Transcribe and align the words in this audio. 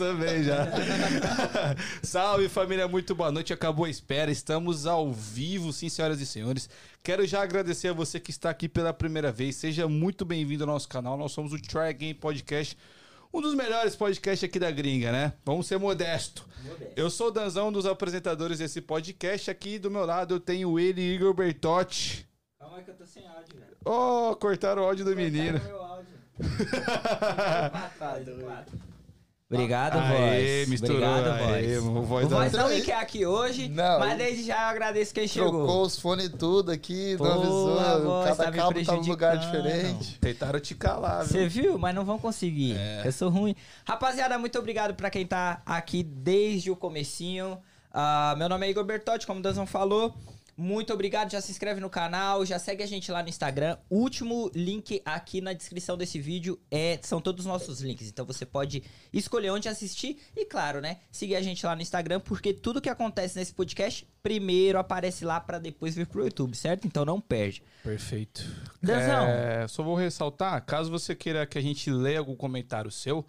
Bem 0.00 0.42
já. 0.42 0.66
Salve 2.02 2.48
família, 2.48 2.88
muito 2.88 3.14
boa 3.14 3.30
noite. 3.30 3.52
Acabou 3.52 3.84
a 3.84 3.90
espera, 3.90 4.30
estamos 4.30 4.86
ao 4.86 5.12
vivo, 5.12 5.74
sim, 5.74 5.90
senhoras 5.90 6.22
e 6.22 6.26
senhores. 6.26 6.70
Quero 7.02 7.26
já 7.26 7.42
agradecer 7.42 7.88
a 7.88 7.92
você 7.92 8.18
que 8.18 8.30
está 8.30 8.48
aqui 8.48 8.66
pela 8.66 8.94
primeira 8.94 9.30
vez. 9.30 9.56
Seja 9.56 9.86
muito 9.86 10.24
bem-vindo 10.24 10.64
ao 10.64 10.68
nosso 10.70 10.88
canal. 10.88 11.18
Nós 11.18 11.32
somos 11.32 11.52
o 11.52 11.60
Try 11.60 11.92
Game 11.92 12.14
Podcast, 12.14 12.78
um 13.30 13.42
dos 13.42 13.54
melhores 13.54 13.94
podcasts 13.94 14.48
aqui 14.48 14.58
da 14.58 14.70
gringa, 14.70 15.12
né? 15.12 15.34
Vamos 15.44 15.66
ser 15.66 15.78
modesto. 15.78 16.48
Eu 16.96 17.10
sou 17.10 17.28
o 17.28 17.30
Danzão, 17.30 17.68
um 17.68 17.72
dos 17.72 17.84
apresentadores 17.84 18.58
desse 18.58 18.80
podcast. 18.80 19.50
Aqui 19.50 19.78
do 19.78 19.90
meu 19.90 20.06
lado 20.06 20.36
eu 20.36 20.40
tenho 20.40 20.78
ele, 20.78 21.02
Igor 21.02 21.34
Bertotti. 21.34 22.26
Calma 22.58 22.78
aí 22.78 22.84
que 22.84 22.90
eu 22.90 22.94
tô 22.94 23.04
sem 23.04 23.26
áudio, 23.28 23.54
velho. 23.54 23.76
Oh, 23.84 24.34
cortaram 24.36 24.80
o 24.80 24.86
áudio 24.86 25.04
do 25.04 25.14
menino. 25.14 25.60
Cortaram 25.60 25.78
meu 25.78 25.84
áudio. 28.40 28.80
Obrigado, 29.52 29.98
Aê, 29.98 30.58
voz. 30.60 30.68
misturou. 30.68 30.96
Obrigado, 30.96 31.26
Aê, 31.54 31.78
voz. 31.78 31.84
o 31.84 32.02
voz 32.02 32.26
O 32.26 32.28
voz 32.28 32.52
não 32.52 32.68
me 32.68 32.80
quer 32.82 32.94
aqui 32.94 33.26
hoje, 33.26 33.68
Não, 33.68 33.98
mas 33.98 34.16
desde 34.16 34.44
já 34.44 34.54
eu 34.62 34.68
agradeço 34.68 35.12
quem 35.12 35.26
chegou. 35.26 35.50
Trocou 35.50 35.82
os 35.82 35.98
fones 35.98 36.28
tudo 36.38 36.70
aqui, 36.70 37.16
Pô, 37.18 37.24
não 37.24 37.32
avisou. 37.34 38.00
voz 38.04 38.28
Cada 38.28 38.44
tá 38.44 38.52
cabo 38.52 38.84
tá 38.84 38.92
num 38.94 39.00
lugar 39.06 39.36
diferente. 39.38 40.18
Tentaram 40.20 40.60
te 40.60 40.74
calar, 40.76 41.24
viu? 41.24 41.32
Você 41.32 41.48
viu? 41.48 41.78
Mas 41.78 41.94
não 41.94 42.04
vão 42.04 42.16
conseguir. 42.16 42.76
É. 42.76 43.02
Eu 43.04 43.10
sou 43.12 43.28
ruim. 43.28 43.56
Rapaziada, 43.84 44.38
muito 44.38 44.56
obrigado 44.56 44.94
pra 44.94 45.10
quem 45.10 45.26
tá 45.26 45.60
aqui 45.66 46.04
desde 46.04 46.70
o 46.70 46.76
comecinho. 46.76 47.58
Ah, 47.92 48.36
meu 48.38 48.48
nome 48.48 48.68
é 48.68 48.70
Igor 48.70 48.84
Bertotti, 48.84 49.26
como 49.26 49.40
o 49.40 49.42
Danzão 49.42 49.66
falou. 49.66 50.14
Muito 50.60 50.92
obrigado, 50.92 51.32
já 51.32 51.40
se 51.40 51.50
inscreve 51.50 51.80
no 51.80 51.88
canal, 51.88 52.44
já 52.44 52.58
segue 52.58 52.82
a 52.82 52.86
gente 52.86 53.10
lá 53.10 53.22
no 53.22 53.30
Instagram. 53.30 53.78
O 53.88 53.96
último 53.96 54.50
link 54.54 55.00
aqui 55.06 55.40
na 55.40 55.54
descrição 55.54 55.96
desse 55.96 56.20
vídeo 56.20 56.60
é, 56.70 57.00
são 57.02 57.18
todos 57.18 57.46
os 57.46 57.50
nossos 57.50 57.80
links. 57.80 58.06
Então 58.06 58.26
você 58.26 58.44
pode 58.44 58.82
escolher 59.10 59.48
onde 59.48 59.70
assistir 59.70 60.18
e, 60.36 60.44
claro, 60.44 60.82
né, 60.82 60.98
seguir 61.10 61.36
a 61.36 61.40
gente 61.40 61.64
lá 61.64 61.74
no 61.74 61.80
Instagram, 61.80 62.20
porque 62.20 62.52
tudo 62.52 62.78
que 62.78 62.90
acontece 62.90 63.38
nesse 63.38 63.54
podcast 63.54 64.06
primeiro 64.22 64.78
aparece 64.78 65.24
lá 65.24 65.40
pra 65.40 65.58
depois 65.58 65.94
vir 65.94 66.06
pro 66.06 66.24
YouTube, 66.24 66.54
certo? 66.54 66.86
Então 66.86 67.06
não 67.06 67.22
perde. 67.22 67.62
Perfeito. 67.82 68.44
Danzão. 68.82 69.28
É, 69.28 69.66
só 69.66 69.82
vou 69.82 69.94
ressaltar, 69.94 70.62
caso 70.66 70.90
você 70.90 71.14
queira 71.14 71.46
que 71.46 71.56
a 71.56 71.62
gente 71.62 71.90
leia 71.90 72.18
algum 72.18 72.36
comentário 72.36 72.90
seu, 72.90 73.26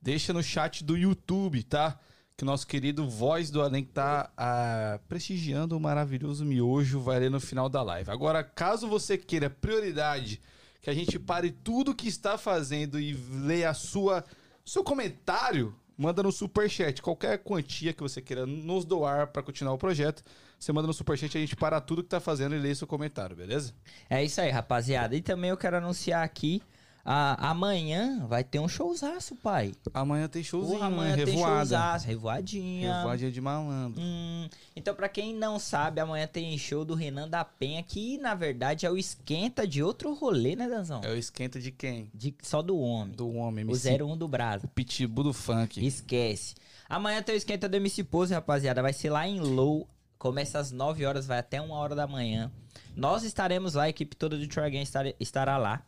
deixa 0.00 0.32
no 0.32 0.42
chat 0.42 0.82
do 0.82 0.96
YouTube, 0.96 1.62
tá? 1.62 2.00
Que 2.40 2.44
o 2.44 2.46
nosso 2.46 2.66
querido 2.66 3.06
Voz 3.06 3.50
do 3.50 3.60
Além 3.60 3.84
que 3.84 3.90
tá 3.90 4.30
ah, 4.34 4.98
prestigiando 5.06 5.76
o 5.76 5.80
maravilhoso 5.80 6.42
miojo 6.42 6.98
vai 6.98 7.18
ler 7.18 7.30
no 7.30 7.38
final 7.38 7.68
da 7.68 7.82
live. 7.82 8.10
Agora, 8.10 8.42
caso 8.42 8.88
você 8.88 9.18
queira 9.18 9.50
prioridade, 9.50 10.40
que 10.80 10.88
a 10.88 10.94
gente 10.94 11.18
pare 11.18 11.50
tudo 11.50 11.94
que 11.94 12.08
está 12.08 12.38
fazendo 12.38 12.98
e 12.98 13.12
leia 13.12 13.68
a 13.68 13.74
sua 13.74 14.24
seu 14.64 14.82
comentário, 14.82 15.74
manda 15.98 16.22
no 16.22 16.32
superchat. 16.32 17.02
Qualquer 17.02 17.40
quantia 17.40 17.92
que 17.92 18.02
você 18.02 18.22
queira 18.22 18.46
nos 18.46 18.86
doar 18.86 19.26
para 19.26 19.42
continuar 19.42 19.74
o 19.74 19.78
projeto, 19.78 20.24
você 20.58 20.72
manda 20.72 20.86
no 20.86 20.94
superchat 20.94 21.36
a 21.36 21.40
gente 21.42 21.54
para 21.54 21.78
tudo 21.78 22.02
que 22.02 22.08
tá 22.08 22.20
fazendo 22.20 22.54
e 22.54 22.58
lê 22.58 22.74
seu 22.74 22.86
comentário, 22.86 23.36
beleza? 23.36 23.74
É 24.08 24.24
isso 24.24 24.40
aí, 24.40 24.48
rapaziada. 24.48 25.14
E 25.14 25.20
também 25.20 25.50
eu 25.50 25.58
quero 25.58 25.76
anunciar 25.76 26.24
aqui. 26.24 26.62
Amanhã 27.04 28.26
vai 28.26 28.44
ter 28.44 28.58
um 28.58 28.68
showzaço, 28.68 29.34
pai. 29.36 29.72
Amanhã 29.94 30.28
tem 30.28 30.42
showzinho, 30.42 30.74
Porra, 30.76 30.86
amanhã 30.88 31.14
tem 31.16 31.24
Revoada. 31.26 31.54
showzaço, 31.56 32.06
revoadinha. 32.06 32.96
Revoadinha 32.98 33.30
de 33.32 33.40
malandro. 33.40 34.00
Hum, 34.02 34.48
então, 34.76 34.94
pra 34.94 35.08
quem 35.08 35.34
não 35.34 35.58
sabe, 35.58 36.00
amanhã 36.00 36.26
tem 36.26 36.56
show 36.58 36.84
do 36.84 36.94
Renan 36.94 37.28
da 37.28 37.44
Penha, 37.44 37.82
que 37.82 38.18
na 38.18 38.34
verdade 38.34 38.86
é 38.86 38.90
o 38.90 38.96
esquenta 38.98 39.66
de 39.66 39.82
outro 39.82 40.12
rolê, 40.14 40.54
né, 40.54 40.68
Danzão? 40.68 41.00
É 41.04 41.10
o 41.10 41.16
esquenta 41.16 41.58
de 41.60 41.70
quem? 41.72 42.10
De, 42.14 42.34
só 42.42 42.62
do 42.62 42.78
homem. 42.78 43.14
Do 43.14 43.30
homem, 43.34 43.64
o 43.64 43.68
MC 43.70 44.02
01 44.02 44.16
do 44.16 44.28
Brasa. 44.28 44.68
Pitbull 44.74 45.24
do 45.24 45.32
funk. 45.32 45.84
Esquece. 45.84 46.54
Amanhã 46.88 47.22
tem 47.22 47.34
o 47.34 47.38
esquenta 47.38 47.68
do 47.68 47.76
MC 47.76 48.04
Pose, 48.04 48.34
rapaziada. 48.34 48.82
Vai 48.82 48.92
ser 48.92 49.10
lá 49.10 49.26
em 49.26 49.40
Low. 49.40 49.88
Começa 50.18 50.58
às 50.58 50.70
9 50.70 51.06
horas, 51.06 51.26
vai 51.26 51.38
até 51.38 51.62
1 51.62 51.70
hora 51.70 51.94
da 51.94 52.06
manhã. 52.06 52.50
Nós 52.94 53.22
estaremos 53.22 53.72
lá, 53.74 53.84
a 53.84 53.88
equipe 53.88 54.14
toda 54.14 54.36
do 54.36 54.60
Again 54.60 54.82
estar- 54.82 55.06
estará 55.18 55.56
lá. 55.56 55.82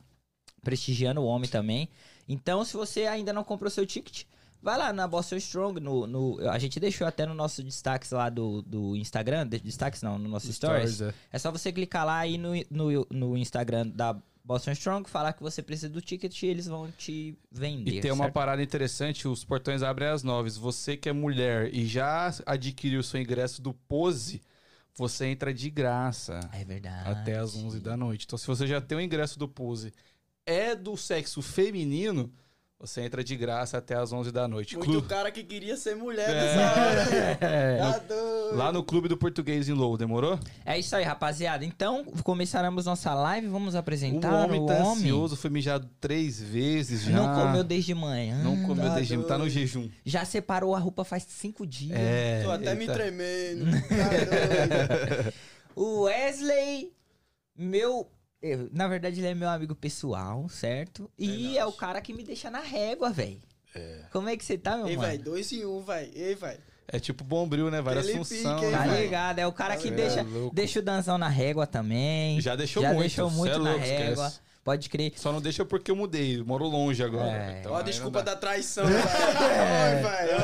Prestigiando 0.62 1.20
o 1.20 1.24
homem 1.26 1.48
também. 1.50 1.88
Então, 2.28 2.64
se 2.64 2.74
você 2.74 3.06
ainda 3.06 3.32
não 3.32 3.42
comprou 3.42 3.70
seu 3.70 3.84
ticket, 3.84 4.24
vai 4.62 4.78
lá 4.78 4.92
na 4.92 5.06
Boston 5.08 5.36
Strong. 5.36 5.80
No, 5.80 6.06
no- 6.06 6.38
a 6.48 6.58
gente 6.58 6.78
deixou 6.78 7.06
até 7.06 7.26
no 7.26 7.34
nosso 7.34 7.62
destaques 7.62 8.10
lá 8.12 8.28
do, 8.30 8.62
do 8.62 8.96
Instagram. 8.96 9.46
de- 9.46 9.58
Destaques 9.58 10.02
não, 10.02 10.18
no 10.18 10.28
nosso 10.28 10.52
Stories. 10.52 11.00
é. 11.00 11.12
É 11.32 11.38
só 11.38 11.50
você 11.50 11.72
clicar 11.72 12.06
lá 12.06 12.18
aí 12.18 12.38
no, 12.38 12.50
no, 12.70 13.06
no 13.10 13.36
Instagram 13.36 13.88
da 13.88 14.16
Boston 14.44 14.70
Strong, 14.72 15.08
falar 15.10 15.32
que 15.32 15.42
você 15.42 15.62
precisa 15.62 15.88
do 15.88 16.00
ticket 16.00 16.42
e 16.42 16.46
eles 16.46 16.66
vão 16.66 16.90
te 16.92 17.36
vender. 17.50 17.94
E 17.96 18.00
tem 18.00 18.10
uma 18.12 18.24
certo? 18.24 18.34
parada 18.34 18.62
interessante, 18.62 19.26
os 19.28 19.44
portões 19.44 19.82
abrem 19.82 20.08
às 20.08 20.22
nove. 20.22 20.50
Você 20.50 20.96
que 20.96 21.08
é 21.08 21.12
mulher 21.12 21.72
e 21.74 21.86
já 21.86 22.32
adquiriu 22.46 23.00
o 23.00 23.04
seu 23.04 23.20
ingresso 23.20 23.60
do 23.62 23.72
Pose, 23.72 24.42
você 24.96 25.26
entra 25.26 25.52
de 25.54 25.70
graça 25.70 26.38
É 26.52 26.64
verdade. 26.64 27.08
até 27.08 27.38
às 27.38 27.54
11 27.56 27.80
da 27.80 27.96
noite. 27.96 28.24
Então 28.26 28.36
se 28.38 28.46
você 28.46 28.66
já 28.66 28.80
tem 28.80 28.98
o 28.98 29.00
ingresso 29.00 29.38
do 29.38 29.46
Pose, 29.48 29.92
é 30.46 30.74
do 30.74 30.96
sexo 30.96 31.40
feminino, 31.42 32.32
você 32.78 33.02
entra 33.02 33.22
de 33.22 33.36
graça 33.36 33.78
até 33.78 33.94
às 33.94 34.12
11 34.12 34.32
da 34.32 34.48
noite. 34.48 34.76
Muito 34.76 34.90
Clu- 34.90 35.02
cara 35.02 35.30
que 35.30 35.44
queria 35.44 35.76
ser 35.76 35.94
mulher 35.94 36.28
É. 36.28 36.34
nessa 36.34 36.80
hora. 36.80 37.38
É. 37.40 37.78
Tá. 38.52 38.56
Lá 38.56 38.70
no 38.72 38.82
Clube 38.84 39.08
do 39.08 39.16
Português 39.16 39.66
em 39.68 39.72
Low, 39.72 39.96
demorou? 39.96 40.38
É 40.66 40.78
isso 40.78 40.94
aí, 40.94 41.04
rapaziada. 41.04 41.64
Então, 41.64 42.04
começaremos 42.22 42.84
nossa 42.84 43.14
live. 43.14 43.46
Vamos 43.46 43.74
O 43.74 43.78
apresentar 43.78 44.44
homem 44.44 44.60
o 44.60 44.66
tá 44.66 44.74
homem. 44.74 45.04
ansioso, 45.04 45.36
foi 45.36 45.48
mijado 45.48 45.88
três 46.00 46.38
vezes 46.42 47.02
já. 47.02 47.12
Não 47.12 47.32
comeu 47.34 47.64
desde 47.64 47.94
manhã. 47.94 48.42
Não 48.42 48.62
comeu 48.64 48.88
Tá 48.88 48.96
desde 48.96 49.16
tá 49.24 49.38
no 49.38 49.48
jejum. 49.48 49.88
Já 50.04 50.24
separou 50.26 50.74
a 50.74 50.78
roupa 50.78 51.02
faz 51.04 51.22
cinco 51.26 51.66
dias. 51.66 51.96
É. 51.98 52.42
Tô 52.44 52.50
até 52.50 52.74
me 52.74 52.82
eita. 52.82 52.92
tremendo. 52.92 53.64
Tá. 53.88 55.32
O 55.74 56.02
Wesley, 56.02 56.92
meu. 57.56 58.10
Eu- 58.42 58.68
Na 58.72 58.88
verdade, 58.88 59.20
ele 59.20 59.28
é 59.28 59.34
meu 59.34 59.48
amigo 59.48 59.74
pessoal, 59.74 60.48
certo? 60.48 61.10
E 61.18 61.56
é, 61.56 61.64
o 61.64 61.72
cara 61.72 62.00
que 62.00 62.12
me 62.12 62.22
deixa 62.24 62.50
na 62.50 62.60
régua, 62.60 63.10
velho. 63.10 63.40
Como 64.12 64.28
é 64.28 64.36
que 64.36 64.44
você 64.44 64.58
tá, 64.58 64.76
meu 64.76 64.86
Ei, 64.88 64.96
mano? 64.96 65.08
velho, 65.08 65.22
dois 65.24 65.50
em 65.52 65.64
um, 65.64 65.80
velho. 65.82 66.10
Ei, 66.14 66.34
velho. 66.34 66.60
É 66.88 66.98
tipo 67.00 67.24
bombril, 67.24 67.70
né? 67.70 67.80
Várias 67.80 68.10
funções. 68.10 68.42
Tá 68.42 68.86
ligado? 68.86 69.38
É 69.38 69.46
o 69.46 69.52
cara 69.52 69.76
que 69.78 69.88
É 69.88 69.92
deixa, 69.92 70.22
louco. 70.22 70.54
deixa 70.54 70.78
o 70.80 70.82
Danzão 70.82 71.16
na 71.16 71.28
régua 71.28 71.66
também. 71.66 72.38
Já 72.40 72.54
deixou 72.54 72.82
Já 72.82 72.88
muito. 72.90 73.00
deixou 73.00 73.30
cê 73.30 73.36
muito 73.36 73.54
é 73.54 73.58
na 73.58 73.76
régua. 73.76 74.26
esquece. 74.26 74.40
Pode 74.64 74.88
crer. 74.88 75.12
Só 75.16 75.32
não 75.32 75.40
deixa 75.40 75.64
porque 75.64 75.90
eu 75.90 75.96
mudei. 75.96 76.38
eu 76.38 76.44
Moro 76.46 76.64
longe 76.66 77.02
agora. 77.02 77.26
É. 77.36 77.60
Então 77.60 77.72
Ó, 77.72 77.74
a 77.74 77.78
aí 77.78 77.84
desculpa 77.84 78.22
da 78.22 78.36
traição, 78.36 78.86
velho. 78.86 78.98
Ai, 79.08 79.96
velho. 80.02 80.38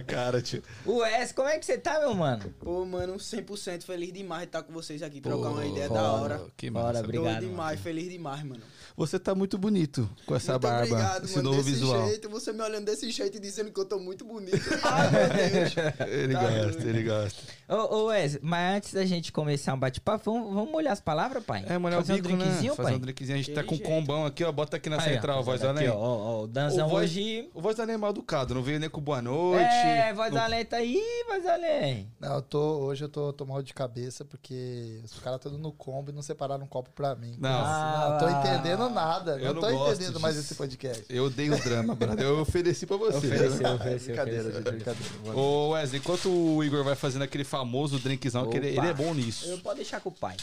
Ah, 0.00 0.04
Cara, 0.06 0.40
tio. 0.40 0.62
O 0.86 0.98
Wes, 0.98 1.32
como 1.32 1.48
é 1.48 1.58
que 1.58 1.66
você 1.66 1.76
tá, 1.76 1.98
meu 1.98 2.14
mano? 2.14 2.54
Pô, 2.60 2.84
mano, 2.84 3.14
100% 3.16 3.82
feliz 3.82 4.12
demais 4.12 4.42
de 4.42 4.46
estar 4.46 4.62
com 4.62 4.72
vocês 4.72 5.02
aqui, 5.02 5.20
Pô, 5.20 5.30
trocar 5.30 5.48
uma 5.50 5.66
ideia 5.66 5.88
da 5.88 6.02
hora. 6.12 6.40
Que 6.56 6.70
Bora, 6.70 6.86
massa. 6.92 7.00
Obrigado, 7.04 7.24
Doido 7.40 7.50
demais, 7.50 7.80
feliz 7.80 8.08
demais, 8.10 8.44
mano. 8.44 8.62
Você 8.96 9.18
tá 9.18 9.34
muito 9.34 9.58
bonito 9.58 10.08
com 10.26 10.36
essa 10.36 10.52
muito 10.52 10.62
barba. 10.62 10.82
obrigado, 10.94 11.24
esse 11.24 11.36
mano. 11.36 11.50
novo 11.50 11.62
desse 11.62 11.70
visual. 11.74 12.06
jeito, 12.08 12.28
você 12.28 12.52
me 12.52 12.62
olhando 12.62 12.84
desse 12.84 13.10
jeito 13.10 13.38
e 13.38 13.40
dizendo 13.40 13.72
que 13.72 13.80
eu 13.80 13.84
tô 13.86 13.98
muito 13.98 14.24
bonito. 14.24 14.52
Ai, 14.84 15.10
meu 15.10 15.28
Deus. 15.28 15.74
Ele 16.12 16.34
Tá 16.34 16.40
gosta, 16.42 16.82
ele 16.88 17.02
gosta. 17.02 17.42
Ô, 17.68 17.74
ô 17.96 18.04
Wes, 18.06 18.38
mas 18.42 18.76
antes 18.76 18.92
da 18.94 19.04
gente 19.04 19.32
começar 19.32 19.72
um 19.74 19.78
bate-papo, 19.78 20.30
vamos, 20.32 20.52
vamos 20.52 20.70
molhar 20.70 20.92
as 20.92 21.00
palavras, 21.00 21.42
pai? 21.44 21.64
É, 21.68 21.78
molhar 21.78 22.00
o 22.00 22.04
Fazer 22.04 22.20
bico, 22.20 22.34
um 22.34 22.36
né? 22.36 22.44
drinkzinho, 22.44 22.74
Fazer 22.74 22.88
pai? 22.88 22.96
um 22.96 23.00
drinkzinho. 23.00 23.34
A 23.38 23.42
gente 23.42 23.54
tá 23.54 23.62
com 23.62 23.74
um 23.74 23.78
jeito. 23.78 23.88
combão 23.88 24.26
aqui, 24.26 24.44
ó. 24.44 24.52
Bota 24.52 24.76
aqui 24.76 24.90
na 24.90 24.96
Aí, 25.00 25.02
ó, 25.02 25.14
central, 25.14 25.42
voz 25.42 25.60
do 25.60 25.68
aqui, 25.68 25.78
além. 25.78 25.88
ó, 25.90 25.94
ó, 25.96 26.16
ó, 26.40 26.42
o 26.42 26.46
Danzão 26.46 26.86
O 26.86 26.90
voz- 26.90 27.10
hoje... 27.10 27.48
O 27.54 27.60
voz 27.62 27.78
além 27.80 27.94
é 27.94 27.98
mal 27.98 28.10
educado. 28.10 28.54
Não 28.54 28.62
veio 28.62 28.78
nem 28.78 28.90
com 28.90 29.00
boa 29.00 29.22
noite. 29.22 29.64
É, 29.64 30.12
voz 30.12 30.32
não- 30.32 30.42
além 30.42 30.64
tá 30.64 30.76
aí, 30.76 31.00
voz 31.28 31.46
além. 31.46 32.08
Não, 32.20 32.34
eu 32.34 32.42
tô, 32.42 32.58
hoje 32.58 33.04
eu 33.04 33.08
tô, 33.08 33.32
tô 33.32 33.46
mal 33.46 33.62
de 33.62 33.72
cabeça 33.72 34.24
porque 34.24 35.00
os 35.04 35.18
caras 35.20 35.40
todos 35.40 35.58
no 35.58 35.72
combo 35.72 36.10
e 36.10 36.14
não 36.14 36.22
separaram 36.22 36.64
um 36.64 36.68
copo 36.68 36.90
pra 36.94 37.14
mim. 37.14 37.36
Não. 37.38 37.50
Ah, 37.50 38.18
não 38.20 38.28
tô 38.28 38.38
entendendo 38.38 38.90
nada. 38.90 39.38
eu 39.40 39.54
não 39.54 39.60
tô 39.62 39.70
entendendo 39.70 40.20
mais 40.20 40.36
esse 40.36 40.54
podcast. 40.54 41.04
Eu 41.08 41.24
odeio 41.24 41.54
o 41.54 41.58
drama, 41.60 41.94
brother. 41.94 42.24
Eu 42.26 42.40
ofereci 42.40 42.86
pra 42.86 42.96
você. 42.96 43.16
Ofereceu, 43.18 43.74
ofereceu, 43.74 44.06
brincadeira, 44.14 44.48
ofereceu. 44.48 44.52
gente, 44.72 44.84
brincadeira. 44.84 45.36
Ô 45.38 45.70
Wesley, 45.70 46.00
enquanto 46.00 46.28
o 46.28 46.62
Igor 46.64 46.84
vai 46.84 46.94
fazendo 46.94 47.22
aquele 47.22 47.44
famoso 47.62 47.98
drinkzão, 47.98 48.50
que 48.50 48.56
ele, 48.56 48.68
ele 48.68 48.86
é 48.86 48.92
bom 48.92 49.14
nisso. 49.14 49.46
Eu 49.46 49.58
Pode 49.60 49.76
deixar 49.76 50.00
com 50.00 50.08
o 50.08 50.12
pai. 50.12 50.36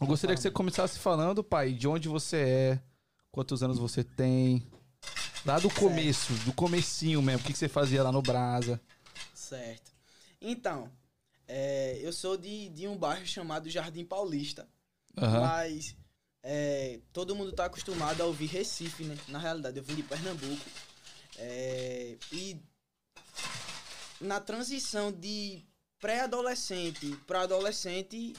Eu 0.00 0.06
gostaria 0.06 0.36
que 0.36 0.42
você 0.42 0.50
começasse 0.50 0.98
falando, 0.98 1.42
pai, 1.42 1.72
de 1.72 1.88
onde 1.88 2.08
você 2.08 2.36
é, 2.36 2.82
quantos 3.32 3.62
anos 3.62 3.78
você 3.78 4.04
tem. 4.04 4.62
Lá 5.46 5.58
do 5.58 5.70
começo, 5.70 6.32
do 6.44 6.52
comecinho 6.52 7.22
mesmo, 7.22 7.40
o 7.40 7.44
que, 7.44 7.52
que 7.52 7.58
você 7.58 7.68
fazia 7.68 8.02
lá 8.02 8.12
no 8.12 8.20
Brasa. 8.20 8.80
Certo. 9.32 9.92
Então, 10.40 10.90
é, 11.46 11.98
eu 12.02 12.12
sou 12.12 12.36
de, 12.36 12.68
de 12.68 12.86
um 12.86 12.96
bairro 12.96 13.26
chamado 13.26 13.70
Jardim 13.70 14.04
Paulista. 14.04 14.68
Aham. 15.16 15.40
Mas 15.40 15.96
é, 16.42 17.00
todo 17.12 17.34
mundo 17.34 17.52
tá 17.52 17.64
acostumado 17.64 18.20
a 18.20 18.26
ouvir 18.26 18.46
Recife, 18.46 19.04
né? 19.04 19.16
Na 19.28 19.38
realidade, 19.38 19.78
eu 19.78 19.82
vim 19.82 19.94
de 19.94 20.02
Pernambuco. 20.02 20.64
É, 21.38 22.16
e 22.32 22.60
na 24.20 24.40
transição 24.40 25.10
de 25.10 25.64
pré-adolescente 25.98 27.16
para 27.26 27.42
adolescente, 27.42 28.34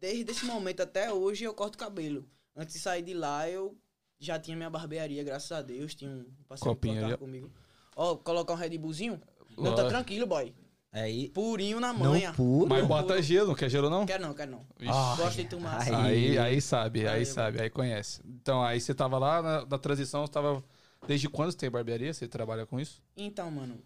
desde 0.00 0.30
esse 0.30 0.44
momento 0.44 0.82
até 0.82 1.12
hoje 1.12 1.44
eu 1.44 1.54
corto 1.54 1.78
cabelo. 1.78 2.28
Antes 2.54 2.74
de 2.74 2.80
sair 2.80 3.02
de 3.02 3.14
lá, 3.14 3.48
eu 3.48 3.76
já 4.18 4.38
tinha 4.38 4.56
minha 4.56 4.70
barbearia, 4.70 5.24
graças 5.24 5.50
a 5.52 5.62
Deus. 5.62 5.94
Tinha 5.94 6.10
um 6.10 6.26
parceiro 6.48 6.76
que 6.76 7.14
ó. 7.14 7.18
comigo. 7.18 7.50
Ó, 7.96 8.16
colocar 8.16 8.52
um 8.52 8.56
Red 8.56 8.76
Bullzinho? 8.78 9.20
Não, 9.56 9.74
tá 9.74 9.86
tranquilo, 9.88 10.26
boy. 10.26 10.54
Aí, 10.92 11.30
Purinho 11.30 11.80
na 11.80 11.90
não 11.90 12.10
manha. 12.10 12.34
puro. 12.34 12.68
Mas 12.68 12.86
bota 12.86 13.20
gelo, 13.22 13.48
não 13.48 13.54
quer 13.54 13.70
gelo 13.70 13.88
não? 13.88 14.04
Quero 14.04 14.22
não, 14.22 14.34
quero 14.34 14.50
não. 14.50 14.66
Ah, 14.86 15.14
Gosto 15.16 15.38
de 15.38 15.48
tomar 15.48 15.78
assim. 15.78 15.94
Aí, 15.94 16.38
aí 16.38 16.60
sabe, 16.60 17.08
aí 17.08 17.20
Aí, 17.20 17.26
sabe, 17.26 17.62
aí 17.62 17.70
conhece. 17.70 18.20
Então, 18.26 18.62
aí 18.62 18.78
você 18.78 18.92
tava 18.94 19.18
lá 19.18 19.40
na, 19.40 19.64
na 19.64 19.78
transição, 19.78 20.26
você 20.26 20.32
tava. 20.32 20.62
Desde 21.06 21.30
quando 21.30 21.50
você 21.50 21.56
tem 21.56 21.70
barbearia? 21.70 22.12
Você 22.12 22.28
trabalha 22.28 22.66
com 22.66 22.78
isso? 22.78 23.02
Então, 23.16 23.50
mano, 23.50 23.82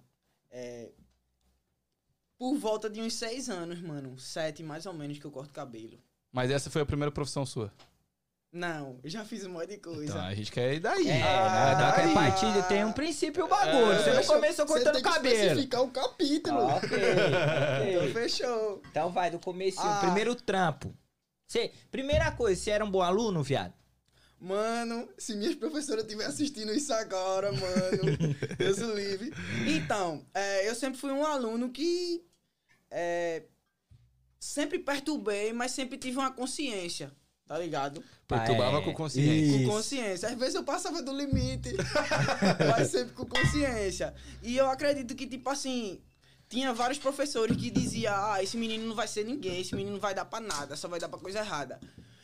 é. 0.50 0.90
Por 2.38 2.56
volta 2.58 2.88
de 2.90 3.00
uns 3.00 3.14
seis 3.14 3.48
anos, 3.48 3.80
mano. 3.80 4.18
Sete 4.18 4.62
mais 4.62 4.84
ou 4.86 4.92
menos 4.92 5.18
que 5.18 5.24
eu 5.24 5.30
corto 5.30 5.52
cabelo. 5.52 5.98
Mas 6.32 6.50
essa 6.50 6.68
foi 6.70 6.82
a 6.82 6.86
primeira 6.86 7.10
profissão 7.10 7.46
sua. 7.46 7.72
Não, 8.52 8.98
eu 9.02 9.10
já 9.10 9.24
fiz 9.24 9.44
um 9.44 9.50
monte 9.50 9.68
de 9.68 9.78
coisa. 9.78 10.04
Então, 10.04 10.20
a 10.24 10.34
gente 10.34 10.50
quer 10.50 10.74
ir 10.74 10.80
daí. 10.80 11.08
É, 11.08 11.22
Ah, 11.22 11.74
na, 11.74 11.78
na 11.78 11.94
aí. 11.96 12.08
repartida 12.08 12.62
tem 12.62 12.84
um 12.84 12.92
princípio 12.92 13.44
o 13.44 13.48
bagulho. 13.48 13.92
É, 13.92 13.98
você 14.02 14.12
não 14.14 14.24
começou 14.24 14.66
você 14.66 14.72
cortando 14.74 14.94
tem 14.94 15.02
que 15.02 15.08
cabelo. 15.10 15.34
especificar 15.34 15.82
o 15.82 15.90
capítulo. 15.90 16.58
Ok, 16.76 16.88
Então, 16.98 18.00
ok. 18.02 18.12
fechou. 18.14 18.82
Então 18.90 19.10
vai, 19.12 19.30
do 19.30 19.38
começo, 19.38 19.78
Ah. 19.80 19.98
primeiro 20.00 20.34
trampo. 20.34 20.94
Você, 21.46 21.70
primeira 21.90 22.30
coisa, 22.32 22.60
você 22.60 22.70
era 22.70 22.84
um 22.84 22.90
bom 22.90 23.02
aluno, 23.02 23.42
viado? 23.42 23.74
Mano, 24.38 25.08
se 25.16 25.34
minhas 25.34 25.54
professoras 25.54 26.04
estiverem 26.04 26.30
assistindo 26.30 26.72
isso 26.72 26.92
agora, 26.92 27.50
mano, 27.52 28.18
Deus 28.58 28.78
o 28.78 28.92
livre. 28.94 29.32
Então, 29.66 30.24
é, 30.34 30.68
eu 30.68 30.74
sempre 30.74 31.00
fui 31.00 31.10
um 31.10 31.24
aluno 31.24 31.70
que 31.70 32.22
é, 32.90 33.44
sempre 34.38 34.78
perturbei, 34.78 35.52
mas 35.52 35.72
sempre 35.72 35.96
tive 35.96 36.18
uma 36.18 36.30
consciência, 36.30 37.10
tá 37.46 37.58
ligado? 37.58 38.04
Perturbava 38.28 38.78
É, 38.78 38.82
com 38.82 38.92
consciência. 38.92 39.56
Isso. 39.56 39.64
Com 39.66 39.70
consciência. 39.76 40.28
Às 40.28 40.34
vezes 40.38 40.54
eu 40.54 40.64
passava 40.64 41.02
do 41.02 41.16
limite, 41.16 41.70
mas 42.68 42.90
sempre 42.90 43.14
com 43.14 43.24
consciência. 43.24 44.14
E 44.42 44.56
eu 44.56 44.68
acredito 44.68 45.14
que, 45.14 45.26
tipo 45.26 45.48
assim, 45.48 46.00
tinha 46.48 46.74
vários 46.74 46.98
professores 46.98 47.56
que 47.56 47.70
diziam: 47.70 48.12
ah, 48.14 48.42
esse 48.42 48.56
menino 48.56 48.86
não 48.86 48.94
vai 48.94 49.08
ser 49.08 49.24
ninguém, 49.24 49.60
esse 49.62 49.74
menino 49.74 49.94
não 49.94 50.00
vai 50.00 50.14
dar 50.14 50.24
pra 50.26 50.40
nada, 50.40 50.76
só 50.76 50.88
vai 50.88 51.00
dar 51.00 51.08
pra 51.08 51.18
coisa 51.18 51.38
errada. 51.38 51.80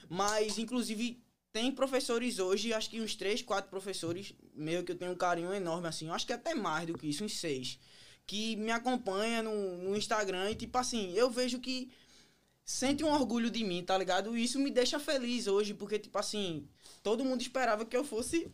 Mas, 0.08 0.58
inclusive, 0.58 1.22
tem 1.52 1.70
professores 1.70 2.38
hoje, 2.38 2.72
acho 2.72 2.88
que 2.88 3.00
uns 3.00 3.14
três, 3.14 3.42
quatro 3.42 3.70
professores, 3.70 4.32
meio 4.54 4.82
que 4.82 4.92
eu 4.92 4.96
tenho 4.96 5.12
um 5.12 5.16
carinho 5.16 5.52
enorme, 5.52 5.86
assim, 5.86 6.08
acho 6.08 6.26
que 6.26 6.32
até 6.32 6.54
mais 6.54 6.86
do 6.86 6.94
que 6.96 7.06
isso, 7.06 7.24
uns 7.24 7.38
seis, 7.38 7.78
que 8.26 8.56
me 8.56 8.70
acompanha 8.70 9.42
no, 9.42 9.76
no 9.78 9.96
Instagram 9.96 10.50
e, 10.50 10.54
tipo 10.54 10.78
assim, 10.78 11.12
eu 11.12 11.30
vejo 11.30 11.58
que 11.60 11.90
sente 12.64 13.04
um 13.04 13.12
orgulho 13.12 13.50
de 13.50 13.62
mim, 13.64 13.84
tá 13.84 13.98
ligado? 13.98 14.36
E 14.36 14.44
isso 14.44 14.58
me 14.58 14.70
deixa 14.70 14.98
feliz 14.98 15.46
hoje, 15.46 15.74
porque, 15.74 15.98
tipo 15.98 16.16
assim, 16.18 16.66
todo 17.02 17.24
mundo 17.24 17.42
esperava 17.42 17.84
que 17.84 17.96
eu 17.96 18.04
fosse 18.04 18.50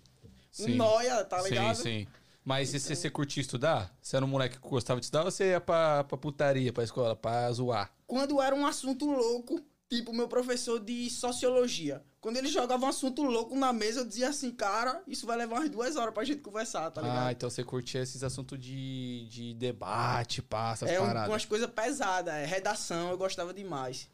um 0.58 0.64
Sim. 0.64 0.76
noia, 0.76 1.24
tá 1.24 1.40
ligado? 1.42 1.76
Sim, 1.76 1.82
sim. 1.82 2.06
Mas 2.44 2.72
e 2.72 2.80
se 2.80 2.96
você 2.96 3.10
curtia 3.10 3.42
estudar? 3.42 3.94
Você 4.00 4.16
era 4.16 4.24
um 4.24 4.28
moleque 4.28 4.58
que 4.58 4.66
gostava 4.66 4.98
de 4.98 5.04
estudar 5.04 5.24
ou 5.24 5.30
você 5.30 5.50
ia 5.50 5.60
pra, 5.60 6.02
pra 6.04 6.16
putaria, 6.16 6.72
pra 6.72 6.82
escola, 6.82 7.14
pra 7.14 7.52
zoar? 7.52 7.92
Quando 8.06 8.40
era 8.40 8.56
um 8.56 8.66
assunto 8.66 9.04
louco, 9.04 9.62
tipo 9.88 10.12
meu 10.12 10.28
professor 10.28 10.78
de 10.78 11.08
sociologia, 11.08 12.02
quando 12.20 12.36
ele 12.36 12.48
jogava 12.48 12.84
um 12.84 12.88
assunto 12.88 13.22
louco 13.22 13.56
na 13.56 13.72
mesa, 13.72 14.00
eu 14.00 14.04
dizia 14.04 14.28
assim, 14.28 14.50
cara, 14.50 15.02
isso 15.06 15.26
vai 15.26 15.36
levar 15.36 15.56
umas 15.60 15.70
duas 15.70 15.96
horas 15.96 16.12
pra 16.12 16.24
gente 16.24 16.40
conversar, 16.42 16.90
tá 16.90 17.00
ligado? 17.00 17.26
ah, 17.26 17.32
então 17.32 17.48
você 17.48 17.64
curtia 17.64 18.02
esses 18.02 18.22
assuntos 18.22 18.58
de, 18.58 19.26
de 19.30 19.54
debate, 19.54 20.42
pá, 20.42 20.72
essas 20.72 20.90
é 20.90 21.00
um, 21.00 21.06
paradas. 21.06 21.28
umas 21.30 21.44
coisas 21.44 21.70
pesadas, 21.70 22.34
é 22.34 22.44
redação, 22.44 23.10
eu 23.10 23.16
gostava 23.18 23.54
demais. 23.54 24.08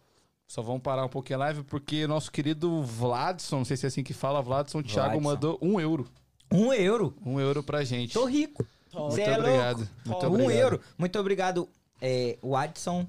Só 0.47 0.61
vamos 0.63 0.83
parar 0.83 1.05
um 1.05 1.09
pouquinho 1.09 1.39
a 1.39 1.47
live 1.47 1.63
porque 1.65 2.07
nosso 2.07 2.31
querido 2.31 2.83
Vladson, 2.83 3.59
não 3.59 3.65
sei 3.65 3.77
se 3.77 3.87
é 3.87 3.89
assim 3.89 4.05
que 4.05 4.13
fala, 4.13 4.43
Vladson 4.43 4.83
Thiago 4.83 5.19
Vladson. 5.19 5.21
mandou 5.29 5.59
um 5.61 5.81
euro. 5.81 6.07
Um 6.53 6.73
euro. 6.73 7.17
Um 7.25 7.41
euro 7.41 7.63
pra 7.63 7.83
gente. 7.83 8.13
Tô 8.13 8.27
rico. 8.27 8.65
Muito 8.93 9.19
é 9.19 9.37
obrigado. 9.39 9.89
Muito 10.05 10.27
um 10.27 10.29
obrigado. 10.29 10.53
euro. 10.53 10.81
Muito 10.97 11.19
obrigado, 11.19 11.69
é, 12.01 12.39
Watson. 12.43 13.07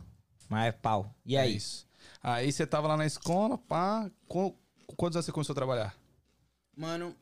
Mas 0.49 0.67
é 0.69 0.71
pau. 0.71 1.13
E 1.25 1.35
É 1.35 1.41
aí? 1.41 1.57
isso. 1.57 1.85
Aí 2.27 2.51
você 2.51 2.65
tava 2.65 2.87
lá 2.87 2.97
na 2.97 3.05
escola, 3.05 3.55
pá. 3.55 4.09
Com, 4.27 4.57
quantos 4.97 5.15
anos 5.15 5.27
você 5.27 5.31
começou 5.31 5.53
a 5.53 5.55
trabalhar? 5.55 5.95
Mano, 6.75 7.15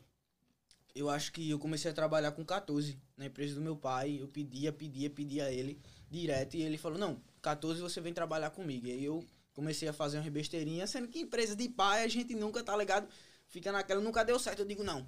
eu 0.96 1.10
acho 1.10 1.34
que 1.34 1.50
eu 1.50 1.60
comecei 1.60 1.92
a 1.92 1.94
trabalhar 1.94 2.32
com 2.32 2.46
14 2.46 2.98
na 3.18 3.26
empresa 3.26 3.54
do 3.54 3.60
meu 3.60 3.76
pai. 3.76 4.18
Eu 4.22 4.30
pedia, 4.30 4.72
pedia, 4.72 5.10
pedia 5.10 5.44
a 5.44 5.52
ele 5.52 5.78
direto. 6.10 6.56
E 6.56 6.62
ele 6.62 6.78
falou: 6.78 6.98
Não, 6.98 7.22
14 7.42 7.82
você 7.82 8.00
vem 8.00 8.14
trabalhar 8.14 8.52
comigo. 8.52 8.88
E 8.88 8.92
aí 8.92 9.04
eu 9.04 9.26
comecei 9.54 9.90
a 9.90 9.94
fazer 9.94 10.20
uma 10.20 10.32
besteirinha, 10.32 10.88
sendo 10.88 11.10
que 11.10 11.20
empresa 11.20 11.54
de 11.54 11.68
pai 11.68 12.06
a 12.06 12.08
gente 12.08 12.34
nunca, 12.34 12.64
tá 12.64 12.76
ligado? 12.78 13.06
Fica 13.50 13.74
naquela, 13.74 14.00
nunca 14.00 14.24
deu 14.24 14.40
certo. 14.40 14.60
Eu 14.60 14.66
digo: 14.66 14.86
Não, 14.86 15.06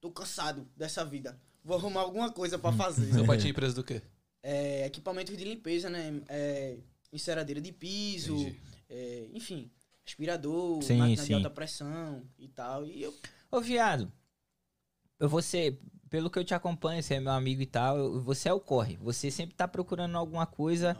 tô 0.00 0.10
cansado 0.10 0.66
dessa 0.74 1.04
vida. 1.04 1.38
Vou 1.62 1.76
arrumar 1.76 2.00
alguma 2.00 2.32
coisa 2.32 2.58
pra 2.58 2.72
fazer. 2.72 3.12
Seu 3.12 3.26
pai 3.26 3.36
tinha 3.36 3.50
empresa 3.50 3.74
do 3.74 3.84
quê? 3.84 4.00
é, 4.48 4.86
equipamentos 4.86 5.36
de 5.36 5.44
limpeza, 5.44 5.90
né? 5.90 6.22
É, 6.28 6.76
enceradeira 7.12 7.60
de 7.60 7.72
piso, 7.72 8.36
Entendi. 8.36 8.60
É, 8.88 9.28
enfim, 9.32 9.70
aspirador, 10.06 10.82
Sim, 10.82 10.98
máquina 10.98 11.22
sim. 11.22 11.28
de 11.28 11.34
alta 11.34 11.50
pressão 11.50 12.22
e 12.38 12.48
tal. 12.48 12.86
E 12.86 13.02
eu 13.02 13.14
Ô, 13.50 13.60
viado. 13.60 14.10
Você, 15.18 15.78
pelo 16.10 16.28
que 16.28 16.38
eu 16.38 16.44
te 16.44 16.54
acompanho, 16.54 17.02
você 17.02 17.14
é 17.14 17.20
meu 17.20 17.32
amigo 17.32 17.62
e 17.62 17.66
tal, 17.66 18.20
você 18.20 18.48
é 18.48 18.52
o 18.52 18.60
corre. 18.60 18.96
Você 18.98 19.30
sempre 19.30 19.54
tá 19.54 19.66
procurando 19.66 20.16
alguma 20.16 20.46
coisa 20.46 20.96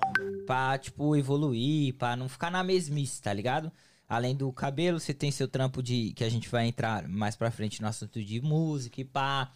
pra, 0.47 0.79
tipo, 0.79 1.15
evoluir, 1.15 1.95
pra 1.95 2.17
não 2.17 2.29
ficar 2.29 2.51
na 2.51 2.65
mesmice, 2.65 3.21
tá 3.21 3.33
ligado? 3.33 3.71
Além 4.09 4.35
do 4.35 4.51
cabelo, 4.53 5.01
você 5.01 5.13
tem 5.13 5.31
seu 5.31 5.49
trampo 5.49 5.83
de. 5.83 6.13
que 6.15 6.25
a 6.25 6.29
gente 6.29 6.49
vai 6.49 6.67
entrar 6.67 7.07
mais 7.09 7.37
pra 7.37 7.51
frente 7.51 7.83
no 7.83 7.89
assunto 7.89 8.23
de 8.25 8.41
música 8.41 9.01
e 9.01 9.05
pá. 9.05 9.53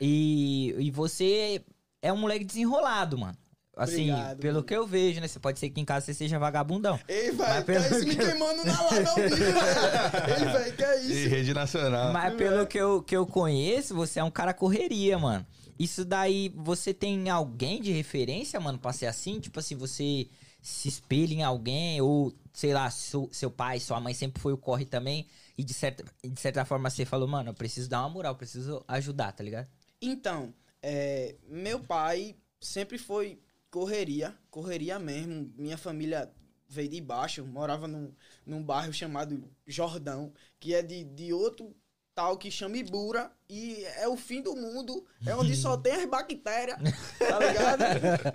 E, 0.00 0.74
e 0.78 0.90
você 0.90 1.64
é 2.02 2.12
um 2.12 2.16
moleque 2.16 2.44
desenrolado, 2.44 3.18
mano. 3.18 3.36
Assim, 3.78 4.10
Obrigado, 4.10 4.38
pelo 4.38 4.54
mano. 4.54 4.64
que 4.66 4.74
eu 4.74 4.86
vejo, 4.86 5.20
né? 5.20 5.28
Você 5.28 5.38
pode 5.38 5.58
ser 5.58 5.68
que 5.68 5.78
em 5.78 5.84
casa 5.84 6.06
você 6.06 6.14
seja 6.14 6.38
vagabundão. 6.38 6.98
Ei, 7.06 7.30
pelo 7.30 7.36
tá 7.38 7.96
isso 7.98 8.06
me 8.06 8.16
que 8.16 8.22
eu- 8.22 8.26
queimando 8.30 8.64
na 8.64 8.82
live 8.82 9.06
ao 9.06 9.14
vivo, 9.16 9.28
velho. 9.36 10.38
Ei, 10.38 10.52
velho, 10.52 10.76
que 10.76 10.84
é 10.84 11.02
E 11.04 11.12
isso? 11.24 11.28
rede 11.28 11.52
nacional. 11.54 12.10
Mas 12.12 12.34
pelo 12.36 12.66
que 12.66 12.78
eu, 12.78 13.02
que 13.02 13.14
eu 13.14 13.26
conheço, 13.26 13.94
você 13.94 14.18
é 14.18 14.24
um 14.24 14.30
cara 14.30 14.54
correria, 14.54 15.18
mano. 15.18 15.46
Isso 15.78 16.06
daí, 16.06 16.50
você 16.56 16.94
tem 16.94 17.28
alguém 17.28 17.82
de 17.82 17.92
referência, 17.92 18.58
mano, 18.58 18.78
pra 18.78 18.94
ser 18.94 19.06
assim? 19.06 19.38
Tipo 19.38 19.60
assim, 19.60 19.76
você 19.76 20.26
se 20.62 20.88
espelha 20.88 21.34
em 21.34 21.42
alguém, 21.42 22.00
ou, 22.00 22.32
sei 22.54 22.72
lá, 22.72 22.88
seu, 22.90 23.28
seu 23.30 23.50
pai, 23.50 23.78
sua 23.78 24.00
mãe 24.00 24.14
sempre 24.14 24.40
foi 24.40 24.54
o 24.54 24.58
corre 24.58 24.86
também, 24.86 25.26
e 25.56 25.62
de 25.62 25.74
certa, 25.74 26.02
de 26.24 26.40
certa 26.40 26.64
forma 26.64 26.88
você 26.88 27.04
falou, 27.04 27.28
mano, 27.28 27.50
eu 27.50 27.54
preciso 27.54 27.90
dar 27.90 28.00
uma 28.00 28.08
moral, 28.08 28.32
eu 28.32 28.36
preciso 28.38 28.82
ajudar, 28.88 29.32
tá 29.32 29.44
ligado? 29.44 29.68
Então, 30.00 30.52
é, 30.82 31.36
meu 31.46 31.78
pai 31.80 32.34
sempre 32.58 32.96
foi 32.98 33.38
correria, 33.70 34.36
correria 34.50 34.98
mesmo. 34.98 35.52
Minha 35.56 35.78
família 35.78 36.32
veio 36.68 36.88
de 36.88 37.00
baixo, 37.00 37.44
morava 37.44 37.86
num, 37.86 38.12
num 38.44 38.62
bairro 38.62 38.92
chamado 38.92 39.42
Jordão, 39.66 40.32
que 40.58 40.74
é 40.74 40.82
de, 40.82 41.04
de 41.04 41.32
outro 41.32 41.74
tal 42.14 42.38
que 42.38 42.50
chama 42.50 42.78
Ibura, 42.78 43.30
e 43.46 43.84
é 43.98 44.08
o 44.08 44.16
fim 44.16 44.40
do 44.40 44.56
mundo, 44.56 45.04
é 45.26 45.36
onde 45.36 45.54
só 45.54 45.76
tem 45.78 45.92
as 45.92 46.06
bactérias, 46.06 46.78
tá 47.18 47.38
ligado? 47.38 47.82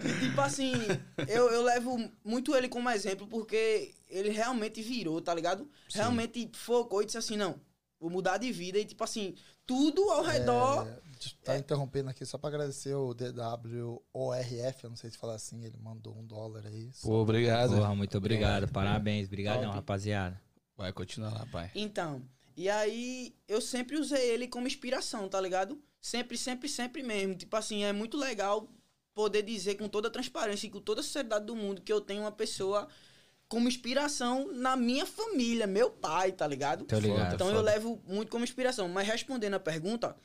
E, 0.06 0.20
tipo 0.28 0.40
assim, 0.40 0.74
eu, 1.28 1.50
eu 1.50 1.64
levo 1.64 1.98
muito 2.24 2.56
ele 2.56 2.70
como 2.70 2.92
exemplo, 2.92 3.26
porque 3.26 3.96
ele 4.08 4.30
realmente 4.30 4.84
virou, 4.84 5.20
tá 5.20 5.34
ligado? 5.34 5.68
Realmente 5.92 6.48
focou 6.54 7.02
e 7.02 7.06
disse 7.06 7.18
assim, 7.18 7.36
não, 7.36 7.60
vou 8.00 8.12
mudar 8.12 8.38
de 8.38 8.52
vida, 8.52 8.78
e 8.78 8.86
tipo 8.86 9.04
assim, 9.04 9.34
tudo 9.66 10.12
ao 10.12 10.24
redor... 10.24 10.88
É, 10.88 11.11
tá 11.44 11.58
interrompendo 11.58 12.10
aqui 12.10 12.26
só 12.26 12.38
pra 12.38 12.50
agradecer 12.50 12.94
o 12.96 13.14
DWORF, 13.14 14.84
eu 14.84 14.90
não 14.90 14.98
sei 14.98 15.10
se 15.10 15.18
falar 15.18 15.36
assim, 15.36 15.64
ele 15.64 15.78
mandou 15.78 16.16
um 16.18 16.26
dólar 16.26 16.66
aí. 16.66 16.92
Pô, 17.02 17.16
obrigado. 17.22 17.76
Porra, 17.76 17.96
muito 17.96 18.18
obrigado, 18.18 18.68
parabéns, 18.72 19.28
obrigadão, 19.28 19.66
Top. 19.66 19.76
rapaziada. 19.76 20.42
Vai 20.76 20.92
continuar 20.92 21.34
lá, 21.34 21.46
pai. 21.46 21.72
Então, 21.76 22.24
e 22.56 22.70
aí 22.70 23.36
eu 23.48 23.62
sempre 23.62 23.98
usei 23.98 24.30
ele 24.30 24.48
como 24.48 24.68
inspiração, 24.68 25.28
tá 25.30 25.40
ligado? 25.40 25.82
Sempre, 26.00 26.38
sempre, 26.38 26.68
sempre 26.68 27.04
mesmo. 27.04 27.36
Tipo 27.36 27.56
assim, 27.56 27.84
é 27.84 27.94
muito 27.94 28.18
legal 28.18 28.68
poder 29.14 29.44
dizer 29.44 29.76
com 29.76 29.88
toda 29.88 30.08
a 30.08 30.12
transparência 30.12 30.68
e 30.68 30.70
com 30.70 30.80
toda 30.80 31.02
a 31.02 31.04
sinceridade 31.04 31.46
do 31.46 31.56
mundo 31.56 31.82
que 31.82 31.92
eu 31.92 32.02
tenho 32.02 32.22
uma 32.22 32.32
pessoa 32.32 32.88
como 33.48 33.68
inspiração 33.68 34.50
na 34.54 34.78
minha 34.78 35.06
família, 35.06 35.68
meu 35.68 35.90
pai, 35.90 36.32
tá 36.32 36.48
ligado? 36.48 36.86
Tô 36.86 36.98
ligado. 36.98 37.36
Então 37.36 37.48
foda. 37.48 37.60
eu 37.60 37.62
levo 37.62 38.02
muito 38.08 38.30
como 38.30 38.46
inspiração. 38.46 38.88
Mas 38.88 39.06
respondendo 39.06 39.56
a 39.56 39.60
pergunta, 39.60 40.16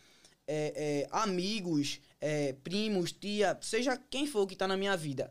é, 0.46 0.72
é, 1.02 1.08
amigos, 1.10 2.00
é, 2.20 2.52
primos, 2.64 3.12
tia, 3.12 3.56
seja 3.60 3.96
quem 4.10 4.26
for 4.26 4.46
que 4.46 4.56
tá 4.56 4.66
na 4.68 4.76
minha 4.76 4.96
vida. 4.96 5.30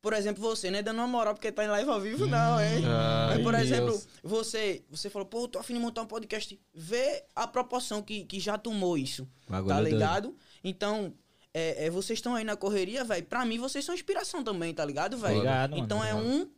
Por 0.00 0.12
exemplo, 0.14 0.42
você, 0.42 0.68
né? 0.68 0.82
Dando 0.82 0.96
uma 0.98 1.06
moral 1.06 1.32
porque 1.32 1.52
tá 1.52 1.64
em 1.64 1.68
live 1.68 1.88
ao 1.88 2.00
vivo, 2.00 2.26
não, 2.26 2.60
hein? 2.60 2.82
Ai, 2.84 3.34
Mas, 3.36 3.42
por 3.44 3.52
Deus. 3.54 3.64
exemplo, 3.64 4.02
você, 4.20 4.82
você 4.90 5.08
falou, 5.08 5.26
pô, 5.26 5.46
tô 5.46 5.60
afim 5.60 5.74
de 5.74 5.78
montar 5.80 6.02
um 6.02 6.06
podcast. 6.06 6.60
Vê 6.74 7.24
a 7.36 7.46
proporção 7.46 8.02
que, 8.02 8.24
que 8.24 8.40
já 8.40 8.58
tomou 8.58 8.98
isso, 8.98 9.28
Bagulho 9.48 9.68
tá 9.74 9.80
doido. 9.80 9.92
ligado? 9.94 10.36
Então, 10.64 11.14
é, 11.54 11.86
é, 11.86 11.90
vocês 11.90 12.18
estão 12.18 12.34
aí 12.34 12.42
na 12.42 12.56
correria, 12.56 13.04
velho. 13.04 13.24
Pra 13.26 13.44
mim, 13.46 13.58
vocês 13.58 13.84
são 13.84 13.94
inspiração 13.94 14.42
também, 14.42 14.74
tá 14.74 14.84
ligado, 14.84 15.16
velho? 15.16 15.36
Obrigado, 15.36 15.70
mano, 15.70 15.84
Então 15.84 16.02
é 16.02 16.12
obrigado. 16.12 16.34
um 16.42 16.50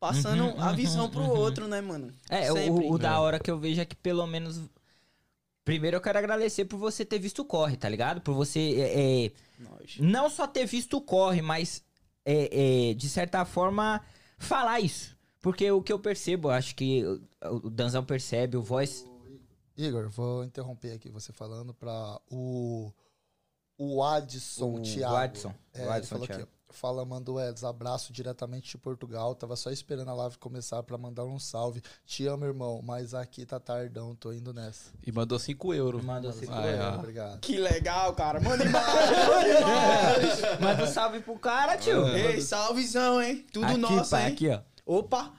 passando 0.00 0.44
Uhum, 0.44 0.60
a 0.60 0.70
uhum, 0.70 0.76
visão 0.76 1.08
pro 1.10 1.20
uhum. 1.22 1.28
outro, 1.30 1.66
né, 1.68 1.80
mano? 1.80 2.12
É, 2.28 2.52
o- 2.52 2.56
Sempre. 2.56 2.70
o, 2.86 2.92
o 2.92 2.98
da 2.98 3.20
hora 3.20 3.38
que 3.38 3.50
eu 3.50 3.58
vejo 3.58 3.80
é 3.80 3.84
que 3.84 3.96
pelo 3.96 4.26
menos 4.26 4.60
Primeiro 5.64 5.96
eu 5.96 6.00
quero 6.00 6.18
agradecer 6.18 6.64
por 6.66 6.76
você 6.76 7.04
ter 7.04 7.18
visto 7.18 7.40
o 7.40 7.44
corre, 7.44 7.76
tá 7.76 7.88
ligado? 7.88 8.20
Por 8.20 8.34
você 8.34 8.60
é, 8.80 9.24
é, 9.26 9.32
não 9.98 10.28
só 10.28 10.46
ter 10.46 10.66
visto 10.66 10.96
o 10.98 11.00
corre, 11.00 11.40
mas 11.40 11.82
é, 12.24 12.90
é, 12.90 12.94
de 12.94 13.08
certa 13.08 13.44
forma 13.44 14.00
falar 14.38 14.80
isso. 14.80 15.16
Porque 15.40 15.70
o 15.70 15.82
que 15.82 15.92
eu 15.92 15.98
percebo, 15.98 16.50
acho 16.50 16.74
que 16.74 17.02
o- 17.04 17.20
o 17.66 17.70
Danzão 17.70 18.04
percebe, 18.04 18.56
o 18.56 18.62
voice. 18.62 19.06
Igor, 19.76 20.08
vou 20.10 20.44
interromper 20.44 20.92
aqui 20.92 21.10
você 21.10 21.32
falando 21.32 21.72
pra 21.74 22.20
o. 22.30 22.92
O 23.76 24.02
Adson 24.04 24.74
O 24.76 24.82
Thiago. 24.82 25.16
Adson, 25.16 25.54
É, 25.72 25.80
o 25.80 25.82
ele 25.84 25.90
Adson 25.92 26.08
falou 26.10 26.26
Thiago. 26.26 26.42
aqui. 26.44 26.52
Fala, 26.74 27.04
mando 27.04 27.38
Eds, 27.40 27.62
abraço 27.64 28.12
diretamente 28.12 28.68
de 28.70 28.76
Portugal. 28.78 29.34
Tava 29.34 29.54
só 29.56 29.70
esperando 29.70 30.08
a 30.10 30.14
live 30.14 30.36
começar 30.38 30.82
pra 30.82 30.98
mandar 30.98 31.24
um 31.24 31.38
salve. 31.38 31.80
Te 32.04 32.26
amo, 32.26 32.44
irmão, 32.44 32.80
mas 32.82 33.14
aqui 33.14 33.46
tá 33.46 33.60
tardão, 33.60 34.14
tô 34.14 34.32
indo 34.32 34.52
nessa. 34.52 34.90
E 35.06 35.12
mandou 35.12 35.38
5 35.38 35.72
euros. 35.72 36.04
Mandou 36.04 36.32
cinco 36.32 36.52
Ah, 36.52 36.66
é. 36.66 36.74
euros. 36.78 36.98
Obrigado. 36.98 37.40
Que 37.40 37.56
legal, 37.58 38.12
cara. 38.14 38.40
Manda 38.40 38.64
manda 38.66 38.78
imagem. 38.78 40.60
Manda 40.60 40.82
um 40.84 40.86
salve 40.86 41.20
pro 41.20 41.38
cara, 41.38 41.76
tio. 41.76 42.06
Ei, 42.08 42.40
salvezão, 42.40 43.22
hein? 43.22 43.46
Tudo 43.52 43.66
aqui, 43.66 43.76
nosso, 43.76 44.10
pai, 44.10 44.26
hein? 44.26 44.32
aqui, 44.32 44.48
ó. 44.50 44.60
Opa! 44.84 45.32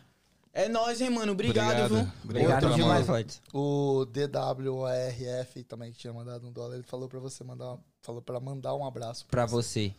É 0.54 0.70
nóis, 0.70 1.02
hein, 1.02 1.10
mano? 1.10 1.34
Obrigado, 1.34 1.68
Obrigado. 1.68 1.96
viu? 1.96 2.12
Obrigado 2.24 2.64
Outra, 2.64 2.76
demais. 2.82 3.06
Voice. 3.06 3.42
O 3.54 4.06
DWRF 4.06 5.64
também 5.66 5.92
que 5.92 5.98
tinha 5.98 6.14
mandado 6.14 6.48
um 6.48 6.52
dólar, 6.52 6.76
ele 6.76 6.84
falou 6.84 7.10
pra 7.10 7.20
você 7.20 7.44
mandar, 7.44 7.78
falou 8.02 8.22
para 8.22 8.40
mandar 8.40 8.74
um 8.74 8.86
abraço 8.88 9.26
Pra 9.26 9.46
você. 9.46 9.94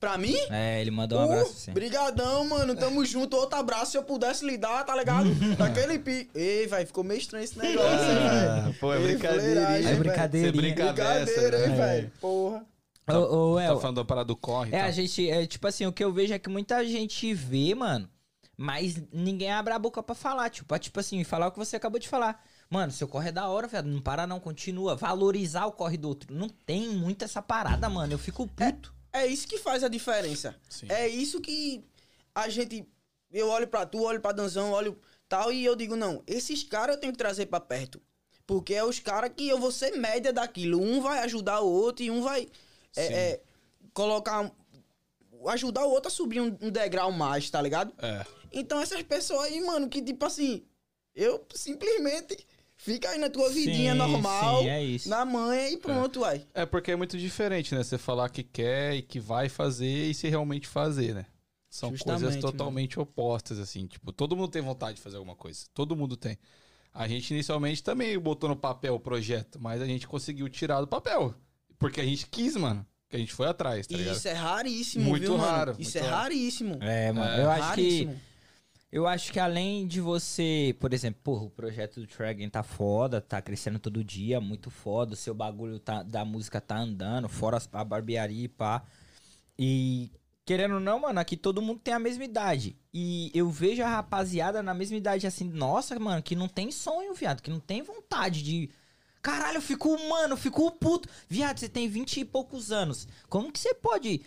Pra 0.00 0.18
mim? 0.18 0.36
É, 0.50 0.80
ele 0.82 0.90
mandou 0.90 1.18
um 1.18 1.22
abraço 1.24 1.52
Uh, 1.52 1.54
sim. 1.54 1.72
Brigadão, 1.72 2.46
mano. 2.46 2.74
Tamo 2.76 3.04
junto. 3.06 3.36
Outro 3.36 3.58
abraço 3.58 3.92
se 3.92 3.96
eu 3.96 4.02
pudesse 4.04 4.44
lhe 4.44 4.58
dar, 4.58 4.84
tá 4.84 4.94
ligado? 4.94 5.28
Daquele 5.56 5.98
pi. 5.98 6.28
Ei, 6.34 6.66
velho, 6.66 6.86
ficou 6.86 7.02
meio 7.02 7.18
estranho 7.18 7.44
esse 7.44 7.58
negócio, 7.58 7.90
Ah, 7.90 8.60
velho? 8.64 8.74
pô, 8.80 8.92
é 8.92 8.98
brincadeirinha. 8.98 9.40
fuleiragem, 9.54 9.76
É 9.86 9.88
velho. 9.88 9.98
brincadeirinha. 9.98 10.52
Brinca 10.52 10.84
Brincadeira, 10.92 11.64
hein, 11.64 11.68
né? 11.70 11.76
velho? 11.76 12.12
Porra. 12.20 12.66
Ô, 13.08 13.52
ô, 13.52 13.60
El, 13.60 13.74
Tá 13.74 13.80
falando 13.80 13.96
da 13.96 14.04
parada 14.04 14.26
do 14.26 14.36
corre. 14.36 14.74
É, 14.74 14.80
tá? 14.80 14.84
a 14.86 14.90
gente, 14.90 15.28
é, 15.30 15.46
tipo 15.46 15.66
assim, 15.66 15.86
o 15.86 15.92
que 15.92 16.02
eu 16.04 16.12
vejo 16.12 16.32
é 16.34 16.38
que 16.38 16.48
muita 16.48 16.84
gente 16.86 17.32
vê, 17.34 17.74
mano, 17.74 18.08
mas 18.56 19.02
ninguém 19.12 19.50
abre 19.52 19.72
a 19.74 19.78
boca 19.78 20.02
pra 20.02 20.14
falar, 20.14 20.48
tipo, 20.50 20.66
pra, 20.68 20.78
tipo 20.78 20.98
assim, 21.00 21.22
falar 21.24 21.48
o 21.48 21.50
que 21.52 21.58
você 21.58 21.76
acabou 21.76 21.98
de 22.00 22.08
falar. 22.08 22.42
Mano, 22.70 22.90
seu 22.92 23.06
corre 23.06 23.28
é 23.28 23.32
da 23.32 23.46
hora, 23.48 23.68
velho, 23.68 23.86
não 23.88 24.00
para 24.00 24.26
não, 24.26 24.40
continua. 24.40 24.96
Valorizar 24.96 25.66
o 25.66 25.72
corre 25.72 25.96
do 25.98 26.08
outro. 26.08 26.34
Não 26.34 26.48
tem 26.48 26.88
muito 26.88 27.24
essa 27.24 27.42
parada, 27.42 27.88
mano, 27.90 28.12
eu 28.14 28.18
fico 28.18 28.46
puto. 28.46 28.90
É 28.90 28.93
isso 29.26 29.46
que 29.46 29.58
faz 29.58 29.84
a 29.84 29.88
diferença. 29.88 30.56
Sim. 30.68 30.86
É 30.88 31.08
isso 31.08 31.40
que 31.40 31.84
a 32.34 32.48
gente. 32.48 32.86
Eu 33.30 33.48
olho 33.48 33.66
pra 33.68 33.86
tu, 33.86 34.02
olho 34.02 34.20
pra 34.20 34.32
Danzão, 34.32 34.72
olho 34.72 34.98
tal, 35.28 35.52
e 35.52 35.64
eu 35.64 35.74
digo, 35.74 35.96
não, 35.96 36.22
esses 36.26 36.62
caras 36.62 36.96
eu 36.96 37.00
tenho 37.00 37.12
que 37.12 37.18
trazer 37.18 37.46
pra 37.46 37.60
perto. 37.60 38.00
Porque 38.46 38.74
é 38.74 38.84
os 38.84 38.98
caras 38.98 39.30
que 39.34 39.48
eu 39.48 39.58
vou 39.58 39.72
ser 39.72 39.92
média 39.92 40.32
daquilo. 40.32 40.80
Um 40.80 41.00
vai 41.00 41.20
ajudar 41.20 41.60
o 41.60 41.70
outro 41.70 42.04
e 42.04 42.10
um 42.10 42.22
vai 42.22 42.48
é, 42.96 43.04
é, 43.04 43.40
colocar. 43.92 44.50
Ajudar 45.46 45.84
o 45.84 45.90
outro 45.90 46.08
a 46.08 46.10
subir 46.10 46.40
um, 46.40 46.56
um 46.60 46.70
degrau 46.70 47.12
mais, 47.12 47.50
tá 47.50 47.60
ligado? 47.60 47.92
É. 48.02 48.24
Então 48.52 48.80
essas 48.80 49.02
pessoas 49.02 49.44
aí, 49.44 49.60
mano, 49.60 49.88
que 49.88 50.00
tipo 50.00 50.24
assim, 50.24 50.64
eu 51.14 51.46
simplesmente 51.54 52.46
fica 52.84 53.08
aí 53.10 53.18
na 53.18 53.30
tua 53.30 53.48
vidinha 53.50 53.92
Sim, 53.92 53.98
normal, 53.98 54.62
sim, 54.62 54.68
é 54.68 54.82
isso. 54.84 55.08
na 55.08 55.24
manha 55.24 55.70
e 55.70 55.76
pronto, 55.76 56.20
uai. 56.20 56.46
É 56.52 56.66
porque 56.66 56.90
é 56.92 56.96
muito 56.96 57.16
diferente, 57.16 57.74
né? 57.74 57.82
Você 57.82 57.96
falar 57.98 58.28
que 58.28 58.42
quer 58.42 58.94
e 58.94 59.02
que 59.02 59.18
vai 59.18 59.48
fazer 59.48 60.10
e 60.10 60.14
se 60.14 60.28
realmente 60.28 60.68
fazer, 60.68 61.14
né? 61.14 61.26
São 61.70 61.90
Justamente, 61.90 62.20
coisas 62.22 62.36
mano. 62.42 62.52
totalmente 62.52 63.00
opostas, 63.00 63.58
assim. 63.58 63.86
Tipo, 63.86 64.12
todo 64.12 64.36
mundo 64.36 64.48
tem 64.50 64.62
vontade 64.62 64.96
de 64.96 65.02
fazer 65.02 65.16
alguma 65.16 65.34
coisa. 65.34 65.64
Todo 65.74 65.96
mundo 65.96 66.16
tem. 66.16 66.38
A 66.92 67.08
gente 67.08 67.32
inicialmente 67.34 67.82
também 67.82 68.16
botou 68.18 68.48
no 68.48 68.54
papel 68.56 68.94
o 68.94 69.00
projeto, 69.00 69.58
mas 69.60 69.82
a 69.82 69.86
gente 69.86 70.06
conseguiu 70.06 70.48
tirar 70.48 70.80
do 70.80 70.86
papel. 70.86 71.34
Porque 71.78 72.00
a 72.00 72.04
gente 72.04 72.26
quis, 72.28 72.54
mano. 72.54 72.86
Que 73.08 73.16
a 73.16 73.18
gente 73.18 73.32
foi 73.32 73.48
atrás, 73.48 73.86
tá 73.88 73.96
ligado? 73.96 74.16
isso 74.16 74.28
é 74.28 74.32
raríssimo, 74.32 75.04
Muito 75.04 75.22
viu, 75.22 75.36
raro, 75.36 75.72
mano? 75.72 75.82
Isso 75.82 75.98
muito 75.98 76.06
é 76.06 76.10
raro. 76.10 76.22
raríssimo. 76.22 76.78
É, 76.80 77.12
mano, 77.12 77.30
É. 77.32 77.42
eu 77.44 77.50
acho 77.50 77.74
que... 77.74 78.08
Eu 78.94 79.08
acho 79.08 79.32
que 79.32 79.40
além 79.40 79.88
de 79.88 80.00
você, 80.00 80.76
por 80.78 80.94
exemplo, 80.94 81.20
porra, 81.24 81.42
o 81.42 81.50
projeto 81.50 81.98
do 81.98 82.06
Tragen 82.06 82.48
tá 82.48 82.62
foda, 82.62 83.20
tá 83.20 83.42
crescendo 83.42 83.80
todo 83.80 84.04
dia, 84.04 84.40
muito 84.40 84.70
foda, 84.70 85.14
o 85.14 85.16
seu 85.16 85.34
bagulho 85.34 85.80
tá, 85.80 86.04
da 86.04 86.24
música 86.24 86.60
tá 86.60 86.78
andando, 86.78 87.28
fora 87.28 87.60
a 87.72 87.84
barbearia 87.84 88.44
e 88.44 88.48
pá. 88.48 88.84
E 89.58 90.12
querendo 90.46 90.74
ou 90.74 90.80
não, 90.80 91.00
mano, 91.00 91.18
aqui 91.18 91.36
todo 91.36 91.60
mundo 91.60 91.80
tem 91.82 91.92
a 91.92 91.98
mesma 91.98 92.22
idade. 92.22 92.76
E 92.92 93.32
eu 93.34 93.50
vejo 93.50 93.82
a 93.82 93.88
rapaziada 93.88 94.62
na 94.62 94.72
mesma 94.72 94.96
idade 94.96 95.26
assim, 95.26 95.50
nossa, 95.50 95.98
mano, 95.98 96.22
que 96.22 96.36
não 96.36 96.46
tem 96.46 96.70
sonho, 96.70 97.14
viado, 97.14 97.42
que 97.42 97.50
não 97.50 97.58
tem 97.58 97.82
vontade 97.82 98.44
de. 98.44 98.70
Caralho, 99.20 99.56
eu 99.56 99.62
fico, 99.62 99.90
mano, 100.08 100.34
eu 100.34 100.38
fico 100.38 100.70
puto. 100.70 101.08
Viado, 101.28 101.58
você 101.58 101.68
tem 101.68 101.88
vinte 101.88 102.20
e 102.20 102.24
poucos 102.24 102.70
anos. 102.70 103.08
Como 103.28 103.50
que 103.50 103.58
você 103.58 103.74
pode. 103.74 104.22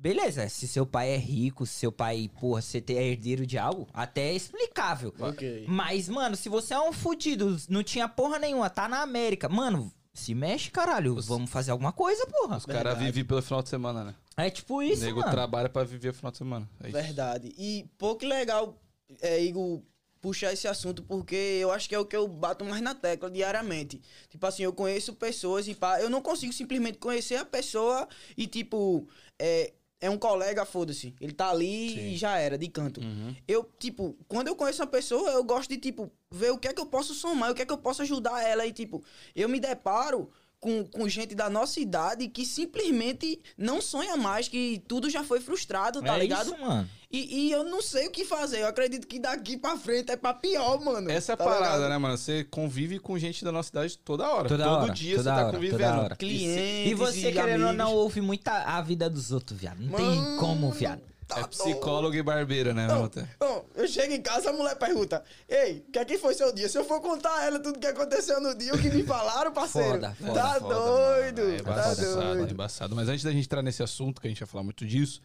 Beleza, 0.00 0.48
se 0.48 0.66
seu 0.66 0.86
pai 0.86 1.10
é 1.10 1.16
rico, 1.18 1.66
se 1.66 1.74
seu 1.74 1.92
pai, 1.92 2.30
porra, 2.40 2.62
você 2.62 2.82
é 2.88 3.02
herdeiro 3.08 3.46
de 3.46 3.58
algo, 3.58 3.86
até 3.92 4.30
é 4.30 4.34
explicável. 4.34 5.14
Ok. 5.20 5.66
Mas, 5.68 6.08
mano, 6.08 6.36
se 6.36 6.48
você 6.48 6.72
é 6.72 6.80
um 6.80 6.90
fudido, 6.90 7.54
não 7.68 7.82
tinha 7.82 8.08
porra 8.08 8.38
nenhuma, 8.38 8.70
tá 8.70 8.88
na 8.88 9.02
América, 9.02 9.46
mano, 9.46 9.92
se 10.14 10.34
mexe, 10.34 10.70
caralho. 10.70 11.20
Vamos 11.20 11.50
fazer 11.50 11.70
alguma 11.70 11.92
coisa, 11.92 12.26
porra. 12.26 12.56
Os 12.56 12.64
caras 12.64 12.98
vivem 12.98 13.22
pelo 13.26 13.42
final 13.42 13.62
de 13.62 13.68
semana, 13.68 14.02
né? 14.04 14.14
É 14.38 14.48
tipo 14.48 14.76
O 14.76 14.82
isso, 14.82 15.04
nego 15.04 15.20
mano. 15.20 15.30
trabalha 15.30 15.68
pra 15.68 15.84
viver 15.84 16.08
o 16.08 16.14
final 16.14 16.32
de 16.32 16.38
semana. 16.38 16.66
É 16.82 16.88
isso. 16.88 16.96
Verdade. 16.96 17.54
E 17.58 17.84
pouco 17.98 18.24
legal, 18.24 18.80
é, 19.20 19.38
Igor, 19.44 19.82
puxar 20.18 20.50
esse 20.50 20.66
assunto, 20.66 21.02
porque 21.02 21.34
eu 21.36 21.70
acho 21.70 21.86
que 21.86 21.94
é 21.94 21.98
o 21.98 22.06
que 22.06 22.16
eu 22.16 22.26
bato 22.26 22.64
mais 22.64 22.80
na 22.80 22.94
tecla 22.94 23.30
diariamente. 23.30 24.00
Tipo 24.30 24.46
assim, 24.46 24.62
eu 24.62 24.72
conheço 24.72 25.12
pessoas 25.12 25.68
e 25.68 25.74
pá, 25.74 26.00
eu 26.00 26.08
não 26.08 26.22
consigo 26.22 26.54
simplesmente 26.54 26.96
conhecer 26.96 27.36
a 27.36 27.44
pessoa 27.44 28.08
e, 28.34 28.46
tipo, 28.46 29.06
é, 29.38 29.74
é 30.00 30.08
um 30.08 30.16
colega, 30.16 30.64
foda-se. 30.64 31.14
Ele 31.20 31.32
tá 31.32 31.50
ali 31.50 31.90
Sim. 31.90 32.08
e 32.08 32.16
já 32.16 32.38
era, 32.38 32.56
de 32.56 32.68
canto. 32.68 33.00
Uhum. 33.00 33.36
Eu, 33.46 33.70
tipo, 33.78 34.16
quando 34.26 34.48
eu 34.48 34.56
conheço 34.56 34.82
uma 34.82 34.88
pessoa, 34.88 35.30
eu 35.30 35.44
gosto 35.44 35.68
de, 35.68 35.76
tipo, 35.76 36.10
ver 36.30 36.50
o 36.50 36.58
que 36.58 36.68
é 36.68 36.72
que 36.72 36.80
eu 36.80 36.86
posso 36.86 37.12
somar, 37.12 37.50
o 37.50 37.54
que 37.54 37.62
é 37.62 37.66
que 37.66 37.72
eu 37.72 37.78
posso 37.78 38.00
ajudar 38.02 38.42
ela. 38.42 38.66
E, 38.66 38.72
tipo, 38.72 39.04
eu 39.36 39.48
me 39.48 39.60
deparo 39.60 40.30
com, 40.60 40.84
com 40.84 41.08
gente 41.08 41.34
da 41.34 41.48
nossa 41.48 41.80
idade 41.80 42.28
que 42.28 42.44
simplesmente 42.44 43.40
não 43.56 43.80
sonha 43.80 44.16
mais, 44.16 44.46
que 44.48 44.82
tudo 44.86 45.08
já 45.08 45.24
foi 45.24 45.40
frustrado, 45.40 46.02
tá 46.02 46.16
é 46.16 46.18
ligado? 46.20 46.52
isso, 46.52 46.60
mano. 46.60 46.88
E, 47.12 47.46
e 47.48 47.50
eu 47.50 47.64
não 47.64 47.82
sei 47.82 48.06
o 48.06 48.10
que 48.10 48.24
fazer. 48.24 48.60
Eu 48.60 48.68
acredito 48.68 49.04
que 49.08 49.18
daqui 49.18 49.56
pra 49.56 49.76
frente 49.76 50.12
é 50.12 50.16
pra 50.16 50.32
pior, 50.32 50.80
mano. 50.80 51.10
Essa 51.10 51.32
é 51.32 51.34
a 51.34 51.36
Tá 51.36 51.44
parada, 51.44 51.74
ligado? 51.74 51.88
né, 51.90 51.98
mano? 51.98 52.16
Você 52.16 52.44
convive 52.44 53.00
com 53.00 53.18
gente 53.18 53.44
da 53.44 53.50
nossa 53.50 53.68
idade 53.70 53.98
toda 53.98 54.28
hora. 54.30 54.48
Toda 54.48 54.62
Todo 54.62 54.82
hora, 54.82 54.92
dia 54.92 55.16
toda 55.16 55.30
você 55.30 55.36
tá 55.36 55.44
hora, 55.46 55.52
convivendo. 55.56 56.16
Clientes 56.16 56.90
E 56.92 56.94
você, 56.94 57.32
querendo 57.32 57.66
ou 57.66 57.72
não, 57.72 57.92
ouve 57.94 58.20
muita 58.20 58.52
a 58.52 58.80
vida 58.80 59.10
dos 59.10 59.32
outros, 59.32 59.58
viado. 59.58 59.80
Não 59.80 59.96
tem 59.96 60.06
Mano, 60.06 60.38
como, 60.38 60.70
viado. 60.70 61.00
Tá 61.34 61.40
É 61.40 61.46
psicólogo 61.46 62.14
e 62.14 62.22
barbeiro, 62.22 62.74
né, 62.74 62.86
Não, 62.86 63.10
não, 63.40 63.64
eu 63.74 63.88
chego 63.88 64.12
em 64.12 64.20
casa, 64.20 64.50
a 64.50 64.52
mulher 64.52 64.76
pergunta: 64.76 65.22
Ei, 65.48 65.84
o 65.88 65.92
que 65.92 65.98
é 65.98 66.04
que 66.04 66.18
foi 66.18 66.34
seu 66.34 66.52
dia? 66.52 66.68
Se 66.68 66.78
eu 66.78 66.84
for 66.84 67.00
contar 67.00 67.34
a 67.38 67.44
ela 67.44 67.58
tudo 67.58 67.78
que 67.78 67.86
aconteceu 67.86 68.40
no 68.40 68.54
dia, 68.54 68.74
o 68.74 68.78
que 68.78 68.90
me 68.90 69.02
falaram, 69.02 69.52
parceiro. 69.52 69.92
Foda, 69.92 70.14
foda, 70.14 70.34
tá 70.34 70.60
Foda, 70.60 70.74
doido, 70.74 71.42
mano. 71.42 71.54
É 71.54 71.56
tá 71.56 71.62
embaçado, 71.62 72.22
é 72.22 72.34
doido. 72.34 72.52
embaçado. 72.52 72.96
Mas 72.96 73.08
antes 73.08 73.24
da 73.24 73.32
gente 73.32 73.44
entrar 73.44 73.62
nesse 73.62 73.82
assunto, 73.82 74.20
que 74.20 74.26
a 74.26 74.30
gente 74.30 74.40
vai 74.40 74.48
falar 74.48 74.64
muito 74.64 74.86
disso, 74.86 75.20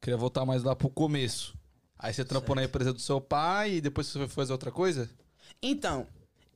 queria 0.00 0.16
voltar 0.16 0.44
mais 0.44 0.62
lá 0.62 0.74
pro 0.76 0.90
começo. 0.90 1.54
Aí 1.98 2.12
você 2.12 2.24
trampou 2.24 2.54
na 2.54 2.64
empresa 2.64 2.92
do 2.92 3.00
seu 3.00 3.20
pai 3.20 3.74
e 3.74 3.80
depois 3.80 4.06
você 4.06 4.18
foi 4.18 4.28
fazer 4.28 4.52
outra 4.52 4.70
coisa? 4.70 5.08
Então, 5.62 6.06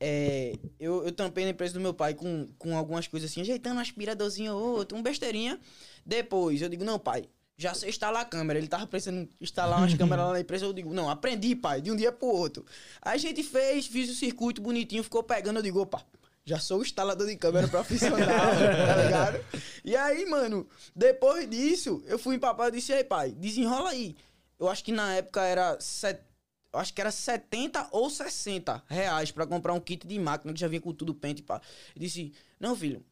é, 0.00 0.56
eu, 0.78 1.04
eu 1.04 1.12
tampei 1.12 1.44
na 1.44 1.50
empresa 1.50 1.74
do 1.74 1.80
meu 1.80 1.94
pai 1.94 2.14
com, 2.14 2.46
com 2.58 2.76
algumas 2.76 3.06
coisas 3.06 3.30
assim, 3.30 3.40
ajeitando 3.40 3.76
um 3.76 3.80
aspiradorzinho 3.80 4.54
ou 4.54 4.76
outro, 4.76 4.96
um 4.96 5.02
besteirinha. 5.02 5.58
Depois, 6.04 6.60
eu 6.62 6.68
digo, 6.68 6.84
não, 6.84 6.98
pai, 6.98 7.24
já 7.58 7.74
sei 7.74 7.90
instalar 7.90 8.22
a 8.22 8.24
câmera. 8.24 8.58
Ele 8.58 8.68
tava 8.68 8.86
pensando 8.86 9.18
em 9.18 9.28
instalar 9.40 9.80
umas 9.80 9.92
câmeras 9.98 10.26
lá 10.26 10.32
na 10.34 10.40
empresa. 10.40 10.64
Eu 10.64 10.72
digo, 10.72 10.94
não, 10.94 11.10
aprendi, 11.10 11.56
pai, 11.56 11.82
de 11.82 11.90
um 11.90 11.96
dia 11.96 12.12
pro 12.12 12.28
outro. 12.28 12.64
Aí 13.02 13.16
a 13.16 13.18
gente 13.18 13.42
fez, 13.42 13.86
fiz 13.86 14.08
o 14.08 14.14
circuito 14.14 14.62
bonitinho, 14.62 15.02
ficou 15.02 15.24
pegando. 15.24 15.56
Eu 15.56 15.62
digo, 15.62 15.80
opa, 15.80 16.02
já 16.44 16.60
sou 16.60 16.80
instalador 16.80 17.26
de 17.26 17.36
câmera 17.36 17.66
profissional, 17.66 18.18
tá 18.26 19.02
ligado? 19.02 19.44
E 19.84 19.96
aí, 19.96 20.24
mano, 20.24 20.66
depois 20.94 21.50
disso, 21.50 22.02
eu 22.06 22.18
fui 22.18 22.36
em 22.36 22.38
papai 22.38 22.68
e 22.68 22.72
disse, 22.72 22.92
ei, 22.92 23.02
pai, 23.02 23.32
desenrola 23.32 23.90
aí. 23.90 24.16
Eu 24.58 24.68
acho 24.68 24.84
que 24.84 24.92
na 24.92 25.16
época 25.16 25.42
era 25.42 25.78
set... 25.80 26.20
eu 26.72 26.78
acho 26.78 26.94
que 26.94 27.00
era 27.00 27.10
70 27.10 27.88
ou 27.90 28.08
60 28.08 28.84
reais 28.86 29.32
pra 29.32 29.46
comprar 29.46 29.74
um 29.74 29.80
kit 29.80 30.06
de 30.06 30.18
máquina 30.18 30.52
que 30.52 30.60
já 30.60 30.68
vinha 30.68 30.80
com 30.80 30.92
tudo 30.92 31.12
pente, 31.12 31.42
pá. 31.42 31.60
Eu 31.94 32.00
disse, 32.00 32.32
não, 32.58 32.76
filho, 32.76 33.04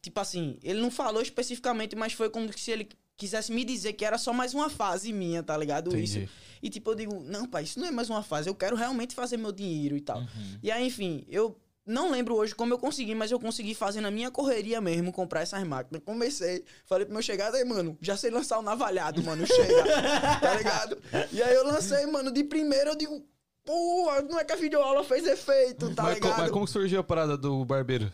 tipo 0.00 0.18
assim, 0.18 0.58
ele 0.62 0.80
não 0.80 0.90
falou 0.90 1.22
especificamente, 1.22 1.94
mas 1.94 2.14
foi 2.14 2.30
como 2.30 2.50
se 2.58 2.70
ele 2.70 2.88
quisesse 3.16 3.52
me 3.52 3.64
dizer 3.64 3.92
que 3.92 4.04
era 4.04 4.18
só 4.18 4.32
mais 4.32 4.54
uma 4.54 4.68
fase 4.68 5.12
minha, 5.12 5.42
tá 5.42 5.56
ligado? 5.56 5.88
Entendi. 5.88 6.24
Isso. 6.24 6.32
E 6.62 6.70
tipo, 6.70 6.90
eu 6.90 6.94
digo, 6.94 7.20
não, 7.24 7.46
pai, 7.46 7.64
isso 7.64 7.80
não 7.80 7.88
é 7.88 7.90
mais 7.90 8.08
uma 8.08 8.22
fase, 8.22 8.48
eu 8.48 8.54
quero 8.54 8.76
realmente 8.76 9.14
fazer 9.14 9.36
meu 9.36 9.52
dinheiro 9.52 9.96
e 9.96 10.00
tal. 10.00 10.18
Uhum. 10.18 10.58
E 10.62 10.70
aí, 10.70 10.86
enfim, 10.86 11.24
eu 11.28 11.56
não 11.84 12.10
lembro 12.10 12.36
hoje 12.36 12.54
como 12.54 12.72
eu 12.72 12.78
consegui, 12.78 13.14
mas 13.14 13.32
eu 13.32 13.40
consegui 13.40 13.74
fazer 13.74 14.00
na 14.00 14.10
minha 14.10 14.30
correria 14.30 14.80
mesmo, 14.80 15.12
comprar 15.12 15.42
essas 15.42 15.64
máquinas. 15.64 16.02
Comecei, 16.04 16.64
falei 16.86 17.04
pro 17.04 17.12
meu 17.12 17.22
chegado, 17.22 17.56
aí, 17.56 17.64
mano, 17.64 17.98
já 18.00 18.16
sei 18.16 18.30
lançar 18.30 18.58
o 18.58 18.62
navalhado, 18.62 19.22
mano, 19.24 19.44
chega, 19.46 19.84
tá 20.40 20.54
ligado? 20.54 20.98
E 21.32 21.42
aí 21.42 21.54
eu 21.54 21.66
lancei, 21.66 22.06
mano, 22.06 22.30
de 22.30 22.44
primeira 22.44 22.90
eu 22.90 22.96
digo, 22.96 23.26
pô, 23.64 24.08
não 24.28 24.38
é 24.38 24.44
que 24.44 24.52
a 24.52 24.56
videoaula 24.56 25.02
fez 25.02 25.26
efeito, 25.26 25.92
tá 25.94 26.04
mas, 26.04 26.14
ligado? 26.14 26.38
mas 26.38 26.50
como 26.50 26.66
surgiu 26.68 27.00
a 27.00 27.04
parada 27.04 27.36
do 27.36 27.64
barbeiro? 27.64 28.12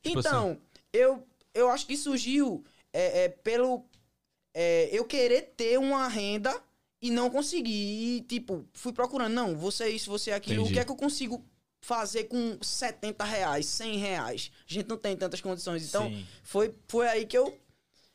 Tipo 0.00 0.20
então, 0.20 0.56
eu, 0.92 1.26
eu 1.52 1.68
acho 1.70 1.86
que 1.86 1.96
surgiu 1.96 2.64
é, 2.92 3.24
é, 3.24 3.28
pelo 3.28 3.84
é, 4.60 4.88
eu 4.90 5.04
querer 5.04 5.52
ter 5.56 5.78
uma 5.78 6.08
renda 6.08 6.52
e 7.00 7.12
não 7.12 7.30
conseguir. 7.30 7.70
E, 7.70 8.20
tipo, 8.22 8.66
fui 8.72 8.92
procurando, 8.92 9.32
não, 9.32 9.56
você 9.56 9.84
é 9.84 9.88
isso, 9.88 10.10
você 10.10 10.32
é 10.32 10.34
aquilo. 10.34 10.62
Entendi. 10.62 10.70
O 10.70 10.74
que 10.74 10.80
é 10.80 10.84
que 10.84 10.90
eu 10.90 10.96
consigo 10.96 11.44
fazer 11.80 12.24
com 12.24 12.58
70 12.60 13.24
reais, 13.24 13.66
100 13.66 13.98
reais? 13.98 14.50
A 14.68 14.74
gente 14.74 14.88
não 14.88 14.96
tem 14.96 15.16
tantas 15.16 15.40
condições. 15.40 15.88
Então, 15.88 16.08
Sim. 16.08 16.26
foi, 16.42 16.74
foi 16.88 17.06
aí 17.06 17.24
que 17.24 17.38
eu, 17.38 17.56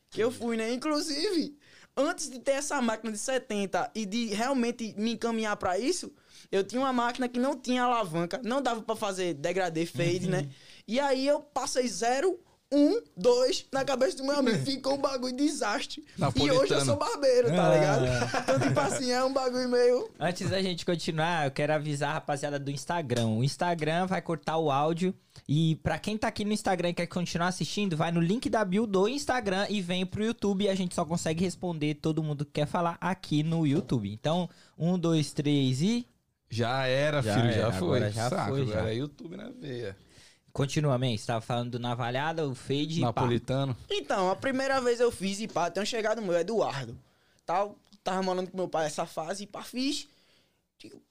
que 0.10 0.22
eu 0.22 0.30
fui, 0.30 0.58
né? 0.58 0.74
Inclusive, 0.74 1.58
antes 1.96 2.30
de 2.30 2.40
ter 2.40 2.52
essa 2.52 2.82
máquina 2.82 3.14
de 3.14 3.20
70 3.20 3.92
e 3.96 4.06
de 4.06 4.26
realmente 4.26 4.94
me 4.98 5.14
encaminhar 5.14 5.56
pra 5.56 5.80
isso, 5.80 6.12
eu 6.52 6.62
tinha 6.62 6.82
uma 6.82 6.92
máquina 6.92 7.30
que 7.30 7.40
não 7.40 7.58
tinha 7.58 7.84
alavanca, 7.84 8.42
não 8.44 8.62
dava 8.62 8.82
pra 8.82 8.98
fazer 8.98 9.34
degradê, 9.34 9.86
fade, 9.86 10.28
né? 10.28 10.50
E 10.86 11.00
aí 11.00 11.26
eu 11.26 11.40
passei 11.40 11.88
zero, 11.88 12.38
um, 12.74 13.02
dois 13.16 13.66
na 13.72 13.86
cabeça 13.86 14.18
do 14.18 14.24
meu 14.24 14.38
amigo. 14.40 14.58
Ficou 14.66 14.96
um 14.96 15.02
bagulho 15.02 15.36
desastre. 15.36 16.04
E 16.18 16.22
Napolitano. 16.22 16.60
hoje 16.62 16.74
eu 16.74 16.82
sou 16.86 16.96
barbeiro, 16.98 17.50
tá 17.50 17.72
Ah. 17.72 17.74
ligado? 17.76 18.06
Então, 18.44 18.60
tipo 18.60 18.80
assim, 18.80 19.12
é 19.12 19.24
um 19.24 19.32
bagulho 19.34 19.70
meio. 19.70 20.10
Antes 20.20 20.50
da 20.50 20.62
gente 20.62 20.86
continuar, 20.86 21.46
eu 21.46 21.52
quero 21.52 21.74
avisar 21.74 22.10
a 22.10 22.14
rapaziada 22.14 22.60
do 22.60 22.70
Instagram. 22.72 23.28
O 23.28 23.44
Instagram 23.44 24.06
vai 24.08 24.22
cortar 24.22 24.58
o 24.58 24.70
áudio. 24.72 25.14
E 25.48 25.76
pra 25.84 25.98
quem 26.00 26.18
tá 26.18 26.28
aqui 26.28 26.46
no 26.46 26.54
Instagram 26.54 26.90
e 26.90 26.94
quer 26.94 27.08
continuar 27.08 27.48
assistindo, 27.48 27.98
vai 27.98 28.12
no 28.12 28.22
link 28.22 28.50
da 28.50 28.64
bio 28.64 28.86
do 28.88 29.08
Instagram 29.08 29.66
e 29.70 29.82
vem 29.82 30.06
pro 30.06 30.24
YouTube. 30.24 30.64
E 30.66 30.70
a 30.70 30.76
gente 30.76 30.94
só 30.96 31.04
consegue 31.06 31.44
responder 31.44 31.96
todo 31.96 32.24
mundo 32.24 32.46
que 32.46 32.52
quer 32.52 32.68
falar 32.68 32.98
aqui 33.02 33.44
no 33.44 33.66
YouTube. 33.68 34.12
Então, 34.12 34.50
um, 34.78 34.98
dois, 34.98 35.32
três 35.34 35.82
e. 35.82 36.06
Já 36.50 36.86
era, 36.86 37.22
Já 37.22 37.34
filho, 37.36 37.48
era, 37.52 37.62
já 37.62 37.72
foi. 37.72 37.88
agora 37.98 38.12
já 38.12 38.30
Saco, 38.30 38.52
foi, 38.52 38.62
agora 38.62 38.84
já. 38.84 38.90
é 38.92 38.96
YouTube 38.96 39.36
na 39.38 39.50
veia. 39.50 39.98
Continua, 40.54 41.00
man. 41.00 41.18
Você 41.18 41.26
tava 41.26 41.42
falando 41.42 41.72
do 41.72 41.80
Navalhada, 41.80 42.48
o 42.48 42.54
Fade 42.54 43.00
e 43.00 43.02
pá. 43.02 43.08
Napolitano. 43.08 43.76
Então, 43.90 44.30
a 44.30 44.36
primeira 44.36 44.80
vez 44.80 45.00
eu 45.00 45.12
fiz 45.12 45.40
e 45.40 45.48
pá, 45.48 45.72
tem 45.72 45.82
um 45.82 45.86
chegado 45.86 46.22
meu, 46.22 46.36
Eduardo. 46.36 46.96
Tal, 47.44 47.76
tava 48.04 48.22
morando 48.22 48.52
com 48.52 48.58
meu 48.58 48.70
pai 48.70 48.86
essa 48.86 49.08
fase 49.08 49.44
e 49.44 49.48
pá, 49.48 49.64
fiz. 49.64 50.08
Digo, 50.78 51.02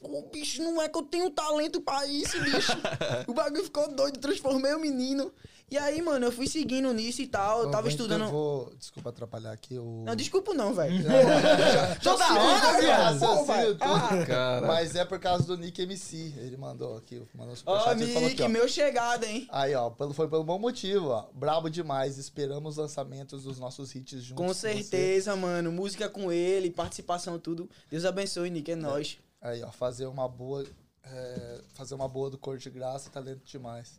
o 0.00 0.22
bicho 0.30 0.60
não 0.62 0.82
é 0.82 0.88
que 0.88 0.98
eu 0.98 1.02
tenho 1.02 1.30
talento 1.30 1.80
pra 1.80 2.04
isso, 2.06 2.42
bicho. 2.42 2.72
o 3.28 3.32
bagulho 3.32 3.62
ficou 3.62 3.88
doido, 3.94 4.18
transformei 4.18 4.74
o 4.74 4.80
menino. 4.80 5.32
E 5.72 5.78
aí, 5.78 6.02
mano, 6.02 6.26
eu 6.26 6.32
fui 6.32 6.46
seguindo 6.46 6.92
nisso 6.92 7.22
e 7.22 7.26
tal. 7.26 7.62
Eu 7.62 7.68
Ó, 7.68 7.70
tava 7.70 7.88
estudando. 7.88 8.24
Eu 8.24 8.30
vou, 8.30 8.74
desculpa 8.78 9.08
atrapalhar 9.08 9.52
aqui. 9.52 9.78
O... 9.78 10.02
Não, 10.04 10.14
desculpa 10.14 10.52
não, 10.52 10.74
velho. 10.74 11.02
Toda 12.02 12.24
hora, 12.34 12.78
viado. 12.80 14.26
Cara. 14.26 14.66
Mas 14.66 14.94
é 14.94 15.04
por 15.04 15.18
causa 15.18 15.44
do 15.46 15.56
Nick 15.56 15.80
MC. 15.80 16.34
Ele 16.36 16.56
mandou 16.58 16.96
aqui, 16.96 17.22
mandou 17.34 17.54
Ó, 17.54 17.56
superchat. 17.56 18.02
ele 18.02 18.12
falou 18.12 18.26
aqui, 18.28 18.34
Nick, 18.36 18.42
ó. 18.42 18.48
meu 18.50 18.68
chegado, 18.68 19.24
hein? 19.24 19.46
Aí, 19.50 19.74
ó, 19.74 19.88
pelo- 19.88 20.12
foi 20.12 20.28
pelo 20.28 20.44
bom 20.44 20.58
motivo, 20.58 21.08
ó. 21.08 21.26
Brabo 21.32 21.70
demais. 21.70 22.18
Esperamos 22.18 22.72
os 22.72 22.76
lançamentos 22.78 23.44
dos 23.44 23.58
nossos 23.58 23.94
hits 23.94 24.22
juntos. 24.22 24.36
Com 24.36 24.46
com 24.48 24.54
você. 24.54 24.74
certeza, 24.74 25.34
mano. 25.36 25.72
Música 25.72 26.08
com 26.08 26.30
ele, 26.30 26.70
participação, 26.70 27.38
tudo. 27.38 27.68
Deus 27.90 28.04
abençoe, 28.04 28.50
Nick, 28.50 28.70
é 28.72 28.76
nóis. 28.76 29.16
Aí, 29.40 29.62
ó, 29.62 29.70
fazer 29.70 30.04
uma 30.06 30.28
boa. 30.28 30.64
é, 31.04 31.60
fazer 31.74 31.94
uma 31.94 32.06
boa 32.08 32.28
do 32.30 32.36
Cor 32.38 32.58
de 32.58 32.68
Graça, 32.70 33.08
talento 33.10 33.40
demais. 33.44 33.98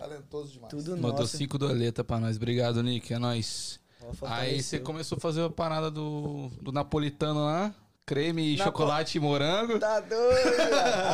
Talentoso 0.00 0.52
demais. 0.52 0.70
Tudo 0.70 0.96
Mandou 0.96 1.20
nosso. 1.20 1.36
cinco 1.36 1.58
doleta 1.58 2.02
pra 2.02 2.18
nós. 2.18 2.36
Obrigado, 2.36 2.82
Nick. 2.82 3.12
É 3.12 3.18
nóis. 3.18 3.78
Ó, 4.02 4.26
Aí 4.26 4.62
você 4.62 4.78
começou 4.80 5.16
a 5.16 5.20
fazer 5.20 5.42
a 5.44 5.50
parada 5.50 5.90
do, 5.90 6.50
do 6.60 6.72
napolitano 6.72 7.44
lá. 7.44 7.74
Creme, 8.06 8.56
Napo- 8.56 8.64
chocolate 8.70 9.18
e 9.18 9.20
morango. 9.20 9.78
Tá 9.78 10.00
doido? 10.00 10.18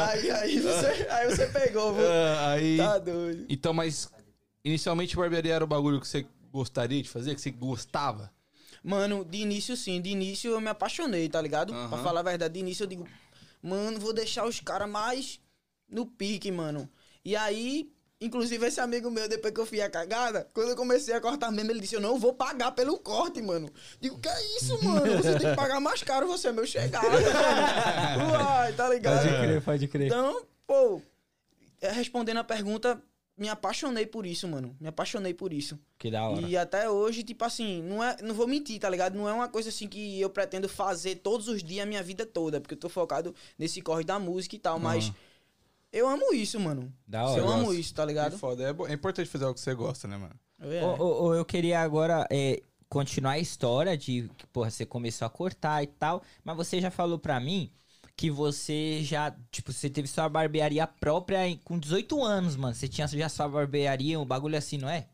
aí, 0.09 0.31
aí, 0.31 0.61
você, 0.61 0.87
aí 1.11 1.29
você 1.31 1.47
pegou, 1.49 1.93
viu? 1.95 2.05
Ah, 2.07 2.51
aí. 2.53 2.77
Tá 2.79 2.99
doido. 2.99 3.45
Então, 3.51 3.75
mas 3.75 4.11
inicialmente 4.65 5.15
barbearia 5.17 5.55
era 5.55 5.65
o 5.65 5.67
bagulho 5.67 6.01
que 6.01 6.09
você 6.09 6.27
gostaria 6.51 7.03
de 7.03 7.09
fazer, 7.09 7.35
que 7.35 7.41
você 7.41 7.51
gostava? 7.51 8.33
Mano, 8.83 9.25
de 9.25 9.39
início 9.39 9.77
sim, 9.77 10.01
de 10.01 10.11
início 10.11 10.53
eu 10.53 10.61
me 10.61 10.69
apaixonei, 10.69 11.29
tá 11.29 11.43
ligado? 11.43 11.75
Aham. 11.75 11.89
Pra 11.89 11.99
falar 11.99 12.21
a 12.21 12.23
verdade, 12.23 12.55
de 12.55 12.61
início 12.61 12.85
eu 12.85 12.87
digo, 12.89 13.07
mano, 13.61 13.99
vou 13.99 14.13
deixar 14.15 14.47
os 14.47 14.61
caras 14.61 14.89
mais 14.89 15.41
no 15.91 16.07
pique, 16.07 16.51
mano. 16.53 16.89
E 17.25 17.35
aí, 17.37 17.91
inclusive 18.21 18.67
esse 18.67 18.81
amigo 18.81 19.11
meu, 19.11 19.29
depois 19.29 19.53
que 19.53 19.61
eu 19.61 19.67
fui 19.67 19.81
a 19.81 19.91
cagada, 19.91 20.49
quando 20.55 20.71
eu 20.71 20.77
comecei 20.77 21.15
a 21.15 21.21
cortar 21.21 21.51
mesmo, 21.51 21.71
ele 21.71 21.81
disse, 21.81 21.95
eu 21.95 22.01
não 22.01 22.19
vou 22.19 22.33
pagar 22.33 22.73
pelo 22.73 22.99
corte, 22.99 23.43
mano. 23.43 23.71
Digo, 24.01 24.19
que 24.19 24.29
é 24.29 24.57
isso, 24.57 24.79
mano? 24.85 25.17
Você 25.17 25.39
tem 25.39 25.51
que 25.51 25.57
pagar 25.57 25.81
mais 25.81 26.03
caro, 26.03 26.27
você 26.27 26.49
é 26.49 26.53
meu 26.53 26.67
chegado. 26.67 27.07
Uai, 28.33 28.73
tá 28.73 28.89
ligado? 28.89 29.23
Pode 29.23 29.29
crer, 29.29 29.63
pode 29.63 29.89
crer. 29.89 30.07
Então, 30.07 30.43
pô, 30.67 31.03
é, 31.81 31.91
respondendo 31.91 32.39
a 32.39 32.45
pergunta, 32.45 33.03
me 33.37 33.51
apaixonei 33.51 34.07
por 34.07 34.25
isso, 34.25 34.49
mano. 34.49 34.75
Me 34.81 34.89
apaixonei 34.89 35.35
por 35.35 35.53
isso. 35.53 35.79
Que 35.99 36.11
da 36.11 36.27
hora. 36.27 36.41
E 36.41 36.57
até 36.57 36.89
hoje, 36.89 37.23
tipo 37.23 37.45
assim, 37.45 37.83
não 37.83 38.03
é, 38.03 38.17
não 38.23 38.35
vou 38.35 38.47
mentir, 38.47 38.81
tá 38.81 38.89
ligado? 38.89 39.15
Não 39.15 39.29
é 39.29 39.33
uma 39.33 39.49
coisa 39.49 39.69
assim 39.69 39.87
que 39.87 40.19
eu 40.19 40.31
pretendo 40.31 40.69
fazer 40.71 41.17
todos 41.17 41.47
os 41.47 41.63
dias 41.63 41.83
a 41.83 41.87
minha 41.87 42.03
vida 42.03 42.25
toda, 42.25 42.61
porque 42.63 42.73
eu 42.73 42.79
tô 42.79 42.89
focado 42.89 43.35
nesse 43.59 43.83
corre 43.83 44.05
da 44.05 44.19
música 44.19 44.57
e 44.57 44.59
tal, 44.59 44.79
mas 44.79 45.13
eu 45.93 46.09
amo 46.09 46.33
isso, 46.33 46.59
mano. 46.61 46.93
Da 47.07 47.25
hora. 47.25 47.41
Eu 47.41 47.49
amo 47.49 47.73
isso, 47.73 47.95
tá 47.95 48.03
Que 48.03 48.09
ligado? 48.09 48.39
foda. 48.39 48.63
É, 48.65 48.73
bo- 48.73 48.87
é 48.87 48.93
importante 48.93 49.29
fazer 49.29 49.45
algo 49.45 49.55
que 49.55 49.61
você 49.61 49.75
gosta, 49.75 50.07
né, 50.09 50.17
mano? 50.17 50.35
É. 50.61 50.85
Ô, 50.85 50.97
ô, 51.03 51.23
ô, 51.29 51.35
eu 51.35 51.45
queria 51.45 51.81
agora 51.81 52.27
é, 52.31 52.63
continuar 52.89 53.33
a 53.33 53.39
história 53.39 53.97
de 53.97 54.29
que, 54.37 54.47
porra, 54.49 54.71
você 54.71 54.87
começou 54.87 55.27
a 55.27 55.31
cortar 55.31 55.83
e 55.83 55.87
tal, 55.87 56.23
mas 56.45 56.57
você 56.57 56.81
já 56.81 56.91
falou 56.91 57.19
pra 57.19 57.39
mim 57.41 57.71
que 58.17 58.31
você 58.31 59.03
já, 59.03 59.35
tipo, 59.51 59.73
você 59.73 59.91
teve 59.91 60.09
sua 60.09 60.29
barbearia 60.29 60.87
própria 60.87 61.47
em- 61.47 61.59
com 61.59 61.79
18 61.79 62.23
anos, 62.25 62.57
mano. 62.57 62.75
Você 62.75 62.89
tinha 62.89 63.07
já 63.07 63.29
sua 63.29 63.49
barbearia, 63.49 64.19
um 64.19 64.25
bagulho 64.25 64.57
assim, 64.57 64.79
não 64.79 64.89
é? 64.89 65.07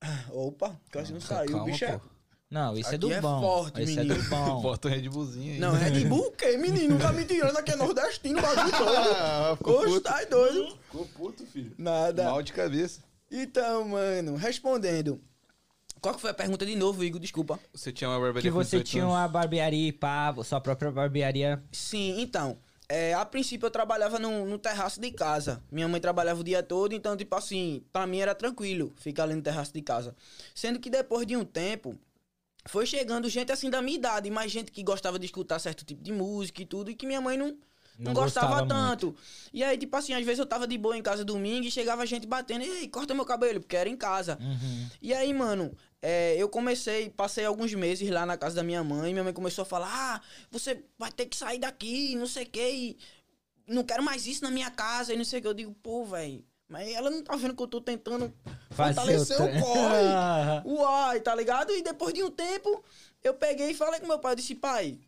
Opa, 0.32 0.80
quase 0.92 1.12
não 1.12 1.20
saiu, 1.20 1.52
Calma, 1.52 1.64
bicho. 1.66 1.84
É... 1.84 1.98
pô. 1.98 2.11
Não, 2.52 2.76
isso 2.76 2.94
é 2.94 2.98
do 2.98 3.10
é 3.10 3.18
bom. 3.18 3.40
forte, 3.40 3.80
é 3.80 3.86
menino. 3.86 4.14
do 4.14 4.22
bom. 4.28 4.60
Bota 4.60 4.88
um 4.88 4.90
Red 4.90 5.08
Bullzinho 5.08 5.54
aí. 5.54 5.58
Não, 5.58 5.72
Red 5.72 6.04
Bull 6.04 6.26
o 6.26 6.32
quê, 6.32 6.56
menino? 6.58 6.98
Tá 6.98 7.10
me 7.10 7.24
tirando 7.24 7.56
aqui, 7.56 7.70
é 7.72 7.76
nordestino, 7.76 8.42
bagulho 8.42 8.70
todo. 8.76 8.90
Ah, 9.16 9.56
Oxe, 9.58 9.84
puto. 9.86 10.00
tá 10.02 10.24
doido. 10.24 10.76
Ficou 10.84 11.06
puto, 11.16 11.46
filho. 11.46 11.72
Nada. 11.78 12.24
Mal 12.24 12.42
de 12.42 12.52
cabeça. 12.52 13.00
Então, 13.30 13.88
mano, 13.88 14.36
respondendo. 14.36 15.18
Qual 15.98 16.14
que 16.14 16.20
foi 16.20 16.30
a 16.30 16.34
pergunta 16.34 16.66
de 16.66 16.76
novo, 16.76 17.02
Igor? 17.02 17.18
Desculpa. 17.18 17.58
Você 17.72 17.90
tinha 17.90 18.10
uma 18.10 18.18
barbearia 18.20 18.42
Que 18.42 18.54
você 18.54 18.70
18 18.76 18.86
tinha 18.86 19.04
anos. 19.04 19.14
uma 19.14 19.26
barbearia 19.28 19.88
e 19.88 19.92
pá, 19.92 20.34
sua 20.44 20.60
própria 20.60 20.90
barbearia. 20.90 21.62
Sim, 21.72 22.20
então. 22.20 22.58
É, 22.88 23.14
a 23.14 23.24
princípio 23.24 23.64
eu 23.64 23.70
trabalhava 23.70 24.18
no, 24.18 24.44
no 24.44 24.58
terraço 24.58 25.00
de 25.00 25.10
casa. 25.10 25.62
Minha 25.70 25.88
mãe 25.88 25.98
trabalhava 26.00 26.40
o 26.40 26.44
dia 26.44 26.62
todo, 26.62 26.92
então, 26.94 27.16
tipo 27.16 27.34
assim, 27.34 27.82
pra 27.90 28.06
mim 28.06 28.18
era 28.18 28.34
tranquilo 28.34 28.92
ficar 28.96 29.22
ali 29.22 29.34
no 29.34 29.40
terraço 29.40 29.72
de 29.72 29.80
casa. 29.80 30.14
Sendo 30.54 30.78
que 30.78 30.90
depois 30.90 31.26
de 31.26 31.34
um 31.34 31.44
tempo, 31.44 31.98
foi 32.66 32.86
chegando 32.86 33.28
gente 33.28 33.50
assim 33.52 33.68
da 33.68 33.82
minha 33.82 33.96
idade, 33.96 34.30
mais 34.30 34.50
gente 34.50 34.70
que 34.70 34.82
gostava 34.82 35.18
de 35.18 35.26
escutar 35.26 35.58
certo 35.58 35.84
tipo 35.84 36.02
de 36.02 36.12
música 36.12 36.62
e 36.62 36.66
tudo, 36.66 36.90
e 36.90 36.94
que 36.94 37.06
minha 37.06 37.20
mãe 37.20 37.36
não, 37.36 37.48
não, 37.48 37.56
Não 37.98 38.14
gostava, 38.14 38.60
gostava 38.60 38.66
tanto. 38.66 39.14
E 39.52 39.62
aí, 39.62 39.76
tipo 39.76 39.96
assim, 39.96 40.14
às 40.14 40.24
vezes 40.24 40.38
eu 40.38 40.46
tava 40.46 40.66
de 40.66 40.78
boa 40.78 40.96
em 40.96 41.02
casa 41.02 41.24
domingo 41.24 41.66
e 41.66 41.70
chegava 41.70 42.06
gente 42.06 42.26
batendo, 42.26 42.64
ei, 42.64 42.88
corta 42.88 43.14
meu 43.14 43.24
cabelo, 43.24 43.60
porque 43.60 43.76
era 43.76 43.88
em 43.88 43.96
casa. 43.96 44.38
Uhum. 44.40 44.88
E 45.00 45.12
aí, 45.12 45.32
mano, 45.32 45.76
é, 46.00 46.34
eu 46.36 46.48
comecei, 46.48 47.10
passei 47.10 47.44
alguns 47.44 47.72
meses 47.74 48.08
lá 48.10 48.24
na 48.24 48.36
casa 48.36 48.56
da 48.56 48.62
minha 48.62 48.82
mãe. 48.82 49.12
Minha 49.12 49.24
mãe 49.24 49.32
começou 49.32 49.62
a 49.62 49.66
falar: 49.66 49.90
Ah, 49.92 50.20
você 50.50 50.82
vai 50.98 51.12
ter 51.12 51.26
que 51.26 51.36
sair 51.36 51.58
daqui, 51.58 52.16
não 52.16 52.26
sei 52.26 52.44
o 52.44 52.48
que, 52.48 52.70
e 52.70 52.98
não 53.66 53.84
quero 53.84 54.02
mais 54.02 54.26
isso 54.26 54.42
na 54.42 54.50
minha 54.50 54.70
casa, 54.70 55.12
e 55.12 55.16
não 55.16 55.24
sei 55.24 55.38
o 55.38 55.42
que. 55.42 55.48
Eu 55.48 55.54
digo, 55.54 55.72
pô, 55.82 56.04
velho, 56.04 56.44
mas 56.72 56.92
ela 56.94 57.10
não 57.10 57.22
tá 57.22 57.36
vendo 57.36 57.54
que 57.54 57.62
eu 57.62 57.66
tô 57.68 57.80
tentando 57.80 58.32
Fazer 58.70 58.94
fortalecer 58.94 59.36
o 59.40 59.60
corre. 59.62 60.62
Uai, 60.64 61.20
tá 61.20 61.34
ligado? 61.34 61.70
E 61.72 61.82
depois 61.82 62.14
de 62.14 62.22
um 62.22 62.30
tempo, 62.30 62.82
eu 63.22 63.34
peguei 63.34 63.70
e 63.70 63.74
falei 63.74 64.00
com 64.00 64.06
meu 64.06 64.18
pai, 64.18 64.32
eu 64.32 64.36
disse, 64.36 64.54
pai, 64.54 64.98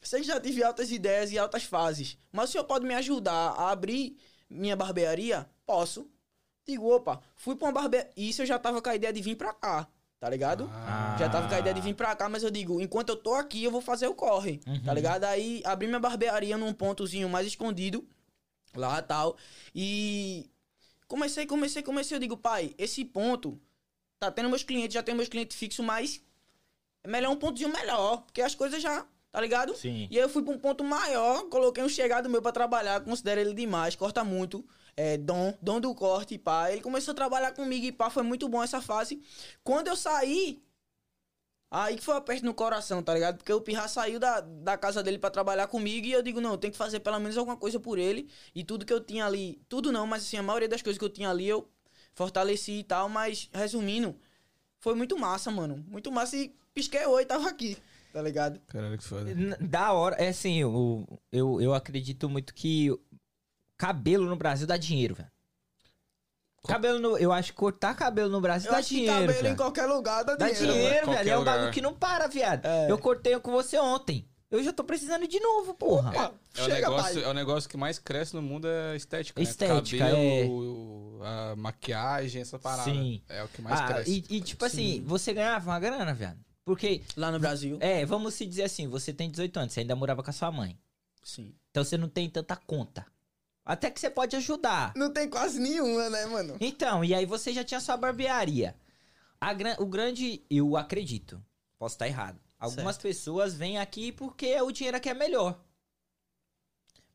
sei 0.00 0.20
que 0.20 0.26
já 0.26 0.40
tive 0.40 0.62
altas 0.62 0.90
ideias 0.92 1.32
e 1.32 1.38
altas 1.38 1.64
fases, 1.64 2.16
mas 2.30 2.48
o 2.48 2.52
senhor 2.52 2.64
pode 2.64 2.86
me 2.86 2.94
ajudar 2.94 3.32
a 3.56 3.70
abrir 3.70 4.16
minha 4.48 4.76
barbearia? 4.76 5.46
Posso. 5.66 6.08
Digo, 6.64 6.88
opa, 6.94 7.20
fui 7.34 7.56
pra 7.56 7.66
uma 7.66 7.72
barbearia. 7.72 8.10
Isso 8.16 8.42
eu 8.42 8.46
já 8.46 8.56
tava 8.58 8.80
com 8.80 8.88
a 8.88 8.94
ideia 8.94 9.12
de 9.12 9.20
vir 9.20 9.34
pra 9.34 9.52
cá, 9.52 9.88
tá 10.20 10.30
ligado? 10.30 10.70
Ah. 10.72 11.16
Já 11.18 11.28
tava 11.28 11.48
com 11.48 11.54
a 11.54 11.58
ideia 11.58 11.74
de 11.74 11.80
vir 11.80 11.94
pra 11.94 12.14
cá, 12.14 12.28
mas 12.28 12.44
eu 12.44 12.50
digo, 12.52 12.80
enquanto 12.80 13.08
eu 13.08 13.16
tô 13.16 13.34
aqui, 13.34 13.64
eu 13.64 13.70
vou 13.72 13.80
fazer 13.80 14.06
o 14.06 14.14
corre, 14.14 14.60
Uhum. 14.66 14.80
tá 14.84 14.94
ligado? 14.94 15.24
Aí 15.24 15.60
abri 15.64 15.88
minha 15.88 15.98
barbearia 15.98 16.56
num 16.56 16.72
pontozinho 16.72 17.28
mais 17.28 17.46
escondido, 17.48 18.06
lá 18.76 19.02
tal. 19.02 19.36
E 19.74 20.48
comecei, 21.12 21.44
comecei, 21.44 21.82
comecei. 21.82 22.16
Eu 22.16 22.20
digo, 22.20 22.38
pai, 22.38 22.74
esse 22.78 23.04
ponto 23.04 23.60
tá 24.18 24.30
tendo 24.30 24.48
meus 24.48 24.62
clientes, 24.62 24.94
já 24.94 25.02
tenho 25.02 25.16
meus 25.16 25.28
clientes 25.28 25.58
fixos, 25.58 25.84
mas 25.84 26.22
é 27.04 27.08
melhor 27.08 27.30
um 27.30 27.36
pontozinho 27.36 27.70
melhor, 27.70 28.22
porque 28.22 28.40
as 28.40 28.54
coisas 28.54 28.80
já, 28.80 29.06
tá 29.30 29.38
ligado? 29.38 29.76
Sim. 29.76 30.08
E 30.10 30.16
aí 30.16 30.24
eu 30.24 30.28
fui 30.30 30.42
pra 30.42 30.54
um 30.54 30.58
ponto 30.58 30.82
maior, 30.82 31.42
coloquei 31.50 31.84
um 31.84 31.88
chegado 31.88 32.30
meu 32.30 32.40
pra 32.40 32.50
trabalhar, 32.50 33.02
considero 33.02 33.42
ele 33.42 33.52
demais, 33.52 33.94
corta 33.94 34.24
muito. 34.24 34.64
É, 34.96 35.18
dom, 35.18 35.54
dom 35.60 35.80
do 35.80 35.94
corte, 35.94 36.38
pá. 36.38 36.70
Ele 36.70 36.80
começou 36.80 37.12
a 37.12 37.14
trabalhar 37.14 37.52
comigo 37.52 37.84
e 37.84 37.92
pá, 37.92 38.08
foi 38.08 38.22
muito 38.22 38.48
bom 38.48 38.62
essa 38.62 38.80
fase. 38.80 39.22
Quando 39.62 39.88
eu 39.88 39.96
saí, 39.96 40.62
aí 41.72 41.96
que 41.96 42.04
foi 42.04 42.14
a 42.14 42.20
peste 42.20 42.44
no 42.44 42.52
coração, 42.52 43.02
tá 43.02 43.14
ligado? 43.14 43.38
Porque 43.38 43.52
o 43.52 43.60
Pirra 43.60 43.88
saiu 43.88 44.20
da, 44.20 44.40
da 44.40 44.76
casa 44.76 45.02
dele 45.02 45.18
pra 45.18 45.30
trabalhar 45.30 45.66
comigo 45.66 46.06
e 46.06 46.12
eu 46.12 46.22
digo, 46.22 46.38
não, 46.38 46.52
eu 46.52 46.58
tenho 46.58 46.70
que 46.70 46.76
fazer 46.76 47.00
pelo 47.00 47.18
menos 47.18 47.38
alguma 47.38 47.56
coisa 47.56 47.80
por 47.80 47.98
ele. 47.98 48.28
E 48.54 48.62
tudo 48.62 48.84
que 48.84 48.92
eu 48.92 49.00
tinha 49.00 49.24
ali, 49.24 49.58
tudo 49.70 49.90
não, 49.90 50.06
mas 50.06 50.22
assim, 50.22 50.36
a 50.36 50.42
maioria 50.42 50.68
das 50.68 50.82
coisas 50.82 50.98
que 50.98 51.04
eu 51.04 51.08
tinha 51.08 51.30
ali, 51.30 51.48
eu 51.48 51.66
fortaleci 52.14 52.80
e 52.80 52.84
tal, 52.84 53.08
mas 53.08 53.48
resumindo, 53.54 54.14
foi 54.78 54.94
muito 54.94 55.18
massa, 55.18 55.50
mano. 55.50 55.82
Muito 55.88 56.12
massa 56.12 56.36
e 56.36 56.54
pisquei 56.74 57.06
oi 57.06 57.22
e 57.22 57.26
tava 57.26 57.48
aqui, 57.48 57.78
tá 58.12 58.20
ligado? 58.20 58.60
Caralho, 58.66 58.98
que 58.98 59.04
foda. 59.04 59.34
Da 59.58 59.94
hora, 59.94 60.16
é 60.16 60.28
assim, 60.28 60.60
eu, 60.60 61.06
eu, 61.32 61.58
eu 61.58 61.72
acredito 61.72 62.28
muito 62.28 62.52
que 62.52 62.90
cabelo 63.78 64.26
no 64.26 64.36
Brasil 64.36 64.66
dá 64.66 64.76
dinheiro, 64.76 65.14
velho. 65.14 65.31
Cabelo 66.66 66.98
no, 67.00 67.18
eu 67.18 67.32
acho 67.32 67.50
que 67.52 67.58
cortar 67.58 67.94
cabelo 67.94 68.30
no 68.30 68.40
Brasil 68.40 68.68
Eu 68.68 68.72
dá 68.72 68.78
acho 68.78 68.88
que 68.90 68.94
dinheiro, 68.96 69.32
cabelo 69.32 69.48
em 69.48 69.56
qualquer 69.56 69.86
lugar 69.86 70.24
dá 70.24 70.36
Dá 70.36 70.48
dinheiro. 70.48 70.72
dinheiro, 70.72 71.10
velho. 71.10 71.30
É 71.30 71.36
um 71.36 71.38
lugar. 71.40 71.54
bagulho 71.56 71.72
que 71.72 71.80
não 71.80 71.92
para, 71.94 72.26
viado. 72.28 72.64
É. 72.64 72.90
Eu 72.90 72.98
cortei 72.98 73.38
com 73.40 73.50
você 73.50 73.76
ontem. 73.78 74.28
Eu 74.50 74.62
já 74.62 74.72
tô 74.72 74.84
precisando 74.84 75.26
de 75.26 75.40
novo, 75.40 75.72
porra. 75.74 76.10
Opa, 76.10 76.34
É 76.54 76.60
o, 76.60 76.64
chega, 76.66 76.74
negócio, 76.74 77.14
pai. 77.14 77.24
é 77.24 77.28
o 77.28 77.32
negócio 77.34 77.68
que 77.70 77.76
mais 77.76 77.98
cresce 77.98 78.36
no 78.36 78.42
mundo 78.42 78.68
é 78.68 78.92
a 78.92 78.96
estética. 78.96 79.40
né? 79.40 79.44
Estética, 79.48 80.04
é. 80.04 80.10
Cabelo, 80.42 81.20
a 81.24 81.56
maquiagem, 81.56 82.42
essa 82.42 82.58
parada. 82.58 82.84
Sim. 82.84 83.22
É 83.28 83.42
o 83.42 83.48
que 83.48 83.62
mais 83.62 83.80
Ah, 83.80 83.86
cresce. 83.94 84.24
e, 84.28 84.36
e, 84.36 84.40
tipo 84.42 84.64
assim, 84.64 85.02
você 85.06 85.32
ganhava 85.32 85.70
uma 85.70 85.80
grana, 85.80 86.12
viado. 86.14 86.38
Porque, 86.64 87.02
Lá 87.16 87.32
no 87.32 87.40
Brasil. 87.40 87.76
é, 87.80 88.04
vamos 88.04 88.34
se 88.34 88.46
dizer 88.46 88.64
assim, 88.64 88.86
você 88.86 89.12
tem 89.12 89.28
18 89.30 89.56
anos, 89.58 89.72
você 89.72 89.80
ainda 89.80 89.96
morava 89.96 90.22
com 90.22 90.30
a 90.30 90.32
sua 90.34 90.52
mãe. 90.52 90.78
Sim. 91.24 91.54
Então 91.70 91.82
você 91.82 91.96
não 91.96 92.08
tem 92.08 92.28
tanta 92.28 92.54
conta. 92.54 93.06
Até 93.64 93.90
que 93.90 94.00
você 94.00 94.10
pode 94.10 94.34
ajudar. 94.36 94.92
Não 94.96 95.12
tem 95.12 95.28
quase 95.28 95.60
nenhuma, 95.60 96.10
né, 96.10 96.26
mano? 96.26 96.56
Então, 96.60 97.04
e 97.04 97.14
aí 97.14 97.24
você 97.24 97.52
já 97.52 97.62
tinha 97.62 97.80
sua 97.80 97.96
barbearia. 97.96 98.74
A 99.40 99.52
gran- 99.54 99.76
o 99.78 99.86
grande, 99.86 100.44
eu 100.50 100.76
acredito, 100.76 101.42
posso 101.78 101.94
estar 101.94 102.06
errado. 102.08 102.40
Algumas 102.58 102.96
pessoas 102.98 103.54
vêm 103.54 103.78
aqui 103.78 104.12
porque 104.12 104.60
o 104.60 104.70
dinheiro 104.72 104.96
aqui 104.96 105.08
é 105.08 105.14
melhor. 105.14 105.58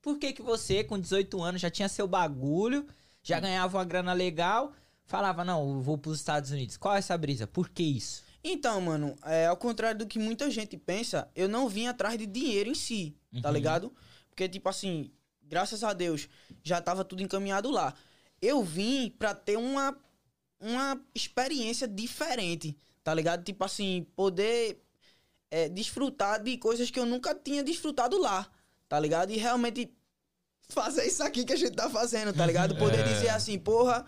Por 0.01 0.17
que 0.17 0.33
que 0.33 0.41
você, 0.41 0.83
com 0.83 0.99
18 0.99 1.41
anos, 1.41 1.61
já 1.61 1.69
tinha 1.69 1.89
seu 1.89 2.07
bagulho, 2.07 2.85
já 3.21 3.39
ganhava 3.39 3.77
uma 3.77 3.83
grana 3.85 4.13
legal, 4.13 4.73
falava, 5.05 5.43
não, 5.43 5.69
eu 5.75 5.81
vou 5.81 5.97
pros 5.97 6.17
Estados 6.17 6.51
Unidos. 6.51 6.77
Qual 6.77 6.95
é 6.95 6.99
essa 6.99 7.17
brisa? 7.17 7.45
Por 7.47 7.69
que 7.69 7.83
isso? 7.83 8.23
Então, 8.43 8.79
mano, 8.79 9.15
é, 9.25 9.47
ao 9.47 9.57
contrário 9.57 9.99
do 9.99 10.07
que 10.07 10.19
muita 10.19 10.49
gente 10.49 10.77
pensa, 10.77 11.29
eu 11.35 11.49
não 11.49 11.67
vim 11.67 11.87
atrás 11.87 12.17
de 12.17 12.25
dinheiro 12.25 12.69
em 12.69 12.75
si, 12.75 13.15
tá 13.41 13.49
Uhum. 13.49 13.53
ligado? 13.53 13.93
Porque, 14.29 14.47
tipo 14.47 14.69
assim, 14.69 15.11
graças 15.47 15.83
a 15.83 15.93
Deus, 15.93 16.27
já 16.63 16.81
tava 16.81 17.03
tudo 17.03 17.23
encaminhado 17.23 17.69
lá. 17.71 17.93
Eu 18.41 18.63
vim 18.63 19.09
pra 19.17 19.33
ter 19.33 19.57
uma, 19.57 19.97
uma 20.59 21.01
experiência 21.15 21.87
diferente, 21.87 22.77
tá 23.03 23.13
ligado? 23.13 23.43
Tipo 23.43 23.63
assim, 23.65 24.05
poder 24.15 24.81
é, 25.49 25.69
desfrutar 25.69 26.41
de 26.43 26.57
coisas 26.57 26.91
que 26.91 26.99
eu 26.99 27.05
nunca 27.05 27.33
tinha 27.33 27.63
desfrutado 27.63 28.17
lá, 28.19 28.47
tá 28.87 28.99
ligado? 28.99 29.31
E 29.31 29.37
realmente 29.37 29.91
fazer 30.69 31.05
isso 31.05 31.23
aqui 31.23 31.45
que 31.45 31.53
a 31.53 31.57
gente 31.57 31.71
tá 31.75 31.89
fazendo, 31.89 32.33
tá 32.33 32.45
ligado? 32.45 32.75
Poder 32.77 32.99
É. 32.99 33.03
dizer 33.03 33.29
assim, 33.29 33.57
porra, 33.57 34.05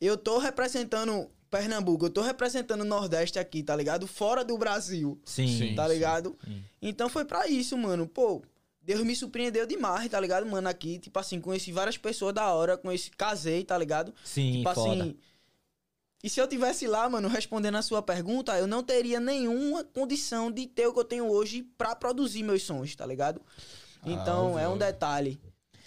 eu 0.00 0.16
tô 0.16 0.38
representando 0.38 1.30
Pernambuco, 1.50 2.06
eu 2.06 2.10
tô 2.10 2.22
representando 2.22 2.82
o 2.82 2.84
Nordeste 2.84 3.38
aqui, 3.38 3.62
tá 3.62 3.74
ligado? 3.76 4.06
Fora 4.06 4.44
do 4.44 4.56
Brasil, 4.56 5.20
Sim. 5.24 5.74
Tá 5.74 5.86
ligado? 5.88 6.36
sim. 6.44 6.62
Então 6.80 7.08
foi 7.08 7.24
pra 7.24 7.46
isso, 7.46 7.76
mano. 7.76 8.06
Pô, 8.06 8.42
Deus 8.82 9.02
me 9.04 9.14
surpreendeu 9.14 9.66
demais, 9.66 10.08
tá 10.10 10.18
ligado, 10.18 10.44
mano? 10.46 10.68
Aqui, 10.68 10.98
tipo 10.98 11.18
assim, 11.18 11.40
conheci 11.40 11.70
várias 11.70 11.96
pessoas 11.96 12.34
da 12.34 12.52
hora, 12.52 12.76
conheci, 12.76 13.10
casei, 13.12 13.62
tá 13.64 13.78
ligado? 13.78 14.12
Sim, 14.24 14.58
tipo 14.58 14.74
foda. 14.74 15.02
assim. 15.04 15.16
E 16.24 16.28
se 16.30 16.40
eu 16.40 16.46
tivesse 16.46 16.86
lá, 16.86 17.08
mano, 17.10 17.28
respondendo 17.28 17.76
a 17.76 17.82
sua 17.82 18.00
pergunta, 18.02 18.56
eu 18.56 18.66
não 18.66 18.82
teria 18.82 19.18
nenhuma 19.18 19.82
condição 19.84 20.50
de 20.52 20.66
ter 20.66 20.86
o 20.86 20.92
que 20.92 21.00
eu 21.00 21.04
tenho 21.04 21.28
hoje 21.28 21.62
pra 21.76 21.96
produzir 21.96 22.42
meus 22.44 22.62
sons, 22.62 22.94
tá 22.94 23.04
ligado? 23.06 23.40
Então, 24.04 24.46
óbvio, 24.50 24.58
é 24.60 24.68
um 24.68 24.78
detalhe. 24.78 25.40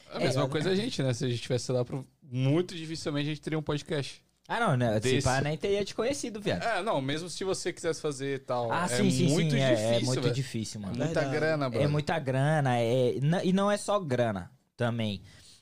A 0.10 0.19
mesma 0.19 0.47
coisa 0.49 0.69
a 0.71 0.75
gente, 0.75 1.01
né? 1.03 1.13
Se 1.13 1.25
a 1.25 1.29
gente 1.29 1.41
tivesse 1.41 1.71
lá, 1.71 1.84
pro- 1.86 2.05
muito 2.21 2.75
dificilmente 2.75 3.27
a 3.29 3.34
gente 3.34 3.41
teria 3.41 3.60
um 3.60 3.62
podcast. 3.62 4.21
Ah, 4.47 4.60
não, 4.60 4.77
né? 4.77 4.99
Desse. 4.99 5.15
Esse 5.17 5.25
pá 5.25 5.41
nem 5.41 5.58
teria 5.58 5.84
te 5.84 5.95
conhecido, 5.95 6.39
viado. 6.39 6.62
É, 6.63 6.81
não, 6.84 7.01
mesmo 7.01 7.27
se 7.29 7.43
você 7.43 7.73
quisesse 7.73 7.99
fazer 7.99 8.45
tal. 8.45 8.71
ah, 8.71 8.86
é 8.86 8.88
sim, 8.89 9.10
sim, 9.10 9.29
muito 9.29 9.51
sim. 9.51 9.58
difícil, 9.58 9.86
é, 9.86 9.95
é 9.95 9.99
muito 10.01 10.21
velho. 10.21 10.34
difícil, 10.36 10.79
É 10.79 10.81
mano. 10.86 10.95
muita 10.97 11.13
Verdade. 11.21 11.36
grana, 11.36 11.69
bro. 11.69 11.81
É 11.81 11.88
muita 11.88 12.19
grana, 12.19 12.77
é, 12.79 13.15
e 13.43 13.51
não 13.53 13.71
é 13.71 13.77
só 13.77 13.99
grana 13.99 14.51
também. 14.77 15.21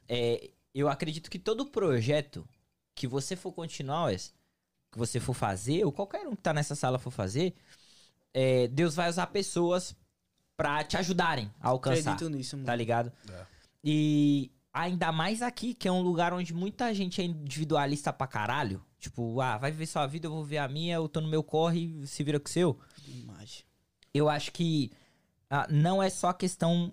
É, 0.10 0.50
eu 0.76 0.90
acredito 0.90 1.30
que 1.30 1.40
todo 1.40 1.66
projeto 1.66 2.46
que 2.94 3.08
você 3.08 3.36
for 3.36 3.54
continuar, 3.54 4.06
Wes, 4.06 4.34
que 4.92 4.98
você 4.98 5.20
for 5.20 5.34
fazer, 5.34 5.86
ou 5.86 5.92
qualquer 5.92 6.28
um 6.28 6.36
que 6.36 6.42
tá 6.42 6.54
nessa 6.54 6.76
sala 6.76 7.00
for 7.00 7.12
fazer, 7.12 7.54
é, 8.34 8.68
Deus 8.68 8.96
vai 8.96 9.10
usar 9.10 9.28
pessoas 9.28 9.96
pra 10.58 10.84
te 10.84 10.98
ajudarem 10.98 11.50
a 11.62 11.70
alcançar. 11.70 12.12
Acredito 12.14 12.30
nisso, 12.36 12.58
mano. 12.58 12.66
Tá 12.66 12.76
ligado? 12.76 13.12
É. 13.32 13.46
E 13.84 14.52
ainda 14.74 15.12
mais 15.12 15.42
aqui, 15.42 15.74
que 15.74 15.88
é 15.88 15.92
um 15.92 16.02
lugar 16.02 16.34
onde 16.34 16.54
muita 16.54 16.94
gente 16.94 17.22
é 17.22 17.24
individualista 17.26 18.12
pra 18.12 18.26
caralho. 18.28 18.84
Tipo, 19.00 19.40
ah, 19.42 19.58
vai 19.58 19.70
viver 19.72 19.86
sua 19.86 20.08
vida, 20.08 20.28
eu 20.28 20.32
vou 20.32 20.44
ver 20.44 20.58
a 20.58 20.68
minha, 20.68 20.96
eu 20.96 21.08
tô 21.08 21.22
no 21.22 21.28
meu 21.28 21.44
corre, 21.44 22.06
se 22.08 22.24
vira 22.24 22.40
com 22.40 22.48
o 22.48 22.52
seu 22.52 22.80
Demais. 22.98 23.64
eu 24.14 24.30
acho 24.30 24.52
que 24.52 24.92
ah, 25.50 25.68
não 25.70 26.02
é 26.02 26.10
só 26.10 26.34
questão 26.34 26.92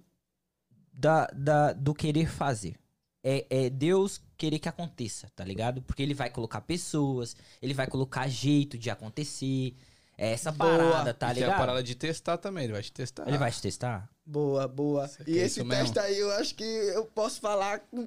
da, 0.93 1.27
da- 1.33 1.73
do 1.73 1.95
querer 1.95 2.29
fazer. 2.29 2.77
É, 3.23 3.47
é 3.51 3.71
Deus 3.71 4.21
querer 4.37 4.59
que 4.59 4.69
aconteça, 4.69 5.31
tá 5.37 5.45
ligado? 5.45 5.83
Porque 5.83 6.03
ele 6.03 6.15
vai 6.15 6.31
colocar 6.31 6.63
pessoas, 6.63 7.37
ele 7.61 7.75
vai 7.75 7.87
colocar 7.87 8.27
jeito 8.29 8.79
de 8.79 8.91
acontecer. 8.91 9.75
É 10.17 10.33
essa 10.33 10.51
Boa. 10.53 10.71
parada, 10.77 11.15
tá 11.15 11.31
E 11.31 11.35
tem 11.35 11.43
a 11.45 11.47
ligado? 11.47 11.59
parada 11.61 11.83
de 11.83 11.95
testar 11.95 12.37
também, 12.39 12.65
ele 12.65 12.73
vai 12.75 12.83
te 12.83 12.93
testar. 12.93 13.27
Ele 13.29 13.39
vai 13.39 13.51
te 13.51 13.61
testar? 13.63 14.09
Boa, 14.25 14.69
boa. 14.69 15.09
Você 15.09 15.23
E 15.23 15.25
quer 15.25 15.33
esse 15.39 15.61
isso 15.61 15.65
mesmo? 15.65 15.85
teste 15.85 15.99
aí, 15.99 16.19
eu 16.19 16.31
acho 16.33 16.55
que 16.55 16.65
eu 16.65 17.05
posso 17.07 17.41
falar 17.41 17.81
com 17.81 18.07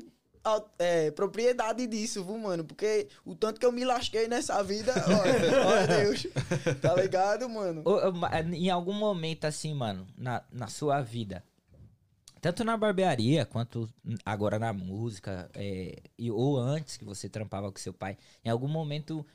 é, 0.78 1.12
propriedade 1.12 1.88
disso, 1.88 2.24
viu, 2.24 2.38
mano? 2.38 2.64
Porque 2.64 3.08
o 3.26 3.36
tanto 3.36 3.60
que 3.60 3.66
eu 3.66 3.72
me 3.72 3.84
lasquei 3.86 4.28
nessa 4.28 4.62
vida, 4.64 4.94
olha, 5.08 5.66
olha 5.68 5.88
Deus. 5.88 6.28
Tá 6.82 6.96
ligado, 6.96 7.50
mano? 7.50 7.84
Ma- 8.14 8.40
em 8.42 8.70
algum 8.70 8.94
momento, 8.94 9.46
assim, 9.46 9.74
mano, 9.74 10.08
na, 10.18 10.44
na 10.52 10.68
sua 10.68 11.02
vida, 11.02 11.44
tanto 12.42 12.64
na 12.64 12.76
barbearia 12.76 13.46
quanto 13.46 13.90
agora 14.26 14.60
na 14.60 14.74
música, 14.74 15.50
é, 15.54 16.02
e, 16.18 16.30
ou 16.30 16.58
antes 16.58 16.98
que 16.98 17.06
você 17.06 17.30
trampava 17.30 17.72
com 17.72 17.80
seu 17.80 17.94
pai, 17.94 18.18
em 18.44 18.50
algum 18.50 18.68
momento 18.68 19.26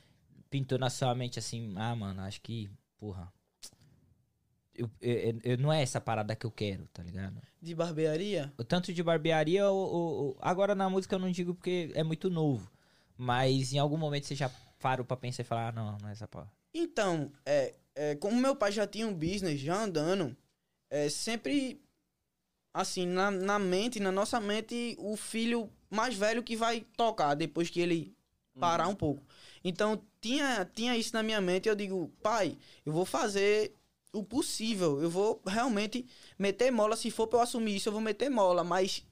pintou 0.50 0.78
na 0.78 0.90
sua 0.90 1.14
mente 1.14 1.38
assim, 1.38 1.72
ah, 1.76 1.94
mano, 1.96 2.20
acho 2.22 2.40
que, 2.42 2.70
porra, 2.98 3.32
eu, 4.78 4.90
eu- 5.00 5.40
eu- 5.44 5.58
não 5.58 5.72
é 5.72 5.82
essa 5.82 6.00
parada 6.00 6.34
que 6.36 6.46
eu 6.46 6.50
quero, 6.50 6.86
tá 6.92 7.02
ligado? 7.02 7.40
De 7.60 7.74
barbearia? 7.74 8.52
O 8.56 8.64
tanto 8.64 8.92
de 8.92 9.02
barbearia, 9.02 9.68
ou- 9.68 10.36
agora 10.40 10.74
na 10.74 10.88
música 10.88 11.14
eu 11.16 11.18
não 11.18 11.30
digo 11.30 11.54
porque 11.54 11.90
é 11.94 12.02
muito 12.04 12.30
novo, 12.30 12.70
mas 13.16 13.72
em 13.72 13.78
algum 13.78 13.96
momento 13.96 14.26
você 14.26 14.34
já 14.34 14.50
parou 14.80 15.04
pra 15.04 15.16
pensar 15.16 15.42
e 15.42 15.44
falar, 15.44 15.68
ah, 15.68 15.72
não, 15.72 15.98
não 16.00 16.08
é 16.08 16.12
essa 16.12 16.28
porra. 16.28 16.50
Então, 16.72 17.32
é, 17.44 17.74
é, 17.94 18.14
como 18.16 18.40
meu 18.40 18.54
pai 18.54 18.70
já 18.72 18.86
tinha 18.86 19.06
um 19.06 19.12
business 19.14 19.58
já 19.60 19.76
andando, 19.82 20.36
é 20.90 21.08
sempre 21.08 21.80
assim, 22.72 23.06
na, 23.06 23.30
na 23.30 23.58
mente, 23.58 23.98
na 23.98 24.12
nossa 24.12 24.38
mente, 24.40 24.94
o 24.98 25.16
filho 25.16 25.68
mais 25.90 26.14
velho 26.14 26.42
que 26.42 26.56
vai 26.56 26.82
tocar 26.96 27.34
depois 27.34 27.68
que 27.70 27.80
ele 27.80 28.14
parar 28.60 28.88
um 28.88 28.94
pouco. 28.94 29.22
Então, 29.64 30.00
tinha, 30.20 30.64
tinha 30.74 30.96
isso 30.96 31.12
na 31.14 31.22
minha 31.22 31.40
mente 31.40 31.68
eu 31.68 31.74
digo, 31.74 32.08
pai, 32.22 32.56
eu 32.84 32.92
vou 32.92 33.04
fazer 33.04 33.72
o 34.12 34.22
possível, 34.22 35.00
eu 35.02 35.10
vou 35.10 35.42
realmente 35.46 36.06
meter 36.38 36.70
mola, 36.70 36.96
se 36.96 37.10
for 37.10 37.26
pra 37.26 37.38
eu 37.38 37.42
assumir 37.42 37.76
isso, 37.76 37.88
eu 37.88 37.92
vou 37.92 38.00
meter 38.00 38.28
mola, 38.30 38.64
mas 38.64 39.04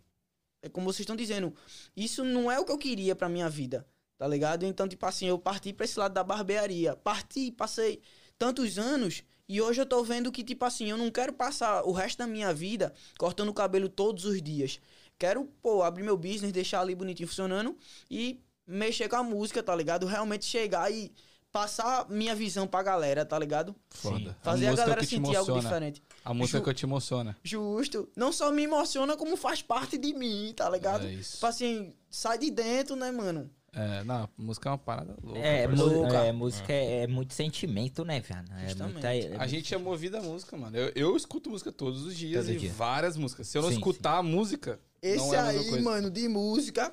é 0.62 0.68
como 0.68 0.86
vocês 0.86 1.01
estão 1.01 1.16
dizendo, 1.16 1.55
isso 1.97 2.24
não 2.24 2.51
é 2.51 2.59
o 2.59 2.64
que 2.64 2.72
eu 2.72 2.78
queria 2.78 3.14
pra 3.14 3.28
minha 3.28 3.49
vida, 3.49 3.86
tá 4.18 4.26
ligado? 4.26 4.64
Então, 4.64 4.88
tipo 4.88 5.05
assim, 5.07 5.26
eu 5.26 5.38
parti 5.38 5.72
pra 5.72 5.84
esse 5.84 5.99
lado 5.99 6.12
da 6.12 6.24
barbearia, 6.24 6.97
parti, 6.97 7.53
passei 7.53 8.01
tantos 8.38 8.78
anos 8.78 9.22
e 9.49 9.61
hoje 9.61 9.80
eu 9.80 9.86
tô 9.86 10.03
vendo 10.03 10.32
que, 10.32 10.42
tipo 10.42 10.64
assim, 10.64 10.90
eu 10.90 10.97
não 10.97 11.11
quero 11.11 11.32
passar 11.32 11.84
o 11.84 11.92
resto 11.92 12.18
da 12.18 12.26
minha 12.26 12.53
vida 12.53 12.92
cortando 13.18 13.49
o 13.49 13.55
cabelo 13.55 13.88
todos 13.88 14.24
os 14.24 14.42
dias. 14.42 14.80
Quero, 15.18 15.44
pô, 15.62 15.82
abrir 15.82 16.03
meu 16.03 16.16
business, 16.16 16.53
deixar 16.53 16.80
ali 16.80 16.94
bonitinho 16.94 17.28
funcionando 17.28 17.76
e 18.11 18.40
mexer 18.66 19.09
com 19.09 19.16
a 19.16 19.22
música, 19.22 19.62
tá 19.62 19.74
ligado? 19.74 20.05
Realmente 20.05 20.44
chegar 20.44 20.92
e 20.92 21.12
passar 21.57 22.07
minha 22.11 22.34
visão 22.34 22.66
pra 22.66 22.82
galera, 22.82 23.24
tá 23.24 23.38
ligado? 23.38 23.74
Foda. 23.88 24.36
Fazer 24.42 24.66
a, 24.66 24.70
música 24.70 24.86
galera 24.88 25.07
sentir 25.07 25.36
algo 25.36 25.59
diferente. 25.59 26.02
A 26.22 26.34
música 26.34 26.59
Ju- 26.59 26.64
que 26.64 26.74
te 26.74 26.84
emociona. 26.84 27.34
Justo. 27.42 28.09
Não 28.14 28.30
só 28.30 28.52
me 28.52 28.64
emociona, 28.64 29.16
como 29.16 29.36
faz 29.38 29.62
parte 29.62 29.96
de 29.96 30.12
mim, 30.12 30.52
tá 30.54 30.68
ligado? 30.68 31.07
É 31.07 31.12
isso. 31.12 31.34
Tipo 31.34 31.46
assim, 31.46 31.94
sai 32.11 32.36
de 32.38 32.50
dentro, 32.50 32.94
né, 32.94 33.11
mano? 33.11 33.50
É, 33.72 34.04
não, 34.04 34.24
a 34.24 34.28
música 34.36 34.68
é 34.68 34.72
uma 34.72 34.78
parada 34.78 35.14
louca. 35.22 35.38
É, 35.38 35.66
louca. 35.66 36.16
é, 36.18 36.32
música 36.32 36.72
é, 36.72 37.02
é 37.02 37.07
muito 37.07 37.32
sentimento, 37.32 38.04
né, 38.04 38.20
velho? 38.20 38.44
É 38.59 38.68
Justamente. 38.68 38.92
muita, 38.94 39.14
é 39.14 39.36
A 39.38 39.46
gente 39.46 39.74
é 39.74 39.78
movido 39.78 40.16
a 40.18 40.20
música, 40.20 40.57
mano. 40.57 40.76
Eu, 40.76 40.92
eu 40.94 41.16
escuto 41.16 41.48
música 41.50 41.72
todos 41.72 42.04
os 42.04 42.14
dias 42.16 42.46
Todo 42.46 42.54
e 42.54 42.59
dia. 42.59 42.72
várias 42.72 43.16
músicas. 43.16 43.48
Se 43.48 43.57
eu 43.57 43.62
não 43.62 43.68
Sim, 43.70 43.76
escutar 43.76 44.18
a 44.18 44.22
música, 44.22 44.78
Esse 45.02 45.16
não 45.18 45.34
é 45.34 45.38
a 45.38 45.42
mesma 45.44 45.61
aí, 45.61 45.68
coisa. 45.70 45.84
mano, 45.84 46.11
de 46.11 46.28
música. 46.28 46.92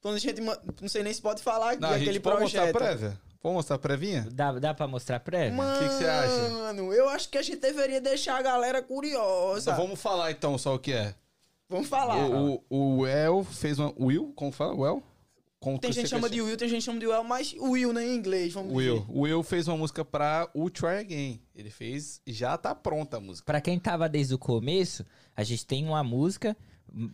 Quando 0.00 0.14
a 0.16 0.18
gente. 0.18 0.40
Não 0.40 0.88
sei 0.88 1.02
nem 1.02 1.12
se 1.12 1.20
pode 1.20 1.42
falar 1.42 1.76
Não, 1.78 1.88
a 1.88 1.94
aquele 1.96 2.20
pode 2.20 2.40
mostrar 2.42 2.68
a 2.68 2.72
projeto. 2.72 2.98
prévia? 2.98 3.20
Pode 3.46 3.54
mostrar 3.54 3.76
a 3.76 3.78
prévinha? 3.78 4.26
Dá, 4.32 4.50
dá 4.58 4.74
pra 4.74 4.88
mostrar 4.88 5.20
prévia? 5.20 5.56
Mano, 5.56 5.78
que 5.78 5.88
que 5.88 5.94
você 5.94 6.04
acha? 6.04 6.48
Mano, 6.48 6.92
eu 6.92 7.08
acho 7.08 7.28
que 7.28 7.38
a 7.38 7.42
gente 7.42 7.60
deveria 7.60 8.00
deixar 8.00 8.36
a 8.36 8.42
galera 8.42 8.82
curiosa. 8.82 9.70
Então, 9.70 9.84
vamos 9.84 10.02
falar 10.02 10.32
então 10.32 10.58
só 10.58 10.74
o 10.74 10.80
que 10.80 10.92
é. 10.92 11.14
Vamos 11.68 11.86
falar. 11.86 12.16
O, 12.28 12.60
o, 12.68 12.98
o 12.98 13.06
El 13.06 13.44
fez 13.44 13.78
uma. 13.78 13.94
Will? 14.00 14.32
Como 14.34 14.50
fala? 14.50 14.74
O 14.74 14.84
El? 14.84 15.00
Como 15.60 15.78
Tem 15.78 15.92
gente 15.92 16.02
que 16.02 16.10
chama 16.10 16.28
de 16.28 16.42
Will, 16.42 16.56
tem 16.56 16.68
gente 16.68 16.80
que 16.80 16.86
chama 16.86 16.98
de 16.98 17.06
Will, 17.06 17.22
mas 17.22 17.54
Will, 17.56 17.92
né, 17.92 18.04
em 18.04 18.16
inglês, 18.16 18.52
vamos 18.52 18.74
Will. 18.74 18.98
dizer. 18.98 19.12
O 19.12 19.20
Will 19.20 19.42
fez 19.44 19.68
uma 19.68 19.76
música 19.76 20.04
pra 20.04 20.50
o 20.52 20.68
Try 20.68 20.98
Again. 20.98 21.40
Ele 21.54 21.70
fez. 21.70 22.20
Já 22.26 22.58
tá 22.58 22.74
pronta 22.74 23.18
a 23.18 23.20
música. 23.20 23.46
Pra 23.46 23.60
quem 23.60 23.78
tava 23.78 24.08
desde 24.08 24.34
o 24.34 24.38
começo, 24.38 25.06
a 25.36 25.44
gente 25.44 25.64
tem 25.64 25.86
uma 25.86 26.02
música 26.02 26.56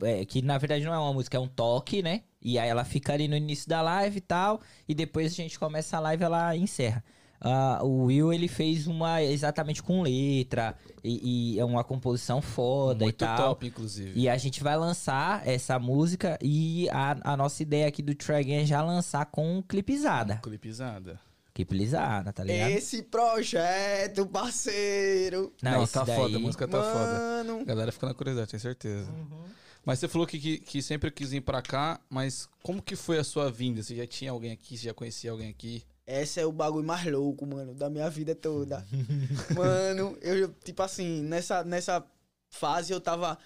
é, 0.02 0.24
que 0.24 0.42
na 0.42 0.58
verdade 0.58 0.84
não 0.84 0.94
é 0.94 0.98
uma 0.98 1.12
música, 1.12 1.36
é 1.36 1.40
um 1.40 1.48
toque, 1.48 2.02
né? 2.02 2.22
E 2.40 2.58
aí 2.58 2.68
ela 2.68 2.84
fica 2.84 3.12
ali 3.12 3.28
no 3.28 3.36
início 3.36 3.68
da 3.68 3.80
live 3.82 4.18
e 4.18 4.20
tal, 4.20 4.60
e 4.88 4.94
depois 4.94 5.32
a 5.32 5.34
gente 5.34 5.58
começa 5.58 5.96
a 5.96 6.00
live 6.00 6.22
e 6.22 6.26
ela 6.26 6.56
encerra. 6.56 7.04
Ah, 7.44 7.80
o 7.82 8.04
Will 8.04 8.32
ele 8.32 8.46
fez 8.46 8.86
uma 8.86 9.20
exatamente 9.20 9.82
com 9.82 10.00
letra 10.02 10.76
e, 11.02 11.54
e 11.54 11.58
é 11.58 11.64
uma 11.64 11.82
composição 11.82 12.40
foda 12.40 13.04
Muito 13.04 13.16
e 13.24 13.26
tal. 13.26 13.36
top, 13.48 13.66
inclusive. 13.66 14.12
E 14.14 14.28
a 14.28 14.36
gente 14.36 14.62
vai 14.62 14.76
lançar 14.76 15.44
essa 15.46 15.76
música 15.76 16.38
e 16.40 16.88
a, 16.90 17.32
a 17.32 17.36
nossa 17.36 17.60
ideia 17.60 17.88
aqui 17.88 18.00
do 18.00 18.14
Try 18.14 18.36
Again 18.36 18.62
é 18.62 18.64
já 18.64 18.80
lançar 18.80 19.26
com 19.26 19.60
clipizada. 19.60 20.36
Clipizada. 20.36 21.18
Clipizada, 21.52 22.32
tá 22.32 22.44
ligado? 22.44 22.70
Esse 22.70 23.02
projeto, 23.02 24.24
parceiro. 24.26 25.52
Não, 25.60 25.82
esse 25.82 25.92
tá 25.92 26.04
daí- 26.04 26.16
foda, 26.16 26.36
a 26.36 26.40
música 26.40 26.68
tá 26.68 26.80
foda. 26.80 27.18
Mano. 27.44 27.60
A 27.60 27.64
galera 27.64 27.90
fica 27.92 28.06
na 28.06 28.14
curiosidade, 28.14 28.50
tenho 28.52 28.60
certeza. 28.60 29.10
Uhum. 29.10 29.42
Mas 29.84 29.98
você 29.98 30.08
falou 30.08 30.26
que, 30.26 30.38
que, 30.38 30.58
que 30.58 30.82
sempre 30.82 31.10
quis 31.10 31.30
vir 31.30 31.40
pra 31.40 31.60
cá, 31.60 32.00
mas 32.08 32.48
como 32.62 32.80
que 32.80 32.94
foi 32.94 33.18
a 33.18 33.24
sua 33.24 33.50
vinda? 33.50 33.82
Você 33.82 33.96
já 33.96 34.06
tinha 34.06 34.30
alguém 34.30 34.52
aqui? 34.52 34.76
Você 34.76 34.84
já 34.84 34.94
conhecia 34.94 35.30
alguém 35.30 35.48
aqui? 35.50 35.84
Esse 36.06 36.40
é 36.40 36.46
o 36.46 36.52
bagulho 36.52 36.84
mais 36.84 37.04
louco, 37.06 37.46
mano, 37.46 37.74
da 37.74 37.90
minha 37.90 38.08
vida 38.08 38.34
toda. 38.34 38.86
mano, 39.56 40.16
eu, 40.20 40.52
tipo 40.64 40.82
assim, 40.82 41.22
nessa, 41.22 41.64
nessa 41.64 42.04
fase 42.48 42.92
eu 42.92 43.00
tava, 43.00 43.38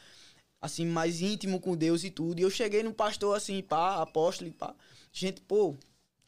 assim, 0.61 0.85
mais 0.85 1.23
íntimo 1.23 1.61
com 1.61 1.77
Deus 1.77 2.05
e 2.05 2.11
tudo. 2.11 2.39
E 2.41 2.43
eu 2.43 2.51
cheguei 2.51 2.83
num 2.83 2.93
pastor, 2.93 3.37
assim, 3.37 3.63
pá, 3.63 4.03
apóstolo, 4.03 4.51
e 4.51 4.53
pá. 4.53 4.75
Gente, 5.13 5.41
pô, 5.41 5.75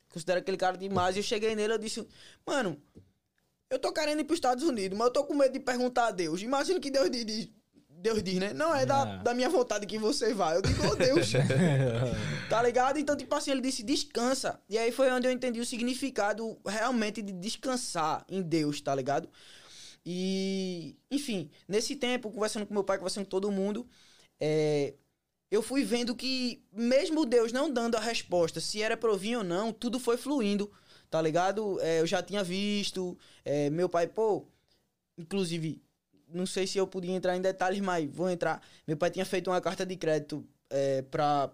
considero 0.09 0.41
aquele 0.41 0.57
cara 0.57 0.79
demais. 0.79 1.17
E 1.17 1.19
eu 1.19 1.23
cheguei 1.23 1.55
nele, 1.55 1.75
eu 1.75 1.79
disse, 1.79 2.07
mano, 2.47 2.81
eu 3.71 3.79
tô 3.79 3.93
querendo 3.93 4.21
ir 4.21 4.25
pros 4.25 4.39
Estados 4.39 4.65
Unidos, 4.65 4.97
mas 4.97 5.09
eu 5.09 5.13
tô 5.13 5.25
com 5.25 5.35
medo 5.35 5.53
de 5.53 5.61
perguntar 5.61 6.09
a 6.09 6.11
Deus. 6.11 6.41
Imagina 6.41 6.81
que 6.81 6.91
Deus 6.91 7.11
diz, 7.11 7.49
Deus 8.01 8.23
diz, 8.23 8.37
né? 8.39 8.53
Não 8.53 8.75
é 8.75 8.87
da, 8.87 9.05
Não. 9.05 9.23
da 9.25 9.35
minha 9.35 9.49
vontade 9.49 9.85
que 9.87 9.99
você 9.99 10.33
vai. 10.33 10.57
Eu 10.57 10.63
digo, 10.63 10.87
ô 10.87 10.95
Deus. 10.95 11.33
Tá 12.49 12.63
ligado? 12.63 12.99
Então, 12.99 13.15
tipo 13.15 13.35
assim, 13.35 13.51
ele 13.51 13.61
disse 13.61 13.83
descansa. 13.83 14.59
E 14.69 14.79
aí 14.79 14.91
foi 14.91 15.11
onde 15.11 15.27
eu 15.29 15.33
entendi 15.33 15.61
o 15.61 15.67
significado 15.67 16.59
realmente 16.67 17.21
de 17.21 17.33
descansar 17.33 18.25
em 18.29 18.41
Deus, 18.41 18.81
tá 18.81 18.95
ligado? 18.95 19.29
E, 20.07 20.97
enfim, 21.11 21.51
nesse 21.69 21.95
tempo, 21.95 22.31
conversando 22.31 22.65
com 22.67 22.73
meu 22.73 22.85
pai, 22.85 22.97
conversando 22.97 23.25
com 23.25 23.31
todo 23.31 23.51
mundo, 23.51 23.87
é, 24.41 24.95
eu 25.51 25.61
fui 25.61 25.85
vendo 25.85 26.15
que, 26.15 26.63
mesmo 26.73 27.27
Deus 27.27 27.53
não 27.53 27.71
dando 27.71 27.97
a 27.97 28.01
resposta, 28.01 28.61
se 28.61 28.81
era 28.81 28.97
pra 28.97 29.11
eu 29.11 29.19
vir 29.19 29.37
ou 29.37 29.45
não, 29.45 29.71
tudo 29.73 29.99
foi 30.01 30.17
fluindo, 30.17 30.71
tá 31.11 31.21
ligado? 31.21 31.79
É, 31.83 32.01
eu 32.01 32.07
já 32.07 32.23
tinha 32.23 32.43
visto, 32.43 33.19
é, 33.45 33.69
meu 33.69 33.89
pai, 33.89 34.07
pô, 34.07 34.47
inclusive, 35.19 35.83
não 36.33 36.47
sei 36.47 36.67
se 36.67 36.79
eu 36.79 36.87
podia 36.87 37.13
entrar 37.13 37.37
em 37.37 37.41
detalhes, 37.41 37.81
mas 37.81 38.09
vou 38.11 38.29
entrar. 38.31 38.63
Meu 38.87 38.97
pai 38.97 39.11
tinha 39.11 39.25
feito 39.25 39.51
uma 39.51 39.61
carta 39.61 39.85
de 39.87 39.97
crédito 39.97 40.47
é, 40.71 41.03
pra. 41.03 41.51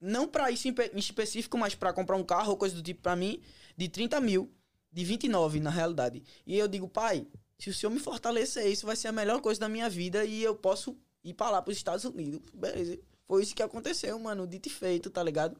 Não 0.00 0.28
pra 0.28 0.50
isso 0.50 0.68
em 0.68 0.72
pe- 0.72 0.90
em 0.94 0.98
específico, 0.98 1.56
mas 1.56 1.74
pra 1.74 1.92
comprar 1.92 2.16
um 2.16 2.24
carro 2.24 2.50
ou 2.50 2.56
coisa 2.56 2.74
do 2.74 2.82
tipo 2.82 3.00
pra 3.00 3.16
mim, 3.16 3.40
de 3.76 3.88
30 3.88 4.20
mil, 4.20 4.50
de 4.92 5.04
29 5.04 5.60
na 5.60 5.70
realidade. 5.70 6.22
E 6.46 6.58
eu 6.58 6.68
digo, 6.68 6.86
pai, 6.88 7.26
se 7.58 7.70
o 7.70 7.74
senhor 7.74 7.90
me 7.90 7.98
fortalecer, 8.00 8.66
isso 8.66 8.84
vai 8.86 8.96
ser 8.96 9.08
a 9.08 9.12
melhor 9.12 9.40
coisa 9.40 9.60
da 9.60 9.68
minha 9.68 9.88
vida 9.88 10.24
e 10.24 10.42
eu 10.42 10.54
posso 10.54 10.94
ir 11.22 11.32
pra 11.32 11.48
lá 11.50 11.62
pros 11.62 11.76
Estados 11.78 12.04
Unidos. 12.04 12.40
Beleza. 12.52 12.98
Foi 13.26 13.42
isso 13.42 13.54
que 13.54 13.62
aconteceu, 13.62 14.18
mano, 14.18 14.46
dito 14.46 14.66
e 14.66 14.70
feito, 14.70 15.08
tá 15.08 15.22
ligado? 15.22 15.56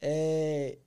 É. 0.00 0.78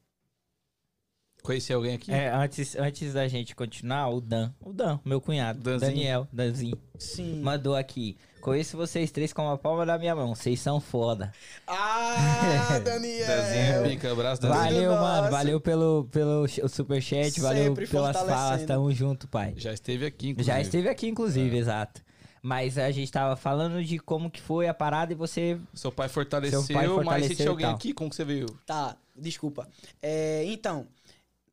Conheci 1.49 1.73
alguém 1.73 1.95
aqui? 1.95 2.11
É, 2.11 2.29
antes, 2.29 2.75
antes 2.75 3.11
da 3.11 3.27
gente 3.27 3.55
continuar, 3.55 4.07
o 4.09 4.21
Dan, 4.21 4.51
o 4.61 4.71
Dan, 4.71 4.99
meu 5.03 5.19
cunhado, 5.19 5.59
Danzinho. 5.59 5.91
Daniel, 5.91 6.27
Danzinho, 6.31 6.77
Sim. 6.99 7.41
mandou 7.41 7.75
aqui. 7.75 8.15
Conheço 8.39 8.77
vocês 8.77 9.09
três 9.09 9.33
com 9.33 9.49
a 9.49 9.57
palma 9.57 9.83
da 9.83 9.97
minha 9.97 10.15
mão, 10.15 10.35
vocês 10.35 10.59
são 10.59 10.79
foda. 10.79 11.33
Ah, 11.65 12.77
Daniel! 12.85 13.25
Dazinho, 13.25 13.89
pica, 13.89 14.11
abraço, 14.11 14.43
Dazinho. 14.43 14.63
Valeu, 14.63 14.91
nosso. 14.91 15.01
mano, 15.01 15.31
valeu 15.31 15.59
pelo, 15.59 16.07
pelo 16.11 16.47
superchat, 16.69 17.41
valeu 17.41 17.73
pelas 17.73 18.15
falas, 18.15 18.63
tamo 18.65 18.91
junto, 18.93 19.27
pai. 19.27 19.55
Já 19.57 19.73
esteve 19.73 20.05
aqui, 20.05 20.29
inclusive. 20.29 20.55
Já 20.55 20.61
esteve 20.61 20.87
aqui, 20.87 21.07
inclusive, 21.07 21.57
exato. 21.57 21.99
Mas 22.43 22.77
a 22.77 22.91
gente 22.91 23.11
tava 23.11 23.35
falando 23.35 23.83
de 23.83 23.97
como 23.97 24.29
que 24.29 24.39
foi 24.39 24.67
a 24.67 24.73
parada 24.73 25.13
e 25.13 25.15
você... 25.15 25.57
Seu 25.73 25.91
pai 25.91 26.07
fortaleceu, 26.09 26.61
Seu 26.61 26.75
pai 26.75 26.87
mas 26.87 26.95
se 26.95 27.03
fortaleceu 27.03 27.35
tinha 27.35 27.49
alguém 27.49 27.65
aqui, 27.65 27.91
como 27.91 28.07
que 28.07 28.15
você 28.15 28.23
veio? 28.23 28.45
Tá, 28.67 28.95
desculpa. 29.17 29.67
É, 29.99 30.43
então, 30.45 30.87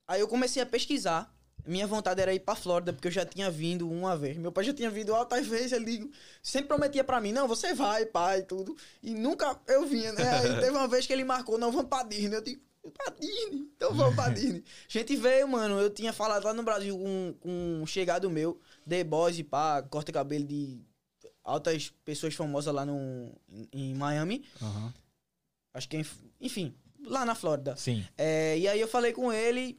aí 0.07 0.21
eu 0.21 0.29
comecei 0.29 0.63
a 0.63 0.67
pesquisar. 0.67 1.33
Minha 1.67 1.87
vontade 1.87 2.21
era 2.21 2.33
ir 2.33 2.41
pra 2.41 2.55
Flórida, 2.55 2.93
porque 2.93 3.09
eu 3.09 3.13
já 3.13 3.27
tinha 3.27 3.51
vindo 3.51 3.91
uma 3.91 4.17
vez. 4.17 4.37
Meu 4.37 4.53
pai 4.53 4.63
já 4.63 4.73
tinha 4.73 4.89
vindo 4.89 5.13
altas 5.13 5.47
vezes, 5.47 5.73
ele 5.73 6.13
sempre 6.41 6.69
prometia 6.69 7.03
pra 7.03 7.21
mim, 7.21 7.33
não, 7.33 7.49
você 7.49 7.75
vai, 7.75 8.07
pai, 8.07 8.43
tudo. 8.43 8.77
E 9.03 9.13
nunca 9.15 9.59
eu 9.67 9.85
vinha, 9.85 10.13
né? 10.13 10.29
Aí 10.39 10.55
teve 10.61 10.71
uma 10.71 10.87
vez 10.87 11.07
que 11.07 11.13
ele 11.13 11.25
marcou, 11.25 11.59
não, 11.59 11.73
vamos 11.73 11.89
pra 11.89 12.05
Disney. 12.05 12.37
Eu 12.37 12.41
digo, 12.41 12.63
pra 12.91 13.13
Disney? 13.19 13.69
Então 13.77 13.93
vamos 13.95 14.15
pra 14.15 14.29
Disney. 14.31 14.65
Gente 14.89 15.17
veio, 15.17 15.49
mano, 15.49 15.81
eu 15.81 15.91
tinha 15.91 16.13
falado 16.13 16.45
lá 16.45 16.55
no 16.55 16.63
Brasil 16.63 16.97
com, 16.97 17.35
com 17.41 17.81
um 17.83 17.87
chegado 17.87 18.31
meu, 18.31 18.61
The 18.89 19.05
Boys 19.05 19.39
e 19.39 19.45
pá, 19.45 19.83
corta 19.83 20.13
cabelo 20.13 20.45
de 20.45 20.81
altas 21.43 21.93
pessoas 22.05 22.35
famosas 22.35 22.75
lá 22.75 22.85
no, 22.85 23.33
em, 23.49 23.69
em 23.73 23.95
Miami. 23.95 24.45
Acho 25.73 25.89
que, 25.89 26.05
enfim, 26.41 26.75
lá 27.05 27.25
na 27.25 27.35
Flórida. 27.35 27.77
Sim. 27.77 28.07
É, 28.17 28.59
e 28.59 28.69
aí 28.69 28.81
eu 28.81 28.89
falei 28.89 29.13
com 29.13 29.33
ele, 29.33 29.79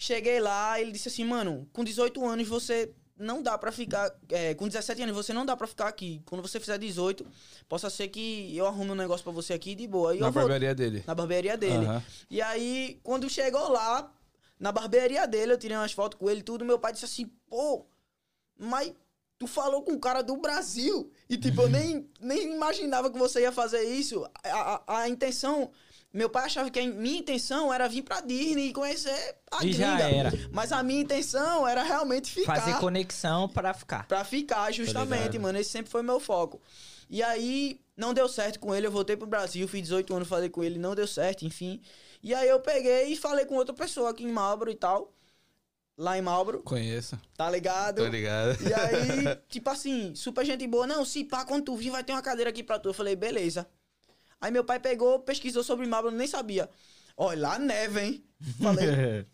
cheguei 0.00 0.40
lá, 0.40 0.80
ele 0.80 0.90
disse 0.92 1.08
assim, 1.08 1.24
mano, 1.24 1.68
com 1.72 1.84
18 1.84 2.24
anos 2.26 2.48
você 2.48 2.90
não 3.18 3.42
dá 3.42 3.58
pra 3.58 3.70
ficar. 3.70 4.10
é, 4.30 4.54
com 4.54 4.66
17 4.66 5.02
anos 5.02 5.14
você 5.14 5.32
não 5.32 5.44
dá 5.44 5.54
pra 5.54 5.66
ficar 5.66 5.88
aqui. 5.88 6.22
Quando 6.24 6.40
você 6.40 6.58
fizer 6.58 6.78
18, 6.78 7.26
possa 7.68 7.90
ser 7.90 8.08
que 8.08 8.56
eu 8.56 8.66
arrume 8.66 8.92
um 8.92 8.94
negócio 8.94 9.22
pra 9.22 9.32
você 9.32 9.52
aqui 9.52 9.74
de 9.74 9.86
boa. 9.86 10.16
E 10.16 10.20
Na 10.20 10.28
eu 10.28 10.32
vou 10.32 10.42
barbearia 10.42 10.74
dele. 10.74 11.04
na 11.06 11.14
barbearia 11.14 11.56
dele. 11.56 11.84
Aham. 11.84 12.02
E 12.30 12.40
aí, 12.40 12.98
quando 13.02 13.28
chegou 13.28 13.68
lá, 13.68 14.10
na 14.58 14.72
barbearia 14.72 15.26
dele, 15.28 15.52
eu 15.52 15.58
tirei 15.58 15.76
umas 15.76 15.92
fotos 15.92 16.18
com 16.18 16.30
ele 16.30 16.40
e 16.40 16.42
tudo, 16.44 16.64
meu 16.64 16.78
pai 16.78 16.92
disse 16.94 17.04
assim, 17.04 17.26
pô, 17.46 17.84
mas 18.58 18.92
tu 19.38 19.46
falou 19.46 19.82
com 19.82 19.92
o 19.92 20.00
cara 20.00 20.22
do 20.22 20.36
Brasil. 20.38 21.12
E 21.28 21.36
tipo, 21.36 21.60
eu 21.62 21.68
nem, 21.68 22.08
nem 22.20 22.54
imaginava 22.54 23.10
que 23.10 23.18
você 23.18 23.42
ia 23.42 23.52
fazer 23.52 23.82
isso. 23.82 24.26
A, 24.44 24.82
a, 24.86 25.00
a 25.02 25.08
intenção. 25.10 25.70
Meu 26.12 26.28
pai 26.28 26.46
achava 26.46 26.68
que 26.70 26.80
a 26.80 26.86
minha 26.86 27.20
intenção 27.20 27.72
era 27.72 27.88
vir 27.88 28.02
pra 28.02 28.20
Disney 28.20 28.68
e 28.68 28.72
conhecer 28.72 29.36
a 29.50 29.64
E 29.64 29.72
já 29.72 29.96
gringa. 29.96 30.10
era. 30.16 30.32
Mas 30.50 30.72
a 30.72 30.82
minha 30.82 31.00
intenção 31.02 31.66
era 31.66 31.82
realmente 31.84 32.32
ficar. 32.32 32.56
Fazer 32.56 32.76
conexão 32.78 33.48
pra 33.48 33.72
ficar. 33.72 34.06
Pra 34.08 34.24
ficar, 34.24 34.72
justamente, 34.72 35.38
mano. 35.38 35.58
Esse 35.58 35.70
sempre 35.70 35.90
foi 35.90 36.02
meu 36.02 36.18
foco. 36.18 36.60
E 37.08 37.22
aí, 37.22 37.80
não 37.96 38.12
deu 38.12 38.28
certo 38.28 38.58
com 38.58 38.74
ele, 38.74 38.86
eu 38.86 38.90
voltei 38.90 39.16
pro 39.16 39.26
Brasil, 39.26 39.66
fiz 39.68 39.82
18 39.82 40.14
anos, 40.14 40.28
falei 40.28 40.48
com 40.48 40.62
ele, 40.64 40.78
não 40.78 40.94
deu 40.94 41.06
certo, 41.06 41.44
enfim. 41.44 41.80
E 42.22 42.34
aí 42.34 42.48
eu 42.48 42.60
peguei 42.60 43.04
e 43.12 43.16
falei 43.16 43.44
com 43.46 43.54
outra 43.54 43.74
pessoa 43.74 44.10
aqui 44.10 44.24
em 44.24 44.32
Marlboro 44.32 44.70
e 44.70 44.74
tal. 44.76 45.12
Lá 45.96 46.16
em 46.16 46.22
Marlboro, 46.22 46.62
Conheço. 46.62 47.18
tá 47.36 47.50
ligado? 47.50 47.96
Tô 47.96 48.06
ligado. 48.08 48.56
E 48.62 48.72
aí, 48.72 49.36
tipo 49.50 49.68
assim, 49.70 50.14
super 50.14 50.44
gente 50.46 50.66
boa. 50.66 50.86
Não, 50.86 51.04
se 51.04 51.24
pá, 51.24 51.44
quando 51.44 51.64
tu 51.64 51.76
vir, 51.76 51.90
vai 51.90 52.02
ter 52.02 52.12
uma 52.12 52.22
cadeira 52.22 52.48
aqui 52.50 52.62
pra 52.62 52.78
tu. 52.78 52.88
Eu 52.88 52.94
falei, 52.94 53.14
beleza. 53.14 53.66
Aí 54.40 54.50
meu 54.50 54.64
pai 54.64 54.80
pegou, 54.80 55.18
pesquisou 55.20 55.62
sobre 55.62 55.86
Marlboro, 55.86 56.14
nem 56.14 56.26
sabia. 56.26 56.68
Olha, 57.16 57.40
lá 57.42 57.58
neve, 57.58 58.00
hein? 58.00 58.24
Falei, 58.62 58.86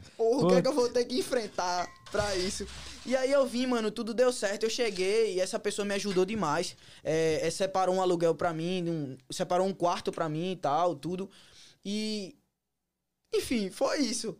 porra, 0.16 0.44
o 0.44 0.48
que 0.48 0.54
é 0.56 0.62
que 0.62 0.68
eu 0.68 0.72
vou 0.74 0.88
ter 0.88 1.04
que 1.04 1.18
enfrentar 1.18 1.86
pra 2.10 2.34
isso? 2.36 2.66
E 3.04 3.14
aí 3.16 3.30
eu 3.30 3.46
vim, 3.46 3.66
mano, 3.66 3.92
tudo 3.92 4.12
deu 4.12 4.32
certo, 4.32 4.64
eu 4.64 4.70
cheguei 4.70 5.34
e 5.34 5.40
essa 5.40 5.58
pessoa 5.60 5.86
me 5.86 5.94
ajudou 5.94 6.24
demais. 6.24 6.76
É, 7.04 7.46
é, 7.46 7.50
separou 7.50 7.94
um 7.94 8.02
aluguel 8.02 8.34
pra 8.34 8.52
mim, 8.52 8.88
um- 8.90 9.16
separou 9.30 9.66
um 9.66 9.72
quarto 9.72 10.10
pra 10.10 10.28
mim 10.28 10.52
e 10.52 10.56
tal, 10.56 10.96
tudo. 10.96 11.30
E. 11.84 12.36
Enfim, 13.32 13.70
foi 13.70 13.98
isso. 14.00 14.36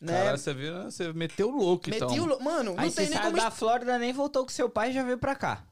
Né? 0.00 0.12
Caralho, 0.12 0.38
você, 0.38 0.54
viu, 0.54 0.82
você 0.84 1.12
meteu 1.12 1.48
o 1.48 1.56
louco, 1.56 1.88
Meti 1.90 2.04
então. 2.04 2.36
o. 2.36 2.42
Mano, 2.44 2.72
Aí 2.76 2.84
não 2.86 2.90
você 2.90 3.00
tem 3.02 3.08
nem 3.10 3.18
saiu 3.18 3.30
como. 3.32 3.42
da 3.42 3.50
Flórida, 3.50 3.98
nem 3.98 4.12
voltou 4.12 4.44
com 4.44 4.50
seu 4.52 4.68
pai 4.70 4.90
e 4.90 4.94
já 4.94 5.02
veio 5.02 5.18
pra 5.18 5.34
cá. 5.34 5.66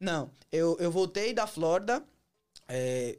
Não, 0.00 0.30
eu, 0.50 0.76
eu 0.80 0.90
voltei 0.90 1.32
da 1.32 1.46
Flórida, 1.46 2.02
é, 2.66 3.18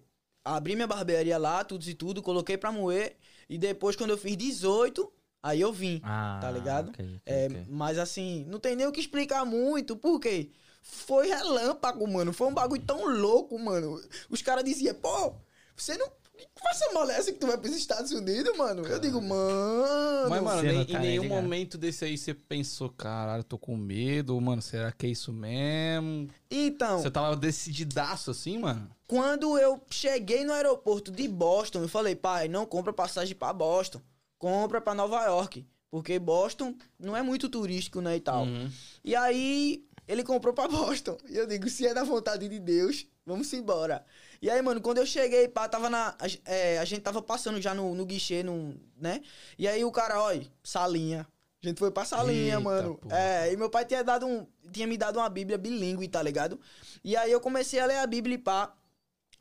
abri 0.56 0.76
minha 0.76 0.88
barbearia 0.88 1.38
lá, 1.38 1.64
tudo 1.64 1.88
e 1.88 1.94
tudo, 1.94 2.22
coloquei 2.22 2.58
pra 2.58 2.72
moer. 2.72 3.16
E 3.50 3.58
depois, 3.58 3.96
quando 3.96 4.12
eu 4.12 4.18
fiz 4.18 4.36
18, 4.38 5.12
aí 5.42 5.62
eu 5.62 5.72
vim. 5.72 6.00
Ah, 6.04 6.40
Tá 6.42 6.52
ligado? 6.52 6.90
ok, 6.90 7.06
ok, 7.06 7.22
É, 7.26 7.46
ok. 7.48 7.66
Mas 7.70 7.98
assim, 7.98 8.46
não 8.48 8.60
tem 8.60 8.76
nem 8.76 8.86
o 8.88 8.92
que 8.92 9.00
explicar 9.00 9.46
muito, 9.46 9.96
por 9.96 10.20
quê? 10.20 10.52
Foi 10.82 11.28
relâmpago, 11.28 12.08
mano. 12.08 12.32
Foi 12.32 12.48
um 12.48 12.54
bagulho 12.54 12.82
tão 12.82 13.08
louco, 13.08 13.58
mano. 13.60 14.02
Os 14.30 14.42
caras 14.42 14.64
diziam, 14.64 14.96
pô, 14.96 15.34
você 15.76 15.98
não. 15.98 16.10
Mole 16.94 17.12
é 17.12 17.16
essa 17.18 17.32
que 17.34 17.40
tu 17.40 17.48
vai 17.48 17.58
pros 17.58 17.76
Estados 17.76 18.12
Unidos, 18.12 18.56
mano? 18.58 18.86
Eu 18.86 19.00
digo, 19.00 19.20
mano. 19.22 20.30
Mas, 20.30 20.44
mano, 20.44 20.62
nem- 20.64 20.86
tá 20.86 20.92
em 20.94 20.94
nem 20.94 21.10
nenhum 21.10 21.24
ligado. 21.24 21.42
momento 21.44 21.78
desse 21.78 22.06
aí 22.06 22.18
você 22.18 22.34
pensou, 22.34 22.90
caralho, 22.90 23.44
tô 23.44 23.58
com 23.58 23.76
medo, 23.76 24.40
mano, 24.40 24.62
será 24.62 24.92
que 24.92 25.08
é 25.08 25.10
isso 25.10 25.34
mesmo? 25.34 26.30
Então, 26.50 27.00
Você 27.02 27.10
tava 27.12 27.36
decididaço 27.36 28.32
assim, 28.32 28.58
mano? 28.60 28.90
Quando 29.08 29.58
eu 29.58 29.82
cheguei 29.90 30.44
no 30.44 30.52
aeroporto 30.54 31.12
de 31.12 31.28
Boston, 31.28 31.82
eu 31.82 31.88
falei, 31.88 32.16
pai, 32.16 32.48
não 32.48 32.66
compra 32.66 32.92
passagem 32.92 33.36
pra 33.36 33.54
Boston. 33.54 34.02
Compra 34.38 34.82
pra 34.82 34.94
Nova 34.94 35.24
York. 35.26 35.66
Porque 35.90 36.20
Boston 36.20 36.76
não 37.00 37.16
é 37.16 37.22
muito 37.22 37.48
turístico, 37.48 38.02
né, 38.02 38.18
e 38.18 38.20
tal. 38.20 38.44
Uhum. 38.44 38.70
E 39.04 39.16
aí, 39.16 39.86
ele 40.08 40.24
comprou 40.24 40.54
pra 40.54 40.68
Boston. 40.70 41.18
E 41.30 41.38
eu 41.38 41.48
digo, 41.48 41.70
se 41.70 41.88
é 41.88 41.94
da 41.94 42.04
vontade 42.04 42.50
de 42.50 42.60
Deus, 42.60 43.08
vamos 43.26 43.52
embora. 43.54 44.06
E 44.42 44.50
aí, 44.50 44.62
mano, 44.62 44.82
quando 44.82 44.98
eu 44.98 45.06
cheguei, 45.06 45.48
pá, 45.48 45.68
tava 45.70 45.90
na. 45.90 46.16
É, 46.46 46.78
a 46.78 46.86
gente 46.86 47.02
tava 47.02 47.22
passando 47.22 47.62
já 47.62 47.74
no, 47.74 47.96
no 47.96 48.06
guichê, 48.06 48.44
no, 48.44 48.76
né? 49.00 49.22
E 49.58 49.68
aí 49.68 49.84
o 49.84 49.92
cara, 49.92 50.22
ó, 50.22 50.32
salinha. 50.64 51.26
A 51.64 51.68
gente 51.68 51.80
foi 51.80 51.90
pra 51.90 52.06
salinha, 52.06 52.56
Eita, 52.56 52.60
mano. 52.60 52.96
porra. 52.96 53.18
É, 53.18 53.52
e 53.52 53.58
meu 53.58 53.70
pai 53.70 53.84
tinha 53.84 54.04
dado 54.04 54.28
um. 54.28 54.46
Tinha 54.72 54.86
me 54.86 54.96
dado 54.96 55.18
uma 55.18 55.28
Bíblia 55.28 55.58
bilíngue, 55.58 56.08
tá 56.08 56.22
ligado? 56.22 56.60
E 57.04 57.16
aí 57.16 57.32
eu 57.32 57.42
comecei 57.42 57.80
a 57.80 57.86
ler 57.86 57.98
a 57.98 58.06
Bíblia 58.06 58.36
e 58.36 58.38
pá. 58.38 58.74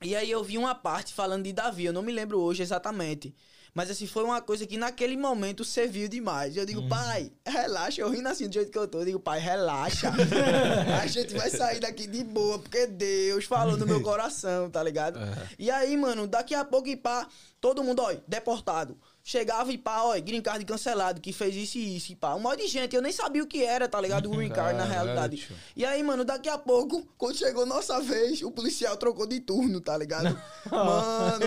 E 0.03 0.14
aí 0.14 0.30
eu 0.30 0.44
vi 0.44 0.59
uma 0.59 0.74
parte 0.74 1.14
falando 1.14 1.44
de 1.44 1.53
Davi, 1.53 1.86
eu 1.86 1.92
não 1.92 2.03
me 2.03 2.12
lembro 2.12 2.38
hoje 2.40 2.62
exatamente. 2.62 3.34
Mas 3.76 3.90
assim, 3.90 4.07
foi 4.07 4.24
uma 4.24 4.40
coisa 4.40 4.66
que 4.66 4.78
naquele 4.78 5.18
momento 5.18 5.62
serviu 5.62 6.09
demais. 6.09 6.57
Eu 6.57 6.64
digo, 6.64 6.88
pai, 6.88 7.30
relaxa. 7.47 8.01
Eu 8.01 8.09
rindo 8.09 8.26
assim 8.26 8.49
do 8.49 8.55
jeito 8.55 8.70
que 8.70 8.78
eu 8.78 8.88
tô. 8.88 9.01
Eu 9.01 9.05
digo, 9.05 9.20
pai, 9.20 9.38
relaxa. 9.38 10.11
a 10.99 11.07
gente 11.07 11.34
vai 11.34 11.51
sair 11.51 11.78
daqui 11.78 12.07
de 12.07 12.24
boa, 12.24 12.59
porque 12.59 12.86
Deus 12.86 13.44
falou 13.44 13.76
no 13.76 13.86
meu 13.86 14.01
coração, 14.01 14.70
tá 14.70 14.82
ligado? 14.82 15.20
E 15.59 15.70
aí, 15.70 15.94
mano, 15.94 16.26
daqui 16.26 16.55
a 16.55 16.64
pouco 16.64 16.88
e 16.88 16.97
pá, 16.97 17.28
todo 17.61 17.84
mundo, 17.84 18.01
ó, 18.01 18.14
deportado. 18.26 18.97
Chegava 19.29 19.72
e 19.72 19.77
pá, 19.77 20.03
ó, 20.03 20.12
green 20.20 20.41
card 20.41 20.64
cancelado, 20.64 21.20
que 21.20 21.33
fez 21.33 21.53
isso 21.57 21.79
e 21.79 21.97
isso 21.97 22.12
e 22.12 22.14
pá. 22.14 22.37
Um 22.37 22.39
monte 22.39 22.62
de 22.62 22.68
gente, 22.68 22.95
eu 22.95 23.03
nem 23.03 23.11
sabia 23.11 23.43
o 23.43 23.47
que 23.49 23.61
era, 23.61 23.89
tá 23.89 24.01
ligado? 24.01 24.31
O 24.31 24.37
green 24.37 24.49
card, 24.49 24.79
na 24.79 24.85
realidade. 24.87 25.49
E 25.74 25.85
aí, 25.85 26.01
mano, 26.01 26.24
daqui 26.24 26.49
a 26.49 26.57
pouco, 26.57 27.05
quando 27.18 27.37
chegou 27.37 27.66
nossa 27.66 28.01
vez, 28.01 28.41
o 28.43 28.53
policial 28.53 28.97
trocou 28.97 29.27
de 29.27 29.41
turno, 29.41 29.81
tá 29.81 29.99
ligado? 29.99 30.41
Mano, 30.70 31.47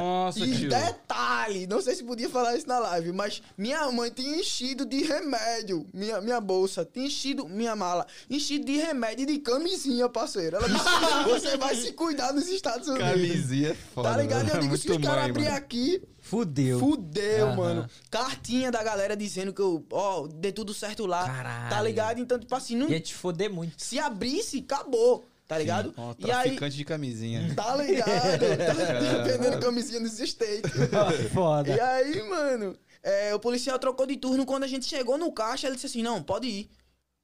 Nossa, 0.00 0.40
e 0.40 0.56
tio. 0.56 0.68
detalhe, 0.68 1.66
não 1.66 1.80
sei 1.80 1.94
se 1.94 2.02
podia 2.04 2.28
falar 2.28 2.56
isso 2.56 2.66
na 2.66 2.78
live, 2.78 3.12
mas 3.12 3.42
minha 3.56 3.90
mãe 3.92 4.10
tinha 4.10 4.38
enchido 4.38 4.84
de 4.84 5.02
remédio, 5.02 5.86
minha, 5.92 6.20
minha 6.20 6.40
bolsa, 6.40 6.84
tinha 6.84 7.06
enchido, 7.06 7.48
minha 7.48 7.76
mala, 7.76 8.06
enchido 8.28 8.64
de 8.64 8.76
remédio 8.78 9.24
e 9.24 9.26
de 9.26 9.38
camisinha, 9.38 10.08
parceiro. 10.08 10.56
Ela 10.56 10.68
disse, 10.68 10.84
você 11.28 11.56
vai 11.56 11.74
se 11.76 11.92
cuidar 11.92 12.32
nos 12.32 12.48
Estados 12.48 12.88
Unidos. 12.88 13.10
Camisinha 13.12 13.70
é 13.70 13.74
foda. 13.74 14.10
Tá 14.10 14.16
ligado? 14.16 14.48
Eu 14.48 14.60
digo, 14.60 14.76
se 14.76 14.88
Muito 14.88 15.00
os 15.02 15.06
caras 15.06 15.24
abrir 15.30 15.48
aqui, 15.48 16.02
Fudeu. 16.32 16.78
fudeu, 16.78 17.48
Aham. 17.48 17.56
mano. 17.56 17.90
Cartinha 18.10 18.70
da 18.70 18.82
galera 18.82 19.14
dizendo 19.14 19.52
que 19.52 19.60
eu, 19.60 19.84
ó, 19.92 20.26
dei 20.26 20.50
tudo 20.50 20.72
certo 20.72 21.04
lá. 21.04 21.26
Caralho. 21.26 21.68
Tá 21.68 21.82
ligado? 21.82 22.20
Então, 22.22 22.38
tipo 22.38 22.54
assim, 22.54 22.74
não, 22.74 22.88
Ia 22.88 22.98
te 22.98 23.12
foder 23.12 23.52
muito. 23.52 23.74
se 23.76 23.98
abrisse, 23.98 24.60
acabou. 24.60 25.26
Tá 25.46 25.58
ligado? 25.58 25.92
Ó, 25.94 26.14
e 26.18 26.30
aí, 26.30 26.44
traficante 26.44 26.76
de 26.78 26.84
camisinha. 26.86 27.52
tá 27.54 27.76
ligado? 27.76 28.08
tá 28.66 29.22
vendendo 29.26 29.60
camisinha 29.60 30.00
nos 30.00 30.18
States. 30.18 30.72
Foda. 31.34 31.68
E 31.68 31.78
aí, 31.78 32.22
mano, 32.26 32.78
é, 33.02 33.34
o 33.34 33.38
policial 33.38 33.78
trocou 33.78 34.06
de 34.06 34.16
turno. 34.16 34.46
Quando 34.46 34.62
a 34.64 34.66
gente 34.66 34.86
chegou 34.86 35.18
no 35.18 35.30
caixa, 35.30 35.66
ele 35.66 35.74
disse 35.74 35.88
assim: 35.88 36.02
Não, 36.02 36.22
pode 36.22 36.46
ir. 36.48 36.70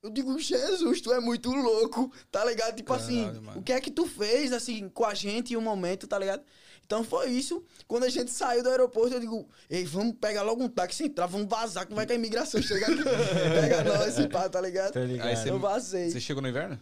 Eu 0.02 0.10
digo, 0.10 0.38
Jesus, 0.38 1.00
tu 1.00 1.10
é 1.14 1.20
muito 1.20 1.50
louco, 1.50 2.12
tá 2.30 2.44
ligado? 2.44 2.76
Tipo 2.76 2.92
assim, 2.92 3.22
Caralho, 3.22 3.42
mano. 3.42 3.60
o 3.60 3.62
que 3.62 3.72
é 3.72 3.80
que 3.80 3.90
tu 3.90 4.06
fez, 4.06 4.52
assim, 4.52 4.90
com 4.90 5.06
a 5.06 5.14
gente 5.14 5.54
em 5.54 5.56
um 5.56 5.62
momento, 5.62 6.06
tá 6.06 6.18
ligado? 6.18 6.42
Então 6.88 7.04
foi 7.04 7.28
isso. 7.28 7.62
Quando 7.86 8.04
a 8.04 8.08
gente 8.08 8.30
saiu 8.30 8.62
do 8.62 8.70
aeroporto, 8.70 9.12
eu 9.12 9.20
digo, 9.20 9.46
ei, 9.68 9.84
vamos 9.84 10.16
pegar 10.18 10.40
logo 10.40 10.64
um 10.64 10.68
táxi, 10.70 11.04
entrar, 11.04 11.26
vamos 11.26 11.46
vazar, 11.46 11.86
que 11.86 11.92
vai 11.92 12.06
que 12.06 12.12
a 12.12 12.16
imigração 12.16 12.62
chega 12.62 12.86
aqui. 12.86 13.04
Pega 13.60 13.84
nós 13.84 14.18
e 14.18 14.26
pá, 14.26 14.48
tá 14.48 14.58
ligado? 14.58 14.94
Tá 14.94 15.00
ligado. 15.00 15.26
Aí 15.28 15.36
você- 15.36 15.50
Eu 15.50 15.58
vazei. 15.58 16.10
Você 16.10 16.18
chegou 16.18 16.40
no 16.42 16.48
inverno? 16.48 16.80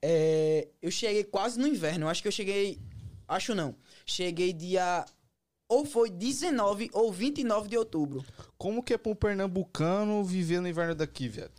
É, 0.00 0.68
eu 0.80 0.88
cheguei 0.92 1.24
quase 1.24 1.58
no 1.58 1.66
inverno. 1.66 2.04
Eu 2.06 2.08
acho 2.10 2.22
que 2.22 2.28
eu 2.28 2.32
cheguei. 2.32 2.78
Acho 3.26 3.56
não. 3.56 3.74
Cheguei 4.06 4.52
dia. 4.52 5.04
Ou 5.68 5.84
foi 5.84 6.10
19 6.10 6.88
ou 6.92 7.12
29 7.12 7.68
de 7.68 7.76
outubro. 7.76 8.24
Como 8.56 8.84
que 8.84 8.94
é 8.94 8.98
pra 8.98 9.10
um 9.10 9.16
pernambucano 9.16 10.22
viver 10.22 10.60
no 10.60 10.68
inverno 10.68 10.94
daqui, 10.94 11.26
viado? 11.28 11.50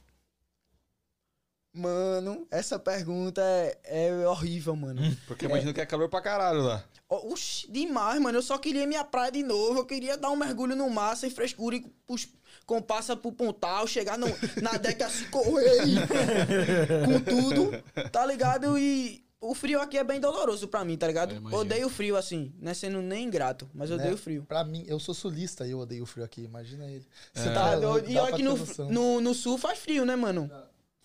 Mano, 1.74 2.48
essa 2.50 2.80
pergunta 2.80 3.42
é, 3.42 3.78
é 3.84 4.28
horrível, 4.30 4.76
mano. 4.78 5.02
Porque 5.28 5.46
imagino 5.46 5.74
que 5.74 5.82
é 5.82 5.86
calor 5.86 6.08
pra 6.10 6.22
caralho 6.22 6.62
lá. 6.62 6.84
Oxi, 7.10 7.70
demais, 7.72 8.22
mano. 8.22 8.38
Eu 8.38 8.42
só 8.44 8.58
queria 8.58 8.86
minha 8.86 9.04
praia 9.04 9.32
de 9.32 9.42
novo. 9.42 9.80
Eu 9.80 9.86
queria 9.86 10.16
dar 10.16 10.30
um 10.30 10.36
mergulho 10.36 10.76
no 10.76 10.90
mar 10.90 11.18
sem 11.18 11.30
frescura 11.32 11.76
e 11.76 11.82
pus, 12.06 12.28
com 12.68 12.80
passa 12.82 13.16
pro 13.16 13.32
pontal, 13.32 13.88
chegar 13.88 14.16
no, 14.18 14.28
na 14.62 14.78
deck 14.78 15.02
assim, 15.02 15.26
correr 15.32 15.80
com 17.06 17.20
tudo, 17.22 17.72
tá 18.12 18.24
ligado? 18.26 18.78
E 18.78 19.24
o 19.42 19.56
frio 19.56 19.82
aqui 19.82 19.98
é 19.98 20.04
bem 20.04 20.20
doloroso 20.20 20.68
pra 20.68 20.86
mim, 20.86 20.98
tá 20.98 21.08
ligado? 21.08 21.34
Eu. 21.34 21.58
Odeio 21.58 21.88
o 21.88 21.90
frio 21.90 22.16
assim, 22.16 22.54
não 22.60 22.72
é 22.72 22.74
sendo 22.76 23.02
nem 23.02 23.26
ingrato, 23.26 23.68
mas 23.74 23.90
eu 23.90 23.98
Né? 23.98 24.04
odeio 24.04 24.18
frio. 24.18 24.44
Pra 24.48 24.64
mim, 24.64 24.84
eu 24.88 25.00
sou 25.00 25.16
sulista 25.16 25.66
e 25.66 25.72
eu 25.72 25.80
odeio 25.80 26.04
o 26.04 26.06
frio 26.06 26.24
aqui, 26.24 26.44
imagina 26.44 26.86
ele. 26.86 27.08
Você 27.34 27.46
Tá 27.46 27.54
tá 27.72 27.76
doido. 27.78 28.08
E 28.10 28.18
olha 28.18 28.36
que 28.36 28.44
no, 28.44 28.56
no, 28.90 29.22
no 29.22 29.34
sul 29.34 29.58
faz 29.58 29.80
frio, 29.80 30.06
né, 30.06 30.16
mano? 30.16 30.52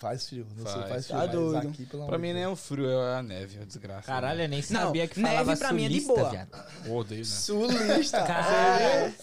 Faz 0.05 0.29
frio, 0.29 0.47
sul 0.55 0.67
Faz. 0.67 0.89
faz 0.89 1.07
frio, 1.07 1.19
Tá 1.19 1.25
mas 1.27 1.31
doido. 1.35 1.69
aqui, 1.69 1.87
pelo 1.87 2.07
Pra 2.07 2.19
mim 2.19 2.35
nem 2.35 2.43
é 2.43 2.49
o 2.49 2.55
frio, 2.55 2.91
é 2.91 3.17
a 3.17 3.23
neve, 3.23 3.59
é 3.59 3.65
desgraça. 3.65 4.03
Caralho, 4.07 4.43
eu 4.43 4.49
nem 4.51 4.61
Não, 4.69 4.81
sabia 4.83 5.09
que 5.09 5.19
neve 5.19 5.35
falava 5.35 5.57
pra 5.57 5.73
mim 5.73 5.87
é 5.87 5.89
de 5.89 5.95
sulista, 6.03 6.15
boa. 6.15 6.31
viado. 6.31 6.65
Eu 6.85 6.95
odeio, 6.95 7.21
né? 7.21 7.25
Sulista. 7.27 8.23
Caralho. 8.23 9.15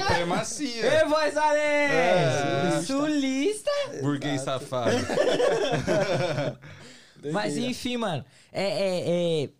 Supremacia. 0.00 1.00
Ei, 1.00 1.04
voz 1.06 1.36
além! 1.36 1.60
É. 1.62 2.82
Sulista. 2.86 3.70
Burguês 4.00 4.40
safado. 4.40 4.96
Mas 7.32 7.56
enfim, 7.56 7.96
mano. 7.96 8.24
É, 8.52 8.64
é, 8.64 9.44
é- 9.44 9.50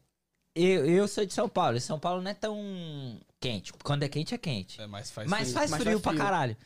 eu, 0.55 0.87
eu 0.87 1.09
sou 1.09 1.25
de 1.27 1.33
São 1.35 1.49
Paulo. 1.49 1.77
E 1.77 1.81
São 1.81 1.99
Paulo 1.99 2.23
não 2.23 2.31
é 2.31 2.35
tão 2.35 3.21
quente. 3.41 3.73
Quando 3.85 4.03
é 4.03 4.09
quente, 4.09 4.35
é 4.35 4.39
quente. 4.39 4.81
É, 4.81 4.87
mas 4.87 5.11
faz 5.11 5.29
Mas 5.29 5.41
frio. 5.43 5.55
faz 5.55 5.71
Mas 5.71 5.81
frio 5.83 5.93
faz 5.93 6.03
pra 6.03 6.13
frio. 6.13 6.25
caralho. 6.25 6.57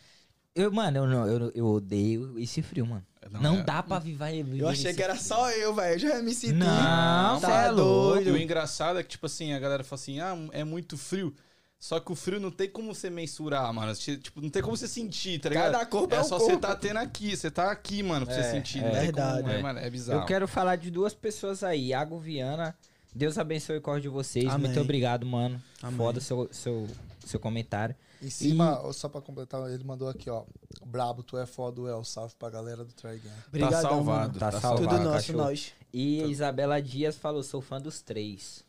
Eu, 0.54 0.70
mano, 0.70 0.98
eu, 0.98 1.06
não, 1.06 1.26
eu, 1.26 1.52
eu 1.54 1.66
odeio 1.66 2.38
esse 2.38 2.60
frio, 2.60 2.84
mano. 2.86 3.04
Não, 3.30 3.40
Não, 3.40 3.58
é- 3.60 3.62
dá 3.62 3.82
pra 3.82 3.98
viver. 3.98 4.44
Eu 4.58 4.68
achei 4.68 4.92
que 4.92 5.02
era 5.02 5.16
só 5.16 5.50
eu, 5.50 5.74
velho. 5.74 5.94
Eu 5.94 5.98
já 5.98 6.22
me 6.22 6.34
senti. 6.34 6.52
Não, 6.52 7.40
Tá 7.40 7.64
é 7.66 7.72
E 7.72 7.74
doido. 7.74 8.32
o 8.32 8.36
engraçado 8.36 8.98
é 8.98 9.02
que, 9.02 9.08
tipo 9.10 9.24
assim, 9.26 9.54
a 9.54 9.58
galera 9.58 9.82
fala 9.82 10.00
assim, 10.00 10.20
ah, 10.20 10.36
é 10.52 10.62
muito 10.64 10.98
frio. 10.98 11.34
Só 11.78 11.98
que 11.98 12.12
o 12.12 12.14
frio 12.14 12.38
não 12.38 12.50
tem 12.50 12.68
como 12.68 12.94
você 12.94 13.08
mensurar, 13.10 13.72
mano. 13.72 13.92
Tipo, 13.94 14.40
não 14.40 14.50
tem 14.50 14.62
como 14.62 14.76
você 14.76 14.86
sentir, 14.86 15.40
tá 15.40 15.48
ligado? 15.48 15.72
Cada 15.72 15.86
corpo 15.86 16.14
é 16.14 16.20
um 16.20 16.24
só 16.24 16.38
você 16.38 16.56
tá 16.56 16.76
tendo 16.76 16.98
aqui. 16.98 17.34
Você 17.36 17.50
tá 17.50 17.72
aqui, 17.72 18.02
mano, 18.02 18.24
pra 18.26 18.34
É, 18.36 18.42
você 18.42 18.50
sentir. 18.52 18.78
é 18.78 18.82
não 18.82 18.90
tem 18.92 19.00
verdade. 19.00 19.40
como, 19.42 19.52
é, 19.52 19.62
mano, 19.62 19.78
é 19.80 19.90
bizarro. 19.90 20.20
Eu 20.20 20.26
quero 20.26 20.46
falar 20.46 20.76
de 20.76 20.90
duas 20.90 21.12
pessoas 21.14 21.64
aí. 21.64 21.88
Iago 21.88 22.18
Viana. 22.20 22.76
Deus 23.14 23.36
abençoe 23.36 23.78
o 23.78 23.80
corpo 23.80 24.00
de 24.00 24.08
vocês. 24.08 24.46
Amém. 24.46 24.66
Muito 24.68 24.80
obrigado, 24.80 25.26
mano. 25.26 25.60
Amém. 25.82 25.96
Foda 25.96 26.20
seu, 26.20 26.48
seu, 26.52 26.86
seu 27.26 27.40
comentário. 27.40 27.96
Em 28.22 28.30
cima, 28.30 28.80
ó, 28.82 28.92
só 28.92 29.08
pra 29.08 29.20
completar, 29.20 29.68
ele 29.70 29.82
mandou 29.84 30.08
aqui, 30.08 30.30
ó. 30.30 30.44
Brabo, 30.86 31.22
tu 31.22 31.36
é 31.36 31.44
foda, 31.46 31.80
El. 31.90 32.04
Salve 32.04 32.34
pra 32.38 32.48
galera 32.50 32.84
do 32.84 32.92
Try 32.92 33.18
Game. 33.18 33.34
Obrigadão, 33.48 33.82
tá 33.82 33.88
salvado. 33.88 34.38
Tá 34.38 34.50
Tá 34.52 34.60
salvado. 34.60 34.88
Tudo 34.88 35.00
nosso, 35.02 35.12
cachorro. 35.26 35.38
nós. 35.38 35.72
E 35.92 36.22
a 36.22 36.26
Isabela 36.26 36.80
Dias 36.80 37.16
falou: 37.16 37.42
sou 37.42 37.60
fã 37.60 37.80
dos 37.80 38.00
três. 38.00 38.64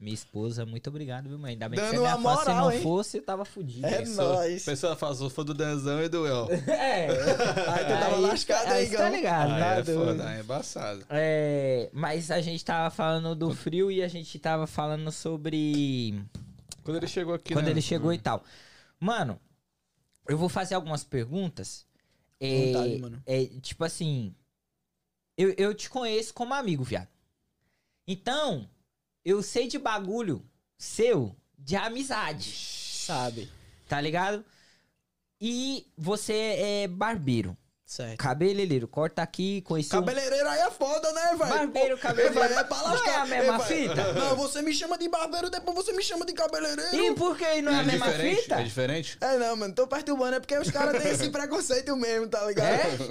Minha 0.00 0.14
esposa, 0.14 0.64
muito 0.64 0.86
obrigado, 0.90 1.28
viu, 1.28 1.36
mãe? 1.40 1.54
Ainda 1.54 1.68
bem 1.68 1.76
Dando 1.80 1.90
que 1.90 1.96
você 1.96 2.04
é 2.04 2.06
minha 2.06 2.12
fã. 2.22 2.36
Se 2.36 2.46
moral, 2.50 2.64
não 2.66 2.70
hein? 2.72 2.82
fosse, 2.82 3.20
tava 3.20 3.44
fudido. 3.44 3.84
É 3.84 3.98
Pessoa- 3.98 4.34
nóis. 4.34 4.64
Pessoa 4.64 5.14
sou 5.14 5.28
fã 5.28 5.44
do 5.44 5.52
Danzão 5.52 6.00
e 6.00 6.08
do 6.08 6.24
El. 6.24 6.46
É. 6.68 7.08
Aí 7.08 7.84
tu 7.84 8.00
tava 8.00 8.16
lascado 8.18 8.66
aí, 8.72 8.84
aí, 8.86 8.90
tá 8.96 9.10
ligado, 9.10 9.50
Ah, 9.50 9.58
né? 9.58 9.80
é 9.80 9.84
foda, 9.84 10.34
é 10.36 10.40
embaçado. 10.40 11.04
É, 11.10 11.90
mas 11.92 12.30
a 12.30 12.40
gente 12.40 12.64
tava 12.64 12.90
falando 12.94 13.34
do 13.34 13.52
frio 13.52 13.90
e 13.90 14.00
a 14.00 14.06
gente 14.06 14.38
tava 14.38 14.68
falando 14.68 15.10
sobre 15.10 16.22
Quando 16.84 16.98
ele 16.98 17.08
chegou 17.08 17.34
aqui, 17.34 17.52
quando 17.52 17.64
né? 17.64 17.72
ele 17.72 17.82
chegou 17.82 18.12
e 18.12 18.18
tal. 18.18 18.44
Mano, 19.00 19.40
eu 20.28 20.36
vou 20.38 20.48
fazer 20.48 20.74
algumas 20.74 21.04
perguntas. 21.04 21.86
É, 22.40 22.66
Vontade, 22.72 22.98
mano. 22.98 23.22
é, 23.26 23.46
tipo 23.60 23.84
assim, 23.84 24.34
eu, 25.36 25.54
eu 25.56 25.74
te 25.74 25.88
conheço 25.90 26.32
como 26.34 26.54
amigo, 26.54 26.84
viado. 26.84 27.08
Então, 28.06 28.68
eu 29.24 29.42
sei 29.42 29.68
de 29.68 29.78
bagulho 29.78 30.44
seu 30.76 31.36
de 31.58 31.74
amizade, 31.76 32.50
Sabe. 32.52 33.50
tá 33.88 34.00
ligado? 34.00 34.44
E 35.40 35.86
você 35.96 36.32
é 36.34 36.88
barbeiro, 36.88 37.56
Certo. 37.88 38.18
cabeleireiro, 38.18 38.86
corta 38.86 39.22
aqui, 39.22 39.62
conheci 39.62 39.88
um... 39.96 40.00
Cabeleireiro 40.00 40.28
cabeleireiro 40.28 40.48
aí 40.48 40.60
é 40.60 40.70
foda, 40.70 41.10
né, 41.12 41.22
velho? 41.28 41.38
Barbeiro, 41.38 41.98
cabeleireiro. 41.98 42.54
É 42.54 42.64
pra 42.64 42.76
Não 42.76 43.04
é 43.06 43.14
a 43.16 43.26
mesma 43.26 43.58
fita? 43.60 44.12
Não, 44.12 44.36
você 44.36 44.60
me 44.60 44.74
chama 44.74 44.98
de 44.98 45.08
barbeiro, 45.08 45.48
depois 45.48 45.74
você 45.74 45.92
me 45.92 46.02
chama 46.02 46.26
de 46.26 46.34
cabeleireiro. 46.34 46.94
E 46.96 47.14
por 47.14 47.36
que 47.36 47.62
não 47.62 47.72
é 47.72 47.80
a 47.80 47.82
mesma 47.82 48.06
diferente? 48.06 48.42
fita? 48.42 48.54
É 48.60 48.62
diferente? 48.62 49.18
É, 49.20 49.38
não, 49.38 49.56
mano, 49.56 49.74
tô 49.74 49.86
perturbando, 49.86 50.36
é 50.36 50.40
porque 50.40 50.56
os 50.58 50.70
caras 50.70 51.02
têm 51.02 51.12
esse 51.12 51.30
preconceito 51.30 51.96
mesmo, 51.96 52.28
tá 52.28 52.44
ligado? 52.44 52.68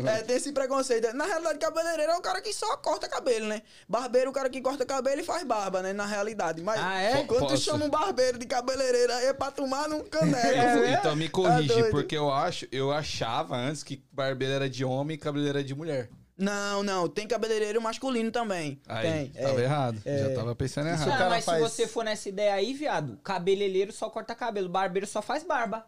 É? 0.07 0.21
tem 0.23 0.35
esse 0.35 0.51
preconceito. 0.51 1.11
Na 1.13 1.25
realidade, 1.25 1.57
cabeleireiro 1.57 2.11
é 2.11 2.15
o 2.15 2.21
cara 2.21 2.39
que 2.41 2.53
só 2.53 2.77
corta 2.77 3.07
cabelo, 3.09 3.47
né? 3.47 3.63
Barbeiro 3.89 4.27
é 4.27 4.29
o 4.29 4.33
cara 4.33 4.49
que 4.49 4.61
corta 4.61 4.85
cabelo 4.85 5.21
e 5.21 5.23
faz 5.23 5.43
barba, 5.43 5.81
né? 5.81 5.91
Na 5.93 6.05
realidade. 6.05 6.61
Mas 6.61 6.79
Ah, 6.79 7.01
é? 7.01 7.23
quando 7.23 7.47
tu 7.47 7.49
Posso? 7.51 7.63
chama 7.63 7.85
um 7.85 7.89
barbeiro 7.89 8.37
de 8.37 8.45
cabeleireiro, 8.45 9.11
aí 9.13 9.25
é 9.25 9.33
pra 9.33 9.49
tomar 9.49 9.89
num 9.89 10.03
caneco. 10.03 10.37
É, 10.47 10.93
Então 10.93 11.15
me 11.17 11.27
corrige, 11.29 11.67
doido. 11.69 11.89
porque 11.89 12.15
eu 12.15 12.31
acho, 12.31 12.67
eu 12.71 12.91
achava 12.91 13.55
antes 13.55 13.83
que 13.83 13.97
barbeiro 14.17 14.53
era 14.53 14.69
de 14.69 14.83
homem 14.83 15.15
e 15.15 15.17
cabeleireiro 15.17 15.59
era 15.59 15.67
de 15.67 15.75
mulher. 15.75 16.09
Não, 16.37 16.83
não, 16.83 17.07
tem 17.07 17.27
cabeleireiro 17.27 17.81
masculino 17.81 18.31
também. 18.31 18.79
Aí, 18.87 19.29
tem. 19.29 19.43
tava 19.43 19.61
é. 19.61 19.63
errado. 19.63 20.01
Já 20.05 20.35
tava 20.35 20.55
pensando 20.55 20.87
errado. 20.87 21.09
cara 21.09 21.29
mas 21.29 21.45
faz- 21.45 21.57
se 21.57 21.69
você 21.69 21.87
for 21.87 22.03
nessa 22.03 22.29
ideia 22.29 22.53
aí, 22.53 22.73
viado, 22.73 23.17
cabeleireiro 23.23 23.91
só 23.91 24.09
corta 24.09 24.35
cabelo, 24.35 24.69
barbeiro 24.69 25.07
só 25.07 25.21
faz 25.21 25.43
barba. 25.43 25.85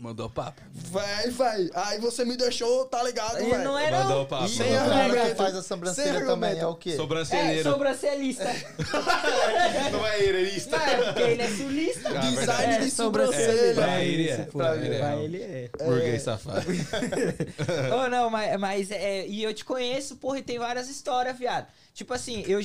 Mandou 0.00 0.28
papo. 0.28 0.60
Véi, 0.72 1.30
véi. 1.30 1.70
Aí 1.72 1.98
você 2.00 2.24
me 2.24 2.36
deixou, 2.36 2.84
tá 2.86 3.00
ligado, 3.04 3.36
velho? 3.36 3.62
não 3.62 3.78
é 3.78 3.92
Mandou 3.92 4.26
papo. 4.26 4.46
E 4.46 4.48
Sem 4.48 4.66
o 4.66 4.74
cara 4.74 4.94
argumento. 5.04 5.28
que 5.28 5.34
faz 5.36 5.54
a 5.54 5.62
sobrancelha 5.62 6.26
também 6.26 6.58
é 6.58 6.66
o 6.66 6.74
quê? 6.74 6.90
É, 6.90 6.96
Sobrancelheiro. 6.96 7.70
sobrancelhista. 7.70 8.44
Não 9.92 10.04
é 10.04 10.20
heirista. 10.20 10.76
Não 10.76 10.84
é, 10.84 10.96
porque 11.04 11.22
ele 11.22 11.42
é 11.42 11.48
sulista. 11.48 12.08
Ah, 12.08 12.20
Design 12.20 12.36
verdade. 12.36 12.84
de 12.84 12.90
sobrancelha. 12.90 13.74
Pra 13.74 14.04
ele 14.04 14.28
é. 14.28 14.36
Pra 14.46 14.76
ele 14.76 14.94
é. 14.94 14.98
pra 14.98 15.16
ele 15.16 15.42
é. 15.42 15.70
Burguês 15.84 16.22
safado. 16.22 16.66
Ô, 17.96 18.08
não, 18.08 18.28
mas, 18.28 18.58
mas 18.58 18.90
é, 18.90 19.26
e 19.28 19.44
eu 19.44 19.54
te 19.54 19.64
conheço, 19.64 20.16
porra, 20.16 20.40
e 20.40 20.42
tem 20.42 20.58
várias 20.58 20.88
histórias, 20.88 21.38
viado. 21.38 21.68
Tipo 21.94 22.12
assim, 22.12 22.42
eu. 22.48 22.58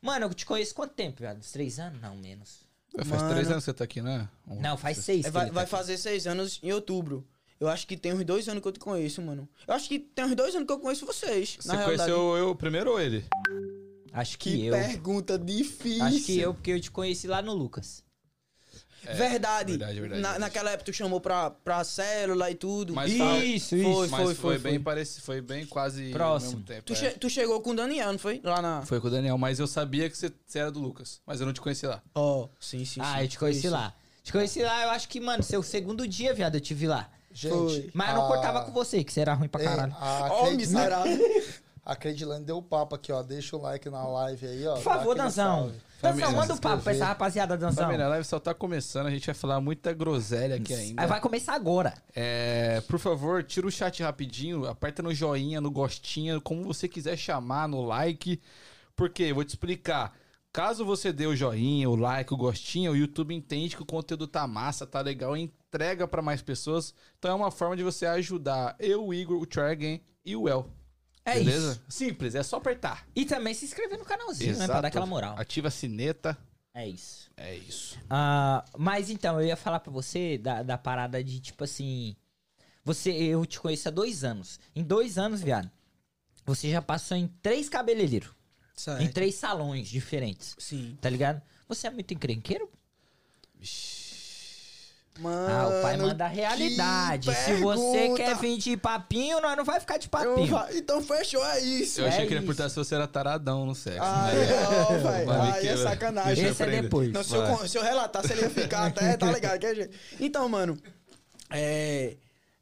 Mano, 0.00 0.26
eu 0.26 0.34
te 0.34 0.44
conheço 0.44 0.74
quanto 0.74 0.94
tempo, 0.94 1.20
viado? 1.20 1.38
Uns 1.38 1.52
três 1.52 1.78
anos? 1.78 2.00
Não, 2.02 2.16
menos. 2.16 2.61
Faz 2.96 3.08
Mano. 3.08 3.30
três 3.34 3.50
anos 3.50 3.64
que 3.64 3.70
você 3.70 3.72
tá 3.74 3.84
aqui, 3.84 4.02
né? 4.02 4.28
Um- 4.46 4.60
Não, 4.60 4.76
faz 4.76 4.98
seis. 4.98 5.24
É, 5.24 5.30
vai, 5.30 5.44
ele 5.44 5.50
tá 5.50 5.54
vai 5.54 5.62
aqui. 5.64 5.70
fazer 5.70 5.96
seis 5.96 6.26
anos 6.26 6.60
em 6.62 6.72
outubro. 6.72 7.26
Eu 7.58 7.68
acho 7.68 7.86
que 7.86 7.96
tem 7.96 8.12
uns 8.12 8.24
dois 8.24 8.48
anos 8.48 8.60
que 8.60 8.68
eu 8.68 8.72
te 8.72 8.80
conheço, 8.80 9.22
mano. 9.22 9.48
Eu 9.66 9.74
acho 9.74 9.88
que 9.88 9.98
tem 9.98 10.24
uns 10.24 10.34
dois 10.34 10.54
anos 10.54 10.66
que 10.66 10.72
eu 10.72 10.78
conheço 10.80 11.06
vocês. 11.06 11.56
Você 11.60 11.68
na 11.68 11.74
realidade. 11.76 12.10
conheceu 12.10 12.36
eu 12.36 12.54
primeiro 12.56 12.90
ou 12.90 13.00
ele? 13.00 13.24
Acho 14.12 14.38
que, 14.38 14.50
Que 14.50 14.66
eu. 14.66 14.74
pergunta 14.74 15.38
difícil. 15.38 16.04
Acho 16.04 16.22
que 16.24 16.38
eu, 16.38 16.52
porque 16.54 16.70
eu 16.72 16.80
te 16.80 16.90
conheci 16.90 17.26
lá 17.26 17.40
no 17.40 17.54
Lucas. 17.54 18.04
Verdade. 19.04 19.72
verdade, 19.72 20.00
verdade, 20.00 20.00
Na- 20.00 20.28
verdade. 20.30 20.38
Naquela 20.40 20.70
época 20.70 20.84
tu 20.90 20.92
chamou 20.94 21.20
pra, 21.20 21.50
pra 21.50 21.82
célula 21.84 22.50
e 22.50 22.54
tudo. 22.54 22.94
Mas 22.94 23.12
E- 23.12 23.18
tá- 23.18 23.38
Isso, 23.38 23.68
foi, 23.70 24.08
Mas 24.08 24.10
foi, 24.10 24.24
foi, 24.26 24.34
foi, 24.34 24.58
bem 24.58 24.72
foi. 24.74 24.82
parecido, 24.82 25.22
foi 25.24 25.40
bem 25.40 25.66
quase 25.66 26.10
Próximo. 26.10 26.62
tempo. 26.62 26.82
Tu, 26.84 26.92
é. 26.92 26.96
che- 26.96 27.10
tu 27.18 27.28
chegou 27.30 27.60
com 27.60 27.70
o 27.70 27.74
Daniel, 27.76 28.12
não 28.12 28.18
foi? 28.18 28.40
Lá 28.44 28.60
na. 28.62 28.82
Foi 28.82 29.00
com 29.00 29.08
o 29.08 29.10
Daniel, 29.10 29.36
mas 29.38 29.58
eu 29.58 29.66
sabia 29.66 30.08
que 30.08 30.16
você, 30.16 30.32
você 30.46 30.58
era 30.58 30.70
do 30.70 30.80
Lucas, 30.80 31.20
mas 31.26 31.40
eu 31.40 31.46
não 31.46 31.52
te 31.52 31.60
conheci 31.60 31.86
lá. 31.86 32.02
Ó, 32.14 32.48
sim, 32.60 32.84
sim, 32.84 33.00
ah, 33.02 33.14
sim. 33.16 33.22
eu 33.22 33.28
te 33.28 33.38
conheci 33.38 33.66
Isso. 33.66 33.70
lá. 33.70 33.94
Te 34.22 34.30
conheci 34.32 34.62
lá, 34.62 34.82
eu 34.84 34.90
acho 34.90 35.08
que, 35.08 35.20
mano, 35.20 35.42
seu 35.42 35.62
segundo 35.62 36.06
dia, 36.06 36.32
viado, 36.32 36.54
eu 36.54 36.60
te 36.60 36.72
vi 36.74 36.86
lá. 36.86 37.08
Gente, 37.34 37.50
Foi. 37.52 37.90
Mas 37.94 38.10
eu 38.10 38.14
não 38.16 38.24
a- 38.24 38.28
cortava 38.28 38.62
com 38.62 38.72
você, 38.72 39.02
que 39.02 39.12
você 39.12 39.20
era 39.22 39.32
ruim 39.34 39.48
pra 39.48 39.60
Ei, 39.62 39.66
caralho. 39.66 39.96
a 39.98 40.28
Ó, 40.30 40.40
Cleide- 40.42 40.56
miserável. 40.58 41.18
A 41.84 41.96
Credilane 41.96 42.44
deu 42.44 42.58
o 42.58 42.62
papo 42.62 42.94
aqui, 42.94 43.10
ó. 43.10 43.22
Deixa 43.22 43.56
o 43.56 43.60
like 43.60 43.90
na 43.90 44.06
live 44.06 44.46
aí, 44.46 44.66
ó. 44.66 44.74
Por 44.74 44.82
favor, 44.82 45.16
Danzão. 45.16 45.72
Danzão, 46.00 46.32
manda 46.32 46.52
um 46.52 46.56
se 46.56 46.62
papo 46.62 46.82
pra 46.82 46.92
essa 46.92 47.06
rapaziada, 47.06 47.56
Danzão. 47.56 47.84
Família, 47.84 48.06
a 48.06 48.08
live 48.10 48.24
só 48.24 48.38
tá 48.38 48.54
começando, 48.54 49.06
a 49.06 49.10
gente 49.10 49.26
vai 49.26 49.34
falar 49.34 49.60
muita 49.60 49.92
groselha 49.92 50.56
aqui 50.56 50.74
ainda. 50.74 51.02
Aí 51.02 51.08
vai 51.08 51.20
começar 51.20 51.54
agora. 51.54 51.94
É, 52.14 52.80
por 52.82 52.98
favor, 52.98 53.42
tira 53.42 53.66
o 53.66 53.70
chat 53.70 54.02
rapidinho, 54.02 54.66
aperta 54.66 55.02
no 55.02 55.12
joinha, 55.12 55.60
no 55.60 55.70
gostinho, 55.70 56.40
como 56.40 56.64
você 56.64 56.88
quiser 56.88 57.16
chamar, 57.16 57.68
no 57.68 57.82
like. 57.82 58.40
Porque, 58.94 59.24
eu 59.24 59.34
vou 59.34 59.44
te 59.44 59.50
explicar. 59.50 60.12
Caso 60.52 60.84
você 60.84 61.12
dê 61.12 61.26
o 61.26 61.34
joinha, 61.34 61.88
o 61.88 61.96
like, 61.96 62.32
o 62.32 62.36
gostinho, 62.36 62.92
o 62.92 62.96
YouTube 62.96 63.34
entende 63.34 63.74
que 63.74 63.82
o 63.82 63.86
conteúdo 63.86 64.26
tá 64.26 64.46
massa, 64.46 64.86
tá 64.86 65.00
legal, 65.00 65.36
entrega 65.36 66.06
pra 66.06 66.20
mais 66.20 66.42
pessoas. 66.42 66.94
Então 67.18 67.30
é 67.30 67.34
uma 67.34 67.50
forma 67.50 67.76
de 67.76 67.82
você 67.82 68.06
ajudar 68.06 68.76
eu, 68.78 69.06
o 69.06 69.14
Igor, 69.14 69.40
o 69.40 69.46
Tragen 69.46 70.02
e 70.24 70.36
o 70.36 70.48
El. 70.48 70.68
É 71.24 71.34
beleza? 71.34 71.72
isso. 71.72 71.82
Simples, 71.88 72.34
é 72.34 72.42
só 72.42 72.56
apertar. 72.56 73.06
E 73.14 73.24
também 73.24 73.54
se 73.54 73.64
inscrever 73.64 73.98
no 73.98 74.04
canalzinho, 74.04 74.56
né? 74.56 74.66
Pra 74.66 74.80
dar 74.80 74.88
aquela 74.88 75.06
moral. 75.06 75.38
Ativa 75.38 75.68
a 75.68 75.70
sineta. 75.70 76.36
É 76.74 76.88
isso. 76.88 77.30
É 77.36 77.54
isso. 77.54 77.98
Ah, 78.08 78.64
mas 78.76 79.10
então, 79.10 79.40
eu 79.40 79.46
ia 79.46 79.56
falar 79.56 79.80
pra 79.80 79.92
você 79.92 80.38
da, 80.38 80.62
da 80.62 80.78
parada 80.78 81.22
de, 81.22 81.38
tipo 81.40 81.64
assim... 81.64 82.16
Você, 82.84 83.12
eu 83.12 83.46
te 83.46 83.60
conheço 83.60 83.86
há 83.86 83.90
dois 83.92 84.24
anos. 84.24 84.58
Em 84.74 84.82
dois 84.82 85.16
anos, 85.16 85.40
viado, 85.40 85.70
você 86.44 86.70
já 86.70 86.82
passou 86.82 87.16
em 87.16 87.28
três 87.40 87.68
cabeleireiros. 87.68 88.30
Certo. 88.74 89.02
Em 89.02 89.08
três 89.08 89.36
salões 89.36 89.88
diferentes. 89.88 90.56
Sim. 90.58 90.98
Tá 91.00 91.08
ligado? 91.08 91.40
Você 91.68 91.86
é 91.86 91.90
muito 91.90 92.12
encrenqueiro? 92.12 92.68
Mano. 95.20 95.52
Ah, 95.52 95.68
o 95.68 95.82
pai 95.82 95.96
manda 95.98 96.24
a 96.24 96.28
realidade. 96.28 97.34
Se 97.34 97.54
você 97.56 98.14
quer 98.14 98.34
vir 98.38 98.56
de 98.56 98.76
papinho, 98.76 99.40
nós 99.40 99.56
não 99.56 99.64
vai 99.64 99.78
ficar 99.78 99.98
de 99.98 100.08
papinho. 100.08 100.58
Então 100.74 101.02
fechou, 101.02 101.44
é 101.44 101.60
isso. 101.60 102.00
Eu 102.00 102.06
achei 102.06 102.24
É 102.24 102.26
que 102.26 102.32
ele 102.32 102.40
ia 102.40 102.46
perguntar 102.46 102.68
se 102.70 102.76
você 102.76 102.94
era 102.94 103.06
taradão 103.06 103.66
no 103.66 103.74
sexo. 103.74 104.00
Né? 104.00 104.32
não, 104.90 105.00
velho. 105.10 105.26
Vai 105.26 105.46
me 105.46 105.52
Aí 105.58 105.68
é 105.68 105.76
sacanagem. 105.76 106.46
Esse 106.46 106.62
é 106.62 106.82
depois. 106.82 107.12
Não, 107.12 107.22
se 107.22 107.34
eu, 107.34 107.68
se 107.68 107.78
eu 107.78 107.82
relatasse, 107.82 108.32
ele 108.32 108.42
ia 108.42 108.50
ficar 108.50 108.86
até, 108.86 109.16
tá 109.16 109.26
ligado? 109.32 109.60
que 109.60 109.74
jeito. 109.74 109.96
Então, 110.18 110.48
mano, 110.48 110.78
é... 111.50 112.16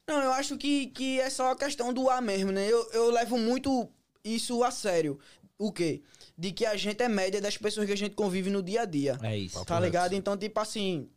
Não, 0.07 0.21
eu 0.21 0.33
acho 0.33 0.57
que, 0.57 0.89
que 0.89 1.21
é 1.21 1.31
só 1.31 1.53
a 1.53 1.57
questão 1.57 1.93
do 1.93 2.11
ar 2.11 2.21
mesmo, 2.21 2.51
né? 2.51 2.67
Eu, 2.67 2.91
eu 2.93 3.11
levo 3.13 3.39
muito 3.39 3.89
isso 4.25 4.65
a 4.65 4.73
sério. 4.73 5.21
O 5.57 5.71
quê? 5.71 6.03
De 6.37 6.51
que 6.51 6.67
a 6.67 6.77
gente 6.77 7.01
é 7.01 7.09
média 7.09 7.41
das 7.41 7.57
pessoas 7.57 7.87
que 7.87 7.93
a 7.93 7.97
gente 7.97 8.17
convive 8.17 8.51
no 8.51 8.61
dia 8.61 8.83
a 8.83 8.85
dia. 8.85 9.17
É 9.23 9.37
isso. 9.37 9.65
Tá 9.65 9.79
ligado? 9.79 10.15
Então, 10.15 10.37
tipo 10.37 10.59
assim, 10.59 11.09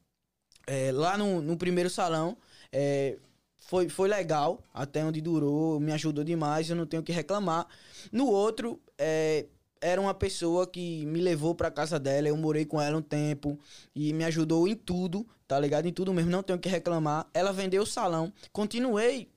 é, 0.67 0.91
lá 0.91 1.17
no, 1.17 1.41
no 1.41 1.57
primeiro 1.57 1.89
salão, 1.89 2.37
é, 2.71 3.17
foi, 3.57 3.89
foi 3.89 4.09
legal, 4.09 4.63
até 4.73 5.03
onde 5.03 5.21
durou, 5.21 5.79
me 5.79 5.91
ajudou 5.93 6.23
demais, 6.23 6.69
eu 6.69 6.75
não 6.75 6.85
tenho 6.85 7.03
que 7.03 7.11
reclamar. 7.11 7.67
No 8.11 8.27
outro, 8.27 8.79
é, 8.97 9.45
era 9.81 9.99
uma 9.99 10.13
pessoa 10.13 10.65
que 10.65 11.05
me 11.05 11.19
levou 11.21 11.53
pra 11.53 11.71
casa 11.71 11.99
dela, 11.99 12.27
eu 12.27 12.37
morei 12.37 12.65
com 12.65 12.81
ela 12.81 12.97
um 12.97 13.01
tempo 13.01 13.59
e 13.95 14.13
me 14.13 14.23
ajudou 14.25 14.67
em 14.67 14.75
tudo, 14.75 15.27
tá 15.47 15.59
ligado? 15.59 15.85
Em 15.87 15.93
tudo 15.93 16.13
mesmo, 16.13 16.31
não 16.31 16.43
tenho 16.43 16.59
que 16.59 16.69
reclamar. 16.69 17.27
Ela 17.33 17.51
vendeu 17.51 17.83
o 17.83 17.85
salão, 17.85 18.31
continuei 18.51 19.29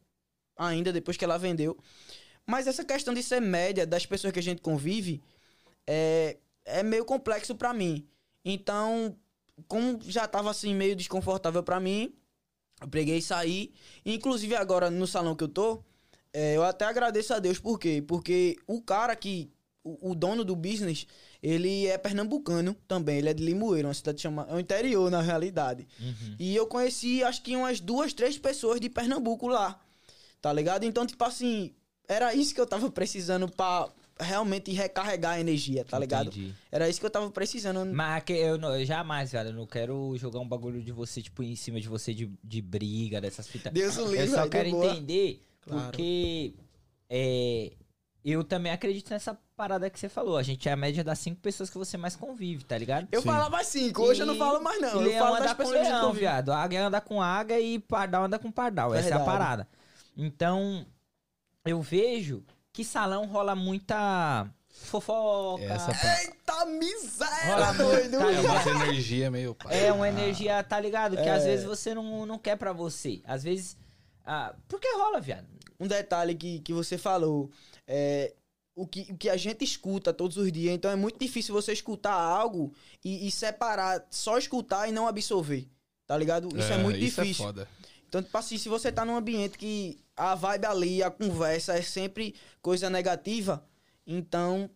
ainda 0.57 0.93
depois 0.93 1.17
que 1.17 1.25
ela 1.25 1.39
vendeu. 1.39 1.77
Mas 2.47 2.67
essa 2.67 2.85
questão 2.85 3.13
de 3.13 3.23
ser 3.23 3.41
média 3.41 3.87
das 3.87 4.07
pessoas 4.07 4.33
que 4.33 4.39
a 4.39 4.43
gente 4.43 4.63
convive 4.63 5.21
é, 5.87 6.37
é 6.65 6.83
meio 6.83 7.05
complexo 7.05 7.55
pra 7.55 7.75
mim. 7.75 8.07
Então, 8.45 9.17
como 9.69 10.01
já 10.03 10.27
tava 10.27 10.51
assim 10.51 10.75
meio 10.75 10.97
desconfortável 10.97 11.63
pra 11.63 11.81
mim, 11.81 12.13
eu 12.81 12.89
peguei 12.89 13.19
e 13.19 13.23
saí. 13.23 13.73
Inclusive 14.05 14.55
agora 14.55 14.91
no 14.91 15.07
salão 15.07 15.35
que 15.35 15.45
eu 15.45 15.49
tô, 15.49 15.83
é, 16.33 16.57
eu 16.57 16.63
até 16.63 16.85
agradeço 16.85 17.33
a 17.33 17.39
Deus 17.39 17.59
por 17.59 17.79
quê? 17.79 18.05
Porque 18.07 18.57
o 18.67 18.83
cara 18.83 19.17
que 19.17 19.51
o, 19.83 20.11
o 20.11 20.15
dono 20.15 20.45
do 20.45 20.57
business, 20.57 21.07
ele 21.43 21.87
é 21.87 21.97
pernambucano 21.97 22.75
também, 22.89 23.19
ele 23.19 23.29
é 23.29 23.35
de 23.35 23.45
Limoeiro, 23.45 23.89
uma 23.89 23.95
cidade 23.95 24.21
chamada, 24.21 24.51
é 24.51 24.55
o 24.55 24.61
interior 24.61 25.11
na 25.11 25.23
realidade. 25.23 25.87
Uhum. 26.01 26.37
E 26.39 26.55
eu 26.55 26.67
conheci 26.67 27.23
acho 27.23 27.43
que 27.43 27.55
umas 27.55 27.81
duas, 27.81 28.13
três 28.13 28.37
pessoas 28.37 28.81
de 28.81 28.91
Pernambuco 28.91 29.47
lá. 29.47 29.81
Tá 30.43 30.53
ligado? 30.53 30.85
Então, 30.85 31.07
tipo 31.07 31.25
assim, 31.25 31.73
era 32.09 32.35
isso 32.35 32.55
que 32.55 32.61
eu 32.61 32.67
tava 32.67 32.91
precisando 32.91 33.49
pra 33.49 33.89
realmente 34.19 34.73
recarregar 34.73 35.33
a 35.33 35.41
energia, 35.41 35.85
tá 35.85 35.99
ligado? 35.99 36.29
Entendi. 36.29 36.55
Era 36.73 36.89
isso 36.89 36.99
que 37.01 37.07
eu 37.07 37.11
tava 37.11 37.31
precisando. 37.31 37.85
Mas 37.93 38.23
que 38.25 38.33
eu, 38.33 38.57
não- 38.59 38.75
eu 38.75 38.85
jamais, 38.87 39.33
velho, 39.33 39.51
eu 39.51 39.55
não 39.55 39.67
quero 39.67 40.15
jogar 40.17 40.41
um 40.41 40.49
bagulho 40.49 40.83
de 40.83 40.93
você, 40.93 41.21
tipo, 41.21 41.43
em 41.43 41.55
cima 41.57 41.81
de 41.81 41.89
você 41.89 42.15
de, 42.15 42.31
de 42.43 42.63
briga, 42.63 43.21
dessas 43.21 43.47
fitas. 43.47 43.73
Deus 43.73 43.97
o 43.99 44.07
livre, 44.07 44.21
Eu 44.21 44.29
só 44.29 44.37
velho, 44.39 44.51
quero 44.51 44.69
entender, 44.69 45.43
Claro. 45.63 45.83
porque 45.85 46.55
é, 47.11 47.73
eu 48.25 48.43
também 48.43 48.73
acredito 48.73 49.11
nessa 49.11 49.39
parada 49.55 49.89
que 49.91 49.99
você 50.01 50.09
falou. 50.09 50.37
A 50.37 50.43
gente 50.43 50.69
é 50.69 50.73
a 50.73 50.77
média 50.77 51.05
das 51.05 51.19
cinco 51.19 51.41
pessoas 51.41 51.69
que 51.71 51.77
você 51.79 51.97
mais 51.97 52.17
convive, 52.17 52.65
tá 52.65 52.77
ligado? 52.79 53.07
Eu 53.13 53.21
Sim. 53.23 53.29
falava 53.29 53.63
cinco, 53.65 54.03
hoje 54.03 54.21
eu 54.23 54.27
não 54.27 54.35
E- 54.35 54.39
falo 54.39 54.63
mais 54.63 54.81
não. 54.81 54.89
e 54.89 54.93
Eu 54.95 55.01
leão 55.01 55.19
falo 55.27 55.37
das 55.39 55.45
anda 55.51 55.55
com 55.55 55.63
a 55.63 55.67
gente 55.77 55.83
leão, 55.93 56.13
viado. 56.13 56.53
Águia 56.53 56.87
anda 56.87 57.01
com 57.01 57.21
águia 57.23 57.61
e 57.61 57.79
pardal 57.79 58.25
anda 58.25 58.39
com 58.39 58.51
pardal. 58.51 58.95
Essa 58.95 59.09
é 59.11 59.13
a 59.13 59.17
Verdade. 59.19 59.25
parada. 59.39 59.69
Então, 60.17 60.87
eu 61.65 61.81
vejo 61.83 62.43
que 62.77 62.85
salão 62.85 63.25
rola 63.27 63.57
muita 63.57 64.47
fofoca. 64.69 65.65
Essa 65.65 65.93
pa- 65.93 66.23
Eita 66.23 66.67
miséria, 66.67 67.55
Rola 67.55 67.73
doido. 67.73 68.21
muito, 68.21 68.39
É 68.39 68.43
tá 68.43 68.71
uma 68.71 68.85
energia 68.87 69.31
meio. 69.31 69.55
pai. 69.55 69.87
É 69.87 69.91
uma 69.93 70.07
energia, 70.07 70.63
tá 70.63 70.79
ligado? 70.79 71.17
Que 71.17 71.23
É. 71.23 71.31
às 71.33 71.45
vezes 71.45 71.65
você 71.65 71.95
não, 71.95 72.27
não 72.27 72.39
quer 72.39 72.57
pra 72.57 72.75
você. 72.75 73.23
Às 73.25 73.43
vezes. 73.43 73.79
Ah, 74.27 74.55
porque 74.69 74.87
rola, 74.95 75.21
viado. 75.23 75.47
Um 75.81 75.87
detalhe 75.87 76.35
que, 76.35 76.59
que 76.61 76.73
você 76.75 76.99
falou, 76.99 77.51
é, 77.87 78.35
o, 78.75 78.87
que, 78.87 79.11
o 79.11 79.17
que 79.17 79.31
a 79.31 79.37
gente 79.39 79.65
escuta 79.65 80.13
todos 80.13 80.37
os 80.37 80.53
dias, 80.53 80.75
então 80.75 80.91
é 80.91 80.97
muito 80.97 81.19
difícil 81.19 81.55
você 81.55 81.73
escutar 81.73 82.13
algo 82.13 82.75
e, 83.03 83.27
e 83.27 83.31
separar, 83.31 84.05
só 84.11 84.37
escutar 84.37 84.87
e 84.87 84.93
não 84.93 85.07
absorver. 85.09 85.67
Tá 86.07 86.17
ligado? 86.17 86.49
Isso 86.57 86.73
é, 86.73 86.77
muito 86.79 86.99
isso 86.99 87.21
difícil. 87.23 87.45
É 87.45 87.47
foda. 87.47 87.69
Então, 88.09 88.23
tipo 88.23 88.37
assim, 88.39 88.57
se 88.59 88.69
você 88.69 88.91
tá 88.93 89.05
num 89.05 89.17
ambiente 89.17 89.59
que 89.59 89.99
a 90.17 90.35
vibe 90.35 90.67
ali, 90.67 91.03
a 91.03 91.11
conversa 91.11 91.75
é 91.77 91.83
sempre 91.83 92.35
coisa 92.63 92.89
negativa, 92.89 93.65
Então, 94.07 94.71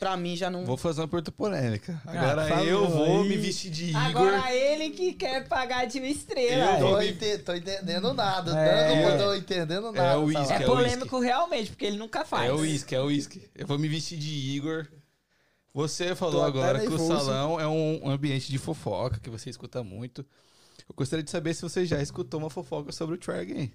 pra 0.00 0.16
mim 0.16 0.34
já 0.34 0.50
não. 0.50 0.64
Vou 0.64 0.76
fazer 0.78 1.02
uma 1.02 1.06
pergunta 1.08 1.30
polêmica. 1.30 2.00
Ah, 2.06 2.10
Agora 2.18 2.48
favor, 2.48 2.66
eu 2.66 2.88
vou 2.88 3.20
aí. 3.22 3.28
me 3.28 3.36
vestir 3.36 3.70
de 3.70 3.90
Igor. 3.90 4.00
Agora 4.06 4.54
ele 4.54 4.90
que 4.90 5.12
quer 5.12 5.46
pagar 5.46 5.84
de 5.86 5.98
uma 5.98 6.08
estrela. 6.08 6.72
Eu 6.72 6.78
Tô, 6.80 6.88
vou- 6.88 7.02
ente- 7.02 7.38
tô 7.38 7.54
entendendo 7.54 8.14
nada. 8.14 8.58
É. 8.58 9.10
Não 9.10 9.18
tô 9.26 9.34
entendendo 9.34 9.92
nada. 9.92 10.12
É 10.12 10.16
o 10.16 10.28
essa 10.30 10.38
uísque, 10.40 10.52
É 10.52 10.56
hora. 10.56 10.64
é 10.64 10.66
polêmico 10.66 11.18
realmente, 11.20 11.70
porque 11.70 11.84
ele 11.84 11.98
nunca 11.98 12.24
faz. 12.24 12.48
É 12.48 12.52
o 12.52 12.56
uísque, 12.60 12.94
é 12.94 13.00
o 13.00 13.04
uísque. 13.04 13.42
Eu 13.54 13.66
vou 13.66 13.78
me 13.78 13.86
vestir 13.88 14.18
de 14.18 14.30
Igor. 14.56 14.88
Você 15.74 16.14
falou 16.14 16.42
agora 16.42 16.80
que 16.80 16.88
o 16.88 16.98
salão 16.98 17.60
é 17.60 17.66
um 17.68 18.08
ambiente 18.10 18.50
de 18.50 18.58
fofoca, 18.58 19.20
que 19.20 19.30
você 19.30 19.48
escuta 19.50 19.82
muito. 19.84 20.24
Eu 20.88 20.94
gostaria 20.96 21.22
de 21.22 21.30
saber 21.30 21.54
se 21.54 21.62
você 21.62 21.84
já 21.86 22.00
escutou 22.02 22.40
uma 22.40 22.50
fofoca 22.50 22.92
sobre 22.92 23.14
o 23.14 23.18
Try 23.18 23.38
Again. 23.40 23.72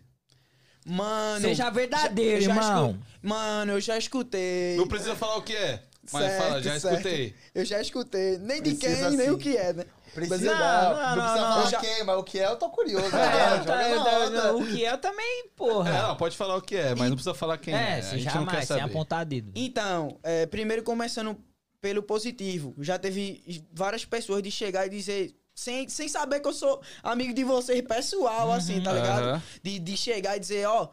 Mano. 0.86 1.42
Seja 1.42 1.70
verdadeiro, 1.70 2.42
já- 2.42 2.54
já 2.54 2.62
irmão. 2.62 2.92
escu- 2.92 3.04
Mano, 3.22 3.72
eu 3.74 3.82
já 3.82 3.98
escutei. 3.98 4.78
Não 4.78 4.88
precisa 4.88 5.16
falar 5.16 5.36
o 5.38 5.42
que 5.42 5.54
é, 5.56 5.84
mas 6.12 6.24
Certo, 6.24 6.42
fala, 6.44 6.62
já 6.64 6.80
certo. 6.80 6.94
escutei. 6.96 7.36
Eu 7.54 7.66
já 7.66 7.82
escutei. 7.82 8.38
Nem 8.38 8.62
de 8.62 8.74
Precisa 8.76 9.10
quem, 9.10 9.18
nem 9.18 9.28
sim. 9.28 9.32
o 9.34 9.38
que 9.38 9.58
é, 9.58 9.74
né? 9.74 9.86
Precisa, 10.14 10.46
Não, 10.46 10.54
não, 10.56 10.58
não, 10.58 10.94
não, 10.94 11.16
não, 11.16 11.24
precisa 11.24 11.42
não. 11.42 11.54
falar 11.54 11.64
Eu 11.66 11.70
já- 11.72 11.80
quem, 11.82 12.04
mas 12.06 12.18
o 12.18 12.24
que 12.24 12.40
é, 12.40 12.46
eu 12.48 12.56
tô 12.56 12.70
curioso. 12.70 13.06
É, 13.14 13.60
tá, 13.66 13.90
eu- 13.90 13.96
eu- 13.96 14.28
onda. 14.28 14.56
o 14.56 14.66
que 14.66 14.86
é 14.86 14.98
também, 14.98 15.44
É, 15.46 15.50
porra. 15.56 16.08
não, 16.08 16.16
pode 16.16 16.38
falar 16.38 16.56
o 16.56 16.62
que 16.62 16.76
é, 16.76 16.96
mas 16.96 17.10
não 17.10 17.16
precisa 17.18 17.34
falar 17.36 17.58
quem 17.58 17.74
é. 17.76 18.00
É, 18.00 18.02
não 18.02 18.10
quer 18.12 18.20
jamais, 18.20 18.68
sem 18.68 18.82
apontar 18.82 19.26
dedo. 19.26 19.52
Então, 19.56 20.18
é, 20.24 20.46
primeiro 20.46 20.82
começando 20.84 21.38
pelo 21.82 22.02
positivo. 22.02 22.74
Já 22.80 22.98
teve 22.98 23.66
várias 23.74 24.06
pessoas 24.06 24.42
de 24.42 24.50
chegar 24.52 24.88
e 24.88 24.90
dizer. 24.90 25.36
Sem, 25.58 25.90
sem 25.90 26.08
saber 26.08 26.40
que 26.40 26.48
eu 26.48 26.54
sou 26.54 26.80
amigo 27.02 27.34
de 27.34 27.44
vocês 27.44 27.82
pessoal, 27.82 28.52
assim, 28.52 28.80
tá 28.80 28.94
ligado? 28.94 29.24
Aham. 29.24 29.42
De, 29.64 29.80
de 29.80 29.98
chegar 29.98 30.38
e 30.38 30.40
dizer, 30.40 30.68
ó, 30.68 30.90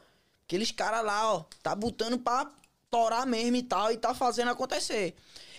aqueles 0.46 0.70
caras 0.70 1.04
lá, 1.04 1.34
ó, 1.34 1.44
tá 1.62 1.74
botando 1.74 2.18
pra 2.18 2.50
torar 2.90 3.26
mesmo 3.26 3.56
e 3.56 3.62
tal, 3.62 3.92
e 3.92 3.98
tá 3.98 4.14
fazendo 4.14 4.50
acontecer. 4.50 5.14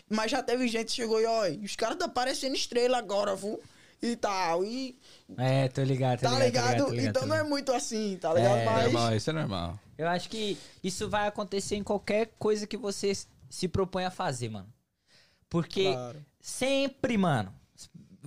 Mas 0.09 0.31
já 0.31 0.41
teve 0.41 0.67
gente 0.67 0.87
que 0.87 0.93
chegou 0.93 1.21
e, 1.21 1.25
ó, 1.27 1.43
os 1.63 1.75
caras 1.75 1.97
tá 1.99 2.07
parecendo 2.09 2.55
estrela 2.55 2.97
agora, 2.97 3.35
viu? 3.35 3.61
E 4.01 4.15
tal. 4.15 4.65
E 4.65 4.97
É, 5.37 5.67
tô 5.67 5.83
ligado, 5.83 6.21
tô 6.21 6.27
tá 6.27 6.39
ligado, 6.39 6.71
ligado? 6.71 6.77
tô 6.79 6.85
tô 6.87 6.95
então 6.95 7.21
tô 7.21 7.27
não 7.27 7.35
é 7.35 7.37
ligado. 7.37 7.49
muito 7.49 7.71
assim, 7.73 8.17
tá 8.19 8.33
ligado? 8.33 8.57
É, 8.57 8.65
Mas. 8.65 8.83
Normal, 8.91 9.15
isso 9.15 9.29
é 9.29 9.33
normal. 9.33 9.79
Eu 9.99 10.07
acho 10.07 10.29
que 10.29 10.57
isso 10.83 11.07
vai 11.07 11.27
acontecer 11.27 11.75
em 11.75 11.83
qualquer 11.83 12.31
coisa 12.39 12.65
que 12.65 12.75
você 12.75 13.11
se 13.51 13.67
propõe 13.67 14.03
a 14.03 14.09
fazer, 14.11 14.49
mano. 14.49 14.67
Porque 15.47 15.91
Claro. 15.93 16.25
sempre, 16.41 17.17
mano, 17.19 17.53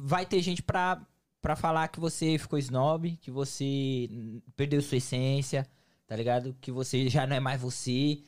vai 0.00 0.24
ter 0.26 0.40
gente 0.42 0.62
pra, 0.62 1.00
pra 1.40 1.56
falar 1.56 1.88
que 1.88 2.00
você 2.00 2.38
ficou 2.38 2.58
snob, 2.58 3.16
que 3.20 3.30
você 3.30 4.08
perdeu 4.56 4.80
sua 4.80 4.98
essência, 4.98 5.66
tá 6.06 6.14
ligado? 6.16 6.56
Que 6.60 6.70
você 6.72 7.08
já 7.08 7.26
não 7.26 7.36
é 7.36 7.40
mais 7.40 7.60
você. 7.60 8.18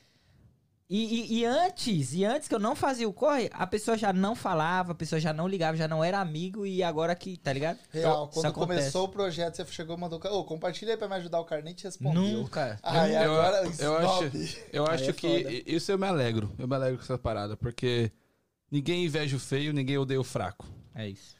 E, 0.93 1.05
e- 1.05 1.39
e 1.39 1.45
antes, 1.45 2.13
e 2.13 2.25
antes 2.25 2.49
que 2.49 2.53
eu 2.55 2.59
não 2.59 2.75
fazia 2.75 3.07
o 3.07 3.13
corre, 3.13 3.49
a 3.53 3.65
pessoa 3.65 3.97
já 3.97 4.11
não 4.11 4.35
falava, 4.35 4.91
a 4.91 4.95
pessoa 4.95 5.21
já 5.21 5.31
não 5.31 5.47
ligava, 5.47 5.77
já 5.77 5.87
não 5.87 6.03
era 6.03 6.19
amigo 6.19 6.65
e 6.65 6.83
agora 6.83 7.15
que, 7.15 7.37
tá 7.37 7.53
ligado? 7.53 7.79
Real, 7.93 8.25
Isso 8.25 8.33
quando 8.33 8.45
acontece. 8.47 8.79
começou 8.81 9.05
o 9.05 9.07
projeto, 9.07 9.55
você 9.55 9.65
chegou 9.67 9.95
e 9.95 9.99
mandou. 10.01 10.19
Ô, 10.19 10.43
compartilha 10.43 10.91
aí 10.91 10.97
pra 10.97 11.07
me 11.07 11.15
ajudar, 11.15 11.39
o 11.39 11.45
cara 11.45 11.61
nem 11.61 11.73
te 11.73 11.85
respondeu. 11.85 12.21
Nunca. 12.21 12.77
Aí 12.83 13.13
Eu- 13.13 13.21
agora, 13.41 13.63
eu 13.63 13.71
snob. 13.71 14.05
acho- 14.05 14.57
Eu 14.73 14.85
acho 14.85 15.09
é 15.09 15.13
que 15.13 15.43
foda. 15.43 15.51
isso 15.65 15.91
eu 15.93 15.97
me 15.97 16.07
alegro. 16.07 16.51
Eu 16.59 16.67
me 16.67 16.75
alegro 16.75 16.97
com 16.97 17.03
essa 17.05 17.17
parada, 17.17 17.55
porque 17.55 18.11
ninguém 18.69 19.05
inveja 19.05 19.37
o 19.37 19.39
feio, 19.39 19.71
ninguém 19.71 19.97
odeia 19.97 20.19
o 20.19 20.25
fraco. 20.25 20.67
É 20.93 21.07
isso. 21.07 21.37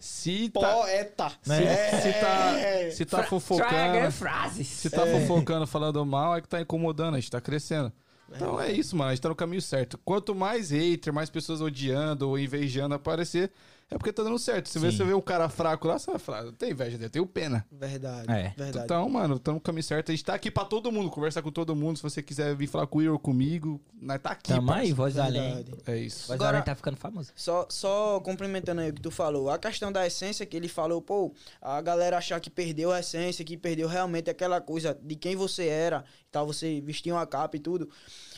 Se 0.00 0.48
tá, 0.48 0.60
Poeta. 0.60 1.30
se, 1.42 1.52
É. 1.52 2.00
se 2.00 2.12
tá, 2.20 2.90
se 2.90 3.04
tá 3.04 3.18
Fra- 3.18 3.26
fofocando, 3.26 3.68
Traga 3.68 4.10
frases. 4.10 4.66
se 4.66 4.88
tá 4.88 5.06
fofocando, 5.06 5.66
falando 5.66 6.04
mal, 6.06 6.36
é 6.36 6.40
que 6.40 6.48
tá 6.48 6.58
incomodando, 6.60 7.14
a 7.16 7.20
gente 7.20 7.30
tá 7.30 7.40
crescendo. 7.40 7.92
Então 8.34 8.58
é 8.60 8.72
isso, 8.72 8.96
mano, 8.96 9.10
a 9.10 9.14
gente 9.14 9.22
tá 9.22 9.28
no 9.28 9.34
caminho 9.36 9.60
certo. 9.60 9.98
Quanto 10.04 10.34
mais 10.34 10.70
hater, 10.70 11.12
mais 11.12 11.28
pessoas 11.28 11.60
odiando 11.60 12.28
ou 12.28 12.38
invejando 12.38 12.94
aparecer, 12.94 13.50
é 13.90 13.98
porque 13.98 14.12
tá 14.12 14.22
dando 14.22 14.38
certo. 14.38 14.68
Se 14.68 14.78
Sim. 14.78 14.90
você 14.90 15.04
vê 15.04 15.12
um 15.14 15.20
cara 15.20 15.48
fraco 15.48 15.88
lá, 15.88 15.98
você 15.98 16.10
vai 16.10 16.18
falar, 16.20 16.52
tem 16.52 16.70
inveja 16.70 16.92
dele, 16.92 17.06
eu 17.06 17.10
tenho 17.10 17.26
pena. 17.26 17.66
Verdade. 17.70 18.30
É. 18.30 18.54
Verdade. 18.56 18.84
Então, 18.84 19.08
mano, 19.08 19.36
estamos 19.36 19.56
no 19.58 19.62
caminho 19.62 19.82
certo. 19.82 20.10
A 20.10 20.14
gente 20.14 20.24
tá 20.24 20.34
aqui 20.34 20.50
pra 20.50 20.64
todo 20.64 20.92
mundo, 20.92 21.10
conversar 21.10 21.42
com 21.42 21.50
todo 21.50 21.74
mundo. 21.74 21.96
Se 21.96 22.02
você 22.02 22.22
quiser 22.22 22.54
vir 22.54 22.66
falar 22.68 22.86
com 22.86 22.98
o 22.98 23.02
Igor 23.02 23.18
comigo, 23.18 23.80
nós 24.00 24.20
tá 24.20 24.30
aqui. 24.30 24.52
Tamo 24.52 24.72
aí, 24.72 24.92
voz 24.92 25.14
do 25.14 25.22
além. 25.22 25.54
Verdade. 25.56 25.72
É 25.86 25.98
isso. 25.98 26.28
Voz 26.28 26.40
Agora- 26.40 26.58
além 26.58 26.64
tá 26.64 26.74
ficando 26.74 26.96
famosa. 26.96 27.32
Só, 27.34 27.66
só 27.68 28.20
complementando 28.20 28.80
aí 28.80 28.90
o 28.90 28.94
que 28.94 29.00
tu 29.02 29.10
falou. 29.10 29.50
A 29.50 29.58
questão 29.58 29.90
da 29.90 30.06
essência 30.06 30.46
que 30.46 30.56
ele 30.56 30.68
falou, 30.68 31.02
pô, 31.02 31.34
a 31.60 31.80
galera 31.80 32.16
achar 32.18 32.38
que 32.40 32.48
perdeu 32.50 32.92
a 32.92 33.00
essência, 33.00 33.44
que 33.44 33.56
perdeu 33.56 33.88
realmente 33.88 34.30
aquela 34.30 34.60
coisa 34.60 34.96
de 35.02 35.16
quem 35.16 35.34
você 35.34 35.66
era 35.66 36.04
e 36.26 36.30
tal, 36.30 36.46
você 36.46 36.80
vestia 36.80 37.12
uma 37.14 37.26
capa 37.26 37.56
e 37.56 37.60
tudo. 37.60 37.88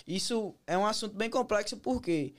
Isso 0.07 0.55
é 0.66 0.76
um 0.78 0.86
assunto 0.86 1.14
bem 1.16 1.28
complexo, 1.30 1.76
por 1.76 2.00
quê? 2.00 2.32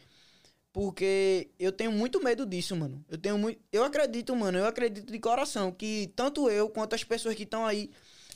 Porque 0.73 1.49
eu 1.59 1.71
tenho 1.71 1.91
muito 1.91 2.21
medo 2.23 2.45
disso, 2.47 2.75
mano. 2.75 3.05
Eu 3.07 3.17
tenho 3.17 3.37
muito. 3.37 3.59
Eu 3.71 3.83
acredito, 3.83 4.35
mano, 4.35 4.57
eu 4.57 4.65
acredito 4.65 5.11
de 5.11 5.19
coração 5.19 5.71
que 5.71 6.11
tanto 6.15 6.49
eu 6.49 6.67
quanto 6.67 6.95
as 6.95 7.03
pessoas 7.03 7.35
que 7.35 7.43
estão 7.43 7.63
aí 7.63 7.91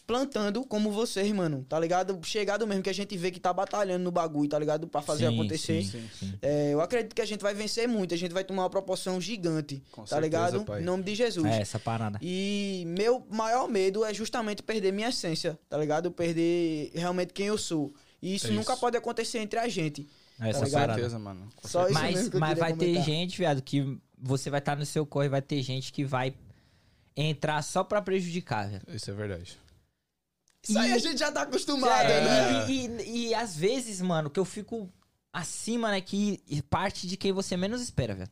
plantando 0.05 0.63
como 0.63 0.89
vocês, 0.91 1.29
mano, 1.33 1.65
tá 1.67 1.77
ligado? 1.77 2.17
Chegado 2.23 2.65
mesmo 2.65 2.81
que 2.83 2.89
a 2.89 2.93
gente 2.93 3.17
vê 3.17 3.29
que 3.31 3.39
tá 3.41 3.51
batalhando 3.51 4.03
no 4.05 4.11
bagulho, 4.11 4.47
tá 4.47 4.57
ligado? 4.57 4.87
Pra 4.87 5.01
fazer 5.01 5.27
Sim, 5.27 5.33
acontecer. 5.33 5.83
sim, 5.83 6.09
sim. 6.17 6.33
É, 6.41 6.73
eu 6.73 6.79
acredito 6.79 7.13
que 7.13 7.21
a 7.21 7.25
gente 7.25 7.41
vai 7.41 7.53
vencer 7.53 7.87
muito, 7.89 8.13
a 8.13 8.17
gente 8.17 8.31
vai 8.33 8.43
tomar 8.45 8.63
uma 8.63 8.69
proporção 8.69 9.19
gigante, 9.19 9.83
Com 9.91 10.03
tá 10.03 10.07
certeza, 10.15 10.21
ligado? 10.21 10.63
pai. 10.63 10.81
Em 10.81 10.85
nome 10.85 11.03
de 11.03 11.13
Jesus. 11.15 11.45
É, 11.51 11.59
essa 11.59 11.77
parada. 11.79 12.19
E 12.21 12.85
meu 12.87 13.25
maior 13.29 13.67
medo 13.67 14.05
é 14.05 14.13
justamente 14.13 14.63
perder 14.63 14.93
minha 14.93 15.09
essência, 15.09 15.59
tá 15.67 15.77
ligado? 15.77 16.09
Perder 16.09 16.91
realmente 16.93 17.33
quem 17.33 17.47
eu 17.47 17.57
sou. 17.57 17.91
E 18.21 18.35
isso 18.35 18.47
É 18.47 18.51
nunca 18.51 18.73
isso. 18.73 18.79
pode 18.79 18.95
acontecer 18.95 19.39
entre 19.39 19.59
a 19.59 19.67
gente. 19.67 20.07
Essa 20.39 20.59
Tá 20.59 20.65
ligado? 20.65 20.71
parada. 20.81 20.93
certeza, 20.95 21.19
mano. 21.19 21.49
Com 21.55 21.67
Só 21.67 21.85
isso 21.85 21.93
Mas, 21.93 22.15
mesmo 22.15 22.29
que 22.31 22.35
eu 22.35 22.39
mas 22.39 22.59
vai 22.59 22.73
ter 22.73 22.85
comentar. 22.85 23.03
gente, 23.05 23.37
viado, 23.37 23.61
que 23.61 23.99
você 24.17 24.49
vai 24.49 24.59
estar 24.59 24.75
no 24.75 24.85
seu 24.85 25.05
corre, 25.05 25.29
vai 25.29 25.41
ter 25.41 25.61
gente 25.63 25.91
que 25.91 26.03
vai 26.05 26.33
entrar 27.15 27.61
só 27.63 27.83
pra 27.83 28.01
prejudicar, 28.01 28.69
velho. 28.69 28.83
Isso 28.89 29.09
é 29.09 29.13
verdade. 29.13 29.57
Isso 30.63 30.77
aí 30.77 30.89
E- 30.89 30.93
a 30.93 30.97
gente 30.97 31.17
já 31.19 31.31
tá 31.31 31.41
acostumado, 31.43 32.09
É, 32.09 32.21
né? 32.23 32.69
e, 32.71 32.87
e- 32.87 33.27
e 33.29 33.33
às 33.35 33.55
vezes, 33.55 34.01
mano, 34.01 34.29
que 34.29 34.39
eu 34.39 34.45
fico 34.45 34.91
acima, 35.33 35.89
né, 35.91 36.01
que 36.01 36.41
parte 36.69 37.07
de 37.07 37.15
quem 37.17 37.31
você 37.31 37.55
menos 37.57 37.81
espera, 37.81 38.13
velho. 38.15 38.31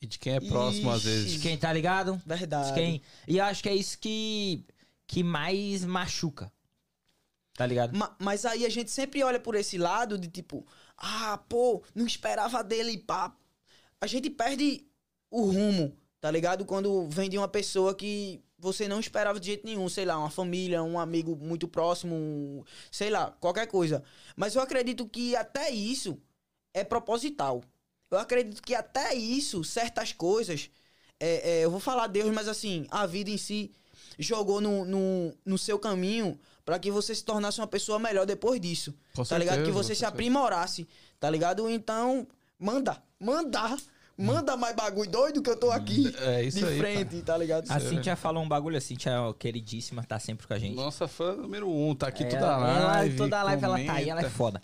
E 0.00 0.06
de 0.06 0.18
quem 0.18 0.34
é 0.34 0.40
próximo, 0.40 0.90
às 0.90 0.98
Ixi. 1.00 1.08
vezes. 1.08 1.32
De 1.32 1.38
quem 1.40 1.56
tá 1.56 1.72
ligado? 1.72 2.20
Verdade. 2.26 2.68
De 2.68 2.74
quem... 2.74 3.02
E 3.28 3.38
eu 3.38 3.44
acho 3.44 3.62
que 3.62 3.68
é 3.68 3.74
isso 3.74 3.98
que, 3.98 4.64
que 5.06 5.22
mais 5.22 5.84
machuca. 5.84 6.52
Tá 7.56 7.64
ligado? 7.66 7.96
Ma- 7.96 8.14
mas 8.18 8.44
aí 8.44 8.66
a 8.66 8.68
gente 8.68 8.90
sempre 8.90 9.22
olha 9.22 9.38
por 9.38 9.54
esse 9.54 9.78
lado 9.78 10.18
de 10.18 10.26
tipo, 10.28 10.66
ah, 10.96 11.38
pô, 11.48 11.82
não 11.94 12.06
esperava 12.06 12.62
dele, 12.62 12.98
pá. 12.98 13.34
A 14.00 14.06
gente 14.06 14.30
perde 14.30 14.86
o 15.30 15.42
rumo, 15.46 15.96
tá 16.20 16.30
ligado? 16.30 16.64
Quando 16.64 17.08
vem 17.08 17.28
de 17.28 17.38
uma 17.38 17.48
pessoa 17.48 17.94
que 17.94 18.42
você 18.58 18.88
não 18.88 19.00
esperava 19.00 19.38
de 19.38 19.46
jeito 19.46 19.66
nenhum, 19.66 19.88
sei 19.88 20.04
lá, 20.04 20.18
uma 20.18 20.30
família, 20.30 20.82
um 20.82 20.98
amigo 20.98 21.36
muito 21.36 21.68
próximo, 21.68 22.64
sei 22.90 23.10
lá, 23.10 23.30
qualquer 23.40 23.66
coisa. 23.66 24.02
Mas 24.36 24.54
eu 24.54 24.62
acredito 24.62 25.06
que 25.06 25.36
até 25.36 25.70
isso 25.70 26.18
é 26.72 26.82
proposital. 26.82 27.62
Eu 28.10 28.18
acredito 28.18 28.62
que 28.62 28.74
até 28.74 29.14
isso, 29.14 29.64
certas 29.64 30.12
coisas, 30.12 30.70
é, 31.20 31.58
é, 31.58 31.64
eu 31.64 31.70
vou 31.70 31.80
falar 31.80 32.06
Deus, 32.06 32.32
mas 32.32 32.48
assim, 32.48 32.86
a 32.90 33.06
vida 33.06 33.30
em 33.30 33.36
si 33.36 33.72
jogou 34.18 34.60
no, 34.60 34.84
no, 34.84 35.34
no 35.44 35.58
seu 35.58 35.78
caminho 35.78 36.38
pra 36.64 36.78
que 36.78 36.90
você 36.90 37.14
se 37.14 37.24
tornasse 37.24 37.60
uma 37.60 37.66
pessoa 37.66 37.98
melhor 37.98 38.24
depois 38.26 38.60
disso. 38.60 38.94
Com 39.14 39.22
tá 39.24 39.36
ligado? 39.38 39.56
Que 39.58 39.64
certeza, 39.66 39.78
você 39.82 39.94
se 39.94 40.00
certeza. 40.00 40.08
aprimorasse, 40.08 40.88
tá 41.20 41.28
ligado? 41.30 41.68
Então, 41.68 42.26
manda, 42.58 43.02
manda, 43.20 43.76
manda 44.16 44.56
mais 44.56 44.74
bagulho 44.74 45.10
doido 45.10 45.42
que 45.42 45.50
eu 45.50 45.56
tô 45.56 45.70
aqui 45.70 46.12
É 46.22 46.42
isso 46.42 46.58
de 46.58 46.64
aí. 46.64 46.78
frente, 46.78 47.20
tá 47.22 47.36
ligado? 47.36 47.70
A 47.70 47.78
Cintia 47.80 48.16
falou 48.16 48.42
um 48.42 48.48
bagulho, 48.48 48.76
a 48.76 48.80
Cintia 48.80 49.12
é 49.12 49.32
queridíssima, 49.38 50.02
tá 50.04 50.18
sempre 50.18 50.46
com 50.46 50.54
a 50.54 50.58
gente. 50.58 50.74
Nossa 50.74 51.06
fã 51.08 51.34
número 51.34 51.68
um, 51.70 51.94
tá 51.94 52.08
aqui 52.08 52.24
É, 52.24 52.28
toda 52.28 52.46
a 52.46 52.58
ela- 52.58 52.86
live. 52.86 53.16
toda 53.16 53.40
a 53.40 53.42
live 53.42 53.64
ela 53.64 53.84
tá 53.84 53.92
aí, 53.92 54.08
ela 54.08 54.20
é 54.20 54.22
comenta. 54.24 54.30
foda. 54.36 54.62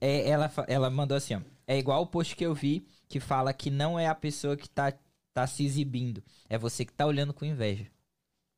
É, 0.00 0.28
ela, 0.28 0.50
ela 0.68 0.90
mandou 0.90 1.16
assim, 1.16 1.34
ó. 1.36 1.40
É 1.66 1.78
igual 1.78 2.02
o 2.02 2.06
post 2.06 2.34
que 2.36 2.44
eu 2.44 2.54
vi 2.54 2.84
que 3.08 3.20
fala 3.20 3.52
que 3.52 3.70
não 3.70 3.98
é 3.98 4.06
a 4.08 4.14
pessoa 4.14 4.56
que 4.56 4.68
tá, 4.68 4.92
tá 5.32 5.46
se 5.46 5.64
exibindo. 5.64 6.22
É 6.48 6.58
você 6.58 6.84
que 6.84 6.92
tá 6.92 7.06
olhando 7.06 7.32
com 7.32 7.44
inveja. 7.44 7.86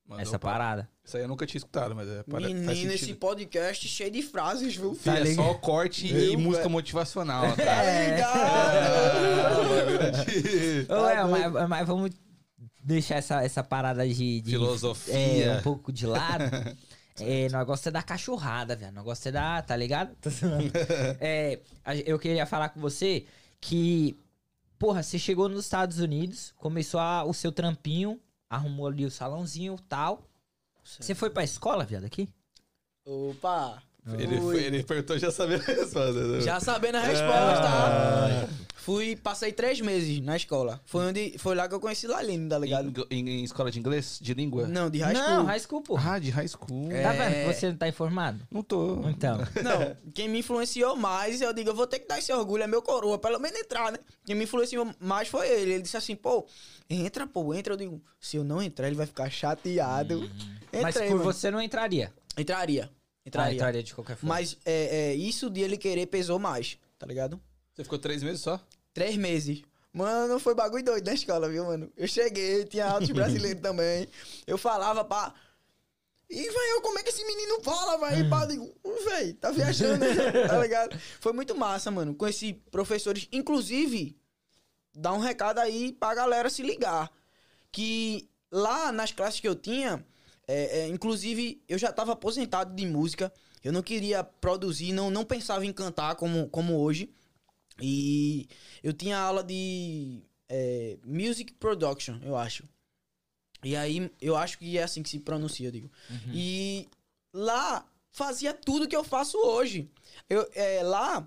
Mandou 0.07 0.23
essa 0.23 0.39
pra- 0.39 0.51
parada. 0.53 0.89
Isso 1.03 1.17
aí 1.17 1.23
eu 1.23 1.29
nunca 1.29 1.47
tinha 1.47 1.59
escutado, 1.59 1.95
mas 1.95 2.07
é, 2.09 2.23
para- 2.23 2.41
faz 2.43 2.53
Menino, 2.53 2.93
esse 2.93 3.15
podcast 3.15 3.89
cheio 3.89 4.11
de 4.11 4.23
frases, 4.23 4.77
viu? 4.77 4.95
Filho, 4.95 5.17
é 5.17 5.21
ligado? 5.21 5.47
só 5.47 5.55
corte 5.55 6.13
Eu, 6.13 6.33
e 6.33 6.37
música 6.37 6.59
velho. 6.65 6.71
motivacional. 6.71 7.43
Tá? 7.57 7.57
Tá 7.65 7.85
É. 7.85 8.11
ligado? 8.11 8.39
Ô, 10.89 11.07
é, 11.07 11.23
doido. 11.27 11.53
mas, 11.53 11.69
mas 11.69 11.87
vamos 11.87 12.11
deixar 12.83 13.17
essa, 13.17 13.43
essa 13.43 13.63
parada 13.65 14.07
de, 14.07 14.41
de- 14.41 14.51
Filosofia. 14.51 15.15
é, 15.47 15.59
um 15.59 15.63
pouco 15.63 15.93
de 15.93 16.07
lado. 16.07 16.45
É, 17.21 17.49
nós 17.49 17.65
gosta 17.65 17.93
da 17.93 18.03
cachorrada, 18.03 18.75
velho. 18.75 18.91
Nós 18.91 19.05
gosta 19.05 19.31
da. 19.31 19.63
Tá 19.63 19.77
ligado? 19.77 20.17
É, 21.21 21.61
eu 22.05 22.19
queria 22.19 22.45
falar 22.45 22.71
com 22.71 22.81
você 22.81 23.25
que. 23.61 24.19
Porra, 24.77 25.01
você 25.01 25.17
chegou 25.17 25.49
nos 25.49 25.63
Estados 25.63 26.01
Unidos, 26.01 26.53
começou 26.57 26.99
a- 26.99 27.23
o 27.23 27.33
seu 27.33 27.53
trampinho, 27.53 28.19
arrumou 28.49 28.87
ali 28.87 29.05
o 29.05 29.11
salãozinho 29.11 29.77
e 29.79 29.83
tal. 29.83 30.29
Você 30.83 31.15
foi 31.15 31.31
pra 31.31 31.45
escola, 31.45 31.85
viado, 31.85 32.05
aqui? 32.05 32.29
Opa, 33.05 33.83
Ele, 34.19 34.39
Fui. 34.41 34.63
ele 34.63 34.83
perguntou 34.83 35.19
já 35.19 35.31
sabendo 35.31 35.63
a 35.63 35.67
resposta. 35.67 36.13
né? 36.13 36.41
Já 36.43 36.61
sabendo 36.61 36.97
a 36.97 37.01
resposta. 37.01 38.49
Fui, 38.77 39.17
passei 39.17 39.51
três 39.51 39.81
meses 39.81 40.21
na 40.21 40.37
escola. 40.37 40.79
Foi 40.85 41.07
onde, 41.07 41.37
foi 41.39 41.55
lá 41.55 41.67
que 41.67 41.75
eu 41.75 41.81
conheci 41.81 42.07
Laline, 42.07 42.47
tá 42.51 42.59
ligado? 42.59 43.07
Em, 43.11 43.21
em- 43.21 43.41
em 43.41 43.45
escola 43.45 43.71
de 43.71 43.79
inglês? 43.79 44.19
De 44.21 44.35
língua? 44.35 44.67
Não, 44.69 44.91
de 44.91 44.99
high 44.99 45.15
school. 45.15 45.29
Não, 45.31 45.45
high 45.47 45.59
school, 45.61 45.81
pô. 45.81 45.97
Ah, 45.97 46.19
de 46.19 46.29
high 46.29 46.47
school. 46.47 46.93
É. 46.93 47.03
Tá 47.03 47.13
vendo? 47.13 47.47
Você 47.51 47.69
não 47.71 47.77
tá 47.79 47.89
informado? 47.89 48.41
Não 48.51 48.63
tô. 48.63 49.01
Então. 49.09 49.39
Não, 49.39 49.97
quem 50.13 50.29
me 50.29 50.41
influenciou 50.41 50.95
mais, 50.97 51.41
eu 51.41 51.55
digo, 51.55 51.71
eu 51.71 51.75
vou 51.75 51.87
ter 51.87 51.99
que 52.01 52.07
dar 52.07 52.19
esse 52.19 52.31
orgulho, 52.31 52.63
é 52.63 52.67
meu 52.67 52.83
coroa, 52.83 53.19
pelo 53.19 53.39
menos 53.39 53.59
entrar, 53.59 53.91
né? 53.91 53.99
Quem 54.27 54.37
me 54.37 54.45
influenciou 54.45 54.87
mais 55.01 55.29
foi 55.29 55.49
ele. 55.49 55.73
Ele 55.73 55.83
disse 55.83 55.97
assim, 55.97 56.15
pô, 56.15 56.47
entra, 56.91 57.27
pô, 57.27 57.55
entra. 57.55 57.73
Eu 57.73 57.79
digo, 57.79 58.03
se 58.21 58.37
eu 58.37 58.45
não 58.45 58.63
entrar, 58.63 58.87
ele 58.89 58.97
vai 58.97 59.07
ficar 59.07 59.31
chateado. 59.31 60.25
Entrei, 60.69 60.83
Mas 60.83 60.95
por 60.95 61.09
mano. 61.11 61.23
você 61.25 61.51
não 61.51 61.63
entraria. 61.63 62.13
Entraria. 62.37 62.91
Ah, 63.25 63.29
Entraria. 63.29 63.55
entraria 63.55 63.83
de 63.83 63.95
qualquer 63.95 64.17
forma. 64.17 64.35
Mas 64.35 64.57
é, 64.65 65.11
é, 65.11 65.15
isso 65.15 65.49
de 65.49 65.61
ele 65.63 65.79
querer 65.79 66.07
pesou 66.07 66.39
mais, 66.39 66.79
tá 66.99 67.07
ligado? 67.07 67.41
Você 67.75 67.83
ficou 67.83 67.99
três 67.99 68.23
meses 68.23 68.41
só? 68.43 68.61
Três 68.93 69.17
meses. 69.17 69.63
Mano, 69.93 70.39
foi 70.39 70.55
bagulho 70.55 70.85
doido 70.85 71.07
na 71.07 71.15
escola, 71.15 71.49
viu, 71.49 71.65
mano? 71.65 71.91
Eu 71.97 72.07
cheguei, 72.07 72.65
tinha 72.65 72.87
altos 72.87 73.11
brasileiros 73.13 73.63
também. 73.63 74.07
Eu 74.47 74.59
falava, 74.59 75.05
pá. 75.05 75.33
E, 76.29 76.37
velho, 76.37 76.81
como 76.83 76.99
é 76.99 77.03
que 77.03 77.11
esse 77.11 77.25
menino 77.25 77.61
fala, 77.63 78.11
velho? 78.11 78.29
Pá, 78.29 78.43
eu 78.43 78.49
digo, 78.49 78.75
velho, 79.05 79.35
tá 79.35 79.51
viajando, 79.53 80.05
né? 80.05 80.15
tá 80.49 80.59
ligado? 80.61 80.99
Foi 81.21 81.33
muito 81.33 81.55
massa, 81.55 81.91
mano. 81.91 82.15
Conheci 82.15 82.55
professores, 82.71 83.29
inclusive, 83.33 84.19
dá 84.95 85.13
um 85.13 85.19
recado 85.19 85.61
aí 85.61 85.93
pra 85.93 86.15
galera 86.15 86.51
se 86.51 86.63
ligar. 86.63 87.11
Que 87.71 88.29
lá 88.51 88.91
nas 88.93 89.13
classes 89.13 89.41
que 89.41 89.49
eu 89.49 89.55
tinha, 89.55 90.05
é, 90.47 90.81
é, 90.81 90.89
inclusive, 90.89 91.63
eu 91.69 91.79
já 91.79 91.93
tava 91.93 92.13
aposentado 92.13 92.75
de 92.75 92.87
música. 92.87 93.33
Eu 93.63 93.73
não 93.73 93.83
queria 93.83 94.23
produzir, 94.23 94.93
não, 94.93 95.11
não 95.11 95.25
pensava 95.25 95.65
em 95.65 95.73
cantar 95.73 96.17
como, 96.17 96.49
como 96.49 96.79
hoje. 96.79 97.11
E 97.81 98.47
eu 98.83 98.93
tinha 98.93 99.19
aula 99.19 99.43
de 99.43 100.23
é, 100.49 100.99
Music 101.05 101.53
Production, 101.55 102.19
eu 102.23 102.37
acho. 102.37 102.65
E 103.63 103.75
aí, 103.75 104.11
eu 104.21 104.37
acho 104.37 104.59
que 104.59 104.77
é 104.77 104.83
assim 104.83 105.03
que 105.03 105.09
se 105.09 105.19
pronuncia, 105.19 105.69
eu 105.69 105.73
digo. 105.73 105.91
E 106.33 106.89
lá 107.33 107.87
fazia 108.13 108.53
tudo 108.53 108.87
que 108.87 108.95
eu 108.95 109.03
faço 109.03 109.39
hoje. 109.39 109.91
Eu, 110.29 110.49
é, 110.55 110.83
lá, 110.83 111.27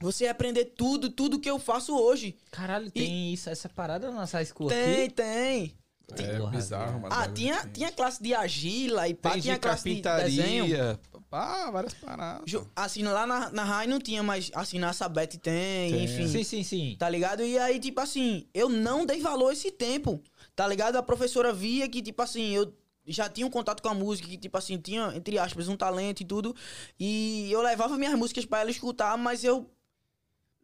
você 0.00 0.24
ia 0.24 0.30
aprender 0.30 0.66
tudo, 0.66 1.10
tudo 1.10 1.40
que 1.40 1.50
eu 1.50 1.58
faço 1.58 1.96
hoje. 1.96 2.36
Caralho, 2.50 2.90
tem 2.90 3.32
isso, 3.32 3.50
essa 3.50 3.68
parada 3.68 4.10
na 4.10 4.20
nossa 4.20 4.42
school 4.44 4.68
Tem, 4.68 5.04
aqui? 5.04 5.14
tem. 5.14 5.78
É 6.14 6.38
Porra, 6.38 6.50
bizarro, 6.52 7.00
mano. 7.00 7.14
Ah, 7.14 7.28
tinha, 7.28 7.66
tinha 7.66 7.90
classe 7.90 8.22
de 8.22 8.32
agila 8.32 9.08
e 9.08 9.14
pá, 9.14 9.30
Tem 9.32 9.40
tinha 9.40 9.54
de 9.54 9.60
classe 9.60 9.82
de 9.82 10.00
desenho. 10.00 10.64
carpintaria. 10.68 11.00
Ah, 11.32 11.70
várias 11.70 11.92
paradas. 11.94 12.44
Assim, 12.74 13.02
lá 13.02 13.26
na, 13.26 13.50
na 13.50 13.64
RAI 13.64 13.86
não 13.88 13.98
tinha, 13.98 14.22
mas 14.22 14.50
assim, 14.54 14.78
na 14.78 14.92
Sabete 14.92 15.36
tem, 15.36 15.90
Tem. 15.92 16.04
enfim. 16.04 16.28
Sim, 16.28 16.44
sim, 16.44 16.62
sim. 16.62 16.96
Tá 16.98 17.08
ligado? 17.10 17.42
E 17.42 17.58
aí, 17.58 17.78
tipo 17.80 18.00
assim, 18.00 18.46
eu 18.54 18.68
não 18.68 19.04
dei 19.04 19.20
valor 19.20 19.52
esse 19.52 19.70
tempo. 19.70 20.22
Tá 20.54 20.66
ligado? 20.66 20.96
A 20.96 21.02
professora 21.02 21.52
via 21.52 21.86
que, 21.88 22.00
tipo 22.00 22.22
assim, 22.22 22.54
eu 22.54 22.72
já 23.04 23.28
tinha 23.28 23.46
um 23.46 23.50
contato 23.50 23.82
com 23.82 23.88
a 23.88 23.94
música, 23.94 24.28
que, 24.28 24.38
tipo 24.38 24.56
assim, 24.56 24.78
tinha, 24.78 25.12
entre 25.14 25.38
aspas, 25.38 25.68
um 25.68 25.76
talento 25.76 26.20
e 26.20 26.24
tudo. 26.24 26.54
E 26.98 27.50
eu 27.52 27.60
levava 27.60 27.98
minhas 27.98 28.14
músicas 28.14 28.46
pra 28.46 28.60
ela 28.60 28.70
escutar, 28.70 29.18
mas 29.18 29.44
eu 29.44 29.68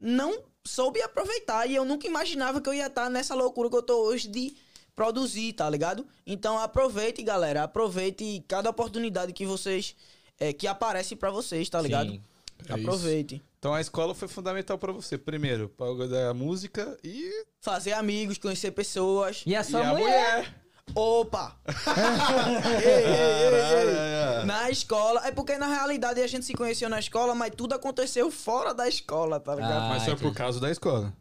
não 0.00 0.42
soube 0.64 1.02
aproveitar. 1.02 1.66
E 1.68 1.74
eu 1.74 1.84
nunca 1.84 2.06
imaginava 2.06 2.60
que 2.60 2.68
eu 2.68 2.74
ia 2.74 2.86
estar 2.86 3.10
nessa 3.10 3.34
loucura 3.34 3.68
que 3.68 3.76
eu 3.76 3.82
tô 3.82 4.04
hoje 4.04 4.28
de 4.28 4.54
produzir, 4.94 5.52
tá 5.54 5.68
ligado? 5.68 6.06
Então 6.26 6.58
aproveite, 6.58 7.22
galera. 7.22 7.62
Aproveite 7.64 8.44
cada 8.48 8.70
oportunidade 8.70 9.32
que 9.32 9.46
vocês. 9.46 9.94
é, 10.38 10.52
que 10.52 10.66
aparece 10.66 11.14
pra 11.16 11.30
vocês, 11.30 11.68
tá 11.68 11.80
ligado? 11.80 12.10
Sim. 12.12 12.22
É 12.68 12.74
Aproveite. 12.74 13.42
Então 13.58 13.74
a 13.74 13.80
escola 13.80 14.14
foi 14.14 14.28
fundamental 14.28 14.78
pra 14.78 14.92
você. 14.92 15.18
Primeiro, 15.18 15.68
pra 15.68 15.86
da 16.06 16.32
música 16.34 16.96
e, 17.02 17.44
Fazer 17.60 17.92
amigos, 17.92 18.38
conhecer 18.38 18.70
pessoas. 18.72 19.42
E 19.46 19.54
a 19.56 19.60
e 19.60 19.64
sua 19.64 19.80
a 19.80 19.86
mulher? 19.94 20.36
mulher. 20.36 20.62
Opa! 20.94 21.56
ei, 22.84 22.84
ei, 22.84 23.04
ei, 23.04 23.88
ei. 23.88 24.42
Caralho. 24.42 24.46
Na 24.46 24.70
escola. 24.70 25.26
É 25.26 25.30
porque 25.32 25.56
na 25.56 25.66
realidade 25.66 26.20
a 26.20 26.26
gente 26.26 26.44
se 26.44 26.54
conheceu 26.54 26.88
na 26.88 26.98
escola, 26.98 27.34
mas 27.34 27.52
tudo 27.56 27.74
aconteceu 27.74 28.30
fora 28.30 28.74
da 28.74 28.88
escola, 28.88 29.38
tá 29.40 29.54
ligado? 29.54 29.84
Ah, 29.84 29.88
Mas 29.88 30.04
foi 30.04 30.16
por 30.16 30.34
causa 30.34 30.60
da 30.60 30.70
escola. 30.70 31.12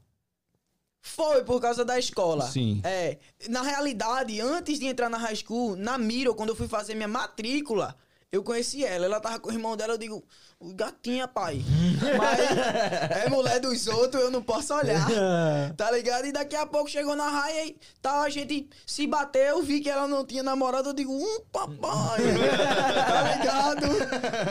Foi 1.02 1.44
por 1.44 1.60
causa 1.60 1.84
da 1.84 1.98
escola. 1.98 2.46
Sim. 2.48 2.80
É. 2.84 3.18
Na 3.50 3.62
realidade, 3.62 4.40
antes 4.40 4.80
de 4.80 4.86
entrar 4.86 5.10
na 5.10 5.18
high 5.18 5.36
school, 5.36 5.76
na 5.76 5.98
Miro, 5.98 6.36
quando 6.36 6.50
eu 6.50 6.56
fui 6.56 6.68
fazer 6.68 6.94
minha 6.94 7.08
matrícula, 7.08 7.96
eu 8.32 8.44
conheci 8.44 8.86
ela. 8.86 9.06
Ela 9.06 9.20
tava 9.20 9.40
com 9.40 9.50
o 9.50 9.52
irmão 9.52 9.76
dela, 9.76 9.94
eu 9.94 9.98
digo, 9.98 10.24
"Ui, 10.60 10.74
gatinha, 10.74 11.28
pai. 11.28 11.62
Mas 12.18 13.18
é 13.26 13.30
mulher 13.30 13.60
dos 13.60 13.88
outros, 13.88 14.24
eu 14.24 14.32
não 14.32 14.42
posso 14.42 14.74
olhar. 14.74 15.06
Tá 15.76 15.90
ligado? 15.92 16.26
E 16.26 16.32
daqui 16.32 16.56
a 16.56 16.66
pouco 16.66 16.90
chegou 16.90 17.16
na 17.16 17.28
raia 17.28 17.66
e 17.66 17.76
tal, 18.02 18.22
a 18.22 18.30
gente 18.30 18.70
se 18.86 19.08
bateu, 19.08 19.62
vi 19.64 19.80
que 19.82 19.90
ela 19.90 20.08
não 20.08 20.26
tinha 20.26 20.44
namorado, 20.44 20.90
eu 20.90 20.94
digo, 20.94 21.12
um 21.12 21.42
papai. 21.52 22.22
tá 23.08 23.36
ligado? 23.36 23.88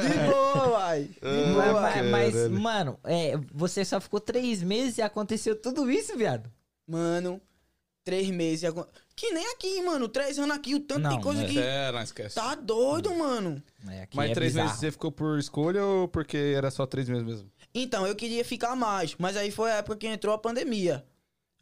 De 0.03 0.31
boa, 0.31 0.70
vai. 0.91 2.03
De 2.03 2.11
Mas, 2.11 2.35
mas- 2.35 2.49
mano, 2.51 2.99
é, 3.05 3.37
você 3.53 3.85
só 3.85 4.01
ficou 4.01 4.21
três 4.21 4.63
meses 4.63 4.99
e 4.99 5.03
aconteceu 5.03 5.55
tudo 5.61 5.91
isso, 5.91 6.17
viado? 6.17 6.51
Mano, 6.87 7.41
três 8.05 8.29
meses. 8.31 8.69
Que 9.15 9.31
nem 9.33 9.47
aqui, 9.53 9.83
mano. 9.83 10.09
Três 10.09 10.39
anos 10.39 10.57
aqui, 10.57 10.75
o 10.75 10.81
tanto 10.81 11.01
Não, 11.03 11.17
de 11.17 11.23
coisa 11.23 11.43
é. 11.45 11.47
que. 11.47 11.59
É, 11.59 11.93
não 11.93 12.03
esquece. 12.03 12.35
Tá 12.35 12.55
doido, 12.55 13.15
mano. 13.15 13.63
É, 13.89 14.03
aqui 14.03 14.17
Mas 14.17 14.31
é 14.31 14.35
três 14.35 14.53
bizarro. 14.53 14.67
meses 14.69 14.81
você 14.81 14.91
ficou 14.91 15.13
por 15.13 15.39
escolha 15.39 15.85
ou 15.85 16.09
porque 16.09 16.37
era 16.57 16.71
só 16.71 16.87
três 16.87 17.09
meses 17.09 17.25
mesmo? 17.25 17.51
Então, 17.75 18.07
eu 18.07 18.17
queria 18.17 18.45
ficar 18.45 18.75
mais, 18.75 19.15
mas 19.19 19.37
aí 19.37 19.51
foi 19.51 19.71
a 19.71 19.77
época 19.77 19.97
que 19.97 20.07
entrou 20.07 20.35
a 20.35 20.39
pandemia. 20.39 21.05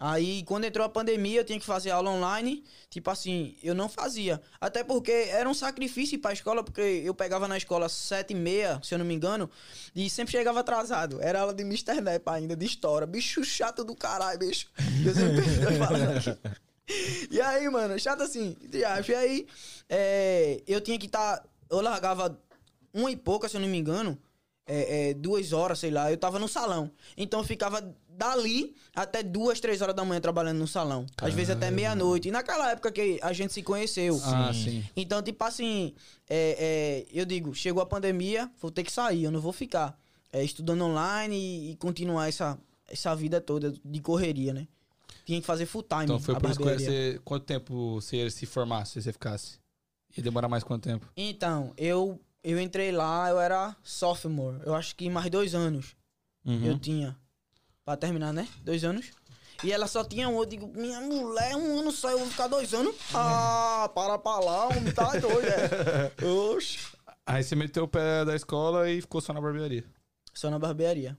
Aí, 0.00 0.44
quando 0.44 0.62
entrou 0.62 0.86
a 0.86 0.88
pandemia, 0.88 1.40
eu 1.40 1.44
tinha 1.44 1.58
que 1.58 1.66
fazer 1.66 1.90
aula 1.90 2.08
online. 2.08 2.62
Tipo 2.88 3.10
assim, 3.10 3.56
eu 3.64 3.74
não 3.74 3.88
fazia. 3.88 4.40
Até 4.60 4.84
porque 4.84 5.10
era 5.10 5.48
um 5.48 5.54
sacrifício 5.54 6.14
ir 6.14 6.18
pra 6.18 6.32
escola, 6.32 6.62
porque 6.62 6.80
eu 6.80 7.12
pegava 7.12 7.48
na 7.48 7.56
escola 7.56 7.88
sete 7.88 8.30
e 8.30 8.36
meia, 8.36 8.80
se 8.80 8.94
eu 8.94 8.98
não 9.00 9.04
me 9.04 9.12
engano, 9.12 9.50
e 9.96 10.08
sempre 10.08 10.30
chegava 10.30 10.60
atrasado. 10.60 11.20
Era 11.20 11.40
aula 11.40 11.52
de 11.52 11.64
Mr. 11.64 12.00
Nep 12.00 12.28
ainda, 12.28 12.54
de 12.54 12.64
história. 12.64 13.08
Bicho 13.08 13.42
chato 13.42 13.82
do 13.82 13.96
caralho, 13.96 14.38
bicho. 14.38 14.70
Deus 15.02 15.16
me 15.16 15.42
perdoe 15.42 15.78
falando 15.78 16.16
aqui. 16.16 16.38
E 17.30 17.40
aí, 17.40 17.68
mano, 17.68 17.98
chato 17.98 18.22
assim. 18.22 18.56
E 18.72 18.84
aí, 18.84 19.46
é, 19.88 20.62
eu 20.66 20.80
tinha 20.80 20.96
que 20.98 21.06
estar. 21.06 21.44
eu 21.68 21.80
largava 21.80 22.40
uma 22.94 23.10
e 23.10 23.16
pouca, 23.16 23.48
se 23.48 23.56
eu 23.56 23.60
não 23.60 23.68
me 23.68 23.76
engano. 23.76 24.16
é, 24.64 25.10
é, 25.10 25.14
duas 25.14 25.52
horas, 25.52 25.78
sei 25.80 25.90
lá. 25.90 26.10
Eu 26.10 26.16
tava 26.18 26.38
no 26.38 26.46
salão. 26.46 26.90
Então 27.16 27.40
eu 27.40 27.44
ficava 27.44 27.82
dali 28.18 28.74
até 28.94 29.22
duas, 29.22 29.60
três 29.60 29.80
horas 29.80 29.94
da 29.94 30.04
manhã 30.04 30.20
trabalhando 30.20 30.58
no 30.58 30.66
salão. 30.66 31.06
Às 31.18 31.32
vezes 31.32 31.50
até 31.50 31.70
meia-noite. 31.70 32.28
E 32.28 32.30
naquela 32.30 32.70
época 32.72 32.90
que 32.90 33.18
a 33.22 33.32
gente 33.32 33.52
se 33.52 33.62
conheceu. 33.62 34.20
Ah, 34.24 34.52
sim. 34.52 34.84
Então, 34.96 35.22
tipo 35.22 35.42
assim, 35.44 35.94
é, 36.28 37.06
é, 37.08 37.18
eu 37.18 37.24
digo, 37.24 37.54
chegou 37.54 37.82
a 37.82 37.86
pandemia, 37.86 38.50
vou 38.60 38.70
ter 38.70 38.82
que 38.82 38.92
sair, 38.92 39.24
eu 39.24 39.30
não 39.30 39.40
vou 39.40 39.52
ficar 39.52 39.96
é, 40.32 40.42
estudando 40.42 40.82
online 40.84 41.36
e, 41.36 41.70
e 41.72 41.76
continuar 41.76 42.28
essa, 42.28 42.58
essa 42.88 43.14
vida 43.14 43.40
toda 43.40 43.72
de 43.84 44.00
correria, 44.00 44.52
né? 44.52 44.66
Tinha 45.24 45.40
que 45.40 45.46
fazer 45.46 45.66
full 45.66 45.82
time. 45.82 46.04
Então 46.04 46.18
foi 46.18 46.34
por 46.34 46.50
escolha 46.50 46.70
barbearia. 46.76 47.12
você. 47.12 47.20
Quanto 47.24 47.44
tempo 47.44 48.00
você 48.00 48.16
ia 48.16 48.30
se 48.30 48.44
formar 48.46 48.84
se 48.86 49.00
você 49.00 49.12
ficasse? 49.12 49.58
Ia 50.16 50.22
demorar 50.24 50.48
mais 50.48 50.64
quanto 50.64 50.82
tempo? 50.84 51.06
Então, 51.16 51.72
eu, 51.76 52.18
eu 52.42 52.58
entrei 52.58 52.90
lá, 52.90 53.28
eu 53.28 53.38
era 53.38 53.76
sophomore. 53.82 54.58
Eu 54.64 54.74
acho 54.74 54.96
que 54.96 55.08
mais 55.08 55.30
dois 55.30 55.54
anos 55.54 55.94
Uhum. 56.46 56.64
eu 56.64 56.78
tinha. 56.78 57.14
Pra 57.88 57.96
terminar, 57.96 58.34
né? 58.34 58.46
Dois 58.62 58.84
anos. 58.84 59.10
E 59.64 59.72
ela 59.72 59.86
só 59.86 60.04
tinha 60.04 60.28
um. 60.28 60.38
Eu 60.38 60.44
digo, 60.44 60.68
minha 60.78 61.00
mulher, 61.00 61.56
um 61.56 61.78
ano 61.78 61.90
só, 61.90 62.10
eu 62.10 62.18
vou 62.18 62.28
ficar 62.28 62.46
dois 62.46 62.74
anos. 62.74 62.94
Ah, 63.14 63.90
para 63.94 64.18
pra 64.18 64.38
lá, 64.40 64.66
homem, 64.66 64.92
tá 64.92 65.10
doido, 65.12 65.48
é. 65.48 66.12
Oxe. 66.52 66.80
Aí 67.24 67.42
você 67.42 67.56
meteu 67.56 67.84
o 67.84 67.88
pé 67.88 68.26
da 68.26 68.36
escola 68.36 68.90
e 68.90 69.00
ficou 69.00 69.22
só 69.22 69.32
na 69.32 69.40
barbearia. 69.40 69.86
Só 70.34 70.50
na 70.50 70.58
barbearia. 70.58 71.16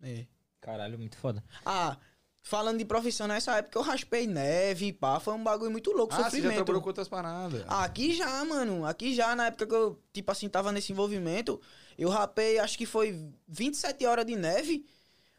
É. 0.00 0.26
Caralho, 0.60 0.96
muito 0.96 1.16
foda. 1.16 1.42
Ah, 1.66 1.96
falando 2.40 2.78
de 2.78 2.84
profissão, 2.84 3.26
nessa 3.26 3.56
época 3.56 3.76
eu 3.80 3.82
raspei 3.82 4.28
neve 4.28 4.86
e 4.86 4.92
pá, 4.92 5.18
foi 5.18 5.34
um 5.34 5.42
bagulho 5.42 5.72
muito 5.72 5.90
louco, 5.90 6.14
Ah, 6.14 6.18
você 6.18 6.22
já 6.22 6.30
sofrimento. 6.30 6.54
trabalhou 6.54 6.82
com 6.82 6.88
outras 6.90 7.08
paradas. 7.08 7.64
Aqui 7.66 8.14
já, 8.14 8.44
mano. 8.44 8.86
Aqui 8.86 9.12
já, 9.12 9.34
na 9.34 9.46
época 9.46 9.66
que 9.66 9.74
eu, 9.74 10.00
tipo 10.12 10.30
assim, 10.30 10.48
tava 10.48 10.70
nesse 10.70 10.92
envolvimento, 10.92 11.60
eu 11.98 12.08
rapei, 12.08 12.60
acho 12.60 12.78
que 12.78 12.86
foi 12.86 13.28
27 13.48 14.06
horas 14.06 14.24
de 14.24 14.36
neve. 14.36 14.86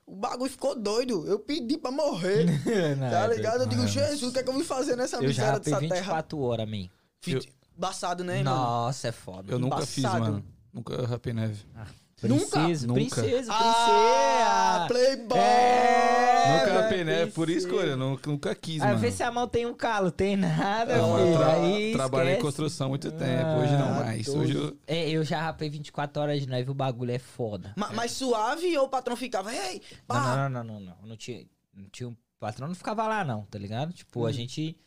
O 0.05 0.15
bagulho 0.15 0.49
ficou 0.51 0.75
doido. 0.79 1.25
Eu 1.27 1.39
pedi 1.39 1.77
pra 1.77 1.91
morrer. 1.91 2.45
tá 3.09 3.27
ligado? 3.27 3.61
Eu 3.61 3.67
digo, 3.67 3.87
Jesus, 3.87 4.23
o 4.23 4.33
que 4.33 4.39
é 4.39 4.43
que 4.43 4.49
eu 4.49 4.53
vim 4.53 4.63
fazer 4.63 4.95
nessa 4.95 5.17
Eu 5.17 5.23
miséria 5.23 5.59
dessa 5.59 5.79
24 5.79 6.39
horas, 6.39 6.67
man. 6.69 6.77
terra? 7.21 7.39
Vinte- 7.39 7.53
Embaçado, 7.75 8.23
né, 8.23 8.43
mano? 8.43 8.55
Nossa, 8.55 9.07
é 9.07 9.11
foda. 9.11 9.51
eu 9.51 9.57
nunca 9.57 9.85
fiz, 9.85 10.03
mano. 10.03 10.43
Nunca 10.71 11.05
rapei 11.07 11.33
neve. 11.33 11.65
Nunca? 11.73 12.02
Princesa, 12.27 12.87
Nunca. 12.87 12.99
princesa, 13.21 13.51
Ah, 13.53 14.85
princesa. 14.87 15.05
playboy! 15.05 15.37
É, 15.39 16.65
nunca 16.65 17.03
né? 17.03 17.25
Por 17.27 17.49
escolha, 17.49 17.95
nunca, 17.95 18.29
nunca 18.29 18.55
quis, 18.55 18.81
Aí 18.81 18.87
mano. 18.89 18.99
vê 18.99 19.11
se 19.11 19.23
a 19.23 19.31
mão 19.31 19.47
tem 19.47 19.65
um 19.65 19.73
calo, 19.73 20.11
tem 20.11 20.35
nada, 20.37 20.97
Não, 20.97 21.17
eu 21.19 21.25
filho. 21.25 21.37
tra- 21.37 21.53
Aí 21.55 21.91
trabalhei 21.93 22.27
em 22.27 22.35
esquece. 22.35 22.45
construção 22.45 22.85
há 22.87 22.89
muito 22.89 23.11
tempo, 23.11 23.49
hoje 23.61 23.71
não 23.73 23.87
Ah, 23.89 24.03
mais. 24.03 24.25
doido. 24.25 24.39
Hoje 24.41 24.55
eu... 24.55 24.77
É, 24.87 25.09
eu 25.09 25.23
já 25.23 25.41
rapei 25.41 25.69
24 25.69 26.21
horas 26.21 26.39
de 26.41 26.47
neve, 26.47 26.69
o 26.71 26.73
bagulho 26.73 27.11
é 27.11 27.19
foda. 27.19 27.73
Ma- 27.75 27.91
Mas 27.93 28.11
suave 28.11 28.77
ou 28.77 28.85
o 28.85 28.89
patrão 28.89 29.15
ficava, 29.15 29.53
ei, 29.53 29.81
pá. 30.07 30.49
Não, 30.49 30.49
não, 30.49 30.63
não, 30.63 30.63
não, 30.63 30.79
não, 30.79 30.95
não. 31.01 31.07
Não 31.09 31.17
tinha, 31.17 31.45
não 31.73 31.85
tinha 31.89 32.09
um 32.09 32.15
patrão, 32.39 32.67
não 32.67 32.75
ficava 32.75 33.07
lá, 33.07 33.23
não, 33.23 33.43
tá 33.45 33.57
ligado? 33.59 33.91
Tipo, 33.93 34.25
a 34.25 34.31
gente. 34.31 34.77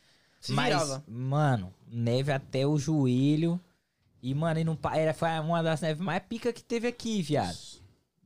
Se 0.41 0.53
mas, 0.53 0.67
virava. 0.69 1.03
mano, 1.09 1.73
neve 1.91 2.31
até 2.31 2.67
o 2.67 2.79
joelho. 2.79 3.61
E, 4.29 4.35
mano, 4.35 4.59
e 4.59 4.65
não, 4.65 4.77
era, 4.93 5.15
foi 5.15 5.29
uma 5.39 5.63
das 5.63 5.81
neves 5.81 6.03
mais 6.05 6.21
pica 6.29 6.53
que 6.53 6.61
teve 6.65 6.89
aqui, 6.89 7.23
viado. 7.23 7.57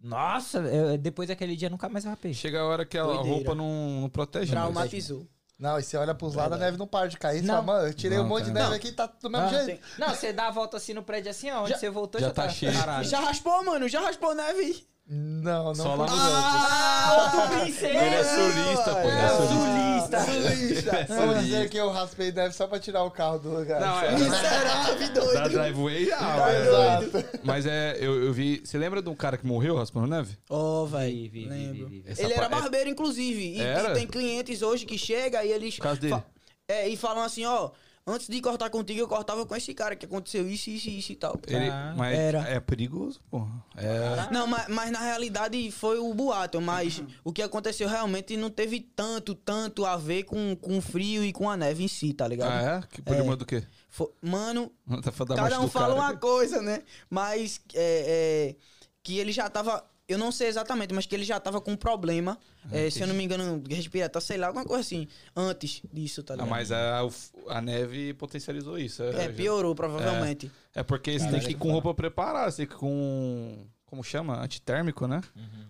Nossa, 0.02 0.58
eu- 0.60 0.96
depois 0.96 1.28
daquele 1.28 1.54
dia 1.54 1.68
nunca 1.68 1.88
mais 1.90 2.06
rapei. 2.06 2.32
Chega 2.32 2.60
a 2.60 2.64
hora 2.64 2.86
que 2.86 2.96
a 2.96 3.02
Doideira. 3.02 3.28
roupa 3.28 3.54
não, 3.54 4.00
não 4.00 4.08
protege. 4.08 4.50
Traumatizou. 4.50 5.26
Não, 5.58 5.78
e 5.78 5.82
você 5.82 5.98
olha 5.98 6.14
pros 6.14 6.34
lados, 6.34 6.56
a 6.56 6.58
neve 6.58 6.78
não 6.78 6.86
para 6.86 7.06
de 7.06 7.18
cair. 7.18 7.40
Você 7.40 7.46
Não. 7.46 7.56
fala, 7.56 7.66
mano, 7.66 7.88
eu 7.88 7.92
tirei 7.92 8.16
Não, 8.16 8.24
um 8.24 8.28
monte 8.28 8.44
de 8.46 8.52
cara. 8.52 8.64
neve 8.64 8.76
aqui 8.76 8.88
e 8.88 8.92
tá 8.92 9.04
do 9.20 9.28
mesmo 9.28 9.46
Ah, 9.46 9.62
jeito. 9.64 9.82
Não, 9.98 10.08
você 10.08 10.32
dá 10.32 10.46
a 10.46 10.50
volta 10.50 10.78
assim 10.78 10.94
no 10.94 11.02
prédio 11.02 11.30
assim, 11.30 11.50
ó. 11.50 11.60
Onde 11.60 11.70
Já- 11.72 11.76
você 11.78 11.90
voltou 11.90 12.18
já 12.18 12.28
já, 12.28 12.32
tá 12.32 12.48
cheio. 12.48 12.72
Caralho. 12.72 13.04
Já 13.06 13.20
raspou, 13.20 13.62
mano? 13.62 13.86
Já 13.86 14.00
raspou 14.00 14.34
neve? 14.34 14.86
Não, 15.12 15.64
não. 15.64 15.74
Só 15.74 15.94
lá 15.96 16.06
no-. 16.06 16.16
Ah, 16.16 17.30
do 17.48 17.60
princesa! 17.60 17.86
Ele 17.88 18.14
é 18.14 18.24
sulista, 18.24 18.94
pô. 18.94 19.00
Ele 19.00 19.10
é 19.10 19.24
É, 19.24 19.28
sulista. 19.28 20.20
sulista. 20.24 20.90
Sulista. 20.90 21.06
Vamos 21.14 21.40
dizer 21.44 21.68
que 21.68 21.76
eu 21.76 21.90
raspei 21.90 22.30
neve 22.30 22.54
só 22.54 22.66
pra 22.68 22.78
tirar 22.78 23.02
o 23.02 23.10
carro 23.10 23.38
do 23.38 23.50
lugar. 23.50 23.80
Não, 23.80 24.00
é. 24.00 24.12
Miserável, 24.12 24.98
Da 25.08 25.20
doido. 25.20 25.48
driveway, 25.50 26.06
já, 26.06 26.16
Tá 26.16 26.46
velho. 26.46 26.64
Exato. 26.64 27.24
Mas 27.42 27.66
é, 27.66 27.96
eu, 27.98 28.22
eu 28.24 28.32
vi. 28.32 28.62
Você 28.64 28.78
lembra 28.78 29.02
de 29.02 29.08
um 29.08 29.14
cara 29.16 29.36
que 29.36 29.44
morreu 29.46 29.76
raspando 29.76 30.06
neve? 30.06 30.36
Ó, 30.48 30.84
Vi, 30.86 30.92
velho. 30.92 31.10
vi, 31.16 31.28
vi, 31.28 31.48
Lembro. 31.48 31.88
vi, 31.88 32.00
vi. 32.02 32.04
Essa 32.10 32.22
Ele 32.22 32.32
era 32.34 32.46
é- 32.46 32.48
barbeiro, 32.48 32.88
inclusive. 32.90 33.56
E, 33.56 33.60
Era? 33.60 33.90
e 33.90 33.94
tem 33.94 34.06
clientes 34.06 34.62
hoje 34.62 34.86
que 34.86 34.96
chegam 34.96 35.42
e 35.42 35.50
eles. 35.50 35.74
Por 35.76 35.82
causa 35.82 36.00
dele? 36.00 36.22
é, 36.68 36.88
e 36.88 36.96
falam 36.96 37.24
assim, 37.24 37.44
ó. 37.46 37.70
Antes 38.10 38.28
de 38.28 38.40
cortar 38.40 38.68
contigo, 38.70 39.00
eu 39.00 39.08
cortava 39.08 39.46
com 39.46 39.54
esse 39.54 39.72
cara 39.74 39.94
que 39.96 40.06
aconteceu 40.06 40.48
isso, 40.48 40.68
isso, 40.70 40.88
isso 40.90 41.12
e 41.12 41.16
tal. 41.16 41.38
Ele, 41.46 41.68
Ah, 41.70 41.94
mas 41.96 42.18
era. 42.18 42.40
é 42.48 42.58
perigoso, 42.60 43.20
porra. 43.30 43.64
É. 43.76 44.32
Não, 44.32 44.46
mas, 44.46 44.68
mas 44.68 44.90
na 44.90 45.00
realidade 45.00 45.70
foi 45.70 45.98
o 45.98 46.12
boato, 46.14 46.60
mas 46.60 47.02
o 47.24 47.32
que 47.32 47.42
aconteceu 47.42 47.88
realmente 47.88 48.36
não 48.36 48.50
teve 48.50 48.80
tanto, 48.80 49.34
tanto 49.34 49.84
a 49.86 49.96
ver 49.96 50.24
com, 50.24 50.56
com 50.56 50.78
o 50.78 50.80
frio 50.80 51.24
e 51.24 51.32
com 51.32 51.48
a 51.48 51.56
neve 51.56 51.84
em 51.84 51.88
si, 51.88 52.12
tá 52.12 52.26
ligado? 52.28 52.50
Ah, 52.52 52.82
é? 52.84 52.86
Que 52.94 53.00
problema 53.02 53.36
do 53.36 53.46
quê? 53.46 53.62
Foi- 53.88 54.10
mano, 54.22 54.70
Tá 55.02 55.12
cada 55.36 55.58
um 55.60 55.64
do 55.64 55.70
fala 55.70 55.94
cara. 55.94 56.00
uma 56.00 56.16
coisa, 56.16 56.60
né? 56.62 56.82
Mas 57.08 57.60
é, 57.74 58.54
é, 58.54 58.56
que 59.02 59.18
ele 59.18 59.32
já 59.32 59.48
tava. 59.48 59.84
Eu 60.10 60.18
não 60.18 60.32
sei 60.32 60.48
exatamente, 60.48 60.92
mas 60.92 61.06
que 61.06 61.14
ele 61.14 61.24
já 61.24 61.38
tava 61.38 61.60
com 61.60 61.72
um 61.72 61.76
problema. 61.76 62.38
é, 62.72 62.90
se 62.90 63.00
eu 63.00 63.06
não 63.06 63.14
me 63.14 63.22
engano, 63.24 63.62
respiratório, 63.68 64.26
sei 64.26 64.36
lá, 64.36 64.48
alguma 64.48 64.64
coisa 64.64 64.80
assim. 64.80 65.06
Antes 65.36 65.82
disso, 65.92 66.22
tá 66.22 66.34
Ah, 66.34 66.36
ligado? 66.36 66.50
mas 66.50 66.72
a, 66.72 67.00
a 67.48 67.60
neve 67.60 68.12
potencializou 68.14 68.78
isso. 68.78 69.02
É, 69.02 69.12
já- 69.28 69.32
piorou, 69.32 69.74
provavelmente. 69.74 70.50
É 70.74 70.82
porque 70.82 71.18
você 71.18 71.28
tem 71.30 71.40
que 71.40 71.50
ir 71.52 71.54
com 71.54 71.70
roupa 71.72 71.94
preparada, 71.94 72.50
você 72.50 72.58
tem 72.58 72.66
que 72.66 72.74
ir 72.74 72.78
com. 72.78 73.66
Como 73.86 74.04
chama? 74.04 74.40
Antitérmico, 74.40 75.08
né? 75.08 75.20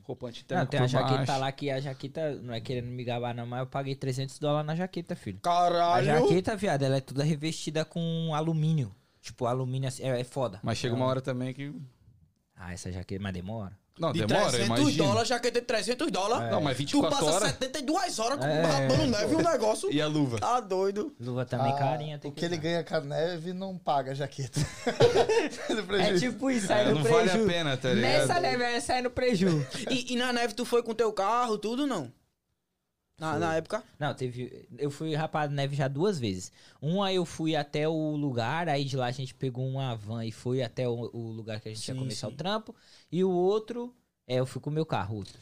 Roupa 0.03 0.27
Não, 0.27 0.29
antitérmica. 0.29 0.71
tem 0.71 0.81
a 0.81 0.87
jaqueta 0.87 1.25
baixo. 1.25 1.41
lá 1.41 1.53
que 1.53 1.71
a 1.71 1.81
jaqueta, 1.81 2.35
não 2.43 2.53
é 2.53 2.61
querendo 2.61 2.89
me 2.89 3.03
gabar 3.03 3.35
não, 3.35 3.47
mas 3.47 3.61
eu 3.61 3.67
paguei 3.67 3.95
300 3.95 4.39
dólares 4.39 4.67
na 4.67 4.75
jaqueta, 4.77 5.17
filho. 5.17 5.39
A 5.39 5.41
Caralho! 5.41 6.05
jaqueta, 6.05 6.55
viado, 6.55 6.83
ela 6.83 6.97
é 6.99 7.01
toda 7.01 7.25
revestida 7.25 7.83
com 7.83 8.35
alumínio. 8.35 8.95
Tipo, 9.23 9.47
alumínio 9.47 9.89
assim, 9.89 10.03
é, 10.03 10.21
é 10.21 10.25
foda. 10.25 10.61
Mas 10.63 10.77
chega 10.77 10.95
uma 10.95 11.07
hora 11.07 11.23
também 11.23 11.55
que. 11.55 11.73
Ah, 12.55 12.75
essa 12.75 12.93
jaqueta, 12.93 13.23
mas 13.23 13.33
demora. 13.33 13.73
Não, 13.99 14.13
De 14.13 14.25
demora, 14.25 14.51
300 14.51 14.79
imagina. 14.81 15.05
dólares, 15.05 15.29
jaqueta 15.29 15.61
de 15.61 15.67
300 15.67 16.11
dólares. 16.11 16.51
Não, 16.51 16.61
mas 16.63 16.75
Tu 16.77 16.81
24 16.81 17.11
passa 17.19 17.31
horas. 17.31 17.49
72 17.51 18.19
horas 18.19 18.39
com 18.39 18.47
É. 18.47 18.63
rapando 18.63 19.07
neve 19.07 19.33
e 19.33 19.37
um 19.37 19.43
negócio. 19.43 19.93
E 19.93 20.01
a 20.01 20.07
luva? 20.07 20.39
Tá 20.39 20.59
doido. 20.61 21.15
Luva 21.21 21.45
também 21.45 21.73
Ah, 21.73 21.77
carinha, 21.77 22.19
tem 22.19 22.31
o 22.31 22.35
que 22.35 22.43
ele 22.45 22.55
usar. 22.55 22.63
ganha 22.63 22.85
com 22.85 22.95
a 22.95 23.01
neve 23.03 23.53
não 23.53 23.77
paga 23.77 24.13
a 24.13 24.15
jaqueta. 24.15 24.59
Do 25.69 25.79
É 25.81 25.83
prejuízo. 25.83 26.31
tipo 26.31 26.51
isso, 26.51 26.67
sai 26.67 26.83
É, 26.83 26.85
no 26.89 26.95
não 26.95 27.03
preju. 27.03 27.17
vale 27.19 27.31
a 27.31 27.47
pena, 27.47 27.77
tá 27.77 27.93
ligado? 27.93 28.11
Nessa 28.29 28.41
neve 28.41 28.65
é 28.65 28.81
sai 28.81 29.03
no 29.03 29.11
preju. 29.11 29.67
E, 29.91 30.15
e 30.15 30.17
na 30.17 30.33
neve 30.33 30.55
tu 30.55 30.65
foi 30.65 30.83
com 30.83 30.95
teu 30.95 31.13
carro, 31.13 31.59
tudo 31.59 31.87
não? 31.87 32.11
Na, 33.21 33.39
na 33.39 33.55
época? 33.57 33.85
Não, 33.99 34.15
teve. 34.15 34.67
Eu 34.79 34.91
fui 34.91 35.15
rapado 35.15 35.53
neve 35.53 35.77
já 35.77 35.87
duas 35.87 36.19
vezes. 36.19 36.51
Uma 36.81 37.13
eu 37.13 37.27
fui 37.27 37.55
até 37.55 37.87
o 37.87 38.17
lugar, 38.17 38.67
aí 38.67 38.83
de 38.83 38.97
lá 38.97 39.07
a 39.07 39.11
gente 39.11 39.35
pegou 39.35 39.69
uma 39.69 39.95
van 39.95 40.25
e 40.25 40.33
foi 40.33 40.63
até 40.63 40.89
o, 40.89 41.11
o 41.13 41.31
lugar 41.31 41.61
que 41.61 41.69
a 41.69 41.75
gente 41.75 41.87
ia 41.87 41.95
Sim, 41.95 42.01
começar 42.01 42.29
sim. 42.29 42.33
o 42.33 42.37
trampo. 42.37 42.75
E 43.13 43.23
o 43.23 43.31
outro, 43.31 43.95
é, 44.27 44.37
eu 44.37 44.47
fui 44.47 44.61
com 44.61 44.71
o 44.71 44.73
meu 44.73 44.87
carro. 44.87 45.17
outro. 45.17 45.39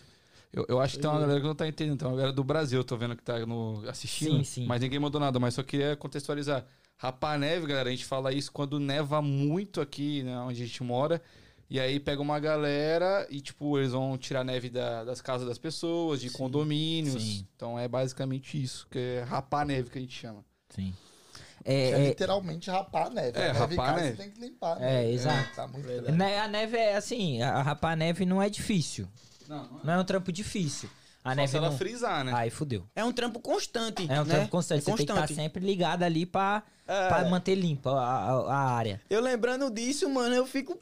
Eu, 0.52 0.66
eu 0.68 0.80
acho 0.80 0.96
que 0.96 1.02
tem 1.02 1.08
uma 1.08 1.20
galera 1.20 1.40
que 1.40 1.46
não 1.46 1.54
tá 1.54 1.68
entendendo. 1.68 1.98
Tem 1.98 2.08
uma 2.08 2.16
galera 2.16 2.32
do 2.32 2.42
Brasil, 2.42 2.80
eu 2.80 2.84
tô 2.84 2.96
vendo 2.96 3.14
que 3.14 3.22
tá 3.22 3.38
no, 3.46 3.88
assistindo. 3.88 4.38
Sim, 4.38 4.44
sim. 4.44 4.66
Mas 4.66 4.80
ninguém 4.80 4.98
mandou 4.98 5.20
nada, 5.20 5.38
mas 5.38 5.54
só 5.54 5.62
queria 5.62 5.94
contextualizar. 5.94 6.66
Rapar 6.96 7.38
neve, 7.38 7.64
galera, 7.64 7.88
a 7.88 7.92
gente 7.92 8.04
fala 8.04 8.32
isso 8.32 8.50
quando 8.50 8.80
neva 8.80 9.22
muito 9.22 9.80
aqui, 9.80 10.24
né, 10.24 10.36
onde 10.40 10.60
a 10.60 10.66
gente 10.66 10.82
mora. 10.82 11.22
E 11.70 11.78
aí 11.78 12.00
pega 12.00 12.22
uma 12.22 12.38
galera 12.40 13.26
e, 13.28 13.40
tipo, 13.42 13.78
eles 13.78 13.92
vão 13.92 14.16
tirar 14.16 14.42
neve 14.42 14.70
da- 14.70 15.04
das 15.04 15.20
casas 15.20 15.46
das 15.46 15.58
pessoas, 15.58 16.20
de 16.20 16.30
condomínios. 16.30 17.22
sim. 17.22 17.46
Então 17.54 17.78
é 17.78 17.86
basicamente 17.86 18.62
isso, 18.62 18.86
que 18.90 18.98
é 18.98 19.22
rapar 19.22 19.66
neve 19.66 19.90
que 19.90 19.98
a 19.98 20.00
gente 20.00 20.14
chama. 20.18 20.42
Sim. 20.70 20.94
É, 21.64 21.74
É, 21.74 21.90
é, 21.90 22.08
literalmente 22.08 22.70
rapar 22.70 23.08
a 23.08 23.10
neve. 23.10 23.38
É, 23.38 23.50
a 23.50 23.52
neve 23.52 23.76
rapar 23.76 23.92
a 23.94 23.96
neve. 24.00 24.16
Você 24.16 24.22
tem 24.22 24.30
que 24.30 24.40
limpar. 24.40 24.80
É, 24.82 25.10
exato. 25.10 25.54
Tá 25.54 25.68
né, 26.12 26.38
a 26.38 26.48
neve 26.48 26.76
é 26.78 26.96
assim, 26.96 27.42
a 27.42 27.60
rapar 27.60 27.92
a 27.92 27.96
neve 27.96 28.24
não 28.24 28.40
é 28.40 28.48
difícil. 28.48 29.06
Não, 29.46 29.64
não 29.64 29.80
Não 29.84 29.92
é 29.94 29.98
um 29.98 30.04
trampo 30.04 30.32
difícil. 30.32 30.88
A 31.22 31.30
Só 31.30 31.34
neve 31.36 31.48
se 31.48 31.56
ela 31.58 31.68
não... 31.70 31.76
frisar, 31.76 32.24
né? 32.24 32.32
Aí 32.34 32.48
fudeu. 32.48 32.86
É 32.96 33.04
um 33.04 33.12
trampo 33.12 33.40
constante. 33.40 34.06
É 34.10 34.20
um 34.20 34.24
né? 34.24 34.34
trampo 34.34 34.48
constante. 34.50 34.78
É 34.78 34.80
Você 34.80 34.86
tem 34.86 34.96
que 34.96 35.02
estar 35.02 35.14
constante. 35.14 35.34
sempre 35.36 35.66
ligado 35.66 36.02
ali 36.04 36.24
pra, 36.24 36.62
É. 36.86 37.08
pra 37.08 37.28
manter 37.28 37.54
limpa 37.56 37.90
a, 37.90 38.30
a- 38.30 38.52
a 38.54 38.70
área. 38.70 39.00
Eu 39.10 39.20
lembrando 39.20 39.70
disso, 39.70 40.08
mano, 40.08 40.34
eu 40.34 40.46
fico 40.46 40.78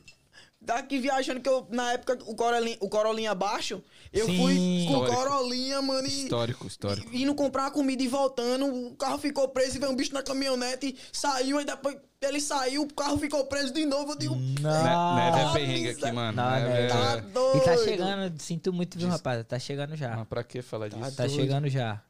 daqui 0.66 0.98
viajando 0.98 1.40
que 1.40 1.48
eu, 1.48 1.66
na 1.70 1.92
época, 1.92 2.18
o 2.26 2.34
Corolinha, 2.34 2.76
o 2.80 2.88
Corolinha 2.88 3.34
baixo, 3.34 3.82
eu 4.12 4.26
Sim. 4.26 4.36
fui 4.36 4.86
com 4.88 4.98
o. 4.98 5.06
Corolinha, 5.06 5.80
mano, 5.80 6.06
e, 6.08 6.24
Histórico, 6.24 6.66
histórico. 6.66 7.08
e- 7.12 7.22
indo 7.22 7.34
comprar 7.34 7.62
uma 7.62 7.70
comida 7.70 8.02
e 8.02 8.08
voltando, 8.08 8.66
o 8.66 8.96
carro 8.96 9.16
ficou 9.18 9.48
preso 9.48 9.76
e 9.76 9.78
veio 9.78 9.92
um 9.92 9.96
bicho 9.96 10.12
na 10.12 10.22
caminhonete, 10.22 10.96
saiu, 11.12 11.58
aí 11.58 11.64
depois 11.64 11.96
ele 12.20 12.40
saiu, 12.40 12.82
o 12.82 12.92
carro 12.92 13.16
ficou 13.18 13.44
preso 13.46 13.72
de 13.72 13.84
novo, 13.86 14.12
eu 14.12 14.16
digo, 14.18 14.34
Não. 14.60 14.70
é 14.70 15.30
Ah, 15.44 15.50
perrengue 15.54 15.90
aqui, 15.90 16.10
mano. 16.12 16.32
Não, 16.36 16.50
neve. 16.50 16.68
é... 16.82 16.86
tá 16.88 17.16
doido. 17.16 17.56
E 17.58 17.60
tá 17.60 17.76
chegando, 17.78 18.42
sinto 18.42 18.72
muito, 18.72 18.98
viu, 18.98 19.08
rapaz? 19.08 19.44
Tá 19.46 19.58
chegando 19.58 19.94
já. 19.94 20.16
Mas 20.16 20.26
pra 20.26 20.42
que 20.42 20.60
falar 20.62 20.88
disso? 20.88 21.16
Tá 21.16 21.28
chegando 21.28 21.68
já. 21.68 22.02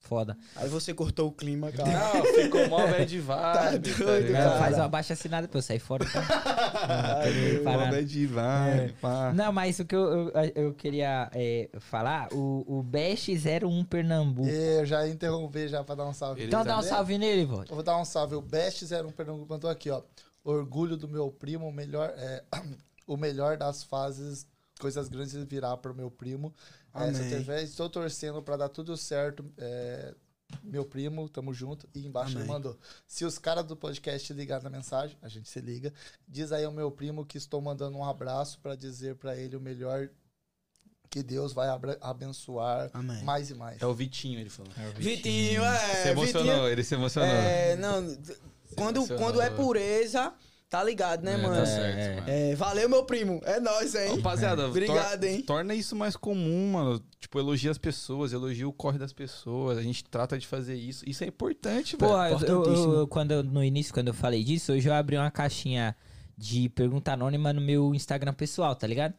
Foda. 0.00 0.36
Aí 0.56 0.68
você 0.68 0.94
cortou 0.94 1.28
o 1.28 1.32
clima, 1.32 1.70
cara. 1.70 1.88
Não, 1.90 2.24
ficou 2.24 2.66
mó 2.68 2.78
bad 2.78 3.20
vibe, 3.20 3.22
tá 3.28 3.70
doido, 3.70 4.26
ligado? 4.26 4.44
cara. 4.44 4.58
Faz 4.58 4.76
uma 4.76 4.88
baixa 4.88 5.12
assinada 5.12 5.46
pra 5.46 5.58
eu 5.58 5.62
sair 5.62 5.78
fora. 5.78 6.04
Tá? 6.06 6.20
Mó 7.62 7.78
vibe, 7.78 8.92
pá. 9.00 9.32
Não, 9.34 9.52
mas 9.52 9.78
o 9.78 9.84
que 9.84 9.94
eu, 9.94 10.30
eu, 10.30 10.52
eu 10.54 10.74
queria 10.74 11.30
é, 11.34 11.68
falar, 11.78 12.32
o, 12.32 12.64
o 12.66 12.82
Best 12.82 13.30
01 13.30 13.84
Pernambuco. 13.84 14.48
E 14.48 14.78
eu 14.80 14.86
já 14.86 15.06
ia 15.06 15.12
interromper 15.12 15.68
já 15.68 15.84
pra 15.84 15.94
dar 15.94 16.06
um 16.06 16.14
salve. 16.14 16.40
Ele 16.40 16.48
Então 16.48 16.64
dá 16.64 16.76
um 16.76 16.78
Entendeu? 16.80 16.96
salve 16.96 17.18
nele. 17.18 17.42
Eu 17.42 17.74
vou 17.74 17.82
dar 17.82 17.98
um 17.98 18.04
salve. 18.04 18.34
O 18.34 18.42
Best 18.42 18.84
01 18.92 19.12
Pernambuco 19.12 19.52
mandou 19.52 19.70
aqui, 19.70 19.90
ó. 19.90 20.02
Orgulho 20.42 20.96
do 20.96 21.06
meu 21.06 21.30
primo, 21.30 21.68
o 21.68 21.72
melhor, 21.72 22.10
é, 22.16 22.42
o 23.06 23.16
melhor 23.18 23.58
das 23.58 23.84
fases, 23.84 24.46
coisas 24.80 25.08
grandes 25.08 25.34
virá 25.44 25.76
pro 25.76 25.94
meu 25.94 26.10
primo. 26.10 26.54
É, 26.94 27.02
Amém. 27.04 27.14
se 27.14 27.32
eu 27.32 27.38
tiver, 27.38 27.62
estou 27.62 27.88
torcendo 27.88 28.42
pra 28.42 28.56
dar 28.56 28.68
tudo 28.68 28.96
certo. 28.96 29.44
é, 29.58 30.14
meu 30.64 30.84
primo, 30.84 31.28
tamo 31.28 31.54
junto. 31.54 31.88
E 31.94 32.04
embaixo 32.04 32.32
ele 32.32 32.40
Amém. 32.40 32.48
mandou. 32.52 32.76
Se 33.06 33.24
os 33.24 33.38
caras 33.38 33.64
do 33.64 33.76
podcast 33.76 34.32
ligarem 34.32 34.64
na 34.64 34.70
mensagem, 34.70 35.16
a 35.22 35.28
gente 35.28 35.48
se 35.48 35.60
liga. 35.60 35.92
Diz 36.26 36.50
aí 36.50 36.64
ao 36.64 36.72
meu 36.72 36.90
primo 36.90 37.24
que 37.24 37.38
estou 37.38 37.60
mandando 37.60 37.96
um 37.96 38.04
abraço 38.04 38.58
pra 38.60 38.74
dizer 38.74 39.14
pra 39.14 39.36
ele 39.36 39.54
o 39.56 39.60
melhor 39.60 40.08
que 41.08 41.22
Deus 41.22 41.52
vai 41.52 41.68
abençoar 42.00 42.88
Amém. 42.92 43.22
mais 43.24 43.50
e 43.50 43.54
mais. 43.54 43.82
É 43.82 43.86
o 43.86 43.92
Vitinho, 43.92 44.38
ele 44.38 44.50
falou. 44.50 44.72
Vitinho, 44.96 45.64
é. 45.64 46.02
se 46.02 46.08
emocionou, 46.08 46.52
Vitinho, 46.52 46.68
ele 46.68 46.84
se 46.84 46.94
emocionou. 46.94 47.28
é, 47.34 47.76
não, 47.76 48.02
quando, 48.76 48.96
emocionou. 48.98 49.18
quando 49.24 49.40
é 49.40 49.50
pureza, 49.50 50.32
tá 50.70 50.82
ligado, 50.84 51.22
né, 51.24 51.34
É, 51.34 51.36
mano? 51.36 51.54
Tá 51.56 51.66
certo, 51.66 52.14
mano. 52.20 52.30
É, 52.30 52.54
valeu, 52.54 52.88
meu 52.88 53.04
primo. 53.04 53.40
É 53.44 53.58
nóis, 53.60 53.94
hein? 53.94 54.16
Rapaziada, 54.16 54.68
Obrigado, 54.68 55.24
hein? 55.24 55.42
torna 55.42 55.74
isso 55.74 55.94
mais 55.96 56.16
comum, 56.16 56.72
mano. 56.72 57.02
Tipo, 57.18 57.38
elogia 57.40 57.70
as 57.72 57.76
pessoas, 57.78 58.32
elogia 58.32 58.66
o 58.68 58.72
corre 58.72 58.96
das 58.98 59.12
pessoas. 59.12 59.76
A 59.76 59.82
gente 59.82 60.04
trata 60.04 60.38
de 60.38 60.46
fazer 60.46 60.76
isso. 60.76 61.06
Isso 61.08 61.22
é 61.24 61.26
importante, 61.26 61.96
Pô, 61.96 62.16
velho. 62.16 62.46
eu, 62.46 62.64
eu- 62.64 62.94
eu- 63.00 63.08
quando 63.08 63.32
eu- 63.32 63.42
no 63.42 63.62
início, 63.62 63.92
quando 63.92 64.08
eu 64.08 64.14
falei 64.14 64.42
disso, 64.44 64.72
hoje 64.72 64.88
eu 64.88 64.94
abri 64.94 65.16
uma 65.18 65.30
caixinha 65.30 65.94
de 66.38 66.68
pergunta 66.70 67.12
anônima 67.12 67.52
no 67.52 67.60
meu 67.60 67.94
Instagram 67.94 68.32
pessoal, 68.32 68.74
tá 68.74 68.86
ligado? 68.86 69.12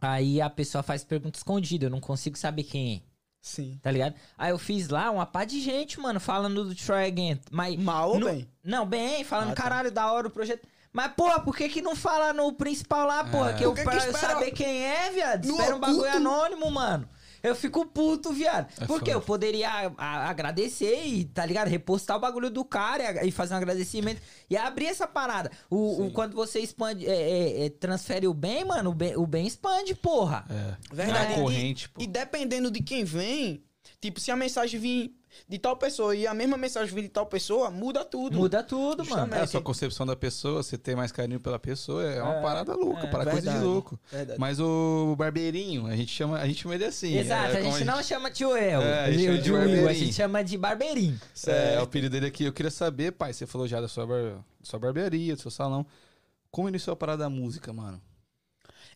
Aí 0.00 0.40
a 0.40 0.48
pessoa 0.50 0.82
faz 0.82 1.02
pergunta 1.04 1.38
escondida, 1.38 1.86
eu 1.86 1.90
não 1.90 2.00
consigo 2.00 2.38
saber 2.38 2.62
quem 2.64 2.96
é, 2.96 3.00
Sim. 3.46 3.78
tá 3.82 3.90
ligado? 3.90 4.14
Aí 4.38 4.50
eu 4.50 4.58
fiz 4.58 4.88
lá 4.88 5.10
uma 5.10 5.26
pá 5.26 5.44
de 5.44 5.60
gente, 5.60 6.00
mano, 6.00 6.18
falando 6.18 6.64
do 6.64 6.74
Try 6.74 7.04
Again. 7.08 7.38
Mas 7.50 7.76
Mal 7.76 8.12
ou 8.12 8.18
não, 8.18 8.28
bem? 8.28 8.48
Não, 8.64 8.86
bem, 8.86 9.22
falando 9.22 9.50
Ah, 9.50 9.54
tá. 9.54 9.62
caralho, 9.62 9.90
da 9.90 10.10
hora 10.10 10.28
o 10.28 10.30
projeto. 10.30 10.66
Mas, 10.90 11.12
porra, 11.12 11.40
por 11.40 11.54
que 11.54 11.68
que 11.68 11.82
não 11.82 11.94
fala 11.94 12.32
no 12.32 12.52
principal 12.54 13.06
lá, 13.06 13.22
porra? 13.24 13.50
É. 13.50 13.52
Que 13.54 13.64
eu, 13.66 13.74
Por 13.74 13.82
que 13.82 13.82
que 13.82 13.96
pra 13.96 14.06
eu 14.06 14.14
saber 14.14 14.50
quem 14.52 14.84
é, 14.86 15.10
viado. 15.10 15.44
no 15.44 15.52
Espera 15.56 15.76
um 15.76 15.80
bagulho 15.80 15.98
oculto? 16.00 16.16
anônimo, 16.16 16.70
mano. 16.70 17.08
Eu 17.48 17.54
fico 17.54 17.84
puto, 17.86 18.32
viado. 18.32 18.66
É 18.80 18.86
Porque 18.86 19.10
foda. 19.10 19.12
eu 19.12 19.20
poderia 19.20 19.68
a- 19.98 20.28
agradecer 20.30 21.04
e, 21.04 21.24
tá 21.26 21.44
ligado? 21.44 21.68
Repostar 21.68 22.16
o 22.16 22.20
bagulho 22.20 22.48
do 22.50 22.64
cara 22.64 23.22
e, 23.22 23.28
e 23.28 23.30
fazer 23.30 23.52
um 23.54 23.58
agradecimento. 23.58 24.20
E 24.48 24.56
abrir 24.56 24.86
essa 24.86 25.06
parada. 25.06 25.50
O, 25.68 26.06
o- 26.06 26.10
quando 26.10 26.34
você 26.34 26.58
expande, 26.60 27.06
é, 27.06 27.10
é, 27.14 27.66
é, 27.66 27.68
transfere 27.70 28.26
o 28.26 28.32
bem, 28.34 28.64
mano, 28.64 28.90
o 28.90 28.94
bem, 28.94 29.14
o 29.16 29.26
bem 29.26 29.46
expande, 29.46 29.94
porra. 29.94 30.44
É. 30.48 30.94
Verdade. 30.94 31.32
É. 31.34 31.36
corrente, 31.36 31.88
pô. 31.90 32.00
E 32.02 32.06
dependendo 32.06 32.70
de 32.70 32.82
quem 32.82 33.04
vem, 33.04 33.62
tipo, 34.08 34.20
se 34.20 34.30
a 34.30 34.36
mensagem 34.36 34.78
vir 34.78 35.14
de 35.48 35.58
tal 35.58 35.76
pessoa 35.76 36.14
e 36.14 36.26
a 36.26 36.32
mesma 36.34 36.56
mensagem 36.56 36.94
vir 36.94 37.02
de 37.02 37.08
tal 37.08 37.26
pessoa, 37.26 37.70
muda 37.70 38.04
tudo. 38.04 38.36
Muda 38.38 38.62
tudo, 38.62 38.98
mano. 38.98 39.06
Justamente. 39.08 39.40
É 39.40 39.42
a 39.42 39.46
sua 39.46 39.60
concepção 39.62 40.06
da 40.06 40.14
pessoa, 40.14 40.62
você 40.62 40.78
ter 40.78 40.94
mais 40.94 41.10
carinho 41.10 41.40
pela 41.40 41.58
pessoa, 41.58 42.04
é 42.04 42.22
uma 42.22 42.34
É, 42.36 42.42
parada 42.42 42.74
louca, 42.76 43.06
é, 43.06 43.10
para 43.10 43.30
coisa 43.30 43.50
de 43.50 43.58
louco. 43.58 43.98
Verdade. 44.10 44.38
Mas 44.38 44.60
o 44.60 45.14
barbeirinho, 45.18 45.86
a 45.86 45.96
gente 45.96 46.12
chama, 46.12 46.38
a 46.38 46.46
gente 46.46 46.62
chama 46.62 46.74
ele 46.76 46.84
assim. 46.84 47.16
Exato, 47.16 47.56
é 47.56 47.58
a 47.58 47.62
como 47.62 47.76
gente 47.78 47.84
não 47.84 48.02
chama 48.02 48.30
tio 48.30 48.56
El, 48.56 48.80
É, 48.82 49.04
a 49.06 49.10
gente 49.10 49.22
o 49.22 49.24
chama 49.26 49.36
de 49.38 49.42
tio 49.42 49.54
Will, 49.54 49.62
a 49.62 49.66
barbeirinho. 49.66 49.94
gente 50.04 50.14
chama 50.14 50.44
de 50.44 50.58
barbeirinho. 50.58 51.20
É, 51.46 51.78
o 51.80 51.82
apelido 51.82 52.10
dele 52.12 52.26
aqui. 52.26 52.44
Eu 52.44 52.52
queria 52.52 52.70
saber, 52.70 53.12
pai, 53.12 53.32
você 53.32 53.46
falou 53.46 53.66
já 53.66 53.80
da 53.80 53.88
sua, 53.88 54.06
bar- 54.06 54.34
da 54.36 54.44
sua 54.62 54.78
barbearia, 54.78 55.34
do 55.34 55.40
seu 55.42 55.50
salão. 55.50 55.84
Como 56.50 56.68
iniciou 56.68 56.92
a 56.94 56.96
parada 56.96 57.24
da 57.24 57.30
música, 57.30 57.72
mano? 57.72 58.00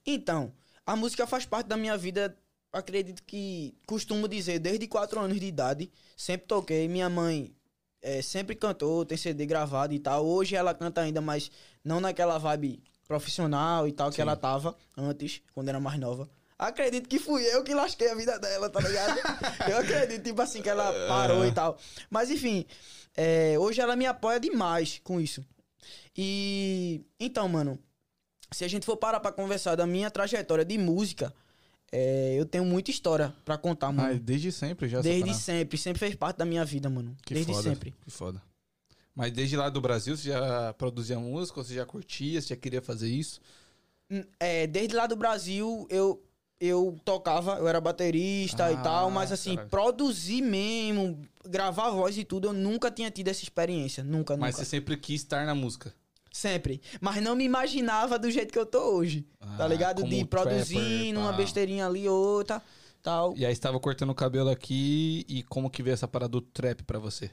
Então, 0.07 0.53
a 0.87 0.95
música 0.97 1.27
faz 1.27 1.45
parte 1.45 1.67
da 1.67 1.77
minha 1.77 1.97
vida, 1.97 2.37
acredito 2.73 3.23
que 3.23 3.75
costumo 3.87 4.29
dizer, 4.29 4.59
desde 4.59 4.87
4 4.87 5.21
anos 5.21 5.39
de 5.41 5.47
idade. 5.47 5.91
Sempre 6.17 6.47
toquei. 6.47 6.89
Minha 6.89 7.09
mãe 7.09 7.55
eh, 8.03 8.23
sempre 8.23 8.55
cantou, 8.55 9.05
tem 9.05 9.19
CD 9.19 9.47
gravado 9.47 9.93
e 9.95 9.99
tal. 9.99 10.27
Hoje 10.27 10.55
ela 10.55 10.75
canta 10.75 11.01
ainda, 11.01 11.21
mas 11.21 11.51
não 11.85 12.01
naquela 12.01 12.39
vibe 12.39 12.83
profissional 13.07 13.89
e 13.89 13.93
tal 13.93 14.11
que 14.11 14.17
Sim. 14.17 14.23
ela 14.23 14.37
tava 14.37 14.77
antes, 14.97 15.43
quando 15.55 15.69
era 15.69 15.81
mais 15.81 15.99
nova. 15.99 16.29
Acredito 16.59 17.09
que 17.09 17.19
fui 17.19 17.43
eu 17.45 17.63
que 17.63 17.73
lasquei 17.73 18.11
a 18.11 18.15
vida 18.15 18.39
dela, 18.39 18.69
tá 18.69 18.81
ligado? 18.81 19.17
eu 19.71 19.79
acredito, 19.79 20.25
tipo 20.25 20.43
assim, 20.43 20.61
que 20.61 20.69
ela 20.69 20.93
parou 21.07 21.47
e 21.47 21.53
tal. 21.53 21.79
Mas 22.11 22.31
enfim, 22.31 22.67
eh, 23.17 23.57
hoje 23.59 23.81
ela 23.81 23.95
me 23.95 24.07
apoia 24.07 24.41
demais 24.41 25.01
com 25.05 25.21
isso. 25.21 25.45
E 26.17 27.01
então, 27.19 27.49
mano, 27.49 27.79
se 28.51 28.65
a 28.65 28.69
gente 28.69 28.85
for 28.85 28.97
parar 28.97 29.21
pra 29.21 29.31
conversar 29.31 29.77
da 29.77 29.87
minha 29.87 30.11
trajetória 30.11 30.65
de 30.65 30.77
música, 30.77 31.33
é, 31.91 32.35
eu 32.39 32.45
tenho 32.45 32.65
muita 32.65 32.91
história 32.91 33.35
pra 33.45 33.57
contar, 33.59 33.89
Ah, 33.89 33.93
mano. 33.93 34.19
desde 34.21 34.53
sempre 34.53 34.89
já 34.89 35.01
desde 35.01 35.35
sempre, 35.35 35.79
sempre 35.79 35.99
fez 36.01 36.15
parte 36.15 36.37
da 36.37 36.45
minha 36.45 36.65
vida, 36.65 36.89
mano. 36.91 37.17
Que 37.25 37.35
desde 37.35 37.53
foda, 37.53 37.71
sempre. 37.71 37.95
Que 38.05 38.11
foda. 38.11 38.43
Mas 39.15 39.33
desde 39.33 39.57
lá 39.57 39.69
do 39.69 39.81
Brasil, 39.81 40.17
você 40.17 40.29
já 40.29 40.73
produzia 40.75 41.19
música, 41.19 41.63
você 41.63 41.75
já 41.75 41.85
curtia, 41.85 42.41
você 42.41 42.49
já 42.49 42.57
queria 42.57 42.81
fazer 42.81 43.09
isso? 43.09 43.41
Hum, 44.11 44.23
É, 44.39 44.67
desde 44.67 44.95
lá 44.95 45.07
do 45.07 45.17
Brasil, 45.17 45.87
eu, 45.91 46.23
eu 46.61 46.97
tocava, 47.05 47.57
eu 47.59 47.67
era 47.67 47.81
baterista 47.81 48.67
Ah, 48.67 48.73
e 48.73 48.77
tal, 48.83 49.11
mas 49.11 49.33
assim, 49.33 49.55
caralho. 49.57 49.71
produzir 49.71 50.41
mesmo, 50.41 51.21
gravar 51.45 51.91
voz 51.91 52.17
e 52.17 52.25
tudo, 52.25 52.49
eu 52.49 52.53
nunca 52.53 52.91
tinha 52.91 53.11
tido 53.11 53.29
essa 53.29 53.43
experiência. 53.43 54.05
Nunca, 54.05 54.37
Mas 54.37 54.55
nunca. 54.55 54.65
você 54.65 54.71
sempre 54.71 54.97
quis 54.97 55.23
estar 55.23 55.45
na 55.45 55.55
música. 55.55 55.93
Sempre. 56.39 56.81
Mas 57.01 57.21
não 57.21 57.35
me 57.35 57.43
imaginava 57.43 58.17
do 58.17 58.31
jeito 58.31 58.53
que 58.53 58.59
eu 58.59 58.65
tô 58.65 58.95
hoje. 58.95 59.27
tá 59.41 59.65
Ah, 59.65 59.67
ligado? 59.67 60.03
como 60.03 60.15
De 60.15 60.25
produzir 60.25 60.75
trapper, 60.77 61.19
uma 61.19 61.33
besteirinha 61.33 61.85
ali, 61.85 62.09
outra, 62.09 62.63
tal. 63.03 63.37
E 63.37 63.45
aí 63.45 63.53
você 63.53 63.61
tava 63.61 63.81
cortando 63.81 64.11
o 64.11 64.15
cabelo 64.15 64.49
aqui 64.49 65.25
e 65.29 65.43
como 65.43 65.69
que 65.69 65.83
veio 65.83 65.95
essa 65.95 66.07
parada 66.07 66.31
do 66.31 66.41
trap 66.41 66.85
pra 66.85 67.01
você? 67.01 67.29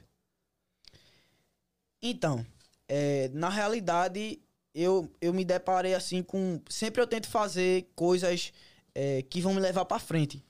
Então, 2.02 2.44
é, 2.88 3.28
na 3.32 3.48
realidade, 3.48 4.40
eu, 4.74 5.08
eu 5.20 5.32
me 5.32 5.44
deparei 5.44 5.94
assim 5.94 6.20
com. 6.20 6.60
Sempre 6.68 7.00
eu 7.00 7.06
tento 7.06 7.28
fazer 7.28 7.88
coisas 7.94 8.52
é, 8.92 9.22
que 9.22 9.40
vão 9.40 9.54
me 9.54 9.60
levar 9.60 9.84
pra 9.84 10.00
frente. 10.00 10.44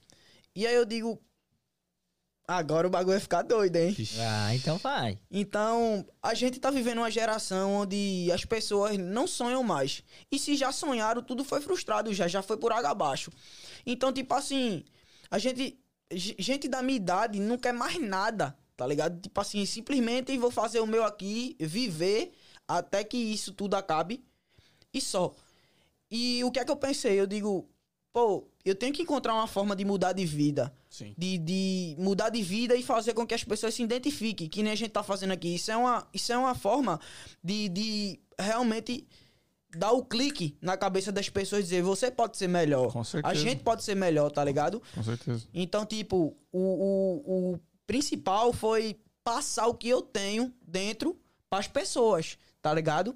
E 0.54 0.66
aí 0.66 0.74
eu 0.74 0.86
digo. 0.86 1.20
Agora 2.48 2.86
o 2.86 2.90
bagulho 2.90 3.14
vai 3.14 3.20
ficar 3.20 3.42
doido, 3.42 3.74
hein? 3.74 3.96
Ah, 4.20 4.54
então 4.54 4.78
vai. 4.78 5.18
Então, 5.28 6.06
a 6.22 6.32
gente 6.32 6.60
tá 6.60 6.70
vivendo 6.70 6.98
uma 6.98 7.10
geração 7.10 7.74
onde 7.74 8.30
as 8.32 8.44
pessoas 8.44 8.96
não 8.96 9.26
sonham 9.26 9.64
mais. 9.64 10.04
E 10.30 10.38
se 10.38 10.54
já 10.54 10.70
sonharam, 10.70 11.22
tudo 11.22 11.42
foi 11.42 11.60
frustrado 11.60 12.14
já, 12.14 12.28
já 12.28 12.42
foi 12.42 12.56
por 12.56 12.72
água 12.72 12.90
abaixo. 12.90 13.32
Então, 13.84 14.12
tipo 14.12 14.32
assim, 14.32 14.84
a 15.30 15.38
gente. 15.38 15.78
Gente 16.08 16.68
da 16.68 16.82
minha 16.82 16.98
idade 16.98 17.40
não 17.40 17.58
quer 17.58 17.72
mais 17.72 18.00
nada, 18.00 18.56
tá 18.76 18.86
ligado? 18.86 19.20
Tipo 19.20 19.40
assim, 19.40 19.66
simplesmente 19.66 20.38
vou 20.38 20.52
fazer 20.52 20.78
o 20.78 20.86
meu 20.86 21.02
aqui, 21.04 21.56
viver 21.58 22.32
até 22.68 23.02
que 23.02 23.16
isso 23.16 23.52
tudo 23.52 23.74
acabe 23.74 24.24
e 24.94 25.00
só. 25.00 25.34
E 26.08 26.44
o 26.44 26.52
que 26.52 26.60
é 26.60 26.64
que 26.64 26.70
eu 26.70 26.76
pensei? 26.76 27.18
Eu 27.18 27.26
digo, 27.26 27.68
pô, 28.12 28.46
eu 28.64 28.76
tenho 28.76 28.92
que 28.92 29.02
encontrar 29.02 29.34
uma 29.34 29.48
forma 29.48 29.74
de 29.74 29.84
mudar 29.84 30.12
de 30.12 30.24
vida 30.24 30.72
Sim. 30.96 31.14
de, 31.18 31.36
de 31.36 31.94
mudar 31.98 32.30
de 32.30 32.42
vida 32.42 32.74
e 32.74 32.82
fazer 32.82 33.12
com 33.12 33.26
que 33.26 33.34
as 33.34 33.44
pessoas 33.44 33.74
se 33.74 33.82
identifiquem, 33.82 34.48
que 34.48 34.62
nem 34.62 34.72
a 34.72 34.76
gente 34.76 34.92
tá 34.92 35.02
fazendo 35.02 35.32
aqui. 35.32 35.54
Isso 35.54 35.70
é 35.70 35.76
uma, 35.76 36.08
isso 36.14 36.32
é 36.32 36.38
uma 36.38 36.54
forma 36.54 36.98
de, 37.44 37.68
de 37.68 38.20
realmente 38.38 39.06
dar 39.76 39.92
o 39.92 40.02
clique 40.02 40.56
na 40.62 40.74
cabeça 40.74 41.12
das 41.12 41.28
pessoas 41.28 41.60
e 41.60 41.64
dizer, 41.64 41.82
você 41.82 42.10
pode 42.10 42.38
ser 42.38 42.48
melhor. 42.48 42.90
Com 42.90 43.04
certeza. 43.04 43.30
A 43.30 43.34
gente 43.34 43.62
pode 43.62 43.84
ser 43.84 43.94
melhor, 43.94 44.30
tá 44.30 44.42
ligado? 44.42 44.82
Com 44.94 45.02
certeza. 45.02 45.46
Então, 45.52 45.84
tipo, 45.84 46.34
o, 46.50 46.58
o, 46.60 47.52
o 47.52 47.60
principal 47.86 48.54
foi 48.54 48.98
passar 49.22 49.66
o 49.66 49.74
que 49.74 49.90
eu 49.90 50.00
tenho 50.00 50.50
dentro 50.66 51.14
pras 51.50 51.68
pessoas, 51.68 52.38
tá 52.62 52.72
ligado? 52.72 53.14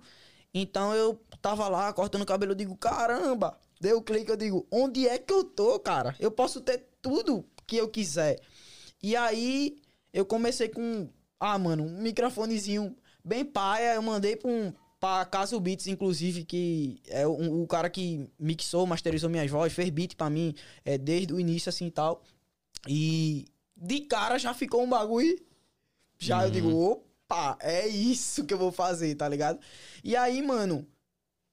Então 0.52 0.94
eu 0.94 1.18
tava 1.40 1.66
lá 1.66 1.90
cortando 1.94 2.22
o 2.22 2.26
cabelo, 2.26 2.52
eu 2.52 2.56
digo, 2.56 2.76
caramba, 2.76 3.56
deu 3.80 3.96
o 3.96 4.02
clique, 4.02 4.30
eu 4.30 4.36
digo, 4.36 4.66
onde 4.70 5.08
é 5.08 5.16
que 5.16 5.32
eu 5.32 5.44
tô, 5.44 5.78
cara? 5.78 6.14
Eu 6.20 6.30
posso 6.30 6.60
ter 6.60 6.84
tudo 7.00 7.42
que 7.70 7.76
eu 7.76 7.88
quiser. 7.88 8.40
E 9.00 9.14
aí 9.14 9.76
eu 10.12 10.26
comecei 10.26 10.68
com, 10.68 11.08
ah, 11.38 11.56
mano, 11.56 11.84
um 11.84 12.02
microfonezinho 12.02 12.96
bem 13.24 13.44
paia, 13.44 13.94
eu 13.94 14.02
mandei 14.02 14.34
pra 14.34 14.50
um. 14.50 14.72
Pra 14.98 15.24
Caso 15.24 15.58
Beats, 15.58 15.86
inclusive, 15.86 16.44
que 16.44 17.00
é 17.08 17.26
o, 17.26 17.62
o 17.62 17.66
cara 17.66 17.88
que 17.88 18.28
mixou, 18.38 18.86
masterizou 18.86 19.30
minhas 19.30 19.50
vozes, 19.50 19.72
fez 19.72 19.88
beat 19.88 20.14
pra 20.14 20.28
mim 20.28 20.54
é, 20.84 20.98
desde 20.98 21.32
o 21.32 21.40
início, 21.40 21.70
assim 21.70 21.86
e 21.86 21.90
tal. 21.90 22.22
E 22.86 23.46
de 23.74 24.00
cara 24.00 24.36
já 24.36 24.52
ficou 24.52 24.82
um 24.82 24.90
bagulho. 24.90 25.40
Já 26.18 26.44
eu 26.44 26.50
digo, 26.50 26.76
opa, 26.76 27.56
é 27.62 27.88
isso 27.88 28.44
que 28.44 28.52
eu 28.52 28.58
vou 28.58 28.70
fazer, 28.70 29.14
tá 29.14 29.26
ligado? 29.26 29.58
E 30.04 30.14
aí, 30.14 30.42
mano, 30.42 30.86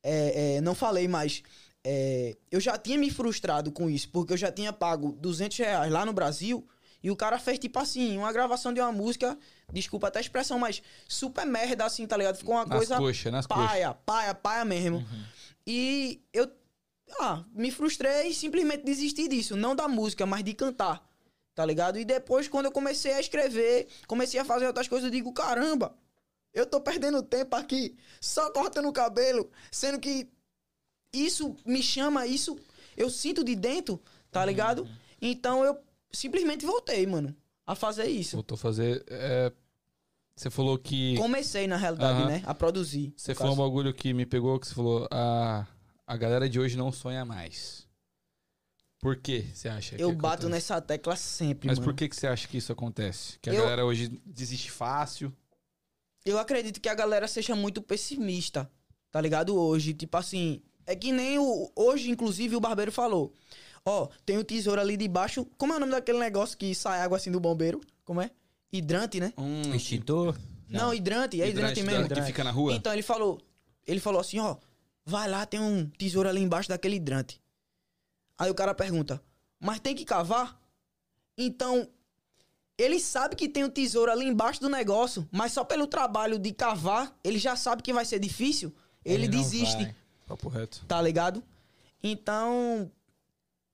é, 0.04 0.56
é, 0.56 0.62
não 0.62 0.76
falei, 0.76 1.08
mas 1.08 1.42
é, 1.90 2.36
eu 2.52 2.60
já 2.60 2.78
tinha 2.78 2.98
me 2.98 3.10
frustrado 3.10 3.72
com 3.72 3.90
isso, 3.90 4.10
porque 4.10 4.34
eu 4.34 4.38
já 4.38 4.52
tinha 4.52 4.74
pago 4.74 5.14
200 5.22 5.58
reais 5.58 5.90
lá 5.90 6.06
no 6.06 6.12
Brasil 6.12 6.68
e 7.02 7.10
o 7.10 7.16
cara 7.16 7.40
fez, 7.40 7.58
tipo 7.58 7.80
assim, 7.80 8.18
uma 8.18 8.34
gravação 8.34 8.74
de 8.74 8.82
uma 8.82 8.92
música, 8.92 9.38
desculpa 9.72 10.10
até 10.10 10.20
a 10.20 10.22
expressão, 10.22 10.60
mas 10.60 10.84
super 11.08 11.46
merda, 11.46 11.86
assim, 11.86 12.06
tá 12.06 12.18
ligado? 12.18 12.36
Ficou 12.36 12.56
uma 12.56 12.66
Nas 12.66 12.78
coisa 12.78 12.98
coxas, 12.98 13.32
nas 13.32 13.48
paia, 13.48 13.94
paia, 13.94 14.36
paia 14.36 14.66
mesmo. 14.66 15.08
E 15.66 16.22
eu 16.34 16.52
ah, 17.22 17.46
me 17.54 17.72
frustrei 17.72 18.28
e 18.28 18.34
simplesmente 18.34 18.84
desisti 18.84 19.30
disso. 19.30 19.56
Não 19.56 19.74
da 19.74 19.88
música, 19.88 20.26
mas 20.26 20.44
de 20.44 20.54
cantar. 20.54 21.02
Tá 21.56 21.66
ligado? 21.66 21.98
E 21.98 22.04
depois, 22.04 22.50
quando 22.50 22.66
eu 22.66 22.72
comecei 22.72 23.14
a 23.14 23.20
escrever, 23.22 23.88
comecei 24.08 24.42
a 24.42 24.46
fazer 24.46 24.68
outras 24.68 24.90
coisas, 24.90 25.06
eu 25.06 25.12
digo, 25.12 25.32
caramba, 25.32 25.96
eu 26.54 26.66
tô 26.66 26.82
perdendo 26.82 27.24
tempo 27.24 27.56
aqui, 27.56 27.96
só 28.20 28.52
cortando 28.52 28.90
o 28.90 28.94
cabelo, 28.94 29.50
sendo 29.72 30.00
que 30.00 30.30
isso 31.14 31.56
me 31.66 31.82
chama, 31.82 32.26
isso 32.28 32.58
eu 32.96 33.10
sinto 33.10 33.44
de 33.44 33.56
dentro, 33.56 34.02
tá 34.32 34.44
ligado? 34.46 34.88
Então 35.22 35.64
eu 35.64 35.78
simplesmente 36.12 36.66
voltei, 36.66 37.06
mano, 37.06 37.36
a 37.66 37.76
fazer 37.76 38.06
isso. 38.08 38.36
Voltou 38.38 38.56
a 38.56 38.60
fazer. 38.60 39.04
é, 39.08 39.52
Você 40.36 40.50
falou 40.50 40.78
que. 40.78 41.16
Comecei, 41.18 41.68
na 41.68 41.78
realidade, 41.78 42.20
Aham. 42.22 42.28
né? 42.28 42.44
A 42.46 42.54
produzir. 42.54 43.14
Você 43.18 43.34
falou 43.34 43.54
um 43.54 43.58
bagulho 43.58 43.94
que 43.94 44.14
me 44.14 44.26
pegou, 44.26 44.60
que 44.60 44.68
você 44.68 44.76
falou, 44.76 45.08
a, 45.12 45.66
a 46.06 46.18
galera 46.18 46.48
de 46.50 46.60
hoje 46.60 46.78
não 46.78 46.92
sonha 46.92 47.26
mais. 47.26 47.86
Por 49.00 49.16
que 49.16 49.42
você 49.54 49.70
acha 49.70 49.96
que 49.96 50.02
Eu 50.02 50.12
bato 50.12 50.46
acontece? 50.48 50.50
nessa 50.50 50.82
tecla 50.82 51.16
sempre, 51.16 51.68
Mas 51.68 51.78
mano. 51.78 51.92
por 51.92 51.96
que, 51.96 52.10
que 52.10 52.16
você 52.16 52.26
acha 52.28 52.48
que 52.48 52.58
isso 52.58 52.72
acontece? 52.72 53.38
Que 53.40 53.50
a 53.50 53.54
Eu- 53.54 53.62
galera 53.64 53.86
hoje 53.86 54.10
desiste 54.26 54.72
fácil. 54.72 55.32
Eu 56.26 56.38
acredito 56.40 56.82
que 56.82 56.90
a 56.90 56.96
galera 56.96 57.28
seja 57.28 57.56
muito 57.56 57.82
pessimista, 57.82 58.70
tá 59.12 59.22
ligado? 59.22 59.56
Hoje, 59.56 59.94
tipo 59.94 60.18
assim, 60.18 60.62
é 60.88 60.96
que 60.96 61.12
nem 61.12 61.38
o 61.38 61.72
hoje 61.76 62.10
inclusive 62.10 62.56
o 62.56 62.60
barbeiro 62.60 62.92
falou. 62.92 63.34
Ó, 63.86 64.08
tem 64.26 64.38
o 64.38 64.44
tesouro 64.44 64.82
ali 64.82 64.98
debaixo. 64.98 65.46
Como 65.58 65.72
é 65.74 65.78
o 65.78 65.80
nome 65.80 65.92
daquele 65.92 66.18
negócio 66.18 66.58
que 66.58 66.74
sai 66.74 67.02
água 67.02 67.18
assim 67.18 67.32
do 67.32 67.40
bombeiro? 67.40 67.80
Como 68.04 68.22
é? 68.22 68.32
Hidrante, 68.72 69.20
né? 69.20 69.32
Hum, 69.38 69.74
Extintor? 69.74 70.36
Não, 70.70 70.94
hidrante, 70.94 71.42
é 71.42 71.50
hidrante, 71.50 71.82
mesmo. 71.84 72.10
Que 72.10 72.22
fica 72.24 72.44
na 72.44 72.52
rua? 72.52 72.74
Então 72.74 72.92
ele 72.92 73.02
falou, 73.02 73.40
ele 73.86 74.00
falou 74.02 74.20
assim, 74.20 74.40
ó, 74.40 74.58
vai 75.06 75.30
lá, 75.30 75.46
tem 75.46 75.60
um 75.60 75.88
tesouro 75.90 76.28
ali 76.28 76.42
embaixo 76.42 76.68
daquele 76.68 76.98
hidrante. 76.98 77.42
Aí 78.38 78.52
o 78.52 78.56
cara 78.56 78.74
pergunta, 78.74 79.22
mas 79.60 79.80
tem 79.80 79.96
que 79.96 80.04
cavar? 80.04 80.60
Então, 81.38 81.88
ele 82.78 83.00
sabe 83.00 83.36
que 83.36 83.48
tem 83.48 83.64
um 83.64 83.70
tesouro 83.70 84.12
ali 84.12 84.26
embaixo 84.26 84.60
do 84.60 84.68
negócio, 84.70 85.28
mas 85.32 85.54
só 85.54 85.64
pelo 85.64 85.88
trabalho 85.88 86.38
de 86.38 86.52
cavar, 86.52 87.18
ele 87.24 87.40
já 87.40 87.56
sabe 87.56 87.82
que 87.82 87.94
vai 87.94 88.04
ser 88.04 88.20
difícil. 88.20 88.76
ele, 89.06 89.24
Ele 89.24 89.28
desiste, 89.30 89.84
vai. 89.84 89.96
Papo 90.28 90.50
reto. 90.50 90.84
tá 90.88 91.02
ligado? 91.02 91.42
Então, 92.04 92.92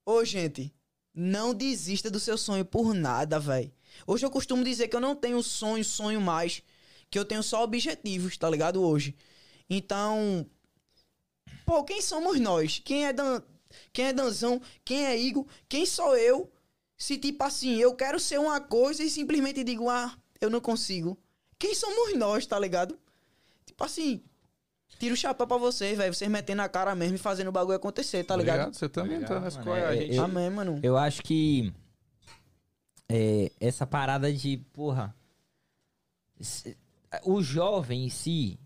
ô 0.05 0.23
gente, 0.23 0.73
não 1.13 1.53
desista 1.53 2.09
do 2.09 2.19
seu 2.19 2.38
sonho 2.38 2.63
por 2.63 2.93
nada, 2.93 3.39
velho. 3.39 3.71
Hoje 4.07 4.25
eu 4.25 4.31
costumo 4.31 4.63
dizer 4.63 4.88
que 4.88 4.95
eu 4.95 5.01
não 5.01 5.15
tenho 5.15 5.41
sonho, 5.43 5.84
sonho 5.84 6.21
mais, 6.21 6.61
que 7.09 7.19
eu 7.19 7.25
tenho 7.25 7.43
só 7.43 7.63
objetivos, 7.63 8.38
tá 8.38 8.49
ligado? 8.49 8.81
Hoje. 8.81 9.15
Então, 9.69 10.45
pô, 11.65 11.84
quem 11.84 12.01
somos 12.01 12.39
nós? 12.39 12.81
Quem 12.84 13.05
é 13.05 13.13
Dan, 13.13 13.41
quem 13.91 14.05
é 14.05 14.13
Danzão? 14.13 14.61
Quem 14.85 15.05
é 15.05 15.17
Igor? 15.17 15.45
Quem 15.67 15.85
sou 15.85 16.15
eu? 16.15 16.51
Se 16.97 17.17
tipo 17.17 17.43
assim, 17.43 17.75
eu 17.75 17.95
quero 17.95 18.19
ser 18.19 18.39
uma 18.39 18.61
coisa 18.61 19.03
e 19.03 19.09
simplesmente 19.09 19.63
digo, 19.63 19.89
ah, 19.89 20.15
eu 20.39 20.49
não 20.49 20.61
consigo. 20.61 21.17
Quem 21.59 21.75
somos 21.75 22.15
nós, 22.15 22.45
tá 22.45 22.57
ligado? 22.59 22.99
Tipo 23.65 23.84
assim, 23.84 24.23
tira 25.03 25.13
o 25.13 25.17
chapéu 25.17 25.45
pra 25.45 25.57
vocês, 25.57 25.97
velho. 25.97 26.13
Vocês 26.13 26.30
metendo 26.31 26.61
a 26.61 26.69
cara 26.69 26.95
mesmo 26.95 27.15
e 27.15 27.19
fazendo 27.19 27.49
o 27.49 27.51
bagulho 27.51 27.75
acontecer, 27.75 28.23
tá 28.23 28.35
ligado? 28.38 28.55
Obrigado, 28.59 28.75
Você 28.75 28.88
também 28.89 29.19
tá 29.19 29.35
Obrigado, 29.35 29.43
nessa 29.43 29.61
coisa. 29.63 29.85
É, 29.93 29.97
gente... 29.97 30.15
eu- 30.15 30.23
Amém, 30.23 30.49
mano. 30.49 30.80
Eu 30.81 30.97
acho 30.97 31.21
que 31.21 31.73
é, 33.09 33.51
essa 33.59 33.85
parada 33.85 34.31
de, 34.31 34.57
porra, 34.71 35.13
se- 36.39 36.77
o 37.25 37.41
jovem 37.41 38.05
em 38.05 38.09
si, 38.09 38.57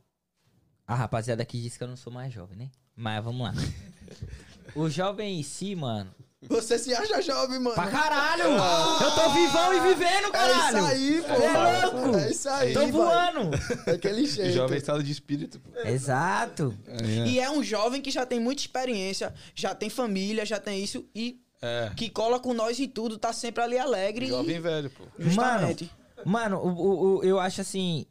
a 0.85 0.95
rapaziada 0.95 1.41
aqui 1.41 1.61
disse 1.61 1.77
que 1.77 1.83
eu 1.83 1.87
não 1.87 1.97
sou 1.97 2.13
mais 2.13 2.31
jovem, 2.31 2.57
né? 2.57 2.69
Mas 2.95 3.23
vamos 3.23 3.41
lá. 3.47 3.53
O 4.75 4.89
jovem 4.89 5.39
em 5.39 5.43
si, 5.43 5.73
mano. 5.75 6.13
Você 6.43 6.77
se 6.77 6.93
acha 6.93 7.19
jovem, 7.21 7.59
mano. 7.59 7.73
Pra 7.73 7.87
caralho! 7.87 8.43
Eu 8.43 9.11
tô 9.15 9.29
vivão 9.33 9.73
e 9.73 9.79
vivendo, 9.93 10.31
caralho! 10.31 10.77
É 10.77 10.95
isso 10.95 10.95
aí, 10.95 11.21
pô. 11.23 11.33
É 11.43 11.85
louco! 11.85 12.17
É 12.17 12.29
isso 12.31 12.49
aí, 12.49 12.73
Tô 12.73 12.79
vai. 12.81 12.91
voando! 12.91 13.49
Daquele 13.85 14.23
jeito. 14.27 14.53
Jovem 14.53 14.77
estado 14.77 15.01
de 15.03 15.11
espírito. 15.11 15.59
pô. 15.59 15.79
Exato! 15.87 16.77
E 17.25 17.39
é 17.39 17.49
um 17.49 17.63
jovem 17.63 18.01
que 18.03 18.11
já 18.11 18.23
tem 18.25 18.39
muita 18.39 18.61
experiência, 18.61 19.33
já 19.55 19.73
tem 19.73 19.89
família, 19.89 20.45
já 20.45 20.59
tem 20.59 20.83
isso 20.83 21.03
e 21.15 21.41
É. 21.59 21.91
que 21.97 22.07
cola 22.07 22.39
com 22.39 22.53
nós 22.53 22.77
e 22.77 22.87
tudo, 22.87 23.17
tá 23.17 23.33
sempre 23.33 23.63
ali 23.63 23.79
alegre. 23.79 24.27
Jovem 24.27 24.59
velho, 24.61 24.91
pô. 24.91 25.05
e... 25.17 25.23
Justamente. 25.23 25.91
Mano, 26.23 26.57
o, 26.57 26.69
o- 26.69 27.17
o- 27.17 27.23
eu 27.23 27.39
acho 27.39 27.61
assim. 27.61 28.05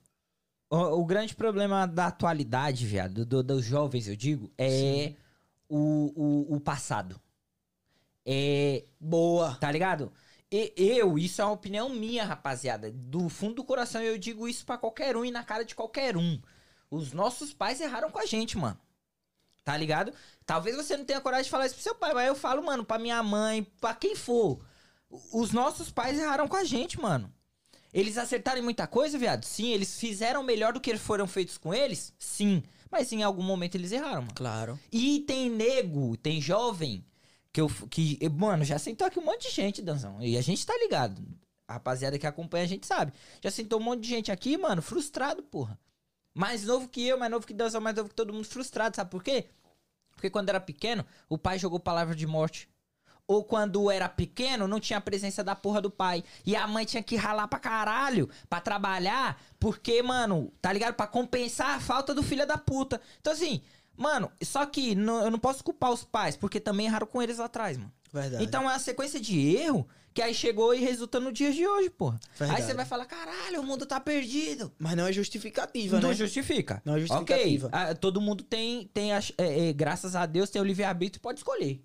O, 0.68 0.76
o 1.00 1.04
grande 1.04 1.32
problema 1.36 1.86
da 1.86 2.06
atualidade, 2.08 2.84
viado, 2.86 3.24
do- 3.24 3.42
dos 3.44 3.64
jovens, 3.64 4.08
eu 4.08 4.16
digo, 4.16 4.50
é 4.58 5.12
o, 5.68 6.12
o, 6.50 6.56
o 6.56 6.60
passado. 6.60 7.20
É. 8.26 8.84
Boa. 8.98 9.54
Tá 9.60 9.70
ligado? 9.70 10.12
E, 10.50 10.72
eu, 10.76 11.18
isso 11.18 11.40
é 11.40 11.44
uma 11.44 11.54
opinião 11.54 11.88
minha, 11.88 12.24
rapaziada. 12.24 12.90
Do 12.90 13.28
fundo 13.28 13.54
do 13.54 13.64
coração, 13.64 14.02
eu 14.02 14.18
digo 14.18 14.48
isso 14.48 14.66
pra 14.66 14.76
qualquer 14.78 15.16
um 15.16 15.24
e 15.24 15.30
na 15.30 15.44
cara 15.44 15.64
de 15.64 15.74
qualquer 15.74 16.16
um. 16.16 16.40
Os 16.90 17.12
nossos 17.12 17.52
pais 17.52 17.80
erraram 17.80 18.10
com 18.10 18.18
a 18.18 18.26
gente, 18.26 18.58
mano. 18.58 18.78
Tá 19.64 19.76
ligado? 19.76 20.12
Talvez 20.44 20.76
você 20.76 20.96
não 20.96 21.04
tenha 21.04 21.20
coragem 21.20 21.44
de 21.44 21.50
falar 21.50 21.66
isso 21.66 21.74
pro 21.74 21.82
seu 21.82 21.94
pai, 21.94 22.14
mas 22.14 22.28
eu 22.28 22.36
falo, 22.36 22.64
mano, 22.64 22.84
pra 22.84 22.98
minha 22.98 23.20
mãe, 23.22 23.64
pra 23.80 23.94
quem 23.94 24.14
for. 24.14 24.60
Os 25.32 25.50
nossos 25.50 25.90
pais 25.90 26.18
erraram 26.18 26.46
com 26.46 26.56
a 26.56 26.64
gente, 26.64 27.00
mano. 27.00 27.32
Eles 27.92 28.18
acertaram 28.18 28.60
em 28.60 28.64
muita 28.64 28.86
coisa, 28.86 29.18
viado? 29.18 29.44
Sim. 29.44 29.72
Eles 29.72 29.98
fizeram 29.98 30.42
melhor 30.42 30.72
do 30.72 30.80
que 30.80 30.96
foram 30.96 31.26
feitos 31.26 31.58
com 31.58 31.74
eles? 31.74 32.14
Sim. 32.18 32.62
Mas 32.90 33.10
em 33.10 33.22
algum 33.22 33.42
momento 33.42 33.74
eles 33.74 33.90
erraram, 33.90 34.22
mano. 34.22 34.34
Claro. 34.34 34.78
E 34.92 35.20
tem 35.20 35.50
nego, 35.50 36.16
tem 36.16 36.40
jovem, 36.40 37.04
que 37.56 37.60
eu. 37.62 37.70
Que, 37.88 38.18
mano, 38.28 38.64
já 38.64 38.78
sentou 38.78 39.06
aqui 39.06 39.18
um 39.18 39.24
monte 39.24 39.48
de 39.48 39.54
gente, 39.54 39.80
Danzão. 39.80 40.20
E 40.20 40.36
a 40.36 40.42
gente 40.42 40.66
tá 40.66 40.76
ligado. 40.76 41.22
A 41.66 41.74
rapaziada 41.74 42.18
que 42.18 42.26
acompanha 42.26 42.64
a 42.64 42.68
gente 42.68 42.86
sabe. 42.86 43.14
Já 43.42 43.50
sentou 43.50 43.80
um 43.80 43.82
monte 43.82 44.02
de 44.02 44.08
gente 44.08 44.30
aqui, 44.30 44.58
mano, 44.58 44.82
frustrado, 44.82 45.42
porra. 45.42 45.78
Mais 46.34 46.64
novo 46.64 46.86
que 46.86 47.06
eu, 47.06 47.18
mais 47.18 47.30
novo 47.30 47.46
que 47.46 47.54
Danzão, 47.54 47.80
mais 47.80 47.96
novo 47.96 48.10
que 48.10 48.14
todo 48.14 48.32
mundo, 48.32 48.44
frustrado. 48.44 48.94
Sabe 48.94 49.10
por 49.10 49.22
quê? 49.22 49.46
Porque 50.10 50.28
quando 50.28 50.50
era 50.50 50.60
pequeno, 50.60 51.04
o 51.30 51.38
pai 51.38 51.58
jogou 51.58 51.80
palavra 51.80 52.14
de 52.14 52.26
morte. 52.26 52.68
Ou 53.26 53.42
quando 53.42 53.90
era 53.90 54.08
pequeno, 54.08 54.68
não 54.68 54.78
tinha 54.78 54.98
a 54.98 55.02
presença 55.02 55.42
da 55.42 55.56
porra 55.56 55.80
do 55.80 55.90
pai. 55.90 56.22
E 56.44 56.54
a 56.54 56.66
mãe 56.66 56.84
tinha 56.84 57.02
que 57.02 57.16
ralar 57.16 57.48
pra 57.48 57.58
caralho 57.58 58.28
pra 58.50 58.60
trabalhar. 58.60 59.42
Porque, 59.58 60.02
mano, 60.02 60.52
tá 60.60 60.70
ligado? 60.72 60.94
Pra 60.94 61.06
compensar 61.06 61.70
a 61.70 61.80
falta 61.80 62.14
do 62.14 62.22
filho 62.22 62.46
da 62.46 62.58
puta. 62.58 63.00
Então, 63.18 63.32
assim, 63.32 63.62
mano, 63.96 64.30
só 64.42 64.64
que 64.66 64.94
não- 64.94 65.24
eu 65.24 65.30
não 65.30 65.38
posso 65.38 65.62
culpar 65.64 65.90
os 65.92 66.04
pais, 66.04 66.36
porque 66.36 66.60
também 66.60 66.86
erraram 66.86 67.06
com 67.06 67.22
eles 67.22 67.38
lá 67.38 67.46
atrás, 67.46 67.76
mano. 67.76 67.92
Verdade. 68.12 68.42
Então 68.44 68.62
é 68.62 68.66
uma 68.72 68.78
sequência 68.78 69.20
de 69.20 69.38
erro 69.56 69.86
que 70.14 70.22
aí 70.22 70.32
chegou 70.32 70.74
e 70.74 70.78
resulta 70.80 71.20
no 71.20 71.30
dia 71.30 71.52
de 71.52 71.66
hoje, 71.66 71.90
porra. 71.90 72.18
Verdade. 72.38 72.60
Aí 72.62 72.66
você 72.66 72.72
vai 72.72 72.86
falar, 72.86 73.04
caralho, 73.04 73.60
o 73.60 73.64
mundo 73.66 73.84
tá 73.84 74.00
perdido. 74.00 74.72
Mas 74.78 74.96
não 74.96 75.06
é 75.06 75.12
justificativa, 75.12 76.00
Não 76.00 76.08
né? 76.10 76.14
justifica. 76.14 76.80
Não 76.84 76.96
é 76.96 77.00
justificativa. 77.00 77.66
Ok, 77.66 77.78
ah, 77.78 77.94
todo 77.94 78.20
mundo 78.20 78.42
tem, 78.42 78.86
tem 78.94 79.12
as- 79.12 79.32
é, 79.36 79.68
é, 79.68 79.72
graças 79.74 80.16
a 80.16 80.24
Deus, 80.24 80.48
tem 80.48 80.62
o 80.62 80.64
livre-arbítrio 80.64 81.18
e 81.18 81.22
pode 81.22 81.40
escolher. 81.40 81.84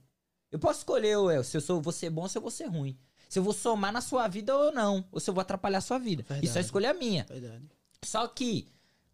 Eu 0.50 0.60
posso 0.60 0.80
escolher, 0.80 1.12
El, 1.14 1.44
se 1.44 1.58
eu 1.58 1.62
sou, 1.62 1.82
vou 1.82 1.92
ser 1.94 2.10
bom 2.10 2.22
ou 2.24 2.30
se 2.30 2.38
eu 2.38 2.42
vou 2.42 2.52
ser 2.52 2.66
ruim. 2.68 2.98
Se 3.28 3.40
eu 3.40 3.44
vou 3.44 3.54
somar 3.54 3.92
na 3.94 4.02
sua 4.02 4.28
vida 4.28 4.56
ou 4.56 4.72
não. 4.74 5.06
Ou 5.12 5.20
se 5.20 5.30
eu 5.30 5.34
vou 5.34 5.42
atrapalhar 5.42 5.78
a 5.78 5.82
sua 5.82 5.98
vida. 5.98 6.24
Verdade. 6.24 6.46
Isso 6.46 6.58
é 6.58 6.62
escolha 6.62 6.94
minha. 6.94 7.26
Verdade. 7.30 7.64
Só 8.04 8.28
que 8.28 8.68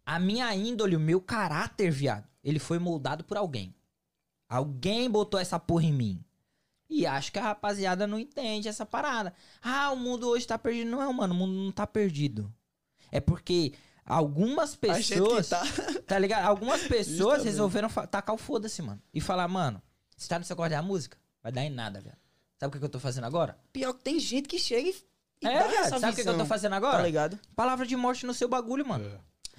a 0.04 0.18
minha 0.18 0.52
índole, 0.54 0.96
o 0.96 1.00
meu 1.00 1.20
caráter, 1.20 1.90
viado, 1.90 2.24
ele 2.48 2.58
foi 2.58 2.78
moldado 2.78 3.24
por 3.24 3.36
alguém. 3.36 3.74
Alguém 4.48 5.10
botou 5.10 5.38
essa 5.38 5.58
porra 5.58 5.84
em 5.84 5.92
mim. 5.92 6.24
E 6.88 7.06
acho 7.06 7.30
que 7.30 7.38
a 7.38 7.42
rapaziada 7.42 8.06
não 8.06 8.18
entende 8.18 8.68
essa 8.68 8.86
parada. 8.86 9.34
Ah, 9.60 9.90
o 9.90 9.96
mundo 9.96 10.26
hoje 10.28 10.46
tá 10.46 10.56
perdido. 10.56 10.90
Não, 10.90 11.12
mano, 11.12 11.34
o 11.34 11.36
mundo 11.36 11.52
não 11.52 11.70
tá 11.70 11.86
perdido. 11.86 12.52
É 13.12 13.20
porque 13.20 13.74
algumas 14.04 14.74
pessoas. 14.74 15.50
tá... 15.50 15.62
Tá 16.06 16.18
ligado? 16.18 16.46
Algumas 16.46 16.82
pessoas 16.88 17.44
resolveram 17.44 17.90
tacar 17.90 18.34
o 18.34 18.38
foda-se, 18.38 18.80
mano. 18.80 19.02
E 19.12 19.20
falar, 19.20 19.46
mano, 19.48 19.82
se 20.16 20.26
tá 20.26 20.38
no 20.38 20.44
seu 20.44 20.56
corte 20.56 20.70
da 20.70 20.80
música, 20.80 21.18
vai 21.42 21.52
dar 21.52 21.64
em 21.64 21.70
nada, 21.70 22.00
velho. 22.00 22.16
Sabe 22.58 22.74
o 22.74 22.80
que, 22.80 22.84
eu 22.84 22.88
tô 22.88 22.98
fazendo 22.98 23.24
agora? 23.24 23.58
Pior 23.72 23.92
que 23.92 24.02
tem 24.02 24.18
gente 24.18 24.48
que 24.48 24.58
chega 24.58 24.88
e, 24.88 24.94
e 25.42 25.46
é, 25.46 25.58
dá 25.58 25.98
Sabe 25.98 26.12
o 26.12 26.14
que, 26.14 26.28
eu 26.28 26.38
tô 26.38 26.46
fazendo 26.46 26.72
Tá 26.72 26.76
agora? 26.78 27.02
ligado? 27.02 27.38
Palavra 27.54 27.86
de 27.86 27.94
morte 27.94 28.26
no 28.26 28.32
seu 28.34 28.48
bagulho, 28.48 28.86
mano. 28.86 29.04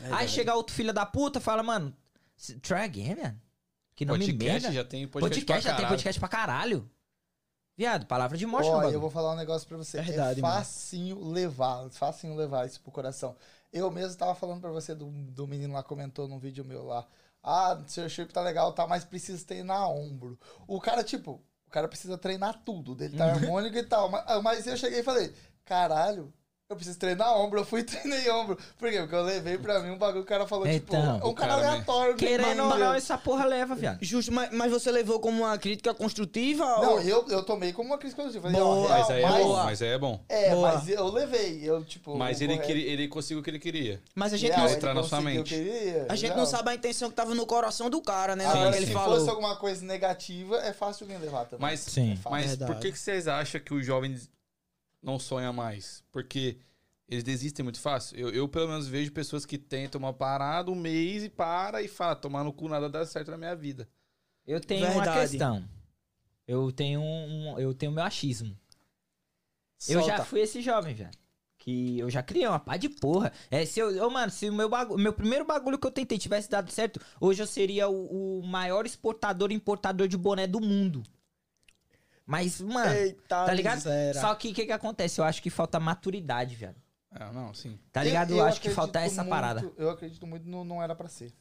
É. 0.02 0.14
Aí 0.14 0.28
chega 0.28 0.56
outro 0.56 0.76
filho 0.76 0.92
da 0.92 1.06
puta 1.06 1.40
fala, 1.40 1.64
mano, 1.64 1.96
try 2.62 2.84
again, 2.84 3.16
velho. 3.16 3.42
Que 3.96 4.06
não 4.06 4.18
me 4.18 4.26
Podcast 4.28 4.46
merda. 4.46 4.72
já 4.72 4.84
tem 4.84 5.08
podcast, 5.08 5.40
Podcast, 5.40 5.64
pra 5.64 5.72
já 5.72 5.78
tem 5.78 5.88
podcast 5.88 6.20
pra 6.20 6.30
caralho. 6.30 6.90
Viado, 7.76 8.06
palavra 8.08 8.38
de 8.38 8.46
morte 8.46 8.68
Ó, 8.68 8.84
eu 8.90 9.00
vou 9.00 9.10
falar 9.10 9.34
um 9.34 9.38
negócio 9.38 9.68
pra 9.68 9.78
você. 9.78 10.02
Verdade, 10.02 10.40
é 10.40 10.42
mano. 10.42 10.56
facinho 10.56 11.24
levar, 11.24 11.90
facinho 11.92 12.36
levar 12.36 12.66
isso 12.66 12.82
pro 12.82 12.92
coração. 12.92 13.36
Eu 13.72 13.90
mesmo 13.90 14.18
tava 14.18 14.36
falando 14.36 14.60
pra 14.60 14.72
você 14.72 14.94
do, 14.94 15.10
do 15.10 15.48
menino 15.48 15.74
lá, 15.74 15.84
comentou 15.84 16.28
num 16.28 16.40
vídeo 16.40 16.66
meu 16.66 16.86
lá. 16.86 17.08
Ah, 17.42 17.82
seu 17.88 18.10
shape 18.10 18.34
tá 18.34 18.42
legal, 18.42 18.74
tá, 18.74 18.86
mas 18.86 19.06
precisa 19.06 19.46
treinar 19.46 19.90
ombro. 19.90 20.38
O 20.68 20.80
cara, 20.82 21.04
tipo, 21.04 21.42
o 21.68 21.70
cara 21.70 21.88
precisa 21.88 22.18
treinar 22.18 22.62
tudo, 22.66 22.96
dele 22.96 23.16
tá 23.18 23.32
harmônico 23.32 23.78
e 23.78 23.84
tal. 23.84 24.10
Mas, 24.10 24.44
mas 24.44 24.68
eu 24.68 24.76
cheguei 24.76 25.00
e 25.00 25.04
falei, 25.04 25.34
caralho, 25.64 26.34
eu 26.70 26.76
preciso 26.76 27.00
treinar 27.00 27.36
ombro. 27.36 27.60
Eu 27.62 27.66
fui 27.66 27.80
e 27.82 27.84
treinei 27.84 28.30
ombro. 28.30 28.56
Por 28.78 28.92
quê? 28.92 29.00
Porque 29.00 29.16
eu 29.16 29.24
levei 29.24 29.58
pra 29.58 29.80
mim 29.80 29.90
um 29.90 29.98
bagulho, 29.98 30.22
o 30.22 30.26
cara 30.26 30.46
falou, 30.46 30.68
tipo, 30.68 30.96
Então, 30.96 31.20
é 31.20 31.26
um 31.26 31.34
cara 31.34 31.50
cara, 31.54 31.62
né? 31.64 31.68
aleatório. 31.70 32.16
Querendo 32.16 32.64
ou 32.64 32.78
não, 32.78 32.94
essa 32.94 33.18
porra 33.18 33.44
leva, 33.46 33.74
viado. 33.74 33.98
Justo, 34.04 34.32
mas, 34.32 34.52
mas 34.52 34.72
você 34.72 34.92
levou 34.92 35.20
como 35.20 35.42
uma 35.44 35.58
crítica 35.58 35.96
construtiva? 35.96 36.64
Não, 36.64 36.92
ou... 36.94 37.02
eu, 37.02 37.26
eu 37.30 37.44
tomei 37.44 37.74
como 37.74 37.90
uma 37.90 37.98
crítica. 37.98 38.22
Falei, 38.40 38.52
Boa. 38.60 38.86
ó, 38.86 38.90
Mas 38.90 39.10
aí 39.10 39.22
é 39.24 39.30
mas- 39.30 39.44
bom, 39.44 39.56
mas 39.64 39.82
aí 39.82 39.88
é 39.90 39.98
bom. 39.98 40.20
É, 40.30 40.50
Boa. 40.54 40.72
mas 40.74 40.90
eu 40.90 41.08
levei. 41.08 41.60
Eu, 41.68 41.84
tipo. 41.84 42.16
Mas 42.16 42.40
o 42.40 42.44
ele, 42.44 42.58
queria, 42.60 42.88
ele 42.92 43.08
conseguiu 43.08 43.40
o 43.40 43.44
que 43.44 43.50
ele 43.50 43.60
queria. 43.60 44.00
Mas 44.14 44.32
a 44.34 44.38
gente, 44.38 44.52
Real, 44.54 44.68
não, 44.68 44.76
entrar 44.76 44.94
na 44.94 45.04
sua 45.04 45.22
mente. 45.22 45.50
que 45.50 45.56
queria, 45.64 46.06
a 46.08 46.16
gente 46.16 46.28
real. 46.28 46.38
não 46.38 46.46
sabe 46.46 46.70
a 46.70 46.76
intenção 46.76 47.10
que 47.10 47.16
tava 47.16 47.34
no 47.34 47.48
coração 47.48 47.90
do 47.90 48.00
cara, 48.00 48.36
né? 48.36 48.46
Agora, 48.46 48.74
se 48.74 48.78
ele 48.84 48.86
fosse 48.92 49.06
falou. 49.06 49.30
alguma 49.32 49.56
coisa 49.56 49.84
negativa, 49.84 50.58
é 50.58 50.72
fácil 50.72 51.06
alguém 51.06 51.18
levar 51.18 51.46
também. 51.46 51.62
Mas, 51.62 51.80
Sim. 51.80 52.16
mas 52.30 52.46
Verdade. 52.46 52.72
por 52.72 52.80
que, 52.80 52.92
que 52.92 53.00
vocês 53.00 53.28
acham 53.28 53.60
que 53.60 53.74
os 53.74 53.84
jovens 53.84 54.30
não 55.02 55.18
sonham 55.20 55.54
mais? 55.54 56.04
Porque 56.12 56.58
eles 57.08 57.24
desistem 57.24 57.64
muito 57.64 57.80
fácil? 57.80 58.18
Eu, 58.18 58.30
eu, 58.30 58.48
pelo 58.48 58.68
menos, 58.68 58.88
vejo 58.88 59.12
pessoas 59.12 59.46
que 59.46 59.58
tentam 59.58 60.00
uma 60.00 60.14
parada 60.14 60.70
um 60.72 60.76
mês 60.76 61.24
e 61.24 61.30
para 61.30 61.82
e 61.82 61.88
fala, 61.88 62.16
tomar 62.16 62.44
no 62.44 62.54
cu 62.54 62.68
nada 62.70 62.90
dá 62.90 63.06
certo 63.06 63.32
na 63.32 63.38
minha 63.38 63.56
vida. 63.56 63.88
Eu 64.46 64.60
tenho 64.60 64.86
uma 64.86 64.94
Verdade. 64.96 65.30
questão. 65.32 65.64
Eu 66.48 66.72
tenho 66.72 67.02
um, 67.02 67.60
eu 67.60 67.74
tenho 67.74 67.92
meu 67.92 68.04
achismo. 68.04 68.58
Eu 69.88 70.02
já 70.02 70.18
Solta. 70.18 70.26
fui 70.26 70.42
esse 70.42 70.62
jovem, 70.62 70.94
velho. 70.94 71.12
Que 71.58 72.00
eu 72.00 72.10
já 72.10 72.24
criei 72.24 72.48
uma 72.48 72.60
pá 72.60 72.78
de 72.78 72.90
porra. 72.90 73.32
É, 73.52 73.66
se 73.66 73.80
eu, 73.80 74.10
mano, 74.10 74.32
se 74.32 74.50
o 74.50 74.54
meu, 74.54 74.70
bagu- 74.70 74.98
meu 74.98 75.14
primeiro 75.14 75.46
bagulho 75.46 75.78
que 75.78 75.86
eu 75.86 75.92
tentei 75.92 76.18
tivesse 76.18 76.50
dado 76.50 76.72
certo, 76.72 77.00
hoje 77.20 77.44
eu 77.44 77.48
seria 77.48 77.88
o, 77.90 78.40
o 78.40 78.48
maior 78.48 78.86
exportador 78.86 79.52
e 79.52 79.56
importador 79.56 80.08
de 80.08 80.18
boné 80.18 80.48
do 80.48 80.60
mundo. 80.60 81.04
Mas, 82.30 82.62
mano, 82.62 82.94
Eita, 82.94 83.46
tá 83.46 83.52
ligado? 83.54 83.78
miséria. 83.78 84.22
Só 84.22 84.36
que 84.36 84.50
o 84.50 84.54
que, 84.54 84.68
que 84.68 84.72
acontece? 84.72 85.20
Eu 85.20 85.26
acho 85.26 85.42
que 85.42 85.50
falta 85.50 85.80
maturidade, 85.80 86.54
velho. 86.56 86.76
É, 87.12 87.32
não, 87.34 87.56
sim. 87.56 87.80
Tá 87.92 88.04
ligado? 88.04 88.30
Eu, 88.30 88.38
Eu- 88.38 88.44
eu 88.44 88.48
acho 88.48 88.62
que 88.62 88.70
falta 88.70 89.00
acredito 89.00 89.14
essa 89.14 89.24
muito- 89.24 89.32
parada. 89.34 89.72
Eu 89.76 89.90
acredito 89.90 90.28
muito 90.28 90.48
no 90.48 90.64
não 90.64 90.82
era 90.84 90.94
pra 90.96 91.10
ser. 91.10 91.34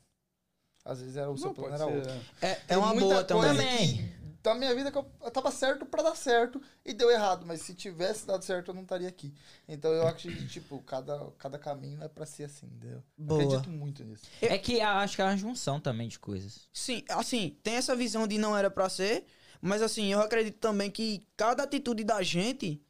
Às 0.82 1.00
vezes 1.00 1.16
era 1.16 1.30
o 1.30 1.36
seu 1.36 1.48
Não, 1.48 1.54
plano 1.54 1.76
pode 1.76 1.82
era 1.82 1.90
ser, 2.04 2.10
outro. 2.10 2.26
é. 2.40 2.46
É, 2.48 2.60
é 2.68 2.76
uma 2.78 2.94
boa 2.94 3.22
também. 3.22 4.16
Da 4.42 4.54
minha 4.54 4.74
vida 4.74 4.90
que 4.90 4.96
eu, 4.96 5.04
eu 5.22 5.30
tava 5.30 5.50
certo 5.50 5.84
pra 5.84 6.02
dar 6.02 6.14
certo 6.16 6.58
e 6.86 6.94
deu 6.94 7.10
errado. 7.10 7.44
Mas 7.44 7.60
se 7.60 7.74
tivesse 7.74 8.26
dado 8.26 8.42
certo, 8.42 8.68
eu 8.68 8.74
não 8.74 8.82
estaria 8.82 9.08
aqui. 9.08 9.34
Então 9.68 9.90
eu 9.92 10.06
acho 10.06 10.28
que, 10.28 10.46
tipo, 10.46 10.80
cada, 10.84 11.30
cada 11.36 11.58
caminho 11.58 12.02
é 12.02 12.08
pra 12.08 12.24
ser 12.24 12.44
assim, 12.44 12.64
entendeu? 12.66 13.02
Boa. 13.18 13.42
Acredito 13.42 13.68
muito 13.68 14.02
nisso. 14.04 14.22
É 14.40 14.56
que 14.56 14.78
eu 14.78 14.86
acho 14.86 15.16
que 15.16 15.20
é 15.20 15.24
uma 15.26 15.36
junção 15.36 15.78
também 15.78 16.08
de 16.08 16.18
coisas. 16.18 16.66
Sim, 16.72 17.04
assim, 17.10 17.58
tem 17.62 17.74
essa 17.74 17.94
visão 17.94 18.26
de 18.26 18.38
não 18.38 18.56
era 18.56 18.70
pra 18.70 18.88
ser, 18.88 19.26
mas 19.60 19.82
assim, 19.82 20.12
eu 20.12 20.20
acredito 20.20 20.58
também 20.58 20.90
que 20.90 21.22
cada 21.36 21.62
atitude 21.62 22.04
da 22.04 22.22
gente 22.22 22.80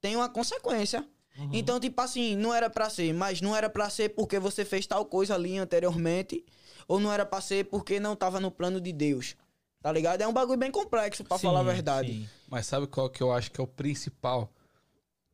tem 0.00 0.16
uma 0.16 0.28
consequência. 0.28 1.06
Então, 1.52 1.78
tipo 1.78 2.00
assim, 2.00 2.34
não 2.34 2.52
era 2.52 2.68
pra 2.68 2.90
ser, 2.90 3.14
mas 3.14 3.40
não 3.40 3.54
era 3.54 3.70
pra 3.70 3.88
ser 3.88 4.08
porque 4.08 4.40
você 4.40 4.64
fez 4.64 4.86
tal 4.88 5.04
coisa 5.06 5.36
ali 5.36 5.56
anteriormente, 5.56 6.44
ou 6.88 6.98
não 6.98 7.12
era 7.12 7.24
pra 7.24 7.40
ser 7.40 7.66
porque 7.66 8.00
não 8.00 8.16
tava 8.16 8.40
no 8.40 8.50
plano 8.50 8.80
de 8.80 8.92
Deus. 8.92 9.36
Tá 9.80 9.92
ligado? 9.92 10.20
É 10.20 10.26
um 10.26 10.32
bagulho 10.32 10.58
bem 10.58 10.72
complexo, 10.72 11.22
pra 11.22 11.38
falar 11.38 11.60
a 11.60 11.62
verdade. 11.62 12.12
sim. 12.12 12.28
Mas 12.48 12.66
sabe 12.66 12.88
qual 12.88 13.08
que 13.08 13.22
eu 13.22 13.30
acho 13.32 13.52
que 13.52 13.60
é 13.60 13.62
o 13.64 13.68
principal? 13.68 14.52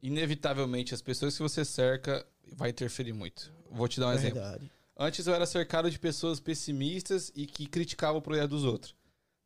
Inevitavelmente, 0.02 0.92
as 0.92 1.00
pessoas 1.00 1.34
que 1.34 1.42
você 1.42 1.64
cerca 1.64 2.26
vai 2.54 2.68
interferir 2.68 3.14
muito. 3.14 3.50
Vou 3.70 3.88
te 3.88 3.98
dar 3.98 4.08
um 4.08 4.12
exemplo. 4.12 4.40
Verdade. 4.40 4.70
Antes 4.96 5.26
eu 5.26 5.34
era 5.34 5.46
cercado 5.46 5.90
de 5.90 5.98
pessoas 5.98 6.38
pessimistas 6.38 7.32
e 7.34 7.46
que 7.46 7.66
criticavam 7.66 8.18
o 8.18 8.22
projeto 8.22 8.50
dos 8.50 8.64
outros. 8.64 8.94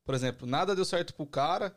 Por 0.09 0.15
exemplo, 0.15 0.47
nada 0.49 0.75
deu 0.75 0.87
certo 0.87 1.13
pro 1.13 1.27
cara 1.27 1.71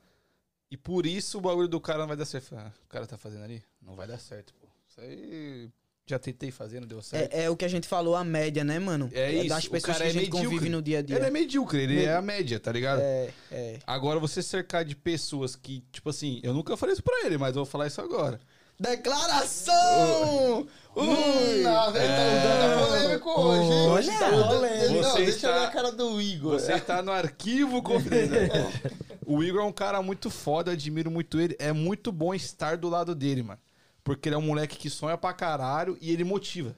e 0.71 0.77
por 0.77 1.05
isso 1.05 1.37
o 1.37 1.41
bagulho 1.41 1.67
do 1.67 1.81
cara 1.81 1.99
não 1.99 2.07
vai 2.07 2.15
dar 2.15 2.23
certo. 2.23 2.55
Ah, 2.55 2.71
o 2.85 2.87
cara 2.87 3.05
tá 3.05 3.17
fazendo 3.17 3.43
ali? 3.43 3.61
Não 3.81 3.93
vai 3.93 4.07
dar 4.07 4.17
certo, 4.17 4.53
pô. 4.53 4.67
Isso 4.87 5.01
aí 5.01 5.69
já 6.05 6.17
tentei 6.17 6.49
fazer, 6.49 6.79
não 6.79 6.87
deu 6.87 7.01
certo. 7.01 7.33
É, 7.33 7.43
é 7.43 7.49
o 7.49 7.57
que 7.57 7.65
a 7.65 7.67
gente 7.67 7.89
falou, 7.89 8.15
a 8.15 8.23
média, 8.23 8.63
né, 8.63 8.79
mano? 8.79 9.09
É 9.11 9.33
isso, 9.33 9.49
Das 9.49 9.67
pessoas 9.67 9.97
que 9.97 10.03
a 10.03 10.05
é 10.05 10.09
gente 10.11 10.21
medíocre. 10.27 10.45
convive 10.47 10.69
no 10.69 10.81
dia 10.81 10.99
a 10.99 11.01
dia. 11.01 11.17
Ele 11.17 11.25
é 11.25 11.29
medíocre, 11.29 11.81
ele 11.83 12.05
é 12.05 12.15
a 12.15 12.21
média, 12.21 12.57
tá 12.57 12.71
ligado? 12.71 13.01
É, 13.01 13.33
é. 13.51 13.79
Agora 13.85 14.17
você 14.17 14.41
cercar 14.41 14.85
de 14.85 14.95
pessoas 14.95 15.53
que, 15.57 15.83
tipo 15.91 16.09
assim, 16.09 16.39
eu 16.41 16.53
nunca 16.53 16.77
falei 16.77 16.93
isso 16.93 17.03
pra 17.03 17.25
ele, 17.25 17.37
mas 17.37 17.49
eu 17.49 17.65
vou 17.65 17.65
falar 17.65 17.87
isso 17.87 17.99
agora. 17.99 18.39
Declaração! 18.81 20.61
Hum, 20.61 20.67
Ui! 20.95 21.61
não, 21.61 21.91
velho, 21.91 22.07
tá, 22.07 22.77
tá 22.77 22.85
polêmico 22.87 23.29
hoje, 23.29 23.71
hein? 23.71 23.87
Olha, 23.89 24.19
Tá 24.19 24.47
polêmico. 24.47 24.93
Não, 25.01 25.11
Você 25.11 25.17
deixa 25.17 25.31
está- 25.35 25.47
eu 25.49 25.53
ver 25.53 25.65
a 25.65 25.71
cara 25.71 25.91
do 25.91 26.19
Igor. 26.21 26.51
Você 26.59 26.73
está 26.73 27.01
no 27.01 27.11
arquivo 27.11 27.81
confidencial. 27.83 28.71
o 29.25 29.43
Igor 29.43 29.61
é 29.61 29.65
um 29.65 29.71
cara 29.71 30.01
muito 30.01 30.29
foda, 30.29 30.71
admiro 30.71 31.09
muito 31.11 31.39
ele. 31.39 31.55
É 31.59 31.71
muito 31.71 32.11
bom 32.11 32.33
estar 32.33 32.75
do 32.75 32.89
lado 32.89 33.13
dele, 33.15 33.43
mano. 33.43 33.59
Porque 34.03 34.27
ele 34.27 34.35
é 34.35 34.37
um 34.39 34.41
moleque 34.41 34.75
que 34.77 34.89
sonha 34.89 35.17
pra 35.17 35.31
caralho 35.31 35.97
e 36.01 36.11
ele 36.11 36.23
motiva. 36.23 36.75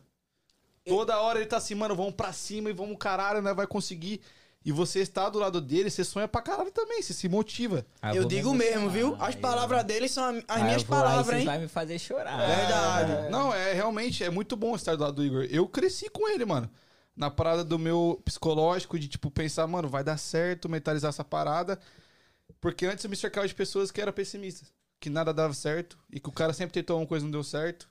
Toda 0.86 1.20
hora 1.22 1.40
ele 1.40 1.48
tá 1.48 1.58
assim, 1.58 1.74
mano, 1.74 1.96
vamos 1.96 2.14
pra 2.14 2.34
cima 2.34 2.70
e 2.70 2.74
vamos 2.74 2.98
caralho, 3.00 3.42
né? 3.42 3.54
Vai 3.54 3.66
conseguir. 3.66 4.20
E 4.66 4.72
você 4.72 5.00
está 5.00 5.30
do 5.30 5.40
lado 5.40 5.60
dele, 5.60 5.90
você 5.90 6.04
sonha 6.06 6.28
pra 6.28 6.42
caralho 6.42 6.72
também, 6.72 7.02
você 7.02 7.14
se 7.14 7.28
motiva. 7.28 7.86
Ah, 8.02 8.16
eu 8.16 8.24
me 8.24 8.30
digo 8.30 8.54
mesmo, 8.54 8.90
viu? 8.90 9.16
As 9.20 9.36
palavras 9.36 9.82
ó. 9.82 9.84
dele 9.84 10.08
são 10.08 10.24
as 10.38 10.44
Ah, 10.48 10.60
minhas 10.64 10.84
eu 10.84 10.88
palavras, 10.88 11.26
vocês 11.26 11.40
hein? 11.42 11.46
vai 11.46 11.60
me 11.60 11.68
fazer 11.68 12.00
chorar. 12.00 12.38
Verdade. 12.38 13.30
Não, 13.30 13.54
é 13.54 13.74
realmente, 13.74 14.24
é 14.24 14.30
muito 14.30 14.56
bom 14.56 14.74
estar 14.76 14.96
do 14.96 15.04
lado 15.04 15.16
do 15.16 15.26
Igor. 15.26 15.46
Eu 15.50 15.68
cresci 15.68 16.10
com 16.10 16.30
ele, 16.30 16.46
mano. 16.46 16.70
Na 17.16 17.30
parada 17.30 17.64
do 17.64 17.78
meu 17.78 18.22
psicológico, 18.24 18.98
de 18.98 19.08
tipo, 19.08 19.30
pensar, 19.30 19.68
mano, 19.68 19.90
vai 19.90 20.04
dar 20.04 20.18
certo, 20.18 20.70
mentalizar 20.70 21.10
essa 21.10 21.24
parada. 21.26 21.78
Porque 22.62 22.86
antes 22.86 23.04
eu 23.04 23.10
me 23.10 23.16
cercava 23.18 23.48
de 23.48 23.54
pessoas 23.54 23.92
que 23.92 24.00
eram 24.02 24.14
pessimistas. 24.14 24.72
Que 25.00 25.10
nada 25.10 25.34
dava 25.34 25.54
certo. 25.54 25.98
E 26.10 26.20
que 26.20 26.30
o 26.30 26.32
cara 26.32 26.54
sempre 26.54 26.74
tentou 26.74 26.98
uma 26.98 27.06
coisa 27.06 27.24
e 27.24 27.28
não 27.28 27.32
deu 27.32 27.44
certo. 27.44 27.90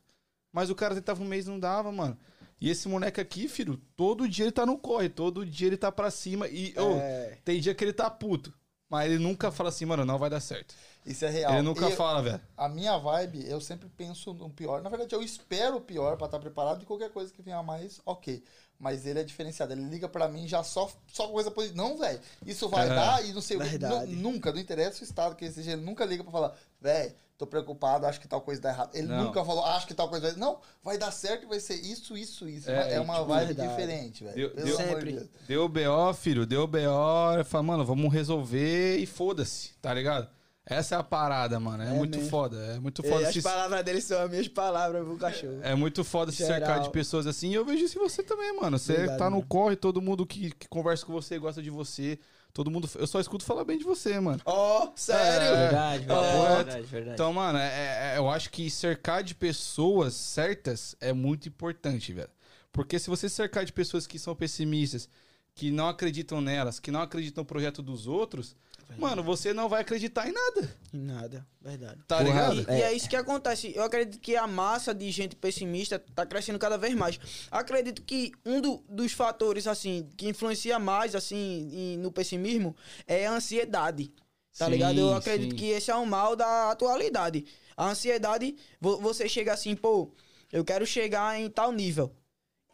Mas 0.51 0.71
o 0.71 0.75
cara 0.75 0.95
tentava 0.95 1.23
um 1.23 1.27
mês 1.27 1.47
e 1.47 1.51
não 1.51 1.61
dava, 1.61 1.93
mano. 1.93 2.17
E 2.63 2.71
esse 2.71 2.89
moleque 2.89 3.21
aqui, 3.21 3.49
filho, 3.49 3.77
todo 3.97 4.29
dia 4.29 4.45
ele 4.45 4.53
tá 4.53 4.65
no 4.65 4.79
corre, 4.79 5.09
todo 5.09 5.45
dia 5.45 5.67
ele 5.67 5.77
tá 5.77 5.91
pra 5.91 6.13
cima. 6.13 6.47
E 6.47 6.73
ô, 6.79 6.93
É. 6.97 7.39
tem 7.45 7.61
dia 7.61 7.75
que 7.75 7.83
ele 7.83 7.93
tá 7.93 8.09
puto. 8.09 8.55
Mas 8.89 9.11
ele 9.11 9.19
nunca 9.19 9.51
fala 9.51 9.69
assim, 9.71 9.85
mano, 9.85 10.05
não 10.05 10.17
vai 10.17 10.31
dar 10.31 10.39
certo. 10.39 10.73
Isso 11.05 11.25
é 11.25 11.29
real. 11.31 11.53
Ele 11.55 11.63
nunca 11.63 11.87
Eu- 11.87 11.91
fala, 11.97 12.23
velho. 12.23 12.41
A 12.57 12.69
minha 12.69 12.97
vibe, 12.97 13.45
eu 13.49 13.61
sempre 13.61 13.89
penso 13.89 14.33
no 14.35 14.49
pior. 14.49 14.83
Na 14.83 14.89
verdade, 14.89 15.15
eu 15.15 15.23
espero 15.23 15.77
o 15.77 15.81
pior 15.81 16.17
pra 16.17 16.27
estar 16.27 16.39
preparado 16.39 16.83
e 16.83 16.87
qualquer 16.87 17.11
coisa 17.11 17.33
que 17.33 17.43
venha 17.43 17.57
a 17.59 17.63
mais, 17.63 18.01
ok. 18.07 18.43
Mas 18.79 19.05
ele 19.07 19.19
é 19.21 19.25
diferenciado. 19.25 19.73
Ele 19.73 19.83
liga 19.89 20.09
pra 20.09 20.29
mim 20.29 20.47
já 20.47 20.63
só, 20.63 20.91
só 21.13 21.29
coisa 21.29 21.51
positiva. 21.51 21.81
Não, 21.83 21.97
velho, 21.99 22.21
isso 22.47 22.69
vai 22.69 22.87
Aham. 22.87 22.95
dar 22.97 23.25
e 23.25 23.33
não 23.33 23.41
sei 23.41 23.57
o 23.57 23.61
que. 23.61 23.79
Nunca, 24.17 24.53
não 24.53 24.59
interessa 24.61 25.01
o 25.01 25.05
estado 25.05 25.35
que 25.37 25.45
ele 25.45 25.53
seja, 25.53 25.73
ele 25.73 25.83
nunca 25.83 26.05
liga 26.05 26.23
pra 26.23 26.33
falar, 26.33 26.55
velho, 26.81 27.13
tô 27.39 27.47
preocupado, 27.47 28.07
acho 28.07 28.21
que 28.21 28.27
tal 28.29 28.41
coisa 28.41 28.61
dá 28.61 28.71
errado. 28.71 28.91
Ele 28.95 29.07
Não. 29.09 29.25
nunca 29.25 29.45
falou, 29.45 29.65
acho 29.65 29.87
que 29.87 29.95
tal 29.95 30.09
coisa 30.09 30.29
vai. 30.31 30.37
Não, 30.39 30.59
vai 30.83 30.99
dar 30.99 31.11
certo 31.13 31.45
e 31.45 31.47
vai 31.47 31.59
ser 31.61 31.75
isso, 31.75 32.17
isso, 32.17 32.49
isso. 32.49 32.71
É, 32.71 32.95
É, 32.95 33.01
uma 33.01 33.15
tipo, 33.15 33.27
vibe 33.27 33.47
verdade. 33.47 33.69
diferente, 33.71 34.25
velho. 34.25 34.37
Deu- 34.37 34.51
Pelo 34.51 35.01
deu-. 35.01 35.29
Deu 35.49 35.69
BO, 35.69 36.15
filho, 36.15 36.47
deu 36.47 36.67
BO. 36.67 37.45
Fala, 37.45 37.63
mano, 37.63 37.85
vamos 37.85 38.13
resolver 38.13 38.99
e 38.99 39.07
foda-se, 39.07 39.75
tá 39.81 39.93
ligado? 39.95 40.29
Essa 40.65 40.95
é 40.95 40.99
a 40.99 41.03
parada, 41.03 41.59
mano. 41.59 41.83
É, 41.83 41.89
É 41.89 41.93
muito 41.93 42.17
mesmo. 42.19 42.31
foda. 42.31 42.57
É 42.77 42.79
muito 42.79 43.05
E 43.05 43.09
foda 43.09 43.27
as 43.29 43.35
se. 43.35 43.43
palavras 43.43 43.85
dele 43.85 44.01
são 44.01 44.23
as 44.23 44.31
minhas 44.31 44.47
palavras 44.49 45.05
pro 45.05 45.17
cachorro. 45.17 45.59
É 45.63 45.75
muito 45.75 46.05
foda 46.05 46.31
se 46.31 46.39
Geral. 46.39 46.53
cercar 46.59 46.81
de 46.81 46.91
pessoas 46.91 47.27
assim. 47.27 47.51
E 47.51 47.55
eu 47.55 47.65
vejo 47.65 47.85
isso 47.85 47.99
em 47.99 48.01
você 48.01 48.23
também, 48.23 48.55
mano. 48.61 48.79
Você 48.79 48.93
Obrigado, 48.93 49.19
tá 49.19 49.25
no 49.29 49.37
mano. 49.39 49.47
corre, 49.49 49.75
todo 49.75 50.01
mundo 50.01 50.25
que, 50.25 50.53
que 50.53 50.69
conversa 50.69 51.05
com 51.05 51.13
você 51.13 51.37
gosta 51.39 51.61
de 51.61 51.69
você. 51.71 52.17
Todo 52.55 52.71
mundo. 52.71 52.89
Eu 52.97 53.07
só 53.07 53.19
escuto 53.19 53.45
falar 53.45 53.65
bem 53.65 53.79
de 53.79 53.85
você, 53.85 54.21
mano. 54.21 54.41
Ó, 54.45 54.93
sério? 54.95 55.47
É. 55.49 55.57
Verdade, 55.63 56.07
Papo 56.07 56.21
verdade, 56.21 56.39
reto. 56.43 56.65
verdade, 56.65 56.83
verdade. 56.87 57.15
Então, 57.15 57.33
mano, 57.33 57.59
é- 57.59 58.13
é- 58.13 58.19
eu 58.19 58.29
acho 58.31 58.51
que 58.51 58.71
cercar 58.71 59.23
de 59.25 59.35
pessoas 59.35 60.15
certas 60.15 60.95
é 61.01 61.13
muito 61.13 61.49
importante, 61.49 62.13
velho. 62.13 62.29
Porque 62.71 62.99
se 62.99 63.11
você 63.11 63.29
cercar 63.29 63.65
de 63.65 63.73
pessoas 63.73 64.07
que 64.07 64.19
são 64.19 64.35
pessimistas, 64.37 65.09
que 65.55 65.71
não 65.71 65.89
acreditam 65.89 66.41
nelas, 66.41 66.79
que 66.79 66.91
não 66.91 67.01
acreditam 67.03 67.43
no 67.43 67.47
projeto 67.47 67.83
dos 67.83 68.07
outros, 68.07 68.55
mano, 68.99 69.23
você 69.23 69.53
não 69.55 69.69
vai 69.69 69.81
acreditar 69.83 70.29
em 70.29 70.33
nada. 70.33 70.77
E 70.93 70.97
Nada, 70.97 71.47
verdade. 71.61 72.01
Tá 72.07 72.19
Porra, 72.19 72.29
ligado? 72.51 72.71
E, 72.73 72.75
e 72.79 72.83
é 72.83 72.93
isso 72.93 73.09
que 73.09 73.17
acontece. 73.17 73.73
Eu 73.75 73.83
acredito 73.83 74.21
que 74.21 74.37
a 74.37 74.47
massa 74.47 74.95
de 74.95 75.11
gente 75.11 75.35
pessimista 75.37 75.99
tá 76.15 76.25
crescendo 76.27 76.59
cada 76.59 76.77
vez 76.77 76.95
mais. 76.95 77.19
Acredito 77.51 78.03
que 78.03 78.33
um 78.45 78.61
do- 78.61 78.83
dos 78.89 79.13
fatores, 79.13 79.67
assim, 79.67 80.09
que 80.17 80.29
influencia 80.29 80.79
mais, 80.79 81.15
assim, 81.15 81.69
em- 81.73 81.97
no 81.99 82.13
pessimismo 82.13 82.77
é 83.07 83.27
a 83.27 83.33
ansiedade. 83.33 84.13
Tá 84.59 84.67
Sim, 84.67 84.73
ligado? 84.73 84.99
Eu 85.01 85.15
acredito 85.15 85.53
sim. 85.53 85.57
que 85.57 85.67
esse 85.71 85.91
é 85.91 85.97
um 85.97 86.05
mal 86.07 86.37
da 86.37 86.71
atualidade. 86.71 87.47
A 87.77 87.89
ansiedade, 87.89 88.55
vo- 88.81 88.99
você 88.99 89.29
chega 89.29 89.53
assim, 89.53 89.75
pô, 89.75 90.11
eu 90.53 90.63
quero 90.65 90.85
chegar 90.85 91.41
em 91.41 91.49
tal 91.49 91.73
nível. 91.73 92.15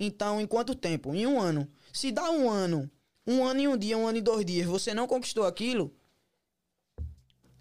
Então, 0.01 0.41
em 0.41 0.47
quanto 0.47 0.75
tempo? 0.75 1.15
Em 1.15 1.27
um 1.27 1.41
ano. 1.41 1.69
Se 1.93 2.11
dá 2.11 2.31
um 2.31 2.49
ano, 2.51 2.91
um 3.27 3.45
ano 3.45 3.61
e 3.61 3.69
um 3.69 3.77
dia, 3.77 3.97
um 3.99 4.07
ano 4.07 4.19
e 4.19 4.21
dois 4.21 4.45
dias, 4.45 4.67
você 4.67 4.93
não 4.95 5.07
conquistou 5.07 5.45
aquilo, 5.45 5.95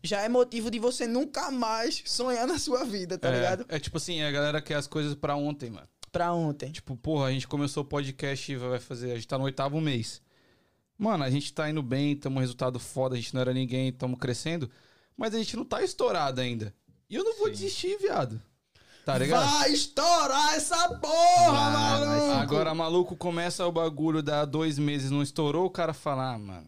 já 0.07 0.21
é 0.21 0.29
motivo 0.29 0.71
de 0.71 0.79
você 0.79 1.05
nunca 1.05 1.51
mais 1.51 2.01
sonhar 2.05 2.47
na 2.47 2.57
sua 2.57 2.83
vida, 2.83 3.17
tá 3.17 3.29
é, 3.29 3.35
ligado? 3.35 3.65
é 3.67 3.79
tipo 3.79 3.97
assim, 3.97 4.21
a 4.21 4.31
galera 4.31 4.61
quer 4.61 4.75
as 4.75 4.87
coisas 4.87 5.13
pra 5.13 5.35
ontem, 5.35 5.69
mano. 5.69 5.87
Pra 6.11 6.33
ontem. 6.33 6.71
Tipo, 6.71 6.95
porra, 6.95 7.27
a 7.27 7.31
gente 7.31 7.47
começou 7.47 7.83
o 7.83 7.85
podcast, 7.85 8.55
vai 8.55 8.79
fazer. 8.79 9.11
A 9.11 9.15
gente 9.15 9.27
tá 9.27 9.37
no 9.37 9.43
oitavo 9.43 9.79
mês. 9.81 10.21
Mano, 10.97 11.23
a 11.23 11.29
gente 11.29 11.53
tá 11.53 11.69
indo 11.69 11.83
bem, 11.83 12.15
tamo 12.15 12.37
um 12.37 12.39
resultado 12.39 12.79
foda, 12.79 13.15
a 13.15 13.17
gente 13.17 13.33
não 13.33 13.41
era 13.41 13.53
ninguém, 13.53 13.91
tamo 13.91 14.17
crescendo. 14.17 14.69
Mas 15.15 15.35
a 15.35 15.37
gente 15.37 15.55
não 15.55 15.65
tá 15.65 15.83
estourado 15.83 16.41
ainda. 16.41 16.73
E 17.09 17.15
eu 17.15 17.23
não 17.23 17.37
vou 17.37 17.49
desistir, 17.49 17.97
viado. 17.99 18.41
Tá 19.05 19.17
ligado? 19.17 19.45
Vai 19.45 19.71
estourar 19.71 20.55
essa 20.55 20.89
porra, 20.95 21.51
Vai, 21.51 21.73
maluco! 21.73 22.31
Agora, 22.41 22.75
maluco, 22.75 23.15
começa 23.15 23.65
o 23.65 23.71
bagulho, 23.71 24.21
dá 24.21 24.43
dois 24.43 24.77
meses, 24.77 25.09
não 25.09 25.23
estourou, 25.23 25.65
o 25.65 25.69
cara 25.69 25.93
fala, 25.93 26.33
ah, 26.33 26.37
mano, 26.37 26.67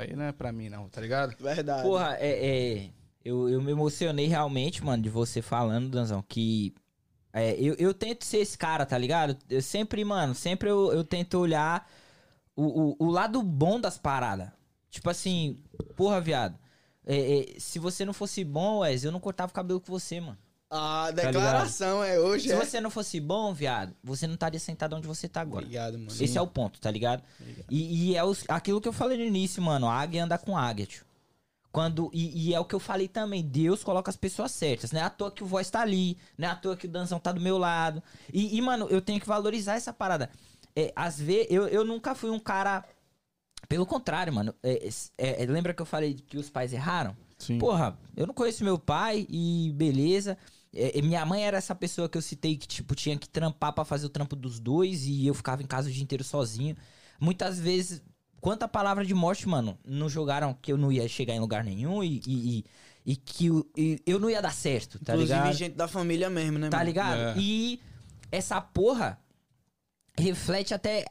aí 0.00 0.14
não 0.14 0.24
é 0.24 0.32
pra 0.32 0.52
mim, 0.52 0.68
não, 0.68 0.88
tá 0.88 1.00
ligado? 1.00 1.36
Verdade. 1.38 1.82
Porra, 1.82 2.16
é, 2.18 2.28
é, 2.30 2.90
eu, 3.24 3.48
eu 3.48 3.60
me 3.60 3.70
emocionei 3.72 4.26
realmente, 4.26 4.84
mano, 4.84 5.02
de 5.02 5.08
você 5.08 5.42
falando, 5.42 5.90
Danzão, 5.90 6.22
que 6.26 6.74
é, 7.32 7.54
eu, 7.54 7.74
eu 7.74 7.94
tento 7.94 8.24
ser 8.24 8.38
esse 8.38 8.58
cara, 8.58 8.84
tá 8.84 8.98
ligado? 8.98 9.36
Eu 9.48 9.62
sempre, 9.62 10.04
mano, 10.04 10.34
sempre 10.34 10.68
eu, 10.68 10.92
eu 10.92 11.04
tento 11.04 11.34
olhar 11.34 11.88
o, 12.56 13.04
o, 13.04 13.06
o 13.06 13.10
lado 13.10 13.42
bom 13.42 13.80
das 13.80 13.98
paradas. 13.98 14.50
Tipo 14.90 15.08
assim, 15.08 15.62
porra, 15.96 16.20
viado, 16.20 16.58
é, 17.06 17.54
é, 17.54 17.60
se 17.60 17.78
você 17.78 18.04
não 18.04 18.12
fosse 18.12 18.44
bom, 18.44 18.78
Wes, 18.78 19.04
eu 19.04 19.12
não 19.12 19.20
cortava 19.20 19.50
o 19.50 19.54
cabelo 19.54 19.80
com 19.80 19.92
você, 19.92 20.20
mano. 20.20 20.38
A 20.70 21.10
declaração 21.10 22.02
é 22.04 22.18
hoje, 22.20 22.48
Se 22.48 22.54
é? 22.54 22.56
você 22.64 22.80
não 22.80 22.90
fosse 22.90 23.18
bom, 23.18 23.52
viado, 23.52 23.92
você 24.04 24.26
não 24.28 24.34
estaria 24.34 24.60
sentado 24.60 24.94
onde 24.94 25.06
você 25.06 25.28
tá 25.28 25.40
agora. 25.40 25.64
Obrigado, 25.64 25.94
mano. 25.98 26.10
Esse 26.20 26.38
é 26.38 26.40
o 26.40 26.46
ponto, 26.46 26.78
tá 26.80 26.88
ligado? 26.90 27.24
E, 27.68 28.10
e 28.12 28.16
é 28.16 28.22
os- 28.22 28.44
aquilo 28.48 28.80
que 28.80 28.86
eu 28.86 28.92
falei 28.92 29.18
no 29.18 29.24
início, 29.24 29.60
mano. 29.60 29.88
A 29.88 29.94
águia 30.00 30.22
anda 30.24 30.38
com 30.38 30.56
águia, 30.56 30.86
tio. 30.86 31.04
Quando, 31.72 32.08
e, 32.12 32.48
e 32.50 32.54
é 32.54 32.60
o 32.60 32.64
que 32.64 32.74
eu 32.74 32.80
falei 32.80 33.08
também. 33.08 33.42
Deus 33.44 33.82
coloca 33.82 34.10
as 34.10 34.16
pessoas 34.16 34.52
certas. 34.52 34.92
Não 34.92 35.00
é 35.00 35.04
à 35.04 35.10
toa 35.10 35.30
que 35.30 35.42
o 35.42 35.46
voz 35.46 35.68
tá 35.70 35.80
ali. 35.80 36.16
Não 36.38 36.48
é 36.48 36.50
à 36.52 36.54
toa 36.56 36.76
que 36.76 36.86
o 36.86 36.90
Danzão 36.90 37.18
tá 37.18 37.32
do 37.32 37.40
meu 37.40 37.58
lado. 37.58 38.02
E, 38.32 38.56
e, 38.56 38.60
mano, 38.62 38.86
eu 38.90 39.00
tenho 39.00 39.20
que 39.20 39.26
valorizar 39.26 39.74
essa 39.74 39.92
parada. 39.92 40.30
É, 40.76 40.92
às 40.94 41.20
vezes, 41.20 41.46
eu, 41.50 41.66
eu 41.68 41.84
nunca 41.84 42.14
fui 42.14 42.30
um 42.30 42.38
cara. 42.40 42.84
Pelo 43.68 43.86
contrário, 43.86 44.32
mano. 44.32 44.54
É, 44.62 44.88
é, 45.18 45.42
é, 45.42 45.46
lembra 45.46 45.72
que 45.74 45.82
eu 45.82 45.86
falei 45.86 46.14
que 46.14 46.38
os 46.38 46.48
pais 46.50 46.72
erraram? 46.72 47.16
Sim. 47.38 47.58
Porra, 47.58 47.96
eu 48.16 48.26
não 48.26 48.34
conheço 48.34 48.64
meu 48.64 48.78
pai 48.78 49.26
e 49.30 49.72
beleza. 49.76 50.36
É, 50.74 50.98
é, 50.98 51.02
minha 51.02 51.24
mãe 51.26 51.44
era 51.44 51.56
essa 51.58 51.74
pessoa 51.74 52.08
que 52.08 52.16
eu 52.16 52.22
citei 52.22 52.56
que, 52.56 52.66
tipo, 52.66 52.94
tinha 52.94 53.16
que 53.18 53.28
trampar 53.28 53.72
pra 53.72 53.84
fazer 53.84 54.06
o 54.06 54.10
trampo 54.10 54.36
dos 54.36 54.60
dois 54.60 55.04
e 55.06 55.26
eu 55.26 55.34
ficava 55.34 55.62
em 55.62 55.66
casa 55.66 55.88
o 55.88 55.92
dia 55.92 56.02
inteiro 56.02 56.22
sozinho. 56.24 56.76
Muitas 57.18 57.58
vezes, 57.58 58.00
quanta 58.40 58.68
palavra 58.68 59.04
de 59.04 59.12
morte, 59.14 59.48
mano, 59.48 59.78
não 59.84 60.08
jogaram 60.08 60.54
que 60.54 60.72
eu 60.72 60.76
não 60.76 60.92
ia 60.92 61.08
chegar 61.08 61.34
em 61.34 61.40
lugar 61.40 61.64
nenhum 61.64 62.02
e, 62.04 62.20
e, 62.26 62.58
e- 62.58 62.64
e 63.06 63.16
que 63.16 63.46
eu, 63.46 63.66
e 63.76 64.00
eu 64.06 64.20
não 64.20 64.28
ia 64.30 64.40
dar 64.42 64.52
certo, 64.52 64.98
tá 64.98 65.14
Inclusive, 65.14 65.38
ligado? 65.38 65.54
gente 65.56 65.74
da 65.74 65.88
família 65.88 66.28
mesmo, 66.30 66.58
né, 66.58 66.68
Tá 66.68 66.76
mano? 66.78 66.86
ligado? 66.88 67.18
É. 67.18 67.34
E 67.38 67.80
essa 68.30 68.60
porra 68.60 69.18
reflete 70.16 70.74
até. 70.74 71.04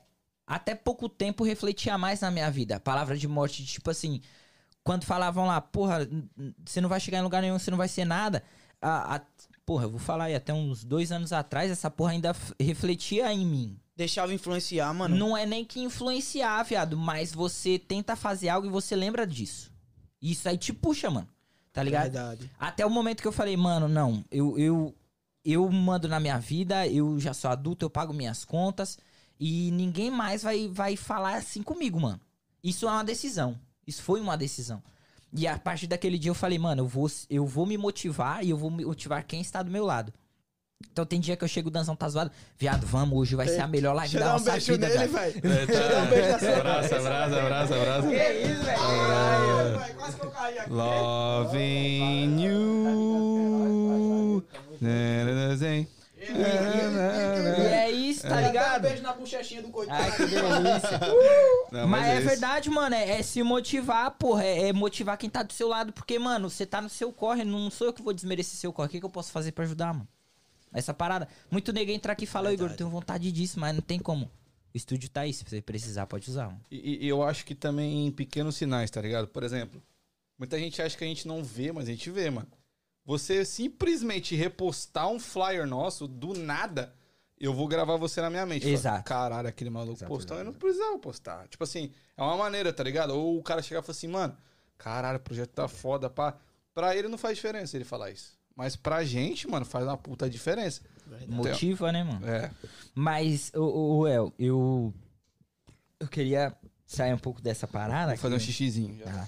Até 0.47 0.73
pouco 0.73 1.07
tempo 1.07 1.43
refletia 1.43 1.95
mais 1.95 2.21
na 2.21 2.31
minha 2.31 2.49
vida. 2.49 2.79
Palavra 2.79 3.15
de 3.15 3.27
morte, 3.27 3.63
tipo 3.65 3.89
assim. 3.91 4.19
Quando 4.83 5.03
falavam 5.05 5.45
lá, 5.45 5.61
porra, 5.61 6.07
você 6.65 6.81
não 6.81 6.89
vai 6.89 6.99
chegar 6.99 7.19
em 7.19 7.21
lugar 7.21 7.41
nenhum, 7.41 7.59
você 7.59 7.69
não 7.69 7.77
vai 7.77 7.87
ser 7.87 8.03
nada. 8.05 8.41
A, 8.81 9.17
a- 9.17 9.21
porra, 9.69 9.83
eu 9.83 9.91
vou 9.91 9.99
falar 9.99 10.23
aí, 10.23 10.33
até 10.33 10.51
uns 10.51 10.83
dois 10.83 11.11
anos 11.11 11.31
atrás, 11.31 11.69
essa 11.69 11.91
porra 11.91 12.13
ainda 12.13 12.35
refletia 12.59 13.31
em 13.31 13.45
mim. 13.45 13.79
Deixava 13.95 14.33
influenciar, 14.33 14.91
mano. 14.95 15.15
Não 15.15 15.37
é 15.37 15.45
nem 15.45 15.63
que 15.63 15.79
influenciar, 15.79 16.63
viado, 16.63 16.97
mas 16.97 17.31
você 17.31 17.77
tenta 17.77 18.15
fazer 18.15 18.49
algo 18.49 18.65
e 18.65 18.71
você 18.71 18.95
lembra 18.95 19.27
disso. 19.27 19.71
Isso 20.19 20.49
aí 20.49 20.57
te 20.57 20.73
puxa, 20.73 21.11
mano. 21.11 21.27
Tá 21.71 21.83
ligado? 21.83 22.11
Verdade. 22.11 22.51
Até 22.59 22.83
o 22.83 22.89
momento 22.89 23.21
que 23.21 23.27
eu 23.27 23.31
falei, 23.31 23.55
mano, 23.55 23.87
não, 23.87 24.25
eu, 24.31 24.57
eu, 24.57 24.95
eu 25.45 25.69
mando 25.69 26.07
na 26.07 26.19
minha 26.19 26.39
vida, 26.39 26.87
eu 26.87 27.19
já 27.19 27.31
sou 27.31 27.51
adulto, 27.51 27.85
eu 27.85 27.91
pago 27.91 28.11
minhas 28.11 28.43
contas 28.43 28.97
e 29.39 29.69
ninguém 29.69 30.09
mais 30.09 30.41
vai, 30.41 30.67
vai 30.67 30.95
falar 30.95 31.35
assim 31.35 31.61
comigo, 31.61 31.99
mano. 31.99 32.19
Isso 32.63 32.87
é 32.87 32.91
uma 32.91 33.03
decisão. 33.03 33.55
Isso 33.85 34.01
foi 34.01 34.19
uma 34.19 34.35
decisão. 34.35 34.81
E 35.33 35.47
a 35.47 35.57
partir 35.59 35.87
daquele 35.87 36.17
dia 36.17 36.31
eu 36.31 36.35
falei, 36.35 36.57
mano, 36.57 36.81
eu 36.83 36.87
vou, 36.87 37.09
eu 37.29 37.45
vou 37.45 37.65
me 37.65 37.77
motivar 37.77 38.43
e 38.43 38.49
eu 38.49 38.57
vou 38.57 38.69
motivar 38.71 39.23
quem 39.23 39.41
está 39.41 39.61
do 39.61 39.69
meu 39.71 39.85
lado. 39.85 40.11
Então 40.91 41.05
tem 41.05 41.19
dia 41.19 41.35
que 41.35 41.43
eu 41.43 41.47
chego, 41.47 41.67
o 41.67 41.71
Danzão 41.71 41.93
tá 41.95 42.07
zoado. 42.07 42.31
Viado, 42.57 42.87
vamos, 42.87 43.17
hoje 43.19 43.35
vai 43.35 43.47
ser 43.47 43.59
a 43.59 43.67
melhor 43.67 43.93
live 43.95 44.11
Deixa 44.13 44.17
eu 44.17 44.19
da 44.21 44.25
dar 44.27 44.31
um 44.31 44.39
nossa 44.39 44.51
beijo 44.51 44.71
vida, 44.71 44.87
nele, 44.87 45.07
velho. 45.07 45.41
velho. 45.41 45.53
É, 45.53 45.65
tá. 45.67 46.01
Abraço, 46.03 46.45
abraço, 46.45 46.95
abraço, 46.95 47.35
abraço, 47.35 47.73
abraço. 47.73 48.07
Ai, 48.07 49.93
Quase 49.93 50.15
que 50.17 50.25
eu 50.25 50.31
caí 50.31 50.57
aqui. 50.59 50.71
Loving 50.71 52.41
you. 52.41 52.79
Tá 58.29 58.41
Dá 58.41 58.47
ligado? 58.47 58.79
um 58.79 58.81
beijo 58.89 59.03
na 59.03 59.13
bochechinha 59.13 59.61
do 59.61 59.69
coitado. 59.69 60.01
Ai, 60.01 60.11
que 60.11 60.17
delícia. 60.25 60.99
Não, 61.71 61.87
mas 61.87 62.05
é, 62.07 62.17
isso. 62.19 62.27
verdade, 62.27 62.69
mano. 62.69 62.95
É, 62.95 63.19
é 63.19 63.23
se 63.23 63.41
motivar, 63.43 64.11
porra. 64.11 64.43
É, 64.45 64.69
é 64.69 64.73
motivar 64.73 65.17
quem 65.17 65.29
tá 65.29 65.43
do 65.43 65.53
seu 65.53 65.67
lado. 65.67 65.91
Porque, 65.91 66.17
mano, 66.17 66.49
você 66.49 66.65
tá 66.65 66.81
no 66.81 66.89
seu 66.89 67.11
corre. 67.11 67.43
Não 67.43 67.69
sou 67.69 67.87
eu 67.87 67.93
que 67.93 68.01
vou 68.01 68.13
desmerecer 68.13 68.57
seu 68.57 68.71
corre. 68.71 68.87
O 68.87 68.91
que, 68.91 68.99
que 68.99 69.05
eu 69.05 69.09
posso 69.09 69.31
fazer 69.31 69.51
pra 69.51 69.65
ajudar, 69.65 69.93
mano? 69.93 70.07
Essa 70.73 70.93
parada. 70.93 71.27
Muito 71.49 71.73
nego 71.73 71.91
entra 71.91 72.13
aqui 72.13 72.25
e 72.25 72.27
fala, 72.27 72.49
"Ô, 72.49 72.53
Igor, 72.53 72.69
eu 72.69 72.77
tenho 72.77 72.89
vontade 72.89 73.31
disso, 73.31 73.59
mas 73.59 73.73
não 73.73 73.81
tem 73.81 73.97
como. 73.99 74.25
O 74.71 74.77
estúdio 74.77 75.09
tá 75.09 75.21
aí. 75.21 75.33
Se 75.33 75.43
você 75.43 75.61
precisar, 75.61 76.05
pode 76.05 76.29
usar, 76.29 76.45
mano. 76.45 76.61
E, 76.69 77.05
e 77.05 77.09
eu 77.09 77.23
acho 77.23 77.43
que 77.43 77.55
também 77.55 78.05
em 78.07 78.11
pequenos 78.11 78.55
sinais, 78.55 78.91
tá 78.91 79.01
ligado? 79.01 79.27
Por 79.27 79.43
exemplo, 79.43 79.81
muita 80.37 80.59
gente 80.59 80.79
acha 80.81 80.95
que 80.95 81.03
a 81.03 81.07
gente 81.07 81.27
não 81.27 81.43
vê, 81.43 81.71
mas 81.71 81.85
a 81.87 81.91
gente 81.91 82.09
vê, 82.11 82.29
mano. 82.29 82.47
Você 83.03 83.43
simplesmente 83.43 84.35
repostar 84.35 85.09
um 85.09 85.19
flyer 85.19 85.65
nosso 85.65 86.07
do 86.07 86.35
nada, 86.35 86.93
eu 87.39 87.53
vou 87.53 87.67
gravar 87.67 87.95
você 87.97 88.21
na 88.21 88.29
minha 88.29 88.45
mente. 88.45 88.67
Exato. 88.67 89.03
Caralho, 89.03 89.47
aquele 89.47 89.69
maluco 89.69 89.97
Exato, 89.97 90.11
postou, 90.11 90.37
exato, 90.37 90.49
eu 90.49 90.51
não 90.53 90.59
precisava 90.59 90.99
postar. 90.99 91.47
Tipo 91.47 91.63
assim, 91.63 91.91
é 92.17 92.21
uma 92.21 92.35
maneira, 92.37 92.73
tá 92.73 92.83
ligado? 92.83 93.11
Ou 93.11 93.37
o 93.37 93.43
cara 93.43 93.61
chegar 93.61 93.79
e 93.79 93.83
falar 93.83 93.91
assim, 93.91 94.07
mano, 94.07 94.35
caralho, 94.77 95.17
o 95.17 95.21
projeto 95.21 95.51
tá 95.51 95.67
foda, 95.67 96.09
pá. 96.09 96.35
Pra 96.73 96.95
ele 96.95 97.07
não 97.07 97.17
faz 97.17 97.35
diferença 97.37 97.77
ele 97.77 97.85
falar 97.85 98.11
isso. 98.11 98.37
Mas 98.55 98.75
pra 98.75 99.03
gente, 99.03 99.47
mano, 99.47 99.65
faz 99.65 99.85
uma 99.85 99.97
puta 99.97 100.29
diferença. 100.29 100.81
Motiva, 101.27 101.91
né, 101.91 102.03
mano? 102.03 102.27
É. 102.27 102.51
Mas, 102.93 103.51
o, 103.55 103.99
o, 103.99 104.07
El, 104.07 104.33
eu. 104.37 104.93
Eu 105.99 106.07
queria 106.07 106.55
sair 106.85 107.13
um 107.13 107.17
pouco 107.17 107.41
dessa 107.41 107.67
parada. 107.67 108.11
Vou 108.11 108.17
fazer 108.17 108.35
um 108.35 108.39
xixizinho. 108.39 108.97
já. 108.97 109.05
Tá. 109.05 109.27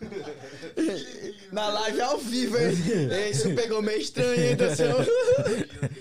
Na 1.52 1.68
live 1.68 2.00
ao 2.00 2.18
vivo, 2.18 2.56
hein? 2.58 2.72
Ei, 3.10 3.30
Isso 3.30 3.54
pegou 3.54 3.80
meio 3.82 3.98
estranho, 4.00 4.32
hein? 4.40 4.56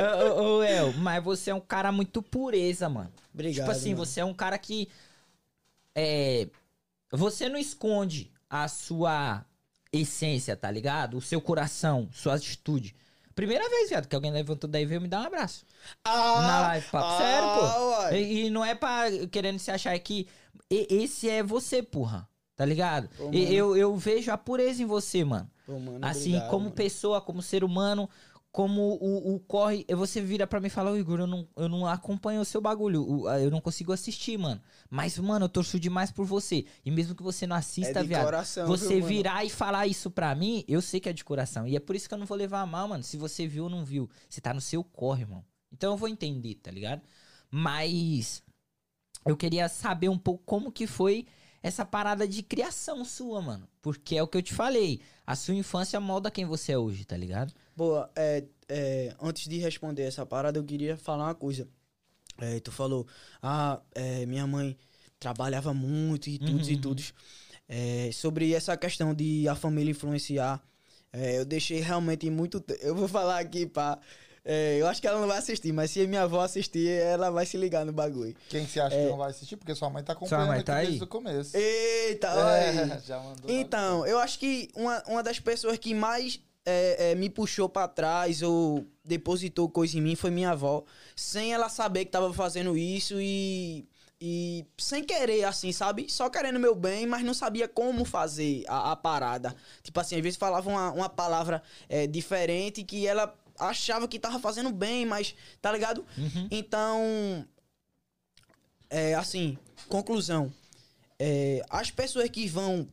Ô, 0.00 0.40
ô, 0.42 0.56
ô, 0.58 0.62
El, 0.62 0.92
mas 0.94 1.22
você 1.22 1.50
é 1.50 1.54
um 1.54 1.60
cara 1.60 1.90
muito 1.90 2.22
pureza, 2.22 2.88
mano. 2.88 3.12
Obrigado. 3.34 3.56
tipo 3.66 3.70
assim, 3.70 3.90
mano. 3.94 4.06
você 4.06 4.20
é 4.20 4.24
um 4.24 4.34
cara 4.34 4.56
que. 4.58 4.88
É. 5.94 6.48
Você 7.12 7.48
não 7.48 7.58
esconde 7.58 8.30
a 8.48 8.68
sua 8.68 9.44
essência, 9.92 10.56
tá 10.56 10.70
ligado? 10.70 11.16
O 11.16 11.20
seu 11.20 11.40
coração, 11.40 12.08
sua 12.12 12.34
atitude. 12.34 12.94
Primeira 13.34 13.68
vez, 13.68 13.88
viado, 13.88 14.06
que 14.06 14.14
alguém 14.14 14.30
levantou 14.30 14.68
daí 14.70 14.82
e 14.82 14.86
veio 14.86 15.00
me 15.00 15.08
dar 15.08 15.22
um 15.22 15.26
abraço. 15.26 15.64
Ah, 16.04 16.40
na 16.42 16.60
live, 16.68 16.86
papo. 16.88 17.06
ah, 17.06 17.18
Sério, 17.18 17.48
pô. 17.48 17.90
uai. 17.90 18.22
E, 18.22 18.46
e 18.46 18.50
não 18.50 18.64
é 18.64 18.74
pra 18.74 19.04
querendo 19.30 19.58
se 19.58 19.70
achar 19.70 19.98
que 19.98 20.28
e- 20.70 20.86
esse 20.88 21.28
é 21.28 21.42
você, 21.42 21.82
porra. 21.82 22.28
Tá 22.60 22.66
ligado? 22.66 23.08
Pô, 23.16 23.30
E 23.32 23.54
eu, 23.54 23.74
eu 23.74 23.96
vejo 23.96 24.30
a 24.30 24.36
pureza 24.36 24.82
em 24.82 24.84
você, 24.84 25.24
mano. 25.24 25.50
Pô, 25.64 25.78
mano, 25.78 25.98
assim, 26.04 26.28
obrigado, 26.32 26.50
como 26.50 26.64
mano. 26.64 26.76
pessoa, 26.76 27.18
como 27.18 27.40
ser 27.40 27.64
humano, 27.64 28.06
como 28.52 28.98
o, 29.00 29.34
o 29.34 29.40
corre. 29.40 29.86
e 29.88 29.94
Você 29.94 30.20
vira 30.20 30.46
pra 30.46 30.60
mim 30.60 30.66
e 30.66 30.70
fala, 30.70 30.90
"Ô, 30.90 30.96
Igor, 30.98 31.20
eu 31.20 31.26
não, 31.26 31.48
eu 31.56 31.70
não 31.70 31.86
acompanho 31.86 32.42
o 32.42 32.44
seu 32.44 32.60
bagulho. 32.60 33.26
Eu 33.38 33.50
não 33.50 33.62
consigo 33.62 33.94
assistir, 33.94 34.36
mano. 34.36 34.60
Mas, 34.90 35.18
mano, 35.18 35.46
eu 35.46 35.48
torço 35.48 35.80
demais 35.80 36.10
por 36.12 36.26
você. 36.26 36.66
E 36.84 36.90
mesmo 36.90 37.14
que 37.14 37.22
você 37.22 37.46
não 37.46 37.56
assista, 37.56 38.00
É 38.00 38.04
viado. 38.04 38.24
coração, 38.26 38.66
você 38.66 38.96
viu, 38.96 39.06
virar 39.06 39.42
e 39.42 39.48
falar 39.48 39.86
isso 39.86 40.10
pra 40.10 40.34
mim, 40.34 40.62
eu 40.68 40.82
sei 40.82 41.00
que 41.00 41.08
é 41.08 41.14
de 41.14 41.24
coração. 41.24 41.66
E 41.66 41.74
é 41.76 41.80
por 41.80 41.96
isso 41.96 42.06
que 42.06 42.12
eu 42.12 42.18
não 42.18 42.26
vou 42.26 42.36
levar 42.36 42.60
a 42.60 42.66
mal, 42.66 42.86
mano. 42.88 43.02
Se 43.02 43.16
você 43.16 43.46
viu 43.46 43.64
ou 43.64 43.70
não 43.70 43.86
viu. 43.86 44.06
Você 44.28 44.38
tá 44.42 44.52
no 44.52 44.60
seu 44.60 44.84
corre, 44.84 45.22
irmão. 45.22 45.42
Então 45.72 45.92
eu 45.94 45.96
vou 45.96 46.10
entender, 46.10 46.56
tá 46.56 46.70
ligado? 46.70 47.00
Mas 47.50 48.42
eu 49.24 49.34
queria 49.34 49.66
saber 49.66 50.10
um 50.10 50.18
pouco 50.18 50.42
como 50.44 50.70
que 50.70 50.86
foi 50.86 51.26
essa 51.62 51.84
parada 51.84 52.26
de 52.26 52.42
criação 52.42 53.04
sua, 53.04 53.40
mano. 53.42 53.68
Porque 53.82 54.16
é 54.16 54.22
o 54.22 54.26
que 54.28 54.38
eu 54.38 54.42
te 54.42 54.54
falei. 54.54 55.00
A 55.26 55.36
sua 55.36 55.54
infância 55.54 56.00
molda 56.00 56.30
quem 56.30 56.44
você 56.44 56.72
é 56.72 56.78
hoje, 56.78 57.04
tá 57.04 57.16
ligado? 57.16 57.52
Boa, 57.76 58.10
é, 58.16 58.44
é, 58.68 59.14
antes 59.20 59.46
de 59.48 59.58
responder 59.58 60.02
essa 60.02 60.24
parada, 60.26 60.58
eu 60.58 60.64
queria 60.64 60.96
falar 60.96 61.24
uma 61.24 61.34
coisa. 61.34 61.68
É, 62.38 62.58
tu 62.60 62.72
falou, 62.72 63.06
ah, 63.42 63.80
é, 63.94 64.24
minha 64.26 64.46
mãe 64.46 64.76
trabalhava 65.18 65.74
muito 65.74 66.28
e 66.30 66.38
tudo 66.38 66.68
e 66.68 66.74
Uhum. 66.74 66.80
tudo. 66.80 67.02
É, 67.68 68.10
sobre 68.12 68.52
essa 68.52 68.76
questão 68.76 69.14
de 69.14 69.46
a 69.46 69.54
família 69.54 69.90
influenciar, 69.92 70.60
é, 71.12 71.38
eu 71.38 71.44
deixei 71.44 71.80
realmente 71.80 72.28
muito. 72.30 72.64
Eu 72.80 72.94
vou 72.94 73.06
falar 73.06 73.38
aqui, 73.38 73.66
pá. 73.66 73.98
É, 74.44 74.78
eu 74.80 74.86
acho 74.86 75.00
que 75.00 75.06
ela 75.06 75.20
não 75.20 75.28
vai 75.28 75.38
assistir, 75.38 75.72
mas 75.72 75.90
se 75.90 76.02
a 76.02 76.06
minha 76.06 76.22
avó 76.22 76.40
assistir, 76.40 76.88
ela 76.88 77.30
vai 77.30 77.44
se 77.44 77.56
ligar 77.56 77.84
no 77.84 77.92
bagulho. 77.92 78.34
Quem 78.48 78.66
você 78.66 78.80
acha 78.80 78.96
que 78.96 79.04
não 79.06 79.16
vai 79.16 79.30
assistir? 79.30 79.56
Porque 79.56 79.74
sua 79.74 79.90
mãe 79.90 80.02
tá 80.02 80.12
acompanhando 80.12 80.48
mãe 80.48 80.56
aqui 80.56 80.66
tá 80.66 80.80
desde 80.80 81.02
o 81.02 81.06
começo. 81.06 81.56
Eita. 81.56 82.28
É, 82.28 83.00
já 83.04 83.18
mandou. 83.18 83.50
Então, 83.50 84.06
eu 84.06 84.18
acho 84.18 84.38
que 84.38 84.68
uma, 84.74 85.02
uma 85.06 85.22
das 85.22 85.38
pessoas 85.38 85.78
que 85.78 85.94
mais 85.94 86.40
é, 86.64 87.10
é, 87.10 87.14
me 87.14 87.28
puxou 87.28 87.68
pra 87.68 87.88
trás 87.88 88.42
ou 88.42 88.86
depositou 89.04 89.68
coisa 89.68 89.98
em 89.98 90.00
mim 90.00 90.14
foi 90.14 90.30
minha 90.30 90.50
avó. 90.50 90.84
Sem 91.14 91.52
ela 91.52 91.68
saber 91.68 92.06
que 92.06 92.10
tava 92.10 92.32
fazendo 92.32 92.76
isso 92.76 93.20
e. 93.20 93.86
E 94.22 94.66
sem 94.76 95.02
querer, 95.02 95.44
assim, 95.44 95.72
sabe? 95.72 96.04
Só 96.12 96.28
querendo 96.28 96.60
meu 96.60 96.74
bem, 96.74 97.06
mas 97.06 97.24
não 97.24 97.32
sabia 97.32 97.66
como 97.66 98.04
fazer 98.04 98.64
a, 98.68 98.92
a 98.92 98.96
parada. 98.96 99.56
Tipo 99.82 99.98
assim, 99.98 100.14
às 100.14 100.20
vezes 100.20 100.38
falava 100.38 100.68
uma, 100.68 100.92
uma 100.92 101.08
palavra 101.08 101.62
é, 101.88 102.06
diferente 102.06 102.84
que 102.84 103.06
ela 103.06 103.34
achava 103.60 104.08
que 104.08 104.18
tava 104.18 104.38
fazendo 104.40 104.72
bem, 104.72 105.06
mas, 105.06 105.34
tá 105.60 105.70
ligado? 105.70 106.04
Então, 106.50 107.46
é, 108.88 109.14
assim, 109.14 109.56
conclusão. 109.88 110.52
É, 111.18 111.62
as 111.68 111.90
pessoas 111.90 112.28
que 112.30 112.48
vão 112.48 112.88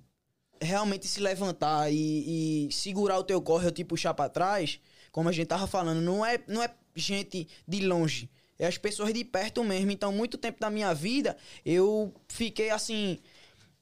realmente 0.62 1.08
se 1.08 1.20
levantar 1.20 1.92
e, 1.92 2.68
e 2.68 2.72
segurar 2.72 3.18
o 3.18 3.24
teu 3.24 3.42
corre 3.42 3.66
ou 3.66 3.72
te 3.72 3.84
puxar 3.84 4.14
pra 4.14 4.30
trás, 4.30 4.80
como 5.12 5.30
a 5.30 5.32
gente 5.32 5.48
tava 5.48 5.66
falando, 5.68 6.02
não 6.02 6.26
é, 6.26 6.40
não 6.48 6.62
é 6.62 6.70
gente 6.96 7.48
de 7.68 7.86
longe. 7.86 8.30
É 8.60 8.68
as 8.68 8.78
pessoas 8.78 9.14
de 9.14 9.24
perto 9.24 9.64
mesmo. 9.64 9.92
Então, 9.92 10.12
muito 10.12 10.38
tempo 10.38 10.60
da 10.60 10.70
minha 10.70 10.94
vida, 10.94 11.38
eu 11.64 12.14
fiquei 12.28 12.70
assim. 12.70 13.20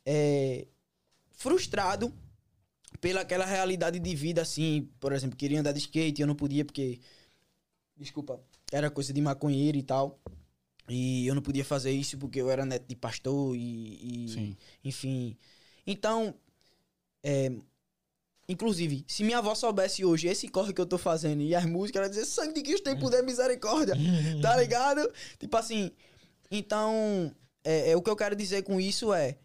é, 0.06 0.68
frustrado 1.32 2.14
pela 3.06 3.22
aquela 3.22 3.46
realidade 3.46 4.00
de 4.00 4.16
vida, 4.16 4.42
assim. 4.42 4.90
Por 5.00 5.14
exemplo, 5.14 5.38
queria 5.38 5.60
andar 5.60 5.74
de 5.74 5.78
skate, 5.78 6.22
eu 6.22 6.28
não 6.28 6.34
podia 6.34 6.66
porque. 6.66 7.00
Desculpa. 7.96 8.42
Era 8.72 8.90
coisa 8.90 9.14
de 9.14 9.22
maconheiro 9.22 9.78
e 9.78 9.84
tal. 9.84 10.20
E 10.90 11.28
eu 11.28 11.36
não 11.36 11.42
podia 11.42 11.64
fazer 11.64 11.92
isso 11.92 12.18
porque 12.18 12.42
eu 12.42 12.50
era 12.50 12.66
neto 12.66 12.88
de 12.88 12.96
pastor 12.96 13.56
e. 13.56 14.26
e 14.26 14.30
Sim. 14.30 14.58
enfim. 14.84 15.38
Então, 15.86 16.34
é, 17.24 17.52
inclusive, 18.50 19.06
se 19.08 19.24
minha 19.24 19.38
avó 19.38 19.54
soubesse 19.54 20.04
hoje 20.04 20.28
esse 20.28 20.48
corre 20.48 20.74
que 20.74 20.82
eu 20.82 20.86
tô 20.88 20.98
fazendo 20.98 21.44
e 21.44 21.54
as 21.54 21.66
músicas, 21.66 22.00
ela 22.00 22.06
ia 22.08 22.10
dizer 22.10 22.26
sangue 22.26 22.56
de 22.56 22.64
Cristo 22.64 22.86
tem 22.86 22.98
poder 22.98 23.22
misericórdia, 23.22 23.94
tá 24.42 24.58
ligado? 24.58 25.08
Tipo 25.38 25.56
assim, 25.58 25.92
então, 26.50 27.32
é, 27.64 27.92
é, 27.92 27.96
o 27.96 28.02
que 28.02 28.10
eu 28.10 28.16
quero 28.16 28.36
dizer 28.36 28.64
com 28.64 28.82
isso 28.82 29.14
é, 29.14 29.38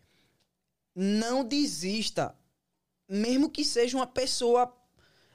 não 0.95 1.45
desista, 1.45 2.35
mesmo 3.11 3.51
que 3.51 3.65
seja 3.65 3.97
uma 3.97 4.07
pessoa, 4.07 4.73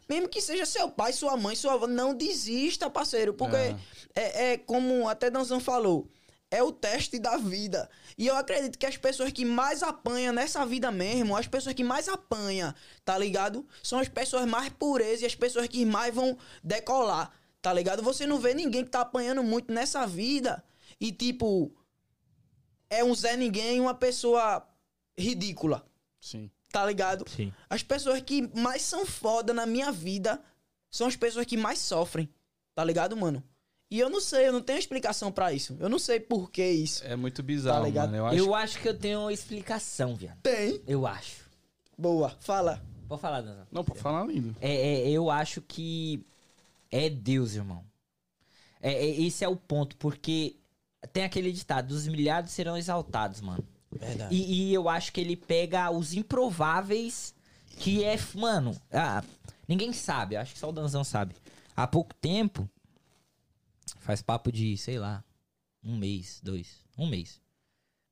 mesmo 0.07 0.29
que 0.29 0.41
seja 0.41 0.65
seu 0.65 0.89
pai, 0.89 1.11
sua 1.11 1.35
mãe, 1.35 1.55
sua 1.55 1.73
avó, 1.73 1.85
não 1.87 2.13
desista, 2.13 2.89
parceiro, 2.89 3.33
porque 3.33 3.55
É. 3.57 3.75
é, 4.15 4.53
é 4.53 4.57
como 4.57 5.09
até 5.09 5.29
Danzão 5.29 5.59
falou, 5.59 6.07
é 6.49 6.63
o 6.63 6.71
teste 6.71 7.19
da 7.19 7.35
vida. 7.35 7.89
E 8.17 8.27
eu 8.27 8.35
acredito 8.37 8.77
que 8.79 8.85
as 8.85 8.95
pessoas 8.95 9.31
que 9.33 9.43
mais 9.43 9.83
apanham 9.83 10.33
nessa 10.33 10.65
vida 10.65 10.89
mesmo, 10.89 11.35
as 11.35 11.47
pessoas 11.47 11.75
que 11.75 11.83
mais 11.83 12.07
apanham, 12.07 12.73
tá 13.03 13.17
ligado? 13.17 13.67
São 13.83 13.99
as 13.99 14.07
pessoas 14.07 14.45
mais 14.45 14.69
puras 14.69 15.21
e 15.21 15.25
as 15.25 15.35
pessoas 15.35 15.67
que 15.67 15.83
mais 15.85 16.15
vão 16.15 16.37
decolar, 16.63 17.31
tá 17.61 17.73
ligado? 17.73 18.01
Você 18.03 18.25
não 18.25 18.39
vê 18.39 18.53
ninguém 18.53 18.85
que 18.85 18.91
tá 18.91 19.01
apanhando 19.01 19.43
muito 19.43 19.73
nessa 19.73 20.05
vida 20.07 20.63
e, 20.97 21.11
tipo, 21.11 21.75
é 22.89 23.03
um 23.03 23.13
Zé 23.13 23.35
Ninguém, 23.35 23.81
uma 23.81 23.93
pessoa 23.95 24.65
ridícula, 25.17 25.85
Sim. 26.21 26.49
Tá 26.75 26.85
ligado? 26.85 27.23
Sim. 27.29 27.53
As 27.69 27.81
pessoas 27.81 28.21
que 28.21 28.41
mais 28.57 28.81
são 28.81 29.05
foda 29.05 29.53
na 29.53 29.65
minha 29.65 29.93
vida 29.93 30.41
são 30.91 31.07
as 31.07 31.15
pessoas 31.15 31.45
que 31.45 31.55
mais 31.55 31.79
sofrem. 31.79 32.27
Tá 32.73 32.83
ligado, 32.83 33.15
mano? 33.15 33.41
E 33.89 33.97
eu 33.97 34.09
não 34.09 34.19
sei, 34.19 34.49
eu 34.49 34.51
não 34.51 34.61
tenho 34.61 34.77
explicação 34.77 35.31
pra 35.31 35.53
isso. 35.53 35.77
Eu 35.79 35.87
não 35.87 35.97
sei 35.97 36.19
por 36.19 36.51
que 36.51 36.67
isso. 36.69 37.01
É 37.05 37.15
muito 37.15 37.41
bizarro, 37.41 37.79
Tá 37.79 37.85
ligado? 37.85 38.11
mano. 38.11 38.17
Eu 38.17 38.25
acho 38.27 38.37
Eu 38.37 38.55
acho 38.55 38.79
que 38.81 38.89
eu 38.89 38.97
tenho 38.97 39.19
uma 39.21 39.31
explicação, 39.31 40.15
viado. 40.17 40.37
Tem. 40.43 40.81
Eu 40.85 41.07
acho. 41.07 41.45
Boa, 41.97 42.35
fala. 42.41 42.83
Pode 43.07 43.21
falar, 43.21 43.39
Danzão. 43.39 43.67
Não, 43.71 43.83
pode 43.85 43.99
falar 44.01 44.25
lindo. 44.25 44.53
É, 44.59 44.73
é, 44.75 45.09
eu 45.09 45.29
acho 45.31 45.61
que 45.61 46.25
é 46.91 47.09
Deus, 47.09 47.53
irmão. 47.55 47.85
É, 48.81 48.91
é- 48.91 49.21
esse 49.21 49.45
é 49.45 49.47
o 49.47 49.55
ponto, 49.55 49.95
porque 49.95 50.57
tem 51.13 51.23
aquele 51.23 51.53
ditado: 51.53 51.91
os 51.91 52.05
humilhados 52.05 52.51
serão 52.51 52.75
exaltados, 52.75 53.39
mano. 53.39 53.65
Verdade. 53.99 54.35
E, 54.35 54.69
e 54.69 54.73
eu 54.73 54.89
acho 54.89 55.11
que 55.11 55.21
ele 55.21 55.35
pega 55.35 55.89
os 55.89 56.13
improváveis, 56.13 57.33
que 57.77 58.03
é, 58.03 58.17
mano, 58.33 58.75
ah, 58.91 59.23
ninguém 59.67 59.93
sabe, 59.93 60.35
acho 60.35 60.53
que 60.53 60.59
só 60.59 60.69
o 60.69 60.73
Danzão 60.73 61.03
sabe. 61.03 61.35
Há 61.75 61.87
pouco 61.87 62.13
tempo, 62.15 62.69
faz 63.99 64.21
papo 64.21 64.51
de, 64.51 64.77
sei 64.77 64.99
lá, 64.99 65.23
um 65.83 65.97
mês, 65.97 66.39
dois, 66.43 66.83
um 66.97 67.07
mês. 67.07 67.41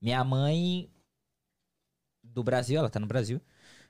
Minha 0.01 0.23
mãe 0.23 0.89
do 2.23 2.43
Brasil, 2.43 2.79
ela 2.79 2.89
tá 2.89 2.99
no 2.99 3.07
Brasil. 3.07 3.41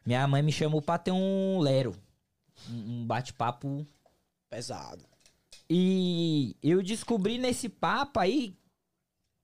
Minha 0.06 0.28
mãe 0.28 0.44
me 0.44 0.52
chamou 0.52 0.82
pra 0.82 0.98
ter 0.98 1.12
um 1.12 1.60
lero, 1.60 1.96
um 2.70 3.06
bate-papo 3.06 3.88
Pesado. 4.50 5.04
e 5.70 6.56
eu 6.62 6.84
descobri 6.84 7.38
nesse 7.38 7.68
papo 7.68 8.20
aí 8.20 8.56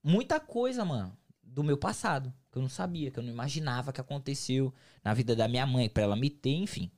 muita 0.04 0.40
coisa, 0.40 0.84
mano, 0.86 1.18
do 1.42 1.64
meu 1.64 1.78
passado. 1.78 2.34
Que 2.52 2.58
eu 2.58 2.62
não 2.62 2.70
sabia, 2.70 3.12
que 3.12 3.20
eu 3.20 3.24
não 3.24 3.32
imaginava 3.32 3.94
que 3.94 4.02
aconteceu 4.02 4.74
na 5.04 5.14
vida 5.14 5.36
da 5.36 5.48
minha 5.48 5.66
mãe, 5.68 5.90
pra 5.90 6.04
ela 6.04 6.16
me 6.16 6.30
ter, 6.30 6.56
enfim. 6.56 6.92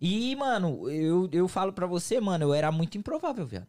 E, 0.00 0.34
mano, 0.34 0.90
eu, 0.90 1.28
eu 1.32 1.46
falo 1.46 1.72
pra 1.72 1.86
você, 1.86 2.20
mano, 2.20 2.46
eu 2.46 2.54
era 2.54 2.72
muito 2.72 2.98
improvável, 2.98 3.46
velho. 3.46 3.66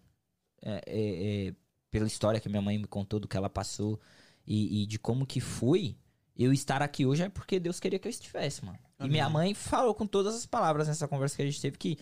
É, 0.62 0.82
é, 0.88 1.48
é, 1.48 1.56
pela 1.92 2.08
história 2.08 2.40
que 2.40 2.50
minha 2.50 2.62
mãe 2.62 2.78
me 2.78 2.88
contou 2.88 3.20
do 3.20 3.28
que 3.28 3.38
ela 3.38 3.50
passou 3.50 4.00
e, 4.48 4.84
e 4.84 4.86
de 4.88 4.98
como 4.98 5.28
que 5.28 5.40
foi, 5.40 5.96
eu 6.36 6.52
estar 6.52 6.82
aqui 6.82 7.06
hoje 7.06 7.24
é 7.24 7.30
porque 7.30 7.60
Deus 7.60 7.80
queria 7.80 8.00
que 8.00 8.08
eu 8.08 8.10
estivesse, 8.10 8.66
mano. 8.66 8.80
E 9.00 9.08
minha 9.08 9.30
mãe 9.30 9.54
falou 9.54 9.94
com 9.94 10.08
todas 10.08 10.34
as 10.36 10.46
palavras 10.46 10.88
nessa 10.88 11.08
conversa 11.08 11.36
que 11.36 11.42
a 11.42 11.46
gente 11.46 11.62
teve 11.62 11.78
que 11.78 12.00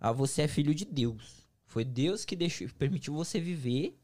ah, 0.00 0.12
você 0.12 0.42
é 0.42 0.48
filho 0.48 0.74
de 0.74 0.84
Deus. 0.84 1.46
Foi 1.66 1.84
Deus 1.84 2.24
que 2.24 2.34
deixou, 2.34 2.68
permitiu 2.78 3.14
você 3.14 3.38
viver 3.40 3.97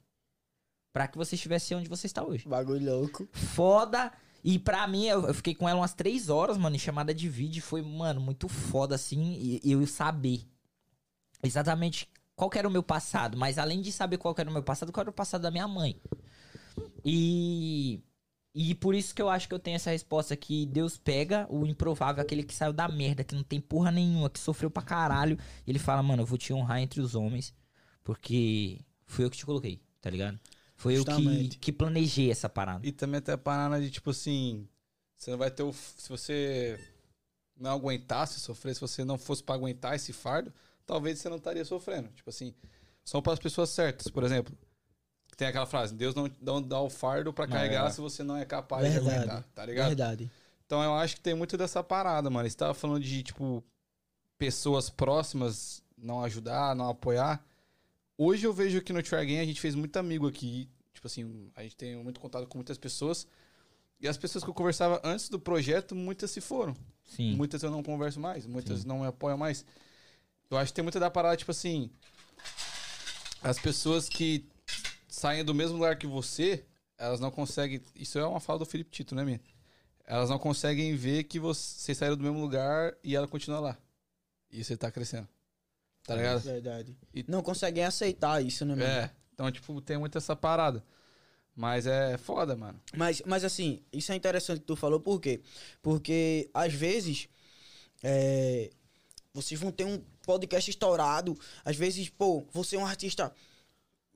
pra 0.94 1.08
que 1.08 1.18
você 1.18 1.34
estivesse 1.34 1.74
onde 1.74 1.88
você 1.88 2.06
está 2.06 2.24
hoje. 2.24 2.48
Bagulho 2.48 2.98
louco. 2.98 3.28
Foda. 3.32 4.12
E 4.44 4.60
pra 4.60 4.86
mim, 4.86 5.06
eu, 5.06 5.26
eu 5.26 5.34
fiquei 5.34 5.52
com 5.52 5.68
ela 5.68 5.80
umas 5.80 5.92
três 5.92 6.28
horas, 6.28 6.56
mano, 6.56 6.76
em 6.76 6.78
chamada 6.78 7.12
de 7.12 7.28
vídeo. 7.28 7.60
Foi, 7.60 7.82
mano, 7.82 8.20
muito 8.20 8.48
foda, 8.48 8.94
assim, 8.94 9.32
e 9.32 9.60
e 9.64 9.72
eu 9.72 9.84
saber 9.88 10.46
exatamente 11.42 12.08
qual 12.36 12.48
que 12.48 12.58
era 12.58 12.68
o 12.68 12.70
meu 12.70 12.82
passado. 12.82 13.36
Mas 13.36 13.58
além 13.58 13.82
de 13.82 13.90
saber 13.90 14.18
qual 14.18 14.34
era 14.38 14.48
o 14.48 14.52
meu 14.52 14.62
passado, 14.62 14.92
qual 14.92 15.02
era 15.02 15.10
o 15.10 15.12
passado 15.12 15.42
da 15.42 15.50
minha 15.50 15.66
mãe. 15.66 16.00
E. 17.04 18.00
E 18.56 18.72
por 18.76 18.94
isso 18.94 19.12
que 19.12 19.20
eu 19.20 19.28
acho 19.28 19.48
que 19.48 19.54
eu 19.54 19.58
tenho 19.58 19.74
essa 19.74 19.90
resposta 19.90 20.36
que 20.36 20.64
Deus 20.66 20.96
pega 20.96 21.44
o 21.50 21.66
improvável, 21.66 22.22
aquele 22.22 22.44
que 22.44 22.54
saiu 22.54 22.72
da 22.72 22.86
merda, 22.86 23.24
que 23.24 23.34
não 23.34 23.42
tem 23.42 23.60
porra 23.60 23.90
nenhuma, 23.90 24.30
que 24.30 24.38
sofreu 24.38 24.70
pra 24.70 24.80
caralho. 24.80 25.36
E 25.66 25.72
ele 25.72 25.80
fala, 25.80 26.04
mano, 26.04 26.22
eu 26.22 26.26
vou 26.26 26.38
te 26.38 26.52
honrar 26.52 26.78
entre 26.78 27.00
os 27.00 27.16
homens, 27.16 27.52
porque 28.04 28.80
fui 29.06 29.24
eu 29.24 29.30
que 29.30 29.36
te 29.36 29.44
coloquei, 29.44 29.80
tá 30.00 30.08
ligado? 30.08 30.38
Foi 30.76 30.96
eu 30.98 31.04
que, 31.04 31.12
Justamente. 31.12 31.58
que 31.58 31.72
planejei 31.72 32.30
essa 32.30 32.48
parada. 32.48 32.86
E 32.86 32.92
também 32.92 33.18
até 33.18 33.32
a 33.32 33.38
parada 33.38 33.80
de, 33.80 33.90
tipo 33.90 34.10
assim, 34.10 34.68
você 35.16 35.30
não 35.30 35.38
vai 35.38 35.50
ter 35.50 35.62
o. 35.62 35.72
Se 35.72 36.08
você 36.08 36.78
não 37.56 37.70
aguentasse 37.70 38.40
sofrer, 38.40 38.74
se 38.74 38.80
você 38.80 39.04
não 39.04 39.16
fosse 39.16 39.42
pra 39.42 39.54
aguentar 39.54 39.94
esse 39.94 40.12
fardo, 40.12 40.52
talvez 40.84 41.18
você 41.18 41.28
não 41.28 41.36
estaria 41.36 41.64
sofrendo. 41.64 42.08
Tipo 42.08 42.30
assim, 42.30 42.52
são 43.04 43.22
para 43.22 43.32
as 43.34 43.38
pessoas 43.38 43.70
certas. 43.70 44.08
Por 44.08 44.24
exemplo, 44.24 44.52
tem 45.36 45.46
aquela 45.48 45.66
frase: 45.66 45.94
Deus 45.94 46.14
não, 46.14 46.30
não 46.40 46.60
dá 46.60 46.80
o 46.80 46.90
fardo 46.90 47.32
pra 47.32 47.46
Não, 47.46 47.52
carregar 47.54 47.86
é. 47.86 47.90
se 47.90 48.00
você 48.00 48.22
não 48.22 48.36
é 48.36 48.44
capaz 48.44 48.84
de 48.84 48.90
Verdade. 48.90 49.16
aguentar, 49.16 49.44
tá 49.54 49.64
ligado? 49.66 49.86
Verdade. 49.88 50.30
Então 50.66 50.82
eu 50.82 50.94
acho 50.94 51.14
que 51.16 51.20
tem 51.20 51.34
muito 51.34 51.56
dessa 51.56 51.82
parada, 51.84 52.28
mano. 52.30 52.48
Você 52.48 52.56
tava 52.56 52.74
falando 52.74 53.02
de, 53.04 53.22
tipo, 53.22 53.62
pessoas 54.38 54.90
próximas 54.90 55.82
não 55.96 56.22
ajudar, 56.24 56.74
não 56.74 56.88
apoiar. 56.88 57.44
Hoje 58.16 58.46
eu 58.46 58.52
vejo 58.52 58.80
que 58.80 58.92
no 58.92 59.02
Try 59.02 59.16
a 59.38 59.44
gente 59.44 59.60
fez 59.60 59.74
muito 59.74 59.96
amigo 59.96 60.26
aqui. 60.28 60.68
Tipo 60.92 61.06
assim, 61.06 61.50
a 61.54 61.62
gente 61.62 61.76
tem 61.76 61.96
muito 61.96 62.20
contato 62.20 62.46
com 62.46 62.58
muitas 62.58 62.78
pessoas. 62.78 63.26
E 64.00 64.06
as 64.08 64.16
pessoas 64.16 64.44
que 64.44 64.50
eu 64.50 64.54
conversava 64.54 65.00
antes 65.04 65.28
do 65.28 65.38
projeto, 65.38 65.94
muitas 65.94 66.30
se 66.30 66.40
foram. 66.40 66.76
Sim. 67.04 67.34
Muitas 67.34 67.62
eu 67.62 67.70
não 67.70 67.82
converso 67.82 68.20
mais, 68.20 68.46
muitas 68.46 68.84
não 68.84 69.00
me 69.00 69.06
apoiam 69.06 69.36
mais. 69.38 69.64
Eu 70.50 70.56
acho 70.58 70.72
que 70.72 70.76
tem 70.76 70.82
muita 70.82 71.00
da 71.00 71.10
parada, 71.10 71.36
tipo 71.36 71.50
assim. 71.50 71.90
As 73.42 73.58
pessoas 73.58 74.08
que 74.08 74.46
saem 75.08 75.44
do 75.44 75.54
mesmo 75.54 75.76
lugar 75.76 75.96
que 75.98 76.06
você, 76.06 76.64
elas 76.96 77.20
não 77.20 77.30
conseguem. 77.30 77.80
Isso 77.94 78.18
é 78.18 78.26
uma 78.26 78.40
fala 78.40 78.60
do 78.60 78.66
Felipe 78.66 78.90
Tito, 78.90 79.14
né, 79.14 79.24
minha? 79.24 79.40
Elas 80.06 80.28
não 80.30 80.38
conseguem 80.38 80.94
ver 80.96 81.24
que 81.24 81.38
você- 81.38 81.78
vocês 81.78 81.98
saíram 81.98 82.16
do 82.16 82.22
mesmo 82.22 82.40
lugar 82.40 82.94
e 83.02 83.16
ela 83.16 83.26
continua 83.26 83.58
lá. 83.60 83.78
E 84.50 84.62
você 84.62 84.76
tá 84.76 84.90
crescendo. 84.90 85.28
Tá 86.04 86.14
ligado? 86.14 86.40
Verdade. 86.40 86.96
E- 87.14 87.24
Não 87.26 87.42
conseguem 87.42 87.84
aceitar 87.84 88.44
isso, 88.44 88.64
né, 88.64 88.74
mano? 88.74 88.86
É. 88.86 89.10
Então, 89.32 89.50
tipo, 89.50 89.80
tem 89.80 89.98
muito 89.98 90.16
essa 90.18 90.36
parada. 90.36 90.84
Mas 91.56 91.86
é 91.86 92.18
foda, 92.18 92.56
mano. 92.56 92.80
Mas, 92.96 93.22
mas 93.24 93.44
assim, 93.44 93.80
isso 93.92 94.12
é 94.12 94.14
interessante 94.16 94.60
que 94.60 94.66
tu 94.66 94.76
falou, 94.76 94.98
por 95.00 95.20
quê? 95.20 95.40
Porque, 95.80 96.50
às 96.52 96.72
vezes, 96.72 97.28
é, 98.02 98.70
vocês 99.32 99.58
vão 99.58 99.70
ter 99.70 99.84
um 99.84 100.02
podcast 100.22 100.68
estourado, 100.68 101.38
às 101.64 101.76
vezes, 101.76 102.08
pô, 102.08 102.44
você 102.52 102.76
é 102.76 102.78
um 102.78 102.86
artista 102.86 103.32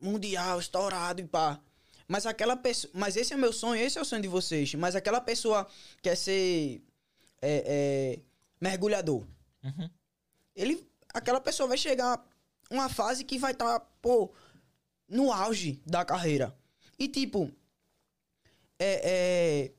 mundial, 0.00 0.58
estourado 0.58 1.20
e 1.20 1.24
pá. 1.26 1.60
Mas 2.08 2.24
aquela 2.26 2.56
pessoa. 2.56 2.90
Mas 2.94 3.16
esse 3.16 3.32
é 3.32 3.36
o 3.36 3.38
meu 3.38 3.52
sonho, 3.52 3.80
esse 3.80 3.98
é 3.98 4.00
o 4.00 4.04
sonho 4.04 4.22
de 4.22 4.28
vocês. 4.28 4.74
Mas 4.74 4.96
aquela 4.96 5.20
pessoa 5.20 5.66
quer 6.02 6.16
ser 6.16 6.82
é, 7.42 7.62
é, 7.66 8.18
mergulhador. 8.60 9.24
Uhum. 9.62 9.90
Ele. 10.56 10.88
Aquela 11.12 11.40
pessoa 11.40 11.68
vai 11.68 11.78
chegar 11.78 12.24
uma 12.70 12.88
fase 12.88 13.24
que 13.24 13.38
vai 13.38 13.52
estar, 13.52 13.80
pô, 14.02 14.32
no 15.08 15.32
auge 15.32 15.80
da 15.86 16.04
carreira. 16.04 16.56
E 16.98 17.08
tipo. 17.08 17.50
É. 18.78 19.00
é 19.04 19.72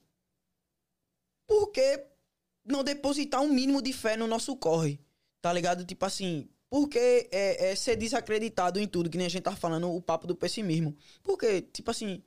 por 1.47 1.71
que 1.71 2.05
não 2.63 2.83
depositar 2.83 3.41
um 3.41 3.49
mínimo 3.49 3.81
de 3.81 3.91
fé 3.91 4.15
no 4.15 4.27
nosso 4.27 4.55
corre? 4.55 4.99
Tá 5.41 5.51
ligado? 5.53 5.85
Tipo 5.85 6.05
assim. 6.05 6.49
Por 6.69 6.87
que 6.87 7.27
é, 7.31 7.71
é 7.71 7.75
ser 7.75 7.95
desacreditado 7.95 8.79
em 8.79 8.87
tudo, 8.87 9.09
que 9.09 9.17
nem 9.17 9.25
a 9.25 9.29
gente 9.29 9.41
tá 9.41 9.55
falando, 9.55 9.91
o 9.91 9.99
papo 9.99 10.27
do 10.27 10.35
pessimismo? 10.35 10.95
Porque, 11.23 11.63
tipo 11.63 11.89
assim, 11.89 12.21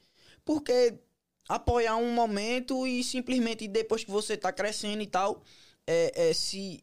por 0.45 0.63
que 0.63 0.99
apoiar 1.49 1.95
um 1.95 2.13
momento 2.13 2.85
e 2.85 3.05
simplesmente 3.05 3.69
depois 3.69 4.03
que 4.03 4.11
você 4.11 4.37
tá 4.37 4.53
crescendo 4.53 5.01
e 5.01 5.07
tal, 5.07 5.45
é, 5.87 6.31
é 6.31 6.33
se 6.33 6.83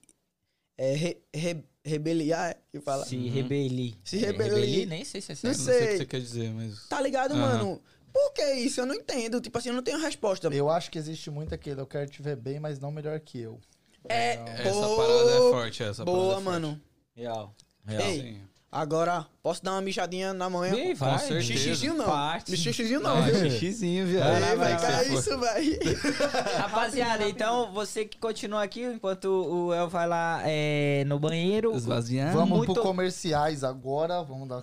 é, 0.78 0.94
re, 0.94 1.22
re- 1.34 1.66
rebeliar, 1.90 2.52
é 2.52 2.58
que 2.72 2.80
fala? 2.80 3.06
Se 3.06 3.16
rebelir. 3.28 3.96
Se 4.04 4.24
É, 4.24 4.28
rebelir. 4.32 4.88
Nem 4.88 5.04
sei 5.04 5.20
se 5.22 5.32
é 5.32 5.36
Não 5.36 5.54
certo. 5.54 5.56
Eu 5.56 5.58
não 5.58 5.66
sei 5.66 5.76
o 5.76 5.80
que 5.80 5.88
sei. 5.88 5.98
você 5.98 6.06
quer 6.06 6.22
dizer, 6.22 6.50
mas. 6.52 6.88
Tá 6.88 7.02
ligado, 7.02 7.34
Aham. 7.34 7.42
mano? 7.58 7.82
Por 8.14 8.34
que 8.34 8.44
isso? 8.54 8.82
Eu 8.82 8.86
não 8.86 8.96
entendo. 8.96 9.40
Tipo 9.42 9.58
assim, 9.58 9.70
eu 9.70 9.76
não 9.76 9.84
tenho 9.84 10.00
resposta. 10.00 10.48
Eu 10.48 10.70
acho 10.70 10.90
que 10.90 10.98
existe 10.98 11.30
muito 11.30 11.54
aquele, 11.54 11.80
eu 11.82 11.86
quero 11.88 12.10
te 12.10 12.22
ver 12.22 12.36
bem, 12.36 12.60
mas 12.60 12.80
não 12.80 12.92
melhor 12.92 13.20
que 13.20 13.40
eu. 13.40 13.60
É. 14.08 14.34
Essa 14.62 14.72
Boa. 14.72 14.96
parada 14.96 15.32
é 15.32 15.38
forte, 15.52 15.84
essa 15.84 16.06
parada 16.06 16.24
Boa, 16.24 16.32
é 16.32 16.36
forte. 16.36 16.46
mano. 16.46 16.82
Real. 17.16 17.54
Real. 17.86 18.02
Ei, 18.04 18.22
Sim. 18.22 18.42
Agora, 18.72 19.26
posso 19.42 19.64
dar 19.64 19.72
uma 19.72 19.82
mijadinha 19.82 20.32
na 20.32 20.48
manhã? 20.48 20.76
Vem, 20.76 20.94
vai. 20.94 21.18
certeza. 21.18 21.42
Xixizinho 21.42 21.96
não. 21.96 22.06
Parte. 22.06 22.56
Xixizinho 22.56 23.00
não, 23.00 23.24
viu? 23.24 23.34
xixizinho, 23.50 24.06
viado. 24.06 24.40
Vai, 24.40 24.56
vai, 24.56 24.80
cara, 24.80 24.96
vai. 24.98 25.08
isso, 25.08 25.40
velho. 25.40 25.80
Rapaziada, 26.60 27.28
então 27.28 27.74
você 27.74 28.06
que 28.06 28.20
continua 28.20 28.62
aqui, 28.62 28.84
enquanto 28.84 29.26
o 29.26 29.74
El 29.74 29.90
vai 29.90 30.08
lá 30.08 30.42
é, 30.46 31.04
no 31.08 31.18
banheiro, 31.18 31.76
Esvaziar. 31.76 32.32
Vamos 32.32 32.60
muito- 32.60 32.74
pro 32.74 32.84
comerciais 32.84 33.64
agora, 33.64 34.22
vamos 34.22 34.48
dar... 34.48 34.62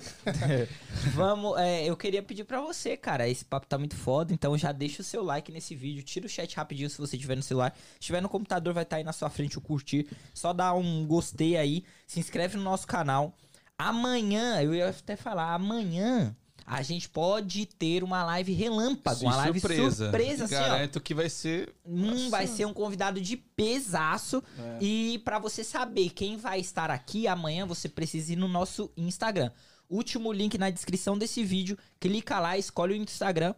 vamos. 1.12 1.58
é, 1.58 1.84
eu 1.84 1.96
queria 1.96 2.22
pedir 2.22 2.44
pra 2.44 2.60
você, 2.60 2.96
cara. 2.96 3.28
Esse 3.28 3.44
papo 3.44 3.66
tá 3.66 3.76
muito 3.76 3.96
foda, 3.96 4.32
então 4.32 4.56
já 4.56 4.70
deixa 4.70 5.02
o 5.02 5.04
seu 5.04 5.24
like 5.24 5.50
nesse 5.50 5.74
vídeo, 5.74 6.04
tira 6.04 6.26
o 6.26 6.28
chat 6.28 6.54
rapidinho 6.54 6.88
se 6.88 6.98
você 6.98 7.18
tiver 7.18 7.34
no 7.34 7.42
celular. 7.42 7.74
Se 7.94 8.06
tiver 8.06 8.22
no 8.22 8.28
computador, 8.28 8.72
vai 8.72 8.84
estar 8.84 8.96
aí 8.98 9.04
na 9.04 9.12
sua 9.12 9.28
frente 9.28 9.58
o 9.58 9.60
curtir. 9.60 10.06
Só 10.32 10.52
dá 10.52 10.72
um 10.72 11.04
gostei 11.04 11.56
aí, 11.56 11.82
se 12.06 12.20
inscreve 12.20 12.56
no 12.56 12.62
nosso 12.62 12.86
canal. 12.86 13.34
Amanhã, 13.78 14.62
eu 14.62 14.74
ia 14.74 14.88
até 14.88 15.16
falar, 15.16 15.54
amanhã 15.54 16.34
a 16.66 16.82
gente 16.82 17.08
pode 17.08 17.64
ter 17.64 18.02
uma 18.02 18.24
live 18.24 18.52
relâmpago, 18.52 19.20
Sim, 19.20 19.26
uma 19.26 19.36
live 19.36 19.60
surpresa, 19.60 20.04
surpresa. 20.10 20.44
assim, 20.46 20.54
ó. 20.56 20.60
Garanto 20.60 21.00
que 21.00 21.14
vai 21.14 21.28
ser. 21.28 21.72
Hum, 21.84 22.28
vai 22.28 22.48
ser 22.48 22.66
um 22.66 22.74
convidado 22.74 23.20
de 23.20 23.36
pesaço. 23.36 24.42
É. 24.58 24.78
E 24.80 25.18
pra 25.20 25.38
você 25.38 25.62
saber 25.62 26.10
quem 26.10 26.36
vai 26.36 26.58
estar 26.58 26.90
aqui 26.90 27.28
amanhã, 27.28 27.64
você 27.64 27.88
precisa 27.88 28.32
ir 28.32 28.36
no 28.36 28.48
nosso 28.48 28.90
Instagram. 28.96 29.52
Último 29.88 30.32
link 30.32 30.58
na 30.58 30.68
descrição 30.68 31.16
desse 31.16 31.44
vídeo. 31.44 31.78
Clica 32.00 32.40
lá, 32.40 32.58
escolhe 32.58 32.94
o 32.94 32.96
Instagram 32.96 33.54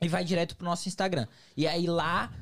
e 0.00 0.08
vai 0.08 0.24
direto 0.24 0.56
pro 0.56 0.64
nosso 0.64 0.88
Instagram. 0.88 1.28
E 1.56 1.68
aí 1.68 1.86
lá, 1.86 2.32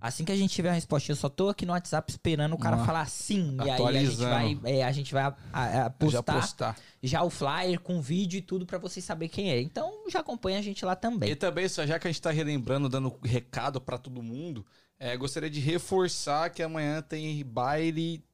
assim 0.00 0.24
que 0.24 0.32
a 0.32 0.36
gente 0.36 0.54
tiver 0.54 0.70
a 0.70 0.72
resposta, 0.72 1.10
eu 1.12 1.16
só 1.16 1.28
tô 1.28 1.48
aqui 1.48 1.64
no 1.66 1.72
WhatsApp 1.72 2.10
esperando 2.10 2.54
o 2.54 2.58
cara 2.58 2.76
Ah, 2.76 2.84
falar 2.84 3.08
sim. 3.08 3.56
E 3.64 3.70
aí 3.70 3.82
a 3.86 3.92
gente 3.92 4.16
vai, 4.16 4.60
é, 4.64 4.84
a 4.84 4.92
gente 4.92 5.12
vai 5.12 5.22
a- 5.24 5.36
a- 5.52 5.66
a 5.66 5.82
Já 5.84 5.90
postar 5.90 6.32
já, 6.34 6.40
postar. 6.40 7.24
o 7.24 7.30
flyer 7.30 7.80
com 7.80 8.00
vídeo 8.00 8.38
e 8.38 8.42
tudo 8.42 8.66
pra 8.66 8.78
vocês 8.78 9.04
saberem 9.04 9.30
quem 9.32 9.50
é. 9.50 9.60
Então 9.60 10.08
já 10.10 10.20
acompanha 10.20 10.58
a 10.58 10.62
gente 10.62 10.84
lá 10.84 10.96
também. 10.96 11.30
E 11.30 11.36
também, 11.36 11.68
só 11.68 11.86
já 11.86 11.98
que 11.98 12.06
a 12.08 12.10
gente 12.10 12.20
tá 12.22 12.30
relembrando, 12.30 12.88
dando 12.88 13.16
recado 13.24 13.80
pra 13.80 13.98
todo 13.98 14.22
mundo, 14.22 14.64
é, 14.98 15.16
gostaria 15.16 15.50
de 15.50 15.60
reforçar 15.60 16.50
que 16.50 16.62
amanhã 16.62 17.02
tem 17.02 17.44
baile 17.44 18.24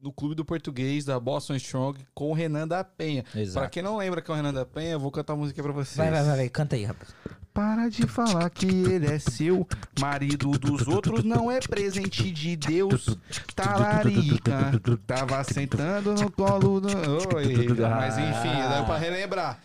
no 0.00 0.12
Clube 0.12 0.34
do 0.34 0.44
Português 0.44 1.04
da 1.04 1.18
Boston 1.18 1.56
Strong 1.56 2.06
com 2.14 2.30
o 2.30 2.34
Renan 2.34 2.68
da 2.68 2.84
Penha. 2.84 3.24
Exato. 3.34 3.60
Pra 3.60 3.70
quem 3.70 3.82
não 3.82 3.96
lembra 3.96 4.20
que 4.20 4.30
é 4.30 4.34
o 4.34 4.36
Renan 4.36 4.52
da 4.52 4.64
Penha, 4.64 4.92
eu 4.92 5.00
vou 5.00 5.10
cantar 5.10 5.32
a 5.32 5.36
música 5.36 5.62
pra 5.62 5.72
vocês. 5.72 5.96
Vai, 5.96 6.10
vai, 6.10 6.22
vai, 6.22 6.36
vai, 6.36 6.48
canta 6.48 6.76
aí, 6.76 6.84
rapaz. 6.84 7.14
Para 7.52 7.88
de 7.88 8.06
falar 8.06 8.50
que 8.50 8.66
ele 8.66 9.06
é 9.06 9.18
seu, 9.18 9.66
marido 9.98 10.50
dos 10.58 10.86
outros 10.86 11.24
não 11.24 11.50
é 11.50 11.58
presente 11.58 12.30
de 12.30 12.54
Deus. 12.54 13.16
Talarica, 13.54 14.78
tava 15.06 15.42
sentando 15.42 16.12
no 16.12 16.30
colo 16.30 16.82
do. 16.82 16.88
Oi, 17.34 17.66
mas 17.78 18.18
enfim, 18.18 18.52
dá 18.68 18.84
pra 18.84 18.98
relembrar. 18.98 19.58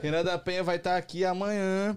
Renan 0.00 0.24
da 0.24 0.36
Penha 0.36 0.64
vai 0.64 0.74
estar 0.74 0.96
aqui 0.96 1.24
amanhã 1.24 1.96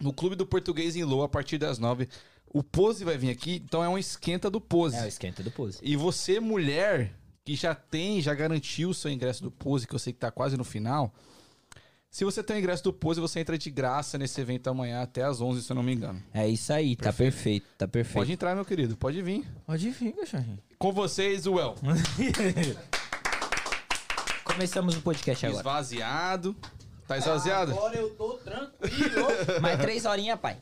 no 0.00 0.14
Clube 0.14 0.34
do 0.34 0.46
Português 0.46 0.96
em 0.96 1.04
Loa 1.04 1.26
a 1.26 1.28
partir 1.28 1.58
das 1.58 1.78
nove. 1.78 2.08
O 2.54 2.62
Pose 2.62 3.04
vai 3.04 3.18
vir 3.18 3.30
aqui, 3.30 3.60
então 3.66 3.82
é 3.82 3.88
um 3.88 3.98
esquenta 3.98 4.48
do 4.48 4.60
Pose. 4.60 4.94
É 4.94 5.02
o 5.02 5.08
esquenta 5.08 5.42
do 5.42 5.50
pose. 5.50 5.80
E 5.82 5.96
você, 5.96 6.38
mulher, 6.38 7.12
que 7.44 7.56
já 7.56 7.74
tem, 7.74 8.22
já 8.22 8.32
garantiu 8.32 8.90
o 8.90 8.94
seu 8.94 9.10
ingresso 9.10 9.42
do 9.42 9.50
Pose, 9.50 9.88
que 9.88 9.94
eu 9.94 9.98
sei 9.98 10.12
que 10.12 10.20
tá 10.20 10.30
quase 10.30 10.56
no 10.56 10.62
final. 10.62 11.12
Se 12.08 12.24
você 12.24 12.44
tem 12.44 12.54
o 12.54 12.58
ingresso 12.60 12.84
do 12.84 12.92
Pose, 12.92 13.20
você 13.20 13.40
entra 13.40 13.58
de 13.58 13.68
graça 13.72 14.16
nesse 14.16 14.40
evento 14.40 14.70
amanhã 14.70 15.02
até 15.02 15.24
às 15.24 15.40
11, 15.40 15.64
se 15.64 15.72
eu 15.72 15.74
não 15.74 15.82
me 15.82 15.94
engano. 15.94 16.22
É 16.32 16.46
isso 16.46 16.72
aí, 16.72 16.94
tá 16.94 17.12
perfeito, 17.12 17.66
tá 17.76 17.88
perfeito. 17.88 18.14
Pode 18.14 18.32
entrar, 18.32 18.54
meu 18.54 18.64
querido, 18.64 18.96
pode 18.96 19.20
vir. 19.20 19.44
Pode 19.66 19.90
vir, 19.90 20.12
cachorrinho. 20.12 20.60
Com 20.78 20.92
vocês, 20.92 21.48
o 21.48 21.58
El. 21.58 21.74
Começamos 24.44 24.96
o 24.96 25.02
podcast 25.02 25.44
agora. 25.44 25.60
Esvaziado. 25.60 26.54
Tá 27.08 27.18
esvaziado? 27.18 27.72
Agora 27.72 27.96
eu 27.96 28.10
tô 28.10 28.34
tranquilo. 28.34 29.26
Mais 29.60 29.80
três 29.80 30.04
horinhas, 30.04 30.38
pai. 30.38 30.56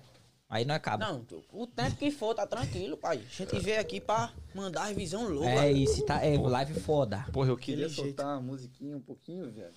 Aí 0.52 0.66
não 0.66 0.74
acaba. 0.74 1.06
Não, 1.06 1.24
o 1.50 1.66
tempo 1.66 1.96
que 1.96 2.10
for, 2.10 2.34
tá 2.34 2.46
tranquilo, 2.46 2.94
pai. 2.94 3.16
A 3.26 3.34
gente 3.42 3.58
veio 3.58 3.80
aqui 3.80 4.02
pra 4.02 4.30
mandar 4.54 4.84
revisão 4.84 5.26
louca. 5.26 5.48
É 5.48 5.72
isso, 5.72 6.04
tá? 6.04 6.22
É 6.22 6.36
live 6.36 6.78
foda. 6.80 7.24
Porra, 7.32 7.48
eu 7.48 7.56
queria 7.56 7.86
Aquele 7.86 7.96
jeito. 8.02 8.16
soltar 8.18 8.36
a 8.36 8.40
musiquinha 8.40 8.94
um 8.94 9.00
pouquinho, 9.00 9.50
velho. 9.50 9.72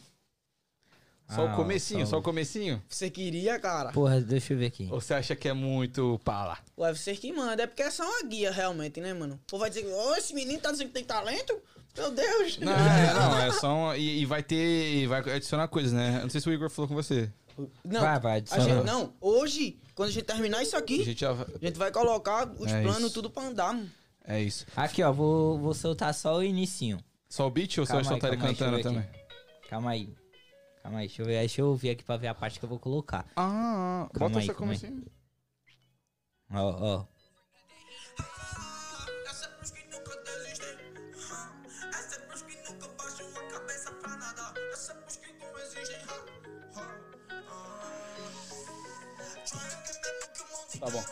Só 1.29 1.47
Ah, 1.47 1.53
o 1.53 1.55
comecinho, 1.55 2.05
só 2.05 2.11
só 2.11 2.17
o- 2.19 2.21
comecinho? 2.21 2.83
Você 2.89 3.09
queria, 3.09 3.57
cara? 3.57 3.93
Porra, 3.93 4.19
deixa 4.19 4.51
eu 4.53 4.57
ver 4.57 4.65
aqui. 4.65 4.89
Ou 4.91 4.99
você 4.99 5.13
acha 5.13 5.33
que 5.33 5.47
é 5.47 5.53
muito 5.53 6.19
pala? 6.25 6.57
Ué, 6.77 6.93
vocês 6.93 7.17
que 7.19 7.31
mandam. 7.31 7.63
É 7.63 7.67
porque 7.67 7.81
é 7.81 7.89
só 7.89 8.03
uma 8.03 8.23
guia, 8.27 8.51
realmente, 8.51 8.99
né, 8.99 9.13
mano? 9.13 9.35
O 9.35 9.47
povo 9.49 9.61
vai 9.61 9.69
dizer, 9.69 9.87
ô, 9.87 10.15
esse 10.17 10.33
menino 10.33 10.59
tá 10.59 10.71
dizendo 10.73 10.87
que 10.87 10.93
tem 10.93 11.05
talento? 11.05 11.57
Meu 11.97 12.11
Deus. 12.11 12.59
Não, 12.59 12.73
é, 12.73 13.13
não, 13.13 13.39
é 13.39 13.51
só 13.53 13.73
um, 13.73 13.95
e, 13.95 14.19
e 14.21 14.25
vai 14.25 14.43
ter, 14.43 15.07
vai 15.07 15.21
adicionar 15.35 15.69
coisas, 15.69 15.93
né? 15.93 16.17
Eu 16.17 16.23
não 16.23 16.29
sei 16.29 16.41
se 16.41 16.49
o 16.49 16.53
Igor 16.53 16.69
falou 16.69 16.89
com 16.89 16.95
você. 16.95 17.31
Não, 17.85 18.01
Vai, 18.01 18.19
vai, 18.19 18.31
a 18.33 18.35
adiciona. 18.35 18.63
gente, 18.65 18.85
não, 18.85 19.13
hoje, 19.21 19.79
quando 19.95 20.09
a 20.09 20.11
gente 20.11 20.25
terminar 20.25 20.61
isso 20.61 20.75
A 20.75 20.79
aqui, 20.79 21.03
gente 21.03 21.21
já, 21.21 21.31
a 21.31 21.65
gente 21.65 21.77
vai 21.77 21.91
colocar 21.91 22.47
os 22.59 22.71
É 22.71 22.81
planos 22.83 23.05
isso. 23.05 23.13
tudo 23.13 23.29
pra 23.31 23.43
andar, 23.43 23.73
mano. 23.73 23.89
é 24.25 24.41
isso. 24.41 24.65
Aqui, 24.75 25.01
ó, 25.01 25.11
vou, 25.11 25.57
vou 25.57 25.73
soltar 25.73 26.13
só 26.13 26.35
o 26.37 26.43
inicinho. 26.43 26.99
Só 27.29 27.47
o 27.47 27.49
beat 27.49 27.77
ou 27.79 27.85
você 27.85 27.93
vai 27.93 28.03
Calma 28.03 28.15
aí, 28.15 28.21
soltar 28.21 28.33
ele 28.33 28.41
cantando 28.41 28.81
também? 28.83 29.09
Calma 29.69 29.89
aí. 29.91 30.15
Calma 30.83 30.99
aí, 30.99 31.07
deixa 31.07 31.21
eu 31.21 31.25
ver. 31.25 31.39
Deixa 31.39 31.61
eu 31.61 31.67
ouvir 31.69 31.89
aqui 31.89 32.03
pra 32.03 32.17
ver 32.17 32.27
a 32.27 32.35
parte 32.35 32.59
que 32.59 32.65
eu 32.65 32.69
vou 32.69 32.77
colocar. 32.79 33.25
Ah, 33.35 34.07
Calma 34.13 34.29
bota 34.29 34.37
aí, 34.39 34.43
essa 34.43 34.51
aí. 34.51 34.57
comecinho. 34.57 35.03
Ó, 36.51 36.59
ó. 37.01 37.05
Tá 50.85 50.91
bom. 50.91 51.03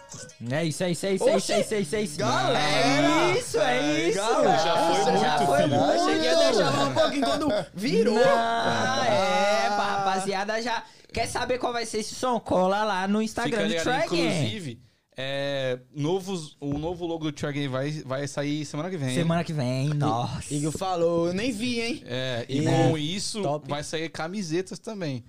É 0.52 0.64
isso, 0.66 0.84
é 0.84 0.92
isso, 0.92 1.06
é 1.08 1.14
isso, 1.16 1.28
é 1.30 1.38
isso, 1.38 1.52
é 1.52 1.60
isso, 1.60 1.74
é 1.74 1.80
isso, 1.82 1.96
é 1.96 2.02
isso. 2.04 2.18
Galera! 2.20 2.60
É 2.60 3.40
isso, 3.40 3.58
é 3.60 4.08
isso. 4.10 4.18
Já 4.18 4.28
foi 4.28 5.12
muito, 5.12 5.20
Já 5.22 5.38
foi 5.40 5.58
filho. 5.64 5.70
muito. 5.70 5.92
Achei 5.92 6.20
que 6.20 6.26
ia 6.26 6.36
deixar 6.38 6.88
um 6.88 6.94
pouquinho 6.94 7.26
quando 7.26 7.50
virou. 7.74 8.14
Não, 8.14 9.04
é, 9.04 9.68
rapaziada 9.70 10.62
já. 10.62 10.84
Quer 11.12 11.28
saber 11.28 11.58
qual 11.58 11.74
vai 11.74 11.86
ser 11.88 12.00
esse 12.00 12.14
som? 12.14 12.40
Cola 12.40 12.84
lá 12.84 13.08
no 13.08 13.20
Instagram 13.22 13.68
Fica 13.68 13.80
do 13.80 13.84
Track. 13.84 14.06
inclusive, 14.16 14.80
é, 15.18 15.80
novos, 15.92 16.56
o 16.60 16.78
novo 16.78 17.06
logo 17.08 17.24
do 17.26 17.32
Track 17.32 17.68
vai, 17.68 17.92
vai 18.06 18.28
sair 18.28 18.66
semana 18.66 18.90
que 18.92 18.98
vem. 18.98 19.14
Semana 19.16 19.44
que 19.44 19.54
vem, 19.54 19.90
nossa. 19.90 20.54
Igor 20.54 20.72
falou, 20.72 21.28
eu 21.28 21.34
nem 21.34 21.52
vi, 21.52 21.82
hein? 21.82 22.04
É, 22.06 22.46
e 22.50 22.68
É, 22.68 22.90
com 22.90 22.98
isso 22.98 23.42
top. 23.42 23.68
vai 23.70 23.84
sair 23.84 24.10
camisetas 24.10 24.78
também. 24.80 25.24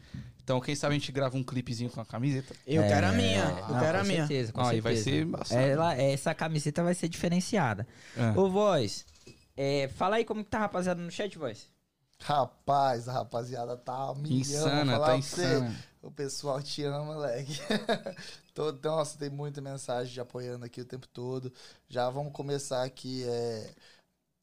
Então, 0.45 0.61
quem 0.61 0.77
sabe 0.77 0.95
a 0.95 0.99
gente 0.99 1.11
grava 1.11 1.37
um 1.39 1.43
clipezinho 1.43 1.91
com 1.91 2.03
a 2.03 2.05
camiseta. 2.05 2.55
Eu 2.67 2.83
É, 2.83 2.89
quero 2.89 3.07
a 3.07 3.13
minha, 3.13 3.45
eu 3.45 3.69
não, 3.69 3.81
quero 3.81 3.99
a 3.99 4.01
com 4.03 4.07
minha. 4.07 4.27
Certeza, 4.27 4.53
com 4.53 4.61
Ah, 4.61 4.69
aí 4.71 4.81
vai 4.81 4.95
certeza. 4.95 5.17
ser 5.17 5.23
embaçado. 5.23 5.61
Ela, 5.61 5.95
essa 5.95 6.35
camiseta 6.35 6.83
vai 6.83 6.95
ser 6.95 7.09
diferenciada. 7.09 7.87
É. 8.15 8.39
Ô, 8.39 8.51
Voz, 8.51 9.07
é, 9.57 9.89
fala 9.89 10.17
aí 10.17 10.25
como 10.25 10.45
que 10.45 10.51
tá 10.51 10.59
a 10.59 10.61
rapaziada 10.63 11.01
no 11.01 11.11
chat, 11.11 11.39
Voz. 11.39 11.69
Rapaz, 12.21 13.09
a 13.09 13.13
rapaziada 13.15 13.77
tá 13.77 14.11
um 14.13 14.17
milhão, 14.17 14.39
Insana, 14.41 14.99
tá 15.01 15.17
você. 15.17 15.43
insana. 15.43 15.75
O 16.03 16.11
pessoal 16.11 16.63
te 16.63 16.83
ama, 16.85 17.05
moleque. 17.15 17.59
Tô- 18.55 18.71
Nossa, 18.73 19.19
tem 19.19 19.31
muita 19.31 19.61
mensagem 19.63 20.13
de 20.13 20.21
apoiando 20.21 20.65
aqui 20.67 20.81
o 20.81 20.85
tempo 20.85 21.09
todo. 21.09 21.51
Já 21.89 22.11
vamos 22.11 22.33
começar 22.33 22.83
aqui. 22.85 23.25
É, 23.27 23.75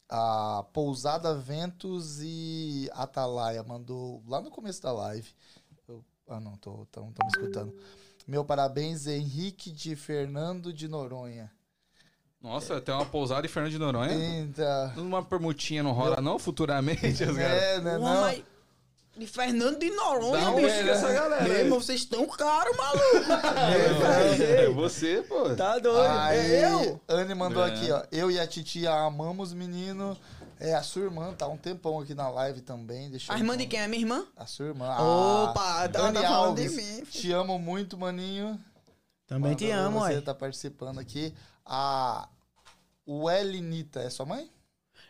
a 0.10 0.66
Pousada 0.74 1.34
Ventos 1.36 2.20
e 2.22 2.90
Atalaia 2.94 3.64
mandou 3.64 4.22
lá 4.28 4.42
no 4.42 4.52
começo 4.52 4.82
da 4.82 4.92
live. 4.92 5.30
Ah, 6.34 6.40
não, 6.40 6.56
tô, 6.58 6.88
tão, 6.92 7.12
tão 7.12 7.26
me 7.26 7.32
escutando. 7.36 7.74
Meu 8.28 8.46
parabéns, 8.46 9.06
Henrique 9.08 9.72
de 9.72 9.96
Fernando 9.96 10.72
de 10.72 10.88
Noronha. 10.88 11.52
Nossa, 12.42 12.80
tem 12.82 12.94
uma 12.96 13.06
pousada 13.06 13.46
em 13.46 13.50
Fernando 13.50 13.72
de 13.72 13.78
Noronha. 13.78 14.14
Eita. 14.14 14.94
Uma 14.98 15.24
permutinha 15.24 15.84
não 15.84 15.92
rola, 15.92 16.22
não? 16.22 16.40
Futuramente, 16.40 17.24
as. 17.24 17.38
É, 17.38 17.80
né? 17.82 17.98
Não. 17.98 18.22
mas 18.22 18.44
De 19.18 19.28
Fernando 19.28 19.78
de 19.78 19.90
Noronha, 19.92 20.42
Dá 20.42 20.52
um 20.52 20.56
bicho. 20.56 20.84
nessa 20.84 21.12
galera 21.14 21.44
Meu 21.44 21.54
irmão, 21.60 21.80
vocês 21.82 22.00
estão 22.02 22.26
caros, 22.28 22.76
maluco. 22.78 23.32
É 24.42 24.70
você, 24.70 25.22
pô. 25.28 25.54
tá 25.56 25.78
doido. 25.78 26.00
Aí, 26.10 26.40
É 26.56 26.66
eu? 26.72 27.02
Anne 27.10 27.36
mandou 27.36 27.64
É. 27.66 27.68
aqui, 27.72 27.92
ó. 27.92 28.04
Eu 28.12 28.32
e 28.32 28.40
a 28.40 28.48
titia 28.48 28.92
amamos 28.92 29.54
menino. 29.54 30.18
É, 30.64 30.76
a 30.76 30.84
sua 30.84 31.02
irmã 31.06 31.34
tá 31.34 31.48
um 31.48 31.58
tempão 31.58 32.00
aqui 32.00 32.14
na 32.14 32.30
live 32.30 32.62
também. 32.62 33.10
Deixa 33.10 33.34
A 33.34 33.38
irmã 33.38 33.58
de 33.58 33.66
quem? 33.66 33.80
É 33.80 33.88
minha 33.88 34.02
irmã? 34.04 34.28
A 34.38 34.46
sua 34.46 34.68
irmã. 34.68 34.96
Opa, 34.96 35.90
tá, 35.90 36.12
tá 36.12 36.22
falando 36.22 36.56
de 36.62 36.70
mim. 36.70 37.04
Te 37.06 37.32
amo 37.32 37.58
muito, 37.58 37.98
maninho. 37.98 38.60
Também 39.26 39.56
te 39.56 39.66
Mandando 39.70 39.88
amo, 39.88 40.00
Você 40.02 40.14
ué. 40.16 40.22
tá 40.22 40.36
participando 40.36 41.00
aqui. 41.00 41.34
A 41.66 42.30
Welinita, 43.08 44.02
é 44.02 44.10
sua 44.12 44.26
mãe? 44.26 44.52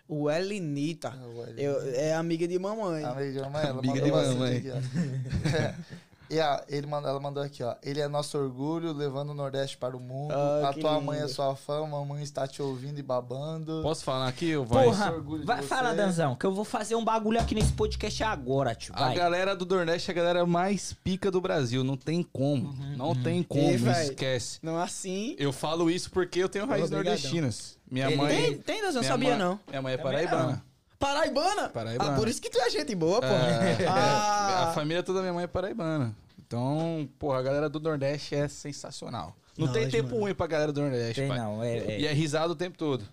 O 0.07 0.29
Elinita. 0.31 1.13
É. 1.57 1.63
Eu, 1.63 1.81
é 1.95 2.13
amiga 2.13 2.47
de 2.47 2.57
mamãe. 2.57 3.03
Amiga 3.03 3.31
de 3.33 3.39
mamãe, 3.41 3.61
ela 3.65 3.79
Amiga 3.79 3.93
mandou 4.07 4.21
de 4.23 4.29
mamãe. 4.29 4.57
aqui, 4.57 4.69
ó. 4.71 4.75
E 6.31 6.39
a, 6.39 6.63
ele 6.69 6.87
mandou, 6.87 7.09
ela 7.09 7.19
mandou 7.19 7.43
aqui, 7.43 7.61
ó. 7.61 7.75
Ele 7.83 7.99
é 7.99 8.07
nosso 8.07 8.37
orgulho, 8.37 8.93
levando 8.93 9.31
o 9.31 9.33
Nordeste 9.33 9.77
para 9.77 9.97
o 9.97 9.99
mundo. 9.99 10.31
Ah, 10.33 10.69
a 10.69 10.73
tua 10.73 10.93
lindo. 10.93 11.05
mãe 11.05 11.19
é 11.19 11.27
sua 11.27 11.53
fã, 11.57 11.85
mamãe 11.85 12.23
está 12.23 12.47
te 12.47 12.61
ouvindo 12.61 12.97
e 12.99 13.03
babando. 13.03 13.81
Posso 13.83 14.05
falar 14.05 14.29
aqui, 14.29 14.55
ô 14.55 14.63
voz? 14.63 14.85
Porra, 14.85 15.13
vai 15.43 15.61
falar, 15.61 15.93
Danzão, 15.93 16.33
que 16.35 16.45
eu 16.45 16.53
vou 16.53 16.63
fazer 16.63 16.95
um 16.95 17.03
bagulho 17.03 17.37
aqui 17.37 17.53
nesse 17.53 17.73
podcast 17.73 18.23
agora, 18.23 18.73
tio. 18.73 18.93
A 18.95 19.07
Vai. 19.07 19.15
galera 19.15 19.53
do 19.53 19.65
Nordeste 19.65 20.09
é 20.09 20.13
a 20.13 20.15
galera 20.15 20.45
mais 20.45 20.93
pica 21.03 21.29
do 21.29 21.41
Brasil. 21.41 21.83
Não 21.83 21.97
tem 21.97 22.23
como. 22.23 22.69
Uhum, 22.69 22.95
não 22.95 23.13
tem 23.13 23.43
como. 23.43 23.69
E, 23.69 23.75
véi, 23.75 24.03
esquece. 24.05 24.59
Não 24.63 24.77
assim. 24.77 25.35
Eu 25.37 25.51
falo 25.51 25.91
isso 25.91 26.09
porque 26.11 26.39
eu 26.39 26.47
tenho 26.47 26.65
raízes 26.65 26.91
nordestinas. 26.91 27.77
Minha 27.91 28.07
Ele 28.07 28.15
mãe. 28.15 28.29
Tem, 28.29 28.57
tem, 28.57 28.81
Deus, 28.81 28.95
eu 28.95 29.01
não 29.01 29.01
minha 29.01 29.11
sabia, 29.11 29.29
mãe- 29.31 29.37
não. 29.37 29.59
Minha 29.67 29.81
mãe 29.81 29.93
é 29.95 29.97
paraibana. 29.97 30.63
Paraibana? 31.01 31.69
Paraibana. 31.69 32.13
Ah, 32.13 32.15
por 32.15 32.27
isso 32.27 32.41
que 32.41 32.49
tu 32.49 32.59
é 32.61 32.69
gente 32.69 32.93
boa, 32.95 33.19
pô. 33.19 33.27
É, 33.27 33.85
Ah. 33.89 34.69
A 34.69 34.73
família 34.73 35.01
toda 35.03 35.17
da 35.17 35.23
minha 35.23 35.33
mãe 35.33 35.43
é 35.43 35.47
paraibana. 35.47 36.15
Então, 36.47 37.09
porra, 37.17 37.39
a 37.39 37.41
galera 37.41 37.69
do 37.69 37.79
Nordeste 37.79 38.35
é 38.35 38.47
sensacional. 38.47 39.35
Não 39.57 39.67
Nós, 39.67 39.75
tem 39.75 39.89
tempo 39.89 40.09
mano. 40.09 40.21
ruim 40.21 40.33
pra 40.33 40.47
galera 40.47 40.71
do 40.71 40.81
Nordeste, 40.81 41.21
Tem 41.21 41.27
pai. 41.27 41.37
não, 41.39 41.63
é, 41.63 41.77
é. 41.77 41.99
E 42.01 42.07
é 42.07 42.13
risado 42.13 42.53
o 42.53 42.55
tempo 42.55 42.77
todo. 42.77 43.03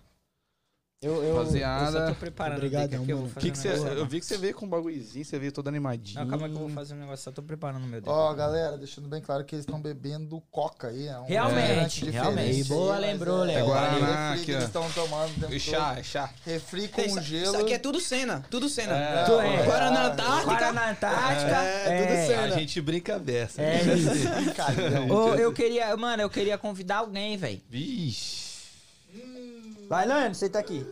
Eu, 1.01 1.23
eu, 1.23 1.37
Rapaziada. 1.37 1.85
eu 1.97 2.01
só 2.01 2.07
tô 2.13 2.15
preparando. 2.19 2.57
Obrigadão, 2.57 3.01
Obrigadão, 3.01 3.05
que 3.05 3.11
eu, 3.13 3.17
vou 3.19 3.27
que, 3.27 3.33
fazer 3.55 3.73
que 3.73 3.79
um. 3.79 3.87
Eu 3.87 4.05
vi 4.05 4.19
que 4.19 4.25
você 4.25 4.37
veio 4.37 4.53
com 4.53 4.65
um 4.65 4.69
bagulhozinho, 4.69 5.23
você 5.23 5.39
veio 5.39 5.49
todo 5.49 5.69
animadinho. 5.69 6.19
Não, 6.19 6.27
calma 6.27 6.49
que 6.49 6.55
eu 6.55 6.59
vou 6.59 6.69
fazer 6.71 6.93
um 6.93 6.97
negócio, 6.97 7.23
só 7.23 7.31
tô 7.31 7.41
preparando 7.41 7.83
meu 7.87 8.01
dedo. 8.01 8.11
Ó, 8.11 8.33
galera, 8.33 8.77
deixando 8.77 9.07
bem 9.07 9.21
claro 9.21 9.45
que 9.45 9.55
eles 9.55 9.63
estão 9.63 9.81
bebendo 9.81 10.43
coca 10.51 10.89
aí. 10.89 11.07
É 11.07 11.17
um 11.17 11.23
Realmente, 11.23 12.09
realmente. 12.09 12.65
Boa, 12.65 12.97
lembrou, 12.97 13.43
é, 13.45 13.47
Léo. 13.47 13.59
É 13.59 13.63
Guaraná 13.63 14.31
refri 14.31 14.33
aqui, 14.41 14.45
que 14.45 14.51
ó. 14.51 14.55
eles 14.55 14.65
estão 14.65 14.91
tomando. 14.91 15.59
chá, 15.59 15.95
é 15.97 16.03
chá. 16.03 16.27
todo. 16.27 16.53
Refri 16.53 16.87
com 16.89 17.01
Isso, 17.01 17.21
gelo. 17.21 17.43
isso 17.43 17.57
aqui 17.61 17.73
é 17.73 17.79
tudo 17.79 18.01
cena, 18.01 18.45
tudo 18.51 18.67
cena. 18.67 18.93
É. 18.97 19.23
Tu 19.23 19.39
é. 19.39 19.63
Guaraná 19.63 20.03
É. 20.03 20.05
Antártica. 20.07 20.45
Guaraná 20.47 20.89
Antártica. 20.89 21.55
É, 21.63 22.01
tudo 22.07 22.27
certo. 22.27 22.53
A 22.55 22.59
gente 22.59 22.81
brinca 22.81 23.17
dessa. 23.17 23.61
É 23.61 23.81
isso. 23.83 24.29
Brincalhão. 24.35 25.09
Ô, 25.09 25.35
eu 25.35 25.53
queria, 25.53 25.95
mano, 25.95 26.23
eu 26.23 26.29
queria 26.29 26.57
convidar 26.57 26.97
alguém, 26.97 27.37
velho. 27.37 27.61
Vixe. 27.69 28.38
Vai, 29.89 30.05
Lano, 30.05 30.35
você 30.35 30.47
tá 30.47 30.59
aqui. 30.59 30.85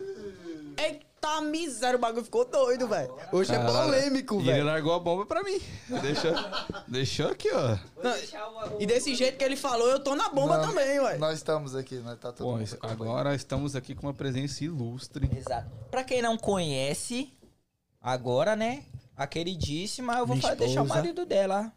Eita 0.76 1.40
miséria, 1.40 1.96
o 1.96 2.00
bagulho 2.00 2.24
ficou 2.24 2.44
doido, 2.44 2.86
velho. 2.88 3.14
Hoje 3.32 3.52
é 3.52 3.56
Caralho. 3.58 3.84
polêmico, 3.92 4.34
E 4.36 4.38
ele 4.40 4.52
velho. 4.52 4.64
largou 4.66 4.92
a 4.92 4.98
bomba 4.98 5.24
pra 5.26 5.42
mim. 5.42 5.60
Deixou, 6.02 6.32
deixou 6.88 7.28
aqui, 7.28 7.48
ó. 7.52 7.76
E 8.78 8.86
desse 8.86 9.14
jeito 9.14 9.36
que 9.38 9.44
ele 9.44 9.56
falou, 9.56 9.88
eu 9.88 10.00
tô 10.00 10.14
na 10.16 10.28
bomba 10.28 10.58
Não, 10.58 10.68
também, 10.68 11.00
velho. 11.00 11.18
Nós 11.18 11.36
estamos 11.38 11.74
aqui, 11.76 11.96
nós 11.96 12.18
tá 12.18 12.32
todo 12.32 12.44
Bom, 12.46 12.52
mundo 12.54 12.62
isso- 12.64 12.78
agora 12.82 13.34
estamos 13.34 13.74
aqui 13.76 13.94
com 13.94 14.06
uma 14.06 14.14
presença 14.14 14.64
ilustre. 14.64 15.30
Exato. 15.36 15.70
Pra 15.90 16.02
quem 16.04 16.20
não 16.22 16.36
conhece, 16.36 17.32
agora, 18.00 18.54
né? 18.56 18.84
A 19.16 19.26
queridíssima, 19.26 20.14
eu 20.18 20.26
vou 20.26 20.36
Minha 20.36 20.48
fa- 20.48 20.54
deixar 20.54 20.80
o 20.80 20.84
esposa. 20.84 20.94
marido 21.00 21.26
dela. 21.26 21.72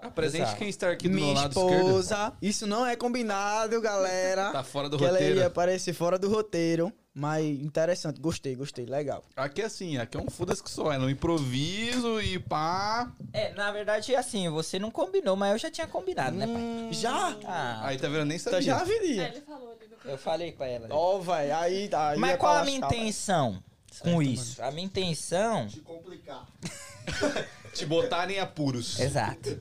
Apresente 0.00 0.42
Exato. 0.44 0.58
quem 0.58 0.68
está 0.68 0.90
aqui 0.90 1.08
do 1.08 1.14
Minha 1.14 1.26
meu 1.32 1.34
lado 1.42 1.60
esquerdo. 1.60 1.86
esposa. 1.88 2.32
Isso 2.40 2.66
não 2.66 2.86
é 2.86 2.94
combinado, 2.96 3.80
galera. 3.80 4.50
Tá 4.52 4.62
fora 4.62 4.88
do 4.88 4.96
que 4.96 5.04
ela 5.04 5.12
roteiro. 5.14 5.40
ia 5.40 5.46
aparecer 5.48 5.92
fora 5.92 6.18
do 6.18 6.28
roteiro. 6.28 6.92
Mas 7.14 7.44
interessante, 7.44 8.20
gostei, 8.20 8.54
gostei, 8.54 8.86
legal. 8.86 9.24
Aqui 9.34 9.60
é 9.60 9.64
assim, 9.64 9.98
aqui 9.98 10.16
é 10.16 10.20
um 10.20 10.30
foda-se 10.30 10.62
que 10.62 10.70
só. 10.70 10.92
É 10.92 10.98
no 10.98 11.10
improviso 11.10 12.20
e 12.20 12.38
pá. 12.38 13.10
É, 13.32 13.52
na 13.54 13.72
verdade, 13.72 14.14
assim, 14.14 14.48
você 14.48 14.78
não 14.78 14.88
combinou, 14.88 15.34
mas 15.34 15.50
eu 15.52 15.58
já 15.58 15.68
tinha 15.68 15.88
combinado, 15.88 16.36
né, 16.36 16.46
pai? 16.46 16.56
Hum, 16.56 16.88
Já? 16.92 17.36
Ah, 17.44 17.80
Aí 17.88 17.98
tá 17.98 18.06
vendo? 18.08 18.24
Nem 18.26 18.38
Tá 18.38 18.52
sabia. 18.52 18.60
já 18.62 18.80
É, 18.82 18.84
viria. 18.84 19.28
ele 19.30 19.40
falou 19.40 19.72
ali 19.72 19.88
no 20.04 20.10
eu 20.12 20.16
falei 20.16 20.52
pra 20.52 20.68
ela. 20.68 20.86
Ó, 20.90 21.18
velho, 21.18 21.56
aí 21.56 21.88
tá. 21.88 22.10
aí 22.10 22.18
mas 22.20 22.30
é 22.34 22.36
qual 22.36 22.54
a 22.56 22.64
minha 22.64 22.78
intenção 22.78 23.60
com 24.00 24.22
isso? 24.22 24.62
A 24.62 24.70
minha 24.70 24.86
intenção... 24.86 25.66
Te 25.66 25.80
complicar. 25.80 26.46
Te 27.74 27.86
botarem 27.86 28.36
em 28.36 28.40
apuros. 28.40 28.98
Exato. 28.98 29.58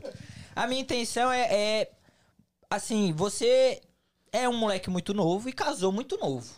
A 0.56 0.68
minha 0.68 0.82
intenção 0.82 1.32
é, 1.32 1.42
é, 1.54 1.92
assim, 2.70 3.14
você 3.14 3.82
é 4.32 4.48
um 4.50 4.58
moleque 4.58 4.90
muito 4.90 5.14
novo 5.14 5.48
e 5.50 5.54
casou 5.54 5.92
muito 5.92 6.18
novo 6.18 6.52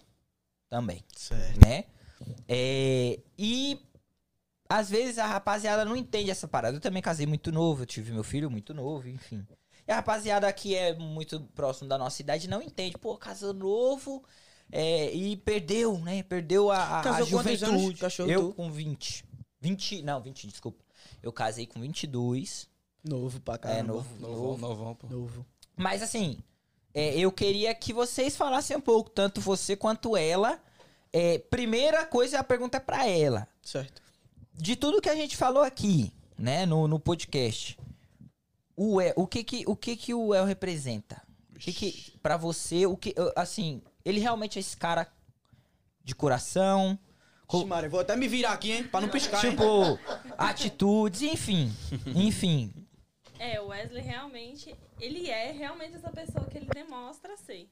também, 0.69 1.03
Certo. 1.15 1.59
né? 1.65 1.85
É, 2.47 3.19
e 3.37 3.79
às 4.69 4.89
vezes 4.89 5.17
a 5.17 5.25
rapaziada 5.25 5.83
não 5.83 5.95
entende 5.95 6.29
essa 6.29 6.47
parada. 6.47 6.77
Eu 6.77 6.81
também 6.81 7.01
casei 7.01 7.25
muito 7.25 7.51
novo, 7.51 7.81
eu 7.83 7.85
tive 7.87 8.11
meu 8.11 8.23
filho 8.23 8.49
muito 8.49 8.73
novo, 8.73 9.09
enfim. 9.09 9.45
E 9.87 9.91
a 9.91 9.95
rapaziada 9.95 10.51
que 10.53 10.75
é 10.75 10.93
muito 10.95 11.39
próximo 11.55 11.89
da 11.89 11.97
nossa 11.97 12.21
idade 12.21 12.47
não 12.47 12.61
entende. 12.61 12.97
Pô, 12.97 13.17
casou 13.17 13.53
novo 13.53 14.23
é, 14.71 15.11
e 15.13 15.35
perdeu, 15.37 15.97
né? 15.99 16.21
Perdeu 16.23 16.69
a, 16.71 16.99
a, 16.99 17.03
Casou 17.03 17.39
a 17.39 17.41
anos, 17.41 17.59
juventude. 17.59 17.99
cachorro, 17.99 18.29
eu 18.29 18.49
tu? 18.49 18.53
com 18.53 18.71
20. 18.71 19.25
20, 19.59 20.01
não, 20.03 20.21
20, 20.21 20.47
desculpa. 20.47 20.83
Eu 21.21 21.31
casei 21.31 21.65
com 21.67 21.79
22. 21.81 22.67
Novo 23.03 23.39
pra 23.39 23.57
caramba. 23.57 23.79
É, 23.79 23.83
novo, 23.83 24.15
Novão, 24.19 24.37
novo. 24.41 24.57
novão, 24.67 24.95
pô. 24.95 25.07
Novo. 25.07 25.45
Mas 25.75 26.01
assim, 26.01 26.37
é, 26.93 27.17
eu 27.17 27.31
queria 27.31 27.73
que 27.73 27.93
vocês 27.93 28.35
falassem 28.35 28.75
um 28.75 28.81
pouco, 28.81 29.09
tanto 29.09 29.39
você 29.41 29.75
quanto 29.75 30.17
ela. 30.17 30.61
É, 31.11 31.39
primeira 31.39 32.05
coisa, 32.05 32.39
a 32.39 32.43
pergunta 32.43 32.77
é 32.77 32.79
pra 32.79 33.07
ela. 33.07 33.47
Certo. 33.61 34.01
De 34.53 34.75
tudo 34.75 35.01
que 35.01 35.09
a 35.09 35.15
gente 35.15 35.37
falou 35.37 35.63
aqui, 35.63 36.13
né, 36.37 36.65
no, 36.65 36.87
no 36.87 36.99
podcast, 36.99 37.77
o, 38.75 39.01
El, 39.01 39.13
o 39.15 39.25
que 39.25 39.43
que 39.43 39.63
o 39.67 39.75
que 39.75 39.95
que 39.95 40.13
o 40.13 40.33
El 40.33 40.45
representa? 40.45 41.21
O 41.55 41.59
que 41.59 41.73
que 41.73 42.17
para 42.21 42.37
você, 42.37 42.85
o 42.85 42.95
que 42.95 43.13
assim, 43.35 43.81
ele 44.03 44.19
realmente 44.19 44.57
é 44.57 44.61
esse 44.61 44.75
cara 44.77 45.07
de 46.03 46.13
coração, 46.15 46.97
Ixi, 47.51 47.65
Maria, 47.65 47.89
vou 47.89 47.99
até 47.99 48.15
me 48.15 48.27
virar 48.27 48.51
aqui, 48.53 48.71
hein? 48.71 48.83
Pra 48.83 49.01
não 49.01 49.09
piscar, 49.09 49.43
hein? 49.43 49.51
tipo, 49.51 49.97
atitudes, 50.37 51.21
enfim, 51.23 51.73
enfim. 52.15 52.73
É, 53.39 53.59
o 53.61 53.67
Wesley 53.67 54.01
realmente, 54.03 54.75
ele 54.99 55.29
é 55.29 55.51
realmente 55.51 55.95
essa 55.95 56.11
pessoa 56.11 56.45
que 56.45 56.57
ele 56.57 56.67
demonstra 56.67 57.35
ser. 57.37 57.69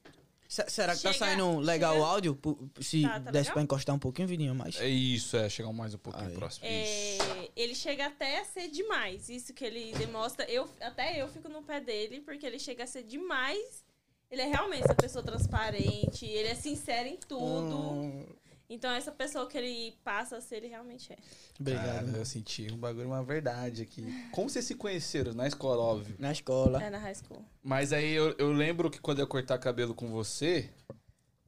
Se- 0.48 0.64
Será 0.70 0.96
que 0.96 1.02
tá 1.02 1.12
Chega- 1.12 1.26
saindo 1.26 1.60
legal 1.60 1.92
chega- 1.94 2.04
o 2.04 2.08
áudio? 2.08 2.40
Se 2.80 3.02
Tá, 3.02 3.10
tá 3.20 3.32
desse 3.32 3.38
legal? 3.50 3.54
pra 3.54 3.62
encostar 3.64 3.94
um 3.94 4.00
pouquinho, 4.00 4.28
Vidinho, 4.30 4.56
mais. 4.56 4.80
É 4.80 4.88
isso, 4.88 5.36
é. 5.36 5.50
Chegar 5.50 5.74
mais 5.74 5.94
um 5.94 5.98
pouquinho 5.98 6.30
Aí. 6.30 6.36
próximo. 6.36 6.66
É, 6.66 7.50
ele 7.54 7.76
chega 7.76 8.06
até 8.08 8.40
a 8.40 8.46
ser 8.46 8.70
demais. 8.70 9.28
Isso 9.28 9.54
que 9.54 9.66
ele 9.66 9.92
demonstra. 9.98 10.50
Eu, 10.50 10.70
até 10.80 11.22
eu 11.22 11.28
fico 11.28 11.50
no 11.50 11.62
pé 11.64 11.82
dele, 11.82 12.22
porque 12.22 12.46
ele 12.46 12.60
chega 12.60 12.86
a 12.86 12.88
ser 12.88 13.04
demais. 13.04 13.86
Ele 14.32 14.42
é 14.42 14.46
realmente 14.46 14.84
essa 14.86 14.96
pessoa 14.96 15.24
transparente, 15.24 16.26
ele 16.26 16.48
é 16.48 16.56
sincero 16.56 17.10
em 17.10 17.18
tudo. 17.18 17.76
Hum, 17.76 18.26
Então, 18.70 18.92
essa 18.92 19.12
pessoa 19.12 19.48
que 19.48 19.58
ele 19.58 19.98
passa 20.04 20.38
a 20.38 20.42
ser, 20.42 20.58
ele 20.58 20.68
realmente 20.68 21.14
é. 21.14 21.18
obrigado. 21.58 22.06
Cara, 22.06 22.18
eu 22.18 22.26
senti 22.26 22.70
um 22.72 22.78
bagulho, 22.78 23.08
uma 23.08 23.24
verdade 23.24 23.82
aqui. 23.82 24.06
Como 24.34 24.50
vocês 24.50 24.66
se 24.66 24.76
conheceram? 24.76 25.34
Na 25.34 25.48
escola, 25.48 25.82
óbvio. 25.82 26.16
Na 26.20 26.34
escola. 26.34 26.84
É 26.84 26.90
na 26.90 26.98
high 26.98 27.16
school. 27.16 27.44
Mas 27.64 27.94
aí 27.94 28.12
eu, 28.12 28.36
eu 28.38 28.52
lembro 28.52 28.90
que 28.90 29.00
quando 29.00 29.20
eu 29.20 29.24
ia 29.24 29.30
cortar 29.30 29.58
cabelo 29.58 29.96
com 29.96 30.10
você, 30.10 30.70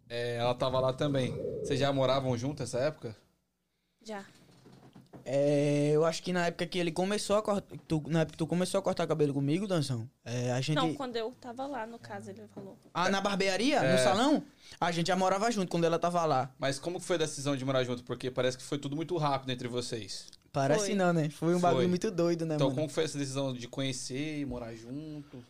é, 0.08 0.38
ela 0.38 0.56
tava 0.56 0.80
lá 0.80 0.94
também. 0.94 1.36
Vocês 1.60 1.80
já 1.80 1.92
moravam 1.92 2.38
junto 2.38 2.62
nessa 2.62 2.80
época? 2.80 3.16
Já. 4.02 4.26
É, 5.26 5.92
eu 5.94 6.06
acho 6.06 6.24
que 6.24 6.34
na 6.34 6.48
época 6.48 6.66
que 6.66 6.80
ele 6.80 6.92
começou 6.92 7.36
a 7.36 7.42
cortar. 7.42 7.78
Tu, 7.88 8.04
na 8.08 8.22
época 8.22 8.32
que 8.34 8.38
tu 8.38 8.48
começou 8.48 8.80
a 8.80 8.82
cortar 8.82 9.06
cabelo 9.06 9.34
comigo, 9.34 9.68
Danção, 9.68 10.10
é, 10.26 10.52
a 10.52 10.62
gente. 10.62 10.76
Não, 10.76 10.94
quando 10.94 11.16
eu 11.16 11.32
tava 11.40 11.68
lá, 11.68 11.86
no 11.86 12.00
caso, 12.00 12.30
ele 12.30 12.48
falou. 12.54 12.78
Ah, 12.94 13.10
na 13.10 13.22
barbearia? 13.22 13.78
É. 13.78 13.92
No 13.94 14.00
salão? 14.00 14.44
A 14.80 14.92
gente 14.92 15.08
já 15.08 15.16
morava 15.16 15.52
junto 15.52 15.70
quando 15.70 15.84
ela 15.84 16.00
tava 16.00 16.26
lá. 16.26 16.54
Mas 16.58 16.80
como 16.80 17.00
foi 17.00 17.16
a 17.16 17.20
decisão 17.20 17.56
de 17.56 17.64
morar 17.66 17.84
junto? 17.84 18.04
Porque 18.04 18.32
parece 18.32 18.58
que 18.58 18.64
foi 18.64 18.78
tudo 18.78 18.96
muito 18.96 19.16
rápido 19.18 19.52
entre 19.52 19.68
vocês. 19.68 20.28
Parece 20.52 20.88
Foi. 20.88 20.96
não, 20.96 21.14
né? 21.14 21.30
Foi 21.30 21.50
um 21.50 21.60
Foi. 21.60 21.70
bagulho 21.70 21.90
muito 21.90 22.10
doido, 22.10 22.46
né, 22.46 22.56
Então, 22.56 22.68
mano? 22.68 22.82
como 22.82 22.90
foi 22.90 23.04
essa 23.04 23.18
decisão 23.18 23.54
de 23.54 23.68
conhecer 23.68 24.40
e 24.40 24.46
morar 24.46 24.74
junto? 24.74 25.44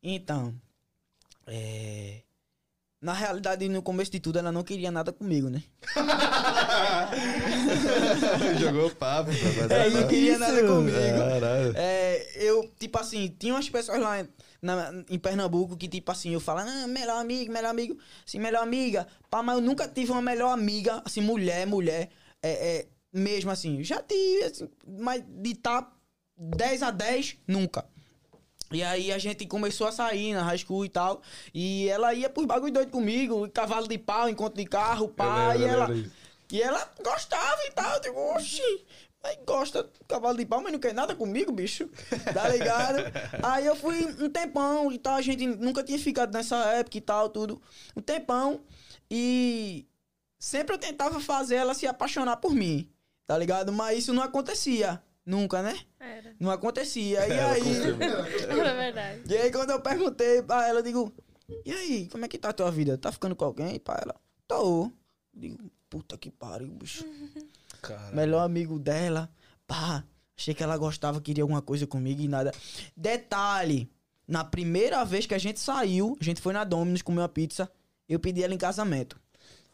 Então, 0.00 0.54
é... 1.46 2.22
Na 3.00 3.12
realidade, 3.12 3.68
no 3.68 3.80
começo 3.80 4.10
de 4.10 4.18
tudo, 4.18 4.40
ela 4.40 4.50
não 4.50 4.64
queria 4.64 4.90
nada 4.90 5.12
comigo, 5.12 5.48
né? 5.48 5.62
Jogou 8.58 8.90
papo, 8.90 9.30
É, 9.70 9.90
não 9.90 10.08
queria 10.08 10.38
nada 10.38 10.66
comigo. 10.66 10.96
Caralho. 10.96 11.72
É, 11.76 12.26
eu, 12.34 12.68
tipo 12.78 12.98
assim, 12.98 13.34
tinha 13.38 13.54
umas 13.54 13.68
pessoas 13.68 14.00
lá 14.00 14.26
na- 14.60 14.92
em 15.08 15.18
Pernambuco 15.18 15.76
que, 15.76 15.86
tipo 15.88 16.10
assim, 16.10 16.30
eu 16.32 16.40
falava, 16.40 16.68
ah, 16.70 16.86
melhor 16.88 17.20
amigo, 17.20 17.52
melhor 17.52 17.70
amigo, 17.70 17.96
assim, 18.26 18.38
melhor 18.40 18.62
amiga. 18.62 19.06
Pá, 19.30 19.42
mas 19.42 19.56
eu 19.56 19.60
nunca 19.62 19.86
tive 19.86 20.10
uma 20.10 20.22
melhor 20.22 20.50
amiga, 20.52 21.02
assim, 21.04 21.20
mulher, 21.20 21.66
mulher, 21.66 22.08
é, 22.42 22.78
é, 22.78 22.86
mesmo 23.12 23.50
assim. 23.50 23.82
Já 23.84 24.02
tive, 24.02 24.44
assim, 24.44 24.68
mas 24.86 25.22
de 25.26 25.54
tá 25.54 25.88
10 26.36 26.82
a 26.82 26.90
10, 26.90 27.36
nunca. 27.46 27.84
E 28.70 28.82
aí 28.82 29.10
a 29.10 29.18
gente 29.18 29.46
começou 29.46 29.86
a 29.86 29.92
sair 29.92 30.34
na 30.34 30.42
high 30.42 30.58
school 30.58 30.84
e 30.84 30.88
tal. 30.88 31.22
E 31.54 31.88
ela 31.88 32.12
ia 32.12 32.28
pros 32.28 32.46
bagulho 32.46 32.72
doido 32.72 32.90
comigo, 32.90 33.48
cavalo 33.50 33.88
de 33.88 33.98
pau, 33.98 34.28
encontro 34.28 34.58
de 34.58 34.68
carro, 34.68 35.08
pá. 35.08 35.56
e, 35.56 35.64
ela, 35.64 35.88
e 36.52 36.62
ela 36.62 36.92
gostava 37.02 37.60
e 37.66 37.70
tal. 37.72 37.94
Eu 37.94 38.00
digo, 38.00 38.20
oxi, 38.34 38.84
mas 39.22 39.38
gosta 39.46 39.82
de 39.82 39.90
cavalo 40.06 40.36
de 40.36 40.44
pau, 40.44 40.60
mas 40.60 40.72
não 40.72 40.78
quer 40.78 40.92
nada 40.92 41.14
comigo, 41.14 41.50
bicho. 41.50 41.88
Tá 42.32 42.48
ligado? 42.48 42.98
aí 43.42 43.66
eu 43.66 43.74
fui 43.74 44.04
um 44.22 44.28
tempão 44.28 44.92
e 44.92 44.98
tal. 44.98 45.14
A 45.14 45.22
gente 45.22 45.46
nunca 45.46 45.82
tinha 45.82 45.98
ficado 45.98 46.32
nessa 46.32 46.56
época 46.74 46.98
e 46.98 47.00
tal, 47.00 47.28
tudo. 47.30 47.60
Um 47.96 48.02
tempão. 48.02 48.60
E 49.10 49.86
sempre 50.38 50.74
eu 50.74 50.78
tentava 50.78 51.18
fazer 51.20 51.56
ela 51.56 51.74
se 51.74 51.86
apaixonar 51.86 52.36
por 52.36 52.52
mim. 52.54 52.88
Tá 53.26 53.36
ligado? 53.36 53.72
Mas 53.72 53.98
isso 54.00 54.12
não 54.12 54.22
acontecia. 54.22 55.02
Nunca, 55.28 55.60
né? 55.60 55.78
Era. 56.00 56.34
Não 56.40 56.50
acontecia. 56.50 57.28
E 57.28 57.32
aí. 57.38 57.62
Era 58.48 58.74
verdade. 58.74 59.22
E 59.28 59.36
aí, 59.36 59.52
quando 59.52 59.70
eu 59.70 59.80
perguntei 59.80 60.42
pra 60.42 60.66
ela, 60.66 60.78
eu 60.78 60.82
digo, 60.82 61.12
e 61.66 61.70
aí, 61.70 62.08
como 62.10 62.24
é 62.24 62.28
que 62.28 62.38
tá 62.38 62.48
a 62.48 62.52
tua 62.54 62.70
vida? 62.70 62.96
Tá 62.96 63.12
ficando 63.12 63.36
com 63.36 63.44
alguém? 63.44 63.78
Pra 63.78 63.98
ela, 64.02 64.14
tô. 64.46 64.84
Eu 64.84 64.92
Digo, 65.34 65.70
puta 65.90 66.16
que 66.16 66.30
pariu, 66.30 66.68
bicho. 66.68 67.04
Cara. 67.82 68.16
Melhor 68.16 68.42
amigo 68.42 68.78
dela. 68.78 69.30
Pá, 69.66 70.02
achei 70.34 70.54
que 70.54 70.62
ela 70.62 70.78
gostava, 70.78 71.20
queria 71.20 71.44
alguma 71.44 71.60
coisa 71.60 71.86
comigo 71.86 72.22
e 72.22 72.26
nada. 72.26 72.50
Detalhe, 72.96 73.90
na 74.26 74.42
primeira 74.42 75.04
vez 75.04 75.26
que 75.26 75.34
a 75.34 75.38
gente 75.38 75.60
saiu, 75.60 76.16
a 76.18 76.24
gente 76.24 76.40
foi 76.40 76.54
na 76.54 76.64
Domino's 76.64 77.02
comer 77.02 77.20
uma 77.20 77.28
pizza, 77.28 77.70
eu 78.08 78.18
pedi 78.18 78.42
ela 78.42 78.54
em 78.54 78.58
casamento. 78.58 79.20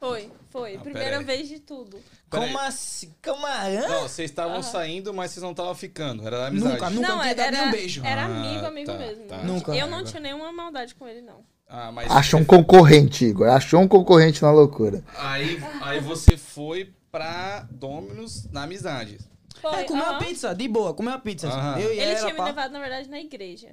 Foi, 0.07 0.31
foi. 0.51 0.77
Ah, 0.77 0.81
Primeira 0.81 1.23
vez 1.23 1.49
de 1.49 1.59
tudo. 1.61 1.99
Como 2.29 2.59
assim? 2.59 3.15
Como 3.25 3.47
hã? 3.47 3.89
Não, 3.89 4.03
vocês 4.03 4.31
estavam 4.31 4.63
saindo, 4.63 5.15
mas 5.15 5.31
vocês 5.31 5.43
não 5.43 5.53
estavam 5.53 5.75
ficando. 5.75 6.27
Era 6.27 6.49
amizade. 6.49 6.75
Nunca, 6.75 6.91
nunca 6.91 7.09
não, 7.09 7.21
tinha 7.23 7.35
dado 7.35 7.57
um 7.57 7.71
beijo. 7.71 8.03
era 8.05 8.23
Ah, 8.23 8.25
amigo, 8.27 8.67
amigo 8.67 8.93
tá, 8.93 8.99
mesmo. 8.99 9.25
tá. 9.27 9.39
Nunca. 9.39 9.75
Eu 9.75 9.87
não 9.87 10.05
tinha 10.05 10.21
nenhuma 10.21 10.53
maldade 10.53 10.95
com 10.95 11.07
ele, 11.09 11.23
não. 11.23 11.45
Ah, 11.69 11.91
mas 11.91 12.11
Achou 12.11 12.41
um 12.41 12.45
concorrente, 12.45 13.25
Igor. 13.25 13.49
Achou 13.49 13.81
um 13.81 13.89
concorrente 13.89 14.43
na 14.43 14.51
loucura. 14.51 15.03
aí, 15.17 15.59
aí 15.81 16.01
você 16.01 16.37
foi 16.37 16.93
pra 17.11 17.67
Dominus 17.71 18.45
na 18.51 18.65
amizade. 18.65 19.19
Foi, 19.61 19.81
É, 19.81 19.85
comeu 19.85 20.03
aham. 20.05 20.13
uma 20.13 20.19
pizza, 20.19 20.55
de 20.55 20.69
boa, 20.69 20.93
comeu 20.93 21.13
uma 21.13 21.19
pizza. 21.21 21.47
Eu 21.81 21.93
e 21.95 21.99
Ele 21.99 22.17
tinha 22.17 22.35
me 22.35 22.41
levado, 22.43 22.73
na 22.73 22.81
verdade, 22.81 23.09
na 23.09 23.19
igreja. 23.19 23.69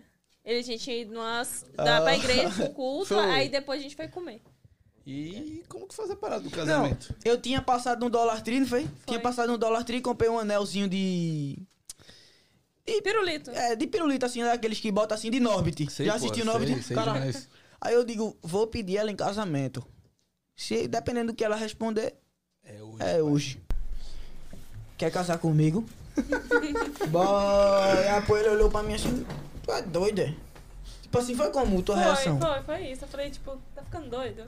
Ele 0.45 0.63
tinha 0.63 0.77
tinha 0.77 1.01
ido 1.01 1.13
numas, 1.13 1.65
da, 1.75 1.97
Ah. 1.97 2.01
pra 2.01 2.15
igreja 2.15 2.49
pro 2.49 2.69
culto, 2.69 3.07
Foi. 3.13 3.29
aí 3.29 3.49
depois 3.49 3.79
a 3.79 3.83
gente 3.83 3.95
foi 3.95 4.07
comer. 4.07 4.41
E 5.05 5.63
como 5.67 5.87
que 5.87 5.95
faz 5.95 6.09
a 6.11 6.15
parada 6.15 6.41
do 6.41 6.49
Não, 6.49 6.55
casamento? 6.55 7.15
eu 7.25 7.39
tinha 7.41 7.61
passado 7.61 7.99
no 8.01 8.09
Dollar 8.09 8.41
Tree, 8.43 8.59
não 8.59 8.67
foi? 8.67 8.87
Tinha 9.07 9.19
passado 9.19 9.51
no 9.51 9.57
Dollar 9.57 9.83
Tree 9.83 9.97
e 9.97 10.01
comprei 10.01 10.29
um 10.29 10.37
anelzinho 10.39 10.87
de... 10.87 11.57
Pirulito. 13.03 13.49
É, 13.51 13.75
de 13.75 13.87
pirulito, 13.87 14.25
assim, 14.25 14.43
daqueles 14.43 14.79
que 14.79 14.91
botam 14.91 15.15
assim, 15.15 15.31
de 15.31 15.39
Norbit. 15.39 15.89
Sei, 15.89 16.05
Já 16.05 16.15
assistiu 16.15 16.43
Norbit? 16.45 16.83
sei 16.83 16.95
Cara, 16.95 17.13
demais. 17.13 17.47
Aí 17.79 17.93
eu 17.93 18.03
digo, 18.03 18.37
vou 18.41 18.67
pedir 18.67 18.97
ela 18.97 19.09
em 19.09 19.15
casamento. 19.15 19.83
Se, 20.55 20.87
dependendo 20.87 21.31
do 21.31 21.35
que 21.35 21.43
ela 21.43 21.55
responder, 21.55 22.13
É 22.63 22.81
hoje. 22.83 22.97
é 23.03 23.21
hoje. 23.23 23.61
Quer 24.97 25.09
casar 25.11 25.37
comigo? 25.39 25.83
Bora. 27.09 28.15
Aí 28.17 28.21
pô, 28.23 28.37
ele 28.37 28.49
olhou 28.49 28.69
pra 28.69 28.83
mim 28.83 28.93
assim, 28.93 29.25
tu 29.63 29.71
é 29.71 29.81
doido, 29.81 30.19
é? 30.21 30.35
Tipo 31.11 31.19
assim, 31.19 31.35
foi 31.35 31.49
como 31.51 31.81
tua 31.83 31.95
Foi, 31.95 32.03
reação? 32.05 32.39
foi, 32.39 32.61
foi 32.61 32.81
isso. 32.87 33.03
Eu 33.03 33.07
falei, 33.09 33.29
tipo, 33.29 33.61
tá 33.75 33.83
ficando 33.83 34.09
doido? 34.09 34.45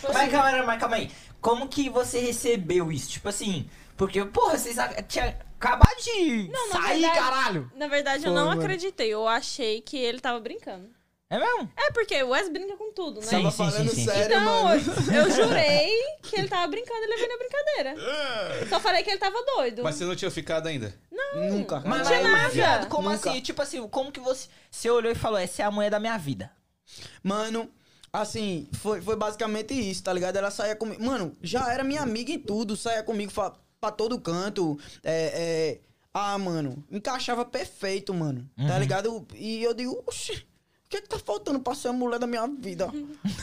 Foi 0.00 0.12
Mas 0.12 0.22
assim. 0.22 0.30
calma, 0.32 0.48
aí, 0.48 0.66
mas 0.66 0.80
calma 0.80 0.96
aí. 0.96 1.10
Como 1.40 1.68
que 1.68 1.88
você 1.88 2.18
recebeu 2.18 2.90
isso? 2.90 3.08
Tipo 3.10 3.28
assim, 3.28 3.70
porque, 3.96 4.24
porra, 4.24 4.58
vocês 4.58 4.76
tinham 5.06 5.28
acabado 5.60 5.96
de 6.02 6.48
Não, 6.48 6.72
sair, 6.72 7.00
verdade- 7.02 7.18
caralho. 7.20 7.70
Na 7.76 7.86
verdade, 7.86 8.26
eu 8.26 8.32
não 8.34 8.46
mano. 8.46 8.60
acreditei. 8.60 9.08
Eu 9.14 9.28
achei 9.28 9.80
que 9.80 9.96
ele 9.96 10.18
tava 10.18 10.40
brincando. 10.40 10.88
É 11.28 11.38
mesmo? 11.40 11.68
É, 11.76 11.90
porque 11.90 12.22
o 12.22 12.28
Wes 12.28 12.48
brinca 12.52 12.76
com 12.76 12.92
tudo, 12.92 13.20
né? 13.20 13.26
Sim, 13.26 13.36
Tava 13.38 13.50
sim, 13.50 13.56
falando 13.56 13.88
sim, 13.90 13.94
sim. 13.96 14.04
sério, 14.04 14.26
Então, 14.36 14.62
mano. 14.64 14.82
eu, 15.12 15.30
jurei 15.34 15.90
que 16.22 16.36
ele 16.36 16.46
tava 16.48 16.68
brincando 16.68 17.02
e 17.02 17.06
levei 17.08 17.26
na 17.28 17.36
brincadeira. 17.36 18.68
Só 18.68 18.78
falei 18.78 19.02
que 19.02 19.10
ele 19.10 19.18
tava 19.18 19.36
doido. 19.44 19.82
Mas 19.82 19.96
você 19.96 20.04
não 20.04 20.14
tinha 20.14 20.30
ficado 20.30 20.68
ainda? 20.68 20.94
Nunca. 21.34 21.80
Mas, 21.84 22.06
tinha 22.06 22.22
mas, 22.22 22.32
nada. 22.32 22.48
viado, 22.50 22.88
como 22.88 23.10
Nunca. 23.10 23.30
assim? 23.30 23.40
Tipo 23.40 23.60
assim, 23.60 23.88
como 23.88 24.12
que 24.12 24.20
você, 24.20 24.48
você 24.70 24.88
olhou 24.88 25.10
e 25.10 25.16
falou, 25.16 25.36
essa 25.38 25.62
é 25.62 25.64
a 25.64 25.70
mulher 25.70 25.90
da 25.90 25.98
minha 25.98 26.16
vida? 26.16 26.50
Mano, 27.24 27.68
assim, 28.12 28.68
foi, 28.74 29.00
foi 29.02 29.16
basicamente 29.16 29.74
isso, 29.74 30.04
tá 30.04 30.12
ligado? 30.12 30.36
Ela 30.36 30.52
saía 30.52 30.76
comigo. 30.76 31.02
Mano, 31.04 31.36
já 31.42 31.72
era 31.72 31.82
minha 31.82 32.02
amiga 32.02 32.30
em 32.30 32.38
tudo, 32.38 32.76
saía 32.76 33.02
comigo 33.02 33.32
fa- 33.32 33.52
pra 33.80 33.90
todo 33.90 34.20
canto. 34.20 34.78
É, 35.02 35.32
é... 35.34 35.80
Ah, 36.14 36.38
mano, 36.38 36.82
encaixava 36.90 37.44
perfeito, 37.44 38.14
mano. 38.14 38.48
Tá 38.68 38.78
ligado? 38.78 39.26
E 39.34 39.62
eu 39.62 39.74
digo, 39.74 40.02
oxi, 40.06 40.46
o 40.86 40.88
que 40.88 40.98
é 40.98 41.00
que 41.00 41.08
tá 41.08 41.18
faltando 41.18 41.58
pra 41.58 41.74
ser 41.74 41.88
a 41.88 41.92
mulher 41.92 42.20
da 42.20 42.28
minha 42.28 42.46
vida? 42.46 42.88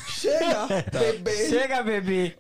Chega, 0.08 0.68
bebê. 0.92 1.50
Chega, 1.50 1.84
bebê. 1.84 2.38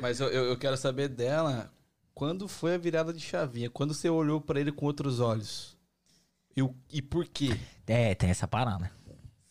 Mas 0.00 0.18
eu, 0.18 0.28
eu, 0.28 0.44
eu 0.46 0.58
quero 0.58 0.78
saber 0.78 1.08
dela, 1.08 1.70
quando 2.14 2.48
foi 2.48 2.74
a 2.74 2.78
virada 2.78 3.12
de 3.12 3.20
chavinha? 3.20 3.68
Quando 3.68 3.92
você 3.92 4.08
olhou 4.08 4.40
pra 4.40 4.58
ele 4.58 4.72
com 4.72 4.86
outros 4.86 5.20
olhos? 5.20 5.76
E, 6.56 6.66
e 6.90 7.02
por 7.02 7.26
quê? 7.26 7.50
É, 7.86 8.14
tem 8.14 8.30
essa 8.30 8.48
parada. 8.48 8.90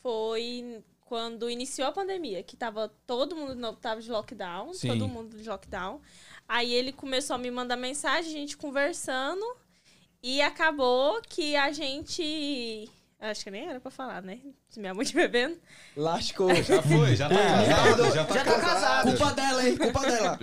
Foi 0.01 0.83
quando 1.01 1.51
iniciou 1.51 1.87
a 1.87 1.91
pandemia, 1.91 2.41
que 2.41 2.57
tava 2.57 2.91
todo 3.05 3.35
mundo 3.35 3.73
tava 3.73 4.01
de 4.01 4.09
lockdown, 4.09 4.73
Sim. 4.73 4.87
todo 4.87 5.07
mundo 5.07 5.37
de 5.37 5.47
lockdown. 5.47 6.01
Aí 6.47 6.73
ele 6.73 6.91
começou 6.91 7.35
a 7.35 7.37
me 7.37 7.51
mandar 7.51 7.75
mensagem, 7.75 8.31
a 8.31 8.35
gente 8.39 8.57
conversando, 8.57 9.45
e 10.23 10.41
acabou 10.41 11.21
que 11.29 11.55
a 11.55 11.71
gente. 11.71 12.89
Acho 13.19 13.43
que 13.43 13.51
nem 13.51 13.67
era 13.67 13.79
pra 13.79 13.89
falar, 13.89 14.21
né? 14.21 14.39
Se 14.69 14.79
minha 14.79 14.93
mãe 14.93 15.05
te 15.05 15.15
bebendo. 15.15 15.57
Lascou. 15.95 16.53
Já 16.55 16.81
foi, 16.81 17.15
já 17.15 17.29
tá 17.29 17.35
casado, 17.35 18.13
já 18.13 18.25
tá 18.25 18.33
Já 18.33 18.43
tô 18.43 18.51
casado. 18.51 18.61
casado. 18.65 19.17
Culpa 19.17 19.33
dela, 19.33 19.67
hein? 19.67 19.77
Culpa 19.77 19.99
dela. 20.01 20.39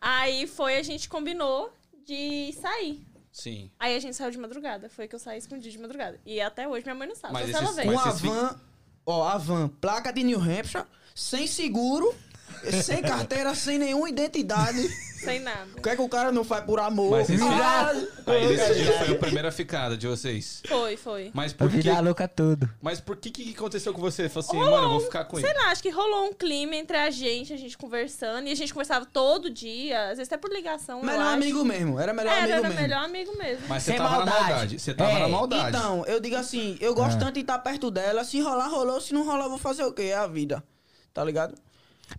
Aí 0.00 0.46
foi, 0.46 0.76
a 0.76 0.82
gente 0.82 1.08
combinou 1.08 1.72
de 2.04 2.52
sair. 2.60 3.06
Sim. 3.32 3.70
Aí 3.78 3.94
a 3.96 4.00
gente 4.00 4.16
saiu 4.16 4.30
de 4.30 4.38
madrugada. 4.38 4.88
Foi 4.88 5.06
que 5.08 5.14
eu 5.14 5.18
saí 5.18 5.38
escondido 5.38 5.70
de 5.70 5.78
madrugada. 5.78 6.18
E 6.24 6.40
até 6.40 6.66
hoje 6.66 6.84
minha 6.84 6.94
mãe 6.94 7.08
não 7.08 7.14
sabe. 7.14 7.32
Mas 7.34 7.50
Só 7.50 7.58
se 7.58 7.64
ela 7.64 7.64
esses- 7.64 7.76
vem. 7.76 7.86
mas 7.86 8.02
Com 8.02 8.08
a 8.08 8.12
van, 8.12 8.60
ó, 9.06 9.28
a 9.28 9.38
van, 9.38 9.68
placa 9.68 10.12
de 10.12 10.22
New 10.24 10.40
Hampshire, 10.40 10.84
sem 11.14 11.46
seguro, 11.46 12.14
sem 12.82 13.02
carteira, 13.02 13.54
sem 13.54 13.78
nenhuma 13.78 14.08
identidade. 14.08 15.06
Sem 15.16 15.40
nada. 15.40 15.66
O 15.76 15.82
que 15.82 15.88
é 15.88 15.96
que 15.96 16.02
o 16.02 16.08
cara 16.08 16.30
não 16.30 16.44
faz 16.44 16.64
por 16.64 16.78
amor? 16.78 17.10
Mas 17.12 17.28
esse- 17.30 17.42
Ah, 17.42 17.90
Aí 18.26 18.46
nesse 18.48 18.74
dia 18.74 18.92
foi 18.98 19.14
a 19.14 19.18
primeira 19.18 19.50
ficada 19.50 19.96
de 19.96 20.06
vocês. 20.06 20.62
Foi, 20.68 20.96
foi. 20.96 21.30
Mas 21.34 21.52
por 21.52 21.68
que, 21.70 21.78
Vida 21.78 21.98
louca 22.00 22.28
tudo. 22.28 22.68
mas 22.80 23.00
por 23.00 23.16
que 23.16 23.30
que 23.30 23.52
aconteceu 23.56 23.92
com 23.92 24.00
você? 24.00 24.28
Falou 24.28 24.46
assim, 24.48 24.58
mano, 24.58 24.84
eu 24.84 24.90
vou 24.90 25.00
ficar 25.00 25.24
com 25.24 25.38
ele. 25.38 25.46
Sei 25.48 25.56
lá, 25.56 25.70
acho 25.70 25.82
que 25.82 25.88
rolou 25.90 26.26
um 26.26 26.32
clima 26.32 26.76
entre 26.76 26.96
a 26.96 27.10
gente, 27.10 27.52
a 27.52 27.56
gente 27.56 27.76
conversando. 27.76 28.46
E 28.46 28.52
a 28.52 28.54
gente 28.54 28.72
conversava 28.72 29.06
todo 29.06 29.50
dia, 29.50 30.10
às 30.10 30.18
vezes 30.18 30.30
até 30.32 30.36
por 30.36 30.52
ligação. 30.52 31.00
Melhor 31.02 31.20
acho. 31.22 31.30
amigo 31.34 31.64
mesmo, 31.64 31.98
era 31.98 32.12
melhor 32.12 32.30
Era, 32.32 32.38
amigo 32.42 32.52
era 32.58 32.68
mesmo. 32.68 32.80
melhor 32.82 33.04
amigo 33.04 33.38
mesmo. 33.38 33.64
Mas 33.68 33.82
você 33.82 33.90
Sem 33.92 33.98
tava 33.98 34.10
na 34.10 34.16
maldade. 34.26 34.40
maldade. 34.50 34.78
Você 34.78 34.94
tava 34.94 35.10
É, 35.10 35.18
na 35.20 35.28
maldade. 35.28 35.76
Então, 35.76 36.04
eu 36.06 36.20
digo 36.20 36.36
assim, 36.36 36.76
eu 36.80 36.94
gosto 36.94 37.18
tanto 37.18 37.32
de 37.32 37.40
estar 37.40 37.58
perto 37.58 37.90
dela, 37.90 38.22
se 38.22 38.38
rolar, 38.40 38.68
rolou, 38.68 39.00
se 39.00 39.12
não 39.14 39.24
rolar, 39.24 39.46
eu 39.46 39.50
vou 39.50 39.58
fazer 39.58 39.82
o 39.82 39.92
quê? 39.92 40.02
É 40.02 40.14
a 40.16 40.26
vida. 40.26 40.62
Tá 41.12 41.24
ligado? 41.24 41.54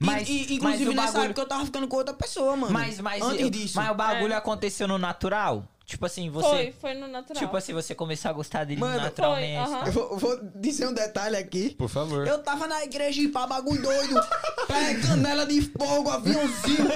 E- 0.02 0.06
Mas- 0.06 0.28
e, 0.28 0.56
inclusive 0.56 0.62
mas 0.62 0.82
o 0.82 0.94
nessa 0.94 1.08
bagulho- 1.14 1.26
época 1.26 1.42
eu 1.42 1.48
tava 1.48 1.66
ficando 1.66 1.88
com 1.88 1.96
outra 1.96 2.14
pessoa, 2.14 2.56
mano. 2.58 2.74
Mas, 2.74 3.00
mas, 3.00 3.22
Antes 3.24 3.42
eu- 3.42 3.50
disso. 3.50 3.76
mas 3.78 3.90
o 3.90 3.94
bagulho 3.96 4.34
É. 4.34 4.36
aconteceu 4.36 4.88
no 4.88 4.98
natural? 4.98 5.66
Tipo 5.88 6.06
assim, 6.06 6.30
você. 6.30 6.50
Foi, 6.50 6.76
foi 6.82 6.94
no 6.96 7.08
natural. 7.08 7.42
Tipo 7.42 7.56
assim, 7.56 7.72
você 7.74 7.96
começou 7.96 8.30
a 8.30 8.34
gostar 8.34 8.66
dele 8.66 8.82
Mano, 8.82 9.00
naturalmente. 9.00 9.64
foi, 9.66 9.74
aham. 9.74 9.86
Eu 9.86 9.92
vou, 9.94 10.18
vou 10.18 10.40
dizer 10.54 10.86
um 10.86 10.94
detalhe 10.94 11.38
aqui. 11.38 11.70
Por 11.76 11.88
favor. 11.88 12.28
Eu 12.28 12.40
tava 12.40 12.68
na 12.68 12.84
igreja 12.84 13.22
e 13.22 13.30
pá, 13.30 13.48
bagulho 13.48 13.82
doido. 13.82 14.16
Pé, 14.68 14.96
canela 14.96 15.46
de 15.46 15.62
fogo, 15.62 16.10
aviãozinho. 16.10 16.90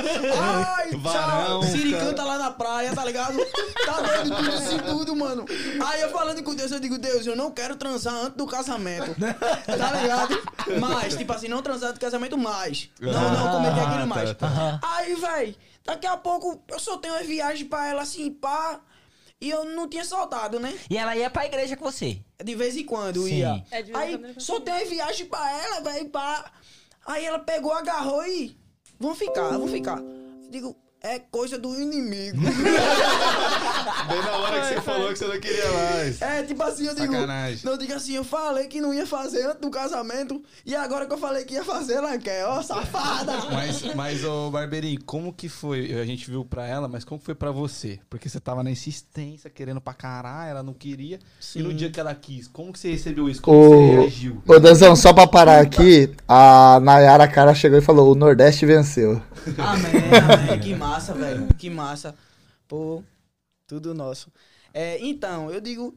Ai, 0.68 0.92
Varão, 0.98 1.62
tchau. 1.62 1.64
Siri 1.72 1.92
cara. 1.94 2.06
canta 2.06 2.24
lá 2.26 2.38
na 2.38 2.52
praia, 2.52 2.94
tá 2.94 3.06
ligado? 3.06 3.38
Tá 3.86 4.02
doido, 4.02 4.36
tudo 4.36 4.50
assim, 4.52 4.78
tudo, 4.80 5.16
mano. 5.16 5.46
Aí 5.86 6.02
eu 6.02 6.10
falando 6.10 6.44
com 6.44 6.54
Deus, 6.54 6.70
eu 6.74 6.80
digo, 6.82 6.98
Deus, 6.98 7.26
eu 7.26 7.36
não 7.38 7.50
quero 7.50 7.78
transar 7.78 8.14
antes 8.14 8.36
do 8.36 8.46
casamento. 8.46 9.16
Tá 9.18 10.02
ligado? 10.02 10.38
Mas, 10.82 11.16
tipo 11.16 11.32
assim, 11.32 11.48
não 11.48 11.62
transar 11.62 11.92
antes 11.92 12.00
do 12.00 12.02
casamento 12.02 12.38
mais. 12.38 12.90
Não, 13.00 13.12
não 13.14 13.52
cometer 13.54 13.80
Ah, 13.80 13.84
aquilo 13.88 14.00
tá, 14.02 14.06
mais. 14.06 14.34
tá. 14.34 14.80
Aí, 14.84 15.16
véi, 15.16 15.56
daqui 15.84 16.08
a 16.08 16.18
pouco 16.18 16.64
eu 16.68 16.80
só 16.80 16.98
tenho 16.98 17.14
uma 17.14 17.24
viagem 17.24 17.66
pra 17.66 17.88
ela 17.88 18.02
assim, 18.02 18.32
pá. 18.32 18.82
E 19.40 19.50
eu 19.50 19.66
não 19.66 19.90
tinha 19.90 20.06
soltado, 20.06 20.60
né? 20.60 20.78
E 20.88 20.96
ela 20.96 21.16
ia 21.16 21.28
pra 21.28 21.48
igreja 21.48 21.76
com 21.76 21.86
você. 21.86 22.20
De 22.44 22.54
vez 22.54 22.78
em 22.78 22.86
quando 22.86 23.24
Sim. 23.24 23.40
ia. 23.40 23.66
É, 23.72 23.82
de 23.82 23.92
vez 23.92 24.04
em 24.10 24.14
Aí 24.14 24.36
quando 24.46 24.62
tem 24.62 24.74
uma 24.74 24.86
viagem 24.86 25.26
pra 25.26 25.64
ela, 25.64 25.82
velho, 25.82 26.10
pá. 26.10 26.52
Aí 27.08 27.26
ela 27.26 27.40
pegou, 27.40 27.74
agarrou 27.74 28.24
e. 28.28 28.56
Vamos 29.00 29.18
ficar, 29.18 29.50
vamos 29.50 29.72
ficar. 29.72 30.00
Digo, 30.52 30.76
é 31.04 31.20
coisa 31.20 31.58
do 31.58 31.74
inimigo. 31.80 32.38
Bem 34.08 34.22
na 34.24 34.32
hora 34.38 34.62
que 34.62 34.68
você 34.76 34.82
falou 34.82 35.10
que 35.10 35.18
você 35.20 35.26
não 35.28 35.40
queria 35.40 35.72
mais. 35.72 36.22
é, 36.22 36.44
tipo 36.44 36.62
assim, 36.64 36.86
eu 36.86 36.96
digo. 36.96 37.14
Sacanagem. 37.14 37.60
Não, 37.64 37.72
eu 37.74 37.78
digo 37.78 37.94
assim, 37.94 38.16
eu 38.16 38.24
falei 38.24 38.68
que 38.68 38.80
não 38.80 38.94
ia 38.94 39.06
fazer 39.08 39.46
antes 39.46 39.62
do 39.62 39.70
casamento. 39.70 40.42
E 40.66 40.76
agora 40.76 41.06
que 41.06 41.14
eu 41.14 41.18
falei 41.18 41.44
que 41.44 41.56
ia 41.56 41.64
fazer, 41.64 41.94
ela 41.96 42.18
quer, 42.18 42.46
ó, 42.46 42.62
safada. 42.62 43.32
Mas, 43.52 43.96
mas 43.96 44.24
ô 44.24 44.50
Barbeirinho, 44.50 45.00
como 45.06 45.34
que 45.34 45.50
foi? 45.50 46.00
A 46.00 46.06
gente 46.06 46.30
viu 46.30 46.46
pra 46.46 46.66
ela, 46.68 46.88
mas 46.88 47.04
como 47.04 47.20
foi 47.20 47.36
pra 47.36 47.52
você? 47.52 48.00
Porque 48.10 48.30
você 48.30 48.40
tava 48.40 48.64
na 48.64 48.72
insistência, 48.72 49.50
querendo 49.50 49.82
pra 49.82 49.94
caralho, 49.94 50.52
ela 50.52 50.64
não 50.64 50.74
queria. 50.74 51.20
E 51.56 51.62
no 51.62 51.74
dia 51.74 51.90
que 51.90 52.00
ela 52.00 52.14
quis, 52.16 52.48
como 52.48 52.72
que 52.72 52.80
você 52.80 52.92
recebeu 52.92 53.28
isso? 53.30 53.42
Como 53.42 53.62
que 53.62 53.68
você 53.70 53.76
Ô, 53.76 54.02
reagiu? 54.02 54.44
ô 54.48 54.60
Danzão, 54.60 54.96
só 54.96 55.14
pra 55.14 55.28
parar 55.28 55.60
aqui, 55.62 56.14
a 56.28 56.80
Nayara 56.82 57.28
Cara 57.28 57.54
chegou 57.54 57.78
e 57.78 57.82
falou: 57.82 58.12
o 58.12 58.16
Nordeste 58.16 58.66
venceu. 58.66 59.22
Amém, 59.58 59.92
amém. 60.48 60.60
Que 60.60 60.76
massa, 60.92 61.14
velho. 61.14 61.48
Que 61.56 61.70
massa. 61.70 62.16
Pô, 62.68 63.04
tudo 63.68 63.94
nosso. 63.94 64.32
É, 64.74 65.00
então, 65.00 65.50
eu 65.52 65.62
digo. 65.62 65.96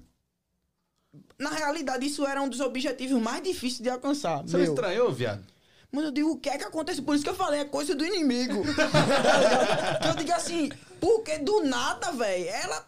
Na 1.39 1.51
realidade, 1.51 2.07
isso 2.07 2.27
era 2.27 2.43
um 2.43 2.49
dos 2.49 2.61
objetivos 2.61 3.21
mais 3.23 3.43
difíceis 3.43 3.81
de 3.81 3.89
alcançar. 3.89 4.43
Você 4.43 4.57
não 4.57 4.65
meu. 4.65 4.75
estranhou, 4.75 5.13
viado? 5.13 5.45
Mas 5.93 6.05
eu 6.05 6.11
digo, 6.11 6.31
o 6.33 6.39
que 6.39 6.49
é 6.49 6.59
que 6.59 6.65
acontece? 6.65 7.01
Por 7.01 7.15
isso 7.15 7.23
que 7.23 7.31
eu 7.31 7.37
falei, 7.37 7.61
é 7.61 7.65
coisa 7.65 7.95
do 7.95 8.05
inimigo. 8.05 8.65
Eu 10.05 10.17
digo 10.17 10.33
assim, 10.33 10.69
porque 11.01 11.39
do 11.39 11.63
nada, 11.63 12.11
velho, 12.11 12.49
ela 12.49 12.85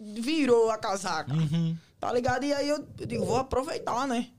virou 0.00 0.68
a 0.68 0.78
casaca. 0.78 1.32
Tá 2.00 2.12
ligado? 2.12 2.44
E 2.44 2.52
aí 2.52 2.68
eu, 2.68 2.84
eu 2.98 3.06
digo, 3.06 3.24
vou 3.24 3.36
aproveitar, 3.36 4.06
né? 4.08 4.30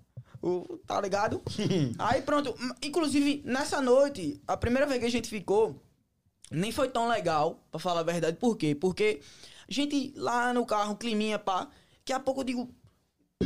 O, 0.42 0.78
tá 0.86 1.00
ligado? 1.00 1.42
aí 1.98 2.22
pronto. 2.22 2.54
Inclusive, 2.84 3.42
nessa 3.46 3.82
noite, 3.82 4.42
a 4.46 4.58
primeira 4.58 4.86
vez 4.86 5.00
que 5.00 5.06
a 5.06 5.12
gente 5.12 5.30
ficou, 5.30 5.82
nem 6.50 6.72
foi 6.72 6.90
tão 6.90 7.08
legal, 7.08 7.64
pra 7.72 7.80
falar 7.80 8.02
a 8.02 8.04
verdade. 8.04 8.38
Por 8.38 8.56
quê? 8.58 8.74
Porque 8.76 9.22
a 9.68 9.72
gente 9.72 10.14
lá 10.16 10.54
no 10.54 10.66
carro, 10.66 10.96
climinha, 10.96 11.38
pá. 11.40 11.68
Daqui 12.00 12.14
a 12.14 12.20
pouco 12.20 12.42
eu 12.42 12.46
digo, 12.46 12.70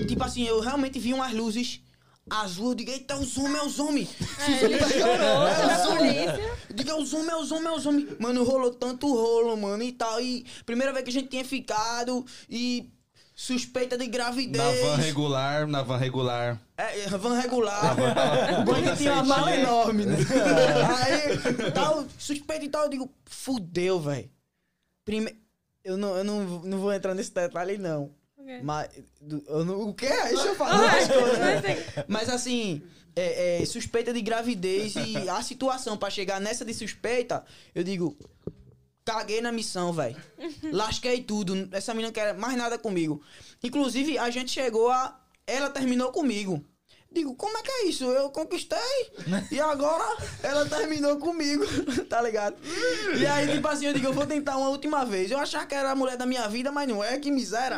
tipo 0.08 0.24
assim, 0.24 0.44
eu 0.44 0.60
realmente 0.60 0.98
vi 1.00 1.14
umas 1.14 1.34
luzes 1.34 1.82
azul. 2.30 2.70
Eu 2.70 2.76
digo, 2.76 2.92
eita, 2.92 3.18
os 3.18 3.38
homens, 3.38 3.58
é 3.58 3.66
os 3.66 3.80
homens. 3.80 4.10
É, 4.40 4.64
ele 4.64 4.80
chorou 4.80 5.48
É 5.48 5.76
os 5.76 5.88
homens. 5.88 6.14
polícia. 6.14 6.58
Diga, 6.74 6.92
é 6.92 6.96
os 6.96 7.14
homens, 7.14 7.30
é 7.30 7.36
os 7.36 7.52
homens, 7.52 7.68
é 7.68 7.72
os 7.78 7.86
homens. 7.86 8.08
Mano, 8.20 8.44
rolou 8.44 8.72
tanto 8.74 9.08
rolo, 9.14 9.58
mano, 9.58 9.84
e 9.84 9.92
tal. 9.92 10.22
E 10.22 10.46
primeira 10.66 10.94
vez 10.94 11.04
que 11.04 11.10
a 11.10 11.14
gente 11.14 11.28
tinha 11.30 11.44
ficado, 11.44 12.26
e 12.50 12.90
suspeita 13.36 13.98
de 13.98 14.08
gravidez. 14.08 14.58
Na 14.58 14.90
van 14.90 15.02
regular, 15.02 15.68
na 15.68 15.84
van 15.84 15.98
regular. 15.98 16.62
É, 16.78 17.08
van 17.10 17.40
regular. 17.40 17.96
o 18.60 18.64
banho 18.64 18.96
tinha 18.96 19.14
uma 19.14 19.24
mala 19.24 19.56
enorme, 19.56 20.06
né? 20.06 20.18
Aí, 21.04 21.72
tal, 21.72 22.06
suspeita 22.18 22.66
e 22.66 22.70
tal, 22.70 22.84
eu 22.84 22.90
digo, 22.90 23.12
fudeu, 23.26 24.00
velho. 24.00 24.30
Primeiro. 25.06 25.38
Eu, 25.84 25.98
não, 25.98 26.16
eu 26.16 26.24
não, 26.24 26.44
não 26.64 26.80
vou 26.80 26.94
entrar 26.94 27.14
nesse 27.14 27.34
detalhe, 27.34 27.78
não. 27.78 28.12
Ok. 28.38 28.62
Mas. 28.64 28.90
eu 29.48 29.66
não- 29.66 29.90
o 29.90 29.94
quê? 29.94 30.08
Deixa 30.08 30.48
eu 30.48 30.56
falar 30.56 30.78
mais 30.78 31.08
coisas. 31.08 32.06
Mas 32.08 32.30
assim, 32.30 32.82
é, 33.16 33.62
é, 33.62 33.66
suspeita 33.66 34.14
de 34.14 34.22
gravidez 34.22 34.96
e 34.96 35.30
a 35.30 35.42
situação 35.42 35.98
pra 35.98 36.10
chegar 36.10 36.40
nessa 36.40 36.64
de 36.64 36.74
suspeita, 36.74 37.44
eu 37.76 37.84
digo, 37.84 38.18
caguei 39.06 39.42
na 39.42 39.52
missão, 39.52 39.92
velho. 39.94 40.16
Lasquei 40.72 41.22
tudo. 41.24 41.68
Essa 41.72 41.94
menina 41.94 42.10
não 42.10 42.14
quer 42.14 42.34
mais 42.36 42.58
nada 42.58 42.78
comigo. 42.78 43.22
Inclusive, 43.64 44.18
a 44.18 44.30
gente 44.30 44.52
chegou 44.52 44.90
a. 44.90 45.20
Ela 45.46 45.70
terminou 45.70 46.12
comigo. 46.12 46.64
Digo, 47.12 47.36
como 47.36 47.56
é 47.56 47.62
que 47.62 47.70
é 47.70 47.86
isso? 47.86 48.06
Eu 48.06 48.32
conquistei 48.32 48.80
e 49.52 49.60
agora 49.60 50.18
ela 50.42 50.66
terminou 50.68 51.18
comigo, 51.18 51.64
tá 52.10 52.20
ligado? 52.20 52.56
E 53.20 53.24
aí, 53.28 53.52
tipo 53.52 53.68
assim, 53.68 53.86
eu 53.86 53.94
digo, 53.94 54.08
eu 54.08 54.14
vou 54.14 54.26
tentar 54.26 54.58
uma 54.58 54.70
última 54.70 55.06
vez. 55.06 55.30
Eu 55.30 55.38
achava 55.38 55.68
que 55.68 55.76
era 55.76 55.92
a 55.92 55.96
mulher 55.96 56.18
da 56.18 56.26
minha 56.26 56.48
vida, 56.48 56.72
mas 56.72 56.88
não 56.90 57.04
é, 57.04 57.20
que 57.20 57.30
miséria. 57.30 57.78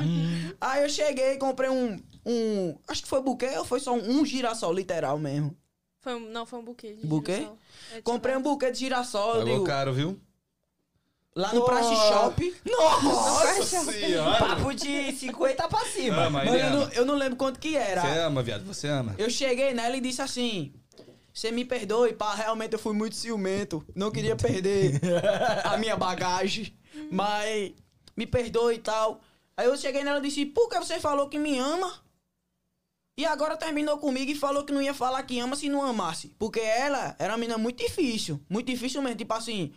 Aí 0.61 0.83
eu 0.83 0.89
cheguei, 0.89 1.35
comprei 1.37 1.69
um, 1.69 1.99
um. 2.25 2.77
Acho 2.87 3.01
que 3.01 3.09
foi 3.09 3.21
buquê 3.21 3.49
ou 3.57 3.65
foi 3.65 3.81
só 3.81 3.93
um, 3.93 4.19
um 4.21 4.25
girassol, 4.25 4.71
literal 4.71 5.19
mesmo. 5.19 5.53
Foi 5.99 6.15
um- 6.15 6.29
não, 6.31 6.45
foi 6.45 6.59
um 6.59 6.63
buquê. 6.63 6.93
De 6.93 7.05
Buquê? 7.05 7.33
girassol. 7.35 7.57
É, 7.93 8.01
Comprei 8.01 8.35
um 8.35 8.37
tipo, 8.37 8.49
buquê 8.51 8.71
de 8.71 8.79
girassol, 8.79 9.31
Pagou 9.39 9.45
digo, 9.45 9.63
caro, 9.65 9.93
viu? 9.93 10.17
Lá 11.35 11.53
no 11.53 11.65
Price 11.65 11.95
Shop. 11.95 12.55
Nossa 12.65 13.91
senhora! 13.91 14.37
Papo 14.39 14.73
de 14.73 15.11
50 15.11 15.67
pra 15.67 15.85
cima. 15.85 16.23
Ama, 16.23 16.43
Mano, 16.45 16.57
eu 16.57 16.69
não, 16.71 16.89
eu 16.91 17.05
não 17.05 17.15
lembro 17.15 17.35
quanto 17.35 17.59
que 17.59 17.75
era. 17.75 18.01
Você 18.01 18.19
ama, 18.19 18.41
viado, 18.41 18.63
você 18.63 18.87
ama. 18.87 19.13
Eu 19.17 19.29
cheguei 19.29 19.73
nela 19.73 19.97
e 19.97 20.01
disse 20.01 20.21
assim: 20.21 20.73
Você 21.33 21.51
me 21.51 21.65
perdoe, 21.65 22.13
pá, 22.13 22.33
realmente 22.33 22.73
eu 22.73 22.79
fui 22.79 22.93
muito 22.93 23.15
ciumento. 23.15 23.85
Não 23.93 24.09
queria 24.09 24.35
perder 24.35 25.01
a 25.65 25.77
minha 25.77 25.97
bagagem, 25.97 26.73
mas 27.11 27.73
me 28.15 28.25
perdoe 28.25 28.75
e 28.75 28.79
tal. 28.79 29.19
Aí 29.57 29.67
eu 29.67 29.77
cheguei 29.77 30.03
nela 30.03 30.19
e 30.19 30.23
disse: 30.23 30.45
Por 30.45 30.69
que 30.69 30.79
você 30.79 30.99
falou 30.99 31.27
que 31.27 31.37
me 31.37 31.57
ama? 31.57 31.93
E 33.17 33.25
agora 33.25 33.55
terminou 33.55 33.97
comigo 33.97 34.29
e 34.29 34.35
falou 34.35 34.65
que 34.65 34.73
não 34.73 34.81
ia 34.81 34.93
falar 34.93 35.23
que 35.23 35.39
ama 35.39 35.55
se 35.55 35.69
não 35.69 35.81
amasse. 35.81 36.35
Porque 36.37 36.59
ela 36.59 37.15
era 37.17 37.31
uma 37.31 37.37
menina 37.37 37.57
muito 37.57 37.81
difícil. 37.81 38.41
Muito 38.49 38.67
difícil 38.67 39.01
mesmo. 39.01 39.17
Tipo 39.17 39.33
assim, 39.33 39.71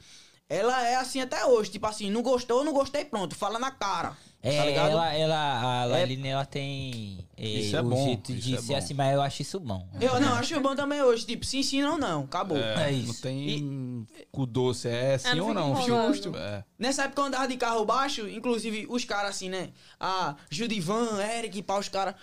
ela 0.49 0.83
é 0.87 0.97
assim 0.97 1.21
até 1.21 1.45
hoje. 1.45 1.71
Tipo 1.71 1.87
assim, 1.87 2.11
não 2.11 2.23
gostou, 2.23 2.65
não 2.65 2.73
gostei, 2.73 3.05
pronto. 3.05 3.35
Fala 3.35 3.59
na 3.59 3.71
cara. 3.71 4.17
É, 4.41 4.57
tá 4.57 4.65
ligado? 4.65 4.91
ela, 4.91 5.13
ela, 5.15 5.83
a 5.83 5.85
Laline, 5.85 6.29
ela 6.29 6.45
tem 6.45 7.27
é, 7.37 7.45
Isso 7.45 7.77
é 7.77 7.81
o 7.81 7.85
bom, 7.85 8.05
jeito 8.05 8.33
isso 8.33 8.41
de 8.41 8.55
é 8.55 8.61
ser 8.61 8.67
bom. 8.69 8.77
assim, 8.77 8.95
mas 8.95 9.15
eu 9.15 9.21
acho 9.21 9.43
isso 9.43 9.59
bom. 9.59 9.89
Eu 10.01 10.21
não, 10.21 10.35
acho 10.35 10.61
bom 10.61 10.77
também 10.77 11.03
hoje. 11.03 11.27
Tipo, 11.27 11.45
se 11.45 11.59
ensina 11.59 11.91
ou 11.91 11.99
não. 11.99 12.23
Acabou. 12.23 12.57
É 12.57 12.93
isso. 12.93 13.09
Não 13.09 13.15
tem 13.15 14.07
cu 14.31 14.47
doce, 14.47 14.89
é 14.89 15.19
sim 15.19 15.35
não 15.35 15.49
ou 15.49 15.55
não? 15.55 15.83
Justo. 15.83 16.37
É. 16.37 16.65
Nessa 16.79 17.05
época 17.05 17.21
eu 17.21 17.27
andava 17.27 17.49
de 17.49 17.57
carro 17.57 17.85
baixo, 17.85 18.29
inclusive 18.29 18.87
os 18.89 19.05
caras 19.05 19.31
assim, 19.31 19.49
né? 19.49 19.71
A 19.99 20.37
Judivan, 20.49 21.21
Eric, 21.21 21.63
pá, 21.63 21.79
os 21.79 21.89
caras. 21.89 22.15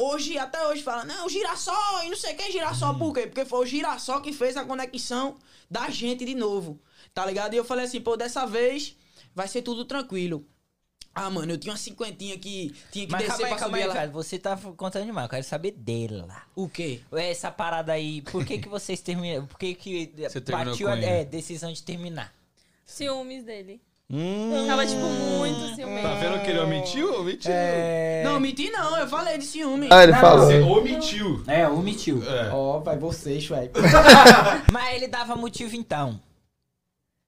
Hoje, 0.00 0.38
até 0.38 0.64
hoje, 0.68 0.80
falam, 0.80 1.04
não, 1.04 1.28
girassol, 1.28 2.04
e 2.04 2.08
não 2.08 2.16
sei 2.16 2.32
quem 2.34 2.52
girassol, 2.52 2.94
por 2.94 3.12
quê? 3.12 3.26
Porque 3.26 3.44
foi 3.44 3.58
o 3.58 3.66
girassol 3.66 4.20
que 4.20 4.32
fez 4.32 4.56
a 4.56 4.64
conexão 4.64 5.36
da 5.68 5.90
gente 5.90 6.24
de 6.24 6.36
novo, 6.36 6.80
tá 7.18 7.26
ligado? 7.26 7.52
E 7.52 7.56
eu 7.56 7.64
falei 7.64 7.84
assim, 7.84 8.00
pô, 8.00 8.16
dessa 8.16 8.46
vez 8.46 8.94
vai 9.34 9.48
ser 9.48 9.62
tudo 9.62 9.84
tranquilo. 9.84 10.46
Ah, 11.12 11.28
mano, 11.28 11.50
eu 11.52 11.58
tinha 11.58 11.72
uma 11.72 11.78
cinquentinha 11.78 12.38
que 12.38 12.72
tinha 12.92 13.06
que 13.06 13.10
Mas 13.12 13.22
descer 13.22 13.30
calma 13.38 13.46
aí, 13.46 13.50
pra 13.50 13.58
calma 13.58 13.66
subir 13.76 13.78
aí, 13.78 13.82
ela. 13.86 13.94
cara. 13.94 14.10
Você 14.12 14.38
tá 14.38 14.56
contando 14.76 15.04
demais. 15.04 15.24
Eu 15.24 15.30
quero 15.30 15.42
saber 15.44 15.72
dela. 15.72 16.42
O 16.54 16.68
quê? 16.68 17.00
Essa 17.12 17.50
parada 17.50 17.92
aí, 17.92 18.22
por 18.22 18.44
que 18.44 18.58
que 18.58 18.68
vocês 18.68 19.00
terminaram? 19.00 19.46
Por 19.46 19.58
que 19.58 19.74
que 19.74 20.12
Você 20.16 20.40
terminou 20.40 20.66
partiu 20.72 20.86
com 20.86 20.92
a 20.92 20.96
ele? 20.96 21.06
é, 21.06 21.24
decisão 21.24 21.72
de 21.72 21.82
terminar? 21.82 22.32
Ciúmes 22.86 23.42
dele. 23.42 23.80
Hum, 24.10 24.64
Tava, 24.66 24.86
tipo, 24.86 25.00
muito 25.02 25.74
ciumento. 25.74 26.02
Tá 26.02 26.14
vendo 26.14 26.42
que 26.42 26.50
ele 26.50 26.60
omitiu? 26.60 27.20
Omitiu. 27.20 27.50
É. 27.52 28.22
Não, 28.24 28.38
menti 28.40 28.70
não, 28.70 28.96
eu 28.96 29.08
falei 29.08 29.36
de 29.38 29.44
ciúme. 29.44 29.88
Ah, 29.90 30.02
ele 30.04 30.12
Não, 30.12 30.20
falou. 30.20 30.46
Você 30.46 30.60
omitiu. 30.60 31.42
É, 31.48 31.68
omitiu. 31.68 32.22
É. 32.26 32.48
Ó, 32.50 32.78
vai 32.78 32.96
vocês, 32.96 33.44
velho. 33.48 33.70
Mas 34.72 34.94
ele 34.94 35.08
dava 35.08 35.34
motivo 35.36 35.74
então. 35.76 36.20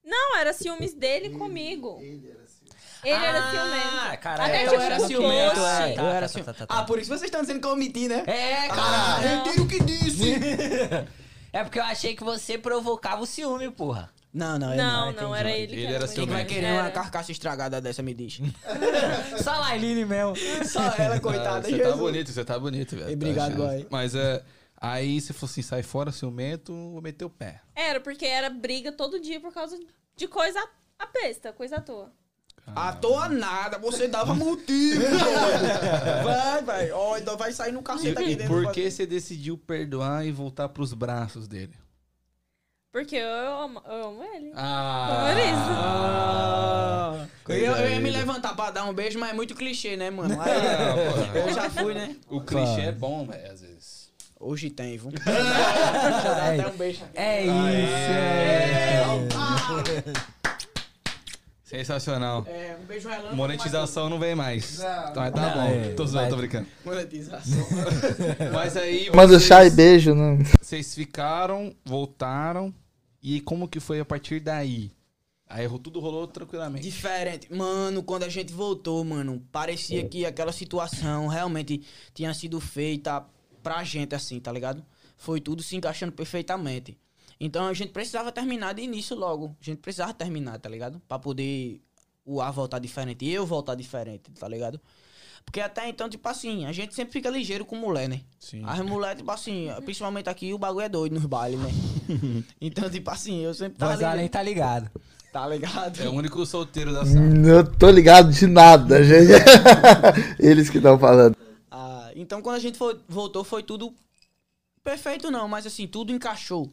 Não, 0.03 0.37
era 0.37 0.53
ciúmes 0.53 0.93
dele 0.93 1.29
comigo. 1.37 1.99
Ele 2.01 3.15
era 3.25 3.39
Ah, 3.39 3.51
ciumento. 3.51 4.21
caralho. 4.21 4.43
Até 4.53 4.65
eu 4.65 4.69
tipo 4.69 4.81
era 4.81 4.99
ciumento, 4.99 5.59
é. 5.59 5.63
Tá, 5.63 5.89
eu 5.89 5.95
tá, 5.95 6.03
era 6.03 6.21
tá, 6.21 6.27
ciumento. 6.27 6.45
tá, 6.45 6.53
tá, 6.53 6.67
tá. 6.67 6.79
Ah, 6.79 6.83
por 6.83 6.99
isso 6.99 7.09
vocês 7.09 7.23
estão 7.23 7.41
dizendo 7.41 7.59
que 7.59 7.65
eu 7.67 7.71
omiti, 7.71 8.07
né? 8.07 8.23
É, 8.27 8.65
Ah, 8.69 8.75
cara. 8.75 9.17
retiro 9.43 9.63
o 9.63 9.67
que 9.67 9.83
disse. 9.83 10.35
É 11.53 11.65
porque 11.65 11.79
eu 11.79 11.83
achei 11.83 12.15
que 12.15 12.23
você 12.23 12.57
provocava 12.57 13.21
o 13.21 13.25
ciúme, 13.25 13.69
porra. 13.69 14.09
Não, 14.33 14.57
não, 14.57 14.71
eu 14.71 14.77
Não, 14.77 15.09
entendi. 15.09 15.21
não, 15.25 15.35
era 15.35 15.51
ele. 15.51 15.67
que 15.67 15.73
Ele 15.81 15.85
era 15.93 16.05
muito 16.05 16.13
Quem 16.15 16.25
vai 16.25 16.35
ciumento. 16.45 16.53
querer 16.53 16.71
uma 16.71 16.81
Era. 16.83 16.91
carcaça 16.91 17.29
estragada 17.33 17.81
dessa, 17.81 18.01
me 18.01 18.13
diz. 18.13 18.39
Só 19.43 19.51
Laline 19.59 20.05
mesmo. 20.05 20.33
Só 20.65 20.81
ela, 20.97 21.19
coitada. 21.19 21.57
Ah, 21.67 21.69
Você 21.69 21.77
tá 21.79 21.91
bonito, 21.97 22.31
você 22.31 22.45
tá 22.45 22.57
bonito, 22.57 22.95
velho. 22.95 23.11
Obrigado, 23.13 23.51
Tá 23.51 23.57
boy. 23.57 23.85
Mas 23.89 24.15
é. 24.15 24.41
Aí 24.81 25.21
você 25.21 25.31
falou 25.31 25.49
assim: 25.51 25.61
sai 25.61 25.83
fora, 25.83 26.11
ciumento, 26.11 26.73
vou 26.73 27.01
meter 27.01 27.23
o 27.23 27.29
pé. 27.29 27.61
Era, 27.75 27.99
porque 28.01 28.25
era 28.25 28.49
briga 28.49 28.91
todo 28.91 29.19
dia 29.19 29.39
por 29.39 29.53
causa 29.53 29.77
de 30.15 30.27
coisa 30.27 30.59
a 30.97 31.05
besta, 31.05 31.53
coisa 31.53 31.75
à 31.75 31.81
toa. 31.81 32.11
À 32.75 32.93
toa 32.93 33.27
nada, 33.29 33.77
você 33.77 34.07
dava 34.07 34.33
motivo. 34.35 35.01
vai, 36.23 36.61
vai. 36.63 36.91
Ó, 36.91 37.17
então 37.17 37.37
vai 37.37 37.51
sair 37.51 37.71
no 37.71 37.81
cacete 37.81 38.17
aqui 38.17 38.31
E 38.31 38.35
dentro. 38.35 38.53
por 38.53 38.71
que 38.71 38.89
você 38.89 39.05
decidiu 39.05 39.57
perdoar 39.57 40.25
e 40.25 40.31
voltar 40.31 40.69
pros 40.69 40.93
braços 40.93 41.47
dele? 41.47 41.73
Porque 42.91 43.15
eu 43.15 43.29
amo, 43.31 43.81
eu 43.85 44.07
amo 44.09 44.23
ele. 44.35 44.51
Ah! 44.55 45.23
Por 45.31 45.39
isso. 45.39 45.71
Ah, 45.73 47.27
eu, 47.49 47.75
eu 47.77 47.89
ia 47.91 47.99
me 47.99 48.09
levantar 48.11 48.55
pra 48.55 48.69
dar 48.69 48.83
um 48.85 48.93
beijo, 48.93 49.17
mas 49.17 49.29
é 49.29 49.33
muito 49.33 49.55
clichê, 49.55 49.95
né, 49.95 50.09
mano? 50.09 50.39
Aí, 50.41 50.51
Ah, 50.51 51.37
eu 51.37 51.53
já 51.53 51.69
fui, 51.69 51.93
né? 51.93 52.15
O 52.29 52.41
clichê 52.41 52.81
é 52.81 52.91
bom, 52.91 53.25
velho, 53.25 53.51
às 53.51 53.61
vezes. 53.61 54.00
Hoje 54.41 54.71
tem, 54.71 54.97
viu? 54.97 55.11
Até 55.21 56.67
um 56.67 56.75
beijo. 56.75 57.03
É 57.13 57.45
isso. 57.45 57.51
Sensacional. 61.63 62.43
É, 62.47 62.75
um 62.81 62.85
beijo 62.85 63.07
relâmpago. 63.07 63.35
Monetização 63.35 64.09
não 64.09 64.19
vem 64.19 64.33
mais. 64.35 64.79
Não. 64.79 65.09
Então, 65.11 65.31
tá 65.31 65.41
Não, 65.41 65.53
bom. 65.53 65.67
é, 65.69 65.93
tô 65.93 66.05
zoando, 66.05 66.29
tô 66.31 66.37
brincando. 66.37 66.67
Monetização. 66.83 67.65
Mas 68.51 68.75
aí. 68.75 69.09
Manda 69.15 69.33
vocês- 69.39 69.43
chá 69.43 69.63
e 69.63 69.69
beijo, 69.69 70.13
né? 70.15 70.39
Vocês 70.59 70.93
ficaram, 70.93 71.73
voltaram. 71.85 72.73
E 73.23 73.39
como 73.41 73.67
que 73.69 73.79
foi 73.79 73.99
a 73.99 74.05
partir 74.05 74.39
daí? 74.39 74.91
Aí 75.47 75.67
tudo 75.79 75.99
rolou 75.99 76.27
tranquilamente. 76.27 76.83
Diferente. 76.83 77.53
Mano, 77.53 78.01
quando 78.01 78.23
a 78.23 78.29
gente 78.29 78.51
voltou, 78.51 79.03
mano, 79.05 79.41
parecia 79.51 80.03
que 80.07 80.25
aquela 80.25 80.51
situação 80.51 81.27
realmente 81.27 81.83
tinha 82.13 82.33
sido 82.33 82.59
feita 82.59 83.23
pra 83.61 83.83
gente, 83.83 84.15
assim, 84.15 84.39
tá 84.39 84.51
ligado? 84.51 84.83
Foi 85.17 85.39
tudo 85.39 85.61
se 85.61 85.75
encaixando 85.75 86.11
perfeitamente. 86.11 86.97
Então 87.39 87.65
a 87.65 87.73
gente 87.73 87.91
precisava 87.91 88.31
terminar 88.31 88.73
de 88.73 88.83
início 88.83 89.15
logo. 89.15 89.55
A 89.59 89.63
gente 89.63 89.79
precisava 89.79 90.13
terminar, 90.13 90.59
tá 90.59 90.69
ligado? 90.69 91.01
Pra 91.07 91.17
poder 91.17 91.81
o 92.25 92.39
ar 92.39 92.51
voltar 92.51 92.79
diferente 92.79 93.25
e 93.25 93.33
eu 93.33 93.45
voltar 93.45 93.75
diferente, 93.75 94.31
tá 94.39 94.47
ligado? 94.47 94.79
Porque 95.43 95.59
até 95.59 95.89
então, 95.89 96.07
tipo 96.07 96.27
assim, 96.29 96.65
a 96.65 96.71
gente 96.71 96.93
sempre 96.93 97.13
fica 97.13 97.29
ligeiro 97.29 97.65
com 97.65 97.75
mulher, 97.75 98.07
né? 98.07 98.21
Sim. 98.39 98.61
As 98.65 98.79
mulheres, 98.81 99.17
tipo 99.17 99.31
assim, 99.31 99.69
principalmente 99.83 100.29
aqui, 100.29 100.53
o 100.53 100.57
bagulho 100.57 100.85
é 100.85 100.89
doido 100.89 101.13
nos 101.13 101.25
bailes, 101.25 101.59
né? 101.59 101.71
então, 102.61 102.89
tipo 102.89 103.09
assim, 103.09 103.43
eu 103.43 103.53
sempre 103.53 103.77
tava 103.77 103.93
Voz 103.93 104.03
além 104.03 104.27
tá 104.27 104.41
ligado. 104.43 104.89
tá 105.33 105.47
ligado? 105.47 105.99
É 105.99 106.07
o 106.07 106.13
único 106.13 106.45
solteiro 106.45 106.93
da 106.93 107.05
sala. 107.05 107.19
Não 107.19 107.65
tô 107.65 107.89
ligado 107.89 108.31
de 108.31 108.45
nada, 108.45 109.03
gente. 109.03 109.31
Eles 110.39 110.69
que 110.69 110.77
estão 110.77 110.97
falando. 110.99 111.35
Então 112.15 112.41
quando 112.41 112.55
a 112.55 112.59
gente 112.59 112.77
foi- 112.77 112.99
voltou 113.07 113.43
foi 113.43 113.63
tudo 113.63 113.93
perfeito 114.83 115.29
não, 115.31 115.47
mas 115.47 115.65
assim, 115.65 115.87
tudo 115.87 116.11
encaixou. 116.11 116.71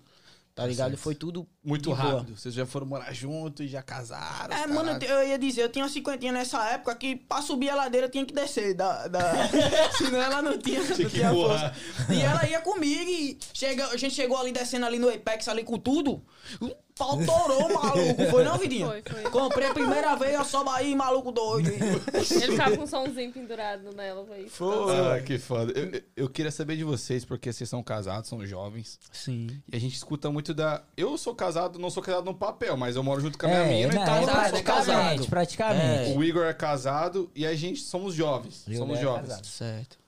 Tá 0.54 0.66
ligado? 0.66 0.96
Foi 0.96 1.14
tudo 1.14 1.46
Muito 1.62 1.82
de 1.90 1.94
boa. 1.96 2.14
rápido. 2.18 2.36
Vocês 2.36 2.52
já 2.52 2.66
foram 2.66 2.84
morar 2.84 3.12
juntos 3.12 3.64
e 3.64 3.68
já 3.68 3.80
casaram. 3.80 4.52
É, 4.52 4.58
caralho. 4.58 4.74
mano, 4.74 4.90
eu 4.90 4.98
te- 4.98 5.06
eu 5.06 5.28
ia 5.28 5.38
dizer, 5.38 5.62
eu 5.62 5.68
tinha 5.68 5.84
uma 5.84 5.88
cinquentinha 5.88 6.32
nessa 6.32 6.60
época 6.70 6.96
que 6.96 7.14
pra 7.14 7.40
subir 7.40 7.70
a 7.70 7.76
ladeira 7.76 8.08
tinha 8.08 8.26
que 8.26 8.34
descer 8.34 8.74
da... 8.74 9.06
da... 9.06 9.22
Senão 9.96 10.20
ela 10.20 10.42
não 10.42 10.58
tinha, 10.58 10.80
não 10.82 10.96
que 10.96 11.08
tinha 11.08 11.30
força. 11.30 11.72
E 12.12 12.20
ela 12.20 12.44
ia 12.48 12.60
comigo 12.60 13.08
e 13.08 13.38
chega, 13.54 13.86
a 13.86 13.96
gente 13.96 14.16
chegou 14.16 14.36
ali 14.36 14.50
descendo 14.50 14.84
ali 14.84 14.98
no 14.98 15.08
Apex 15.08 15.46
ali 15.46 15.62
com 15.62 15.78
tudo. 15.78 16.24
Pau 16.98 17.16
torou, 17.24 17.72
maluco. 17.72 18.24
Foi 18.30 18.44
não, 18.44 18.58
vidinha? 18.58 18.86
Foi, 18.86 19.02
foi. 19.02 19.22
Comprei 19.30 19.68
a 19.68 19.72
primeira 19.74 20.14
vez, 20.16 20.34
a 20.34 20.44
soba 20.44 20.74
aí, 20.74 20.94
maluco 20.94 21.30
doido. 21.32 21.68
Ele 21.70 22.24
ficava 22.24 22.76
com 22.76 22.82
um 22.82 22.86
somzinho 22.86 23.32
pendurado 23.32 23.94
nela, 23.94 24.24
foi 24.26 24.40
isso. 24.42 24.64
Ah, 24.70 25.20
que 25.22 25.38
foda. 25.38 25.72
Eu, 25.78 25.86
eu- 25.92 26.02
eu 26.16 26.28
queria 26.28 26.50
saber 26.50 26.76
de 26.76 26.84
vocês, 26.84 27.24
porque 27.24 27.52
vocês 27.52 27.70
são 27.70 27.82
casados, 27.82 28.28
são 28.28 28.44
jovens. 28.44 28.98
Sim. 29.12 29.62
E 29.72 29.76
a 29.76 29.80
gente 29.80 29.94
escuta 29.94 30.30
muito 30.30 30.52
da. 30.52 30.82
Eu 30.96 31.16
sou 31.16 31.34
casado, 31.34 31.78
não 31.78 31.88
sou 31.90 32.02
casado 32.02 32.24
no 32.24 32.34
papel, 32.34 32.76
mas 32.76 32.96
eu 32.96 33.02
moro 33.02 33.20
junto 33.20 33.38
com 33.38 33.46
a 33.46 33.48
minha 33.48 33.60
É, 33.60 33.68
mina, 33.86 33.94
não, 33.94 34.02
então 34.02 34.16
eu 34.16 34.22
exato, 34.22 34.48
sou 34.50 34.58
é 34.58 34.62
casado. 34.62 34.84
praticamente, 34.86 35.28
praticamente. 35.30 36.18
O 36.18 36.24
Igor 36.24 36.44
é 36.44 36.52
casado 36.54 37.30
e 37.34 37.46
a 37.46 37.54
gente 37.54 37.80
somos 37.80 38.14
jovens. 38.14 38.64
Igor 38.66 38.78
somos 38.78 38.98
é 38.98 39.02
jovens. 39.02 39.28
casado. 39.28 39.44
Certo. 39.46 39.98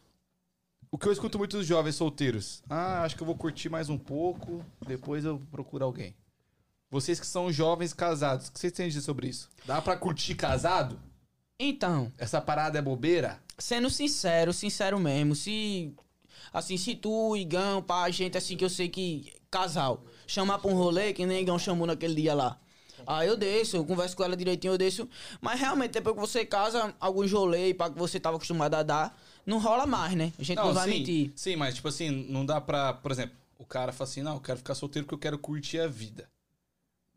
O 0.93 0.99
que 0.99 1.07
eu 1.07 1.13
escuto 1.13 1.39
muito 1.39 1.57
dos 1.57 1.67
jovens 1.67 1.95
solteiros. 1.95 2.65
Ah, 2.69 3.03
acho 3.05 3.15
que 3.15 3.23
eu 3.23 3.27
vou 3.27 3.37
curtir 3.37 3.69
mais 3.69 3.89
um 3.89 3.97
pouco, 3.97 4.65
depois 4.87 5.25
eu 5.25 5.41
procuro 5.51 5.85
alguém. 5.85 6.13
Vocês 6.91 7.21
que 7.21 7.27
são 7.27 7.53
jovens 7.53 7.93
casados, 7.93 8.49
o 8.49 8.53
que 8.53 8.59
vocês 8.59 8.73
têm 8.73 8.87
a 8.87 8.89
dizer 8.89 9.03
sobre 9.03 9.29
isso? 9.29 9.49
Dá 9.65 9.81
pra 9.81 9.97
curtir 9.97 10.35
casado? 10.35 10.99
Então, 11.59 12.11
Essa 12.19 12.41
parada 12.41 12.79
é 12.79 12.83
bobeira? 12.83 13.39
sendo 13.59 13.89
sincero, 13.91 14.53
sincero 14.53 14.99
mesmo, 14.99 15.35
se. 15.37 15.95
Assim, 16.53 16.77
se 16.77 16.97
tu, 16.97 17.37
Igão, 17.37 17.83
pá, 17.83 18.11
gente 18.11 18.37
assim 18.37 18.57
que 18.57 18.65
eu 18.65 18.71
sei 18.71 18.89
que. 18.89 19.33
Casal, 19.51 20.05
chamar 20.27 20.59
pra 20.59 20.71
um 20.71 20.75
rolê, 20.75 21.13
que 21.13 21.27
nem 21.27 21.43
Igão 21.43 21.59
chamou 21.59 21.87
naquele 21.87 22.15
dia 22.15 22.35
lá. 22.35 22.59
Aí 23.07 23.27
eu 23.29 23.37
desço, 23.37 23.77
eu 23.77 23.85
converso 23.85 24.17
com 24.17 24.23
ela 24.23 24.37
direitinho, 24.37 24.75
eu 24.75 24.79
desço. 24.79 25.09
Mas 25.41 25.59
realmente, 25.59 25.93
depois 25.93 26.15
que 26.15 26.21
você 26.21 26.45
casa, 26.45 26.95
alguns 27.01 27.33
rolês, 27.33 27.75
pá, 27.77 27.91
que 27.91 27.99
você 27.99 28.21
tava 28.21 28.37
acostumado 28.37 28.75
a 28.75 28.83
dar, 28.83 29.21
não 29.45 29.59
rola 29.59 29.87
mais, 29.87 30.15
né? 30.15 30.33
A 30.39 30.43
gente 30.43 30.57
não, 30.59 30.73
vai 30.73 30.89
sim, 30.89 30.99
mentir. 30.99 31.33
Sim, 31.35 31.57
mas 31.57 31.75
tipo 31.75 31.89
assim, 31.89 32.11
não 32.11 32.47
dá 32.47 32.61
pra. 32.61 32.93
Por 32.95 33.11
exemplo, 33.11 33.37
o 33.59 33.65
cara 33.65 33.93
fala 33.93 34.09
assim: 34.09 34.23
não, 34.23 34.35
eu 34.35 34.41
quero 34.41 34.59
ficar 34.59 34.75
solteiro 34.75 35.07
porque 35.07 35.15
eu 35.15 35.31
quero 35.31 35.39
curtir 35.39 35.81
a 35.81 35.87
vida. 35.87 36.29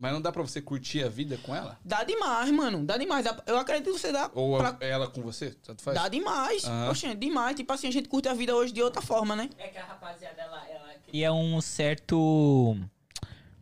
Mas 0.04 0.12
não 0.12 0.22
dá 0.22 0.34
pra 0.34 0.42
você 0.42 0.62
curtir 0.62 1.02
a 1.02 1.08
vida 1.08 1.40
com 1.44 1.56
ela? 1.56 1.80
Dá 1.86 2.04
demais, 2.04 2.52
mano. 2.52 2.84
Dá 2.86 2.98
demais. 2.98 3.24
Dá- 3.24 3.42
eu 3.48 3.58
acredito 3.58 3.94
que 3.94 4.00
você 4.02 4.12
dá. 4.12 4.30
Ou 4.36 4.58
pra- 4.58 4.76
ela 4.82 5.08
com 5.08 5.22
você? 5.22 5.52
Tanto 5.64 5.82
faz? 5.82 5.96
Dá 5.98 6.10
demais. 6.10 6.66
Oxente, 6.90 7.16
demais. 7.16 7.56
Tipo 7.56 7.72
assim, 7.72 7.88
a 7.88 7.92
gente 7.92 8.10
curte 8.10 8.28
a 8.28 8.34
vida 8.34 8.54
hoje 8.54 8.74
de 8.74 8.82
outra 8.84 9.02
forma, 9.02 9.34
né? 9.34 9.50
É 9.58 9.70
que 9.70 9.78
a 9.78 9.86
rapaziada, 9.86 10.42
ela, 10.42 10.62
ela 10.70 10.90
cria 11.08 11.32
um 11.32 11.62
certo 11.62 12.78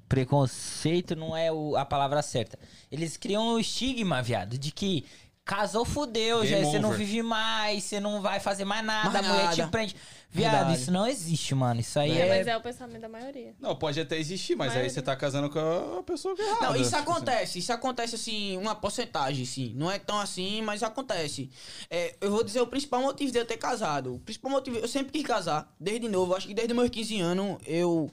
preconceito, 0.10 1.16
não 1.16 1.38
é 1.38 1.52
o- 1.52 1.76
a 1.78 1.86
palavra 1.86 2.24
certa. 2.24 2.58
Eles 2.92 3.16
criam 3.18 3.54
um 3.54 3.60
estigma, 3.60 4.20
viado, 4.22 4.58
de 4.58 4.72
que 4.72 5.06
casou, 5.44 5.84
fudeu, 5.84 6.46
já 6.46 6.58
Game 6.58 6.72
você 6.72 6.80
não 6.80 6.92
vive 6.92 7.22
mais, 7.24 7.84
você 7.84 8.00
não 8.00 8.22
vai 8.22 8.40
fazer 8.40 8.64
mais 8.64 8.86
nada, 8.86 9.10
Mais 9.10 9.26
a 9.26 9.30
mulher 9.34 9.50
te 9.52 9.58
nada. 9.60 9.72
prende. 9.72 9.96
Viado, 10.34 10.52
Verdade. 10.54 10.80
isso 10.82 10.92
não 10.92 11.06
existe, 11.08 11.54
mano. 11.54 11.82
Isso 11.82 12.00
aí 12.00 12.12
É, 12.18 12.26
é. 12.26 12.30
mas 12.38 12.48
é 12.48 12.56
o 12.56 12.62
pensamento 12.62 13.02
da 13.02 13.10
maioria. 13.10 13.54
Não, 13.60 13.76
pode 13.76 14.00
até 14.00 14.18
existir, 14.18 14.56
mas 14.56 14.74
aí 14.78 14.90
você 14.90 15.02
tá 15.02 15.14
casando 15.14 15.50
com 15.50 15.60
a 16.00 16.04
pessoa 16.04 16.34
que 16.36 16.42
é 16.42 16.46
errada. 16.48 16.68
Não, 16.68 16.76
isso 16.76 16.84
Tipo 16.86 16.96
assim. 16.96 17.12
acontece, 17.12 17.60
isso 17.60 17.74
acontece 17.74 18.16
assim, 18.16 18.58
uma 18.58 18.74
porcentagem, 18.74 19.44
sim. 19.46 19.74
Não 19.76 19.92
é 19.92 20.00
tão 20.00 20.18
assim, 20.20 20.62
mas 20.62 20.84
acontece. 20.84 21.50
É, 21.90 22.16
eu 22.22 22.32
vou 22.32 22.44
dizer 22.46 22.62
o 22.62 22.68
principal 22.68 23.02
motivo 23.02 23.30
de 23.30 23.38
eu 23.40 23.46
ter 23.46 23.58
casado. 23.58 24.16
O 24.16 24.20
principal 24.20 24.52
motivo, 24.52 24.78
eu 24.78 24.88
sempre 24.88 25.12
quis 25.12 25.24
casar, 25.28 25.70
desde 25.78 26.08
novo, 26.08 26.34
acho 26.34 26.48
que 26.48 26.54
desde 26.54 26.74
meus 26.74 26.90
15 26.90 27.20
anos 27.20 27.58
eu 27.66 28.10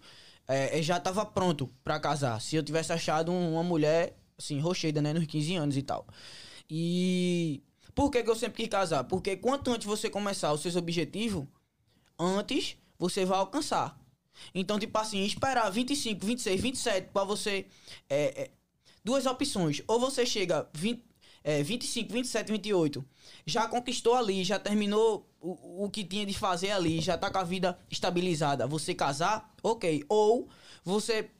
é, 0.48 0.76
eu 0.78 0.82
já 0.82 0.98
tava 0.98 1.24
pronto 1.26 1.70
pra 1.84 2.00
casar. 2.00 2.40
Se 2.40 2.56
eu 2.56 2.62
tivesse 2.64 2.90
achado 2.92 3.30
um- 3.30 3.52
uma 3.52 3.62
mulher, 3.62 4.16
assim, 4.36 4.58
rocheida, 4.58 5.00
né, 5.02 5.12
nos 5.12 5.26
15 5.26 5.54
anos 5.54 5.76
e 5.76 5.82
tal. 5.82 6.04
E 6.70 7.62
por 7.94 8.10
que, 8.10 8.22
que 8.22 8.30
eu 8.30 8.36
sempre 8.36 8.62
quis 8.62 8.70
casar? 8.70 9.04
Porque 9.04 9.36
quanto 9.36 9.70
antes 9.70 9.86
você 9.86 10.10
começar 10.10 10.52
os 10.52 10.60
seus 10.60 10.76
objetivos, 10.76 11.46
antes 12.18 12.76
você 12.98 13.24
vai 13.24 13.38
alcançar. 13.38 13.98
Então, 14.54 14.78
tipo 14.78 14.96
assim, 14.98 15.24
esperar 15.24 15.70
25, 15.70 16.24
26, 16.24 16.60
27 16.60 17.08
pra 17.12 17.24
você. 17.24 17.66
É, 18.08 18.42
é, 18.42 18.50
duas 19.04 19.26
opções. 19.26 19.82
Ou 19.86 19.98
você 19.98 20.24
chega 20.26 20.68
20, 20.74 21.02
é, 21.42 21.62
25, 21.62 22.12
27, 22.12 22.52
28, 22.52 23.04
já 23.46 23.66
conquistou 23.66 24.14
ali, 24.14 24.44
já 24.44 24.58
terminou 24.58 25.28
o, 25.40 25.84
o 25.84 25.90
que 25.90 26.04
tinha 26.04 26.26
de 26.26 26.34
fazer 26.34 26.70
ali, 26.72 27.00
já 27.00 27.16
tá 27.16 27.30
com 27.30 27.38
a 27.38 27.44
vida 27.44 27.78
estabilizada. 27.90 28.66
Você 28.66 28.94
casar, 28.94 29.54
ok. 29.62 30.04
Ou 30.08 30.48
você 30.84 31.30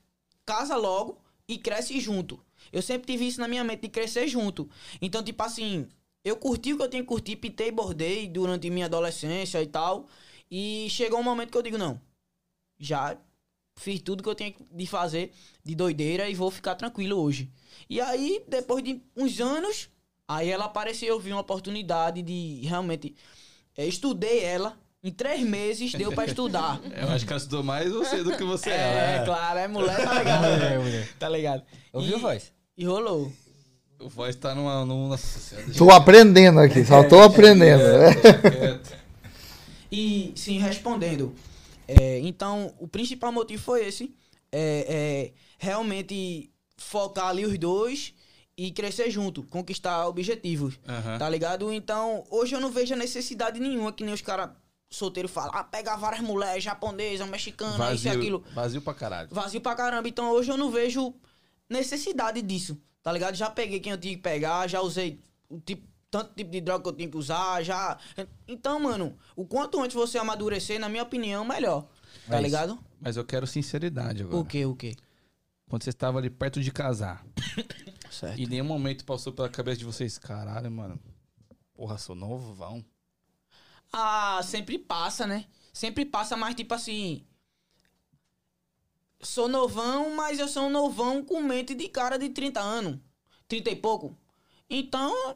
casa 0.45 0.75
logo 0.75 1.21
e 1.47 1.57
cresce 1.57 1.99
junto. 1.99 2.43
Eu 2.71 2.81
sempre 2.81 3.11
tive 3.11 3.27
isso 3.27 3.39
na 3.39 3.47
minha 3.47 3.63
mente 3.63 3.81
de 3.81 3.89
crescer 3.89 4.27
junto. 4.27 4.69
Então, 5.01 5.23
tipo 5.23 5.41
assim, 5.43 5.87
eu 6.23 6.35
curti 6.35 6.73
o 6.73 6.77
que 6.77 6.83
eu 6.83 6.89
tinha 6.89 7.01
que 7.01 7.07
curtir, 7.07 7.35
pintei 7.35 7.67
e 7.67 7.71
bordei 7.71 8.27
durante 8.27 8.69
minha 8.69 8.85
adolescência 8.85 9.61
e 9.61 9.67
tal. 9.67 10.07
E 10.51 10.87
chegou 10.89 11.19
um 11.19 11.23
momento 11.23 11.51
que 11.51 11.57
eu 11.57 11.61
digo, 11.61 11.77
não, 11.77 11.99
já 12.79 13.17
fiz 13.77 14.01
tudo 14.01 14.21
que 14.23 14.29
eu 14.29 14.35
tinha 14.35 14.53
de 14.71 14.85
fazer 14.87 15.31
de 15.63 15.73
doideira 15.75 16.29
e 16.29 16.35
vou 16.35 16.51
ficar 16.51 16.75
tranquilo 16.75 17.17
hoje. 17.21 17.49
E 17.89 18.01
aí, 18.01 18.43
depois 18.47 18.83
de 18.83 19.01
uns 19.15 19.39
anos, 19.39 19.89
aí 20.27 20.49
ela 20.49 20.65
apareceu, 20.65 21.09
eu 21.09 21.19
vi 21.19 21.31
uma 21.31 21.41
oportunidade 21.41 22.21
de 22.21 22.61
realmente. 22.65 23.15
é, 23.77 23.85
estudei 23.85 24.43
ela. 24.43 24.77
Em 25.01 25.11
três 25.13 25.39
meses 25.41 25.93
deu 25.93 26.11
pra 26.11 26.25
estudar. 26.25 26.81
Eu 26.93 27.07
acho 27.07 27.25
que 27.25 27.31
ela 27.31 27.37
estudou 27.37 27.63
mais 27.63 27.89
você 27.89 28.21
do 28.21 28.35
que 28.35 28.43
você 28.43 28.69
É, 28.69 29.19
é. 29.21 29.23
claro, 29.23 29.57
é 29.59 29.65
mulher, 29.65 29.95
tá 30.03 30.13
ligado? 30.19 30.41
Mulher, 30.41 30.79
mulher. 30.79 31.13
Tá 31.17 31.29
ligado? 31.29 31.63
Ouviu, 31.93 32.17
E- 32.17 32.19
voz? 32.19 32.51
E 32.79 32.85
rolou. 32.85 33.29
O 33.99 34.07
voz 34.07 34.33
tá 34.37 34.55
numa. 34.55 34.85
numa... 34.85 35.19
Tô 35.77 35.91
aprendendo 35.91 36.61
aqui, 36.61 36.85
só 36.85 37.03
tô 37.03 37.19
aprendendo. 37.19 37.83
né? 37.83 38.15
Quieto. 38.15 38.97
E 39.91 40.31
sim, 40.33 40.59
respondendo. 40.59 41.35
é, 41.85 42.19
então, 42.19 42.73
o 42.79 42.87
principal 42.87 43.33
motivo 43.33 43.61
foi 43.61 43.85
esse. 43.85 44.15
É, 44.49 44.85
é, 44.87 45.31
realmente 45.57 46.49
focar 46.77 47.27
ali 47.27 47.45
os 47.45 47.57
dois 47.57 48.13
e 48.57 48.71
crescer 48.71 49.11
junto, 49.11 49.43
conquistar 49.43 50.07
objetivos. 50.07 50.79
Aham. 50.87 51.17
Tá 51.17 51.27
ligado? 51.27 51.73
Então, 51.73 52.23
hoje 52.31 52.55
eu 52.55 52.61
não 52.61 52.71
vejo 52.71 52.93
a 52.93 52.97
necessidade 52.97 53.59
nenhuma 53.59 53.91
que 53.91 54.05
nem 54.05 54.13
os 54.13 54.21
caras 54.21 54.51
solteiros 54.89 55.31
falam. 55.31 55.51
Ah, 55.53 55.65
pega 55.65 55.97
várias 55.97 56.21
mulheres, 56.21 56.63
japonesa, 56.63 57.25
mexicana, 57.25 57.93
isso 57.93 58.07
e 58.07 58.09
aquilo. 58.09 58.41
vazio 58.53 58.81
pra 58.81 58.93
caralho. 58.93 59.27
Vazio 59.31 59.59
pra 59.59 59.75
caramba. 59.75 60.07
Então, 60.07 60.31
hoje 60.31 60.49
eu 60.49 60.57
não 60.57 60.71
vejo 60.71 61.13
necessidade 61.69 62.41
disso. 62.41 62.77
Tá 63.01 63.11
ligado? 63.11 63.35
Já 63.35 63.49
peguei 63.49 63.79
quem 63.79 63.91
eu 63.91 63.97
tinha 63.97 64.15
que 64.15 64.21
pegar, 64.21 64.67
já 64.67 64.81
usei 64.81 65.21
o 65.47 65.59
tipo, 65.59 65.87
tanto 66.11 66.33
tipo 66.33 66.51
de 66.51 66.59
droga 66.61 66.83
que 66.83 66.89
eu 66.89 66.93
tinha 66.93 67.09
que 67.09 67.17
usar, 67.17 67.63
já. 67.63 67.97
Então, 68.47 68.79
mano, 68.79 69.17
o 69.35 69.45
quanto 69.45 69.79
antes 69.81 69.95
você 69.95 70.17
amadurecer, 70.17 70.79
na 70.79 70.89
minha 70.89 71.03
opinião, 71.03 71.45
melhor. 71.45 71.87
Tá 72.27 72.35
isso. 72.35 72.43
ligado? 72.43 72.79
Mas 72.99 73.15
eu 73.15 73.23
quero 73.23 73.47
sinceridade 73.47 74.23
agora. 74.23 74.37
O 74.37 74.45
que, 74.45 74.65
o 74.65 74.75
que? 74.75 74.95
Quando 75.69 75.83
você 75.83 75.91
estava 75.91 76.17
ali 76.17 76.29
perto 76.29 76.61
de 76.61 76.71
casar, 76.71 77.23
Certo. 78.09 78.39
e 78.39 78.47
nenhum 78.47 78.65
momento 78.65 79.05
passou 79.05 79.31
pela 79.31 79.47
cabeça 79.47 79.77
de 79.77 79.85
vocês, 79.85 80.17
caralho, 80.17 80.69
mano. 80.71 80.99
Porra, 81.73 81.97
sou 81.97 82.15
novo, 82.15 82.53
vão. 82.53 82.83
Ah, 83.93 84.41
sempre 84.43 84.77
passa, 84.77 85.25
né? 85.25 85.45
Sempre 85.71 86.05
passa, 86.05 86.35
mas 86.35 86.55
tipo 86.55 86.73
assim. 86.73 87.23
Sou 89.21 89.47
novão, 89.49 90.15
mas 90.15 90.39
eu 90.39 90.47
sou 90.47 90.63
um 90.63 90.69
novão 90.69 91.23
com 91.23 91.41
mente 91.41 91.75
de 91.75 91.87
cara 91.89 92.17
de 92.17 92.29
30 92.29 92.59
anos. 92.61 92.97
30 93.47 93.69
e 93.71 93.75
pouco. 93.75 94.15
Então, 94.69 95.35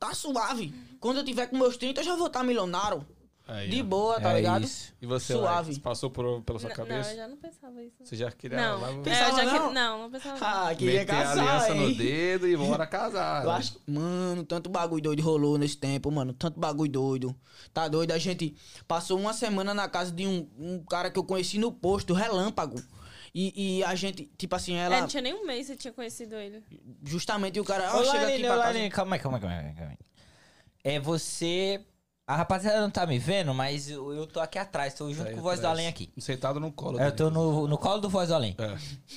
tá 0.00 0.14
suave. 0.14 0.72
Quando 1.00 1.18
eu 1.18 1.24
tiver 1.24 1.46
com 1.48 1.56
meus 1.58 1.76
30, 1.76 2.00
eu 2.00 2.04
já 2.04 2.16
vou 2.16 2.28
estar 2.28 2.42
milionário. 2.42 3.06
Aí, 3.46 3.68
De 3.70 3.82
boa, 3.82 4.20
tá 4.20 4.32
É 4.32 4.36
ligado? 4.36 4.64
isso. 4.64 4.92
E 5.00 5.06
você, 5.06 5.32
Suave. 5.32 5.72
Lai, 5.72 5.80
passou 5.80 6.10
por, 6.10 6.42
pela 6.42 6.58
sua 6.58 6.68
N- 6.68 6.76
cabeça? 6.76 7.02
Não, 7.02 7.10
eu 7.10 7.16
já 7.16 7.28
não 7.28 7.36
pensava 7.38 7.82
isso. 7.82 7.96
Você 8.04 8.14
já 8.16 8.30
queria 8.30 8.58
Não, 8.58 8.78
lá, 8.80 8.90
É, 8.90 9.02
Pensava 9.02 9.36
já 9.36 9.44
não? 9.44 9.68
que- 9.68 9.74
não, 9.74 10.02
não 10.02 10.10
pensava 10.10 10.38
não. 10.38 10.46
Ah, 10.46 10.74
queria 10.74 11.00
meter 11.00 11.12
a 11.12 11.16
casar, 11.16 11.38
aliança 11.48 11.74
no 11.74 11.94
dedo 11.94 12.46
e 12.46 12.56
bora 12.58 12.86
casar. 12.86 13.44
Eu 13.44 13.50
né? 13.50 13.56
acho 13.56 13.80
mano, 13.86 14.44
tanto 14.44 14.68
bagulho 14.68 15.02
doido 15.02 15.22
rolou 15.22 15.56
nesse 15.56 15.78
tempo, 15.78 16.10
mano. 16.10 16.34
Tanto 16.34 16.60
bagulho 16.60 16.92
doido. 16.92 17.36
Tá 17.72 17.88
doido? 17.88 18.12
A 18.12 18.18
gente 18.18 18.54
passou 18.86 19.18
uma 19.18 19.32
semana 19.32 19.72
na 19.72 19.88
casa 19.88 20.12
de 20.12 20.26
um, 20.26 20.46
um 20.58 20.84
cara 20.84 21.10
que 21.10 21.18
eu 21.18 21.24
conheci 21.24 21.56
no 21.58 21.72
posto, 21.72 22.12
relâmpago. 22.12 22.78
E, 23.40 23.78
e 23.78 23.84
a 23.84 23.94
gente, 23.94 24.28
tipo 24.36 24.56
assim, 24.56 24.74
É, 24.74 24.86
ela. 24.86 25.00
não 25.00 25.06
tinha 25.06 25.22
nem 25.22 25.32
um 25.32 25.46
mês 25.46 25.60
que 25.60 25.72
você 25.74 25.76
tinha 25.76 25.92
conhecido 25.92 26.34
ele. 26.34 26.60
Justamente 27.04 27.60
o 27.60 27.64
cara. 27.64 27.94
Ô, 27.94 28.00
Ó, 28.00 28.04
chega 28.04 28.26
aqui 28.26 28.42
Larine, 28.42 28.48
pra 28.48 28.56
ô, 28.56 28.60
calma 28.96 29.14
aí, 29.14 29.20
calma 29.20 29.36
aí, 29.36 29.40
calma 29.40 29.56
aí, 29.56 29.74
calma 29.74 29.90
aí. 29.92 29.98
É 30.82 30.98
você. 30.98 31.80
A 32.26 32.34
rapaziada 32.34 32.80
não 32.80 32.90
tá 32.90 33.06
me 33.06 33.16
vendo, 33.16 33.54
mas 33.54 33.88
eu, 33.88 34.12
eu 34.12 34.26
tô 34.26 34.40
aqui 34.40 34.58
atrás, 34.58 34.92
tô 34.94 35.08
junto 35.12 35.22
Tá 35.22 35.28
aí 35.28 35.34
com 35.34 35.40
o 35.40 35.42
Voz 35.44 35.60
do. 35.60 35.68
Além 35.68 35.86
aqui. 35.86 36.10
Sentado 36.18 36.58
no 36.58 36.72
colo. 36.72 37.00
Eu 37.00 37.14
tô 37.14 37.30
no, 37.30 37.68
no 37.68 37.78
colo 37.78 38.00
do 38.00 38.08
Voz 38.08 38.28
do 38.28 38.34
Além. 38.34 38.56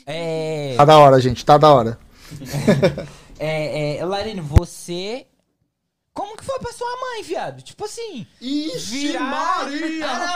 É. 0.05 0.73
É. 0.73 0.75
Tá 0.77 0.85
da 0.85 0.99
hora, 0.99 1.19
gente, 1.19 1.43
tá 1.43 1.57
da 1.57 1.73
hora. 1.73 1.97
É, 3.43 3.97
é, 3.97 4.05
Larine, 4.05 4.39
você. 4.39 5.25
Como 6.13 6.35
que 6.35 6.43
foi 6.43 6.59
pra 6.59 6.73
sua 6.73 6.89
mãe, 6.99 7.23
viado? 7.23 7.61
Tipo 7.61 7.85
assim. 7.85 8.27
Ixi, 8.41 9.15
Ah, 9.15 9.65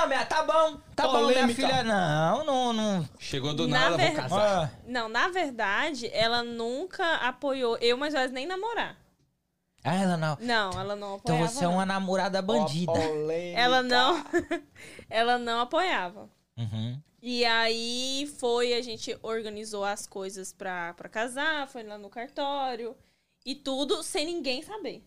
não, 0.02 0.08
minha, 0.08 0.26
tá 0.26 0.42
bom. 0.44 0.78
Tá 0.96 1.04
bom, 1.08 1.12
minha 1.28 1.34
Polêmica. 1.42 1.54
filha. 1.68 1.84
Não, 1.84 2.46
não, 2.46 2.72
não. 2.74 3.10
Chegou 3.20 3.54
do 3.54 3.68
Na 3.68 3.90
nada, 3.90 3.98
vou 3.98 3.98
ver- 4.08 4.16
casar. 4.16 4.72
Ah, 4.74 4.80
Não, 4.88 5.10
na 5.10 5.28
verdade, 5.28 6.10
ela 6.14 6.44
nunca 6.44 7.16
apoiou 7.18 7.78
eu, 7.82 7.98
mas 7.98 8.14
nós 8.14 8.32
nem 8.32 8.48
namorar. 8.48 8.96
Ah, 9.84 9.96
ela 9.96 10.16
não. 10.18 10.38
Não, 10.40 10.72
ela 10.80 10.96
não 10.96 11.18
Então 11.18 11.36
apoiava. 11.36 11.48
você 11.54 11.66
é 11.66 11.68
uma 11.68 11.86
namorada 11.86 12.42
bandida. 12.42 12.92
não. 12.94 13.32
Ela 13.32 13.84
não. 13.84 14.24
ela 15.10 15.38
não 15.38 15.60
apoiava. 15.60 16.30
Uhum. 16.58 17.00
E 17.22 17.44
aí 17.44 18.32
foi, 18.40 18.74
a 18.74 18.82
gente 18.82 19.18
organizou 19.22 19.84
as 19.84 20.08
coisas 20.08 20.54
pra, 20.54 20.94
pra 20.94 21.10
casar, 21.10 21.68
foi 21.68 21.84
lá 21.84 21.98
no 21.98 22.10
cartório 22.10 22.96
e 23.46 23.54
tudo 23.56 24.02
sem 24.04 24.26
ninguém 24.26 24.62
saber. 24.64 25.04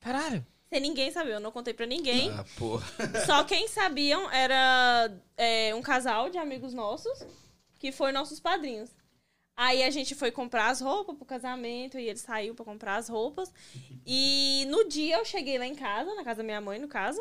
Caralho. 0.00 0.44
Sem 0.68 0.80
ninguém 0.80 1.10
saber, 1.10 1.34
eu 1.34 1.40
não 1.40 1.50
contei 1.50 1.74
pra 1.74 1.84
ninguém. 1.86 2.30
Ah, 2.30 2.44
porra. 2.56 2.86
Só 3.26 3.42
quem 3.44 3.66
sabiam 3.66 4.30
era 4.30 5.10
é, 5.36 5.74
um 5.74 5.82
casal 5.82 6.30
de 6.30 6.38
amigos 6.38 6.72
nossos, 6.72 7.24
que 7.78 7.90
foi 7.90 8.12
nossos 8.12 8.38
padrinhos. 8.38 8.90
Aí 9.56 9.82
a 9.82 9.90
gente 9.90 10.14
foi 10.14 10.30
comprar 10.30 10.68
as 10.70 10.80
roupas 10.80 11.16
pro 11.16 11.24
casamento 11.26 11.98
e 11.98 12.08
ele 12.08 12.18
saiu 12.18 12.54
pra 12.54 12.64
comprar 12.64 12.96
as 12.96 13.08
roupas. 13.08 13.52
E 14.06 14.64
no 14.70 14.88
dia 14.88 15.16
eu 15.18 15.24
cheguei 15.24 15.58
lá 15.58 15.66
em 15.66 15.74
casa, 15.74 16.14
na 16.14 16.24
casa 16.24 16.38
da 16.38 16.44
minha 16.44 16.60
mãe, 16.60 16.78
no 16.78 16.88
caso, 16.88 17.20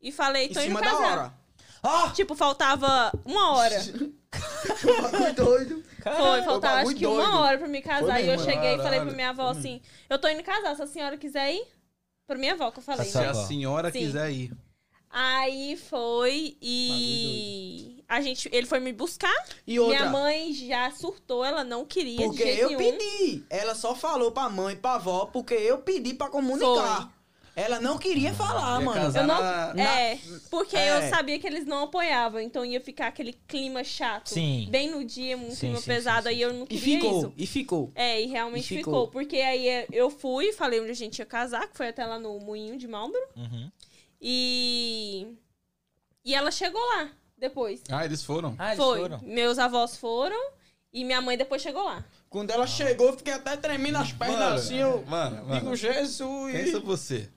e 0.00 0.10
falei, 0.10 0.46
Em 0.46 0.52
tô 0.52 0.60
indo 0.60 0.66
cima 0.68 0.80
da 0.80 0.90
casar. 0.90 1.18
hora. 1.18 1.34
Ó! 1.82 2.10
Tipo, 2.10 2.34
faltava 2.34 3.12
uma 3.26 3.52
hora. 3.52 3.76
Bagulho 5.02 5.34
doido. 5.34 5.84
Foi, 6.02 6.42
faltava 6.42 6.80
acho 6.80 6.94
que 6.94 7.06
uma 7.06 7.22
doido. 7.22 7.38
hora 7.38 7.58
pra 7.58 7.68
me 7.68 7.82
casar. 7.82 8.14
Foi 8.14 8.24
e 8.24 8.28
eu 8.28 8.38
cheguei 8.38 8.74
e 8.74 8.76
falei 8.78 8.82
caralho. 8.98 9.06
pra 9.06 9.14
minha 9.14 9.28
avó 9.30 9.50
assim: 9.50 9.80
Eu 10.08 10.18
tô 10.18 10.26
indo 10.28 10.42
casar, 10.42 10.74
se 10.74 10.82
a 10.82 10.86
senhora 10.86 11.16
quiser 11.18 11.54
ir. 11.54 11.73
Pra 12.26 12.36
minha 12.36 12.54
avó 12.54 12.70
que 12.70 12.78
eu 12.78 12.82
falei. 12.82 13.06
Se 13.06 13.18
né? 13.18 13.28
a 13.28 13.34
senhora 13.34 13.90
Sim. 13.92 13.98
quiser 13.98 14.30
ir. 14.32 14.52
Aí 15.10 15.76
foi 15.76 16.56
e. 16.60 18.02
A 18.08 18.20
gente, 18.20 18.48
ele 18.52 18.66
foi 18.66 18.80
me 18.80 18.92
buscar. 18.92 19.32
E 19.66 19.78
outra, 19.78 19.98
Minha 20.00 20.10
mãe 20.10 20.52
já 20.52 20.90
surtou, 20.90 21.44
ela 21.44 21.62
não 21.62 21.84
queria. 21.84 22.18
de 22.18 22.24
porque 22.24 22.42
jeito 22.44 22.72
eu 22.72 22.78
nenhum. 22.78 22.98
pedi. 22.98 23.44
Ela 23.48 23.74
só 23.74 23.94
falou 23.94 24.32
pra 24.32 24.48
mãe 24.48 24.74
e 24.74 24.76
pra 24.76 24.94
avó 24.94 25.26
porque 25.26 25.54
eu 25.54 25.78
pedi 25.78 26.14
pra 26.14 26.28
comunicar. 26.28 27.13
Ela 27.56 27.80
não 27.80 27.98
queria 27.98 28.34
falar, 28.34 28.80
Ia 28.80 28.84
mano. 28.84 29.16
Eu 29.16 29.26
não- 29.26 29.40
na- 29.40 29.74
Na- 29.74 29.82
É, 30.00 30.18
porque 30.50 30.76
É. 30.76 31.06
eu 31.06 31.08
sabia 31.10 31.38
que 31.38 31.46
eles 31.46 31.64
não 31.64 31.84
apoiavam, 31.84 32.40
então 32.40 32.64
ia 32.64 32.80
ficar 32.80 33.06
aquele 33.06 33.32
clima 33.46 33.84
chato. 33.84 34.28
Sim. 34.30 34.66
Bem 34.70 34.90
no 34.90 35.04
dia, 35.04 35.36
um 35.36 35.50
Sim, 35.50 35.56
clima 35.56 35.76
sim, 35.80 35.86
pesado, 35.86 36.24
sim, 36.24 36.28
aí 36.30 36.40
eu 36.42 36.52
não 36.52 36.64
E 36.64 36.66
queria 36.66 36.96
ficou, 37.00 37.18
isso. 37.18 37.32
e 37.36 37.46
ficou. 37.46 37.92
É, 37.94 38.20
e 38.20 38.26
realmente 38.26 38.64
E 38.74 38.78
ficou. 38.78 38.92
ficou. 38.94 39.08
Porque 39.08 39.36
aí 39.36 39.68
é, 39.68 39.86
eu 39.92 40.10
fui, 40.10 40.52
falei 40.52 40.80
onde 40.80 40.90
a 40.90 40.94
gente 40.94 41.18
ia 41.20 41.26
casar, 41.26 41.68
que 41.68 41.76
foi 41.76 41.88
até 41.88 42.04
lá 42.04 42.18
no 42.18 42.38
Moinho 42.40 42.76
de 42.76 42.88
Marlboro. 42.88 43.24
Uhum. 43.36 43.70
E. 44.20 45.28
E 46.24 46.34
ela 46.34 46.50
chegou 46.50 46.80
lá 46.80 47.10
depois. 47.36 47.82
Ah, 47.90 48.04
eles 48.04 48.22
foram. 48.24 48.54
Ah, 48.58 48.68
eles 48.74 48.78
foi. 48.84 48.98
foram. 49.00 49.20
Meus 49.22 49.58
avós 49.58 49.96
foram 49.96 50.40
e 50.92 51.04
minha 51.04 51.20
mãe 51.20 51.36
depois 51.36 51.60
chegou 51.62 51.84
lá. 51.84 52.04
Quando 52.30 52.50
ela 52.50 52.66
chegou, 52.66 53.08
eu 53.08 53.16
fiquei 53.16 53.32
até 53.34 53.56
tremendo 53.56 53.98
as 53.98 54.10
pernas 54.12 54.38
Mano, 54.38 54.54
assim. 54.56 54.76
Eu 54.78 55.04
mano, 55.06 55.44
mano. 55.46 55.60
digo, 55.60 55.76
Jesus. 55.76 56.52
Pensa 56.52 56.80
você. 56.80 57.28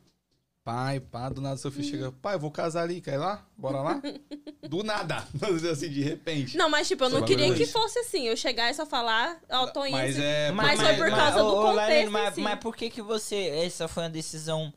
Pai, 0.68 1.00
pá, 1.00 1.30
do 1.30 1.40
nada 1.40 1.56
seu 1.56 1.72
filho 1.72 1.90
chega. 1.90 2.12
Pai, 2.12 2.36
eu 2.36 2.40
vou 2.42 2.52
casar 2.52 2.84
ali, 2.84 3.00
quer 3.00 3.14
ir 3.14 3.20
lá? 3.20 3.42
Bora 3.56 3.80
lá? 3.82 4.02
Do 4.68 4.84
nada. 4.84 5.26
assim, 5.72 5.90
de 5.90 6.02
repente. 6.02 6.58
Não, 6.58 6.68
mas 6.70 6.90
tipo, 6.90 7.06
eu 7.06 7.10
não 7.10 7.22
queria 7.24 7.56
que 7.56 7.66
fosse 7.66 8.00
assim. 8.00 8.28
Eu 8.28 8.36
chegar 8.36 8.70
e 8.70 8.74
só 8.74 8.86
falar, 8.86 9.40
ó, 9.50 9.68
tô 9.68 9.86
indo. 9.86 9.94
Mas 9.94 10.20
é. 10.20 10.52
Mas 10.52 10.82
foi 10.82 10.98
por 10.98 11.10
causa 11.10 11.38
do 11.38 11.46
ô, 11.46 11.52
ô, 11.52 11.64
Laurene, 11.72 11.78
contexto 11.78 12.08
em 12.08 12.10
mas, 12.10 12.36
si. 12.36 12.42
mas 12.42 12.60
por 12.60 12.76
que 12.76 12.90
que 12.90 13.02
você... 13.02 13.48
Essa 13.64 13.88
foi 13.88 14.04
uma 14.04 14.10
decisão 14.10 14.74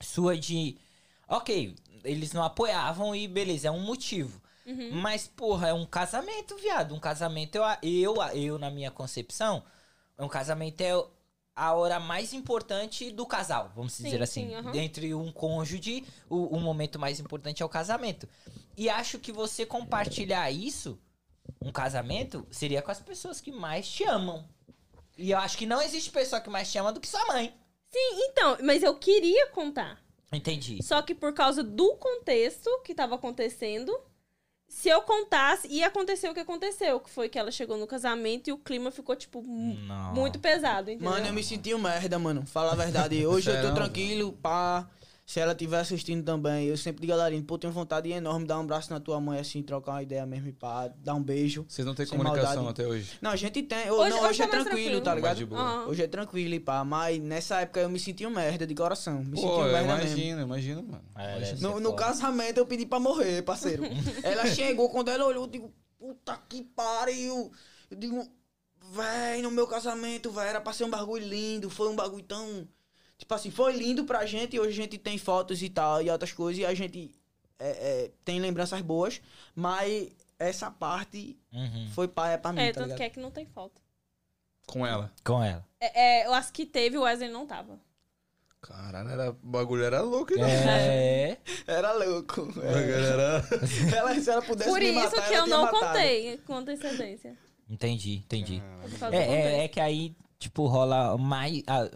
sua 0.00 0.34
de... 0.34 0.78
Ok, 1.28 1.76
eles 2.04 2.32
não 2.32 2.42
apoiavam 2.42 3.14
e 3.14 3.28
beleza, 3.28 3.68
é 3.68 3.70
um 3.70 3.80
motivo. 3.80 4.40
Uhum. 4.64 4.92
Mas, 4.92 5.28
porra, 5.28 5.68
é 5.68 5.74
um 5.74 5.84
casamento, 5.84 6.56
viado. 6.56 6.94
Um 6.94 7.00
casamento, 7.00 7.56
eu, 7.56 7.64
eu, 7.82 8.22
eu, 8.32 8.58
na 8.58 8.70
minha 8.70 8.90
concepção, 8.90 9.62
um 10.18 10.28
casamento 10.28 10.80
é 10.80 10.94
a 11.54 11.72
hora 11.74 12.00
mais 12.00 12.32
importante 12.32 13.10
do 13.10 13.26
casal, 13.26 13.70
vamos 13.74 13.92
Sim, 13.92 14.04
dizer 14.04 14.22
assim. 14.22 14.48
sim. 14.48 14.78
Entre 14.78 15.14
um 15.14 15.30
cônjuge, 15.30 16.04
o, 16.28 16.56
o 16.56 16.60
momento 16.60 16.98
mais 16.98 17.20
importante 17.20 17.62
é 17.62 17.66
o 17.66 17.68
casamento. 17.68 18.28
E 18.76 18.88
acho 18.88 19.18
que 19.18 19.30
você 19.30 19.66
compartilhar 19.66 20.50
isso, 20.50 20.98
um 21.60 21.70
casamento, 21.70 22.46
seria 22.50 22.80
com 22.80 22.90
as 22.90 23.00
pessoas 23.00 23.40
que 23.40 23.52
mais 23.52 23.88
te 23.88 24.04
amam. 24.04 24.48
E 25.18 25.30
eu 25.30 25.38
acho 25.38 25.58
que 25.58 25.66
não 25.66 25.82
existe 25.82 26.10
pessoa 26.10 26.40
que 26.40 26.48
mais 26.48 26.70
te 26.72 26.78
ama 26.78 26.92
do 26.92 27.00
que 27.00 27.08
sua 27.08 27.24
mãe. 27.26 27.54
Então, 27.94 28.56
mas 28.62 28.82
eu 28.82 28.94
queria 28.94 29.48
contar. 29.48 30.02
Entendi. 30.32 30.82
Só 30.82 31.02
que 31.02 31.14
por 31.14 31.34
causa 31.34 31.62
do 31.62 31.94
contexto 31.96 32.70
que 32.82 32.94
tava 32.94 33.16
acontecendo, 33.16 33.94
se 34.74 34.88
eu 34.88 35.02
contasse, 35.02 35.68
ia 35.68 35.86
acontecer 35.86 36.28
o 36.28 36.34
que 36.34 36.40
aconteceu. 36.40 36.98
Que 36.98 37.10
foi 37.10 37.28
que 37.28 37.38
ela 37.38 37.50
chegou 37.50 37.76
no 37.76 37.86
casamento 37.86 38.48
e 38.48 38.52
o 38.52 38.58
clima 38.58 38.90
ficou, 38.90 39.14
tipo, 39.14 39.42
Não. 39.42 40.14
muito 40.14 40.38
pesado, 40.38 40.90
entendeu? 40.90 41.10
Mano, 41.10 41.26
eu 41.26 41.32
me 41.32 41.44
senti 41.44 41.74
um 41.74 41.78
merda, 41.78 42.18
mano. 42.18 42.44
Falar 42.46 42.72
a 42.72 42.76
verdade. 42.76 43.24
Hoje 43.24 43.50
eu 43.50 43.62
tô 43.62 43.74
tranquilo, 43.74 44.32
pá. 44.42 44.88
Se 45.32 45.40
ela 45.40 45.52
estiver 45.52 45.78
assistindo 45.80 46.22
também, 46.22 46.66
eu 46.66 46.76
sempre 46.76 47.00
digo, 47.00 47.16
galerinha, 47.16 47.42
pô, 47.42 47.56
tenho 47.56 47.72
vontade 47.72 48.10
enorme 48.10 48.40
de 48.40 48.48
dar 48.48 48.58
um 48.58 48.60
abraço 48.60 48.92
na 48.92 49.00
tua 49.00 49.18
mãe, 49.18 49.40
assim, 49.40 49.62
trocar 49.62 49.92
uma 49.92 50.02
ideia 50.02 50.26
mesmo 50.26 50.48
e 50.48 50.52
pá, 50.52 50.88
dar 50.98 51.14
um 51.14 51.22
beijo. 51.22 51.64
Vocês 51.66 51.86
não 51.86 51.94
têm 51.94 52.04
comunicação 52.06 52.64
maldade. 52.64 52.82
até 52.82 52.86
hoje. 52.86 53.12
Não, 53.18 53.30
a 53.30 53.36
gente 53.36 53.62
tem. 53.62 53.90
Hoje- 53.90 54.10
não, 54.10 54.18
hoje 54.18 54.28
hoje, 54.28 54.42
é 54.42 54.46
tranquilo, 54.46 54.74
tranquilo. 54.76 55.00
tá 55.00 55.14
ligado? 55.14 55.48
Aham. 55.54 55.86
Hoje 55.86 56.02
é 56.02 56.06
tranquilo 56.06 56.52
e 56.52 56.60
pá, 56.60 56.84
mas 56.84 57.18
nessa 57.18 57.62
época 57.62 57.80
eu 57.80 57.88
me 57.88 57.98
senti 57.98 58.26
um 58.26 58.30
merda 58.30 58.66
de 58.66 58.74
coração. 58.74 59.24
Me 59.24 59.38
senti 59.38 59.40
Pô, 59.48 59.60
um 59.62 59.66
eu 59.68 59.72
merda 59.72 59.94
mesmo. 59.96 60.06
imagino, 60.18 60.42
imagino, 60.42 60.82
mano. 60.82 61.04
É, 61.16 61.36
Imagino. 61.38 61.70
No, 61.70 61.80
no 61.80 61.96
casamento 61.96 62.58
eu 62.58 62.66
pedi 62.66 62.84
pra 62.84 63.00
morrer, 63.00 63.40
parceiro. 63.40 63.84
ela 64.22 64.44
chegou, 64.48 64.90
quando 64.90 65.08
ela 65.10 65.24
olhou, 65.24 65.44
eu 65.44 65.50
digo, 65.50 65.72
puta 65.98 66.38
que 66.46 66.60
pariu. 66.60 67.50
Eu 67.90 67.96
digo, 67.96 68.28
véi, 68.92 69.40
no 69.40 69.50
meu 69.50 69.66
casamento, 69.66 70.30
véi, 70.30 70.48
era 70.48 70.60
pra 70.60 70.74
ser 70.74 70.84
um 70.84 70.90
bagulho 70.90 71.26
lindo, 71.26 71.70
foi 71.70 71.88
um 71.88 71.96
bagulho 71.96 72.22
tão. 72.24 72.68
Tipo 73.22 73.34
assim, 73.34 73.52
foi 73.52 73.72
lindo 73.74 74.02
pra 74.04 74.26
gente, 74.26 74.58
hoje 74.58 74.70
a 74.70 74.82
gente 74.82 74.98
tem 74.98 75.16
fotos 75.16 75.62
e 75.62 75.70
tal, 75.70 76.02
e 76.02 76.10
outras 76.10 76.32
coisas, 76.32 76.60
e 76.60 76.66
a 76.66 76.74
gente 76.74 77.14
é, 77.56 77.68
é, 77.68 78.10
tem 78.24 78.40
lembranças 78.40 78.80
boas, 78.80 79.22
mas 79.54 80.08
essa 80.40 80.72
parte 80.72 81.38
Uhum. 81.52 81.88
foi 81.94 82.08
paia 82.08 82.36
pra 82.36 82.52
mim, 82.52 82.60
É, 82.60 82.72
tá 82.72 82.80
tanto 82.80 82.84
ligado? 82.86 82.96
que 82.98 83.02
é 83.04 83.10
que 83.10 83.20
não 83.20 83.30
tem 83.30 83.46
falta. 83.46 83.80
Com 84.66 84.84
ela. 84.84 85.12
Com 85.24 85.40
ela. 85.40 85.64
É, 85.78 86.22
é, 86.22 86.26
eu 86.26 86.34
acho 86.34 86.52
que 86.52 86.66
teve, 86.66 86.98
o 86.98 87.02
Wesley 87.02 87.30
não 87.30 87.46
tava. 87.46 87.78
Caralho, 88.60 89.08
era, 89.08 89.30
o 89.30 89.34
bagulho 89.34 89.84
era 89.84 90.00
louco, 90.00 90.34
hein? 90.34 90.42
É. 90.42 91.36
Era 91.66 91.92
louco. 91.92 92.46
Bagulho 92.46 92.94
era... 92.94 93.44
Ela, 93.96 94.14
se 94.20 94.30
ela 94.30 94.42
pudesse 94.42 94.68
Por 94.68 94.80
me 94.80 94.86
isso 94.90 94.94
matar, 95.00 95.28
que 95.28 95.34
ela 95.34 95.36
eu 95.36 95.44
tinha 95.44 95.56
não 95.56 95.64
matado. 95.64 95.86
contei 95.86 96.38
com 96.38 96.54
antecedência. 96.56 97.36
Entendi, 97.70 98.14
entendi. 98.16 98.60
Por 98.98 99.14
É, 99.14 99.16
é, 99.18 99.64
é 99.64 99.68
que 99.68 99.78
aí, 99.80 100.14
tipo, 100.40 100.66
rola 100.66 101.16
mais. 101.16 101.62
ah, 101.68 101.88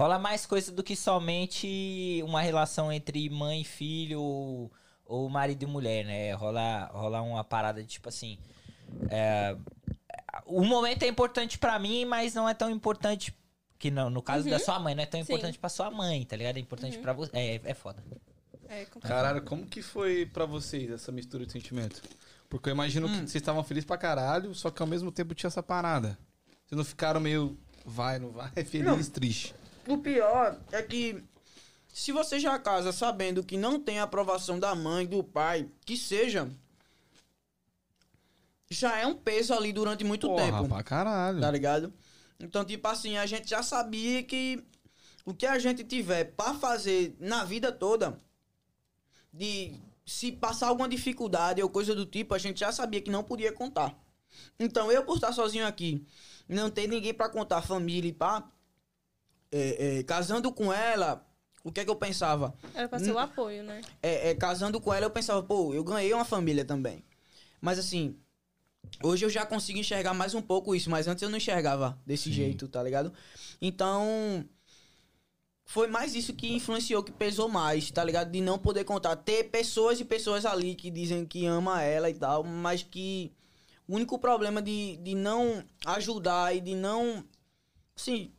rola 0.00 0.18
mais 0.18 0.46
coisa 0.46 0.72
do 0.72 0.82
que 0.82 0.96
somente 0.96 2.22
uma 2.24 2.40
relação 2.40 2.92
entre 2.92 3.28
mãe 3.30 3.60
e 3.60 3.64
filho 3.64 4.20
ou, 4.20 4.72
ou 5.04 5.28
marido 5.28 5.62
e 5.62 5.66
mulher, 5.66 6.04
né? 6.04 6.32
Rola, 6.32 6.86
rola 6.92 7.20
uma 7.22 7.44
parada 7.44 7.82
de 7.82 7.88
tipo 7.88 8.08
assim. 8.08 8.38
é, 9.10 9.56
o 10.46 10.64
momento 10.64 11.02
é 11.02 11.08
importante 11.08 11.58
pra 11.58 11.78
mim, 11.78 12.04
mas 12.04 12.34
não 12.34 12.48
é 12.48 12.54
tão 12.54 12.70
importante. 12.70 13.34
Que 13.78 13.90
no, 13.90 14.10
no 14.10 14.20
caso 14.22 14.48
da 14.50 14.58
sua 14.58 14.78
mãe, 14.78 14.94
não 14.94 15.02
é 15.02 15.06
tão 15.06 15.18
Sim. 15.24 15.32
importante 15.32 15.58
pra 15.58 15.70
sua 15.70 15.90
mãe, 15.90 16.22
tá 16.26 16.36
ligado? 16.36 16.56
É 16.58 16.60
importante 16.60 16.98
pra 16.98 17.14
você. 17.14 17.30
É, 17.34 17.60
é 17.64 17.74
foda. 17.74 18.02
É, 18.68 18.84
com- 18.84 19.00
Caralho, 19.00 19.42
como 19.42 19.64
que 19.66 19.80
foi 19.80 20.26
pra 20.26 20.44
vocês 20.44 20.90
essa 20.90 21.10
mistura 21.10 21.46
de 21.46 21.52
sentimento? 21.52 22.02
Porque 22.48 22.68
eu 22.68 22.74
imagino 22.74 23.06
Hum. 23.06 23.10
que 23.10 23.16
vocês 23.20 23.36
estavam 23.36 23.64
felizes 23.64 23.86
pra 23.86 23.96
caralho, 23.96 24.54
só 24.54 24.70
que 24.70 24.82
ao 24.82 24.86
mesmo 24.88 25.10
tempo 25.10 25.34
tinha 25.34 25.48
essa 25.48 25.62
parada. 25.62 26.18
Vocês 26.66 26.76
não 26.76 26.84
ficaram 26.84 27.20
meio 27.20 27.58
vai, 27.86 28.18
não 28.18 28.30
vai, 28.30 28.50
feliz, 28.64 29.08
triste. 29.08 29.54
O 29.90 29.98
pior 29.98 30.56
é 30.70 30.82
que 30.82 31.22
se 31.92 32.12
você 32.12 32.38
já 32.38 32.56
casa 32.58 32.92
sabendo 32.92 33.42
que 33.42 33.56
não 33.56 33.80
tem 33.80 33.98
aprovação 33.98 34.58
da 34.58 34.72
mãe, 34.72 35.04
do 35.04 35.24
pai, 35.24 35.68
que 35.84 35.96
seja, 35.96 36.48
já 38.70 38.98
é 38.98 39.06
um 39.06 39.14
peso 39.14 39.52
ali 39.52 39.72
durante 39.72 40.04
muito 40.04 40.28
Porra, 40.28 40.44
tempo, 40.44 40.68
pra 40.68 40.82
caralho. 40.84 41.40
tá 41.40 41.50
ligado? 41.50 41.92
Então, 42.38 42.64
tipo 42.64 42.86
assim, 42.86 43.16
a 43.16 43.26
gente 43.26 43.50
já 43.50 43.64
sabia 43.64 44.22
que 44.22 44.62
o 45.24 45.34
que 45.34 45.44
a 45.44 45.58
gente 45.58 45.82
tiver 45.82 46.24
pra 46.24 46.54
fazer 46.54 47.16
na 47.18 47.44
vida 47.44 47.72
toda, 47.72 48.16
de 49.32 49.74
se 50.06 50.30
passar 50.30 50.68
alguma 50.68 50.88
dificuldade 50.88 51.60
ou 51.60 51.68
coisa 51.68 51.94
do 51.94 52.06
tipo, 52.06 52.32
a 52.32 52.38
gente 52.38 52.60
já 52.60 52.70
sabia 52.70 53.00
que 53.00 53.10
não 53.10 53.24
podia 53.24 53.52
contar. 53.52 53.98
Então, 54.58 54.90
eu 54.90 55.04
por 55.04 55.16
estar 55.16 55.32
sozinho 55.32 55.66
aqui, 55.66 56.06
não 56.48 56.70
ter 56.70 56.86
ninguém 56.86 57.12
pra 57.12 57.28
contar, 57.28 57.60
família 57.62 58.08
e 58.08 58.12
pá, 58.12 58.48
é, 59.52 59.98
é, 59.98 60.02
casando 60.02 60.52
com 60.52 60.72
ela, 60.72 61.26
o 61.62 61.70
que 61.70 61.80
é 61.80 61.84
que 61.84 61.90
eu 61.90 61.96
pensava? 61.96 62.54
Era 62.74 62.88
pra 62.88 62.98
ser 62.98 63.12
o 63.12 63.18
apoio, 63.18 63.62
né? 63.62 63.80
É, 64.02 64.30
é, 64.30 64.34
casando 64.34 64.80
com 64.80 64.92
ela, 64.92 65.06
eu 65.06 65.10
pensava, 65.10 65.42
pô, 65.42 65.74
eu 65.74 65.84
ganhei 65.84 66.12
uma 66.12 66.24
família 66.24 66.64
também. 66.64 67.04
Mas 67.60 67.78
assim, 67.78 68.16
hoje 69.02 69.24
eu 69.24 69.30
já 69.30 69.44
consigo 69.44 69.78
enxergar 69.78 70.14
mais 70.14 70.34
um 70.34 70.42
pouco 70.42 70.74
isso, 70.74 70.88
mas 70.88 71.06
antes 71.06 71.22
eu 71.22 71.28
não 71.28 71.36
enxergava 71.36 71.98
desse 72.06 72.32
jeito, 72.32 72.66
tá 72.68 72.82
ligado? 72.82 73.12
Então, 73.60 74.44
foi 75.66 75.86
mais 75.86 76.14
isso 76.14 76.34
que 76.34 76.52
influenciou, 76.52 77.02
que 77.02 77.12
pesou 77.12 77.48
mais, 77.48 77.90
tá 77.90 78.02
ligado? 78.02 78.30
De 78.30 78.40
não 78.40 78.58
poder 78.58 78.84
contar. 78.84 79.14
Ter 79.16 79.44
pessoas 79.44 80.00
e 80.00 80.04
pessoas 80.04 80.46
ali 80.46 80.74
que 80.74 80.90
dizem 80.90 81.26
que 81.26 81.46
ama 81.46 81.82
ela 81.82 82.08
e 82.08 82.14
tal, 82.14 82.42
mas 82.42 82.82
que 82.82 83.32
o 83.86 83.94
único 83.94 84.18
problema 84.18 84.62
de, 84.62 84.96
de 84.96 85.14
não 85.14 85.62
ajudar 85.84 86.56
e 86.56 86.60
de 86.60 86.74
não, 86.74 87.24
assim, 87.96 88.32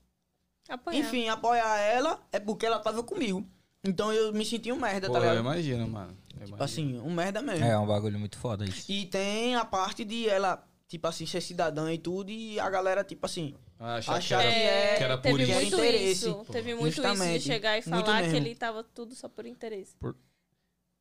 Apoiar. 0.73 0.97
enfim, 0.99 1.27
apoiar 1.29 1.77
ela 1.79 2.19
é 2.31 2.39
porque 2.39 2.65
ela 2.65 2.79
tava 2.79 3.03
comigo. 3.03 3.45
Então 3.83 4.13
eu 4.13 4.31
me 4.31 4.45
senti 4.45 4.71
um 4.71 4.79
merda, 4.79 5.07
Pô, 5.07 5.13
tá 5.13 5.19
eu 5.19 5.23
ligado? 5.23 5.39
imagino, 5.39 5.87
mano. 5.87 6.11
Eu 6.11 6.45
Tipo 6.45 6.57
imagino. 6.57 6.63
assim, 6.63 6.99
um 6.99 7.11
merda 7.13 7.41
mesmo. 7.41 7.65
É 7.65 7.77
um 7.77 7.85
bagulho 7.87 8.17
muito 8.19 8.37
foda 8.37 8.63
isso. 8.63 8.91
E 8.91 9.05
tem 9.07 9.55
a 9.55 9.65
parte 9.65 10.05
de 10.05 10.29
ela, 10.29 10.63
tipo 10.87 11.07
assim, 11.07 11.25
ser 11.25 11.41
cidadã 11.41 11.91
e 11.91 11.97
tudo, 11.97 12.29
e 12.31 12.59
a 12.59 12.69
galera, 12.69 13.03
tipo 13.03 13.25
assim, 13.25 13.55
Ah, 13.79 13.95
achar 13.95 14.13
que 14.13 14.17
achar 14.19 14.43
era- 14.43 14.51
que 14.53 14.59
é. 14.59 14.95
que 14.97 15.03
era 15.03 15.17
por 15.17 15.23
teve 15.23 15.43
isso. 15.43 15.53
muito 15.53 15.73
interesse. 15.75 16.11
isso. 16.11 16.45
Teve 16.51 16.75
muito 16.75 16.87
isso 16.93 17.01
de 17.01 17.07
Justamente. 17.07 17.43
chegar 17.43 17.77
e 17.77 17.81
falar 17.81 18.21
que 18.29 18.35
ele 18.35 18.55
tava 18.55 18.83
tudo 18.83 19.15
só 19.15 19.27
por 19.27 19.45
interesse. 19.47 19.95
Por- 19.99 20.15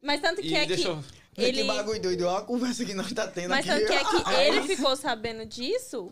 Mas 0.03 0.21
tanto 0.23 0.41
que 0.41 0.49
E 0.49 0.55
é 0.55 0.65
deixa 0.65 0.85
que. 0.85 0.89
eu... 0.89 1.05
Ele... 1.37 1.59
Que 1.61 1.65
bagulho 1.65 2.01
doido, 2.03 2.27
olha 2.27 2.39
a 2.39 2.43
conversa 2.43 2.85
que 2.87 2.95
nós 2.95 3.13
tá 3.13 3.29
tendo 3.29 3.51
Mas 3.51 3.69
aqui. 3.69 3.85
tanto 3.85 3.87
que 3.87 3.93
é 3.93 4.05
que 4.25 4.41
ele 4.41 4.63
ficou 4.75 4.97
sabendo 4.97 5.45
disso 5.45 6.11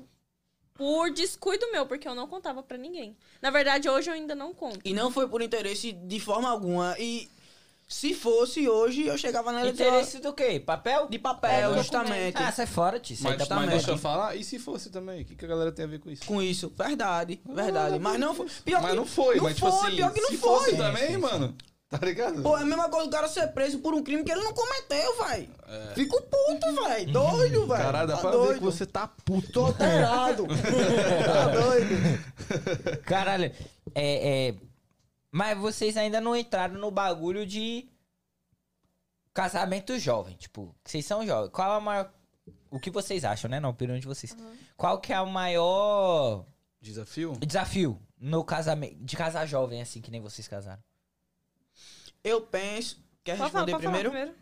por 0.79 1.11
descuido 1.11 1.71
meu, 1.73 1.85
porque 1.85 2.09
eu 2.09 2.15
não 2.15 2.29
contava 2.29 2.63
pra 2.63 2.79
ninguém. 2.79 3.17
Na 3.43 3.51
verdade, 3.51 3.89
hoje 3.91 4.09
eu 4.09 4.15
ainda 4.15 4.35
não 4.35 4.55
conto. 4.55 4.79
E 4.85 4.95
não 4.95 5.11
foi 5.11 5.29
por 5.29 5.43
interesse 5.43 5.93
de 5.93 6.21
forma 6.21 6.49
alguma. 6.49 6.95
E 6.99 7.29
se 7.89 8.15
fosse 8.15 8.69
hoje, 8.69 9.07
eu 9.07 9.19
chegava 9.19 9.51
nela 9.51 9.69
e 9.69 9.73
dizia, 9.73 9.89
Interesse 9.89 10.19
do 10.21 10.33
quê? 10.33 10.61
Papel? 10.61 11.09
de 11.09 11.19
papel, 11.19 11.75
É, 11.75 11.79
justamente. 11.79 12.37
Ah, 12.37 12.53
sai 12.53 12.67
fora, 12.67 13.01
tio. 13.01 13.17
Sai 13.17 13.37
Mas, 13.37 13.49
da 13.49 13.55
mas 13.57 13.65
também. 13.65 13.77
deixa 13.77 13.91
eu 13.91 13.99
falar, 13.99 14.37
e 14.37 14.45
se 14.45 14.59
fosse 14.59 14.89
também? 14.91 15.23
O 15.23 15.25
que, 15.25 15.35
que 15.35 15.45
a 15.45 15.49
galera 15.49 15.73
tem 15.73 15.85
a 15.85 15.89
ver 15.89 15.99
com 15.99 16.09
isso? 16.11 16.25
Com 16.25 16.41
isso, 16.41 16.73
verdade, 16.77 17.41
verdade. 17.45 17.99
Mas 17.99 18.21
não 18.21 18.35
foi. 18.35 18.47
Pior 18.65 18.81
mas 18.81 18.91
que 18.93 18.97
não 18.97 19.07
foi, 19.07 19.37
não 19.37 19.45
mas 19.45 19.55
tipo 19.57 19.71
foi, 19.73 19.87
assim, 19.89 19.97
pior 19.97 20.13
que 20.13 20.21
não 20.21 20.29
se 20.31 20.37
foi. 20.39 20.49
fosse 20.49 20.77
também, 20.77 21.07
sim, 21.07 21.13
sim. 21.15 21.19
mano, 21.19 21.57
tá 21.89 21.99
ligado? 21.99 22.43
Pô, 22.43 22.57
é 22.57 22.63
a 22.63 22.65
mesma 22.65 22.89
coisa 22.89 23.07
o 23.07 23.11
cara 23.11 23.29
ser 23.29 23.49
preso 23.49 23.79
por 23.79 23.95
um 23.95 24.03
crime 24.03 24.23
que 24.25 24.31
ele 24.31 24.43
não 24.43 24.53
cometeu, 24.53 25.17
vai. 25.17 25.49
Fico 25.95 26.21
puto, 26.23 26.75
vai. 26.75 27.07
Doido, 27.07 27.67
vai. 27.67 27.83
Caralho, 27.83 28.09
dá 28.09 28.17
tá 28.17 28.21
pra 28.23 28.31
doido. 28.31 28.49
ver 28.49 28.55
que 28.59 28.65
você 28.65 28.87
tá 28.87 29.09
puto. 29.25 29.51
Tô 29.53 29.67
alterado. 29.67 30.47
tá 31.25 31.49
doido. 31.49 33.03
Caralho, 33.05 33.53
é, 33.95 34.49
é. 34.49 34.55
Mas 35.31 35.59
vocês 35.59 35.97
ainda 35.97 36.21
não 36.21 36.37
entraram 36.37 36.75
no 36.75 36.91
bagulho 36.91 37.47
de 37.47 37.89
casamento 39.33 39.99
jovem. 39.99 40.37
Tipo, 40.37 40.75
vocês 40.85 41.05
são 41.07 41.25
jovens. 41.27 41.51
Qual 41.53 41.73
é 41.73 41.77
a 41.77 41.81
maior. 41.81 42.13
O 42.71 42.79
que 42.79 42.91
vocês 42.91 43.25
acham, 43.25 43.51
né? 43.51 43.61
Na 43.61 43.69
opinião 43.69 43.99
de 43.99 44.07
vocês. 44.07 44.37
Qual 44.77 45.01
que 45.01 45.13
é 45.13 45.21
o 45.21 45.27
maior 45.27 46.45
Desafio? 46.81 47.33
desafio 47.41 48.01
no 48.19 48.45
casamento. 48.45 48.97
De 49.05 49.17
casar 49.17 49.47
jovem, 49.47 49.81
assim, 49.81 50.01
que 50.01 50.11
nem 50.11 50.21
vocês 50.21 50.47
casaram? 50.49 50.83
Eu 52.23 52.41
penso. 52.41 53.03
Quer 53.25 53.37
Pode 53.37 53.51
falar, 53.51 53.67
responder 53.67 53.83
falar 53.83 53.99
primeiro? 54.01 54.35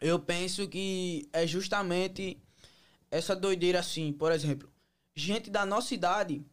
Eu 0.00 0.18
penso 0.18 0.68
que 0.68 1.28
é 1.32 1.46
justamente 1.46 2.40
essa 3.10 3.34
doideira 3.34 3.80
assim. 3.80 4.12
Por 4.12 4.30
exemplo, 4.32 4.68
gente 5.14 5.50
da 5.50 5.66
nossa 5.66 5.94
idade, 5.94 6.44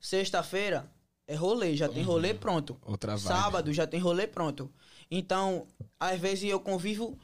sexta-feira 0.00 0.90
é 1.26 1.34
rolê, 1.34 1.76
já 1.76 1.88
tem 1.88 2.02
rolê 2.02 2.32
pronto. 2.32 2.78
Outra. 2.82 3.18
Sábado 3.18 3.72
já 3.72 3.86
tem 3.86 4.00
rolê 4.00 4.26
pronto. 4.26 4.72
Então, 5.10 5.66
às 5.98 6.18
vezes 6.18 6.48
eu 6.48 6.60
convivo 6.60 7.18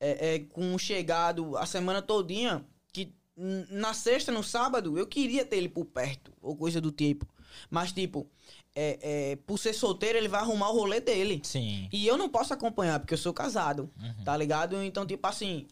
é, 0.00 0.34
é, 0.34 0.38
com 0.40 0.74
um 0.74 0.78
chegado 0.78 1.56
a 1.56 1.64
semana 1.64 2.02
todinha 2.02 2.64
que 2.92 3.14
na 3.36 3.94
sexta, 3.94 4.30
no 4.30 4.42
sábado, 4.42 4.98
eu 4.98 5.06
queria 5.06 5.44
ter 5.44 5.56
ele 5.56 5.68
por 5.68 5.84
perto, 5.84 6.32
ou 6.40 6.56
coisa 6.56 6.80
do 6.80 6.92
tipo. 6.92 7.26
Mas, 7.70 7.92
tipo, 7.92 8.28
é, 8.74 8.98
é, 9.02 9.36
por 9.36 9.58
ser 9.58 9.72
solteiro, 9.72 10.18
ele 10.18 10.28
vai 10.28 10.40
arrumar 10.40 10.70
o 10.70 10.74
rolê 10.74 11.00
dele. 11.00 11.40
Sim. 11.44 11.88
E 11.92 12.06
eu 12.06 12.16
não 12.16 12.28
posso 12.28 12.52
acompanhar, 12.52 12.98
porque 12.98 13.14
eu 13.14 13.18
sou 13.18 13.32
casado, 13.32 13.90
tá 14.24 14.36
ligado? 14.36 14.82
Então, 14.82 15.06
tipo 15.06 15.26
assim, 15.26 15.66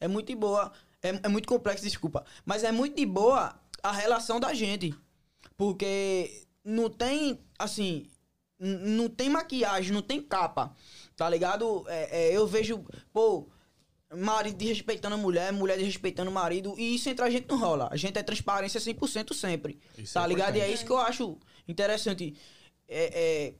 é 0.00 0.08
muito 0.08 0.26
de 0.26 0.34
boa. 0.34 0.72
É, 1.02 1.20
é 1.22 1.28
muito 1.28 1.48
complexo, 1.48 1.84
desculpa. 1.84 2.24
Mas 2.44 2.64
é 2.64 2.72
muito 2.72 2.96
de 2.96 3.06
boa 3.06 3.54
a 3.82 3.92
relação 3.92 4.40
da 4.40 4.52
gente. 4.52 4.94
Porque 5.56 6.46
não 6.64 6.90
tem, 6.90 7.38
assim, 7.58 8.06
não 8.58 9.08
tem 9.08 9.28
maquiagem, 9.28 9.92
não 9.92 10.02
tem 10.02 10.20
capa, 10.20 10.74
tá 11.16 11.28
ligado? 11.28 11.84
É, 11.88 12.28
é, 12.28 12.36
eu 12.36 12.46
vejo, 12.46 12.84
pô, 13.12 13.46
marido 14.16 14.56
desrespeitando 14.56 15.14
a 15.14 15.18
mulher, 15.18 15.52
mulher 15.52 15.76
desrespeitando 15.76 16.30
o 16.30 16.34
marido, 16.34 16.74
e 16.78 16.94
isso 16.94 17.08
entre 17.08 17.24
a 17.24 17.30
gente 17.30 17.48
não 17.48 17.58
rola. 17.58 17.88
A 17.90 17.96
gente 17.96 18.18
é 18.18 18.22
transparência 18.22 18.80
100% 18.80 19.34
sempre, 19.34 19.78
Isso 19.96 20.14
tá 20.14 20.24
é 20.24 20.28
ligado? 20.28 20.56
E 20.56 20.60
é 20.60 20.70
isso 20.70 20.84
que 20.84 20.92
eu 20.92 20.98
acho 20.98 21.38
interessante. 21.68 22.36
É, 22.88 23.48
é, 23.48 23.54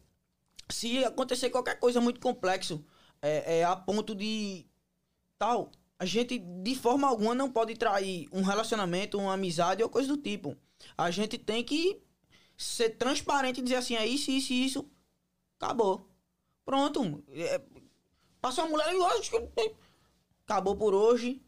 se 0.71 1.05
acontecer 1.05 1.51
qualquer 1.51 1.79
coisa 1.79 2.01
muito 2.01 2.21
complexo, 2.21 2.85
é, 3.21 3.59
é 3.59 3.65
a 3.65 3.77
ponto 3.77 4.15
de 4.15 4.67
tal, 5.39 5.71
a 5.99 6.05
gente 6.05 6.39
de 6.39 6.75
forma 6.75 7.09
alguma 7.09 7.35
não 7.35 7.51
pode 7.51 7.75
trair 7.77 8.29
um 8.33 8.43
relacionamento, 8.43 9.19
uma 9.19 9.35
amizade 9.35 9.83
ou 9.83 9.89
coisa 9.89 10.09
do 10.09 10.17
tipo. 10.17 10.57
A 10.97 11.11
gente 11.11 11.37
tem 11.37 11.63
que 11.63 12.01
ser 12.57 12.91
transparente 12.91 13.61
e 13.61 13.63
dizer 13.63 13.77
assim, 13.77 13.97
é 13.97 14.07
isso, 14.07 14.31
isso, 14.31 14.53
isso, 14.53 14.91
acabou. 15.61 16.09
Pronto. 16.65 17.25
É, 17.31 17.61
passou 18.41 18.65
uma 18.65 18.71
mulher 18.71 18.93
e 18.93 19.31
que 19.31 19.77
acabou 20.45 20.77
por 20.77 20.95
hoje. 20.95 21.43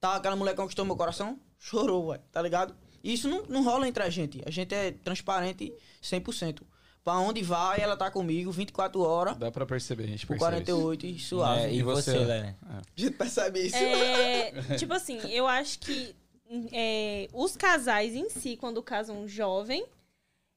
Tá, 0.00 0.14
aquela 0.14 0.36
mulher 0.36 0.54
conquistou 0.54 0.84
meu 0.84 0.96
coração, 0.96 1.40
chorou, 1.58 2.06
ué, 2.06 2.18
tá 2.30 2.40
ligado? 2.40 2.76
Isso 3.02 3.28
não, 3.28 3.42
não 3.48 3.64
rola 3.64 3.88
entre 3.88 4.02
a 4.02 4.10
gente. 4.10 4.42
A 4.46 4.50
gente 4.50 4.74
é 4.74 4.92
transparente 4.92 5.72
100%. 6.02 6.62
Pra 7.04 7.18
onde 7.18 7.42
vai, 7.42 7.80
ela 7.80 7.96
tá 7.96 8.10
comigo 8.10 8.50
24 8.52 9.00
horas, 9.00 9.36
Dá 9.36 9.50
pra 9.50 9.64
perceber, 9.64 10.04
a 10.04 10.06
gente 10.08 10.26
por 10.26 10.36
percebe 10.36 10.62
isso. 10.62 10.72
48 10.72 11.06
e 11.06 11.18
suave. 11.18 11.62
É, 11.62 11.72
e 11.72 11.78
E 11.78 11.82
você, 11.82 12.12
você? 12.12 12.18
Lene? 12.18 12.56
A 12.68 12.82
gente 12.94 13.16
percebe 13.16 13.60
isso. 13.60 13.76
É, 13.76 14.50
tipo 14.76 14.92
assim, 14.92 15.18
eu 15.30 15.46
acho 15.46 15.78
que 15.78 16.14
é, 16.72 17.28
os 17.32 17.56
casais 17.56 18.14
em 18.14 18.28
si, 18.28 18.56
quando 18.56 18.82
casam 18.82 19.26
jovem, 19.26 19.86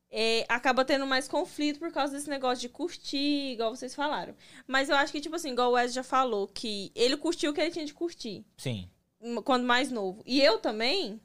é, 0.09 0.45
acaba 0.49 0.83
tendo 0.83 1.07
mais 1.07 1.27
conflito 1.27 1.79
por 1.79 1.91
causa 1.91 2.13
desse 2.13 2.29
negócio 2.29 2.59
de 2.59 2.69
curtir, 2.69 3.53
igual 3.53 3.73
vocês 3.73 3.95
falaram. 3.95 4.35
Mas 4.67 4.89
eu 4.89 4.95
acho 4.97 5.11
que, 5.13 5.21
tipo 5.21 5.35
assim, 5.35 5.51
igual 5.51 5.69
o 5.71 5.73
Wes 5.75 5.93
já 5.93 6.03
falou, 6.03 6.47
que 6.47 6.91
ele 6.93 7.15
curtiu 7.15 7.51
o 7.51 7.53
que 7.53 7.61
ele 7.61 7.71
tinha 7.71 7.85
de 7.85 7.93
curtir, 7.93 8.43
Sim. 8.57 8.89
quando 9.45 9.63
mais 9.63 9.89
novo. 9.89 10.21
E 10.25 10.41
eu 10.41 10.57
também. 10.57 11.19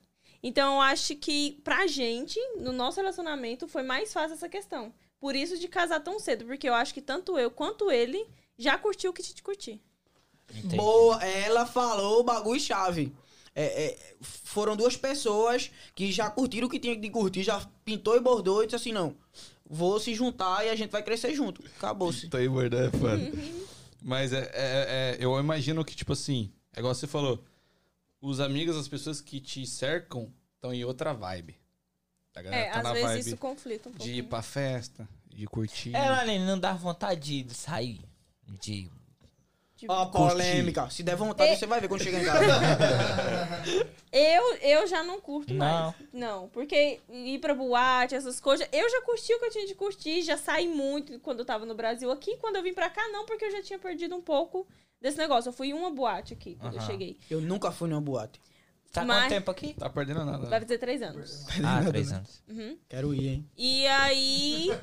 Então 0.46 0.76
eu 0.76 0.80
acho 0.80 1.16
que 1.16 1.60
pra 1.64 1.88
gente, 1.88 2.38
no 2.60 2.70
nosso 2.70 2.98
relacionamento, 3.00 3.66
foi 3.66 3.82
mais 3.82 4.12
fácil 4.12 4.34
essa 4.34 4.48
questão. 4.48 4.94
Por 5.18 5.34
isso 5.34 5.58
de 5.58 5.66
casar 5.66 5.98
tão 5.98 6.20
cedo, 6.20 6.44
porque 6.44 6.68
eu 6.68 6.74
acho 6.74 6.94
que 6.94 7.00
tanto 7.00 7.36
eu 7.36 7.50
quanto 7.50 7.90
ele 7.90 8.24
já 8.56 8.78
curtiu 8.78 9.10
o 9.10 9.12
que 9.12 9.24
tinha 9.24 9.34
de 9.34 9.42
curtir. 9.42 9.80
Entendi. 10.54 10.76
Boa, 10.76 11.20
ela 11.24 11.66
falou 11.66 12.20
o 12.20 12.22
bagulho 12.22 12.60
chave. 12.60 13.12
É, 13.56 13.86
é, 13.86 13.98
foram 14.20 14.76
duas 14.76 14.96
pessoas 14.96 15.72
que 15.96 16.12
já 16.12 16.30
curtiram 16.30 16.68
o 16.68 16.70
que 16.70 16.78
tinha 16.78 16.94
de 16.96 17.10
curtir, 17.10 17.42
já 17.42 17.60
pintou 17.84 18.14
e 18.16 18.20
bordou 18.20 18.62
e 18.62 18.66
disse 18.66 18.76
assim, 18.76 18.92
não, 18.92 19.16
vou 19.68 19.98
se 19.98 20.14
juntar 20.14 20.64
e 20.64 20.68
a 20.70 20.76
gente 20.76 20.92
vai 20.92 21.02
crescer 21.02 21.34
junto. 21.34 21.60
Acabou-se. 21.76 22.28
Tô 22.28 22.36
aí, 22.36 22.48
bordão, 22.48 22.86
é 22.86 22.90
foda. 22.92 23.32
Mas 24.00 24.32
é, 24.32 24.48
é- 24.54 24.54
é- 24.54 25.16
eu 25.18 25.36
imagino 25.40 25.84
que, 25.84 25.96
tipo 25.96 26.12
assim, 26.12 26.52
é 26.72 26.78
igual 26.78 26.94
você 26.94 27.08
falou, 27.08 27.42
os 28.26 28.40
amigos, 28.40 28.76
as 28.76 28.88
pessoas 28.88 29.20
que 29.20 29.40
te 29.40 29.64
cercam, 29.66 30.32
estão 30.56 30.72
em 30.72 30.84
outra 30.84 31.12
vibe. 31.12 31.56
A 32.34 32.42
galera 32.42 32.62
É, 32.64 32.70
tá 32.70 32.78
às 32.78 32.84
na 32.84 32.92
vezes 32.92 33.08
vibe 33.08 33.20
isso 33.28 33.36
conflita 33.38 33.88
um 33.88 33.92
pouco. 33.92 34.04
de 34.04 34.12
ir 34.18 34.22
pra 34.24 34.42
festa, 34.42 35.08
de 35.26 35.46
curtir. 35.46 35.94
É, 35.94 36.22
Lene, 36.24 36.44
não 36.44 36.58
dá 36.58 36.72
vontade 36.74 37.42
de 37.42 37.54
sair. 37.54 38.00
De. 38.60 38.90
Ó, 39.88 40.02
a 40.02 40.06
polêmica. 40.06 40.88
Se 40.90 41.02
der 41.02 41.16
vontade, 41.16 41.56
você 41.56 41.66
vai 41.66 41.80
ver 41.80 41.88
quando 41.88 42.02
chegar 42.02 42.20
em 42.20 42.24
casa. 42.24 42.46
Eu, 44.12 44.54
eu 44.62 44.86
já 44.86 45.02
não 45.02 45.20
curto 45.20 45.52
Não. 45.52 45.58
mais. 45.58 45.94
Não, 46.10 46.48
porque 46.48 47.00
ir 47.10 47.38
pra 47.38 47.54
boate, 47.54 48.14
essas 48.14 48.40
coisas. 48.40 48.66
Eu 48.72 48.88
já 48.88 49.02
curti 49.02 49.34
o 49.34 49.38
que 49.38 49.44
eu 49.44 49.50
tinha 49.50 49.66
de 49.66 49.74
curtir, 49.74 50.22
já 50.22 50.38
saí 50.38 50.66
muito 50.66 51.18
quando 51.20 51.40
eu 51.40 51.44
tava 51.44 51.66
no 51.66 51.74
Brasil 51.74 52.10
aqui. 52.10 52.36
Quando 52.38 52.56
eu 52.56 52.62
vim 52.62 52.72
pra 52.72 52.88
cá, 52.88 53.06
não, 53.08 53.26
porque 53.26 53.44
eu 53.44 53.50
já 53.50 53.62
tinha 53.62 53.78
perdido 53.78 54.14
um 54.16 54.22
pouco 54.22 54.66
desse 55.00 55.18
negócio. 55.18 55.48
Eu 55.48 55.52
fui 55.52 55.68
em 55.68 55.72
uma 55.74 55.90
boate 55.90 56.32
aqui 56.34 56.56
quando 56.56 56.74
eu 56.74 56.80
cheguei. 56.82 57.18
Eu 57.30 57.40
nunca 57.40 57.70
fui 57.70 57.88
numa 57.88 58.00
boate. 58.00 58.40
Tá 58.92 59.04
Mas- 59.04 59.24
quanto 59.24 59.28
tempo 59.30 59.50
aqui? 59.50 59.74
Tá 59.74 59.90
perdendo 59.90 60.24
nada. 60.24 60.46
Vai 60.48 60.60
fazer 60.60 60.78
três 60.78 61.02
anos. 61.02 61.46
Ah, 61.62 61.82
três 61.84 62.12
anos. 62.12 62.42
Quero 62.88 63.12
ir, 63.14 63.28
hein? 63.28 63.50
E 63.56 63.86
aí. 63.86 64.70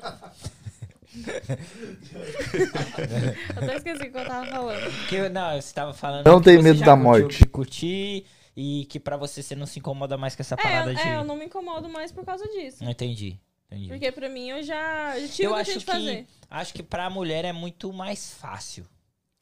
eu 3.56 3.62
até 3.62 3.76
esqueci 3.76 4.08
o 4.08 4.12
que 4.12 4.18
eu 4.18 4.26
tava 4.26 4.46
falando. 4.46 4.92
Porque, 4.98 5.28
não, 5.28 5.60
você 5.60 5.74
tava 5.74 5.92
falando. 5.94 6.26
Não 6.26 6.38
que 6.38 6.44
tem 6.44 6.56
você 6.56 6.62
medo 6.62 6.78
já 6.78 6.86
da 6.86 6.96
morte. 6.96 7.38
que 7.38 7.46
Curtir 7.48 8.26
e 8.56 8.84
que 8.86 9.00
pra 9.00 9.16
você 9.16 9.42
você 9.42 9.54
não 9.56 9.66
se 9.66 9.78
incomoda 9.78 10.16
mais 10.16 10.34
com 10.36 10.42
essa 10.42 10.56
parada 10.56 10.92
É, 10.92 10.94
de. 10.94 11.00
é, 11.00 11.16
eu 11.16 11.24
não 11.24 11.36
me 11.36 11.46
incomodo 11.46 11.88
mais 11.88 12.12
por 12.12 12.24
causa 12.24 12.44
disso. 12.48 12.82
Não 12.84 12.90
entendi. 12.90 13.38
Entendi. 13.70 13.88
Porque 13.88 14.12
pra 14.12 14.28
mim 14.28 14.50
eu 14.50 14.62
já, 14.62 15.18
já 15.18 15.28
tive 15.28 15.48
eu 15.48 15.54
que 15.54 15.60
acho 15.60 15.70
tinha 15.70 15.78
de 15.80 15.84
que 15.84 15.90
fazer. 15.92 16.26
acho 16.50 16.74
que 16.74 16.82
pra 16.82 17.10
mulher 17.10 17.44
é 17.44 17.52
muito 17.52 17.92
mais 17.92 18.32
fácil. 18.34 18.84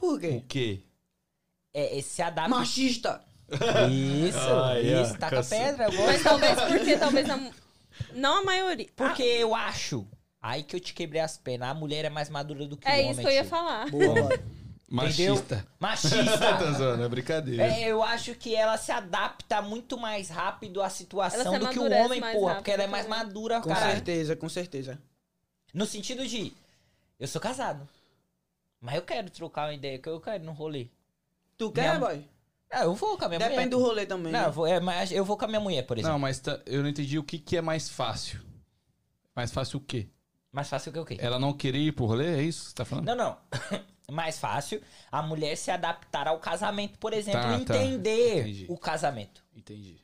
Por 0.03 0.17
O 0.17 0.21
quê? 0.21 0.43
quê? 0.49 0.81
É, 1.73 1.97
é 1.99 2.03
se 2.03 2.21
adaptar. 2.21 2.49
Machista. 2.51 3.23
Isso, 3.91 4.39
ó, 4.51 4.75
isso, 4.77 5.17
taca 5.19 5.37
caça- 5.37 5.57
pedra, 5.57 5.85
eu 5.85 5.93
gosto. 5.93 6.07
Mas 6.07 6.23
talvez 6.23 6.61
porque 6.63 6.97
talvez 6.99 7.31
a, 7.31 7.51
não 8.15 8.39
a 8.41 8.45
maioria. 8.45 8.89
Porque 8.97 9.23
eu 9.23 9.55
acho. 9.55 10.07
Aí 10.41 10.65
que 10.65 10.75
eu 10.75 10.81
te 10.81 10.93
quebrei 10.93 11.21
as 11.21 11.37
pernas. 11.37 11.69
A 11.69 11.75
mulher 11.75 12.05
é 12.05 12.11
mais 12.11 12.29
madura 12.29 12.67
do 12.67 12.77
que 12.77 12.87
o 12.87 12.91
É 12.91 12.95
homem. 12.99 13.11
isso 13.13 13.21
que 13.21 13.27
eu 13.29 13.31
ia 13.33 13.43
tio. 13.43 13.51
falar. 13.51 13.89
Boa. 13.91 14.29
Machista. 14.91 15.67
Machista. 15.79 16.37
tá 16.59 16.73
zoando, 16.73 17.05
é 17.05 17.09
brincadeira. 17.09 17.63
É, 17.65 17.85
eu 17.89 18.03
acho 18.03 18.35
que 18.35 18.55
ela 18.55 18.77
se 18.77 18.91
adapta 18.93 19.63
muito 19.63 19.97
mais 19.97 20.29
rápido 20.29 20.83
à 20.83 20.91
situação 20.91 21.59
do 21.59 21.69
que 21.69 21.79
o 21.79 21.91
homem, 21.91 22.21
porra. 22.21 22.57
Porque 22.57 22.71
ela 22.73 22.83
é 22.83 22.87
mais 22.89 23.07
madura, 23.07 23.61
Com 23.61 23.69
cara. 23.71 23.93
certeza, 23.93 24.35
com 24.37 24.49
certeza. 24.49 24.99
No 25.73 25.87
sentido 25.87 26.27
de, 26.27 26.53
eu 27.19 27.27
sou 27.29 27.41
casado. 27.41 27.89
Mas 28.83 28.97
eu 28.97 29.03
quero 29.03 29.31
trocar 29.31 29.69
uma 29.69 29.75
ideia, 29.75 29.99
que 29.99 30.09
eu 30.09 30.21
quero 30.21 30.43
ir 30.43 30.47
no 30.47 30.53
rolê. 30.53 30.89
Tu 31.57 31.71
quer, 31.73 31.97
Minha- 31.97 31.99
boy? 32.01 32.29
Ah, 32.71 32.83
eu 32.85 32.95
vou 32.95 33.17
com 33.17 33.25
a 33.25 33.29
minha 33.29 33.39
mulher. 33.39 33.51
Depende 33.51 33.69
do 33.71 33.79
rolê 33.79 34.05
também. 34.07 34.33
Não, 34.33 34.41
né? 34.41 34.47
eu 34.49 34.53
vou, 34.53 34.67
é, 34.67 34.81
mas 34.81 35.13
eu 35.13 35.25
vou 35.25 35.37
com 35.37 35.45
a 35.45 35.49
minha 35.49 35.61
mulher, 35.61 35.87
por 35.87 35.97
exemplo. 35.97 36.13
Não, 36.13 36.19
mas 36.19 36.41
tá- 36.41 36.61
eu 36.67 36.83
não 36.83 36.89
entendi 36.89 37.19
o 37.19 37.23
que, 37.23 37.39
que 37.39 37.57
é 37.57 37.61
mais 37.63 37.89
fácil. 37.89 38.41
Mais 39.37 39.53
fácil 39.53 39.79
o 39.79 39.83
quê? 39.83 40.09
Mais 40.51 40.69
fácil 40.69 40.93
que 40.93 40.99
o 40.99 41.05
quê? 41.05 41.17
Ela 41.21 41.39
não 41.39 41.53
querer 41.53 41.79
ir 41.79 41.93
pro 41.93 42.05
rolê? 42.07 42.39
É 42.39 42.43
isso 42.43 42.63
que 42.65 42.69
você 42.71 42.75
tá 42.75 42.85
falando? 42.85 43.07
Não, 43.07 43.15
não. 43.17 43.39
Mais 44.11 44.39
fácil 44.39 44.83
a 45.11 45.23
mulher 45.23 45.57
se 45.57 45.71
adaptar 45.71 46.27
ao 46.29 46.39
casamento, 46.39 46.99
por 46.99 47.15
exemplo, 47.15 47.41
Tá, 47.41 47.49
tá. 47.51 47.57
entender 47.77 48.41
Entendi. 48.41 48.67
o 48.69 48.77
casamento. 48.77 49.43
Entendi. 49.57 49.97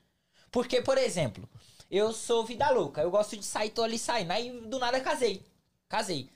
Porque, 0.51 0.81
por 0.81 0.97
exemplo, 0.97 1.47
eu 1.91 2.13
sou 2.13 2.45
vida 2.47 2.71
louca, 2.71 3.03
eu 3.03 3.11
gosto 3.11 3.37
de 3.37 3.45
sair, 3.45 3.69
tô 3.71 3.83
ali 3.83 3.99
saindo. 3.99 4.31
Aí 4.31 4.51
do 4.67 4.79
nada 4.79 4.99
casei. 5.01 5.43
Casei. 5.89 6.31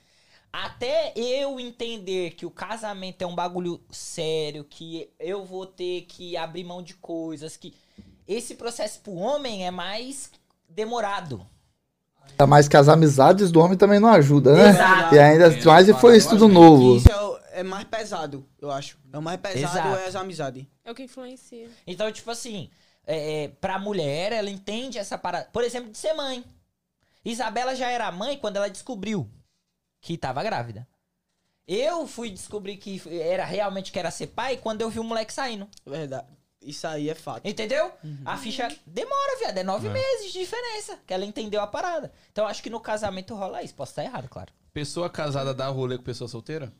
Até 0.55 1.13
eu 1.15 1.59
entender 1.59 2.31
que 2.35 2.45
o 2.45 2.51
casamento 2.51 3.23
é 3.23 3.25
um 3.25 3.33
bagulho 3.33 3.81
sério, 3.89 4.63
que 4.63 5.09
eu 5.19 5.43
vou 5.43 5.65
ter 5.65 6.01
que 6.01 6.37
abrir 6.37 6.63
mão 6.63 6.83
de 6.83 6.93
coisas, 6.93 7.57
que 7.57 7.73
esse 8.27 8.53
processo 8.53 8.99
pro 9.01 9.13
homem 9.15 9.65
é 9.65 9.71
mais 9.71 10.29
demorado. 10.69 11.43
Ainda 12.29 12.45
mais 12.45 12.67
que 12.67 12.77
as 12.77 12.87
amizades 12.87 13.51
do 13.51 13.59
homem 13.59 13.75
também 13.75 13.99
não 13.99 14.09
ajudam, 14.09 14.53
né? 14.53 14.69
Exato. 14.69 15.15
E 15.15 15.19
ainda 15.19 15.45
É, 15.47 15.65
mais 15.65 15.99
for 15.99 16.11
eu 16.11 16.17
isso 16.17 16.29
tudo 16.29 16.47
novo. 16.47 16.97
Isso 16.97 17.11
é, 17.11 17.21
o- 17.21 17.39
é 17.51 17.63
mais 17.63 17.83
pesado, 17.85 18.45
eu 18.61 18.69
acho. 18.69 18.97
É 19.11 19.17
o 19.17 19.21
mais 19.23 19.39
pesado 19.41 19.77
Exato. 19.87 19.95
é 20.03 20.07
as 20.07 20.15
amizades. 20.15 20.65
É 20.85 20.91
o 20.91 20.95
que 20.95 21.01
influencia. 21.03 21.67
Então, 21.87 22.09
tipo 22.11 22.29
assim, 22.29 22.69
é, 23.07 23.45
é, 23.45 23.47
pra 23.47 23.79
mulher, 23.79 24.31
ela 24.31 24.49
entende 24.51 24.99
essa 24.99 25.17
parada. 25.17 25.49
Por 25.51 25.63
exemplo, 25.63 25.91
de 25.91 25.97
ser 25.97 26.13
mãe. 26.13 26.43
Isabela 27.25 27.75
já 27.75 27.89
era 27.89 28.11
mãe 28.11 28.37
quando 28.37 28.57
ela 28.57 28.69
descobriu 28.69 29.27
que 30.03 30.17
tava 30.17 30.43
grávida. 30.43 30.85
Eu 31.65 32.05
fui 32.05 32.29
descobrir 32.29 32.75
que 32.77 33.01
era 33.09 33.45
realmente 33.45 33.89
que 33.91 33.97
era 33.97 34.11
ser 34.11 34.27
pai 34.27 34.57
quando 34.57 34.81
eu 34.81 34.89
vi 34.89 34.99
o 34.99 35.03
moleque 35.03 35.33
saindo. 35.33 35.67
Verdade. 35.85 36.27
Isso 36.61 36.85
aí 36.85 37.09
é 37.09 37.15
fato. 37.15 37.47
Entendeu? 37.47 37.91
A 38.25 38.37
ficha 38.37 38.67
demora, 38.85 39.39
viado. 39.39 39.57
É 39.57 39.63
nove 39.63 39.87
É. 39.87 39.93
meses 39.93 40.31
de 40.33 40.39
diferença. 40.39 40.99
Que 41.07 41.13
ela 41.13 41.25
entendeu 41.25 41.61
a 41.61 41.67
parada. 41.67 42.11
Então, 42.31 42.45
acho 42.45 42.61
que 42.61 42.69
no 42.69 42.79
casamento 42.81 43.33
rola 43.33 43.63
isso. 43.63 43.73
Posso 43.75 43.91
estar 43.93 44.03
errado, 44.03 44.27
claro. 44.29 44.51
Pessoa 44.73 45.09
casada 45.09 45.53
dá 45.53 45.67
rolê 45.67 45.97
com 45.97 46.03
pessoa 46.03 46.27
solteira? 46.27 46.73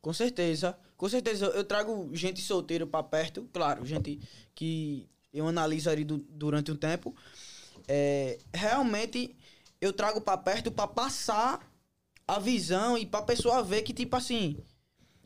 Com 0.00 0.12
certeza. 0.12 0.76
Com 0.96 1.08
certeza. 1.08 1.46
Eu 1.46 1.64
trago 1.64 2.10
gente 2.14 2.40
solteira 2.40 2.86
pra 2.86 3.02
perto. 3.04 3.48
Claro, 3.52 3.84
gente 3.86 4.20
que 4.54 5.08
eu 5.32 5.46
analiso 5.46 5.90
ali 5.90 6.04
du- 6.04 6.18
durante 6.28 6.70
um 6.72 6.76
tempo. 6.76 7.14
É, 7.86 8.38
realmente, 8.54 9.36
eu 9.80 9.92
trago 9.92 10.20
pra 10.20 10.36
perto 10.36 10.70
pra 10.70 10.86
passar 10.86 11.67
a 12.28 12.38
visão 12.38 12.98
e 12.98 13.06
pra 13.06 13.22
pessoa 13.22 13.62
ver 13.62 13.80
que, 13.80 13.94
tipo 13.94 14.14
assim, 14.14 14.58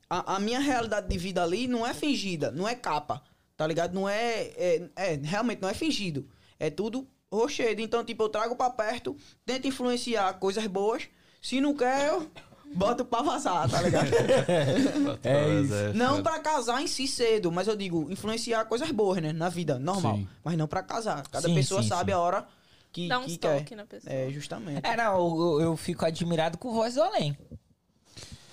a, 0.08 0.36
a 0.36 0.40
minha 0.40 0.60
realidade 0.60 1.08
de 1.08 1.18
vida 1.18 1.42
ali 1.42 1.66
não 1.66 1.84
é 1.84 1.92
fingida, 1.92 2.52
não 2.52 2.68
é 2.68 2.76
capa, 2.76 3.20
tá 3.56 3.66
ligado? 3.66 3.92
Não 3.92 4.08
é, 4.08 4.42
é, 4.56 4.90
é, 4.94 5.14
realmente 5.16 5.60
não 5.60 5.68
é 5.68 5.74
fingido. 5.74 6.28
É 6.60 6.70
tudo 6.70 7.08
rochedo. 7.30 7.80
Então, 7.80 8.04
tipo, 8.04 8.22
eu 8.22 8.28
trago 8.28 8.54
pra 8.54 8.70
perto, 8.70 9.16
tento 9.44 9.66
influenciar 9.66 10.34
coisas 10.34 10.64
boas. 10.68 11.08
Se 11.42 11.60
não 11.60 11.74
quer, 11.74 12.08
eu 12.10 12.30
boto 12.72 13.04
pra 13.04 13.20
vazar, 13.20 13.68
tá 13.68 13.82
ligado? 13.82 14.08
É 15.24 15.60
isso. 15.60 15.96
Não 15.98 16.22
pra 16.22 16.38
casar 16.38 16.80
em 16.80 16.86
si 16.86 17.08
cedo, 17.08 17.50
mas 17.50 17.66
eu 17.66 17.74
digo, 17.74 18.08
influenciar 18.12 18.64
coisas 18.66 18.90
boas, 18.92 19.20
né? 19.20 19.32
Na 19.32 19.48
vida, 19.48 19.76
normal. 19.76 20.18
Sim. 20.18 20.28
Mas 20.44 20.56
não 20.56 20.68
pra 20.68 20.84
casar. 20.84 21.26
Cada 21.28 21.48
Sim, 21.48 21.54
pessoa 21.54 21.82
sim, 21.82 21.88
sabe 21.88 22.12
sim. 22.12 22.16
a 22.16 22.20
hora 22.20 22.46
que, 22.93 23.09
Dá 23.09 23.19
uns 23.19 23.27
que 23.27 23.39
quer. 23.39 23.59
toques 23.59 23.77
na 23.77 23.86
pessoa. 23.86 24.12
É, 24.14 24.31
justamente. 24.31 24.86
É, 24.86 24.97
não, 24.97 25.16
eu, 25.16 25.60
eu 25.62 25.77
fico 25.77 26.05
admirado 26.05 26.59
com 26.59 26.69
o 26.69 26.73
Voz 26.73 26.94
do 26.94 27.02
Além. 27.02 27.36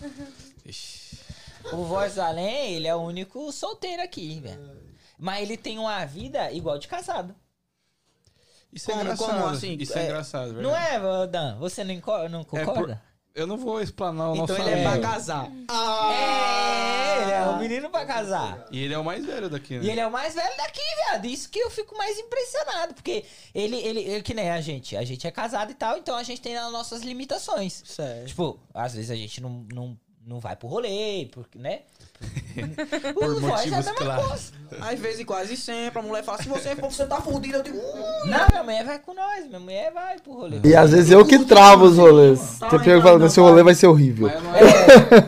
O 1.74 1.84
Voz 1.84 2.16
do 2.16 2.22
Além, 2.22 2.74
ele 2.76 2.88
é 2.88 2.96
o 2.96 3.00
único 3.02 3.52
solteiro 3.52 4.02
aqui, 4.02 4.40
velho. 4.40 4.80
Mas 5.18 5.42
ele 5.44 5.58
tem 5.58 5.78
uma 5.78 6.04
vida 6.06 6.52
igual 6.52 6.80
de 6.80 6.88
casado. 6.88 7.36
Isso 8.72 8.90
é 8.90 8.94
Como- 8.94 9.04
engraçado. 9.04 9.30
como 9.42 9.46
assim? 9.48 9.74
Isso 9.80 9.98
é, 9.98 10.02
É, 10.02 10.06
engraçado, 10.06 10.54
Não 10.62 10.76
é, 10.76 11.28
Dan? 11.28 11.58
Você 11.60 11.84
não, 11.84 11.94
não 12.30 12.44
por- 12.44 12.60
concorda? 12.66 13.02
Eu 13.40 13.48
não 13.48 13.58
vou 13.58 13.82
explanar 13.82 14.30
o 14.32 14.34
Então 14.36 14.48
nosso 14.58 14.62
ele 14.62 14.70
é 14.80 14.82
pra 14.82 14.92
amigo. 14.92 15.04
casar. 15.08 15.50
É, 16.10 17.22
ele 17.24 17.32
é 17.32 17.48
o 17.48 17.58
menino 17.60 17.90
pra 17.90 18.06
casar. 18.06 18.66
E 18.72 18.84
ele 18.84 18.94
é 18.94 18.98
o 18.98 19.04
mais 19.04 19.26
velho 19.26 19.50
daqui, 19.50 19.78
né? 19.80 19.86
E 19.86 19.90
ele 19.90 20.00
é 20.00 20.08
o 20.08 20.12
mais 20.12 20.34
velho 20.36 20.58
daqui, 20.58 20.82
viado. 21.06 21.26
Isso 21.26 21.50
que 21.50 21.60
eu 21.60 21.70
fico 21.70 21.98
mais 21.98 22.18
impressionado. 22.20 22.94
Porque 22.94 23.24
ele, 23.54 23.78
ele, 23.78 24.00
ele, 24.02 24.22
que 24.24 24.34
nem 24.34 24.50
a 24.50 24.60
gente. 24.62 24.96
A 24.98 25.04
gente 25.04 25.26
é 25.26 25.32
casado 25.32 25.72
e 25.72 25.76
tal, 25.76 25.98
então 25.98 26.16
a 26.16 26.24
gente 26.24 26.42
tem 26.42 26.58
as 26.58 26.72
nossas 26.72 27.02
limitações. 27.02 27.82
Certo. 27.86 28.28
Tipo, 28.28 28.60
às 28.74 28.94
vezes 28.94 29.12
a 29.12 29.16
gente 29.16 29.42
não, 29.42 29.66
não, 29.74 29.98
não 30.26 30.40
vai 30.40 30.56
pro 30.56 30.68
rolê, 30.68 31.28
porque, 31.32 31.58
né? 31.58 31.82
Por 33.14 33.24
O 33.36 33.40
voz 33.40 33.44
é 33.44 33.48
a 33.48 33.50
motivos 33.50 33.78
mesma 33.78 33.94
claros. 33.96 34.52
coisa. 34.70 34.86
Às 34.86 35.00
vezes, 35.00 35.26
quase 35.26 35.56
sempre, 35.58 36.00
a 36.00 36.02
mulher 36.02 36.24
fala, 36.24 36.42
se 36.42 36.48
você 36.50 36.76
for, 36.76 36.92
você 36.92 37.06
tá 37.06 37.20
fudido. 37.22 37.58
Eu 37.58 37.64
digo, 37.64 37.78
"Uh, 37.78 38.28
Não, 38.28 38.46
minha 38.52 38.64
mulher 38.64 38.86
vai 38.86 39.00
com 39.00 39.14
nós. 39.14 39.48
Minha 39.48 39.60
mulher 39.60 39.92
vai 39.94 40.20
pro 40.20 40.34
rolê. 40.34 40.60
E 40.64 40.76
às 40.76 40.92
vezes 40.92 41.10
eu 41.12 41.26
que 41.26 41.40
travo 41.46 41.86
os 41.86 41.98
rolês. 41.98 42.40
Você 42.40 42.80
pega 42.80 42.98
e 42.98 43.02
fala, 43.02 43.30
seu 43.30 43.44
rolê 43.44 43.64
vai 43.64 43.74
ser 43.74 43.88
horrível. 43.88 44.28
Não 44.28 44.56
é- 44.56 44.62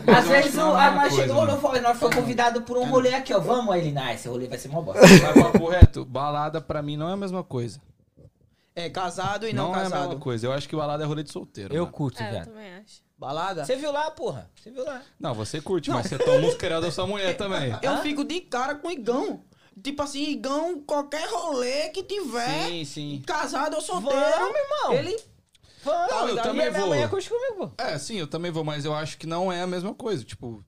mas 0.06 0.18
Às 0.18 0.24
eu 0.26 0.30
vezes 0.30 0.50
que 0.52 0.56
o, 0.56 0.60
não 0.60 0.80
é 0.80 0.86
a 0.86 0.90
nós 0.94 1.14
chegou, 1.14 1.46
não 1.46 1.58
foi, 1.60 1.80
nós 1.80 1.98
fomos 1.98 2.14
convidados 2.14 2.62
por 2.64 2.76
um 2.76 2.84
rolê 2.88 3.14
aqui, 3.14 3.32
ó. 3.34 3.40
Vamos, 3.40 3.72
aí 3.74 3.80
ele, 3.80 3.92
nah, 3.92 4.12
esse 4.12 4.28
rolê 4.28 4.46
vai 4.46 4.58
ser 4.58 4.68
mó 4.68 4.82
bosta. 4.82 5.00
Mas, 5.00 5.42
papo 5.42 5.68
reto, 5.68 6.04
balada 6.04 6.60
pra 6.60 6.82
mim 6.82 6.96
não 6.96 7.08
é 7.08 7.12
a 7.14 7.16
mesma 7.16 7.42
coisa. 7.42 7.80
É 8.74 8.88
casado 8.88 9.46
e 9.48 9.52
não, 9.52 9.68
Não, 9.68 9.74
é 9.74 9.78
a 9.80 9.82
casado. 9.82 10.00
mesma 10.08 10.20
coisa. 10.20 10.46
Eu 10.46 10.52
acho 10.52 10.68
que 10.68 10.74
balada 10.76 11.02
é 11.02 11.06
rolê 11.06 11.22
de 11.22 11.30
solteiro. 11.30 11.74
Eu 11.74 11.82
mano. 11.82 11.92
curto, 11.92 12.22
É, 12.22 12.26
eu 12.26 12.30
viado. 12.30 12.46
também 12.46 12.72
acho. 12.74 13.01
Balada? 13.22 13.64
Você 13.64 13.76
viu 13.76 13.92
lá, 13.92 14.10
porra? 14.10 14.50
Você 14.60 14.68
viu 14.72 14.84
lá. 14.84 15.00
Não, 15.20 15.32
você 15.32 15.60
curte, 15.60 15.88
mas 15.90 16.06
você 16.08 16.18
toma 16.18 16.48
os 16.48 16.56
querel 16.56 16.80
da 16.80 16.90
sua 16.90 17.06
mulher 17.06 17.36
também. 17.36 17.72
Eu 17.80 17.98
fico 17.98 18.24
de 18.24 18.40
cara 18.40 18.74
com 18.74 18.90
igão. 18.90 19.44
Tipo 19.80 20.02
assim, 20.02 20.24
igão, 20.24 20.82
qualquer 20.82 21.26
rolê 21.30 21.88
que 21.90 22.02
tiver, 22.02 22.66
Sim, 22.68 22.84
sim. 22.84 23.22
casado 23.24 23.74
ou 23.76 23.80
solteiro, 23.80 24.20
Vamos, 24.20 24.56
irmão. 24.58 24.92
ele 24.94 25.16
Vamos, 25.84 26.10
Não, 26.10 26.28
eu 26.28 26.36
também 26.36 26.68
minha 26.68 26.72
vou. 26.72 26.88
mulher 26.88 27.08
curte 27.08 27.28
comigo, 27.30 27.68
pô. 27.68 27.82
É, 27.82 27.96
sim, 27.96 28.16
eu 28.16 28.26
também 28.26 28.50
vou, 28.50 28.62
mas 28.64 28.84
eu 28.84 28.92
acho 28.94 29.16
que 29.16 29.26
não 29.26 29.50
é 29.52 29.62
a 29.62 29.66
mesma 29.66 29.94
coisa. 29.94 30.24
Tipo, 30.24 30.64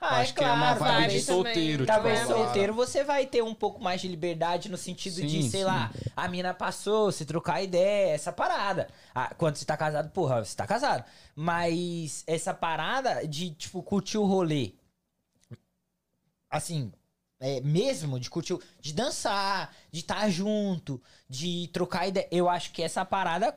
Ah, 0.00 0.18
acho 0.20 0.32
que 0.34 0.44
é 0.44 0.50
uma 0.52 0.74
vibe 0.74 0.92
vibe 0.94 1.02
de 1.18 1.26
também. 1.26 1.44
solteiro. 1.44 1.86
Talvez 1.86 2.20
tipo, 2.20 2.32
solteiro 2.32 2.72
você 2.74 3.02
vai 3.02 3.26
ter 3.26 3.42
um 3.42 3.54
pouco 3.54 3.82
mais 3.82 4.00
de 4.00 4.06
liberdade 4.08 4.68
no 4.68 4.76
sentido 4.76 5.14
de, 5.22 5.42
Sim, 5.42 5.50
sei 5.50 5.60
sim. 5.60 5.66
lá, 5.66 5.90
a 6.16 6.28
mina 6.28 6.54
passou, 6.54 7.10
se 7.10 7.24
trocar 7.24 7.62
ideia, 7.62 8.12
essa 8.12 8.32
parada. 8.32 8.88
Ah, 9.14 9.34
quando 9.36 9.56
você 9.56 9.64
tá 9.64 9.76
casado, 9.76 10.10
porra, 10.10 10.44
você 10.44 10.56
tá 10.56 10.66
casado. 10.66 11.04
Mas 11.34 12.22
essa 12.26 12.54
parada 12.54 13.26
de, 13.26 13.50
tipo, 13.50 13.82
curtir 13.82 14.18
o 14.18 14.24
rolê. 14.24 14.72
Assim, 16.50 16.92
é, 17.40 17.60
mesmo 17.60 18.18
de 18.18 18.30
curtir, 18.30 18.54
o- 18.54 18.62
de 18.80 18.92
dançar, 18.92 19.74
de 19.90 20.00
estar 20.00 20.28
junto, 20.30 21.00
de 21.28 21.68
trocar 21.72 22.06
ideia. 22.08 22.28
Eu 22.30 22.48
acho 22.48 22.72
que 22.72 22.82
essa 22.82 23.04
parada, 23.04 23.54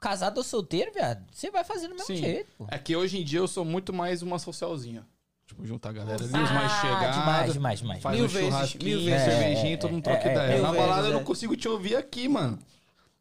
casado 0.00 0.38
ou 0.38 0.44
solteiro, 0.44 0.92
viado, 0.92 1.24
você 1.32 1.50
vai 1.50 1.64
fazer 1.64 1.88
do 1.88 1.94
mesmo 1.94 2.06
Sim. 2.06 2.16
jeito, 2.16 2.50
pô. 2.56 2.66
É 2.70 2.78
que 2.78 2.94
hoje 2.94 3.18
em 3.18 3.24
dia 3.24 3.40
eu 3.40 3.48
sou 3.48 3.64
muito 3.64 3.92
mais 3.92 4.22
uma 4.22 4.38
socialzinha. 4.38 5.04
Tipo, 5.48 5.64
juntar 5.66 5.88
a 5.88 5.92
galera 5.92 6.22
ali, 6.22 6.26
os 6.26 6.34
Ah, 6.34 6.52
mais 6.54 6.72
chegados. 6.72 7.16
demais, 7.18 7.52
demais, 7.54 7.80
demais. 7.80 8.02
Faz 8.02 8.16
Mil 8.16 8.26
um 8.26 8.28
vezes, 8.28 8.74
mil 8.82 9.00
vezes. 9.02 9.24
cervejinha, 9.24 9.74
É, 9.74 9.76
todo 9.78 9.90
mundo 9.92 10.06
é, 10.06 10.12
troca 10.12 10.28
é, 10.28 10.32
ideia. 10.32 10.52
mil 10.54 10.62
Na 10.62 10.72
balada 10.72 10.94
vezes, 10.96 11.06
eu 11.08 11.14
não 11.14 11.20
é. 11.20 11.24
consigo 11.24 11.56
te 11.56 11.66
ouvir 11.68 11.96
aqui, 11.96 12.28
mano. 12.28 12.58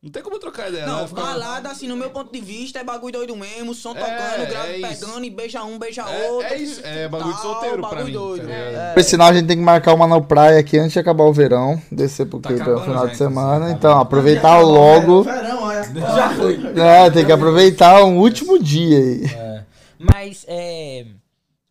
Não 0.04 0.12
tem 0.12 0.22
como 0.22 0.38
trocar 0.38 0.70
ideia, 0.70 0.86
Não, 0.86 1.02
né? 1.02 1.08
Fica- 1.08 1.22
balada, 1.22 1.70
assim, 1.72 1.88
no 1.88 1.96
meu 1.96 2.10
ponto 2.12 2.32
de 2.32 2.40
vista, 2.40 2.80
é 2.80 2.84
bagulho 2.84 3.14
doido 3.14 3.36
mesmo, 3.36 3.74
som 3.74 3.92
É, 3.92 4.00
tocando, 4.00 4.48
grave 4.48 4.84
é 4.84 4.88
pegando 4.90 5.24
e 5.26 5.30
beija 5.30 5.64
um, 5.64 5.80
beija 5.80 6.02
É- 6.04 6.30
outro. 6.32 6.54
é 6.54 6.58
isso, 6.58 6.82
é 6.84 7.08
bagulho 7.08 7.34
de 7.34 7.42
tal, 7.42 7.52
solteiro 7.54 7.78
pra 7.78 7.90
bagulho 7.90 8.06
mim, 8.06 8.12
doido. 8.14 8.42
tá 8.42 8.48
ligado? 8.54 8.76
É. 8.76 8.94
Por 8.94 9.04
sinal, 9.04 9.28
a 9.30 9.34
gente 9.34 9.48
tem 9.48 9.58
que 9.58 9.64
marcar 9.64 9.94
uma 9.96 10.06
na 10.06 10.22
praia 10.22 10.60
aqui 10.60 10.78
antes 10.78 10.92
de 10.94 11.00
acabar 11.00 11.24
o 11.24 11.34
verão. 11.34 11.82
Descer 11.92 12.28
pro 12.28 12.40
Tá 12.40 12.50
Clipe 12.50 12.62
acabando 12.62 12.80
no 12.82 12.86
final 12.92 13.06
já, 13.08 13.12
de 13.12 13.18
semana. 13.18 13.56
inclusive. 13.56 13.78
Então, 13.80 14.00
aproveitar 14.00 14.60
logo. 14.60 15.24
Verão, 15.24 15.64
olha. 15.64 15.84
Já 15.84 16.30
foi. 16.36 16.60
É, 16.78 17.10
tem 17.10 17.26
que 17.26 17.32
aproveitar 17.32 18.04
um 18.04 18.18
último 18.20 18.60
dia 18.62 18.98
aí. 19.00 19.66
Mas, 20.00 20.46
é. 20.48 21.06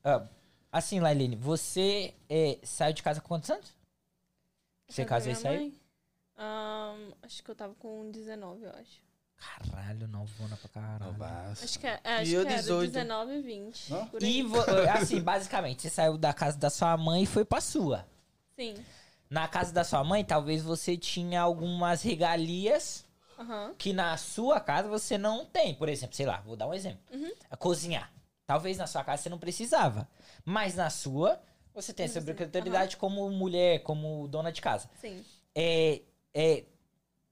ah, 0.05 0.21
assim, 0.77 1.01
Lailine, 1.01 1.37
você 1.37 2.15
é, 2.29 2.59
saiu 2.63 2.93
de 2.93 3.03
casa 3.03 3.21
com 3.21 3.29
quantos 3.29 3.51
anos? 3.51 3.75
Você 4.89 5.05
Casa 5.05 5.29
casou 5.31 5.33
e 5.33 5.43
saiu? 5.59 5.75
Ahn, 6.39 7.13
acho 7.23 7.43
que 7.43 7.51
eu 7.51 7.55
tava 7.55 7.75
com 7.75 8.11
19, 8.11 8.63
eu 8.65 8.71
acho. 8.71 9.05
Caralho, 9.37 10.09
novona 10.09 10.57
pra 10.57 10.69
caralho. 10.69 11.05
Novaço. 11.13 11.65
Acho 11.65 11.79
que, 11.79 11.87
é, 11.87 12.01
é, 12.05 12.15
acho 12.19 12.31
E 12.31 12.35
eu 12.35 12.43
que 12.47 12.53
era 12.53 12.63
18. 12.63 12.93
19 12.93 13.33
e 13.35 13.43
20. 13.43 13.93
Não? 13.93 14.07
por 14.07 14.23
aí. 14.23 14.39
E, 14.39 14.43
vo- 14.43 14.65
assim, 14.93 15.21
basicamente, 15.21 15.83
você 15.83 15.91
saiu 15.91 16.17
da 16.17 16.33
casa 16.33 16.57
da 16.57 16.71
sua 16.71 16.97
mãe 16.97 17.23
e 17.25 17.27
foi 17.27 17.45
pra 17.45 17.61
sua. 17.61 18.07
Sim. 18.59 18.75
Na 19.29 19.47
casa 19.49 19.73
da 19.73 19.83
sua 19.85 20.03
mãe, 20.05 20.25
talvez 20.25 20.63
você 20.63 20.97
tinha 20.97 21.41
algumas 21.43 22.01
regalias 22.03 23.05
Aham. 23.39 23.75
que 23.77 23.93
na 23.93 24.17
sua 24.17 24.61
casa 24.61 24.89
você 24.89 25.19
não 25.19 25.45
tem. 25.45 25.75
Por 25.75 25.89
exemplo, 25.89 26.15
sei 26.17 26.25
lá, 26.27 26.41
vou 26.41 26.57
dar 26.57 26.67
um 26.69 26.75
exemplo. 26.75 27.01
Uhum. 27.13 27.33
A 27.51 27.57
cozinhar. 27.57 28.11
Talvez 28.47 28.79
na 28.79 28.87
sua 28.87 29.03
casa 29.05 29.23
você 29.23 29.29
não 29.29 29.39
precisava. 29.39 30.09
Mas 30.49 30.77
na 30.77 30.89
sua, 30.89 31.39
você 31.75 31.93
tem 31.93 32.07
essa 32.07 32.21
obrigatoriedade 32.21 32.97
como 32.97 33.29
mulher, 33.31 33.83
como 33.83 34.27
dona 34.29 34.51
de 34.53 34.63
casa. 34.63 34.89
Sim. 35.01 35.23
é, 35.55 36.01
é 36.33 36.65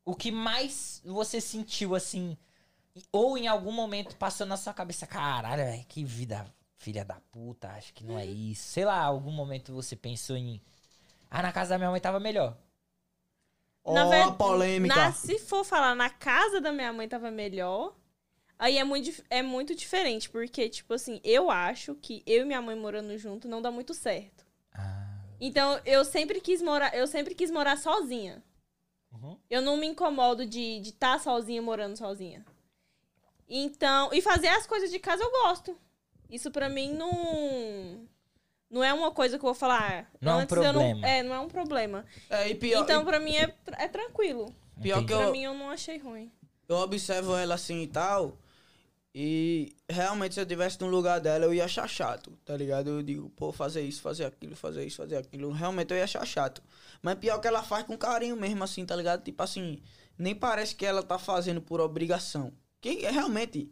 o 0.05 0.15
que 0.15 0.31
mais 0.33 1.01
você 1.05 1.41
sentiu 1.41 1.95
assim 1.95 2.37
ou 3.13 3.39
em 3.39 3.47
algum 3.49 3.73
momento 3.73 4.17
passou 4.17 4.47
na 4.47 4.57
sua 4.57 4.75
cabeça 4.75 5.07
caralho 5.07 5.63
velho, 5.65 5.85
que 5.89 6.05
vida 6.05 6.47
filha 6.77 7.05
da 7.05 7.15
puta 7.33 7.69
acho 7.73 7.93
que 7.95 8.05
não 8.05 8.19
é 8.19 8.27
isso 8.27 8.65
sei 8.65 8.85
lá 8.85 9.03
algum 9.03 9.31
momento 9.31 9.73
você 9.73 9.97
pensou 9.97 10.37
em 10.37 10.61
Ah, 11.31 11.41
na 11.43 11.53
casa 11.53 11.71
da 11.71 11.79
minha 11.79 11.91
mãe 11.91 12.01
tava 12.01 12.21
melhor. 12.21 12.57
Ó, 13.83 13.95
Na 13.95 14.03
a 14.03 14.09
ver- 14.09 14.33
polêmica. 14.37 14.95
na- 14.95 15.13
se 15.13 15.39
for 15.39 15.65
falar 15.65 15.95
na 15.95 16.09
casa 16.11 16.61
da 16.61 16.73
minha 16.73 16.93
mãe 16.93 17.09
tava 17.09 17.31
melhor, 17.31 17.95
aí 18.59 18.79
é 18.79 18.85
muito, 18.85 19.23
é 19.31 19.43
muito 19.43 19.75
diferente. 19.75 20.29
Porque, 20.31 20.69
tipo 20.69 20.95
assim, 20.95 21.21
eu 21.25 21.51
acho 21.51 21.95
que 21.97 22.23
eu 22.27 22.43
e 22.43 22.45
minha 22.45 22.63
mãe 22.63 22.77
morando 22.77 23.17
junto 23.19 23.49
não 23.49 23.61
dá 23.63 23.71
muito 23.71 23.95
certo. 23.95 24.45
Ah. 24.75 25.11
Então, 25.41 25.81
eu 25.85 26.05
sempre 26.05 26.41
quis 26.41 26.63
morar, 26.63 26.95
eu 26.97 27.07
sempre 27.07 27.35
quis 27.35 27.51
morar 27.51 27.77
sozinha. 27.77 28.43
Uhum. 29.13 29.37
Eu 29.51 29.63
não 29.63 29.77
me 29.77 29.87
incomodo 29.87 30.45
de 30.47 30.81
estar 30.81 31.21
sozinha 31.21 31.61
morando 31.63 31.97
sozinha. 31.97 32.45
Então, 33.49 34.11
e 34.13 34.21
fazer 34.23 34.49
as 34.49 34.67
coisas 34.67 34.91
de 34.91 34.99
casa 34.99 35.23
eu 35.23 35.31
gosto. 35.31 35.79
Isso 36.31 36.51
pra 36.51 36.69
mim 36.69 36.93
não 36.95 38.09
não 38.71 38.83
é 38.83 38.93
uma 38.93 39.13
coisa 39.13 39.39
que 39.39 39.45
eu 39.45 39.49
vou 39.49 39.55
falar. 39.55 40.11
Não 40.21 40.33
é 40.33 40.37
um 40.37 40.39
antes 40.41 40.57
eu 40.57 40.63
problema. 40.63 41.07
é, 41.07 41.23
não 41.23 41.35
é 41.35 41.39
um 41.41 41.49
problema. 41.49 42.05
É, 42.29 42.49
e 42.49 42.55
pior, 42.55 42.83
então, 42.83 43.03
e 43.03 43.05
pra 43.05 43.21
mim 43.21 43.37
é, 43.37 43.55
é 43.79 43.87
tranquilo. 43.89 44.53
pior 44.83 45.01
que 45.01 45.07
Pra 45.15 45.23
eu, 45.25 45.33
mim 45.33 45.45
eu 45.45 45.55
não 45.55 45.71
achei 45.71 45.99
ruim. 45.99 46.33
eu 46.69 46.77
observo 46.77 47.37
ela 47.37 47.55
assim 47.55 47.83
e 47.83 47.87
tal. 47.87 48.37
E 49.15 49.77
realmente, 49.89 50.35
se 50.35 50.41
eu 50.41 50.47
tivesse 50.47 50.81
no 50.81 50.89
lugar 50.89 51.21
dela, 51.21 51.45
eu 51.45 51.55
ia 51.55 51.65
achar 51.65 51.89
chato, 51.89 52.33
tá 52.45 52.57
ligado? 52.57 52.91
Eu 52.91 53.03
digo, 53.03 53.31
pô, 53.31 53.53
fazer 53.53 53.83
isso, 53.83 54.03
fazer 54.03 54.25
aquilo, 54.25 54.57
fazer 54.57 54.85
isso, 54.85 54.97
fazer 54.97 55.17
aquilo. 55.17 55.53
Realmente 55.53 55.93
eu 55.93 55.97
ia 55.97 56.05
achar 56.05 56.27
chato. 56.27 56.61
Mas 57.01 57.15
pior 57.17 57.39
que 57.39 57.47
ela 57.47 57.63
faz 57.63 57.87
com 57.87 57.97
carinho 57.97 58.37
mesmo, 58.37 58.65
assim, 58.65 58.85
tá 58.85 58.97
ligado? 58.97 59.23
Tipo 59.23 59.41
assim, 59.43 59.81
nem 60.19 60.35
parece 60.35 60.75
que 60.75 60.85
ela 60.85 61.01
tá 61.01 61.17
fazendo 61.17 61.63
por 61.63 61.81
obrigação. 61.81 62.53
Que 62.81 63.07
é 63.07 63.11
realmente 63.11 63.71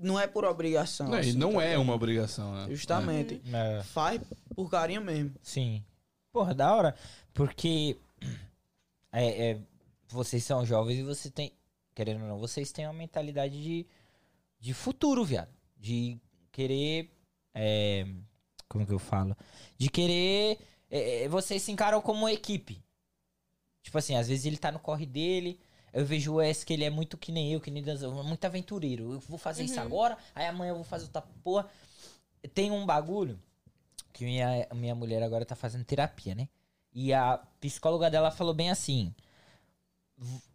não 0.00 0.18
é 0.18 0.26
por 0.26 0.44
obrigação. 0.44 1.08
Não, 1.08 1.18
assim, 1.18 1.32
não 1.32 1.52
tá 1.52 1.62
é 1.62 1.68
ligado? 1.68 1.82
uma 1.82 1.94
obrigação, 1.94 2.54
né? 2.54 2.66
Justamente. 2.70 3.40
É. 3.52 3.82
Faz 3.82 4.20
por 4.54 4.70
carinho 4.70 5.02
mesmo. 5.02 5.34
Sim. 5.42 5.84
Porra, 6.32 6.54
da 6.54 6.74
hora. 6.74 6.94
Porque 7.34 7.96
é, 9.12 9.50
é, 9.50 9.58
vocês 10.08 10.44
são 10.44 10.64
jovens 10.64 10.98
e 10.98 11.02
você 11.02 11.30
tem. 11.30 11.52
Querendo 11.94 12.22
ou 12.22 12.28
não, 12.28 12.38
vocês 12.38 12.72
têm 12.72 12.86
uma 12.86 12.92
mentalidade 12.92 13.62
de, 13.62 13.86
de 14.66 14.74
futuro, 14.74 15.24
viado. 15.24 15.54
De 15.76 16.18
querer. 16.50 17.08
é, 17.54 18.04
como 18.68 18.84
que 18.84 18.92
eu 18.92 18.98
falo? 18.98 19.36
De 19.78 19.88
querer. 19.88 20.58
é, 20.90 21.22
é, 21.22 21.28
vocês 21.28 21.62
se 21.62 21.70
encaram 21.70 22.00
como 22.00 22.20
uma 22.20 22.32
equipe. 22.32 22.82
Tipo 23.80 23.96
assim, 23.98 24.16
às 24.16 24.26
vezes 24.26 24.44
ele 24.44 24.56
tá 24.56 24.72
no 24.72 24.80
corre 24.80 25.06
dele. 25.06 25.60
Eu 25.92 26.04
vejo 26.04 26.32
o 26.32 26.36
Wes 26.36 26.64
que 26.64 26.72
ele 26.72 26.82
é 26.84 26.90
muito 26.90 27.16
que 27.16 27.30
nem 27.30 27.52
eu, 27.52 27.60
que 27.60 27.70
nem 27.70 27.80
dança, 27.80 28.08
muito 28.10 28.44
aventureiro. 28.44 29.12
Eu 29.12 29.20
vou 29.20 29.38
fazer 29.38 29.62
isso 29.62 29.78
Uhum. 29.78 29.86
agora, 29.86 30.18
aí 30.34 30.46
amanhã 30.46 30.70
eu 30.72 30.74
vou 30.74 30.84
fazer 30.84 31.04
outra 31.04 31.22
porra. 31.44 31.70
Tem 32.52 32.72
um 32.72 32.84
bagulho 32.84 33.38
que 34.12 34.24
minha, 34.24 34.66
minha 34.74 34.94
mulher 34.96 35.22
agora 35.22 35.46
tá 35.46 35.54
fazendo 35.54 35.84
terapia, 35.84 36.34
né? 36.34 36.48
E 36.92 37.14
a 37.14 37.38
psicóloga 37.60 38.10
dela 38.10 38.32
falou 38.32 38.52
bem 38.52 38.68
assim: 38.70 39.14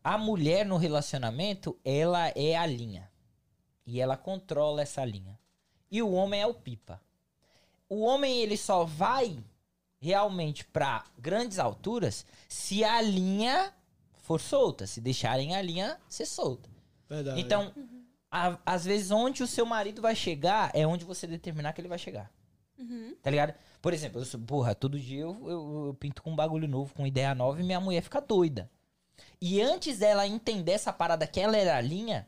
a 0.04 0.18
mulher 0.18 0.66
no 0.66 0.76
relacionamento, 0.76 1.80
ela 1.86 2.28
é 2.36 2.58
a 2.58 2.66
linha. 2.66 3.10
E 3.86 4.00
ela 4.00 4.16
controla 4.18 4.82
essa 4.82 5.04
linha. 5.04 5.38
E 5.90 6.02
o 6.02 6.12
homem 6.12 6.42
é 6.42 6.48
o 6.48 6.54
pipa. 6.54 7.02
O 7.90 8.02
homem, 8.02 8.40
ele 8.40 8.56
só 8.58 8.84
vai 8.86 9.38
realmente 10.00 10.66
pra 10.66 11.04
grandes 11.18 11.60
alturas 11.60 12.26
se 12.48 12.84
a 12.84 13.02
linha 13.02 13.74
for 14.18 14.40
solta. 14.40 14.88
Se 14.88 15.02
deixarem 15.02 15.56
a 15.56 15.62
linha 15.62 16.00
ser 16.08 16.26
solta. 16.26 16.70
Verdade. 17.10 17.42
Então, 17.42 17.74
a- 18.32 18.58
às 18.66 18.86
vezes, 18.86 19.12
onde 19.12 19.44
o 19.44 19.48
seu 19.48 19.66
marido 19.66 20.02
vai 20.02 20.16
chegar 20.16 20.72
é 20.74 20.88
onde 20.88 21.04
você 21.04 21.28
determinar 21.28 21.74
que 21.74 21.82
ele 21.82 21.90
vai 21.90 22.00
chegar. 22.00 22.32
Uhum. 22.80 23.16
Tá 23.22 23.30
ligado? 23.30 23.54
Por 23.82 23.94
exemplo, 23.94 24.22
eu 24.22 24.26
sou, 24.26 24.40
porra, 24.40 24.74
todo 24.74 24.98
dia 25.00 25.22
eu, 25.22 25.38
eu- 25.50 25.86
eu 25.88 25.94
pinto 26.00 26.24
com 26.24 26.32
um 26.32 26.36
bagulho 26.36 26.68
novo, 26.68 26.94
com 26.96 27.06
ideia 27.06 27.36
nova 27.36 27.60
e 27.60 27.64
minha 27.64 27.80
mulher 27.80 28.02
fica 28.02 28.22
doida. 28.22 28.72
E 29.42 29.62
antes 29.62 30.00
dela 30.00 30.26
entender 30.26 30.72
essa 30.72 30.94
parada 30.94 31.28
que 31.28 31.40
ela 31.40 31.58
era 31.58 31.76
a 31.78 31.82
linha, 31.82 32.28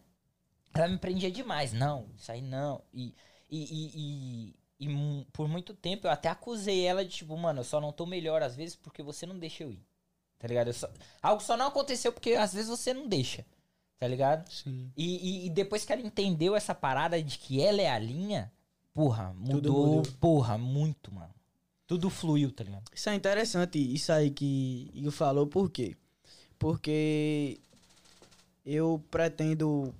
ela 0.73 0.87
me 0.87 0.97
prendia 0.97 1.29
demais. 1.31 1.73
Não, 1.73 2.07
isso 2.17 2.31
aí 2.31 2.41
não. 2.41 2.81
E, 2.93 3.13
e, 3.49 3.63
e, 3.63 3.91
e- 3.95 4.55
e 4.85 5.25
por 5.31 5.47
muito 5.47 5.73
tempo 5.73 6.07
eu 6.07 6.11
até 6.11 6.29
acusei 6.29 6.83
ela 6.85 7.05
de 7.05 7.11
tipo, 7.11 7.37
mano, 7.37 7.59
eu 7.61 7.63
só 7.63 7.79
não 7.79 7.91
tô 7.91 8.05
melhor 8.05 8.41
às 8.41 8.55
vezes 8.55 8.75
porque 8.75 9.01
você 9.03 9.25
não 9.25 9.37
deixa 9.39 9.63
eu 9.63 9.71
ir. 9.71 9.81
Tá 10.39 10.47
ligado? 10.47 10.67
Eu 10.67 10.73
só- 10.73 10.89
algo 11.21 11.41
só 11.41 11.55
não 11.55 11.67
aconteceu 11.67 12.11
porque 12.11 12.31
às 12.33 12.53
vezes 12.53 12.69
você 12.69 12.93
não 12.93 13.07
deixa. 13.07 13.45
Tá 13.99 14.07
ligado? 14.07 14.49
Sim. 14.51 14.91
E, 14.97 15.43
e- 15.43 15.45
e 15.45 15.49
depois 15.49 15.85
que 15.85 15.93
ela 15.93 16.01
entendeu 16.01 16.55
essa 16.55 16.75
parada 16.75 17.21
de 17.23 17.37
que 17.37 17.61
ela 17.61 17.81
é 17.81 17.89
a 17.89 17.97
linha, 17.99 18.51
porra, 18.93 19.33
mudou, 19.37 19.87
mudou. 19.97 20.13
porra, 20.19 20.57
muito, 20.57 21.13
mano. 21.13 21.33
Tudo 21.87 22.09
fluiu, 22.09 22.51
tá 22.51 22.63
ligado? 22.63 22.83
Isso 22.93 23.09
é 23.09 23.15
interessante, 23.15 23.77
isso 23.79 24.11
aí 24.11 24.31
que 24.31 24.89
Igor 24.93 25.11
falou, 25.11 25.47
por 25.47 25.69
quê? 25.69 25.95
Porque 26.59 27.59
eu 28.65 29.01
pretendo 29.11 29.93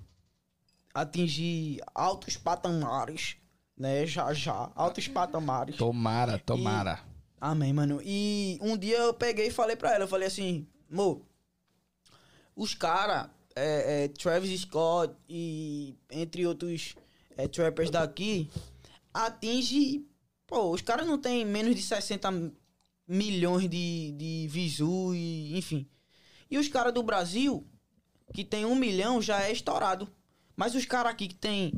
atingir 0.94 1.80
altos 1.92 2.36
patamares, 2.36 3.36
né? 3.76 4.06
Já 4.06 4.32
já, 4.32 4.70
altos 4.74 5.08
patamares. 5.08 5.76
Tomara, 5.76 6.38
tomara. 6.38 7.00
Amém, 7.40 7.72
mano. 7.72 8.00
E 8.02 8.58
um 8.62 8.76
dia 8.76 8.96
eu 8.98 9.12
peguei 9.12 9.48
e 9.48 9.50
falei 9.50 9.76
pra 9.76 9.92
ela, 9.92 10.04
eu 10.04 10.08
falei 10.08 10.28
assim, 10.28 10.66
mo, 10.88 11.26
os 12.56 12.74
caras, 12.74 13.28
é, 13.56 14.04
é, 14.04 14.08
Travis 14.08 14.60
Scott 14.60 15.14
e 15.28 15.96
entre 16.10 16.46
outros 16.46 16.94
é, 17.36 17.48
trappers 17.48 17.90
daqui, 17.90 18.48
atinge, 19.12 20.06
pô, 20.46 20.70
os 20.70 20.80
caras 20.80 21.06
não 21.06 21.18
tem 21.18 21.44
menos 21.44 21.74
de 21.74 21.82
60 21.82 22.52
milhões 23.06 23.68
de, 23.68 24.12
de 24.12 24.46
visu 24.48 25.14
e, 25.14 25.58
enfim. 25.58 25.88
E 26.50 26.56
os 26.56 26.68
caras 26.68 26.94
do 26.94 27.02
Brasil, 27.02 27.66
que 28.32 28.44
tem 28.44 28.64
um 28.64 28.74
milhão, 28.74 29.20
já 29.20 29.42
é 29.42 29.52
estourado. 29.52 30.08
Mas 30.56 30.74
os 30.74 30.84
caras 30.84 31.12
aqui 31.12 31.28
que 31.28 31.34
tem 31.34 31.72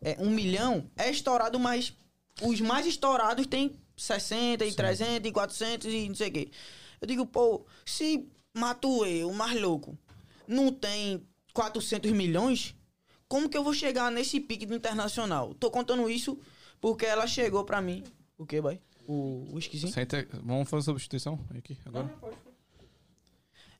é, 0.00 0.16
um 0.18 0.30
milhão, 0.30 0.90
é 0.96 1.10
estourado, 1.10 1.58
mas 1.58 1.94
os 2.42 2.60
mais 2.60 2.86
estourados 2.86 3.46
tem 3.46 3.72
60 3.96 4.64
e 4.64 4.72
300 4.74 5.28
e 5.28 5.32
400 5.32 5.86
e 5.92 6.08
não 6.08 6.14
sei 6.14 6.28
o 6.28 6.32
quê. 6.32 6.50
Eu 7.00 7.06
digo, 7.06 7.26
pô, 7.26 7.64
se 7.84 8.28
Matuê, 8.54 9.24
o 9.24 9.32
mais 9.32 9.60
louco, 9.60 9.98
não 10.46 10.72
tem 10.72 11.26
400 11.52 12.10
milhões, 12.12 12.74
como 13.28 13.48
que 13.48 13.56
eu 13.56 13.64
vou 13.64 13.72
chegar 13.74 14.10
nesse 14.10 14.38
pique 14.40 14.66
do 14.66 14.74
internacional? 14.74 15.54
Tô 15.54 15.70
contando 15.70 16.08
isso 16.08 16.38
porque 16.80 17.06
ela 17.06 17.26
chegou 17.26 17.64
pra 17.64 17.80
mim. 17.80 18.02
O 18.38 18.44
que, 18.46 18.60
boy? 18.60 18.80
O 19.06 19.48
whiskyzinho? 19.54 19.92
Senta- 19.92 20.26
Vamos 20.42 20.68
fazer 20.68 20.84
substituição 20.84 21.38
aqui 21.56 21.76
agora? 21.84 22.12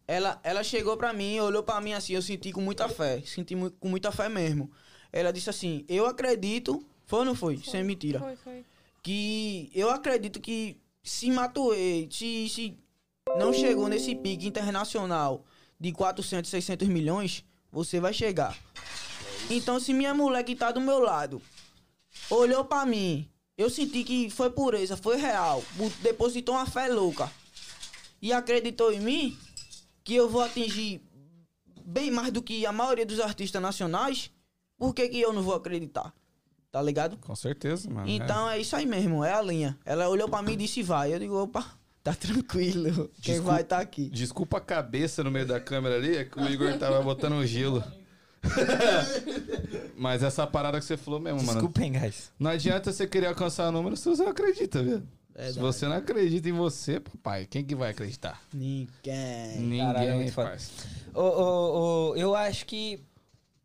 Ela, 0.06 0.40
ela 0.42 0.62
chegou 0.64 0.96
pra 0.96 1.12
mim, 1.12 1.38
olhou 1.40 1.62
pra 1.62 1.80
mim 1.80 1.92
assim, 1.92 2.14
eu 2.14 2.22
senti 2.22 2.52
com 2.52 2.60
muita 2.60 2.88
fé. 2.88 3.22
Senti 3.24 3.54
mu- 3.54 3.70
com 3.70 3.88
muita 3.88 4.10
fé 4.12 4.28
mesmo. 4.28 4.70
Ela 5.12 5.32
disse 5.32 5.48
assim, 5.50 5.84
eu 5.88 6.06
acredito... 6.06 6.84
Foi 7.06 7.20
ou 7.20 7.24
não 7.24 7.34
foi? 7.34 7.58
Sem 7.58 7.84
mentira. 7.84 8.18
Foi, 8.18 8.36
foi. 8.36 8.64
que 9.02 9.70
eu 9.74 9.90
acredito 9.90 10.40
que 10.40 10.76
se 11.02 11.30
Matuê, 11.30 12.08
se, 12.10 12.48
se 12.48 12.78
não 13.38 13.52
chegou 13.52 13.88
nesse 13.88 14.14
pique 14.14 14.46
internacional 14.46 15.44
de 15.78 15.92
400, 15.92 16.48
600 16.50 16.88
milhões, 16.88 17.44
você 17.70 18.00
vai 18.00 18.14
chegar. 18.14 18.56
Então, 19.50 19.78
se 19.80 19.92
minha 19.92 20.14
mulher 20.14 20.42
que 20.44 20.54
tá 20.54 20.70
do 20.70 20.80
meu 20.80 21.00
lado 21.00 21.42
olhou 22.30 22.64
pra 22.64 22.86
mim, 22.86 23.28
eu 23.58 23.68
senti 23.68 24.04
que 24.04 24.30
foi 24.30 24.48
pureza, 24.50 24.96
foi 24.96 25.16
real, 25.16 25.62
depositou 26.00 26.54
uma 26.54 26.66
fé 26.66 26.88
louca 26.88 27.30
e 28.22 28.32
acreditou 28.32 28.92
em 28.92 29.00
mim 29.00 29.38
que 30.04 30.14
eu 30.14 30.28
vou 30.28 30.42
atingir 30.42 31.00
bem 31.84 32.10
mais 32.10 32.32
do 32.32 32.42
que 32.42 32.64
a 32.64 32.72
maioria 32.72 33.06
dos 33.06 33.20
artistas 33.20 33.60
nacionais, 33.60 34.30
por 34.78 34.94
que, 34.94 35.08
que 35.08 35.20
eu 35.20 35.32
não 35.32 35.42
vou 35.42 35.54
acreditar? 35.54 36.12
Tá 36.70 36.80
ligado? 36.80 37.18
Com 37.18 37.36
certeza, 37.36 37.88
mano. 37.90 38.08
Então 38.08 38.48
é 38.48 38.58
isso 38.58 38.74
aí 38.74 38.86
mesmo, 38.86 39.22
é 39.22 39.32
a 39.32 39.42
linha. 39.42 39.78
Ela 39.84 40.08
olhou 40.08 40.28
pra 40.28 40.40
mim 40.42 40.52
e 40.54 40.56
disse 40.56 40.82
vai. 40.82 41.12
Eu 41.12 41.18
digo, 41.18 41.36
opa, 41.36 41.64
tá 42.02 42.14
tranquilo. 42.14 43.10
Quem 43.20 43.34
Desculpa- 43.34 43.52
vai 43.52 43.64
tá 43.64 43.78
aqui. 43.78 44.08
Desculpa 44.08 44.56
a 44.56 44.60
cabeça 44.60 45.22
no 45.22 45.30
meio 45.30 45.46
da 45.46 45.60
câmera 45.60 45.96
ali, 45.96 46.16
é 46.16 46.24
que 46.24 46.38
o 46.40 46.48
Igor 46.48 46.76
tava 46.78 47.02
botando 47.02 47.44
gelo. 47.46 47.84
Mas 49.96 50.22
essa 50.22 50.46
parada 50.46 50.78
que 50.78 50.84
você 50.84 50.96
falou 50.96 51.20
mesmo, 51.20 51.40
mano. 51.42 51.52
Desculpem, 51.52 51.92
guys. 51.92 52.32
Não 52.38 52.50
adianta 52.50 52.92
você 52.92 53.06
querer 53.06 53.26
alcançar 53.26 53.70
números 53.70 54.00
se 54.00 54.08
você 54.08 54.22
não 54.22 54.30
acredita, 54.30 54.82
viu? 54.82 55.02
Se 55.34 55.38
Verdade. 55.38 55.58
você 55.60 55.86
não 55.88 55.96
acredita 55.96 56.48
em 56.48 56.52
você, 56.52 57.00
papai, 57.00 57.46
quem 57.46 57.64
que 57.64 57.74
vai 57.74 57.90
acreditar? 57.90 58.40
Ninguém. 58.52 59.56
Ninguém, 59.58 59.80
Caralho, 59.86 60.10
é 60.10 60.14
muito 60.14 60.32
foda. 60.32 60.48
parça. 60.50 60.70
Ô, 61.14 61.20
ô, 61.22 62.10
ô, 62.10 62.16
eu 62.16 62.34
acho 62.34 62.66
que 62.66 63.00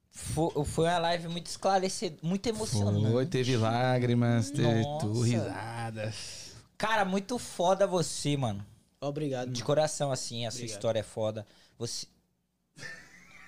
fo- 0.09 0.63
foi 0.63 0.85
uma 0.85 0.97
live 0.99 1.27
muito 1.27 1.47
esclarecedora, 1.47 2.21
muito 2.23 2.47
emocionante. 2.47 3.11
Foi, 3.11 3.25
teve 3.25 3.57
lágrimas, 3.57 4.49
teve 4.49 4.81
tu, 5.01 5.21
risadas. 5.21 6.53
Cara, 6.77 7.03
muito 7.03 7.37
foda 7.37 7.85
você, 7.85 8.37
mano. 8.37 8.65
Obrigado, 9.01 9.47
De 9.49 9.55
mano. 9.59 9.65
coração, 9.65 10.11
assim, 10.11 10.45
a 10.45 10.51
sua 10.51 10.59
Obrigado. 10.59 10.75
história 10.75 10.99
é 10.99 11.03
foda. 11.03 11.45
Você. 11.77 12.07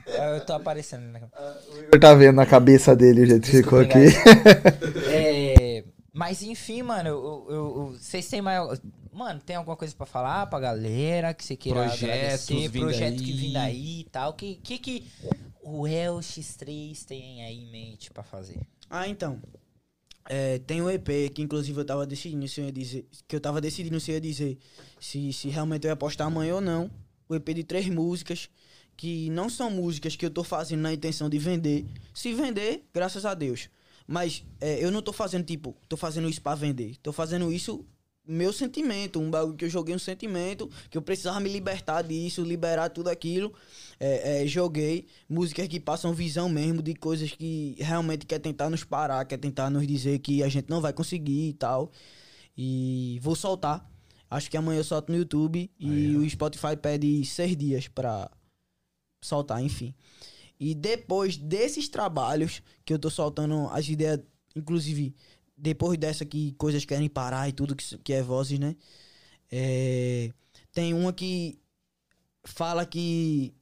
É, 0.06 0.36
Eu 0.38 0.46
tô 0.46 0.54
aparecendo, 0.54 1.04
né? 1.04 1.22
Tá 2.02 2.14
vendo 2.16 2.36
na 2.36 2.46
cabeça 2.46 2.96
dele 2.96 3.22
o 3.24 3.26
jeito 3.26 3.46
que 3.46 3.58
ficou 3.64 3.80
aqui? 3.80 4.06
Mas 6.20 6.44
enfim, 6.44 6.84
mano, 6.84 7.08
eu- 7.08 7.46
eu- 7.50 7.56
eu- 7.78 7.98
vocês 7.98 8.28
têm 8.28 8.42
mais. 8.42 8.82
Mano, 9.14 9.40
tem 9.40 9.56
alguma 9.56 9.78
coisa 9.78 9.96
pra 9.96 10.06
falar 10.06 10.48
pra 10.48 10.60
galera 10.60 11.34
que 11.34 11.46
você 11.46 11.56
queira 11.56 11.80
Projetos 11.86 12.04
agradecer? 12.04 12.68
vindo 12.68 12.84
Projeto 12.84 13.14
aí. 13.20 13.26
que 13.26 13.32
vindo 13.32 13.56
aí 13.56 14.00
e 14.02 14.04
tal. 14.04 14.32
O 14.32 14.34
que, 14.34 14.56
que, 14.56 14.78
que 14.78 15.08
o 15.64 15.88
El 15.88 16.18
X3 16.20 17.06
tem 17.06 17.42
aí 17.46 17.56
em 17.64 17.72
mente 17.72 18.12
pra 18.12 18.22
fazer? 18.22 18.60
Ah, 18.90 19.08
então. 19.08 19.42
É, 20.28 20.60
tem 20.60 20.82
um 20.82 20.90
EP 20.90 21.30
que 21.34 21.42
inclusive 21.42 21.80
eu 21.80 21.86
tava 21.86 22.06
decidindo 22.06 22.46
se 22.50 22.60
eu 22.60 22.66
ia 22.66 22.72
dizer. 22.74 23.08
Que 23.26 23.38
eu 23.38 23.40
tava 23.40 23.62
decidindo 23.62 23.98
se 24.02 24.12
eu 24.12 24.16
ia 24.16 24.22
dizer 24.22 24.58
se, 25.00 25.32
se 25.32 25.48
realmente 25.48 25.86
eu 25.86 25.90
ia 25.90 25.96
postar 25.96 26.26
amanhã 26.26 26.56
ou 26.56 26.62
não. 26.62 26.92
O 27.30 27.34
EP 27.36 27.54
de 27.54 27.64
três 27.64 27.88
músicas. 27.88 28.50
Que 28.98 29.30
não 29.30 29.48
são 29.50 29.72
músicas 29.72 30.18
que 30.18 30.26
eu 30.26 30.30
tô 30.30 30.44
fazendo 30.44 30.82
na 30.82 30.92
intenção 30.92 31.30
de 31.30 31.40
vender. 31.40 31.86
Se 32.14 32.34
vender, 32.34 32.84
graças 32.94 33.26
a 33.26 33.34
Deus. 33.34 33.70
Mas 34.12 34.44
é, 34.60 34.84
eu 34.84 34.90
não 34.90 35.04
tô 35.04 35.14
fazendo, 35.14 35.46
tipo, 35.46 35.78
tô 35.88 35.96
fazendo 35.96 36.28
isso 36.28 36.42
pra 36.42 36.56
vender. 36.56 36.96
Tô 37.04 37.14
fazendo 37.14 37.54
isso 37.54 37.86
meu 38.26 38.52
sentimento, 38.52 39.20
um 39.20 39.30
bagulho 39.30 39.56
que 39.56 39.66
eu 39.66 39.70
joguei 39.70 39.94
um 39.94 40.00
sentimento, 40.00 40.68
que 40.90 40.98
eu 40.98 41.02
precisava 41.02 41.40
me 41.40 41.48
libertar 41.48 42.02
disso, 42.02 42.42
liberar 42.42 42.90
tudo 42.90 43.08
aquilo. 43.08 43.54
É, 44.00 44.44
é, 44.44 44.48
joguei 44.48 45.06
músicas 45.30 45.68
que 45.68 45.80
passam 45.80 46.12
visão 46.12 46.50
mesmo 46.50 46.82
de 46.82 46.96
coisas 46.96 47.32
que 47.32 47.76
realmente 47.78 48.26
quer 48.26 48.40
tentar 48.40 48.68
nos 48.72 48.84
parar, 48.84 49.26
quer 49.26 49.38
tentar 49.38 49.70
nos 49.70 49.86
dizer 49.86 50.18
que 50.18 50.42
a 50.42 50.50
gente 50.50 50.72
não 50.72 50.82
vai 50.82 50.92
conseguir 50.92 51.50
e 51.50 51.54
tal. 51.54 51.92
E 52.58 53.20
vou 53.22 53.36
soltar. 53.36 53.88
Acho 54.28 54.50
que 54.50 54.58
amanhã 54.58 54.80
eu 54.80 54.84
solto 54.84 55.12
no 55.12 55.20
YouTube 55.20 55.70
e 55.80 56.16
o 56.18 56.28
Spotify 56.28 56.76
pede 56.76 57.24
seis 57.26 57.56
dias 57.56 57.88
pra 57.88 58.28
soltar, 59.22 59.62
enfim. 59.62 59.94
E 60.60 60.76
depois 60.76 61.38
desses 61.38 61.88
trabalhos 61.88 62.62
que 62.84 62.94
eu 62.94 63.00
tô 63.00 63.10
soltando 63.10 63.68
as 63.72 63.88
ideias, 63.88 64.20
inclusive 64.56 65.16
depois 65.58 65.98
dessa 65.98 66.26
que 66.26 66.54
coisas 66.54 66.86
querem 66.86 67.10
parar 67.10 67.48
e 67.48 67.54
tudo 67.54 67.76
que, 67.76 67.98
que 68.00 68.14
é 68.14 68.22
vozes, 68.22 68.60
né? 68.60 68.76
É, 69.52 70.32
tem 70.72 70.94
uma 70.94 71.14
que 71.14 71.60
fala 72.44 72.86
que 72.86 73.54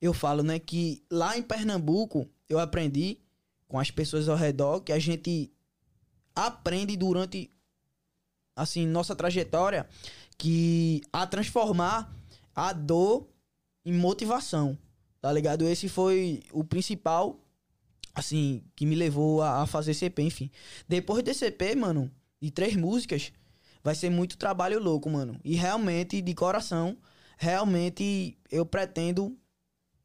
eu 0.00 0.12
falo, 0.12 0.42
né, 0.42 0.58
que 0.58 1.02
lá 1.10 1.36
em 1.36 1.42
Pernambuco 1.42 2.28
eu 2.48 2.58
aprendi 2.58 3.18
com 3.68 3.78
as 3.78 3.90
pessoas 3.90 4.28
ao 4.28 4.36
redor 4.36 4.80
que 4.80 4.92
a 4.92 4.98
gente 4.98 5.52
aprende 6.34 6.96
durante 6.96 7.50
assim 8.56 8.86
nossa 8.86 9.14
trajetória 9.14 9.88
que 10.36 11.02
a 11.12 11.26
transformar 11.26 12.14
a 12.54 12.72
dor 12.72 13.28
em 13.84 13.92
motivação, 13.92 14.76
tá 15.22 15.32
ligado? 15.32 15.66
Esse 15.66 15.88
foi 15.88 16.42
o 16.52 16.62
principal 16.62 17.40
assim 18.14 18.62
que 18.76 18.84
me 18.84 18.94
levou 18.94 19.40
a, 19.40 19.62
a 19.62 19.66
fazer 19.66 19.94
CP, 19.94 20.20
enfim. 20.22 20.50
Depois 20.86 21.22
desse 21.22 21.46
CP, 21.46 21.76
mano, 21.76 22.10
de 22.40 22.50
três 22.50 22.76
músicas, 22.76 23.32
vai 23.82 23.94
ser 23.94 24.10
muito 24.10 24.36
trabalho 24.36 24.78
louco, 24.78 25.08
mano. 25.08 25.40
E 25.42 25.54
realmente, 25.54 26.20
de 26.20 26.34
coração, 26.34 26.98
realmente 27.38 28.36
eu 28.50 28.66
pretendo 28.66 29.34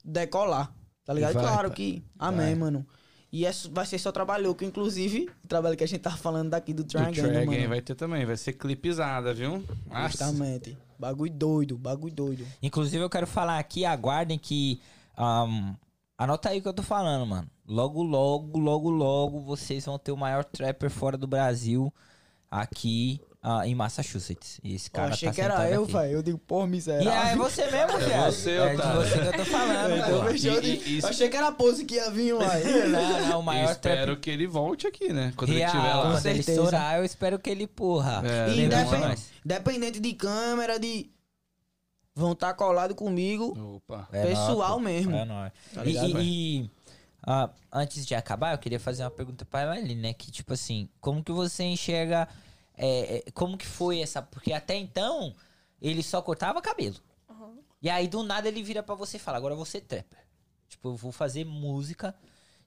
decolar. 0.06 0.73
Tá 1.03 1.14
ligado? 1.14 1.34
Vai, 1.34 1.44
claro 1.44 1.72
que. 1.72 2.03
Amém, 2.19 2.48
Vai. 2.48 2.56
mano. 2.56 2.85
E 3.31 3.45
é, 3.45 3.52
vai 3.72 3.85
ser 3.85 3.98
só 3.98 4.11
trabalho 4.11 4.45
louco. 4.45 4.64
Inclusive, 4.64 5.30
o 5.44 5.48
trabalho 5.48 5.76
que 5.76 5.84
a 5.84 5.88
gente 5.88 6.02
tá 6.02 6.11
falando 6.11 6.49
daqui 6.52 6.73
do 6.73 6.84
Do 6.84 6.88
Triangle, 6.89 7.14
Trag 7.14 7.45
mano. 7.45 7.69
vai 7.69 7.81
ter 7.81 7.95
também, 7.95 8.26
vai 8.26 8.38
ser 8.38 8.53
clipizada, 8.53 9.34
viu? 9.34 9.64
Nossa. 9.88 10.10
Justamente. 10.10 10.77
Bagulho 10.99 11.31
doido, 11.31 11.77
bagulho 11.77 12.14
doido. 12.14 12.45
Inclusive, 12.61 13.03
eu 13.03 13.10
quero 13.10 13.27
falar 13.27 13.57
aqui, 13.57 13.84
aguardem 13.84 14.38
que. 14.38 14.80
Ahn, 15.18 15.73
anota 16.18 16.49
aí 16.49 16.60
o 16.60 16.61
que 16.61 16.68
eu 16.68 16.73
tô 16.73 16.84
falando, 16.84 17.26
mano. 17.26 17.49
Logo, 17.68 18.02
logo, 18.03 18.57
logo, 18.57 18.89
logo, 18.89 19.39
vocês 19.41 19.85
vão 19.85 19.98
ter 19.99 20.11
o 20.11 20.18
maior 20.18 20.44
trapper 20.45 20.89
fora 20.89 21.18
do 21.18 21.27
Brasil 21.27 21.94
aqui 22.49 23.19
ah, 23.41 23.68
em 23.68 23.76
Massachusetts. 23.76 24.60
E 24.64 24.76
esse 24.76 24.89
cara 24.89 25.10
eu 25.10 25.14
achei 25.14 25.30
tá 25.30 25.35
que 25.35 25.41
era 25.41 25.69
eu, 25.69 25.85
velho. 25.85 26.11
Eu 26.14 26.23
digo, 26.23 26.38
porra, 26.38 26.65
E 26.65 26.69
miserável. 26.69 27.11
é 27.11 27.35
você 27.35 27.69
mesmo, 27.69 27.98
viado. 27.99 28.31
você, 28.31 28.52
é 28.52 28.69
de 28.76 28.81
você 28.81 29.19
que 29.19 29.26
eu 29.27 29.34
tô 29.34 29.45
falando, 29.45 29.95
Então, 29.98 30.22
pô. 30.22 30.27
fechou, 30.30 30.52
eu 30.53 30.64
E- 30.64 30.84
e- 30.98 30.99
eu 31.02 31.07
achei 31.10 31.30
que 31.30 31.38
era 31.38 31.48
a 31.48 31.52
pose 31.52 31.85
que 31.85 31.95
ia 31.95 32.10
vir, 32.10 32.34
uai. 32.34 32.64
Não, 32.88 33.27
não, 33.30 33.39
o 33.39 33.44
maior 33.44 33.72
Espero 33.72 33.95
trapper 34.06 34.19
que 34.22 34.30
ele 34.30 34.48
volte 34.48 34.88
aqui, 34.88 35.11
né? 35.14 35.34
Quando 35.35 35.52
ele 35.52 35.64
estiver 35.64 35.94
lá. 35.94 36.02
Quando 36.03 36.14
ele 36.14 36.22
certeza. 36.44 36.52
estourar, 36.52 36.98
eu 36.98 37.06
espero 37.06 37.39
que 37.39 37.49
ele, 37.49 37.68
porra. 37.68 38.22
É, 38.26 38.49
E 38.52 38.61
independ-. 38.65 39.19
Dependente 39.45 39.99
de 39.99 40.14
câmera, 40.14 40.80
de. 40.80 41.10
Vão 42.18 42.31
estar 42.31 42.53
colado 42.56 42.95
comigo. 42.95 43.76
Opa. 43.76 44.07
É 44.11 44.26
pessoal 44.26 44.73
pô. 44.77 44.80
mesmo. 44.80 45.15
É 45.15 45.23
nóis. 45.23 45.53
Tá 45.73 45.85
E- 45.85 45.88
ligado, 45.89 46.22
e, 46.22 46.61
e, 46.64 46.72
ah, 47.22 47.49
antes 47.72 48.06
de 48.06 48.15
acabar, 48.15 48.53
eu 48.53 48.57
queria 48.57 48.80
fazer 48.80 49.03
uma 49.03 49.11
pergunta 49.11 49.45
pra 49.45 49.61
ela 49.61 49.73
ali, 49.76 49.94
né? 49.94 50.14
Que, 50.14 50.31
tipo 50.31 50.53
assim, 50.53 50.89
como 50.99 51.23
que 51.23 51.31
você 51.31 51.64
enxerga... 51.64 52.27
é, 52.76 53.18
é, 53.27 53.31
como 53.31 53.57
que 53.57 53.68
foi 53.68 54.02
essa... 54.02 54.22
Porque 54.22 54.52
até 54.52 54.76
então, 54.76 55.35
ele 55.81 56.02
só 56.02 56.22
cortava 56.22 56.61
cabelo. 56.61 56.95
E 57.80 57.89
aí, 57.89 58.07
do 58.07 58.23
nada, 58.23 58.48
ele 58.48 58.64
vira 58.64 58.81
pra 58.81 58.95
você 58.95 59.18
e 59.18 59.19
fala, 59.19 59.38
agora 59.38 59.53
você 59.53 59.80
trapper. 59.80 60.18
Tipo, 60.68 60.89
eu 60.89 60.95
vou 60.95 61.11
fazer 61.11 61.45
música 61.45 62.15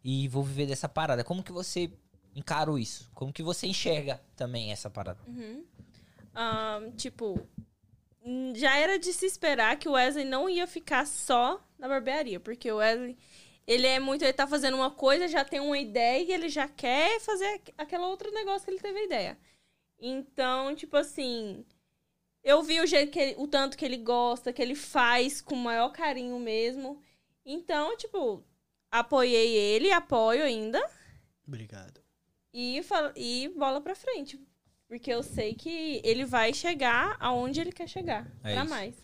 e 0.05 0.28
vou 0.28 0.44
viver 0.44 0.66
dessa 0.66 0.89
parada. 0.89 1.24
Como 1.24 1.43
que 1.43 1.51
você 1.51 1.90
encarou 2.36 2.78
isso? 2.78 3.10
Como 3.12 3.32
que 3.32 3.43
você 3.43 3.66
enxerga 3.66 4.20
também 4.36 4.70
essa 4.70 4.89
parada? 4.89 5.18
Ahn, 6.35 6.93
tipo, 6.97 7.40
hum, 7.40 7.64
já 8.55 8.76
era 8.76 8.98
de 8.98 9.12
se 9.12 9.26
esperar 9.26 9.78
que 9.78 9.88
o 9.88 9.92
Wesley 9.92 10.24
não 10.24 10.48
ia 10.48 10.66
ficar 10.66 11.06
só 11.06 11.62
na 11.78 11.88
barbearia, 11.88 12.38
porque 12.38 12.70
o 12.70 12.76
Wesley, 12.76 13.16
ele 13.66 13.86
é 13.86 13.99
muito, 13.99 14.23
ele 14.23 14.32
tá 14.32 14.47
fazendo 14.47 14.76
uma 14.76 14.90
coisa, 14.90 15.26
já 15.28 15.44
tem 15.44 15.60
uma 15.60 15.78
ideia 15.78 16.23
e 16.23 16.32
ele 16.32 16.49
já 16.49 16.68
quer 16.68 17.20
fazer 17.20 17.47
aqu- 17.47 17.73
aquela 17.78 18.07
outro 18.08 18.31
negócio 18.32 18.65
que 18.66 18.70
ele 18.73 18.81
teve 18.81 18.99
a 19.00 19.05
ideia. 19.05 19.39
Então, 19.99 20.74
tipo 20.74 20.97
assim, 20.97 21.65
eu 22.42 22.62
vi 22.62 22.81
o 22.81 22.86
jeito 22.86 23.10
que 23.12 23.18
ele, 23.18 23.34
o 23.39 23.47
tanto 23.47 23.76
que 23.76 23.84
ele 23.84 23.99
gosta, 23.99 24.52
que 24.52 24.60
ele 24.62 24.74
faz 24.74 25.40
com 25.40 25.55
o 25.55 25.58
maior 25.58 25.90
carinho 25.90 26.39
mesmo. 26.39 27.00
Então, 27.44 27.97
tipo, 27.97 28.44
apoiei 28.90 29.55
ele, 29.57 29.90
apoio 29.92 30.42
ainda. 30.44 30.81
Obrigado. 31.47 32.00
E, 32.52 32.81
e 33.16 33.49
bola 33.57 33.81
pra 33.81 33.94
frente. 33.94 34.39
Porque 34.91 35.09
eu 35.12 35.23
sei 35.23 35.55
que 35.55 36.01
ele 36.02 36.25
vai 36.25 36.52
chegar 36.52 37.17
aonde 37.20 37.60
ele 37.60 37.70
quer 37.70 37.89
chegar. 37.89 38.27
É 38.43 38.55
pra 38.55 38.62
isso. 38.65 38.70
mais. 38.70 38.94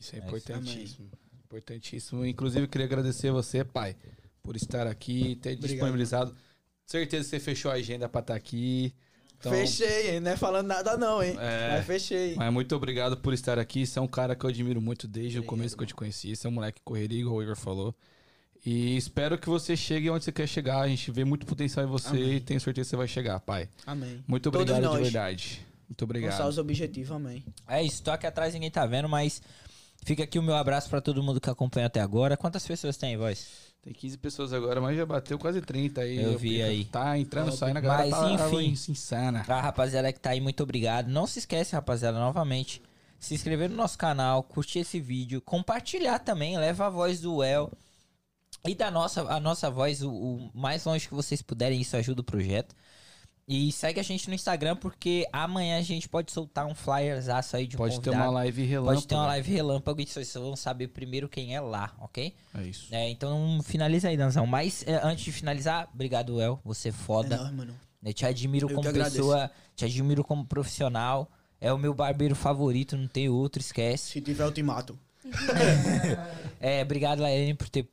Isso 0.00 0.16
é 0.16 0.18
É 0.18 0.18
isso, 0.18 0.26
importantíssimo. 0.26 1.10
Importantíssimo. 1.44 2.26
Inclusive, 2.26 2.64
eu 2.64 2.68
queria 2.68 2.84
agradecer 2.84 3.30
você, 3.30 3.62
pai, 3.62 3.94
por 4.42 4.56
estar 4.56 4.88
aqui, 4.88 5.36
ter 5.36 5.54
disponibilizado. 5.54 6.34
Certeza 6.84 7.22
que 7.22 7.30
você 7.30 7.38
fechou 7.38 7.70
a 7.70 7.74
agenda 7.74 8.08
pra 8.08 8.22
estar 8.22 8.34
aqui. 8.34 8.92
Então, 9.38 9.52
Fechei, 9.52 10.16
hein? 10.16 10.20
Não 10.20 10.32
é 10.32 10.36
falando 10.36 10.66
nada, 10.66 10.96
não, 10.96 11.22
hein? 11.22 11.36
É. 11.38 11.76
Mas 11.76 11.86
fechei. 11.86 12.34
Mas 12.34 12.52
muito 12.52 12.74
obrigado 12.74 13.16
por 13.16 13.32
estar 13.32 13.56
aqui. 13.56 13.86
Você 13.86 14.00
é 14.00 14.02
um 14.02 14.08
cara 14.08 14.34
que 14.34 14.44
eu 14.44 14.50
admiro 14.50 14.80
muito 14.80 15.06
desde 15.06 15.38
o 15.38 15.44
começo 15.44 15.76
que 15.76 15.82
eu 15.84 15.86
te 15.86 15.94
conheci. 15.94 16.34
Você 16.34 16.48
é 16.48 16.50
um 16.50 16.54
moleque 16.54 16.80
correria, 16.82 17.20
igual 17.20 17.36
o 17.36 17.42
Igor 17.42 17.54
falou. 17.54 17.94
E 18.66 18.96
espero 18.96 19.38
que 19.38 19.48
você 19.48 19.76
chegue 19.76 20.10
onde 20.10 20.24
você 20.24 20.32
quer 20.32 20.48
chegar. 20.48 20.80
A 20.80 20.88
gente 20.88 21.08
vê 21.12 21.24
muito 21.24 21.46
potencial 21.46 21.86
em 21.86 21.88
você 21.88 22.08
Amém. 22.08 22.32
e 22.32 22.40
tenho 22.40 22.60
certeza 22.60 22.86
que 22.86 22.90
você 22.90 22.96
vai 22.96 23.06
chegar, 23.06 23.38
pai. 23.38 23.68
Amém. 23.86 24.24
Muito 24.26 24.48
obrigado 24.48 24.90
de 24.90 25.02
verdade. 25.04 25.64
Muito 25.88 26.02
Alcançar 26.02 26.26
obrigado. 26.26 26.48
os 26.48 26.58
objetivos, 26.58 27.12
amém. 27.12 27.44
É 27.68 27.80
isso, 27.80 28.02
tô 28.02 28.10
aqui 28.10 28.26
atrás, 28.26 28.52
ninguém 28.54 28.68
tá 28.68 28.84
vendo, 28.84 29.08
mas 29.08 29.40
fica 30.04 30.24
aqui 30.24 30.36
o 30.36 30.42
meu 30.42 30.56
abraço 30.56 30.90
pra 30.90 31.00
todo 31.00 31.22
mundo 31.22 31.40
que 31.40 31.48
acompanha 31.48 31.86
até 31.86 32.00
agora. 32.00 32.36
Quantas 32.36 32.66
pessoas 32.66 32.96
tem, 32.96 33.16
voz? 33.16 33.46
Tem 33.82 33.92
15 33.92 34.18
pessoas 34.18 34.52
agora, 34.52 34.80
mas 34.80 34.96
já 34.96 35.06
bateu 35.06 35.38
quase 35.38 35.60
30 35.62 36.00
aí. 36.00 36.20
Eu 36.20 36.36
vi 36.36 36.60
aí. 36.60 36.84
Tá 36.86 37.16
entrando, 37.16 37.52
saindo, 37.52 37.76
a 37.76 37.80
galera 37.80 38.08
Mas, 38.10 38.40
tá 38.40 38.46
enfim. 38.48 38.90
insana. 38.90 39.44
A 39.46 39.60
rapaziada 39.60 40.12
que 40.12 40.18
tá 40.18 40.30
aí, 40.30 40.40
muito 40.40 40.60
obrigado. 40.60 41.06
Não 41.06 41.24
se 41.24 41.38
esquece, 41.38 41.72
rapaziada, 41.76 42.18
novamente, 42.18 42.82
se 43.16 43.32
inscrever 43.32 43.70
no 43.70 43.76
nosso 43.76 43.96
canal, 43.96 44.42
curtir 44.42 44.80
esse 44.80 44.98
vídeo, 44.98 45.40
compartilhar 45.40 46.18
também, 46.18 46.58
leva 46.58 46.86
a 46.88 46.90
voz 46.90 47.20
do 47.20 47.44
El 47.44 47.70
e 48.68 48.74
da 48.74 48.90
nossa, 48.90 49.22
a 49.22 49.38
nossa 49.40 49.70
voz 49.70 50.02
o, 50.02 50.10
o 50.10 50.50
mais 50.54 50.84
longe 50.84 51.08
que 51.08 51.14
vocês 51.14 51.40
puderem, 51.42 51.80
isso 51.80 51.96
ajuda 51.96 52.20
o 52.20 52.24
projeto. 52.24 52.74
E 53.48 53.70
segue 53.70 54.00
a 54.00 54.02
gente 54.02 54.28
no 54.28 54.34
Instagram, 54.34 54.74
porque 54.74 55.24
amanhã 55.32 55.78
a 55.78 55.82
gente 55.82 56.08
pode 56.08 56.32
soltar 56.32 56.66
um 56.66 56.74
flyerzaço 56.74 57.56
aí 57.56 57.64
de 57.68 57.76
um 57.76 57.78
Pode 57.78 57.94
ter 58.00 58.06
convidado. 58.10 58.24
uma 58.24 58.30
live 58.40 58.64
relâmpago. 58.64 58.96
Pode 58.96 59.06
ter 59.06 59.14
uma 59.14 59.26
live 59.26 59.52
relâmpago 59.52 60.00
e 60.00 60.06
vocês 60.06 60.34
vão 60.34 60.56
saber 60.56 60.88
primeiro 60.88 61.28
quem 61.28 61.54
é 61.54 61.60
lá, 61.60 61.94
ok? 62.00 62.34
É 62.58 62.62
isso. 62.64 62.88
É, 62.92 63.08
então 63.08 63.60
finaliza 63.62 64.08
aí, 64.08 64.16
Danzão. 64.16 64.46
Mas 64.48 64.82
é, 64.84 64.96
antes 65.00 65.24
de 65.24 65.30
finalizar, 65.30 65.88
obrigado, 65.94 66.40
El. 66.40 66.60
Você 66.64 66.88
é 66.88 66.90
É 66.90 66.92
foda. 66.92 67.36
nóis, 67.36 67.52
mano. 67.52 67.74
Eu 68.04 68.12
te 68.12 68.26
admiro 68.26 68.68
Eu 68.68 68.74
como 68.74 68.88
agradeço. 68.88 69.16
pessoa, 69.16 69.48
te 69.76 69.84
admiro 69.84 70.24
como 70.24 70.44
profissional. 70.44 71.30
É 71.60 71.72
o 71.72 71.78
meu 71.78 71.94
barbeiro 71.94 72.34
favorito, 72.34 72.96
não 72.96 73.06
tem 73.06 73.28
outro, 73.28 73.60
esquece. 73.60 74.10
Se 74.10 74.20
tiver 74.20 74.44
ultimato. 74.44 74.98
É, 76.60 76.82
obrigado, 76.82 77.20
Laene, 77.20 77.54
por 77.54 77.68
ter 77.68 77.82
a- 77.82 77.86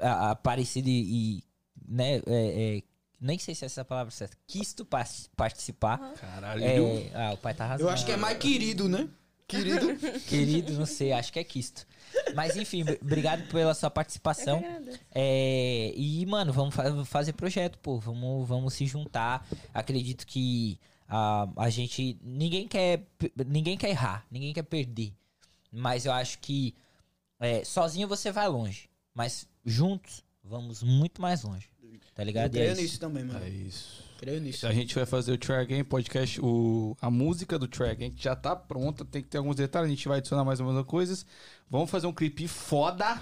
aparecido 0.00 0.88
e, 0.88 1.36
e, 1.38 1.44
né, 1.88 2.16
é, 2.16 2.22
é, 2.26 2.82
nem 3.20 3.38
sei 3.38 3.54
se 3.54 3.64
é 3.64 3.66
essa 3.66 3.80
a 3.82 3.84
palavra 3.84 4.10
certa, 4.10 4.36
quis 4.46 4.72
tu 4.72 4.84
pa- 4.84 5.04
participar. 5.36 5.98
Caralho. 6.14 6.62
É, 6.62 7.10
ah, 7.14 7.32
o 7.34 7.36
pai 7.38 7.54
tá 7.54 7.64
arrasando. 7.64 7.88
Eu 7.88 7.92
acho 7.92 8.04
que 8.06 8.12
é 8.12 8.16
mais 8.16 8.38
querido, 8.38 8.88
né? 8.88 9.08
Querido. 9.46 9.88
Querido, 10.28 10.72
não 10.74 10.84
sei, 10.86 11.10
acho 11.12 11.32
que 11.32 11.38
é 11.38 11.44
quisto. 11.44 11.86
Mas 12.34 12.54
enfim, 12.56 12.84
br- 12.84 12.98
obrigado 13.00 13.48
pela 13.48 13.72
sua 13.74 13.90
participação. 13.90 14.62
É, 15.14 15.92
e, 15.96 16.24
mano, 16.26 16.52
vamos 16.52 16.74
fa- 16.74 17.04
fazer 17.06 17.32
projeto, 17.32 17.78
pô. 17.78 17.98
Vamos, 17.98 18.46
vamos 18.46 18.74
se 18.74 18.84
juntar. 18.86 19.46
Acredito 19.72 20.26
que 20.26 20.78
a, 21.08 21.48
a 21.56 21.70
gente. 21.70 22.18
Ninguém 22.22 22.68
quer. 22.68 23.06
Ninguém 23.46 23.76
quer 23.78 23.88
errar, 23.90 24.26
ninguém 24.30 24.52
quer 24.52 24.62
perder. 24.64 25.14
Mas 25.72 26.04
eu 26.04 26.12
acho 26.12 26.38
que 26.40 26.74
é, 27.40 27.64
sozinho 27.64 28.06
você 28.06 28.30
vai 28.30 28.48
longe. 28.48 28.88
Mas 29.14 29.48
juntos 29.68 30.24
vamos 30.42 30.82
muito 30.82 31.20
mais 31.20 31.42
longe. 31.42 31.68
Tá 32.14 32.22
Eu 32.22 32.26
ligado? 32.26 32.54
E 32.56 32.58
é 32.58 32.62
creio 32.62 32.72
isso. 32.72 32.82
nisso 32.82 33.00
também, 33.00 33.24
mano. 33.24 33.44
É 33.44 33.48
isso. 33.48 34.02
Creio 34.18 34.40
nisso. 34.40 34.66
A 34.66 34.72
gente 34.72 34.94
vai 34.94 35.06
fazer 35.06 35.32
o 35.32 35.38
Try 35.38 35.54
Again 35.56 35.84
podcast, 35.84 36.40
o, 36.42 36.96
a 37.00 37.10
música 37.10 37.58
do 37.58 37.68
Try 37.68 37.90
Again 37.90 38.10
que 38.10 38.22
já 38.24 38.34
tá 38.34 38.56
pronta, 38.56 39.04
tem 39.04 39.22
que 39.22 39.28
ter 39.28 39.38
alguns 39.38 39.54
detalhes, 39.56 39.86
a 39.86 39.90
gente 39.94 40.08
vai 40.08 40.18
adicionar 40.18 40.44
mais 40.44 40.60
algumas 40.60 40.84
coisas. 40.84 41.24
Vamos 41.70 41.88
fazer 41.90 42.08
um 42.08 42.12
clipe 42.12 42.48
foda 42.48 43.20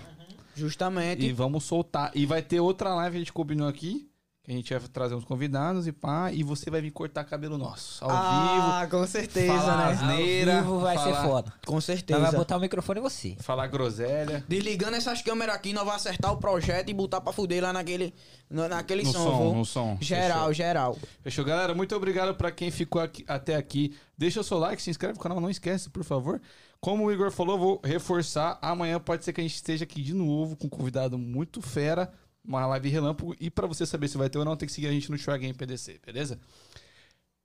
Justamente. 0.54 1.26
e 1.26 1.32
vamos 1.32 1.64
soltar. 1.64 2.10
E 2.14 2.24
vai 2.24 2.42
ter 2.42 2.60
outra 2.60 2.94
live, 2.94 3.16
a 3.16 3.18
gente 3.18 3.32
combinou 3.32 3.68
aqui, 3.68 4.08
a 4.48 4.52
gente 4.52 4.72
vai 4.72 4.80
trazer 4.88 5.14
uns 5.14 5.24
convidados 5.24 5.86
e 5.86 5.92
pá, 5.92 6.30
e 6.32 6.42
você 6.44 6.70
vai 6.70 6.80
vir 6.80 6.90
cortar 6.92 7.24
cabelo 7.24 7.58
nosso, 7.58 8.04
ao 8.04 8.10
ah, 8.12 8.86
com 8.90 9.04
certeza, 9.06 9.52
falar 9.52 9.76
né? 9.76 9.92
asneira, 9.92 10.58
Ao 10.58 10.62
vivo 10.62 10.78
vai 10.80 10.94
falar- 10.96 11.20
ser 11.22 11.28
foda. 11.28 11.52
Com 11.66 11.74
Nós 11.74 11.84
certeza. 11.84 12.20
vai 12.20 12.32
botar 12.32 12.56
o 12.56 12.60
microfone 12.60 13.00
em 13.00 13.02
você. 13.02 13.28
vivo, 13.30 13.42
falar 13.42 13.66
groselha. 13.66 14.44
Desligando 14.48 14.96
essas 14.96 15.20
câmeras 15.22 15.56
aqui, 15.56 15.72
nós 15.72 15.84
vamos 15.84 16.00
acertar 16.00 16.32
o 16.32 16.36
projeto 16.36 16.88
e 16.90 16.94
botar 16.94 17.20
pra 17.20 17.32
fuder 17.32 17.62
lá 17.62 17.72
naquele, 17.72 18.14
naquele 18.48 19.02
No 19.02 19.12
som. 19.12 19.24
som, 19.24 19.54
no 19.54 19.64
som. 19.64 19.98
Geral, 20.00 20.38
Fechou. 20.48 20.52
geral. 20.54 20.98
Fechou, 21.22 21.44
galera? 21.44 21.74
Muito 21.74 21.94
obrigado 21.96 22.34
pra 22.34 22.50
quem 22.52 22.70
ficou 22.70 23.02
aqui- 23.02 23.24
até 23.26 23.56
aqui. 23.56 23.94
Deixa 24.16 24.40
o 24.40 24.44
seu 24.44 24.58
like, 24.58 24.80
se 24.80 24.90
inscreve 24.90 25.14
no 25.14 25.20
canal, 25.20 25.40
não 25.40 25.50
esquece, 25.50 25.90
por 25.90 26.04
favor. 26.04 26.40
Como 26.80 27.04
o 27.06 27.12
Igor 27.12 27.30
falou, 27.32 27.58
vou 27.58 27.80
reforçar. 27.82 28.58
Amanhã 28.62 29.00
pode 29.00 29.24
ser 29.24 29.32
que 29.32 29.40
a 29.40 29.44
gente 29.44 29.56
esteja 29.56 29.82
aqui 29.84 30.00
de 30.00 30.14
novo 30.14 30.54
com 30.56 30.66
um 30.66 30.70
convidado 30.70 31.18
muito 31.18 31.60
fera, 31.60 32.12
uma 32.46 32.66
live 32.66 32.88
relâmpago. 32.88 33.34
E 33.40 33.50
pra 33.50 33.66
você 33.66 33.84
saber 33.86 34.08
se 34.08 34.16
vai 34.16 34.28
ter 34.30 34.38
ou 34.38 34.44
não, 34.44 34.56
tem 34.56 34.66
que 34.66 34.72
seguir 34.72 34.86
a 34.88 34.92
gente 34.92 35.10
no 35.10 35.18
Try 35.18 35.38
Game 35.38 35.54
PDC, 35.54 36.00
beleza? 36.04 36.38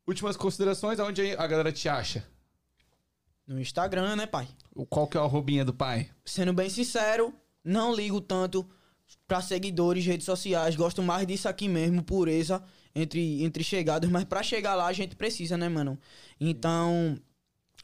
Últimas 0.07 0.35
considerações, 0.37 0.99
aonde 0.99 1.21
a 1.35 1.47
galera 1.47 1.71
te 1.71 1.87
acha? 1.87 2.25
No 3.47 3.59
Instagram, 3.59 4.15
né, 4.15 4.25
pai? 4.25 4.47
O- 4.73 4.85
Qual 4.85 5.07
que 5.07 5.17
é 5.17 5.19
a 5.19 5.23
arrobinha 5.23 5.65
do 5.65 5.73
pai? 5.73 6.09
Sendo 6.25 6.53
bem 6.53 6.69
sincero, 6.69 7.33
não 7.63 7.93
ligo 7.93 8.19
tanto 8.21 8.67
pra 9.27 9.41
seguidores, 9.41 10.05
redes 10.05 10.25
sociais. 10.25 10.75
Gosto 10.75 11.01
mais 11.03 11.25
disso 11.27 11.47
aqui 11.49 11.67
mesmo, 11.67 12.03
pureza 12.03 12.63
entre, 12.95 13.43
entre 13.43 13.63
chegados. 13.63 14.09
Mas 14.09 14.23
pra 14.23 14.41
chegar 14.43 14.75
lá, 14.75 14.87
a 14.87 14.93
gente 14.93 15.15
precisa, 15.15 15.57
né, 15.57 15.67
mano? 15.69 15.99
Então, 16.39 17.17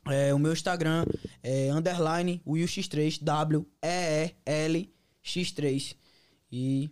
é, 0.06 0.34
o 0.34 0.40
meu 0.40 0.54
Instagram 0.54 1.06
é 1.44 1.70
underline 1.72 2.42
WillX3, 2.48 3.20
W-E-E-L-X3. 4.46 5.96
E 6.52 6.90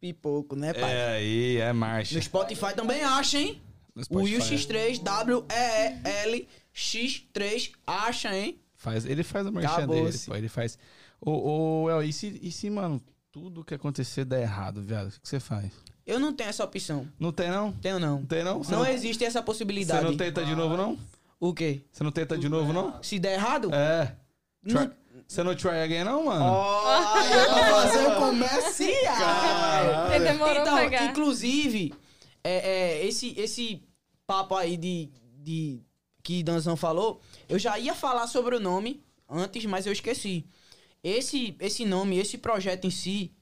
pipoco, 0.00 0.56
né, 0.56 0.72
pai? 0.72 0.90
É 0.92 1.08
aí, 1.16 1.56
é 1.58 1.72
marcha. 1.72 2.14
No 2.16 2.22
Spotify 2.22 2.74
também 2.74 3.02
acha, 3.02 3.38
hein? 3.38 3.60
O 3.94 4.02
Spotify. 4.04 4.36
WillX3, 4.38 5.02
W-E-E-L-X3. 5.02 7.72
Acha, 7.86 8.34
hein? 8.36 8.58
Faz, 8.74 9.04
ele 9.04 9.22
faz 9.22 9.48
merchan 9.50 9.74
Acabou-se. 9.74 10.18
dele, 10.18 10.24
pô, 10.26 10.36
ele 10.36 10.48
faz. 10.48 10.78
Ô, 11.20 11.82
ô, 11.84 11.90
El, 11.90 12.02
e 12.04 12.12
se, 12.12 12.38
e 12.42 12.50
se, 12.50 12.70
mano, 12.70 13.00
tudo 13.30 13.62
que 13.64 13.74
acontecer 13.74 14.24
der 14.24 14.42
errado, 14.42 14.80
viado, 14.82 15.08
o 15.08 15.20
que 15.20 15.28
você 15.28 15.38
faz? 15.38 15.70
Eu 16.06 16.18
não 16.18 16.32
tenho 16.32 16.48
essa 16.48 16.64
opção. 16.64 17.06
Não 17.18 17.30
tem, 17.30 17.50
não? 17.50 17.72
Tenho 17.72 17.98
não. 18.00 18.20
Não 18.20 18.26
tem, 18.26 18.42
não? 18.42 18.64
Você 18.64 18.72
Não 18.72 18.80
não, 18.84 18.90
existe 18.90 19.22
essa 19.24 19.40
você 19.40 19.44
possibilidade. 19.44 20.02
não 20.04 20.16
tenta 20.16 20.42
de 20.44 20.54
novo, 20.54 20.76
não? 20.76 20.98
O 21.38 21.52
quê? 21.54 21.82
Você 21.92 22.02
não 22.02 22.10
tenta 22.10 22.36
de 22.38 22.48
novo, 22.48 22.72
não? 22.72 23.02
Se 23.02 23.18
der 23.18 23.34
errado? 23.34 23.70
É. 23.74 24.14
Não- 24.62 24.90
Você 25.26 25.42
não 25.42 25.54
try 25.54 25.70
again, 25.82 26.04
não, 26.04 26.24
mano? 26.24 26.44
Olha, 26.44 27.24
eu 27.34 27.54
vou 27.54 27.64
fazer 27.82 28.06
o 28.08 28.16
comercial. 28.16 29.16
Demorou 30.24 30.62
então, 30.62 30.76
pegar. 30.76 31.04
inclusive, 31.06 31.94
é, 32.42 32.70
é, 33.00 33.06
esse, 33.06 33.38
esse 33.38 33.82
papo 34.26 34.54
aí 34.54 34.76
de, 34.76 35.10
de 35.38 35.80
que 36.22 36.42
Danzão 36.42 36.76
falou, 36.76 37.20
eu 37.48 37.58
já 37.58 37.78
ia 37.78 37.94
falar 37.94 38.26
sobre 38.26 38.56
o 38.56 38.60
nome 38.60 39.02
antes, 39.28 39.64
mas 39.64 39.86
eu 39.86 39.92
esqueci. 39.92 40.44
Esse, 41.02 41.56
esse 41.60 41.84
nome, 41.84 42.18
esse 42.18 42.36
projeto 42.38 42.86
em 42.86 42.90
si, 42.90 43.32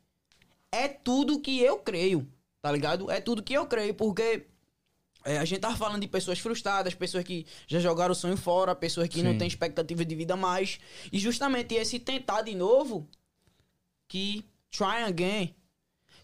é 0.70 0.86
tudo 0.88 1.40
que 1.40 1.60
eu 1.60 1.78
creio, 1.78 2.26
tá 2.60 2.70
ligado? 2.70 3.10
É 3.10 3.20
tudo 3.20 3.42
que 3.42 3.54
eu 3.54 3.66
creio, 3.66 3.94
porque 3.94 4.46
é, 5.24 5.38
a 5.38 5.44
gente 5.44 5.60
tava 5.60 5.76
falando 5.76 6.00
de 6.00 6.08
pessoas 6.08 6.38
frustradas, 6.38 6.94
pessoas 6.94 7.24
que 7.24 7.46
já 7.66 7.80
jogaram 7.80 8.12
o 8.12 8.14
sonho 8.14 8.36
fora, 8.36 8.74
pessoas 8.74 9.08
que 9.08 9.22
não 9.22 9.32
Sim. 9.32 9.38
têm 9.38 9.48
expectativa 9.48 10.04
de 10.04 10.14
vida 10.14 10.36
mais. 10.36 10.78
E 11.12 11.18
justamente 11.18 11.74
esse 11.74 11.98
tentar 11.98 12.42
de 12.42 12.54
novo, 12.54 13.08
que 14.08 14.44
try 14.70 15.02
again. 15.06 15.54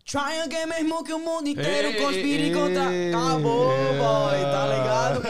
Try 0.06 0.40
again 0.44 0.66
mesmo 0.66 1.02
que 1.02 1.14
o 1.14 1.18
mundo 1.18 1.48
inteiro 1.48 1.88
Ei, 1.88 1.94
conspire 1.94 2.42
ei, 2.44 2.52
contra. 2.52 2.92
ei. 2.92 3.08
Acabou, 3.08 3.68
boy, 3.68 4.40
tá 4.42 4.66
ligado? 4.66 5.22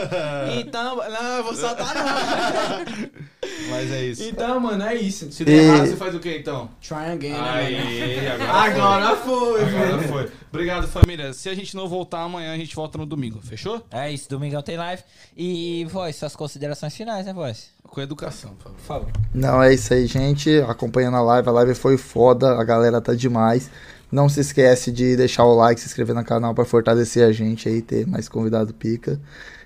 Então, 0.58 0.96
não, 0.96 1.36
eu 1.36 1.44
vou 1.44 1.54
soltar 1.54 1.94
não. 1.94 3.08
Mas 3.70 3.92
é 3.92 4.04
isso. 4.06 4.24
então, 4.24 4.58
mano, 4.58 4.82
é 4.84 4.94
isso. 4.96 5.30
Se 5.30 5.44
der 5.44 5.62
errado, 5.64 5.86
você 5.86 5.96
faz 5.96 6.14
o 6.14 6.18
quê, 6.18 6.38
então? 6.40 6.68
Try 6.86 7.12
again, 7.12 7.30
né? 7.32 7.50
Aí, 7.50 8.28
agora, 8.28 8.50
Agora 9.06 9.16
foi, 9.16 9.60
foi. 9.60 9.64
velho. 9.64 9.84
Agora 9.94 10.08
foi. 10.08 10.32
Obrigado, 10.52 10.88
família. 10.88 11.32
Se 11.32 11.48
a 11.48 11.54
gente 11.54 11.76
não 11.76 11.86
voltar 11.88 12.22
amanhã, 12.22 12.52
a 12.52 12.56
gente 12.56 12.74
volta 12.74 12.98
no 12.98 13.06
domingo. 13.06 13.40
Fechou? 13.42 13.80
É 13.92 14.10
isso, 14.10 14.28
domingão 14.28 14.60
tem 14.60 14.76
live. 14.76 15.02
E, 15.36 15.86
voz, 15.90 16.16
suas 16.16 16.34
considerações 16.34 16.96
finais, 16.96 17.26
né, 17.26 17.32
voz? 17.32 17.70
Com 17.86 18.00
educação, 18.00 18.54
por 18.56 18.72
favor. 18.72 18.74
Por 18.76 18.84
favor. 18.84 19.12
Não, 19.32 19.62
é 19.62 19.72
isso 19.72 19.94
aí, 19.94 20.06
gente. 20.06 20.50
Acompanhando 20.68 21.16
a 21.16 21.22
live. 21.22 21.48
A 21.48 21.52
live 21.52 21.74
foi 21.76 21.96
foda. 21.96 22.58
A 22.58 22.64
galera 22.64 23.00
tá 23.00 23.14
demais. 23.14 23.70
Não 24.14 24.28
se 24.28 24.38
esquece 24.38 24.92
de 24.92 25.16
deixar 25.16 25.44
o 25.44 25.56
like, 25.56 25.80
se 25.80 25.88
inscrever 25.88 26.14
no 26.14 26.24
canal 26.24 26.54
pra 26.54 26.64
fortalecer 26.64 27.26
a 27.26 27.32
gente 27.32 27.68
aí, 27.68 27.82
ter 27.82 28.06
mais 28.06 28.28
convidado 28.28 28.72
pica. 28.72 29.20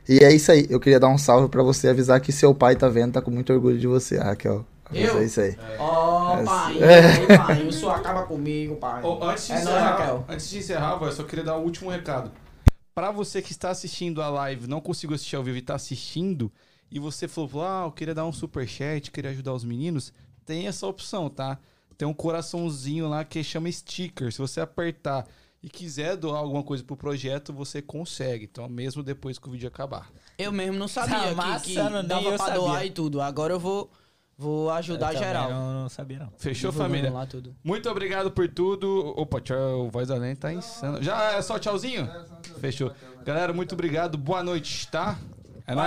E 0.08 0.24
é 0.24 0.32
isso 0.34 0.50
aí. 0.50 0.66
Eu 0.70 0.80
queria 0.80 0.98
dar 0.98 1.08
um 1.08 1.18
salve 1.18 1.50
pra 1.50 1.62
você, 1.62 1.88
avisar 1.88 2.18
que 2.18 2.32
seu 2.32 2.54
pai 2.54 2.74
tá 2.74 2.88
vendo, 2.88 3.12
tá 3.12 3.20
com 3.20 3.30
muito 3.30 3.52
orgulho 3.52 3.78
de 3.78 3.86
você, 3.86 4.16
Raquel. 4.16 4.64
Eu? 4.90 5.18
É 5.18 5.24
isso 5.24 5.38
aí. 5.42 5.54
Ó, 5.78 6.38
É 6.38 6.44
pai, 6.44 6.82
aí, 6.82 7.26
pai, 7.36 7.68
isso 7.68 7.90
acaba 7.90 8.22
comigo, 8.22 8.76
pai. 8.76 9.02
Ô, 9.02 9.22
antes, 9.22 9.48
de 9.48 9.52
é 9.52 9.56
encerrar, 9.60 9.90
Raquel. 9.90 10.24
antes 10.26 10.48
de 10.48 10.58
encerrar, 10.60 10.96
vai, 10.96 11.10
eu 11.10 11.12
só 11.12 11.24
queria 11.24 11.44
dar 11.44 11.58
um 11.58 11.64
último 11.64 11.90
recado. 11.90 12.30
Pra 12.94 13.10
você 13.10 13.42
que 13.42 13.52
está 13.52 13.68
assistindo 13.68 14.22
a 14.22 14.30
live, 14.30 14.66
não 14.66 14.80
conseguiu 14.80 15.14
assistir 15.14 15.36
ao 15.36 15.44
vivo 15.44 15.58
e 15.58 15.62
tá 15.62 15.74
assistindo, 15.74 16.50
e 16.90 16.98
você 16.98 17.28
falou, 17.28 17.62
ah, 17.62 17.82
eu 17.84 17.92
queria 17.92 18.14
dar 18.14 18.24
um 18.24 18.32
superchat, 18.32 19.10
queria 19.10 19.30
ajudar 19.30 19.52
os 19.52 19.62
meninos, 19.62 20.10
tem 20.46 20.66
essa 20.66 20.86
opção, 20.86 21.28
tá? 21.28 21.58
Tem 21.98 22.06
um 22.06 22.14
coraçãozinho 22.14 23.08
lá 23.08 23.24
que 23.24 23.42
chama 23.42 23.70
sticker. 23.70 24.32
Se 24.32 24.38
você 24.38 24.60
apertar 24.60 25.26
e 25.60 25.68
quiser 25.68 26.16
doar 26.16 26.38
alguma 26.38 26.62
coisa 26.62 26.84
pro 26.84 26.96
projeto, 26.96 27.52
você 27.52 27.82
consegue. 27.82 28.44
Então, 28.44 28.68
mesmo 28.68 29.02
depois 29.02 29.36
que 29.36 29.48
o 29.48 29.50
vídeo 29.50 29.66
acabar. 29.66 30.08
Eu 30.38 30.52
mesmo 30.52 30.78
não 30.78 30.86
sabia 30.86 31.34
Tá 31.34 31.58
que, 31.58 31.74
que 31.74 31.82
nem 31.82 32.04
dava 32.06 32.22
eu 32.22 32.28
pra 32.36 32.38
sabia. 32.38 32.54
doar 32.54 32.86
e 32.86 32.90
tudo. 32.90 33.20
Agora 33.20 33.54
eu 33.54 33.58
vou, 33.58 33.90
vou 34.36 34.70
ajudar 34.70 35.12
Eu 35.12 35.18
geral. 35.18 35.50
Não, 35.50 35.82
não 35.82 35.88
sabia, 35.88 36.20
não. 36.20 36.32
Fechou, 36.38 36.70
família? 36.70 37.10
Lá 37.10 37.26
tudo. 37.26 37.56
Muito 37.64 37.90
obrigado 37.90 38.30
por 38.30 38.48
tudo. 38.48 39.12
Opa, 39.16 39.40
tchau. 39.40 39.86
O 39.86 39.90
Voz 39.90 40.08
Lente 40.08 40.38
tá 40.38 40.52
insano. 40.52 41.02
Já 41.02 41.32
é 41.32 41.42
só 41.42 41.58
tchauzinho? 41.58 42.08
Fechou. 42.60 42.92
Galera, 43.24 43.52
muito 43.52 43.72
obrigado. 43.74 44.16
Boa 44.16 44.44
noite, 44.44 44.86
tá? 44.86 45.18
É 45.66 45.74
nóis. 45.74 45.86